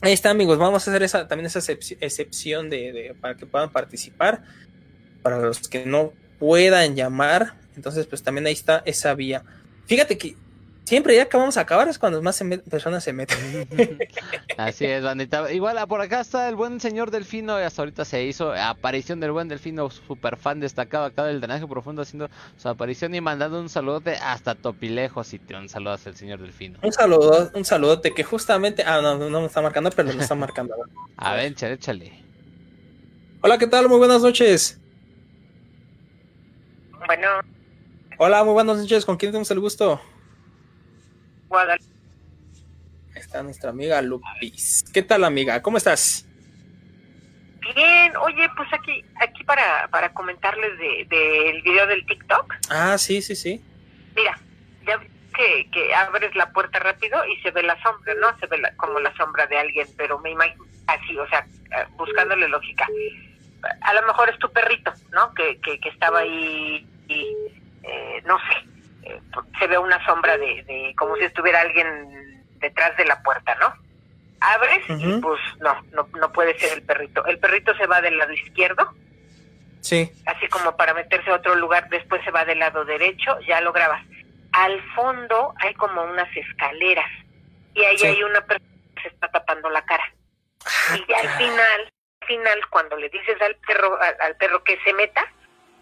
ahí 0.00 0.14
está 0.14 0.30
amigos 0.30 0.56
vamos 0.56 0.88
a 0.88 0.90
hacer 0.90 1.02
esa 1.02 1.28
también 1.28 1.44
esa 1.44 1.60
excepción 2.00 2.70
de, 2.70 3.14
para 3.20 3.36
que 3.36 3.44
puedan 3.44 3.68
participar. 3.68 4.42
Para 5.20 5.40
los 5.40 5.68
que 5.68 5.84
no 5.84 6.14
puedan 6.38 6.96
llamar 6.96 7.52
entonces 7.76 8.06
pues 8.06 8.22
también 8.22 8.46
ahí 8.46 8.54
está 8.54 8.82
esa 8.86 9.12
vía. 9.12 9.44
Fíjate 9.84 10.16
que 10.16 10.34
siempre 10.88 11.14
ya 11.14 11.28
que 11.28 11.36
vamos 11.36 11.58
a 11.58 11.60
acabar 11.60 11.86
es 11.86 11.98
cuando 11.98 12.22
más 12.22 12.42
personas 12.70 13.04
se 13.04 13.12
meten. 13.12 13.38
Así 14.56 14.86
es, 14.86 15.02
bandita. 15.02 15.52
Igual 15.52 15.76
ah, 15.76 15.86
por 15.86 16.00
acá 16.00 16.20
está 16.20 16.48
el 16.48 16.56
buen 16.56 16.80
señor 16.80 17.10
Delfino, 17.10 17.56
hasta 17.56 17.82
ahorita 17.82 18.06
se 18.06 18.24
hizo 18.24 18.54
aparición 18.54 19.20
del 19.20 19.32
buen 19.32 19.48
Delfino, 19.48 19.90
super 19.90 20.38
fan 20.38 20.60
destacado 20.60 21.04
acá 21.04 21.24
del 21.24 21.40
drenaje 21.42 21.66
profundo 21.66 22.00
haciendo 22.00 22.30
su 22.56 22.68
aparición 22.70 23.14
y 23.14 23.20
mandando 23.20 23.60
un 23.60 23.68
saludote 23.68 24.16
hasta 24.16 24.54
Topilejos 24.54 25.34
y 25.34 25.40
un 25.54 25.68
saludo 25.68 25.92
hacia 25.92 26.08
el 26.08 26.16
señor 26.16 26.40
Delfino. 26.40 26.78
Un 26.82 26.92
saludo, 26.92 27.50
un 27.52 27.64
saludote 27.66 28.14
que 28.14 28.24
justamente, 28.24 28.82
ah 28.86 29.02
no, 29.02 29.18
no 29.18 29.40
me 29.40 29.46
está 29.46 29.60
marcando, 29.60 29.90
pero 29.90 30.12
me 30.14 30.22
está 30.22 30.34
marcando. 30.34 30.74
a 31.18 31.34
ver, 31.34 31.52
échale, 31.52 31.74
échale. 31.74 32.12
Hola, 33.42 33.58
¿qué 33.58 33.66
tal? 33.66 33.88
Muy 33.90 33.98
buenas 33.98 34.22
noches. 34.22 34.80
Bueno. 37.06 37.28
Hola, 38.16 38.42
muy 38.42 38.54
buenas 38.54 38.78
noches. 38.78 39.04
¿Con 39.04 39.18
quién 39.18 39.32
tenemos 39.32 39.50
el 39.50 39.60
gusto? 39.60 40.00
Guadalupe. 41.48 41.98
Está 43.14 43.42
nuestra 43.42 43.70
amiga 43.70 44.00
Lupis. 44.00 44.84
¿Qué 44.92 45.02
tal, 45.02 45.24
amiga? 45.24 45.60
¿Cómo 45.62 45.76
estás? 45.76 46.24
Bien, 47.74 48.16
oye, 48.16 48.48
pues 48.56 48.68
aquí 48.72 49.04
aquí 49.20 49.44
para, 49.44 49.88
para 49.88 50.12
comentarles 50.14 50.78
del 50.78 51.08
de, 51.08 51.60
video 51.64 51.86
del 51.86 52.06
TikTok. 52.06 52.54
Ah, 52.70 52.96
sí, 52.96 53.20
sí, 53.20 53.34
sí. 53.34 53.62
Mira, 54.16 54.38
ya 54.86 54.98
que, 55.34 55.68
que 55.70 55.94
abres 55.94 56.34
la 56.34 56.50
puerta 56.52 56.78
rápido 56.78 57.24
y 57.26 57.40
se 57.42 57.50
ve 57.50 57.62
la 57.62 57.80
sombra, 57.82 58.14
¿no? 58.14 58.38
Se 58.38 58.46
ve 58.46 58.62
como 58.76 58.98
la 59.00 59.14
sombra 59.16 59.46
de 59.46 59.58
alguien, 59.58 59.86
pero 59.96 60.18
me 60.20 60.30
imagino 60.30 60.64
así, 60.86 61.18
o 61.18 61.28
sea, 61.28 61.46
buscándole 61.96 62.48
lógica. 62.48 62.86
A 63.82 63.94
lo 63.94 64.06
mejor 64.06 64.30
es 64.30 64.38
tu 64.38 64.50
perrito, 64.50 64.92
¿no? 65.12 65.34
Que, 65.34 65.60
que, 65.60 65.78
que 65.80 65.88
estaba 65.90 66.20
ahí 66.20 66.86
y, 67.08 67.36
eh, 67.82 68.22
no 68.24 68.38
sé, 68.38 68.66
se 69.58 69.66
ve 69.66 69.78
una 69.78 70.04
sombra 70.04 70.36
de, 70.36 70.94
como 70.96 71.16
si 71.16 71.24
estuviera 71.24 71.60
alguien 71.60 72.44
detrás 72.56 72.96
de 72.96 73.04
la 73.04 73.22
puerta, 73.22 73.54
¿no? 73.56 73.72
Abres 74.40 74.84
y 74.88 75.20
pues 75.20 75.40
no, 75.60 75.82
no, 75.92 76.08
no 76.18 76.32
puede 76.32 76.56
ser 76.58 76.78
el 76.78 76.84
perrito. 76.84 77.24
El 77.26 77.38
perrito 77.38 77.74
se 77.76 77.86
va 77.86 78.00
del 78.00 78.18
lado 78.18 78.32
izquierdo. 78.32 78.94
Sí. 79.80 80.12
Así 80.26 80.46
como 80.48 80.76
para 80.76 80.94
meterse 80.94 81.30
a 81.30 81.36
otro 81.36 81.56
lugar, 81.56 81.88
después 81.88 82.22
se 82.24 82.30
va 82.30 82.44
del 82.44 82.60
lado 82.60 82.84
derecho, 82.84 83.38
ya 83.40 83.60
lo 83.60 83.72
grabas. 83.72 84.04
Al 84.52 84.80
fondo 84.94 85.54
hay 85.58 85.74
como 85.74 86.02
unas 86.04 86.28
escaleras 86.36 87.10
y 87.74 87.82
ahí 87.82 87.96
hay 88.02 88.22
una 88.22 88.40
persona 88.42 88.70
que 88.94 89.02
se 89.02 89.08
está 89.08 89.28
tapando 89.28 89.70
la 89.70 89.84
cara. 89.84 90.04
Ah, 90.64 90.96
y 90.96 91.12
al 91.12 91.28
final, 91.36 91.92
final, 92.26 92.60
cuando 92.70 92.96
le 92.96 93.08
dices 93.08 93.40
al 93.42 93.56
perro, 93.56 93.98
al 94.00 94.36
perro 94.36 94.62
que 94.62 94.78
se 94.84 94.92
meta, 94.92 95.24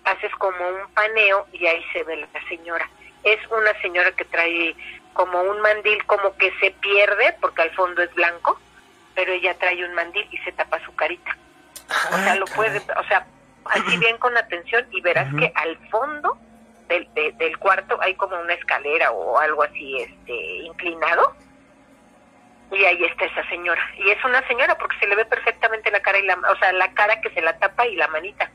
haces 0.04 0.32
como 0.36 0.66
un 0.66 0.94
paneo 0.94 1.46
y 1.52 1.66
ahí 1.66 1.84
se 1.92 2.04
ve 2.04 2.16
la 2.16 2.48
señora 2.48 2.88
es 3.26 3.40
una 3.50 3.72
señora 3.82 4.12
que 4.12 4.24
trae 4.24 4.74
como 5.12 5.42
un 5.42 5.60
mandil 5.60 6.04
como 6.06 6.36
que 6.36 6.52
se 6.60 6.70
pierde 6.70 7.36
porque 7.40 7.62
al 7.62 7.74
fondo 7.74 8.02
es 8.02 8.14
blanco, 8.14 8.58
pero 9.14 9.32
ella 9.32 9.54
trae 9.58 9.84
un 9.84 9.94
mandil 9.94 10.26
y 10.30 10.38
se 10.38 10.52
tapa 10.52 10.78
su 10.84 10.94
carita. 10.94 11.36
o 12.12 12.18
sea, 12.18 12.36
lo 12.36 12.46
puede, 12.46 12.78
o 12.78 13.04
sea, 13.08 13.26
así 13.64 13.96
bien 13.98 14.16
con 14.18 14.36
atención 14.36 14.86
y 14.92 15.00
verás 15.00 15.28
que 15.34 15.52
al 15.56 15.76
fondo 15.88 16.38
del, 16.88 17.08
del 17.14 17.58
cuarto 17.58 17.98
hay 18.00 18.14
como 18.14 18.38
una 18.38 18.54
escalera 18.54 19.10
o 19.10 19.38
algo 19.38 19.64
así 19.64 19.98
este 19.98 20.34
inclinado. 20.58 21.34
Y 22.70 22.84
ahí 22.84 23.04
está 23.04 23.24
esa 23.24 23.48
señora. 23.48 23.80
Y 23.96 24.10
es 24.10 24.24
una 24.24 24.46
señora 24.48 24.76
porque 24.76 24.98
se 24.98 25.06
le 25.06 25.16
ve 25.16 25.24
perfectamente 25.24 25.90
la 25.90 26.00
cara 26.00 26.18
y 26.18 26.26
la 26.26 26.34
o 26.34 26.56
sea 26.58 26.72
la 26.72 26.92
cara 26.94 27.20
que 27.20 27.30
se 27.30 27.40
la 27.40 27.56
tapa 27.58 27.86
y 27.86 27.96
la 27.96 28.08
manita. 28.08 28.50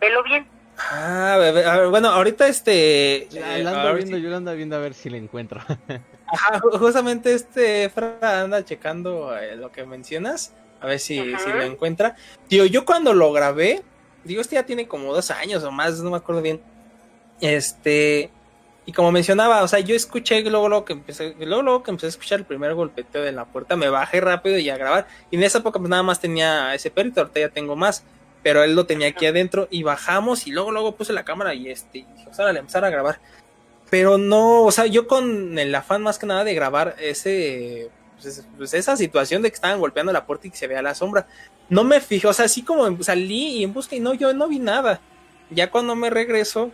Velo 0.00 0.22
bien 0.22 0.46
Ah, 0.78 1.86
bueno, 1.90 2.08
ahorita 2.08 2.48
este. 2.48 3.28
Ya, 3.30 3.58
eh, 3.58 3.66
ando 3.66 3.94
viendo, 3.94 4.18
yo 4.18 4.36
ando 4.36 4.54
viendo 4.54 4.76
a 4.76 4.78
ver 4.78 4.94
si 4.94 5.10
le 5.10 5.18
encuentro. 5.18 5.60
Ajá, 6.26 6.60
justamente 6.78 7.34
este 7.34 7.90
Fra 7.90 8.42
anda 8.42 8.64
checando 8.64 9.36
eh, 9.36 9.54
lo 9.56 9.70
que 9.70 9.84
mencionas, 9.84 10.54
a 10.80 10.86
ver 10.86 10.98
si, 10.98 11.18
si 11.18 11.50
lo 11.50 11.62
encuentra. 11.62 12.16
Tío, 12.48 12.64
yo 12.64 12.84
cuando 12.84 13.12
lo 13.12 13.32
grabé, 13.32 13.82
digo, 14.24 14.40
este 14.40 14.56
ya 14.56 14.64
tiene 14.64 14.88
como 14.88 15.12
dos 15.12 15.30
años 15.30 15.62
o 15.62 15.70
más, 15.70 16.00
no 16.00 16.10
me 16.10 16.16
acuerdo 16.16 16.40
bien. 16.40 16.60
Este, 17.40 18.30
y 18.86 18.92
como 18.92 19.12
mencionaba, 19.12 19.62
o 19.62 19.68
sea, 19.68 19.80
yo 19.80 19.94
escuché 19.94 20.40
luego, 20.42 20.68
luego 20.68 20.84
que 20.84 20.94
empecé, 20.94 21.34
luego, 21.38 21.62
luego 21.62 21.82
que 21.82 21.90
empecé 21.90 22.06
a 22.06 22.10
escuchar 22.10 22.38
el 22.40 22.46
primer 22.46 22.74
golpeteo 22.74 23.22
de 23.22 23.32
la 23.32 23.44
puerta, 23.44 23.76
me 23.76 23.88
bajé 23.88 24.20
rápido 24.20 24.58
y 24.58 24.70
a 24.70 24.76
grabar. 24.76 25.06
Y 25.30 25.36
en 25.36 25.42
esa 25.42 25.58
época 25.58 25.78
pues 25.78 25.90
nada 25.90 26.02
más 26.02 26.20
tenía 26.20 26.74
ese 26.74 26.90
perrito, 26.90 27.20
ahorita 27.20 27.40
ya 27.40 27.48
tengo 27.50 27.76
más 27.76 28.04
pero 28.42 28.64
él 28.64 28.74
lo 28.74 28.86
tenía 28.86 29.08
aquí 29.08 29.26
adentro 29.26 29.68
y 29.70 29.82
bajamos 29.82 30.46
y 30.46 30.50
luego 30.50 30.72
luego 30.72 30.96
puse 30.96 31.12
la 31.12 31.24
cámara 31.24 31.54
y 31.54 31.68
este 31.68 31.98
y 31.98 32.06
dije, 32.16 32.28
o 32.28 32.48
empezar 32.48 32.84
a 32.84 32.90
grabar. 32.90 33.20
Pero 33.90 34.18
no, 34.18 34.62
o 34.64 34.72
sea, 34.72 34.86
yo 34.86 35.06
con 35.06 35.58
el 35.58 35.74
afán 35.74 36.02
más 36.02 36.18
que 36.18 36.26
nada 36.26 36.44
de 36.44 36.54
grabar 36.54 36.96
ese 36.98 37.90
pues, 38.22 38.46
pues, 38.56 38.74
esa 38.74 38.96
situación 38.96 39.42
de 39.42 39.50
que 39.50 39.56
estaban 39.56 39.80
golpeando 39.80 40.12
la 40.12 40.26
puerta 40.26 40.46
y 40.46 40.50
que 40.50 40.56
se 40.56 40.66
vea 40.66 40.82
la 40.82 40.94
sombra. 40.94 41.26
No 41.68 41.84
me 41.84 42.00
fijé, 42.00 42.26
o 42.26 42.32
sea, 42.32 42.46
así 42.46 42.62
como 42.62 43.02
salí 43.02 43.58
y 43.58 43.64
en 43.64 43.72
busca 43.72 43.96
y 43.96 44.00
no, 44.00 44.14
yo 44.14 44.32
no 44.32 44.48
vi 44.48 44.58
nada. 44.58 45.00
Ya 45.50 45.70
cuando 45.70 45.94
me 45.94 46.10
regreso, 46.10 46.70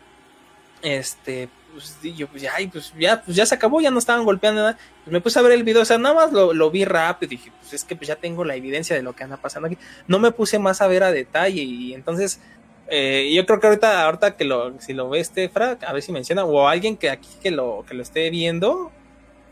este, 0.82 1.48
pues 1.78 2.16
yo 2.16 2.26
pues 2.28 2.42
ya, 2.42 2.52
pues 2.70 2.92
ya, 2.98 3.22
pues 3.22 3.36
ya 3.36 3.46
se 3.46 3.54
acabó, 3.54 3.80
ya 3.80 3.90
no 3.90 3.98
estaban 3.98 4.24
golpeando 4.24 4.62
nada. 4.62 4.78
Pues 5.04 5.12
me 5.12 5.20
puse 5.20 5.38
a 5.38 5.42
ver 5.42 5.52
el 5.52 5.64
video, 5.64 5.82
o 5.82 5.84
sea, 5.84 5.98
nada 5.98 6.14
más 6.14 6.32
lo, 6.32 6.52
lo 6.52 6.70
vi 6.70 6.84
rápido, 6.84 7.30
dije, 7.30 7.52
pues 7.60 7.72
es 7.74 7.84
que 7.84 7.96
pues 7.96 8.08
ya 8.08 8.16
tengo 8.16 8.44
la 8.44 8.56
evidencia 8.56 8.94
de 8.96 9.02
lo 9.02 9.14
que 9.14 9.24
anda 9.24 9.36
pasando 9.36 9.66
aquí. 9.66 9.78
No 10.06 10.18
me 10.18 10.32
puse 10.32 10.58
más 10.58 10.80
a 10.80 10.86
ver 10.86 11.02
a 11.02 11.12
detalle 11.12 11.62
y 11.62 11.94
entonces 11.94 12.40
eh, 12.90 13.30
yo 13.34 13.44
creo 13.44 13.60
que 13.60 13.66
ahorita, 13.66 14.04
ahorita 14.04 14.36
que 14.36 14.44
lo, 14.44 14.80
si 14.80 14.94
lo 14.94 15.10
ve 15.10 15.20
este 15.20 15.48
Fra, 15.48 15.78
a 15.86 15.92
ver 15.92 16.02
si 16.02 16.10
menciona, 16.12 16.44
o 16.44 16.66
alguien 16.68 16.96
que 16.96 17.10
aquí 17.10 17.28
que 17.42 17.50
lo, 17.50 17.84
que 17.86 17.94
lo 17.94 18.02
esté 18.02 18.30
viendo, 18.30 18.90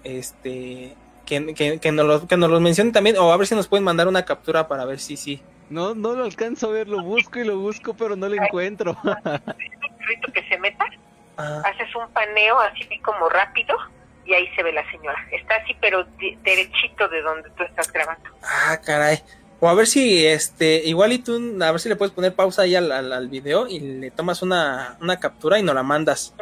este, 0.05 0.95
que, 1.27 1.55
que, 1.55 1.79
que, 1.79 1.93
nos 1.93 2.07
lo, 2.07 2.27
que 2.27 2.37
nos 2.37 2.51
lo 2.51 2.61
mencione 2.61 2.93
también, 2.93 3.19
o 3.19 3.33
a 3.33 3.37
ver 3.37 3.47
si 3.47 3.55
nos 3.55 3.69
pueden 3.69 3.85
mandar 3.85 4.09
una 4.09 4.25
captura 4.25 4.69
para 4.69 4.85
ver 4.87 5.01
si 5.01 5.17
sí. 5.17 5.43
No, 5.69 5.95
no 5.95 6.15
lo 6.15 6.25
alcanzo 6.25 6.69
a 6.69 6.73
ver, 6.73 6.89
lo 6.89 7.03
busco 7.03 7.39
y 7.39 7.45
lo 7.45 7.59
busco, 7.59 7.95
pero 7.95 8.17
no 8.17 8.29
lo 8.29 8.43
encuentro. 8.43 8.97
que 10.33 10.43
se 10.49 10.59
meta? 10.59 10.87
Haces 11.37 11.95
un 11.95 12.09
paneo 12.13 12.59
así 12.61 12.99
como 13.01 13.29
rápido 13.29 13.77
y 14.25 14.35
ahí 14.35 14.49
se 14.57 14.63
ve 14.63 14.73
la 14.73 14.89
señora. 14.91 15.19
Está 15.31 15.57
así, 15.57 15.77
pero 15.81 16.05
derechito 16.43 17.09
de 17.09 17.23
donde 17.23 17.51
tú 17.51 17.63
estás 17.63 17.93
grabando. 17.93 18.31
Ah, 18.43 18.79
caray. 18.85 19.23
O 19.61 19.69
a 19.69 19.75
ver 19.75 19.87
si, 19.87 20.27
este, 20.27 20.83
igual 20.85 21.13
y 21.13 21.19
tú, 21.19 21.41
a 21.63 21.71
ver 21.71 21.81
si 21.81 21.89
le 21.89 21.97
puedes 21.97 22.13
poner 22.13 22.35
pausa 22.35 22.63
ahí 22.63 22.75
al, 22.77 22.93
al, 22.93 23.29
video 23.29 23.67
y 23.67 23.81
le 23.81 24.11
tomas 24.11 24.43
una, 24.43 24.99
una 25.01 25.19
captura 25.19 25.59
y 25.59 25.63
nos 25.63 25.75
la 25.75 25.83
mandas. 25.83 26.35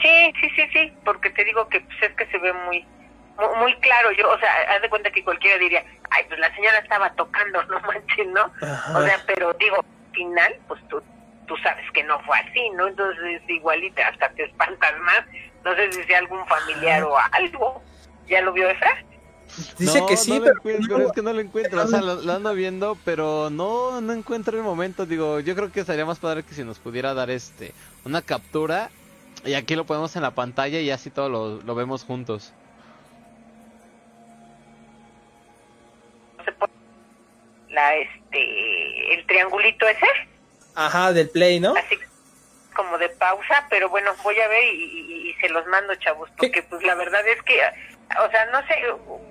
Sí, 0.00 0.32
sí, 0.40 0.48
sí, 0.56 0.62
sí, 0.72 0.92
porque 1.04 1.28
te 1.30 1.44
digo 1.44 1.68
que 1.68 1.80
pues, 1.80 2.02
es 2.02 2.12
que 2.16 2.26
se 2.26 2.38
ve 2.38 2.52
muy, 2.52 2.86
muy, 3.58 3.74
claro. 3.80 4.10
Yo, 4.12 4.30
o 4.30 4.38
sea, 4.38 4.50
haz 4.74 4.80
de 4.80 4.88
cuenta 4.88 5.10
que 5.10 5.22
cualquiera 5.22 5.58
diría, 5.58 5.84
ay, 6.10 6.24
pues 6.28 6.40
la 6.40 6.54
señora 6.54 6.78
estaba 6.78 7.12
tocando, 7.12 7.62
no 7.68 7.80
manches, 7.80 8.26
¿no? 8.28 8.50
O 8.94 9.02
sea, 9.02 9.20
pero 9.26 9.52
digo, 9.54 9.84
final, 10.12 10.56
pues 10.66 10.80
tú 10.88 11.02
tú 11.50 11.56
sabes 11.64 11.84
que 11.92 12.04
no 12.04 12.20
fue 12.20 12.38
así, 12.38 12.70
¿no? 12.76 12.86
Entonces 12.86 13.42
igualita 13.48 14.06
hasta 14.06 14.30
te 14.34 14.44
espantas 14.44 14.92
más. 15.00 15.24
No 15.64 15.74
sé 15.74 15.90
si 15.90 16.04
sea 16.04 16.18
algún 16.18 16.46
familiar 16.46 17.02
o 17.02 17.16
algo. 17.32 17.82
¿Ya 18.28 18.40
lo 18.40 18.52
vio 18.52 18.70
Efra? 18.70 19.02
Dice 19.76 19.98
No, 19.98 20.06
que 20.06 20.16
sí, 20.16 20.30
no 20.30 20.36
lo 20.38 20.44
pero, 20.44 20.56
encuentro, 20.58 20.98
no. 20.98 21.06
es 21.06 21.12
que 21.12 21.22
no 21.22 21.32
lo 21.32 21.40
encuentro, 21.40 21.82
o 21.82 21.86
sea, 21.88 22.00
lo, 22.00 22.22
lo 22.22 22.32
ando 22.32 22.54
viendo, 22.54 22.96
pero 23.04 23.50
no, 23.50 24.00
no 24.00 24.12
encuentro 24.12 24.56
el 24.56 24.62
momento, 24.62 25.06
digo, 25.06 25.40
yo 25.40 25.56
creo 25.56 25.72
que 25.72 25.84
sería 25.84 26.06
más 26.06 26.20
padre 26.20 26.44
que 26.44 26.54
si 26.54 26.62
nos 26.62 26.78
pudiera 26.78 27.14
dar 27.14 27.30
este, 27.30 27.74
una 28.04 28.22
captura, 28.22 28.90
y 29.44 29.54
aquí 29.54 29.74
lo 29.74 29.86
ponemos 29.86 30.14
en 30.14 30.22
la 30.22 30.30
pantalla 30.30 30.78
y 30.78 30.92
así 30.92 31.10
todo 31.10 31.28
lo, 31.28 31.60
lo 31.62 31.74
vemos 31.74 32.04
juntos. 32.04 32.54
No 36.38 36.44
se 36.44 36.52
pone 36.52 36.72
la, 37.70 37.96
este, 37.96 39.14
el 39.14 39.26
triangulito 39.26 39.88
ese, 39.88 40.06
Ajá, 40.86 41.12
del 41.12 41.30
play, 41.30 41.60
¿no? 41.60 41.74
así 41.76 41.98
como 42.74 42.96
de 42.98 43.08
pausa, 43.10 43.66
pero 43.68 43.88
bueno, 43.90 44.14
voy 44.22 44.38
a 44.40 44.48
ver 44.48 44.62
y, 44.64 44.84
y- 44.84 45.30
y 45.30 45.34
se 45.34 45.48
los 45.50 45.66
mando, 45.66 45.94
chavos, 45.96 46.30
porque 46.36 46.62
pues 46.62 46.82
la 46.82 46.94
verdad 46.94 47.26
es 47.28 47.42
que, 47.42 47.60
o 48.24 48.30
sea, 48.30 48.46
no 48.46 48.60
sé, 48.66 48.74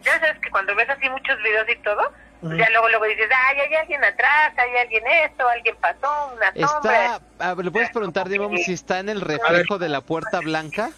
ya 0.03 0.19
sabes 0.19 0.39
que 0.41 0.51
cuando 0.51 0.75
ves 0.75 0.89
así 0.89 1.09
muchos 1.09 1.37
videos 1.41 1.67
y 1.69 1.81
todo, 1.81 2.01
pues 2.41 2.57
ya 2.57 2.69
luego 2.69 2.89
luego 2.89 3.05
dices, 3.05 3.27
ay, 3.47 3.59
hay 3.61 3.75
alguien 3.75 4.03
atrás, 4.03 4.53
hay 4.57 4.77
alguien 4.77 5.03
esto, 5.25 5.47
alguien 5.47 5.75
pasó, 5.81 6.07
una 6.35 6.53
sombra. 6.67 7.15
Está, 7.15 7.55
¿le 7.61 7.71
puedes 7.71 7.89
preguntar, 7.89 8.29
Dimon, 8.29 8.57
si 8.59 8.73
está 8.73 8.99
en 8.99 9.09
el 9.09 9.21
reflejo 9.21 9.79
de 9.79 9.89
la 9.89 10.01
puerta 10.01 10.41
blanca? 10.41 10.91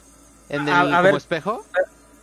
¿En 0.49 0.67
el 0.67 0.73
A- 0.73 0.81
a 0.81 0.85
como 0.88 1.03
ver. 1.03 1.15
espejo? 1.15 1.65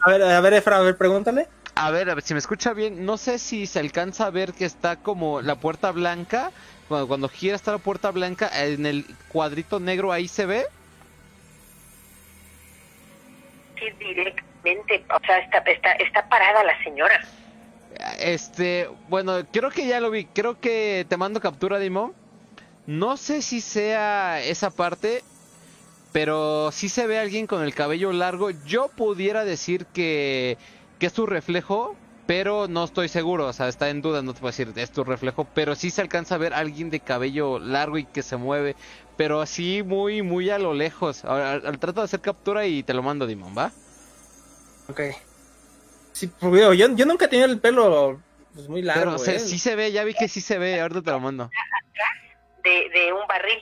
A 0.00 0.10
ver, 0.10 0.23
a 0.23 0.40
ver, 0.40 0.52
Efra, 0.55 0.76
a 0.76 0.82
ver, 0.82 0.97
pregúntale. 0.98 1.48
A 1.74 1.90
ver, 1.90 2.10
a 2.10 2.15
ver, 2.15 2.23
si 2.24 2.34
me 2.34 2.39
escucha 2.39 2.73
bien, 2.73 3.05
no 3.07 3.16
sé 3.16 3.39
si 3.39 3.66
se 3.66 3.78
alcanza 3.78 4.26
a 4.26 4.31
ver 4.31 4.52
que 4.52 4.65
está 4.65 4.97
como 4.97 5.40
la 5.40 5.57
puerta 5.57 5.90
blanca, 5.92 6.52
cuando, 6.89 7.08
cuando 7.08 7.28
gira 7.28 7.55
está 7.55 7.73
la 7.73 7.78
puerta 7.78 8.10
blanca, 8.10 8.50
en 8.65 8.86
el 8.86 9.05
cuadrito 9.28 9.78
negro 9.78 10.12
ahí 10.12 10.28
se 10.28 10.47
ve. 10.47 10.67
Sí, 13.78 13.84
directamente, 13.99 15.05
o 15.15 15.20
sea, 15.25 15.39
está, 15.39 15.58
está, 15.58 15.92
está 15.92 16.28
parada 16.28 16.65
la 16.65 16.83
señora. 16.83 17.20
Este, 18.18 18.89
bueno, 19.08 19.47
creo 19.52 19.70
que 19.70 19.86
ya 19.86 20.00
lo 20.00 20.10
vi, 20.10 20.25
creo 20.25 20.60
que 20.60 21.07
te 21.08 21.17
mando 21.17 21.41
captura, 21.41 21.78
Dimo. 21.78 22.12
No 22.86 23.17
sé 23.17 23.42
si 23.42 23.60
sea 23.60 24.41
esa 24.41 24.70
parte, 24.70 25.23
pero 26.12 26.70
sí 26.73 26.89
se 26.89 27.07
ve 27.07 27.18
alguien 27.18 27.47
con 27.47 27.62
el 27.62 27.75
cabello 27.75 28.12
largo. 28.12 28.50
Yo 28.65 28.89
pudiera 28.89 29.44
decir 29.44 29.86
que, 29.86 30.57
que 30.99 31.07
es 31.07 31.12
tu 31.12 31.26
reflejo, 31.26 31.97
pero 32.28 32.68
no 32.68 32.84
estoy 32.84 33.08
seguro, 33.08 33.47
o 33.47 33.52
sea, 33.55 33.68
está 33.68 33.89
en 33.89 34.02
duda, 34.02 34.20
no 34.20 34.34
te 34.34 34.40
puedo 34.40 34.50
decir 34.50 34.70
es 34.76 34.92
tu 34.92 35.02
reflejo, 35.02 35.48
pero 35.55 35.74
sí 35.74 35.90
se 35.90 36.02
alcanza 36.02 36.34
a 36.34 36.39
ver 36.39 36.52
alguien 36.52 36.90
de 36.90 37.00
cabello 37.00 37.58
largo 37.58 37.97
y 37.97 38.05
que 38.05 38.23
se 38.23 38.36
mueve, 38.36 38.76
pero 39.16 39.40
así 39.40 39.82
muy, 39.82 40.20
muy 40.20 40.50
a 40.50 40.58
lo 40.58 40.74
lejos. 40.74 41.24
Ahora, 41.24 41.52
al, 41.52 41.66
al 41.66 41.78
trato 41.78 42.02
de 42.02 42.05
hacer 42.05 42.20
captura 42.20 42.66
y 42.66 42.82
te 42.82 42.92
lo 42.92 43.02
mando, 43.02 43.26
Dimon, 43.26 43.57
¿va? 43.57 43.73
Ok. 44.90 45.00
Sí, 46.12 46.26
porque 46.39 46.58
yo, 46.58 46.74
yo 46.74 47.07
nunca 47.07 47.24
he 47.24 47.28
tenido 47.28 47.48
el 47.48 47.60
pelo 47.60 48.20
pues, 48.52 48.68
muy 48.68 48.82
largo, 48.82 49.16
Pero 49.24 49.36
¿eh? 49.36 49.40
sí 49.40 49.58
se 49.58 49.74
ve, 49.74 49.90
ya 49.90 50.05
vi 50.05 50.12
que 50.12 50.28
sí 50.28 50.42
se 50.42 50.58
ve, 50.58 50.82
ahorita 50.82 51.00
te 51.00 51.10
lo 51.10 51.20
mando. 51.20 51.48
de, 52.62 52.90
de 52.90 53.10
un 53.10 53.26
barril 53.26 53.58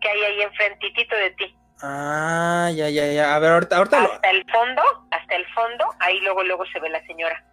que 0.00 0.08
hay 0.08 0.20
ahí 0.20 0.42
enfrentitito 0.42 1.14
de 1.14 1.30
ti. 1.30 1.56
Ah, 1.80 2.72
ya, 2.74 2.90
ya, 2.90 3.06
ya. 3.12 3.36
A 3.36 3.38
ver, 3.38 3.52
ahorita, 3.52 3.76
ahorita 3.76 4.00
lo... 4.00 4.12
Hasta 4.14 4.30
el 4.30 4.44
fondo, 4.50 4.82
hasta 5.12 5.36
el 5.36 5.46
fondo, 5.54 5.84
ahí 6.00 6.18
luego 6.22 6.42
luego 6.42 6.64
se 6.72 6.80
ve 6.80 6.88
la 6.88 7.06
señora. 7.06 7.44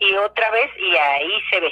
Y 0.00 0.14
otra 0.16 0.50
vez 0.50 0.70
y 0.78 0.96
ahí 0.96 1.30
se 1.50 1.60
ve, 1.60 1.70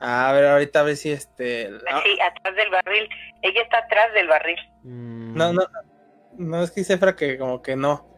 A 0.00 0.32
ver, 0.32 0.46
ahorita 0.46 0.80
a 0.80 0.82
ver 0.84 0.96
si 0.96 1.12
este... 1.12 1.70
ah, 1.90 1.98
así 1.98 2.18
atrás 2.20 2.56
del 2.56 2.70
barril. 2.70 3.08
Ella 3.42 3.62
está 3.62 3.78
atrás 3.78 4.12
del 4.14 4.26
barril. 4.28 4.58
Mm, 4.82 5.34
No, 5.36 5.52
no, 5.52 5.62
no 6.38 6.62
es 6.62 6.70
que 6.70 6.80
dice 6.80 6.94
Efra 6.94 7.14
que 7.16 7.36
como 7.38 7.60
que 7.62 7.76
no. 7.76 8.08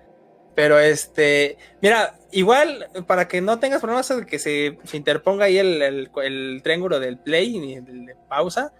Pero 0.55 0.79
este, 0.79 1.57
mira, 1.81 2.15
igual 2.31 2.87
para 3.07 3.27
que 3.27 3.41
no 3.41 3.59
tengas 3.59 3.81
problemas 3.81 4.07
de 4.09 4.27
que 4.27 4.39
se, 4.39 4.79
se 4.85 4.97
interponga 4.99 5.47
ahí 5.47 5.59
el, 5.59 5.81
el, 5.83 6.11
el 6.23 6.61
triángulo 6.63 7.01
del 7.01 7.19
play 7.19 7.57
y 7.57 7.81
del 7.81 8.05
de 8.07 8.15
pausa, 8.29 8.73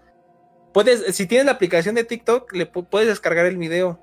puedes, 0.71 1.15
si 1.15 1.25
tienes 1.27 1.45
la 1.47 1.53
aplicación 1.53 1.95
de 1.95 2.03
TikTok, 2.03 2.53
le 2.53 2.71
pu- 2.71 2.87
puedes 2.87 3.07
descargar 3.09 3.45
el 3.47 3.57
video. 3.57 3.99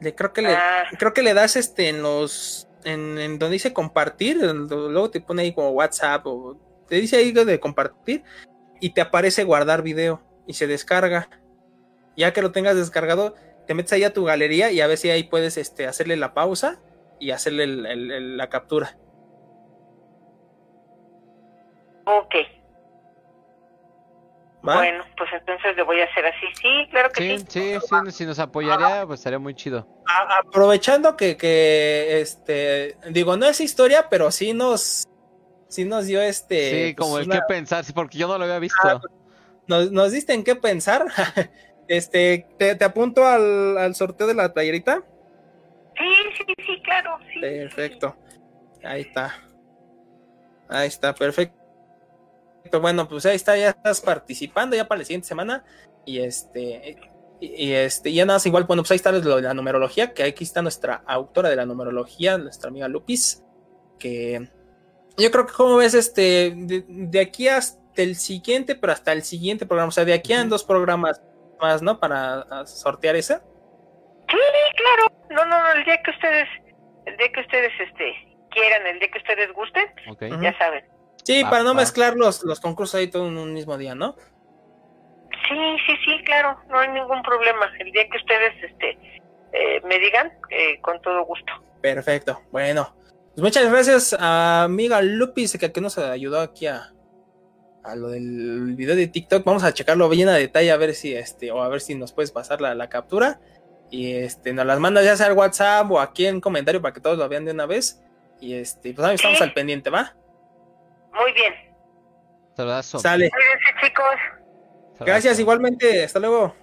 Le, 0.00 0.14
creo 0.14 0.32
que 0.32 0.42
le, 0.42 0.54
Ah. 0.54 0.84
creo 0.98 1.12
que 1.12 1.22
le 1.22 1.34
das 1.34 1.56
este 1.56 1.88
en 1.88 2.02
los, 2.02 2.67
en, 2.88 3.18
en 3.18 3.38
donde 3.38 3.54
dice 3.54 3.72
compartir, 3.72 4.38
luego 4.38 5.10
te 5.10 5.20
pone 5.20 5.42
ahí 5.42 5.52
como 5.52 5.70
WhatsApp 5.70 6.26
o 6.26 6.56
te 6.88 6.96
dice 6.96 7.16
ahí 7.16 7.32
de 7.32 7.60
compartir 7.60 8.24
y 8.80 8.90
te 8.90 9.00
aparece 9.00 9.44
guardar 9.44 9.82
video 9.82 10.22
y 10.46 10.54
se 10.54 10.66
descarga. 10.66 11.28
Ya 12.16 12.32
que 12.32 12.42
lo 12.42 12.50
tengas 12.50 12.76
descargado, 12.76 13.34
te 13.66 13.74
metes 13.74 13.92
ahí 13.92 14.04
a 14.04 14.12
tu 14.12 14.24
galería 14.24 14.72
y 14.72 14.80
a 14.80 14.86
ver 14.86 14.96
si 14.96 15.10
ahí 15.10 15.24
puedes 15.24 15.56
este, 15.56 15.86
hacerle 15.86 16.16
la 16.16 16.34
pausa 16.34 16.80
y 17.20 17.30
hacerle 17.30 17.66
la 17.66 18.48
captura. 18.48 18.96
Ok, 22.06 22.34
¿va? 24.66 24.74
bueno, 24.76 25.04
pues 25.16 25.30
entonces 25.32 25.76
le 25.76 25.82
voy 25.82 26.00
a 26.00 26.04
hacer 26.04 26.26
así. 26.26 26.46
Sí, 26.60 26.88
claro 26.90 27.10
que 27.10 27.22
Sí, 27.22 27.38
sí. 27.38 27.46
sí, 27.48 27.86
sí, 28.06 28.12
si 28.12 28.26
nos 28.26 28.38
apoyaría, 28.38 29.04
pues 29.06 29.20
estaría 29.20 29.38
muy 29.38 29.54
chido. 29.54 29.86
Aprovechando 30.46 31.16
que, 31.16 31.36
que, 31.36 32.20
este, 32.20 32.96
digo, 33.10 33.36
no 33.36 33.46
es 33.46 33.60
historia, 33.60 34.08
pero 34.08 34.30
sí 34.30 34.52
nos, 34.54 35.04
sí 35.68 35.84
nos 35.84 36.06
dio 36.06 36.20
este, 36.22 36.70
Sí, 36.88 36.94
pues, 36.94 37.06
como 37.06 37.18
el 37.18 37.26
una- 37.26 37.36
que 37.36 37.42
pensar, 37.46 37.84
sí, 37.84 37.92
porque 37.92 38.18
yo 38.18 38.26
no 38.28 38.38
lo 38.38 38.44
había 38.44 38.58
visto. 38.58 39.00
nos, 39.66 39.90
nos 39.92 40.12
diste 40.12 40.32
en 40.32 40.44
qué 40.44 40.54
pensar. 40.56 41.04
este, 41.88 42.46
te, 42.58 42.74
te 42.74 42.84
apunto 42.84 43.26
al, 43.26 43.76
al 43.78 43.94
sorteo 43.94 44.26
de 44.26 44.34
la 44.34 44.52
playerita. 44.52 45.02
Sí, 45.96 46.14
sí, 46.38 46.54
sí, 46.66 46.82
claro. 46.82 47.18
Sí, 47.32 47.40
Perfecto. 47.40 48.16
Ahí 48.84 49.02
está. 49.02 49.34
Ahí 50.68 50.86
está, 50.88 51.14
perfecto. 51.14 51.56
Bueno, 52.80 53.08
pues 53.08 53.24
ahí 53.26 53.36
está, 53.36 53.56
ya 53.56 53.70
estás 53.70 54.00
participando 54.00 54.76
ya 54.76 54.86
para 54.86 54.98
la 55.00 55.04
siguiente 55.04 55.28
semana. 55.28 55.64
Y 56.04 56.20
este, 56.20 56.96
y, 57.40 57.66
y 57.68 57.72
este, 57.72 58.12
ya 58.12 58.24
nada 58.24 58.36
más 58.36 58.46
igual, 58.46 58.64
bueno, 58.64 58.82
pues 58.82 58.90
ahí 58.92 58.96
está 58.96 59.12
lo 59.12 59.20
de 59.36 59.42
la 59.42 59.54
numerología, 59.54 60.12
que 60.12 60.22
aquí 60.24 60.44
está 60.44 60.62
nuestra 60.62 61.02
autora 61.06 61.48
de 61.50 61.56
la 61.56 61.66
numerología, 61.66 62.38
nuestra 62.38 62.68
amiga 62.68 62.88
Lupis, 62.88 63.44
que 63.98 64.48
yo 65.16 65.30
creo 65.30 65.46
que 65.46 65.52
como 65.52 65.76
ves, 65.76 65.94
este, 65.94 66.52
de, 66.56 66.84
de 66.86 67.20
aquí 67.20 67.48
hasta 67.48 68.02
el 68.02 68.16
siguiente, 68.16 68.74
pero 68.74 68.92
hasta 68.92 69.12
el 69.12 69.22
siguiente 69.22 69.66
programa, 69.66 69.88
o 69.88 69.92
sea, 69.92 70.04
de 70.04 70.14
aquí 70.14 70.32
a 70.32 70.40
Ujú. 70.40 70.50
dos 70.50 70.64
programas 70.64 71.22
más, 71.60 71.82
¿no? 71.82 71.98
Para 71.98 72.66
sortear 72.66 73.16
ese. 73.16 73.40
Sí, 74.28 74.36
claro. 74.76 75.12
No, 75.30 75.44
no, 75.46 75.62
no, 75.62 75.72
el 75.72 75.84
día 75.84 76.00
que 76.02 76.10
ustedes, 76.10 76.48
el 77.06 77.16
día 77.16 77.32
que 77.32 77.40
ustedes, 77.40 77.72
este, 77.80 78.14
quieran, 78.50 78.86
el 78.86 78.98
día 79.00 79.10
que 79.10 79.18
ustedes 79.18 79.52
gusten, 79.52 79.86
ya 80.40 80.56
saben. 80.58 80.84
Sí, 81.28 81.42
Va, 81.42 81.50
para 81.50 81.62
no 81.62 81.70
va. 81.70 81.74
mezclar 81.82 82.16
los, 82.16 82.42
los 82.44 82.58
concursos 82.58 82.94
ahí 82.94 83.08
todo 83.08 83.28
en 83.28 83.36
un 83.36 83.52
mismo 83.52 83.76
día, 83.76 83.94
¿no? 83.94 84.16
Sí, 85.48 85.76
sí, 85.86 85.92
sí, 86.04 86.24
claro, 86.24 86.58
no 86.68 86.78
hay 86.78 86.88
ningún 86.88 87.22
problema. 87.22 87.70
El 87.78 87.92
día 87.92 88.08
que 88.08 88.16
ustedes, 88.16 88.54
este, 88.64 88.98
eh, 89.52 89.80
me 89.86 89.98
digan, 89.98 90.32
eh, 90.50 90.80
con 90.80 91.00
todo 91.02 91.24
gusto. 91.24 91.52
Perfecto. 91.82 92.40
Bueno, 92.50 92.94
pues 93.34 93.42
muchas 93.42 93.70
gracias 93.70 94.16
a 94.18 94.64
amiga 94.64 95.00
Lupis 95.02 95.56
que 95.58 95.66
aquí 95.66 95.80
nos 95.80 95.96
ayudó 95.98 96.40
aquí 96.40 96.66
a, 96.66 96.92
a 97.84 97.94
lo 97.94 98.08
del 98.08 98.74
video 98.74 98.96
de 98.96 99.06
TikTok. 99.06 99.44
Vamos 99.44 99.64
a 99.64 99.72
checarlo 99.72 100.08
bien 100.08 100.28
a 100.28 100.34
detalle 100.34 100.70
a 100.72 100.76
ver 100.76 100.94
si 100.94 101.14
este 101.14 101.50
o 101.52 101.62
a 101.62 101.68
ver 101.68 101.80
si 101.80 101.94
nos 101.94 102.12
puedes 102.12 102.32
pasar 102.32 102.60
la, 102.60 102.74
la 102.74 102.88
captura 102.88 103.40
y 103.90 104.12
este 104.12 104.52
nos 104.52 104.66
las 104.66 104.80
mandas 104.80 105.04
ya 105.04 105.16
sea 105.16 105.26
al 105.28 105.32
WhatsApp 105.32 105.90
o 105.90 106.00
aquí 106.00 106.26
en 106.26 106.40
comentario 106.42 106.82
para 106.82 106.92
que 106.92 107.00
todos 107.00 107.16
lo 107.16 107.26
vean 107.28 107.44
de 107.46 107.52
una 107.52 107.64
vez 107.64 108.02
y 108.40 108.52
este 108.54 108.92
pues 108.92 109.06
ahí 109.06 109.14
estamos 109.14 109.38
Sí. 109.38 109.44
al 109.44 109.54
pendiente, 109.54 109.88
¿va? 109.88 110.14
Muy 111.14 111.32
bien. 111.32 111.54
Saludazo. 112.56 112.98
Sale. 112.98 113.30
Cuídense, 113.30 113.86
chicos. 113.86 114.04
Saludazo. 114.94 115.04
Gracias 115.04 115.38
igualmente. 115.40 116.04
Hasta 116.04 116.18
luego. 116.20 116.54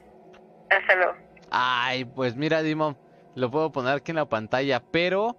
Hasta 0.70 0.96
luego. 0.96 1.14
Ay, 1.52 2.06
pues 2.06 2.36
mira, 2.36 2.62
Dimon, 2.62 2.98
lo 3.36 3.50
puedo 3.52 3.72
poner 3.72 3.94
aquí 3.96 4.12
en 4.12 4.18
la 4.18 4.28
pantalla, 4.28 4.82
pero 4.92 5.38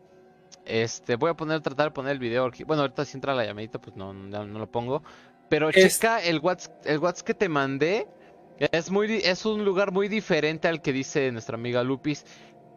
este 0.64 1.16
voy 1.16 1.30
a 1.30 1.34
poner, 1.34 1.60
tratar 1.60 1.86
de 1.86 1.90
poner 1.92 2.12
el 2.12 2.18
video. 2.18 2.50
Bueno, 2.66 2.82
ahorita 2.82 3.04
si 3.04 3.16
entra 3.16 3.34
la 3.34 3.44
llamadita, 3.44 3.78
pues 3.80 3.96
no, 3.96 4.12
no, 4.12 4.46
no 4.46 4.58
lo 4.58 4.70
pongo. 4.70 5.02
Pero 5.48 5.68
Es- 5.68 5.94
checa 5.98 6.22
el 6.22 6.38
WhatsApp, 6.40 6.74
el 6.86 6.98
WhatsApp 6.98 7.26
que 7.26 7.34
te 7.34 7.48
mandé. 7.48 8.08
Es 8.72 8.90
muy, 8.90 9.16
es 9.16 9.44
un 9.44 9.64
lugar 9.66 9.92
muy 9.92 10.08
diferente 10.08 10.66
al 10.68 10.80
que 10.80 10.92
dice 10.92 11.30
nuestra 11.32 11.56
amiga 11.56 11.82
Lupis. 11.82 12.24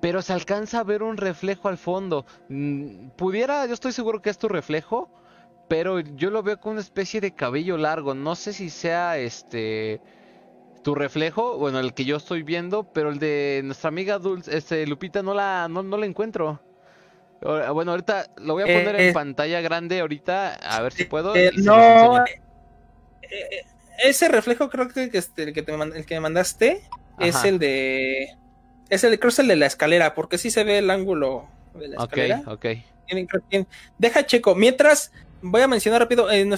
Pero 0.01 0.21
se 0.21 0.33
alcanza 0.33 0.79
a 0.79 0.83
ver 0.83 1.03
un 1.03 1.17
reflejo 1.17 1.67
al 1.69 1.77
fondo. 1.77 2.25
Mm, 2.49 3.09
Pudiera, 3.11 3.65
yo 3.65 3.73
estoy 3.73 3.91
seguro 3.93 4.21
que 4.21 4.29
es 4.29 4.37
tu 4.37 4.47
reflejo. 4.49 5.09
Pero 5.69 5.99
yo 6.01 6.31
lo 6.31 6.43
veo 6.43 6.59
con 6.59 6.73
una 6.73 6.81
especie 6.81 7.21
de 7.21 7.33
cabello 7.33 7.77
largo. 7.77 8.13
No 8.15 8.35
sé 8.35 8.51
si 8.51 8.69
sea 8.69 9.17
este 9.17 10.01
tu 10.83 10.95
reflejo, 10.95 11.57
bueno, 11.57 11.79
el 11.79 11.93
que 11.93 12.05
yo 12.05 12.17
estoy 12.17 12.41
viendo, 12.43 12.83
pero 12.83 13.09
el 13.09 13.19
de 13.19 13.61
nuestra 13.65 13.89
amiga 13.89 14.17
Dulce, 14.17 14.57
este, 14.57 14.87
Lupita, 14.87 15.21
no 15.21 15.33
la, 15.33 15.67
no, 15.69 15.83
no 15.83 15.97
la 15.97 16.05
encuentro. 16.05 16.59
Bueno, 17.41 17.91
ahorita 17.91 18.27
lo 18.37 18.53
voy 18.53 18.63
a 18.63 18.65
poner 18.65 18.95
Eh, 18.95 19.07
en 19.07 19.13
pantalla 19.13 19.61
grande 19.61 19.99
ahorita, 20.01 20.55
a 20.55 20.81
ver 20.81 20.91
si 20.91 21.05
puedo. 21.05 21.35
Eh, 21.35 21.51
no, 21.57 22.17
eh, 22.17 23.63
ese 24.03 24.27
reflejo 24.27 24.69
creo 24.69 24.89
que 24.89 25.09
este, 25.13 25.43
el 25.43 25.53
que, 25.53 25.61
te, 25.61 25.73
el 25.73 26.05
que 26.05 26.15
me 26.15 26.21
mandaste 26.21 26.81
es 27.19 27.43
el 27.45 27.59
de... 27.59 28.35
Es 28.89 29.03
el, 29.03 29.19
creo 29.19 29.29
es 29.29 29.39
el 29.39 29.47
de 29.47 29.55
la 29.55 29.67
escalera, 29.67 30.15
porque 30.15 30.37
sí 30.37 30.49
se 30.49 30.63
ve 30.63 30.79
el 30.79 30.89
ángulo 30.89 31.47
de 31.75 31.89
la 31.89 31.97
Ok, 31.97 32.03
escalera. 32.03 32.41
ok. 32.47 32.65
Tienen- 33.07 33.67
Deja 33.97 34.25
checo. 34.25 34.55
Mientras, 34.55 35.11
voy 35.41 35.61
a 35.61 35.67
mencionar 35.67 36.01
rápido, 36.01 36.29
en, 36.31 36.49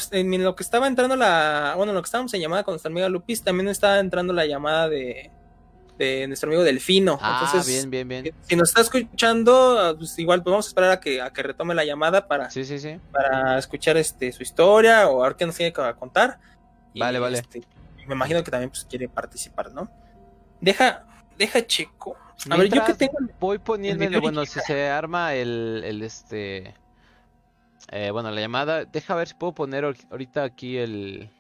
lo 0.44 0.56
que 0.56 0.64
estaba 0.64 0.88
entrando 0.88 1.16
la... 1.16 1.74
Bueno, 1.78 1.92
en 1.92 1.96
lo 1.96 2.02
que 2.02 2.08
estábamos 2.08 2.34
en 2.34 2.42
llamada 2.42 2.64
con 2.64 2.74
nuestra 2.74 2.90
amiga 2.90 3.10
Lupis, 3.10 3.44
también 3.44 3.68
estaba 3.70 4.00
entrando 4.00 4.34
la 4.34 4.46
llamada 4.46 4.90
de, 4.90 5.32
de 5.98 6.28
nuestro 6.28 6.50
amigo 6.50 6.64
Delfino. 6.64 7.20
Ah, 7.22 7.42
Entonces, 7.46 7.88
bien, 7.90 8.08
bien, 8.08 8.24
bien. 8.24 8.36
si 8.42 8.56
nos 8.56 8.70
está 8.70 8.82
escuchando, 8.82 9.96
pues 9.98 10.18
igual 10.20 10.42
pues 10.42 10.52
vamos 10.52 10.66
a 10.66 10.70
esperar 10.70 10.92
a 10.92 11.00
que, 11.00 11.22
a 11.22 11.32
que 11.32 11.44
retome 11.44 11.76
la 11.76 11.86
llamada 11.86 12.28
para, 12.28 12.50
Sí, 12.50 12.66
sí, 12.66 12.80
sí. 12.80 12.98
para 13.12 13.58
escuchar 13.58 13.98
este 13.98 14.32
su 14.32 14.44
historia 14.44 15.08
o 15.08 15.24
a 15.24 15.28
ver 15.28 15.38
qué 15.38 15.46
nos 15.46 15.56
tiene 15.56 15.72
que 15.72 15.82
contar. 16.00 16.40
Y, 16.94 17.00
Vale, 17.00 17.20
vale. 17.20 17.38
este, 17.38 17.62
me 18.08 18.16
imagino 18.16 18.44
que 18.44 18.52
también 18.52 18.70
pues, 18.70 18.86
quiere 18.86 19.08
participar, 19.08 19.72
¿no? 19.72 19.90
Deja, 20.60 21.06
deja 21.38 21.66
checo. 21.66 22.18
A 22.50 22.58
ver, 22.58 22.70
yo 22.70 22.84
que 22.84 22.96
tengo. 22.96 23.18
Voy 23.40 23.60
poniendo, 23.60 24.04
video 24.04 24.22
bueno, 24.22 24.46
si 24.46 24.60
se 24.60 24.90
arma 24.90 25.36
el, 25.36 25.84
el 25.86 26.02
este, 26.02 26.74
eh, 27.92 28.12
bueno, 28.12 28.32
la 28.32 28.42
llamada, 28.42 28.86
deja 28.86 29.16
ver 29.16 29.28
si 29.28 29.34
puedo 29.36 29.54
poner 29.54 29.84
ahor- 29.86 30.08
ahorita 30.10 30.44
aquí 30.44 30.78
el, 30.78 31.32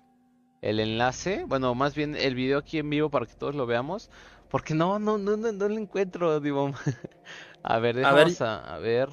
el 0.61 0.79
enlace, 0.81 1.45
bueno, 1.47 1.75
más 1.75 1.95
bien 1.95 2.15
el 2.15 2.35
video 2.35 2.59
aquí 2.59 2.79
en 2.79 2.89
vivo 2.91 3.09
para 3.11 3.25
que 3.27 3.35
todos 3.35 3.55
lo 3.55 3.65
veamos, 3.67 4.09
porque 4.49 4.73
no, 4.75 4.99
no, 4.99 5.17
no, 5.19 5.37
no, 5.37 5.51
no 5.53 5.69
lo 5.69 5.75
encuentro, 5.77 6.39
digo. 6.41 6.73
A 7.63 7.79
ver, 7.79 7.95
A 8.01 8.13
ver. 8.13 8.27
dejamos 8.27 8.41
a, 8.41 8.75
a 8.75 8.79
ver. 8.79 9.09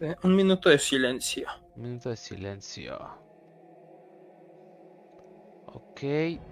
eh, 0.00 0.16
Un 0.22 0.34
minuto 0.34 0.68
de 0.70 0.78
silencio. 0.78 1.46
Un 1.76 1.82
minuto 1.82 2.10
de 2.10 2.16
silencio. 2.18 2.98
Ok, 5.66 6.02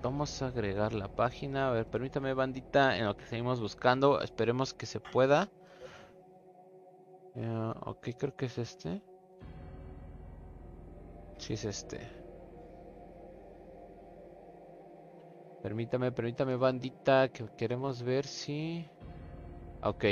vamos 0.01 0.41
a 0.43 0.47
agregar 0.49 0.93
la 0.95 1.09
página. 1.09 1.69
A 1.69 1.73
ver, 1.73 1.87
permítame, 1.87 2.35
bandita, 2.35 2.97
en 2.99 3.07
lo 3.07 3.17
que 3.17 3.27
seguimos 3.27 3.61
buscando. 3.61 4.21
Esperemos 4.23 4.75
que 4.75 4.87
se 4.87 5.01
pueda. 5.01 5.53
Ya, 7.37 7.73
ok, 7.85 8.09
creo 8.19 8.35
que 8.35 8.47
es 8.47 8.59
este. 8.59 9.03
Sí, 11.39 11.53
es 11.53 11.65
este. 11.65 12.01
Permítame, 15.63 16.13
permítame, 16.13 16.57
bandita, 16.57 17.29
que 17.29 17.47
queremos 17.57 18.03
ver 18.03 18.27
si... 18.27 18.87
Ok, 19.83 20.05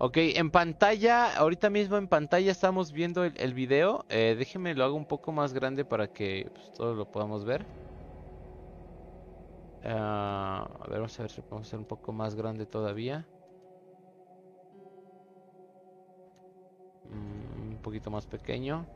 Ok, 0.00 0.16
en 0.16 0.52
pantalla, 0.52 1.36
ahorita 1.36 1.70
mismo 1.70 1.96
en 1.96 2.06
pantalla 2.06 2.52
estamos 2.52 2.92
viendo 2.92 3.24
el, 3.24 3.32
el 3.36 3.52
video. 3.52 4.04
Eh, 4.08 4.36
déjenme 4.38 4.74
lo 4.74 4.84
hago 4.84 4.94
un 4.94 5.06
poco 5.06 5.32
más 5.32 5.52
grande 5.52 5.84
para 5.84 6.06
que 6.06 6.48
pues, 6.54 6.72
todos 6.72 6.96
lo 6.96 7.10
podamos 7.10 7.44
ver. 7.44 7.66
Ah, 9.84 10.68
a 10.80 10.88
ver, 10.88 11.00
vamos 11.00 11.18
a 11.18 11.22
ver 11.22 11.32
si 11.32 11.40
podemos 11.40 11.66
hacer 11.66 11.80
un 11.80 11.84
poco 11.84 12.12
más 12.12 12.36
grande 12.36 12.64
todavía. 12.64 13.26
Mm, 17.10 17.72
un 17.72 17.78
poquito 17.82 18.10
más 18.10 18.26
pequeño. 18.26 18.86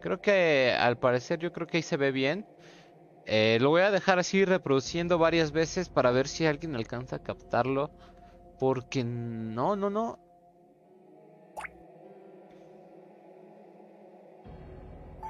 Creo 0.00 0.20
que 0.20 0.74
al 0.78 0.96
parecer 0.96 1.38
yo 1.38 1.52
creo 1.52 1.66
que 1.66 1.78
ahí 1.78 1.82
se 1.82 1.96
ve 1.96 2.10
bien. 2.10 2.46
Eh, 3.26 3.58
lo 3.60 3.70
voy 3.70 3.82
a 3.82 3.90
dejar 3.90 4.18
así 4.18 4.44
reproduciendo 4.44 5.18
varias 5.18 5.52
veces 5.52 5.88
para 5.88 6.10
ver 6.10 6.26
si 6.26 6.46
alguien 6.46 6.74
alcanza 6.74 7.16
a 7.16 7.22
captarlo. 7.22 7.90
Porque 8.58 9.04
no, 9.04 9.76
no, 9.76 9.90
no. 9.90 10.18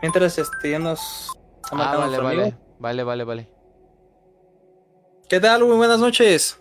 Mientras 0.03 0.39
este 0.39 0.71
ya 0.71 0.79
nos 0.79 1.31
Ah, 1.73 1.97
vale, 1.97 2.19
vale. 2.19 2.55
Vale, 2.79 3.05
vale, 3.05 3.25
vale. 3.25 3.49
¿Qué 5.29 5.39
tal? 5.39 5.65
Muy 5.65 5.77
buenas 5.77 6.01
noches. 6.01 6.60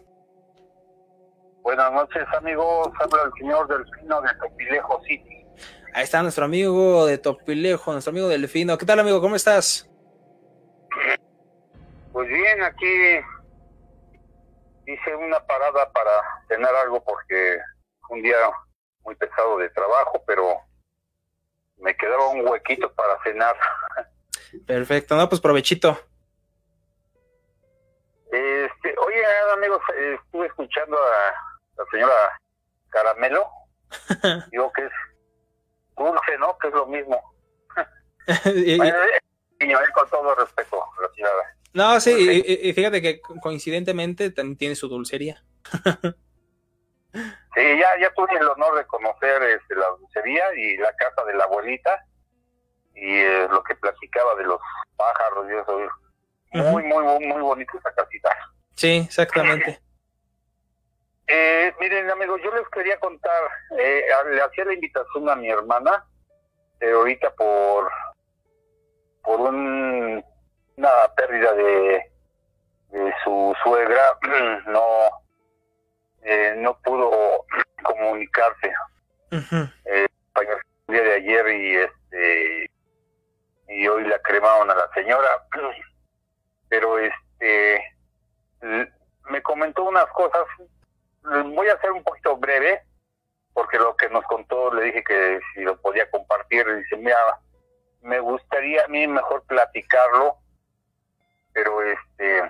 Buenas 1.61 1.91
noches, 1.91 2.23
amigos. 2.37 2.89
Habla 2.99 3.23
el 3.23 3.33
señor 3.37 3.67
Delfino 3.67 4.21
de 4.21 4.33
Topilejo 4.35 5.01
City. 5.03 5.45
Ahí 5.93 6.03
está 6.03 6.21
nuestro 6.21 6.45
amigo 6.45 7.05
de 7.05 7.17
Topilejo, 7.17 7.91
nuestro 7.91 8.11
amigo 8.11 8.27
Delfino. 8.27 8.77
¿Qué 8.77 8.85
tal, 8.85 8.99
amigo? 8.99 9.19
¿Cómo 9.21 9.35
estás? 9.35 9.89
Pues 12.13 12.27
bien, 12.27 12.63
aquí 12.63 13.19
hice 14.85 15.15
una 15.15 15.39
parada 15.45 15.91
para 15.91 16.11
cenar 16.47 16.73
algo 16.75 17.03
porque 17.03 17.59
fue 18.01 18.17
un 18.17 18.23
día 18.23 18.37
muy 19.03 19.15
pesado 19.15 19.57
de 19.57 19.69
trabajo, 19.69 20.23
pero 20.25 20.57
me 21.77 21.95
quedaba 21.95 22.29
un 22.29 22.47
huequito 22.47 22.91
para 22.93 23.21
cenar. 23.23 23.55
Perfecto, 24.67 25.15
no, 25.15 25.27
pues 25.29 25.41
provechito. 25.41 25.99
Este, 28.31 28.95
oye, 28.99 29.23
amigos, 29.53 29.81
estuve 30.23 30.47
escuchando 30.47 30.97
a 30.97 31.48
la 31.79 31.85
señora 31.91 32.13
Caramelo. 32.89 33.49
Digo 34.51 34.71
que 34.73 34.85
es 34.85 34.91
dulce, 35.97 36.37
¿no? 36.37 36.55
Que 36.59 36.67
es 36.67 36.73
lo 36.73 36.85
mismo. 36.85 37.21
Bueno, 38.77 38.97
niño, 39.59 39.79
con 39.95 40.07
todo 40.07 40.35
respeto, 40.35 40.83
la 41.01 41.09
señora. 41.15 41.55
no, 41.73 41.99
sí, 41.99 42.11
y, 42.45 42.73
fíjate 42.73 43.01
que 43.01 43.19
co- 43.21 43.33
coincidentemente 43.41 44.29
también 44.29 44.55
tiene 44.57 44.75
su 44.75 44.87
dulcería. 44.87 45.43
Sí, 47.11 47.61
ya, 47.79 47.99
ya 47.99 48.13
tuve 48.13 48.37
el 48.37 48.47
honor 48.47 48.77
de 48.77 48.85
conocer 48.85 49.41
este, 49.41 49.73
la 49.75 49.87
dulcería 49.99 50.43
y 50.55 50.77
la 50.77 50.95
casa 50.95 51.25
de 51.25 51.33
la 51.33 51.45
abuelita 51.45 52.05
y 52.93 53.17
eh, 53.17 53.47
lo 53.49 53.63
que 53.63 53.73
platicaba 53.75 54.35
de 54.35 54.43
los 54.43 54.61
pájaros 54.95 55.47
y 55.49 55.55
eso. 55.55 55.79
Muy, 56.71 56.83
muy, 56.83 57.03
muy, 57.03 57.25
muy 57.25 57.41
bonita 57.41 57.71
esa 57.79 57.91
casita. 57.95 58.29
Sí, 58.75 58.97
exactamente. 59.07 59.81
Eh, 61.31 61.71
miren, 61.79 62.09
amigos, 62.09 62.41
yo 62.43 62.51
les 62.55 62.67
quería 62.69 62.99
contar, 62.99 63.43
eh, 63.77 64.03
le 64.31 64.41
hacía 64.41 64.65
la 64.65 64.73
invitación 64.73 65.29
a 65.29 65.35
mi 65.35 65.47
hermana, 65.47 66.03
pero 66.79 66.97
ahorita 66.97 67.29
por 67.35 67.91
por 69.23 69.39
un, 69.41 70.25
una 70.75 70.89
pérdida 71.15 71.53
de, 71.53 72.11
de 72.89 73.13
su 73.23 73.55
suegra, 73.61 74.17
no 74.65 74.81
eh, 76.23 76.55
no 76.57 76.75
pudo 76.79 77.45
comunicarse. 77.83 78.73
Falleció 79.29 80.63
el 80.87 80.95
día 80.95 81.03
de 81.03 81.13
ayer 81.13 81.47
y 81.47 81.75
este 81.75 82.71
y 83.67 83.87
hoy 83.87 84.03
la 84.05 84.17
cremaron 84.23 84.71
a 84.71 84.73
la 84.73 84.91
señora 84.95 85.45
pero 86.69 86.97
este 86.97 87.83
me 89.29 89.41
comentó 89.43 89.83
unas 89.83 90.07
cosas 90.07 90.47
voy 91.23 91.67
a 91.67 91.79
ser 91.81 91.91
un 91.91 92.03
poquito 92.03 92.37
breve 92.37 92.83
porque 93.53 93.77
lo 93.77 93.95
que 93.95 94.09
nos 94.09 94.23
contó 94.25 94.73
le 94.73 94.83
dije 94.83 95.03
que 95.03 95.39
si 95.53 95.61
lo 95.61 95.79
podía 95.81 96.09
compartir 96.09 96.65
dice 96.75 96.95
mira 96.97 97.17
me 98.01 98.19
gustaría 98.19 98.85
a 98.85 98.87
mí 98.87 99.05
mejor 99.07 99.43
platicarlo 99.43 100.37
pero 101.53 101.81
este 101.83 102.49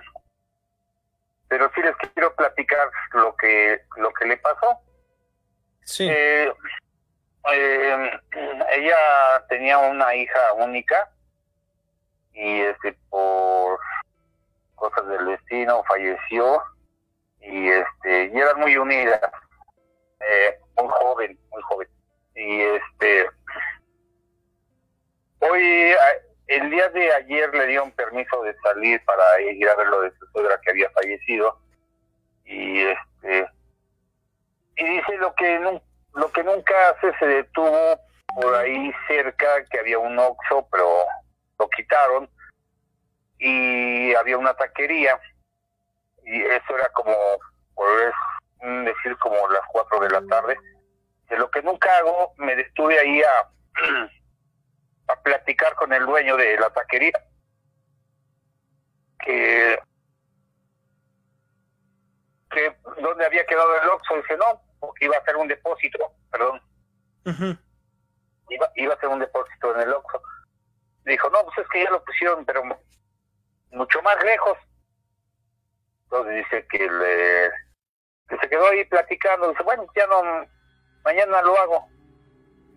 pero 1.48 1.70
sí 1.74 1.82
les 1.82 1.96
quiero 1.96 2.34
platicar 2.36 2.90
lo 3.12 3.34
que 3.36 3.82
lo 3.96 4.12
que 4.12 4.24
le 4.26 4.36
pasó 4.38 4.78
Sí. 5.82 6.08
eh, 6.08 6.52
eh, 7.52 8.20
ella 8.72 8.96
tenía 9.48 9.78
una 9.78 10.14
hija 10.14 10.52
única 10.52 11.10
y 12.32 12.60
este 12.60 12.96
por 13.08 13.80
cosas 14.76 15.06
del 15.08 15.26
destino 15.26 15.82
falleció 15.84 16.62
y 17.40 17.68
este 17.68 18.30
y 18.32 18.38
eran 18.38 18.60
muy 18.60 18.76
unidas 18.76 19.20
eh, 20.20 20.58
muy 20.76 20.88
joven 20.88 21.38
muy 21.50 21.62
joven. 21.62 21.88
Y 22.34 22.60
este 22.60 23.26
hoy 25.40 25.94
el 26.46 26.70
día 26.70 26.88
de 26.88 27.12
ayer 27.12 27.54
le 27.54 27.66
dieron 27.66 27.92
permiso 27.92 28.42
de 28.42 28.56
salir 28.60 29.02
para 29.04 29.40
ir 29.40 29.68
a 29.68 29.76
ver 29.76 29.86
lo 29.86 30.02
de 30.02 30.10
su 30.12 30.26
suegra 30.32 30.60
que 30.62 30.70
había 30.70 30.90
fallecido. 30.90 31.58
Y 32.44 32.82
este 32.82 33.46
y 34.76 34.84
dice 34.84 35.16
lo 35.18 35.34
que 35.34 35.80
lo 36.14 36.32
que 36.32 36.42
nunca 36.42 36.90
hace 36.90 37.16
se 37.18 37.26
detuvo 37.26 38.00
por 38.34 38.54
ahí 38.54 38.92
cerca 39.06 39.64
que 39.66 39.78
había 39.78 39.98
un 39.98 40.18
oxo 40.18 40.66
pero 40.70 41.04
lo 41.58 41.68
quitaron. 41.70 42.28
Y 43.38 44.12
había 44.14 44.36
una 44.36 44.52
taquería 44.54 45.18
y 46.32 46.42
eso 46.42 46.76
era 46.76 46.88
como 46.90 47.12
por 47.74 47.88
es- 48.02 48.84
decir 48.84 49.16
como 49.18 49.36
las 49.48 49.62
cuatro 49.72 50.00
de 50.00 50.10
la 50.10 50.22
tarde 50.26 50.56
de 51.28 51.38
lo 51.38 51.50
que 51.50 51.62
nunca 51.62 51.96
hago 51.98 52.34
me 52.36 52.54
detuve 52.56 52.98
ahí 52.98 53.22
a 53.22 53.48
a 55.12 55.22
platicar 55.22 55.74
con 55.74 55.92
el 55.92 56.04
dueño 56.06 56.36
de 56.36 56.56
la 56.58 56.70
taquería 56.70 57.12
que 59.24 59.78
que 62.50 62.76
dónde 63.00 63.24
había 63.26 63.46
quedado 63.46 63.80
el 63.82 63.88
Oxxo 63.88 64.16
dice 64.16 64.36
no 64.36 64.60
porque 64.80 65.06
iba 65.06 65.16
a 65.16 65.20
hacer 65.20 65.36
un 65.36 65.48
depósito 65.48 66.12
perdón 66.30 66.60
Ujú. 67.26 67.56
iba, 68.50 68.70
iba 68.76 68.94
a 68.94 68.96
hacer 68.96 69.08
un 69.08 69.20
depósito 69.20 69.74
en 69.74 69.80
el 69.82 69.92
Oxxo. 69.92 70.22
Dijo, 71.04 71.28
no, 71.30 71.42
pues 71.44 71.58
es 71.58 71.68
que 71.68 71.82
ya 71.84 71.90
lo 71.90 72.02
pusieron, 72.04 72.44
pero 72.44 72.62
mucho 73.70 74.02
más 74.02 74.22
lejos. 74.24 74.56
Entonces 76.10 76.44
dice 76.44 76.66
que, 76.70 76.78
le, 76.78 77.50
que 78.28 78.36
se 78.40 78.48
quedó 78.48 78.66
ahí 78.68 78.84
platicando. 78.86 79.50
Dice, 79.50 79.62
bueno, 79.62 79.86
ya 79.94 80.06
no, 80.08 80.22
mañana 81.04 81.40
lo 81.42 81.56
hago. 81.56 81.86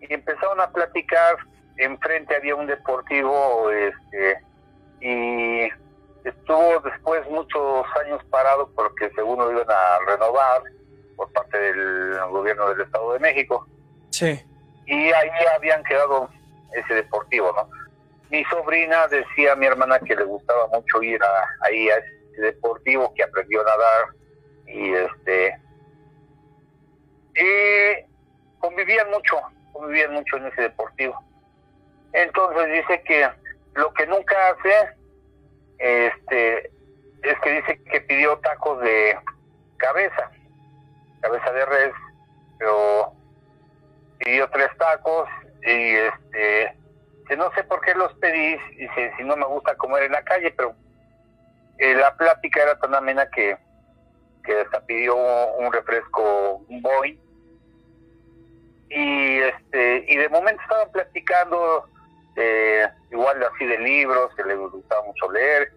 Y 0.00 0.12
empezaron 0.14 0.60
a 0.60 0.70
platicar. 0.70 1.36
Enfrente 1.76 2.36
había 2.36 2.54
un 2.54 2.68
deportivo, 2.68 3.68
este, 3.72 4.40
y 5.00 5.68
estuvo 6.24 6.78
después 6.84 7.28
muchos 7.28 7.84
años 8.00 8.22
parado 8.30 8.70
porque 8.76 9.10
según 9.16 9.38
lo 9.38 9.50
iban 9.50 9.66
a 9.68 9.98
renovar 10.06 10.62
por 11.16 11.32
parte 11.32 11.58
del 11.58 12.16
gobierno 12.30 12.68
del 12.68 12.82
Estado 12.82 13.14
de 13.14 13.18
México. 13.18 13.66
Sí. 14.10 14.40
Y 14.86 15.12
ahí 15.12 15.30
habían 15.56 15.82
quedado 15.82 16.30
ese 16.72 16.94
deportivo, 16.94 17.52
¿no? 17.56 17.68
Mi 18.30 18.44
sobrina 18.44 19.08
decía 19.08 19.52
a 19.52 19.56
mi 19.56 19.66
hermana 19.66 19.98
que 19.98 20.14
le 20.14 20.24
gustaba 20.24 20.68
mucho 20.68 21.02
ir 21.02 21.20
a, 21.22 21.66
ahí 21.66 21.88
a 21.90 21.96
ese 21.96 22.23
deportivo, 22.40 23.12
que 23.14 23.22
aprendió 23.22 23.60
a 23.62 23.64
nadar 23.64 24.04
y 24.66 24.92
este 24.92 25.58
y 27.36 28.58
convivían 28.58 29.10
mucho, 29.10 29.40
convivían 29.72 30.14
mucho 30.14 30.36
en 30.36 30.46
ese 30.46 30.62
deportivo. 30.62 31.22
Entonces 32.12 32.72
dice 32.72 33.02
que 33.02 33.28
lo 33.74 33.92
que 33.94 34.06
nunca 34.06 34.36
hace 34.50 34.96
este 35.78 36.70
es 37.22 37.40
que 37.42 37.50
dice 37.50 37.82
que 37.84 38.00
pidió 38.02 38.38
tacos 38.38 38.80
de 38.82 39.18
cabeza, 39.78 40.30
cabeza 41.20 41.52
de 41.52 41.64
res, 41.66 41.94
pero 42.58 43.12
pidió 44.18 44.48
tres 44.50 44.70
tacos 44.78 45.28
y 45.62 45.94
este 45.94 46.76
que 47.26 47.36
no 47.36 47.50
sé 47.54 47.64
por 47.64 47.80
qué 47.80 47.94
los 47.94 48.12
pedí, 48.14 48.58
dice, 48.76 49.12
si 49.16 49.24
no 49.24 49.36
me 49.36 49.46
gusta 49.46 49.74
comer 49.76 50.04
en 50.04 50.12
la 50.12 50.22
calle, 50.22 50.50
pero 50.50 50.74
eh, 51.78 51.94
la 51.94 52.16
plática 52.16 52.62
era 52.62 52.78
tan 52.78 52.94
amena 52.94 53.28
que, 53.30 53.56
que 54.44 54.60
hasta 54.60 54.80
pidió 54.86 55.16
un 55.16 55.72
refresco, 55.72 56.64
boy. 56.68 57.18
Y, 58.90 59.38
este, 59.38 60.04
y 60.08 60.16
de 60.16 60.28
momento 60.28 60.62
estaban 60.62 60.92
platicando 60.92 61.88
eh, 62.36 62.88
igual 63.10 63.42
así 63.42 63.66
de 63.66 63.78
libros, 63.78 64.34
que 64.36 64.44
le 64.44 64.54
gustaba 64.54 65.02
mucho 65.04 65.30
leer. 65.32 65.72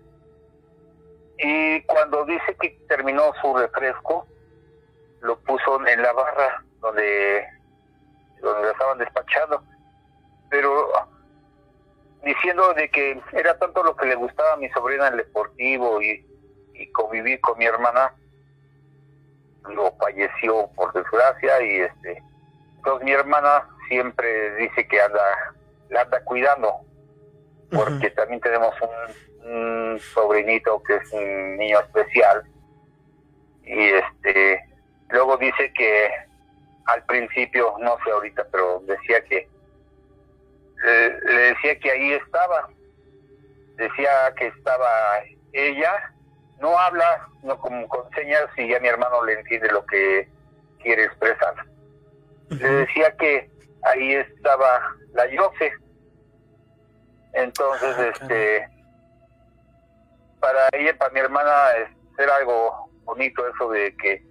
Y 1.39 1.81
cuando 1.83 2.25
dice 2.25 2.55
que 2.59 2.79
terminó 2.87 3.31
su 3.41 3.55
refresco, 3.55 4.27
lo 5.21 5.37
puso 5.39 5.85
en 5.87 6.01
la 6.01 6.13
barra 6.13 6.63
donde, 6.79 7.47
donde 8.41 8.61
lo 8.61 8.71
estaban 8.71 8.97
despachando. 8.97 9.63
Pero 10.49 10.89
diciendo 12.23 12.73
de 12.73 12.89
que 12.89 13.21
era 13.33 13.57
tanto 13.57 13.83
lo 13.83 13.95
que 13.95 14.07
le 14.07 14.15
gustaba 14.15 14.53
a 14.53 14.57
mi 14.57 14.69
sobrina 14.69 15.07
el 15.07 15.17
deportivo 15.17 16.01
y, 16.01 16.25
y 16.73 16.91
convivir 16.91 17.39
con 17.41 17.57
mi 17.57 17.65
hermana, 17.65 18.13
lo 19.69 19.91
falleció 19.97 20.69
por 20.75 20.93
desgracia 20.93 21.61
y 21.61 21.81
este 21.81 22.23
entonces 22.77 23.05
mi 23.05 23.11
hermana 23.11 23.67
siempre 23.87 24.55
dice 24.55 24.87
que 24.87 25.01
anda 25.01 25.55
la 25.89 26.01
anda 26.01 26.23
cuidando 26.23 26.73
porque 27.71 28.09
también 28.11 28.39
tenemos 28.39 28.73
un, 28.81 29.51
un, 29.51 29.99
sobrinito 29.99 30.81
que 30.83 30.95
es 30.95 31.11
un 31.11 31.57
niño 31.57 31.79
especial 31.81 32.43
y 33.63 33.89
este 33.89 34.63
luego 35.09 35.37
dice 35.37 35.71
que 35.73 36.09
al 36.85 37.03
principio 37.05 37.75
no 37.79 37.97
sé 38.03 38.11
ahorita 38.11 38.45
pero 38.51 38.81
decía 38.85 39.21
que 39.25 39.49
le, 40.83 41.19
le 41.21 41.41
decía 41.53 41.79
que 41.79 41.91
ahí 41.91 42.13
estaba. 42.13 42.69
Decía 43.75 44.33
que 44.37 44.47
estaba 44.47 44.89
ella. 45.53 46.13
No 46.59 46.77
habla 46.77 47.27
no 47.43 47.57
como 47.59 47.87
con 47.87 48.09
señas 48.11 48.45
y 48.57 48.67
ya 48.67 48.79
mi 48.79 48.87
hermano 48.87 49.23
le 49.23 49.33
entiende 49.33 49.71
lo 49.71 49.85
que 49.85 50.27
quiere 50.81 51.03
expresar. 51.03 51.53
Le 52.49 52.69
decía 52.69 53.15
que 53.17 53.49
ahí 53.83 54.15
estaba 54.15 54.95
la 55.13 55.27
Yose 55.27 55.73
entonces 57.33 57.95
Ah, 57.97 58.07
este 58.07 58.69
para 60.39 60.67
ella 60.73 60.97
para 60.97 61.11
mi 61.13 61.19
hermana 61.19 61.71
es, 61.77 61.89
era 62.17 62.35
algo 62.37 62.89
bonito 63.03 63.47
eso 63.47 63.69
de 63.69 63.95
que 63.97 64.23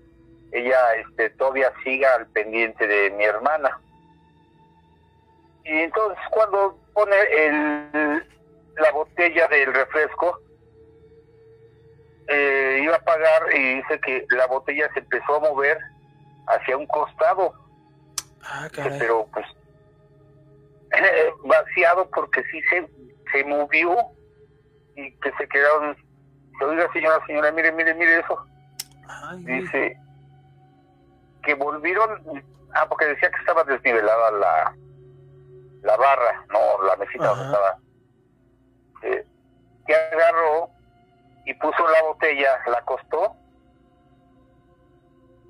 ella 0.53 0.95
este 0.97 1.31
todavía 1.31 1.73
siga 1.85 2.15
al 2.15 2.27
pendiente 2.29 2.87
de 2.87 3.11
mi 3.11 3.25
hermana 3.25 3.81
y 5.67 5.81
entonces 5.81 6.19
cuando 6.31 6.79
pone 6.95 7.17
el 7.33 8.25
la 8.77 8.91
botella 8.93 9.49
del 9.49 9.73
refresco 9.73 10.41
eh, 12.29 12.81
iba 12.83 12.97
a 12.97 13.01
pagar 13.01 13.55
y 13.55 13.77
dice 13.77 14.01
que 14.01 14.27
la 14.31 14.47
botella 14.47 14.91
se 14.93 15.01
empezó 15.01 15.37
a 15.37 15.41
mover 15.41 15.79
hacia 16.49 16.77
un 16.77 16.87
costado. 16.87 17.55
Ah, 18.43 18.69
caray. 18.73 18.99
pero 18.99 19.27
pues 19.33 19.47
eh, 20.93 21.33
vaciado 21.45 22.09
porque 22.11 22.43
sí 22.51 22.61
se, 22.71 22.89
se 23.33 23.45
movió 23.45 23.97
y 24.95 25.11
que 25.19 25.33
se 25.33 25.49
quedaron 25.49 25.97
oiga 26.63 26.91
señora 26.93 27.21
señora 27.27 27.51
mire 27.53 27.73
mire 27.73 27.95
mire 27.95 28.21
eso. 28.21 28.47
Ay, 29.09 29.43
dice 29.45 29.99
que 31.43 31.55
volvieron 31.55 32.45
ah 32.75 32.87
porque 32.89 33.07
decía 33.07 33.31
que 33.31 33.39
estaba 33.39 33.65
desnivelada 33.65 34.31
la 34.33 34.77
la 35.87 35.97
barra 35.97 36.45
no 36.53 36.83
la 36.83 36.97
mesita 36.97 37.27
donde 37.29 37.45
estaba 37.47 37.79
Eh, 39.03 39.25
que 39.87 39.95
agarró 39.95 40.71
y 41.45 41.55
puso 41.55 41.87
la 41.89 42.03
botella 42.03 42.59
la 42.67 42.79
acostó 42.79 43.37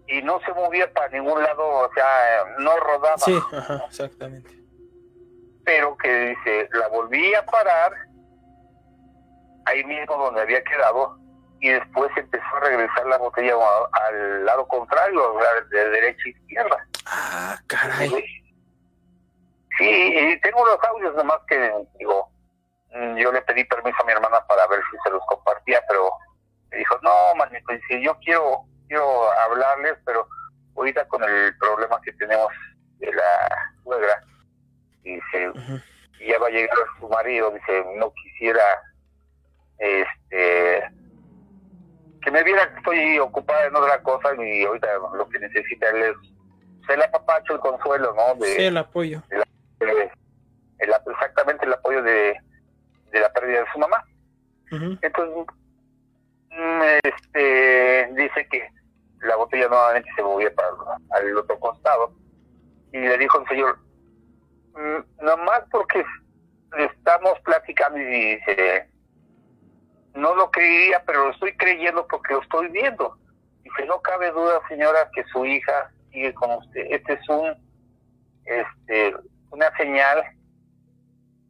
y 0.08 0.22
no 0.22 0.38
se 0.40 0.52
movía 0.52 0.92
para 0.92 1.08
ningún 1.08 1.42
lado 1.42 1.64
o 1.66 1.90
sea 1.94 2.44
no 2.58 2.76
rodaba 2.76 3.18
Sí, 3.18 3.38
ajá, 3.52 3.82
exactamente. 3.88 4.50
pero 5.64 5.96
que 5.96 6.10
dice, 6.30 6.68
la 6.72 6.88
volví 6.88 7.34
a 7.34 7.44
parar 7.46 7.92
ahí 9.64 9.82
mismo 9.84 10.16
donde 10.16 10.42
había 10.42 10.62
quedado 10.62 11.18
y 11.60 11.70
después 11.70 12.10
empezó 12.16 12.44
a 12.56 12.60
regresar 12.60 13.06
la 13.06 13.16
botella 13.16 13.54
al 13.92 14.44
lado 14.44 14.68
contrario, 14.68 15.34
o 15.34 15.40
sea, 15.40 15.48
de 15.70 15.88
derecha 15.90 16.22
a 16.26 16.28
izquierda. 16.28 16.86
Ah, 17.06 17.56
caray. 17.66 18.12
Sí, 19.78 19.84
y 19.84 20.40
tengo 20.40 20.64
los 20.64 20.78
audios 20.84 21.14
nomás 21.16 21.38
que 21.48 21.72
digo, 21.98 22.30
mm, 22.92 23.16
yo 23.16 23.30
le 23.32 23.42
pedí 23.42 23.64
permiso 23.64 23.96
a 24.02 24.06
mi 24.06 24.12
hermana 24.12 24.44
para 24.46 24.66
ver 24.68 24.80
si 24.90 24.96
se 25.04 25.10
los 25.10 25.22
compartía, 25.26 25.80
pero 25.88 26.10
me 26.70 26.78
dijo, 26.78 26.96
no, 27.02 27.34
manito, 27.36 27.72
dice, 27.72 28.00
yo 28.02 28.16
quiero, 28.20 28.62
quiero 28.88 29.30
hablarles, 29.40 29.96
pero 30.04 30.26
ahorita 30.76 31.06
con 31.08 31.22
el 31.24 31.56
problema 31.58 32.00
que 32.02 32.12
tenemos 32.14 32.48
de 32.98 33.12
la 33.12 33.72
suegra, 33.84 34.22
dice, 35.02 35.52
y 36.20 36.28
ya 36.30 36.38
va 36.38 36.46
a 36.46 36.50
llegar 36.50 36.76
su 36.98 37.08
marido, 37.08 37.50
dice, 37.50 37.84
no 37.96 38.12
quisiera, 38.14 38.62
este, 39.78 40.90
que 42.22 42.30
me 42.30 42.42
viera 42.42 42.68
que 42.72 42.76
estoy 42.78 43.18
ocupada 43.18 43.66
en 43.66 43.76
otra 43.76 44.02
cosa 44.02 44.30
y 44.42 44.64
ahorita 44.64 44.88
lo 45.14 45.28
que 45.28 45.38
necesita 45.38 45.90
él 45.90 46.02
es 46.02 46.16
el 46.88 47.02
apapacho, 47.02 47.54
el 47.54 47.60
consuelo, 47.60 48.14
¿no? 48.14 48.34
De, 48.36 48.46
Sí, 48.46 48.64
el 48.64 48.76
apoyo. 48.78 49.22
de- 49.28 49.44
el- 49.80 50.10
exactamente 51.12 51.64
el 51.66 51.72
apoyo 51.72 52.02
de, 52.02 52.36
de 53.12 53.20
la 53.20 53.32
pérdida 53.32 53.60
de 53.60 53.66
su 53.72 53.78
mamá. 53.78 54.04
Entonces, 55.02 55.46
mm, 56.50 56.82
este, 57.04 58.08
dice 58.14 58.48
que 58.50 58.68
la 59.20 59.36
botella 59.36 59.68
nuevamente 59.68 60.08
se 60.16 60.22
movía 60.22 60.52
para 60.54 60.68
al 61.10 61.36
otro 61.36 61.58
costado 61.60 62.12
y 62.92 62.98
le 62.98 63.16
dijo 63.18 63.40
el 63.40 63.48
señor, 63.48 63.78
"Mm, 64.74 65.24
nomás 65.24 65.62
porque 65.70 66.04
estamos 66.78 67.38
platicando 67.40 67.98
y 67.98 68.04
dice, 68.36 68.88
no 70.14 70.34
lo 70.34 70.50
creería, 70.50 71.02
pero 71.06 71.26
lo 71.26 71.30
estoy 71.32 71.56
creyendo 71.56 72.06
porque 72.08 72.34
lo 72.34 72.42
estoy 72.42 72.68
viendo. 72.68 73.16
Dice, 73.62 73.84
no 73.86 74.00
cabe 74.00 74.30
duda, 74.32 74.60
señora, 74.68 75.08
que 75.14 75.24
su 75.24 75.44
hija 75.44 75.90
sigue 76.10 76.32
con 76.34 76.50
usted. 76.52 76.86
Este 76.90 77.14
es 77.14 77.28
un, 77.28 77.54
este, 78.44 79.14
una 79.50 79.74
señal 79.76 80.24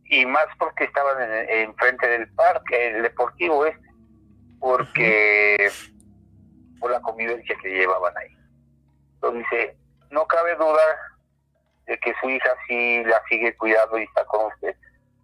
y 0.05 0.25
más 0.26 0.47
porque 0.58 0.84
estaban 0.84 1.20
en, 1.23 1.50
enfrente 1.68 2.07
del 2.08 2.28
parque, 2.34 2.89
el 2.89 3.02
deportivo 3.02 3.66
este, 3.66 3.86
porque 4.60 5.70
por 6.81 6.91
la 6.91 7.00
convivencia 7.00 7.57
que 7.62 7.68
llevaban 7.68 8.16
ahí. 8.16 8.36
Entonces 9.15 9.76
no 10.10 10.26
cabe 10.26 10.55
duda 10.57 10.83
de 11.86 11.99
que 11.99 12.15
su 12.20 12.31
hija 12.31 12.50
sí 12.66 13.05
la 13.05 13.23
sigue 13.28 13.57
cuidando 13.57 13.99
y 13.99 14.05
está 14.05 14.25
con 14.26 14.47
usted. 14.47 14.76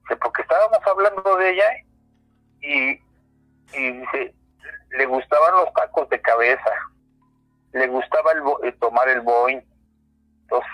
Dice, 0.02 0.16
porque 0.16 0.42
estábamos 0.42 0.78
hablando 0.86 1.36
de 1.36 1.50
ella 1.50 1.70
y, 2.60 3.00
y 3.72 3.92
dice, 3.92 4.34
le 4.90 5.06
gustaban 5.06 5.54
los 5.54 5.72
tacos 5.74 6.08
de 6.08 6.20
cabeza, 6.20 6.72
le 7.72 7.86
gustaba 7.86 8.32
el 8.32 8.68
eh, 8.68 8.72
tomar 8.80 9.08
el 9.08 9.20
boing, 9.20 9.62
entonces, 10.42 10.70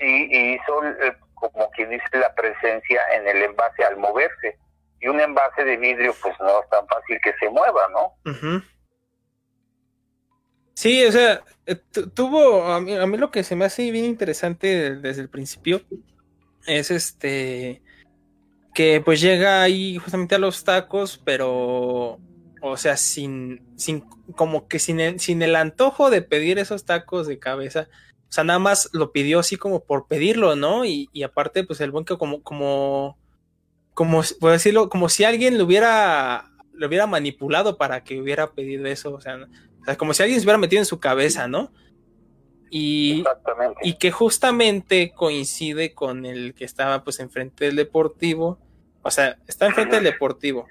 y, 0.00 0.36
y 0.36 0.54
hizo, 0.54 0.84
eh, 0.84 1.16
como 1.34 1.70
quien 1.70 1.90
dice 1.90 2.04
la 2.12 2.34
presencia 2.34 3.00
en 3.14 3.28
el 3.28 3.42
envase 3.44 3.84
al 3.84 3.96
moverse. 3.96 4.58
Y 5.00 5.08
un 5.08 5.20
envase 5.20 5.64
de 5.64 5.76
vidrio 5.76 6.14
pues 6.20 6.34
no 6.40 6.62
es 6.62 6.68
tan 6.68 6.86
fácil 6.86 7.18
que 7.22 7.32
se 7.40 7.48
mueva, 7.48 7.88
¿no? 7.88 8.14
Sí, 10.74 11.04
o 11.04 11.12
sea, 11.12 11.42
eh, 11.66 11.76
tu- 11.76 12.08
tuvo, 12.10 12.64
a 12.64 12.80
mí, 12.80 12.94
a 12.96 13.06
mí 13.06 13.16
lo 13.18 13.30
que 13.30 13.42
se 13.44 13.56
me 13.56 13.64
hace 13.66 13.90
bien 13.90 14.04
interesante 14.04 14.94
desde 14.96 15.22
el 15.22 15.28
principio 15.28 15.82
es 16.66 16.90
este, 16.90 17.82
que 18.74 19.00
pues 19.04 19.20
llega 19.20 19.62
ahí 19.62 19.98
justamente 19.98 20.34
a 20.34 20.38
los 20.38 20.64
tacos, 20.64 21.20
pero, 21.24 22.18
o 22.62 22.76
sea, 22.76 22.96
sin, 22.96 23.62
sin, 23.76 24.00
como 24.36 24.68
que 24.68 24.78
sin 24.78 25.18
sin 25.18 25.42
el 25.42 25.56
antojo 25.56 26.10
de 26.10 26.22
pedir 26.22 26.58
esos 26.58 26.84
tacos 26.84 27.26
de 27.26 27.38
cabeza, 27.38 27.88
o 28.30 28.32
sea, 28.32 28.44
nada 28.44 28.60
más 28.60 28.88
lo 28.92 29.12
pidió 29.12 29.40
así 29.40 29.56
como 29.56 29.84
por 29.84 30.06
pedirlo, 30.06 30.56
¿no? 30.56 30.84
Y, 30.84 31.10
y 31.12 31.24
aparte, 31.24 31.64
pues 31.64 31.80
el 31.80 31.90
buen 31.90 32.04
que 32.06 32.16
como, 32.16 32.42
como, 32.44 33.18
como, 33.94 34.22
si- 34.22 34.34
por 34.34 34.52
decirlo, 34.52 34.88
como 34.88 35.08
si 35.08 35.24
alguien 35.24 35.58
lo 35.58 35.64
hubiera, 35.64 36.50
lo 36.72 36.86
hubiera 36.86 37.06
manipulado 37.08 37.76
para 37.76 38.04
que 38.04 38.20
hubiera 38.20 38.52
pedido 38.52 38.86
eso, 38.86 39.12
o 39.14 39.20
sea, 39.20 39.36
o 39.82 39.84
sea, 39.84 39.96
como 39.96 40.14
si 40.14 40.22
alguien 40.22 40.40
se 40.40 40.46
hubiera 40.46 40.58
metido 40.58 40.80
en 40.80 40.86
su 40.86 41.00
cabeza, 41.00 41.48
¿no? 41.48 41.72
Y, 42.70 43.24
y 43.82 43.94
que 43.94 44.12
justamente 44.12 45.12
coincide 45.12 45.92
con 45.92 46.24
el 46.24 46.54
que 46.54 46.64
estaba 46.64 47.02
pues 47.02 47.18
enfrente 47.18 47.64
del 47.64 47.76
deportivo, 47.76 48.58
o 49.02 49.10
sea, 49.10 49.38
está 49.48 49.66
enfrente 49.66 49.96
del 49.96 50.04
deportivo. 50.04 50.66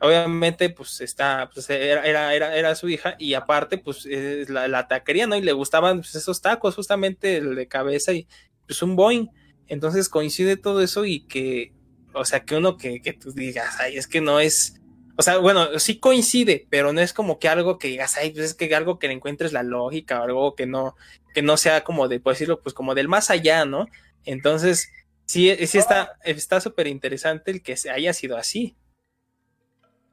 Obviamente, 0.00 0.68
pues 0.68 1.00
está, 1.00 1.48
pues 1.52 1.70
era, 1.70 2.04
era, 2.04 2.54
era, 2.54 2.74
su 2.74 2.88
hija, 2.88 3.16
y 3.18 3.32
aparte, 3.32 3.78
pues 3.78 4.04
es 4.04 4.50
la, 4.50 4.68
la 4.68 4.88
taquería, 4.88 5.26
¿no? 5.26 5.36
Y 5.36 5.40
le 5.40 5.52
gustaban 5.52 5.98
pues, 5.98 6.14
esos 6.14 6.42
tacos, 6.42 6.74
justamente 6.74 7.38
el 7.38 7.54
de 7.54 7.66
cabeza 7.66 8.12
y 8.12 8.28
pues 8.66 8.82
un 8.82 8.94
Boeing. 8.94 9.28
Entonces 9.68 10.08
coincide 10.08 10.56
todo 10.56 10.82
eso 10.82 11.04
y 11.06 11.20
que, 11.26 11.72
o 12.12 12.24
sea, 12.24 12.44
que 12.44 12.56
uno 12.56 12.76
que, 12.76 13.00
que 13.00 13.14
tú 13.14 13.32
digas, 13.32 13.76
ay, 13.80 13.96
es 13.96 14.06
que 14.06 14.20
no 14.20 14.38
es, 14.38 14.80
o 15.16 15.22
sea, 15.22 15.38
bueno, 15.38 15.78
sí 15.78 15.98
coincide, 15.98 16.66
pero 16.70 16.92
no 16.92 17.00
es 17.00 17.12
como 17.12 17.38
que 17.38 17.48
algo 17.48 17.78
que 17.78 17.88
digas, 17.88 18.16
ay, 18.16 18.30
pues 18.30 18.44
es 18.44 18.54
que 18.54 18.74
algo 18.74 18.98
que 18.98 19.08
le 19.08 19.14
encuentres 19.14 19.52
la 19.52 19.62
lógica 19.62 20.20
o 20.20 20.24
algo 20.24 20.54
que 20.54 20.66
no, 20.66 20.94
que 21.34 21.42
no 21.42 21.56
sea 21.56 21.84
como 21.84 22.06
de, 22.08 22.20
por 22.20 22.34
decirlo, 22.34 22.60
pues 22.60 22.74
como 22.74 22.94
del 22.94 23.08
más 23.08 23.30
allá, 23.30 23.64
¿no? 23.64 23.86
Entonces, 24.24 24.90
sí, 25.24 25.54
sí 25.66 25.78
está, 25.78 26.18
está 26.24 26.60
súper 26.60 26.86
interesante 26.86 27.50
el 27.50 27.62
que 27.62 27.76
haya 27.90 28.12
sido 28.12 28.36
así. 28.36 28.76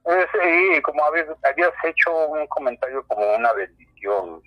Eh, 0.06 0.28
Sí, 0.34 0.82
como 0.82 1.04
habías, 1.06 1.28
habías 1.44 1.72
hecho 1.84 2.28
un 2.28 2.46
comentario 2.48 3.06
como 3.08 3.36
una 3.36 3.54
bendición. 3.54 4.42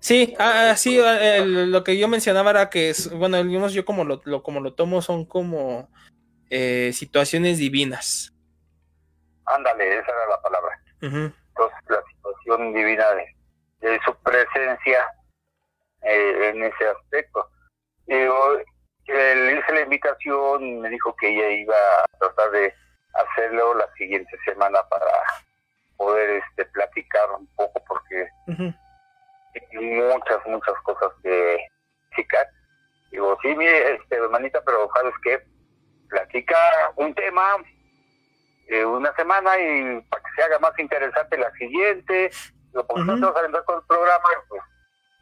Sí, 0.00 0.34
ah, 0.38 0.74
sí, 0.76 0.98
ah, 1.00 1.36
el- 1.36 1.70
lo 1.70 1.84
que 1.84 1.96
yo 1.96 2.08
mencionaba 2.08 2.50
era 2.50 2.70
que 2.70 2.90
es, 2.90 3.10
bueno, 3.12 3.42
digamos 3.44 3.72
yo 3.72 3.84
como 3.84 4.04
lo, 4.04 4.20
lo- 4.24 4.42
como 4.42 4.60
lo 4.60 4.74
tomo 4.74 5.00
son 5.02 5.24
como 5.24 5.88
eh, 6.50 6.90
situaciones 6.92 7.58
divinas. 7.58 8.32
Ándale, 9.46 9.98
esa 9.98 10.10
era 10.10 10.26
la 10.28 10.40
palabra. 10.42 10.80
Ujú, 11.02 11.32
Entonces, 11.48 11.78
la 11.88 12.02
situación 12.12 12.74
divina 12.74 13.04
de, 13.12 13.88
de 13.88 14.00
su 14.04 14.14
presencia 14.22 15.04
eh, 16.02 16.50
en 16.54 16.62
ese 16.64 16.88
aspecto. 16.88 17.48
Que 19.04 19.34
le 19.34 19.58
hice 19.58 19.72
la 19.72 19.80
invitación, 19.82 20.80
me 20.80 20.88
dijo 20.88 21.14
que 21.16 21.28
ella 21.28 21.48
iba 21.50 21.74
a 21.74 22.18
tratar 22.18 22.50
de 22.52 22.72
hacerlo 23.14 23.74
la 23.74 23.88
siguiente 23.94 24.36
semana 24.44 24.82
para 24.88 25.06
poder 25.96 26.42
este 26.48 26.64
platicar 26.66 27.30
un 27.38 27.46
poco 27.54 27.82
porque 27.86 28.28
hay 28.48 29.86
muchas, 29.86 30.46
muchas 30.46 30.74
cosas 30.82 31.12
que 31.22 31.58
platicar. 32.08 32.46
Digo, 33.10 33.38
sí, 33.42 33.54
mire, 33.54 33.94
este, 33.94 34.16
hermanita, 34.16 34.60
pero 34.64 34.90
¿sabes 34.94 35.14
qué? 35.22 35.42
Platica 36.08 36.56
un 36.96 37.14
tema 37.14 37.56
eh, 38.68 38.84
una 38.84 39.14
semana 39.14 39.58
y 39.58 40.00
para 40.02 40.22
que 40.22 40.30
se 40.36 40.42
haga 40.42 40.58
más 40.58 40.78
interesante 40.78 41.36
la 41.36 41.50
siguiente. 41.52 42.30
Digo, 42.70 42.86
porque 42.86 43.04
no 43.04 43.14
te 43.16 43.26
vas 43.26 43.36
a 43.36 43.38
aventar 43.40 43.64
con 43.64 43.76
el 43.76 43.86
programa, 43.86 44.24
pues 44.48 44.62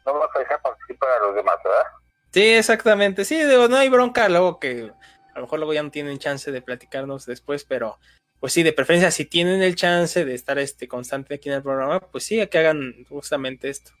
no 0.05 0.19
vas 0.19 0.29
a 0.35 0.39
dejar 0.39 0.61
participar 0.61 1.09
a 1.09 1.19
los 1.25 1.35
demás, 1.35 1.57
¿verdad? 1.63 1.87
Sí, 2.31 2.53
exactamente. 2.53 3.25
Sí, 3.25 3.43
digo, 3.43 3.67
no 3.67 3.75
hay 3.75 3.89
bronca 3.89 4.29
luego 4.29 4.59
que 4.59 4.91
a 5.33 5.39
lo 5.39 5.45
mejor 5.45 5.59
luego 5.59 5.73
ya 5.73 5.83
no 5.83 5.91
tienen 5.91 6.19
chance 6.19 6.51
de 6.51 6.61
platicarnos 6.61 7.25
después, 7.25 7.63
pero 7.63 7.97
pues 8.39 8.53
sí, 8.53 8.63
de 8.63 8.73
preferencia, 8.73 9.11
si 9.11 9.25
tienen 9.25 9.61
el 9.61 9.75
chance 9.75 10.25
de 10.25 10.33
estar 10.33 10.57
este 10.57 10.87
constante 10.87 11.35
aquí 11.35 11.49
en 11.49 11.55
el 11.55 11.61
programa, 11.61 11.99
pues 11.99 12.25
sí, 12.25 12.45
que 12.47 12.57
hagan 12.57 13.05
justamente 13.07 13.69
esto. 13.69 13.91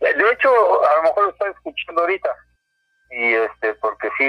De 0.00 0.32
hecho, 0.32 0.50
a 0.84 0.96
lo 0.96 1.02
mejor 1.02 1.24
lo 1.24 1.30
está 1.30 1.48
escuchando 1.48 2.02
ahorita. 2.02 2.36
Y 3.10 3.34
este, 3.34 3.74
porque 3.74 4.08
sí, 4.16 4.24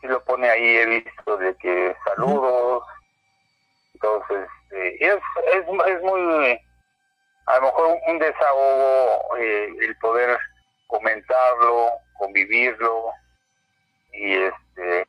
sí 0.00 0.06
lo 0.06 0.22
pone 0.24 0.48
ahí, 0.48 0.76
he 0.76 0.86
visto 0.86 1.36
de 1.38 1.54
que 1.56 1.96
saludos. 2.04 2.84
Entonces, 3.94 4.48
eh, 4.72 4.96
es, 5.00 5.16
es, 5.54 5.64
es 5.86 6.02
muy, 6.02 6.60
a 7.46 7.56
lo 7.56 7.62
mejor 7.62 7.98
un 8.06 8.18
desahogo 8.18 9.36
eh, 9.38 9.72
el 9.80 9.96
poder 9.96 10.38
comentarlo, 10.86 11.92
convivirlo 12.18 13.10
y 14.12 14.34
este 14.34 15.06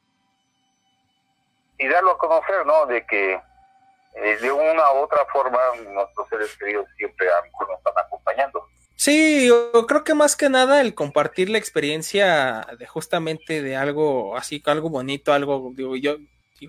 y 1.77 1.87
darlo 1.87 2.11
a 2.11 2.17
conocer, 2.17 2.65
¿no? 2.65 2.85
De 2.85 3.05
que 3.05 3.33
eh, 3.33 4.37
de 4.41 4.51
una 4.51 4.93
u 4.93 4.97
otra 4.97 5.25
forma 5.31 5.59
nuestros 5.93 6.27
seres 6.29 6.55
queridos 6.57 6.85
siempre 6.97 7.27
a 7.27 7.41
nos 7.41 7.77
están 7.77 7.93
acompañando. 8.05 8.63
Sí, 8.95 9.47
yo 9.47 9.87
creo 9.87 10.03
que 10.03 10.13
más 10.13 10.35
que 10.35 10.49
nada 10.49 10.79
el 10.81 10.93
compartir 10.93 11.49
la 11.49 11.57
experiencia 11.57 12.67
de 12.77 12.85
justamente 12.85 13.63
de 13.63 13.75
algo 13.75 14.37
así, 14.37 14.61
algo 14.65 14.89
bonito, 14.89 15.33
algo, 15.33 15.71
digo 15.73 15.95
yo, 15.95 16.17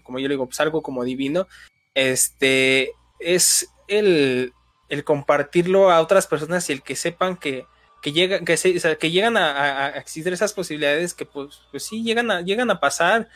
como 0.02 0.18
yo 0.18 0.28
le 0.28 0.34
digo, 0.34 0.46
pues 0.46 0.58
algo 0.60 0.82
como 0.82 1.04
divino, 1.04 1.46
este, 1.94 2.92
es 3.18 3.68
el, 3.86 4.54
el 4.88 5.04
compartirlo 5.04 5.90
a 5.90 6.00
otras 6.00 6.26
personas 6.26 6.70
y 6.70 6.72
el 6.72 6.82
que 6.82 6.96
sepan 6.96 7.36
que, 7.36 7.66
que 8.02 8.12
llegan, 8.12 8.44
que, 8.44 8.56
se, 8.56 8.76
o 8.76 8.80
sea, 8.80 8.96
que 8.96 9.10
llegan 9.10 9.36
a, 9.36 9.90
existir 9.90 10.32
esas 10.32 10.52
posibilidades 10.52 11.14
que 11.14 11.24
pues, 11.24 11.60
pues 11.70 11.84
sí, 11.84 12.02
llegan 12.02 12.30
a, 12.30 12.42
llegan 12.42 12.70
a 12.70 12.80
pasar 12.80 13.28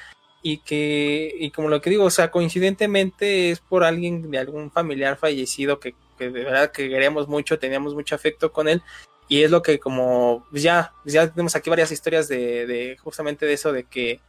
y 0.43 0.59
que, 0.59 1.33
y 1.39 1.51
como 1.53 1.69
lo 1.69 1.81
que 1.81 1.89
digo, 1.91 2.05
o 2.05 2.11
sea, 2.11 2.31
coincidentemente 2.31 3.51
es 3.51 3.61
por 3.61 3.85
alguien 3.85 4.29
de 4.31 4.39
algún 4.39 4.71
familiar 4.73 5.17
fallecido 5.17 5.79
que, 5.79 5.95
que 6.19 6.31
de 6.31 6.45
verdad 6.45 6.73
que 6.73 6.89
queríamos 6.89 7.29
mucho, 7.29 7.59
teníamos 7.61 7.95
mucho 7.95 8.17
afecto 8.17 8.53
con 8.53 8.69
él, 8.69 8.83
y 9.29 9.45
es 9.45 9.51
lo 9.51 9.63
que 9.63 9.79
como, 9.79 10.47
pues 10.51 10.63
ya, 10.63 10.93
pues 11.03 11.15
ya 11.15 11.29
tenemos 11.31 11.55
aquí 11.57 11.71
varias 11.71 11.93
historias 11.93 12.29
de, 12.29 12.67
de 12.67 12.97
justamente 12.99 13.47
de 13.47 13.53
eso, 13.53 13.73
de 13.73 13.85
que 13.85 14.21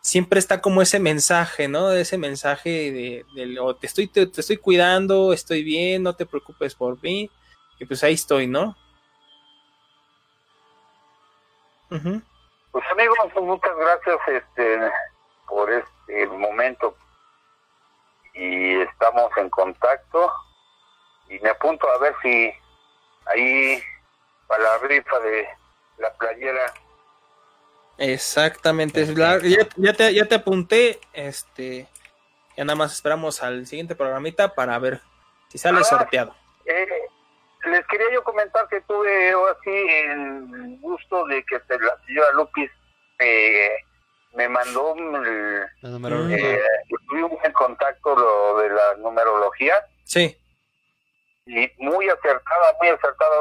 siempre 0.00 0.38
está 0.38 0.60
como 0.60 0.82
ese 0.82 0.98
mensaje, 0.98 1.66
¿no? 1.66 1.92
Ese 1.92 2.18
mensaje 2.18 2.92
de, 2.92 3.24
de 3.34 3.58
o 3.60 3.74
te 3.76 3.86
estoy, 3.86 4.06
te, 4.08 4.26
te 4.26 4.40
estoy 4.40 4.56
cuidando, 4.58 5.32
estoy 5.32 5.62
bien, 5.62 6.02
no 6.02 6.14
te 6.14 6.26
preocupes 6.26 6.74
por 6.74 7.02
mí, 7.02 7.30
y 7.80 7.84
pues 7.84 8.02
ahí 8.04 8.14
estoy, 8.14 8.46
¿no? 8.46 8.76
Ujú. 11.90 12.20
Pues 12.72 12.84
amigos, 12.90 13.16
pues, 13.32 13.44
muchas 13.44 13.76
gracias 13.76 14.18
este 14.28 14.90
por 15.46 15.70
este 15.70 16.26
momento 16.26 16.96
y 18.34 18.80
estamos 18.80 19.30
en 19.36 19.48
contacto 19.50 20.32
y 21.28 21.38
me 21.40 21.50
apunto 21.50 21.88
a 21.88 21.98
ver 21.98 22.14
si 22.22 22.52
ahí 23.26 23.80
para 24.48 24.62
la 24.64 24.78
rifa 24.78 25.18
de 25.20 25.48
la 25.98 26.12
playera 26.14 26.72
Exactamente, 27.96 29.02
es 29.02 29.16
la- 29.16 29.38
ya, 29.38 29.68
ya 29.76 29.92
te, 29.92 30.12
ya 30.12 30.24
te 30.26 30.34
apunté, 30.34 30.98
este, 31.12 31.86
ya 32.56 32.64
nada 32.64 32.74
más 32.74 32.92
esperamos 32.92 33.40
al 33.40 33.66
siguiente 33.68 33.94
programita 33.94 34.52
para 34.54 34.76
ver 34.80 35.00
si 35.48 35.58
sale 35.58 35.78
Ah. 35.80 35.84
sorteado. 35.84 36.34
Eh, 36.64 37.03
les 37.66 37.86
quería 37.86 38.06
yo 38.12 38.22
comentar 38.24 38.68
que 38.68 38.80
tuve 38.82 39.30
así 39.30 39.70
el 39.70 40.78
gusto 40.80 41.24
de 41.26 41.44
que 41.44 41.56
la 41.56 41.96
señora 42.06 42.32
Lupis 42.34 42.70
eh, 43.18 43.70
me 44.34 44.48
mandó 44.48 44.94
el, 44.96 45.60
La 45.82 45.98
Mm. 45.98 46.32
eh, 46.32 46.60
estuvimos 46.88 47.32
en 47.44 47.52
contacto 47.52 48.16
lo 48.16 48.58
de 48.58 48.70
la 48.70 48.94
numerología 48.98 49.74
Sí, 50.04 50.36
y 51.46 51.70
muy 51.78 52.08
acertada, 52.08 52.76
muy 52.80 52.88
acertada. 52.88 53.36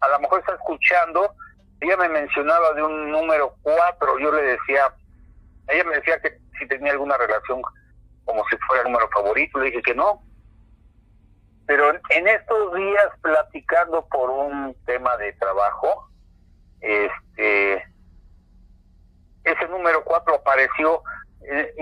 A 0.00 0.08
lo 0.08 0.20
mejor 0.20 0.40
está 0.40 0.54
escuchando. 0.54 1.34
Ella 1.80 1.96
me 1.96 2.08
mencionaba 2.08 2.72
de 2.74 2.82
un 2.82 3.10
número 3.10 3.54
4. 3.62 4.18
Yo 4.18 4.32
le 4.32 4.42
decía, 4.42 4.92
ella 5.68 5.84
me 5.84 5.96
decía 5.96 6.20
que 6.20 6.38
si 6.58 6.66
tenía 6.68 6.92
alguna 6.92 7.16
relación 7.16 7.60
como 8.24 8.44
si 8.48 8.56
fuera 8.66 8.82
el 8.82 8.90
número 8.92 9.08
favorito. 9.10 9.58
Le 9.58 9.66
dije 9.66 9.82
que 9.82 9.94
no. 9.94 10.22
Pero 11.70 11.92
en- 12.08 12.26
estos 12.26 12.74
días, 12.74 13.06
platicando 13.22 14.04
por 14.08 14.28
un 14.28 14.74
tema 14.86 15.16
de 15.18 15.32
trabajo, 15.34 16.08
este 16.80 17.74
ese 19.44 19.68
número 19.68 20.02
4 20.02 20.34
apareció. 20.34 21.00
eh, 21.48 21.72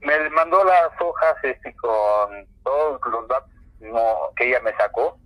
me 0.00 0.28
mandó 0.28 0.62
las 0.62 0.90
hojas 1.00 1.36
este, 1.42 1.74
con 1.76 2.46
todos 2.62 3.00
los 3.10 3.26
datos 3.28 3.50
no, 3.80 4.14
que 4.36 4.46
ella 4.48 4.60
me 4.60 4.76
sacó 4.76 5.18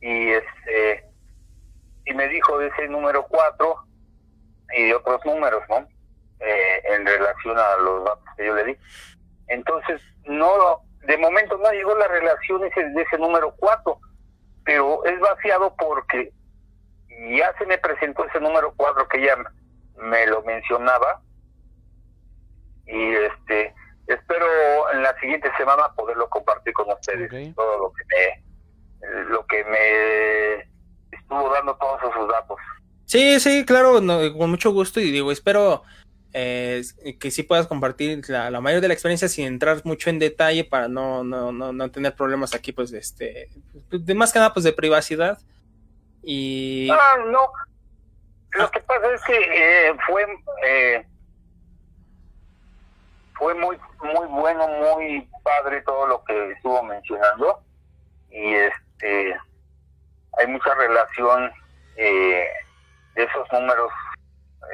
y 0.00 0.30
este 0.30 1.04
y 2.04 2.14
me 2.14 2.28
dijo 2.28 2.56
de 2.58 2.68
ese 2.68 2.86
número 2.86 3.26
4 3.28 3.74
y 4.76 4.84
de 4.84 4.94
otros 4.94 5.24
números, 5.24 5.62
¿no? 5.68 5.88
eh, 6.38 6.82
en 6.84 7.04
relación 7.04 7.58
a 7.58 7.76
los 7.78 8.04
datos 8.04 8.24
que 8.36 8.46
yo 8.46 8.54
le 8.54 8.64
di. 8.64 8.76
Entonces, 9.48 10.00
no, 10.24 10.82
de 11.02 11.16
momento 11.18 11.58
no 11.58 11.70
llegó 11.70 11.94
la 11.96 12.08
relación 12.08 12.64
ese, 12.64 12.88
de 12.90 13.02
ese 13.02 13.18
número 13.18 13.54
4, 13.58 13.98
pero 14.64 15.04
es 15.04 15.18
vaciado 15.20 15.74
porque 15.76 16.32
ya 17.36 17.52
se 17.58 17.66
me 17.66 17.78
presentó 17.78 18.24
ese 18.24 18.40
número 18.40 18.72
4 18.76 19.08
que 19.08 19.18
ella 19.18 19.36
me 19.96 20.26
lo 20.26 20.42
mencionaba. 20.42 21.20
Y 22.86 23.12
este 23.14 23.74
espero 24.06 24.46
en 24.92 25.02
la 25.02 25.18
siguiente 25.20 25.50
semana 25.56 25.92
poderlo 25.94 26.28
compartir 26.28 26.72
con 26.74 26.90
ustedes 26.90 27.54
todo 27.54 27.78
lo 27.78 27.92
que 27.92 28.04
me 28.08 29.24
lo 29.30 29.46
que 29.46 29.64
me 29.64 31.16
estuvo 31.16 31.52
dando 31.52 31.76
todos 31.76 32.00
esos 32.02 32.28
datos. 32.28 32.56
Sí, 33.04 33.40
sí, 33.40 33.64
claro, 33.64 34.00
no, 34.00 34.18
con 34.36 34.50
mucho 34.50 34.72
gusto 34.72 35.00
y 35.00 35.10
digo, 35.10 35.32
espero 35.32 35.82
eh, 36.32 36.82
que 37.20 37.30
sí 37.30 37.42
puedas 37.42 37.66
compartir 37.66 38.28
la, 38.28 38.60
mayor 38.60 38.80
de 38.80 38.88
la 38.88 38.94
experiencia 38.94 39.28
sin 39.28 39.46
entrar 39.46 39.82
mucho 39.84 40.10
en 40.10 40.18
detalle 40.18 40.64
para 40.64 40.88
no, 40.88 41.24
no, 41.24 41.52
no, 41.52 41.72
no 41.72 41.90
tener 41.90 42.14
problemas 42.14 42.54
aquí, 42.54 42.72
pues, 42.72 42.92
este, 42.92 43.48
de 43.90 44.14
más 44.14 44.32
que 44.32 44.38
nada, 44.38 44.52
pues, 44.52 44.64
de 44.64 44.72
privacidad. 44.72 45.38
Y... 46.22 46.88
Ah, 46.90 47.16
no. 47.26 47.50
Lo 48.52 48.70
que 48.70 48.80
pasa 48.80 49.12
es 49.14 49.22
que 49.22 49.38
eh, 49.38 49.94
fue 50.06 50.26
eh, 50.66 51.06
fue 53.34 53.54
muy 53.54 53.78
muy 54.02 54.26
bueno, 54.26 54.68
muy 54.68 55.28
padre 55.42 55.80
todo 55.82 56.06
lo 56.06 56.24
que 56.24 56.52
estuvo 56.52 56.82
mencionando 56.82 57.62
y 58.30 58.54
este 58.54 59.36
hay 60.38 60.46
mucha 60.46 60.74
relación 60.74 61.50
eh, 61.96 62.46
de 63.14 63.24
esos 63.24 63.50
números 63.52 63.90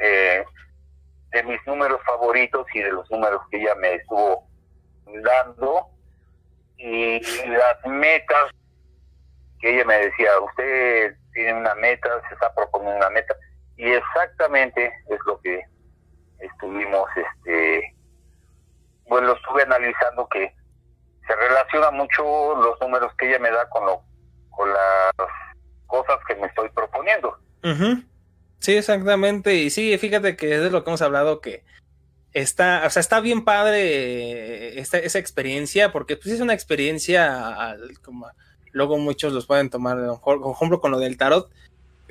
eh, 0.01 0.45
de 1.31 1.43
mis 1.43 1.65
números 1.67 2.01
favoritos 2.05 2.65
y 2.73 2.81
de 2.81 2.91
los 2.91 3.09
números 3.11 3.41
que 3.49 3.57
ella 3.57 3.75
me 3.75 3.95
estuvo 3.95 4.47
dando 5.05 5.89
y 6.77 7.19
las 7.47 7.85
metas 7.85 8.51
que 9.59 9.75
ella 9.75 9.85
me 9.85 9.97
decía, 9.97 10.39
usted 10.39 11.15
tiene 11.33 11.53
una 11.53 11.75
meta, 11.75 12.09
se 12.27 12.33
está 12.33 12.53
proponiendo 12.53 12.97
una 12.97 13.09
meta, 13.09 13.35
y 13.75 13.91
exactamente 13.91 14.91
es 15.09 15.19
lo 15.25 15.39
que 15.41 15.61
estuvimos, 16.39 17.09
este, 17.15 17.95
bueno, 19.07 19.33
estuve 19.33 19.63
analizando 19.63 20.27
que 20.29 20.53
se 21.27 21.35
relaciona 21.35 21.91
mucho 21.91 22.23
los 22.55 22.79
números 22.81 23.13
que 23.17 23.27
ella 23.27 23.39
me 23.39 23.51
da 23.51 23.67
con 23.69 23.85
lo, 23.85 24.01
con 24.51 24.69
las 24.69 25.29
cosas 25.87 26.17
que 26.27 26.35
me 26.35 26.47
estoy 26.47 26.69
proponiendo. 26.69 27.37
Ujú. 27.63 28.01
Sí, 28.59 28.73
exactamente. 28.73 29.55
Y 29.55 29.69
sí, 29.69 29.97
fíjate 29.97 30.35
que 30.35 30.55
es 30.55 30.61
de 30.61 30.69
lo 30.69 30.83
que 30.83 30.89
hemos 30.89 31.01
hablado 31.01 31.39
que 31.41 31.63
está, 32.33 32.83
o 32.85 32.89
sea, 32.89 32.99
está 32.99 33.19
bien 33.21 33.43
padre 33.45 33.81
eh, 34.75 34.79
esta, 34.79 34.97
esa 34.99 35.19
experiencia, 35.19 35.91
porque 35.91 36.15
pues 36.17 36.35
es 36.35 36.41
una 36.41 36.53
experiencia, 36.53 37.77
como 38.03 38.27
luego 38.71 38.97
muchos 38.97 39.33
los 39.33 39.45
pueden 39.47 39.69
tomar, 39.69 39.97
por 40.23 40.51
ejemplo, 40.53 40.79
con 40.81 40.91
lo 40.91 40.99
del 40.99 41.17
tarot, 41.17 41.49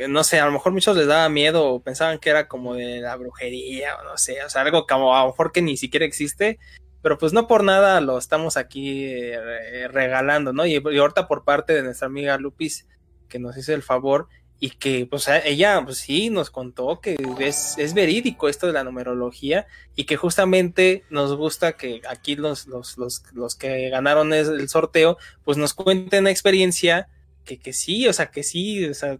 no 0.09 0.25
sé, 0.25 0.41
a 0.41 0.47
lo 0.47 0.53
mejor 0.53 0.73
muchos 0.73 0.97
les 0.97 1.07
daba 1.07 1.29
miedo 1.29 1.67
o 1.67 1.81
pensaban 1.81 2.19
que 2.19 2.31
era 2.31 2.49
como 2.49 2.75
de 2.75 3.01
la 3.01 3.17
brujería 3.17 3.97
o 3.97 4.05
no 4.05 4.17
sé, 4.17 4.43
o 4.45 4.49
sea, 4.51 4.63
algo 4.63 4.87
como 4.87 5.15
a 5.17 5.23
lo 5.23 5.29
mejor 5.29 5.53
que 5.53 5.61
ni 5.63 5.77
siquiera 5.77 6.07
existe, 6.07 6.59
pero 7.03 7.19
pues 7.19 7.33
no 7.33 7.47
por 7.47 7.63
nada 7.65 8.01
lo 8.01 8.17
estamos 8.19 8.57
aquí 8.57 9.05
eh, 9.07 9.41
re- 9.41 9.89
regalando, 9.89 10.53
¿no? 10.53 10.67
Y, 10.67 10.75
y 10.75 10.99
ahorita 10.99 11.29
por 11.29 11.45
parte 11.45 11.75
de 11.75 11.83
nuestra 11.83 12.07
amiga 12.07 12.39
Lupis, 12.39 12.87
que 13.29 13.39
nos 13.39 13.57
hizo 13.57 13.73
el 13.75 13.83
favor, 13.83 14.29
y 14.61 14.71
que 14.71 15.07
pues 15.07 15.29
ella 15.45 15.83
pues 15.85 15.99
sí 15.99 16.31
nos 16.31 16.51
contó 16.51 17.01
que 17.01 17.17
es, 17.39 17.77
es 17.79 17.95
verídico 17.95 18.49
esto 18.49 18.67
de 18.67 18.73
la 18.73 18.83
numerología 18.83 19.67
y 19.95 20.05
que 20.05 20.17
justamente 20.17 21.05
nos 21.11 21.37
gusta 21.37 21.75
que 21.75 22.03
aquí 22.09 22.35
los, 22.35 22.67
los, 22.67 22.99
los, 22.99 23.23
los 23.33 23.55
que 23.55 23.89
ganaron 23.91 24.33
el 24.33 24.69
sorteo 24.69 25.17
pues 25.45 25.57
nos 25.59 25.75
cuenten 25.75 26.25
una 26.25 26.31
experiencia 26.31 27.09
que, 27.45 27.59
que 27.59 27.73
sí, 27.73 28.09
o 28.09 28.13
sea 28.13 28.31
que 28.31 28.43
sí, 28.43 28.85
o 28.85 28.95
sea 28.95 29.19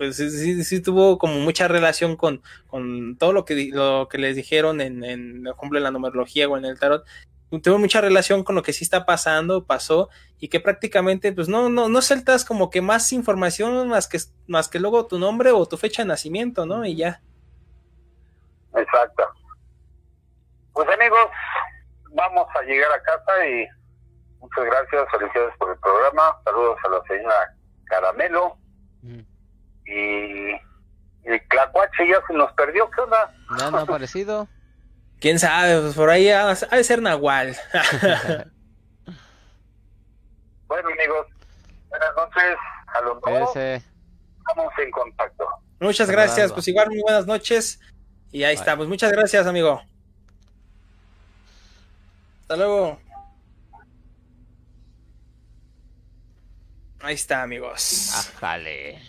pues 0.00 0.16
sí, 0.16 0.64
sí, 0.64 0.80
tuvo 0.80 1.18
como 1.18 1.40
mucha 1.40 1.68
relación 1.68 2.16
con, 2.16 2.40
con 2.68 3.16
todo 3.18 3.34
lo 3.34 3.44
que, 3.44 3.68
lo 3.70 4.08
que 4.10 4.16
les 4.16 4.34
dijeron 4.34 4.80
en, 4.80 5.04
en, 5.04 5.42
por 5.42 5.56
ejemplo, 5.56 5.78
en 5.78 5.84
la 5.84 5.90
numerología 5.90 6.48
o 6.48 6.56
en 6.56 6.64
el 6.64 6.78
tarot, 6.78 7.04
tuvo 7.58 7.78
mucha 7.78 8.00
relación 8.00 8.44
con 8.44 8.54
lo 8.54 8.62
que 8.62 8.72
sí 8.72 8.84
está 8.84 9.04
pasando, 9.04 9.64
pasó, 9.66 10.08
y 10.38 10.48
que 10.48 10.60
prácticamente, 10.60 11.32
pues 11.32 11.48
no, 11.48 11.68
no, 11.68 11.88
no 11.88 12.00
sueltas 12.02 12.44
como 12.44 12.70
que 12.70 12.80
más 12.80 13.12
información 13.12 13.88
más 13.88 14.06
que, 14.06 14.18
más 14.46 14.68
que 14.68 14.78
luego 14.78 15.06
tu 15.06 15.18
nombre 15.18 15.50
o 15.50 15.66
tu 15.66 15.76
fecha 15.76 16.02
de 16.02 16.08
nacimiento, 16.08 16.64
¿no? 16.64 16.84
Y 16.84 16.94
ya. 16.96 17.20
Exacto. 18.76 19.24
Pues 20.72 20.88
amigos, 20.88 21.18
vamos 22.12 22.46
a 22.54 22.62
llegar 22.62 22.92
a 22.92 23.02
casa 23.02 23.46
y 23.46 23.66
muchas 24.38 24.64
gracias, 24.64 25.06
felicidades 25.10 25.54
por 25.58 25.72
el 25.72 25.78
programa, 25.80 26.36
saludos 26.44 26.78
a 26.84 26.88
la 26.88 27.02
señora 27.08 27.54
Caramelo 27.86 28.56
Mm. 29.02 29.20
y 29.86 30.50
el 31.24 31.48
Clacuache 31.48 32.06
ya 32.06 32.20
se 32.26 32.34
nos 32.34 32.52
perdió, 32.52 32.90
¿qué 32.90 33.00
onda? 33.00 33.34
¿Ya 33.58 33.70
no 33.70 33.78
ha 33.78 33.82
aparecido? 33.82 34.46
Quién 35.20 35.38
sabe, 35.38 35.80
pues 35.80 35.94
por 35.94 36.08
ahí 36.10 36.30
ha, 36.30 36.50
ha 36.50 36.76
de 36.76 36.84
ser 36.84 37.02
Nahual. 37.02 37.56
Bueno 40.66 40.88
amigos, 40.88 41.26
buenas 41.88 42.14
noches, 42.14 42.56
a 42.86 43.00
los 43.00 43.20
dos 43.20 43.56
estamos 43.56 44.72
en 44.78 44.90
contacto. 44.92 45.44
Muchas 45.80 46.08
gracias, 46.08 46.52
pues 46.52 46.68
igual 46.68 46.88
muy 46.88 47.00
buenas 47.00 47.26
noches. 47.26 47.80
Y 48.30 48.44
ahí 48.44 48.54
Bye. 48.54 48.60
estamos. 48.60 48.86
Muchas 48.86 49.10
gracias, 49.10 49.48
amigo. 49.48 49.82
Hasta 52.42 52.56
luego. 52.56 53.00
Ahí 57.00 57.14
está, 57.14 57.42
amigos. 57.42 58.32
Ájale. 58.36 59.00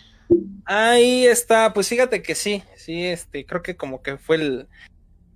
Ahí 0.64 1.26
está, 1.26 1.72
pues 1.72 1.88
fíjate 1.88 2.22
que 2.22 2.34
sí, 2.34 2.64
sí, 2.74 3.06
este, 3.06 3.44
creo 3.44 3.62
que 3.62 3.76
como 3.76 4.02
que 4.02 4.16
fue 4.16 4.36
el, 4.36 4.68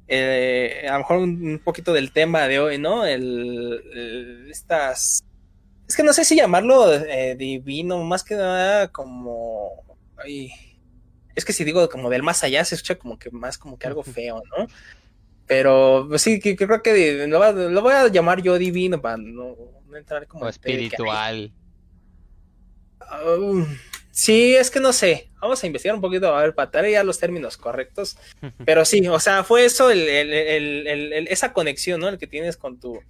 eh, 0.09 0.87
a 0.89 0.93
lo 0.93 0.99
mejor 0.99 1.19
un, 1.19 1.61
poquito 1.65 1.93
del 1.93 2.13
tema 2.13 2.47
de 2.49 2.59
hoy, 2.59 2.79
¿no? 2.79 3.05
El, 3.05 3.83
el- 3.93 4.51
estas, 4.51 5.25
es 5.89 5.97
que 5.97 6.03
no 6.03 6.13
sé 6.13 6.25
si 6.25 6.37
llamarlo 6.37 6.93
eh, 6.93 7.35
divino, 7.37 8.03
más 8.05 8.23
que 8.25 8.35
nada 8.35 8.89
como, 8.89 9.71
ay, 10.17 10.51
es 11.35 11.45
que 11.45 11.53
si 11.53 11.65
digo 11.65 11.89
como 11.89 12.11
del 12.11 12.23
más 12.23 12.43
allá 12.45 12.65
se 12.65 12.75
escucha 12.75 12.97
como 12.97 13.19
que 13.19 13.31
más 13.31 13.59
como 13.59 13.79
que 13.79 13.87
algo 13.87 14.03
feo, 14.03 14.43
¿no? 14.57 14.67
Pero 15.47 16.07
pues 16.09 16.23
sí, 16.23 16.41
que, 16.41 16.57
que 16.57 16.67
creo 16.67 16.83
que 16.83 17.27
lo, 17.29 17.83
voy 17.83 17.93
a 17.93 18.09
llamar 18.09 18.43
yo 18.43 18.59
divino 18.59 19.01
para 19.01 19.17
no, 19.17 19.55
no 19.87 19.97
entrar 19.97 20.27
como 20.27 20.45
O 20.45 20.49
espiritual. 20.49 21.53
Um, 23.39 23.65
sí, 24.17 24.57
es 24.57 24.71
que 24.71 24.81
no 24.81 24.93
sé. 24.93 25.31
Vamos 25.41 25.63
a 25.63 25.67
investigar 25.67 25.95
un 25.95 26.01
poquito, 26.01 26.35
a 26.35 26.43
ver, 26.43 26.55
para 26.55 26.89
ya 26.89 27.05
los 27.05 27.19
términos 27.19 27.57
correctos. 27.57 28.17
Pero 28.65 28.85
sí, 28.85 29.07
o 29.07 29.21
sea, 29.21 29.45
fue 29.45 29.65
eso, 29.65 29.91
el, 29.91 30.03
esa 31.29 31.53
conexión, 31.53 32.01
¿no? 32.01 32.09
El 32.09 32.19
que 32.19 32.27
tienes 32.27 32.57
con 32.57 32.81
tu, 32.81 33.01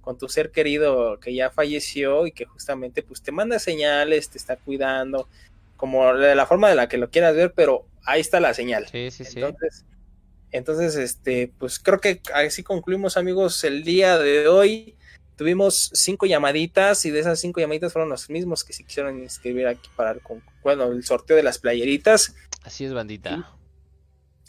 con 0.00 0.18
tu 0.18 0.28
ser 0.28 0.50
querido 0.50 1.18
que 1.20 1.32
ya 1.34 1.50
falleció 1.50 2.26
y 2.26 2.32
que 2.32 2.44
justamente 2.44 3.02
pues 3.02 3.22
te 3.22 3.32
manda 3.32 3.58
señales, 3.58 4.28
te 4.28 4.38
está 4.38 4.56
cuidando, 4.56 5.28
como 5.76 6.12
de 6.14 6.34
la 6.34 6.46
forma 6.46 6.68
de 6.68 6.74
la 6.74 6.88
que 6.88 6.98
lo 6.98 7.10
quieras 7.10 7.34
ver, 7.34 7.52
pero 7.54 7.86
ahí 8.04 8.20
está 8.20 8.40
la 8.40 8.52
señal. 8.52 8.88
Sí, 8.88 9.10
sí, 9.10 9.24
sí. 9.24 9.40
Entonces, 9.40 9.84
entonces, 10.52 10.96
este, 10.96 11.52
pues 11.58 11.78
creo 11.78 12.00
que 12.00 12.20
así 12.34 12.62
concluimos, 12.62 13.16
amigos, 13.16 13.62
el 13.64 13.84
día 13.84 14.18
de 14.18 14.48
hoy. 14.48 14.95
Tuvimos 15.36 15.90
cinco 15.92 16.26
llamaditas 16.26 17.04
y 17.04 17.10
de 17.10 17.20
esas 17.20 17.38
cinco 17.38 17.60
llamaditas 17.60 17.92
fueron 17.92 18.08
los 18.08 18.30
mismos 18.30 18.64
que 18.64 18.72
se 18.72 18.84
quisieron 18.84 19.22
inscribir 19.22 19.66
aquí 19.66 19.88
para 19.94 20.12
el, 20.12 20.20
bueno, 20.62 20.84
el 20.84 21.04
sorteo 21.04 21.36
de 21.36 21.42
las 21.42 21.58
playeritas. 21.58 22.34
Así 22.64 22.84
es, 22.84 22.94
bandita. 22.94 23.52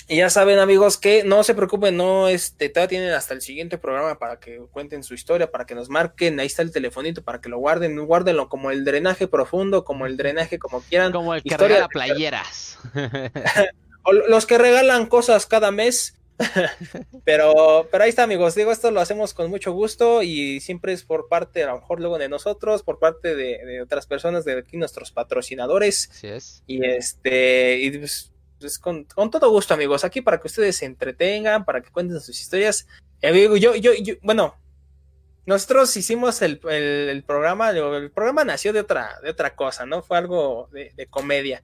Y 0.09 0.17
ya 0.17 0.29
saben, 0.29 0.57
amigos, 0.59 0.97
que 0.97 1.25
no 1.25 1.43
se 1.43 1.53
preocupen, 1.53 1.97
no, 1.97 2.29
este, 2.29 2.69
todavía 2.69 2.87
tienen 2.87 3.11
hasta 3.11 3.33
el 3.33 3.41
siguiente 3.41 3.77
programa 3.77 4.17
para 4.17 4.39
que 4.39 4.59
cuenten 4.71 5.03
su 5.03 5.13
historia, 5.13 5.51
para 5.51 5.65
que 5.65 5.75
nos 5.75 5.89
marquen, 5.89 6.39
ahí 6.39 6.47
está 6.47 6.61
el 6.61 6.71
telefonito 6.71 7.21
para 7.23 7.41
que 7.41 7.49
lo 7.49 7.57
guarden, 7.57 7.99
guárdenlo 8.05 8.47
como 8.47 8.71
el 8.71 8.85
drenaje 8.85 9.27
profundo, 9.27 9.83
como 9.83 10.05
el 10.05 10.15
drenaje, 10.15 10.59
como 10.59 10.79
quieran. 10.81 11.11
Como 11.11 11.35
el 11.35 11.43
que 11.43 11.49
Historia 11.49 11.67
regala 11.67 11.87
de- 11.87 11.89
playeras. 11.89 12.79
O 14.09 14.13
los 14.13 14.45
que 14.45 14.57
regalan 14.57 15.07
cosas 15.07 15.45
cada 15.45 15.69
mes. 15.71 16.16
pero, 17.25 17.87
pero 17.91 18.03
ahí 18.03 18.09
está, 18.09 18.23
amigos. 18.23 18.55
Digo, 18.55 18.71
esto 18.71 18.91
lo 18.91 19.01
hacemos 19.01 19.33
con 19.33 19.49
mucho 19.49 19.71
gusto 19.71 20.21
y 20.23 20.59
siempre 20.59 20.93
es 20.93 21.03
por 21.03 21.27
parte, 21.27 21.63
a 21.63 21.67
lo 21.67 21.79
mejor 21.79 21.99
luego 21.99 22.17
de 22.17 22.29
nosotros, 22.29 22.83
por 22.83 22.99
parte 22.99 23.35
de, 23.35 23.65
de 23.65 23.81
otras 23.81 24.05
personas, 24.07 24.45
de 24.45 24.59
aquí 24.59 24.77
nuestros 24.77 25.11
patrocinadores. 25.11 26.09
Así 26.11 26.27
es. 26.27 26.63
Y 26.67 26.85
este, 26.85 27.79
y 27.79 27.97
pues, 27.97 28.31
pues, 28.59 28.79
con, 28.79 29.05
con 29.05 29.31
todo 29.31 29.49
gusto, 29.49 29.73
amigos, 29.73 30.03
aquí 30.03 30.21
para 30.21 30.39
que 30.39 30.47
ustedes 30.47 30.75
se 30.75 30.85
entretengan, 30.85 31.65
para 31.65 31.81
que 31.81 31.91
cuenten 31.91 32.19
sus 32.19 32.39
historias. 32.39 32.87
Digo, 33.21 33.57
yo, 33.57 33.75
yo, 33.75 33.93
yo, 33.95 34.15
bueno, 34.21 34.55
nosotros 35.47 35.95
hicimos 35.95 36.41
el, 36.41 36.59
el, 36.69 37.09
el 37.09 37.23
programa, 37.23 37.69
el 37.71 38.11
programa 38.11 38.43
nació 38.43 38.73
de 38.73 38.81
otra, 38.81 39.19
de 39.23 39.29
otra 39.29 39.55
cosa, 39.55 39.85
¿no? 39.85 40.03
Fue 40.03 40.17
algo 40.17 40.69
de, 40.71 40.91
de 40.95 41.07
comedia. 41.07 41.63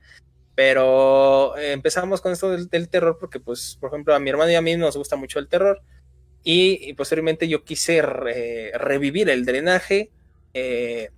Pero 0.56 1.58
eh, 1.58 1.72
empezamos 1.72 2.22
con 2.22 2.32
esto 2.32 2.52
del, 2.52 2.70
del 2.70 2.90
terror 2.90 3.18
porque, 3.20 3.40
pues, 3.40 3.78
por 3.80 3.90
ejemplo, 3.90 4.14
a 4.14 4.20
mi 4.20 4.30
hermano 4.30 4.52
y 4.52 4.56
a 4.56 4.62
mí 4.62 4.76
nos 4.76 4.96
gusta 4.98 5.16
mucho 5.16 5.40
el 5.40 5.48
terror. 5.48 5.82
Y, 6.44 6.80
y 6.90 6.94
posteriormente 6.94 7.48
yo 7.48 7.64
quise 7.64 8.02
re- 8.02 8.72
revivir 8.78 9.30
el 9.30 9.46
drenaje, 9.46 10.12
eh, 10.54 11.10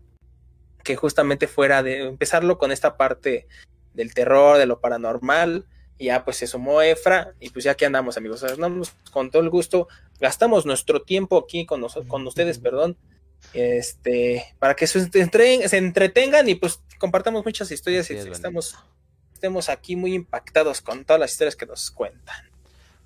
que 0.83 0.95
justamente 0.95 1.47
fuera 1.47 1.81
de 1.83 2.01
empezarlo 2.03 2.57
con 2.57 2.71
esta 2.71 2.95
parte 2.95 3.47
del 3.93 4.13
terror, 4.13 4.57
de 4.57 4.67
lo 4.67 4.79
paranormal. 4.79 5.65
Y 5.97 6.05
ya 6.05 6.23
pues 6.25 6.37
se 6.37 6.47
sumó 6.47 6.81
Efra 6.81 7.33
y 7.39 7.49
pues 7.49 7.63
ya 7.65 7.71
aquí 7.71 7.85
andamos 7.85 8.17
amigos, 8.17 8.43
andamos 8.43 8.91
con 9.11 9.31
todo 9.31 9.41
el 9.41 9.49
gusto, 9.49 9.87
gastamos 10.19 10.65
nuestro 10.65 11.01
tiempo 11.03 11.37
aquí 11.37 11.65
con, 11.65 11.81
noso- 11.81 12.05
con 12.05 12.27
ustedes, 12.27 12.59
perdón, 12.59 12.97
este, 13.53 14.45
para 14.59 14.75
que 14.75 14.87
se, 14.87 14.99
entre- 15.13 15.67
se 15.69 15.77
entretengan 15.77 16.47
y 16.49 16.55
pues 16.55 16.81
compartamos 16.99 17.45
muchas 17.45 17.71
historias 17.71 18.09
y 18.11 18.13
es, 18.15 18.25
estamos, 18.35 18.75
estemos 19.35 19.67
aquí 19.67 19.97
muy 19.97 20.13
impactados 20.13 20.81
con 20.81 21.03
todas 21.03 21.19
las 21.19 21.33
historias 21.33 21.57
que 21.57 21.65
nos 21.65 21.91
cuentan. 21.91 22.35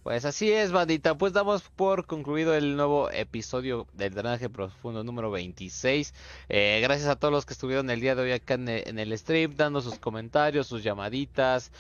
Pues 0.03 0.25
así 0.25 0.51
es, 0.51 0.72
bandita. 0.72 1.17
Pues 1.17 1.33
damos 1.33 1.64
por 1.64 2.06
concluido 2.06 2.53
el 2.53 2.77
nuevo 2.77 3.11
episodio 3.11 3.88
del 3.93 4.14
Drenaje 4.14 4.48
Profundo 4.48 5.03
número 5.03 5.32
26. 5.32 6.14
Eh, 6.48 6.80
gracias 6.83 7.09
a 7.09 7.16
todos 7.16 7.33
los 7.33 7.45
que 7.45 7.53
estuvieron 7.53 7.90
el 7.90 7.99
día 7.99 8.16
de 8.16 8.22
hoy 8.22 8.32
acá 8.32 8.53
en 8.53 8.69
el, 8.69 8.88
en 8.88 8.99
el 8.99 9.17
stream, 9.17 9.56
dando 9.56 9.82
sus 9.82 9.98
comentarios, 9.98 10.67
sus 10.67 10.83
llamaditas, 10.83 11.72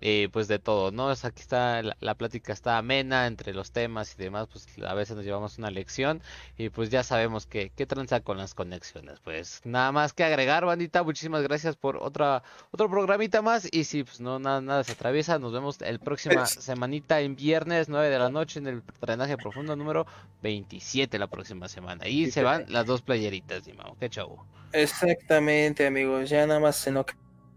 eh, 0.00 0.28
pues 0.32 0.48
de 0.48 0.58
todo, 0.58 0.90
¿no? 0.90 1.10
Es 1.10 1.24
aquí 1.24 1.40
está, 1.40 1.82
la, 1.82 1.96
la 2.00 2.14
plática 2.14 2.52
está 2.52 2.78
amena 2.78 3.26
entre 3.26 3.54
los 3.54 3.72
temas 3.72 4.14
y 4.14 4.22
demás, 4.22 4.48
pues 4.50 4.66
a 4.84 4.94
veces 4.94 5.16
nos 5.16 5.24
llevamos 5.24 5.58
una 5.58 5.70
lección 5.70 6.22
y 6.58 6.68
pues 6.68 6.90
ya 6.90 7.02
sabemos 7.02 7.46
que, 7.46 7.70
qué 7.74 7.86
tranza 7.86 8.20
con 8.20 8.38
las 8.38 8.54
conexiones. 8.54 9.20
Pues 9.20 9.60
nada 9.64 9.92
más 9.92 10.12
que 10.12 10.24
agregar, 10.24 10.64
bandita. 10.64 11.02
Muchísimas 11.02 11.42
gracias 11.42 11.76
por 11.76 11.96
otra, 11.96 12.42
otro 12.70 12.90
programita 12.90 13.42
más 13.42 13.68
y 13.70 13.84
si 13.84 14.04
pues 14.04 14.20
no 14.20 14.38
nada, 14.38 14.60
nada 14.60 14.84
se 14.84 14.92
atraviesa, 14.92 15.38
nos 15.38 15.52
vemos 15.52 15.80
el 15.82 15.98
próxima 15.98 16.46
semanita 16.46 17.20
en 17.20 17.36
viernes 17.36 17.88
9 17.88 18.10
de 18.10 18.18
la 18.18 18.28
noche 18.28 18.58
en 18.58 18.66
el 18.66 18.82
drenaje 19.00 19.36
profundo 19.36 19.76
número 19.76 20.06
27 20.42 21.18
la 21.18 21.26
próxima 21.26 21.68
semana. 21.68 22.06
Y 22.06 22.30
se 22.30 22.42
van 22.42 22.66
las 22.68 22.86
dos 22.86 23.02
playeritas, 23.02 23.64
Dimao. 23.64 23.96
Qué 23.98 24.08
show. 24.08 24.38
Exactamente, 24.72 25.86
amigos. 25.86 26.28
Ya 26.28 26.46
nada 26.46 26.60
más 26.60 26.86
en 26.86 26.94
lo 26.94 27.06
que 27.06 27.14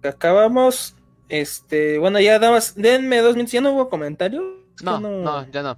acabamos. 0.07 0.95
Este, 1.29 1.97
bueno, 1.99 2.19
ya 2.19 2.39
nada 2.39 2.53
más. 2.53 2.75
Denme 2.75 3.19
dos 3.19 3.35
minutos. 3.35 3.51
¿Ya 3.53 3.61
no 3.61 3.71
hubo 3.73 3.89
comentario? 3.89 4.41
Es 4.75 4.83
No, 4.83 4.99
no, 4.99 5.49
ya 5.51 5.61
no. 5.63 5.77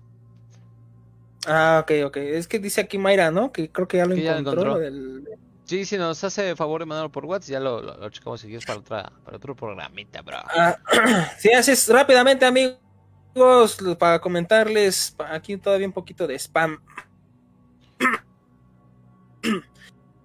Ah, 1.47 1.81
ok, 1.83 1.91
ok. 2.05 2.17
Es 2.17 2.47
que 2.47 2.59
dice 2.59 2.81
aquí 2.81 2.97
Mayra, 2.97 3.31
¿no? 3.31 3.51
Que 3.51 3.69
creo 3.69 3.88
que 3.88 3.97
ya 3.97 4.05
lo 4.05 4.15
Que 4.15 4.23
ya 4.23 4.33
lo 4.33 4.39
encontró. 4.39 4.80
del- 4.80 5.27
Sí, 5.65 5.85
si 5.85 5.97
nos 5.97 6.21
hace 6.23 6.55
favor 6.55 6.81
de 6.81 6.85
mandarlo 6.85 7.11
por 7.11 7.25
WhatsApp, 7.25 7.51
ya 7.51 7.59
lo, 7.61 7.81
lo, 7.81 7.95
lo 7.97 8.09
checamos 8.09 8.41
si 8.41 8.47
quieres 8.47 8.65
para 8.65 8.80
otra, 8.80 9.11
para 9.23 9.38
otro 9.38 9.55
programita, 9.55 10.21
bro. 10.21 10.38
Ah, 10.38 10.77
sí, 11.39 11.51
así 11.53 11.71
es. 11.71 11.88
Rápidamente, 11.88 12.45
amigos. 12.45 12.77
Para 13.97 14.19
comentarles. 14.19 15.15
Aquí 15.17 15.55
todavía 15.57 15.88
un 15.88 15.93
poquito 15.93 16.27
de 16.27 16.35
spam. 16.38 16.81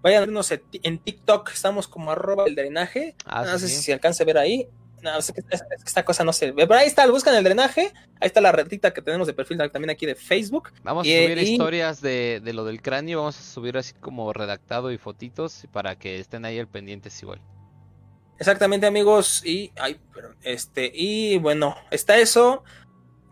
Vayan 0.03 0.23
a 0.23 0.27
vernos 0.27 0.51
en 0.53 0.99
TikTok. 0.99 1.51
Estamos 1.53 1.89
como 1.89 2.11
arroba 2.11 2.45
el 2.47 2.55
drenaje. 2.55 3.15
Ah, 3.25 3.45
no 3.45 3.59
sí, 3.59 3.69
sé 3.69 3.83
si 3.83 3.93
alcance 3.93 4.23
a 4.23 4.27
ver 4.27 4.39
ahí. 4.39 4.69
No, 5.03 5.19
es 5.19 5.31
que, 5.33 5.41
es- 5.41 5.61
es 5.61 5.83
que 5.83 5.89
esta 5.89 6.05
cosa 6.05 6.25
no 6.25 6.33
se 6.33 6.51
ve. 6.53 6.67
Pero 6.67 6.81
ahí 6.81 6.87
está, 6.87 7.07
buscan 7.09 7.35
el 7.35 7.45
drenaje. 7.45 7.93
Ahí 8.21 8.27
está 8.27 8.41
la 8.41 8.51
retita 8.53 8.93
que 8.95 9.03
tenemos 9.03 9.27
de 9.27 9.35
perfil 9.35 9.59
también 9.59 9.91
aquí 9.91 10.07
de 10.07 10.15
Facebook. 10.15 10.71
Vamos 10.83 11.05
a 11.07 11.09
Y- 11.09 11.25
subir 11.25 11.39
y- 11.39 11.53
historias 11.53 12.01
de, 12.01 12.41
de 12.43 12.53
lo 12.53 12.65
del 12.65 12.81
cráneo, 12.83 13.19
vamos 13.19 13.39
a 13.39 13.43
subir 13.43 13.77
así 13.77 13.93
como 13.95 14.33
redactado 14.33 14.91
y 14.91 14.99
fotitos 14.99 15.67
para 15.73 15.97
que 15.99 16.19
estén 16.19 16.45
ahí 16.45 16.59
al 16.59 16.67
pendientes 16.69 17.21
igual. 17.23 17.41
Exactamente, 18.39 18.87
amigos. 18.87 19.43
Y, 19.45 19.73
ay, 19.77 19.99
perdón, 20.13 20.37
este, 20.43 20.91
y 20.95 21.39
bueno, 21.39 21.75
está 21.91 22.19
eso. 22.19 22.65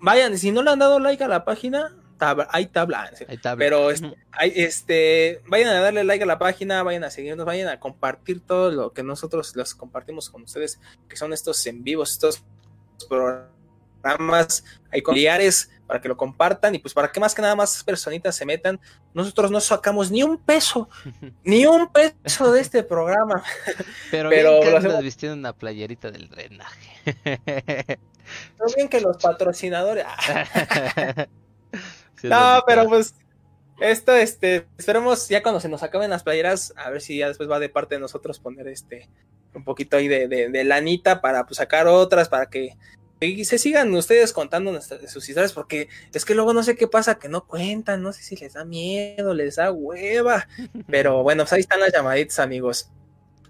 Vayan, 0.01 0.39
si 0.39 0.51
no 0.51 0.63
le 0.63 0.71
han 0.71 0.79
dado 0.79 0.99
like 0.99 1.23
a 1.25 1.29
la 1.29 1.45
página, 1.45 1.95
tabla, 2.25 2.49
hay 2.51 2.67
tabla. 2.67 3.11
serio. 3.13 3.27
Ahí 3.29 3.37
está. 3.37 3.57
Pero 3.57 3.91
este, 3.91 4.15
hay, 4.33 4.53
este, 4.57 5.43
vayan 5.47 5.69
a 5.69 5.81
darle 5.81 6.05
like 6.05 6.23
a 6.23 6.27
la 6.27 6.39
página, 6.39 6.83
vayan 6.83 7.05
a 7.05 7.11
seguirnos, 7.11 7.45
vayan 7.45 7.69
a 7.69 7.81
compartir 7.81 8.41
todo 8.41 8.71
lo 8.71 8.93
que 8.93 9.03
nosotros 9.03 9.55
los 9.57 9.75
compartimos 9.75 10.31
con 10.31 10.43
ustedes, 10.43 10.81
que 11.09 11.17
son 11.17 11.33
estos 11.33 11.67
en 11.67 11.85
vivos, 11.85 12.13
estos 12.13 12.45
programas 13.09 14.65
hay 14.91 15.01
familiares 15.01 15.71
para 15.87 16.01
que 16.01 16.09
lo 16.09 16.17
compartan 16.17 16.75
y 16.75 16.79
pues 16.79 16.95
para 16.95 17.11
que 17.11 17.21
más 17.21 17.35
que 17.35 17.43
nada 17.43 17.57
más 17.57 17.83
personitas 17.85 18.37
se 18.37 18.47
metan. 18.47 18.81
Nosotros 19.13 19.51
no 19.51 19.61
sacamos 19.61 20.11
ni 20.11 20.23
un 20.23 20.39
peso, 20.39 20.89
ni 21.45 21.67
un 21.67 21.91
peso 21.91 22.53
de 22.53 22.61
este 22.61 22.83
programa. 22.83 23.43
Pero, 24.11 24.31
pero 24.31 24.61
bien 24.61 24.83
que 24.83 25.03
vistiendo 25.03 25.37
una 25.37 25.53
playerita 25.53 26.11
del 26.11 26.29
drenaje. 26.29 27.99
No 28.59 28.67
bien 28.75 28.89
que 28.89 29.01
los 29.01 29.17
patrocinadores. 29.19 30.07
Sí, 32.25 32.31
No, 32.31 32.63
pero 32.67 32.89
pues 32.89 33.15
esto, 33.81 34.15
este, 34.15 34.67
esperemos 34.79 35.29
ya 35.29 35.43
cuando 35.43 35.61
se 35.61 35.69
nos 35.69 35.83
acaben 35.83 36.11
las 36.11 36.23
playeras, 36.23 36.73
a 36.77 36.91
ver 36.91 37.01
si 37.01 37.19
ya 37.19 37.29
después 37.29 37.51
va 37.51 37.59
de 37.59 37.69
parte 37.69 37.97
de 37.97 38.01
nosotros 38.01 38.39
poner 38.39 38.69
este 38.69 39.09
un 39.53 39.63
poquito 39.63 39.97
ahí 39.97 40.09
de, 40.09 40.27
de, 40.27 40.49
de 40.49 40.65
lanita 40.65 41.21
para 41.21 41.47
pues, 41.47 41.59
sacar 41.59 41.87
otras, 41.87 42.29
para 42.29 42.47
que 42.47 42.77
y 43.21 43.45
se 43.45 43.59
sigan 43.59 43.95
ustedes 43.95 44.33
contando 44.33 44.73
nuestras, 44.73 45.11
sus 45.11 45.29
historias, 45.29 45.53
porque 45.53 45.89
es 46.13 46.25
que 46.25 46.35
luego 46.35 46.53
no 46.53 46.63
sé 46.63 46.77
qué 46.77 46.89
pasa, 46.89 47.19
que 47.19 47.29
no 47.29 47.47
cuentan, 47.47 48.03
no 48.03 48.13
sé 48.13 48.23
si 48.23 48.37
les 48.37 48.55
da 48.55 48.65
miedo, 48.65 49.35
les 49.35 49.57
da 49.57 49.73
hueva, 49.73 50.49
pero 50.89 51.23
bueno, 51.23 51.45
pues 51.45 51.53
ahí 51.53 51.61
están 51.61 51.81
las 51.81 51.93
llamaditas, 51.93 52.39
amigos. 52.39 52.91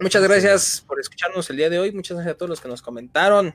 Muchas 0.01 0.23
gracias 0.23 0.85
por 0.87 1.01
escucharnos 1.01 1.49
el 1.51 1.57
día 1.57 1.71
de 1.71 1.79
hoy, 1.79 1.93
muchas 1.93 2.17
gracias 2.17 2.35
a 2.35 2.39
todos 2.39 2.51
los 2.51 2.61
que 2.61 2.69
nos 2.69 2.83
comentaron. 2.83 3.55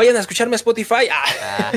Vayan 0.00 0.16
a 0.16 0.20
escucharme 0.20 0.54
a 0.54 0.56
Spotify. 0.56 1.08
Ah. 1.12 1.24
Ah. 1.42 1.72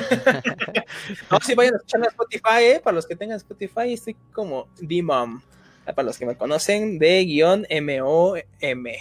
No, 1.30 1.40
sí, 1.42 1.56
vayan 1.56 1.74
a 1.74 1.78
escucharme 1.78 2.06
a 2.08 2.10
Spotify, 2.10 2.64
¿eh? 2.64 2.82
Para 2.82 2.96
los 2.96 3.06
que 3.06 3.18
tengan 3.18 3.36
Spotify, 3.36 3.92
estoy 3.92 4.16
como 4.32 4.70
D-Mom. 4.80 5.42
Para 5.84 6.04
los 6.04 6.18
que 6.18 6.26
me 6.26 6.38
conocen, 6.38 7.00
de 7.00 7.26
guion 7.26 7.66
M-O-M. 7.70 8.98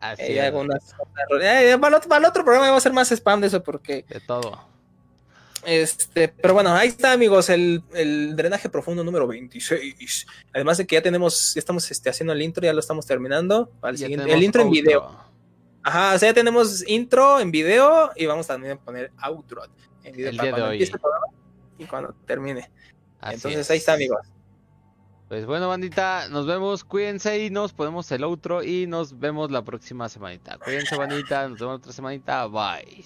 Así 0.00 0.22
Eh, 0.22 0.38
es, 0.38 0.44
hago 0.44 0.60
unas- 0.60 0.94
unas- 1.30 1.42
eh, 1.42 1.78
para, 1.80 1.96
el 2.18 2.24
otro, 2.26 2.44
programa 2.44 2.70
va 2.70 2.76
a 2.76 2.80
ser 2.80 2.92
más 2.92 3.10
spam 3.10 3.40
de 3.40 3.46
eso 3.46 3.62
porque... 3.62 4.04
de 4.10 4.20
todo. 4.20 4.60
Este, 5.64 6.28
pero 6.28 6.52
bueno, 6.52 6.74
ahí 6.74 6.88
está, 6.88 7.12
amigos, 7.12 7.48
el, 7.48 7.82
el 7.94 8.36
drenaje 8.36 8.68
profundo 8.68 9.02
número 9.02 9.26
26. 9.26 10.26
Además 10.52 10.76
de 10.76 10.86
que 10.86 10.96
ya 10.96 11.02
tenemos, 11.02 11.54
ya 11.54 11.60
estamos 11.60 11.90
este, 11.90 12.10
haciendo 12.10 12.34
el 12.34 12.42
intro, 12.42 12.62
ya 12.62 12.74
lo 12.74 12.80
estamos 12.80 13.06
terminando. 13.06 13.70
Para 13.80 13.92
el, 13.92 13.98
siguiente, 13.98 14.30
el 14.30 14.42
intro 14.42 14.60
en 14.62 14.70
video. 14.70 15.18
Ajá, 15.86 16.16
o 16.16 16.18
sea, 16.18 16.30
ya 16.30 16.34
tenemos 16.34 16.82
intro 16.88 17.38
en 17.38 17.52
video 17.52 18.10
y 18.16 18.26
vamos 18.26 18.48
también 18.48 18.72
a 18.72 18.80
poner 18.80 19.12
outro 19.22 19.62
en 20.02 20.16
video 20.16 20.30
El 20.30 20.36
para 20.36 20.48
día 20.48 20.56
de 20.56 20.62
hoy. 20.64 20.90
y 21.78 21.84
cuando 21.84 22.12
termine. 22.26 22.68
Así 23.20 23.36
Entonces 23.36 23.60
es. 23.60 23.70
ahí 23.70 23.78
está, 23.78 23.92
amigos. 23.92 24.18
Pues 25.28 25.46
bueno, 25.46 25.68
bandita, 25.68 26.26
nos 26.28 26.44
vemos, 26.44 26.82
cuídense 26.82 27.38
y 27.38 27.50
nos 27.50 27.72
ponemos 27.72 28.10
el 28.10 28.24
outro 28.24 28.64
y 28.64 28.88
nos 28.88 29.16
vemos 29.16 29.52
la 29.52 29.62
próxima 29.62 30.08
semanita. 30.08 30.58
Cuídense, 30.58 30.96
bandita, 30.96 31.48
nos 31.48 31.60
vemos 31.60 31.76
otra 31.78 31.92
semanita. 31.92 32.48
Bye. 32.48 33.04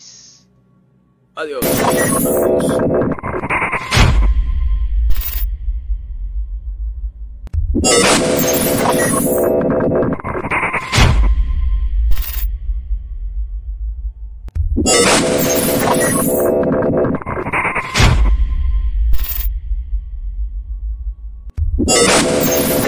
Adiós. 1.34 1.60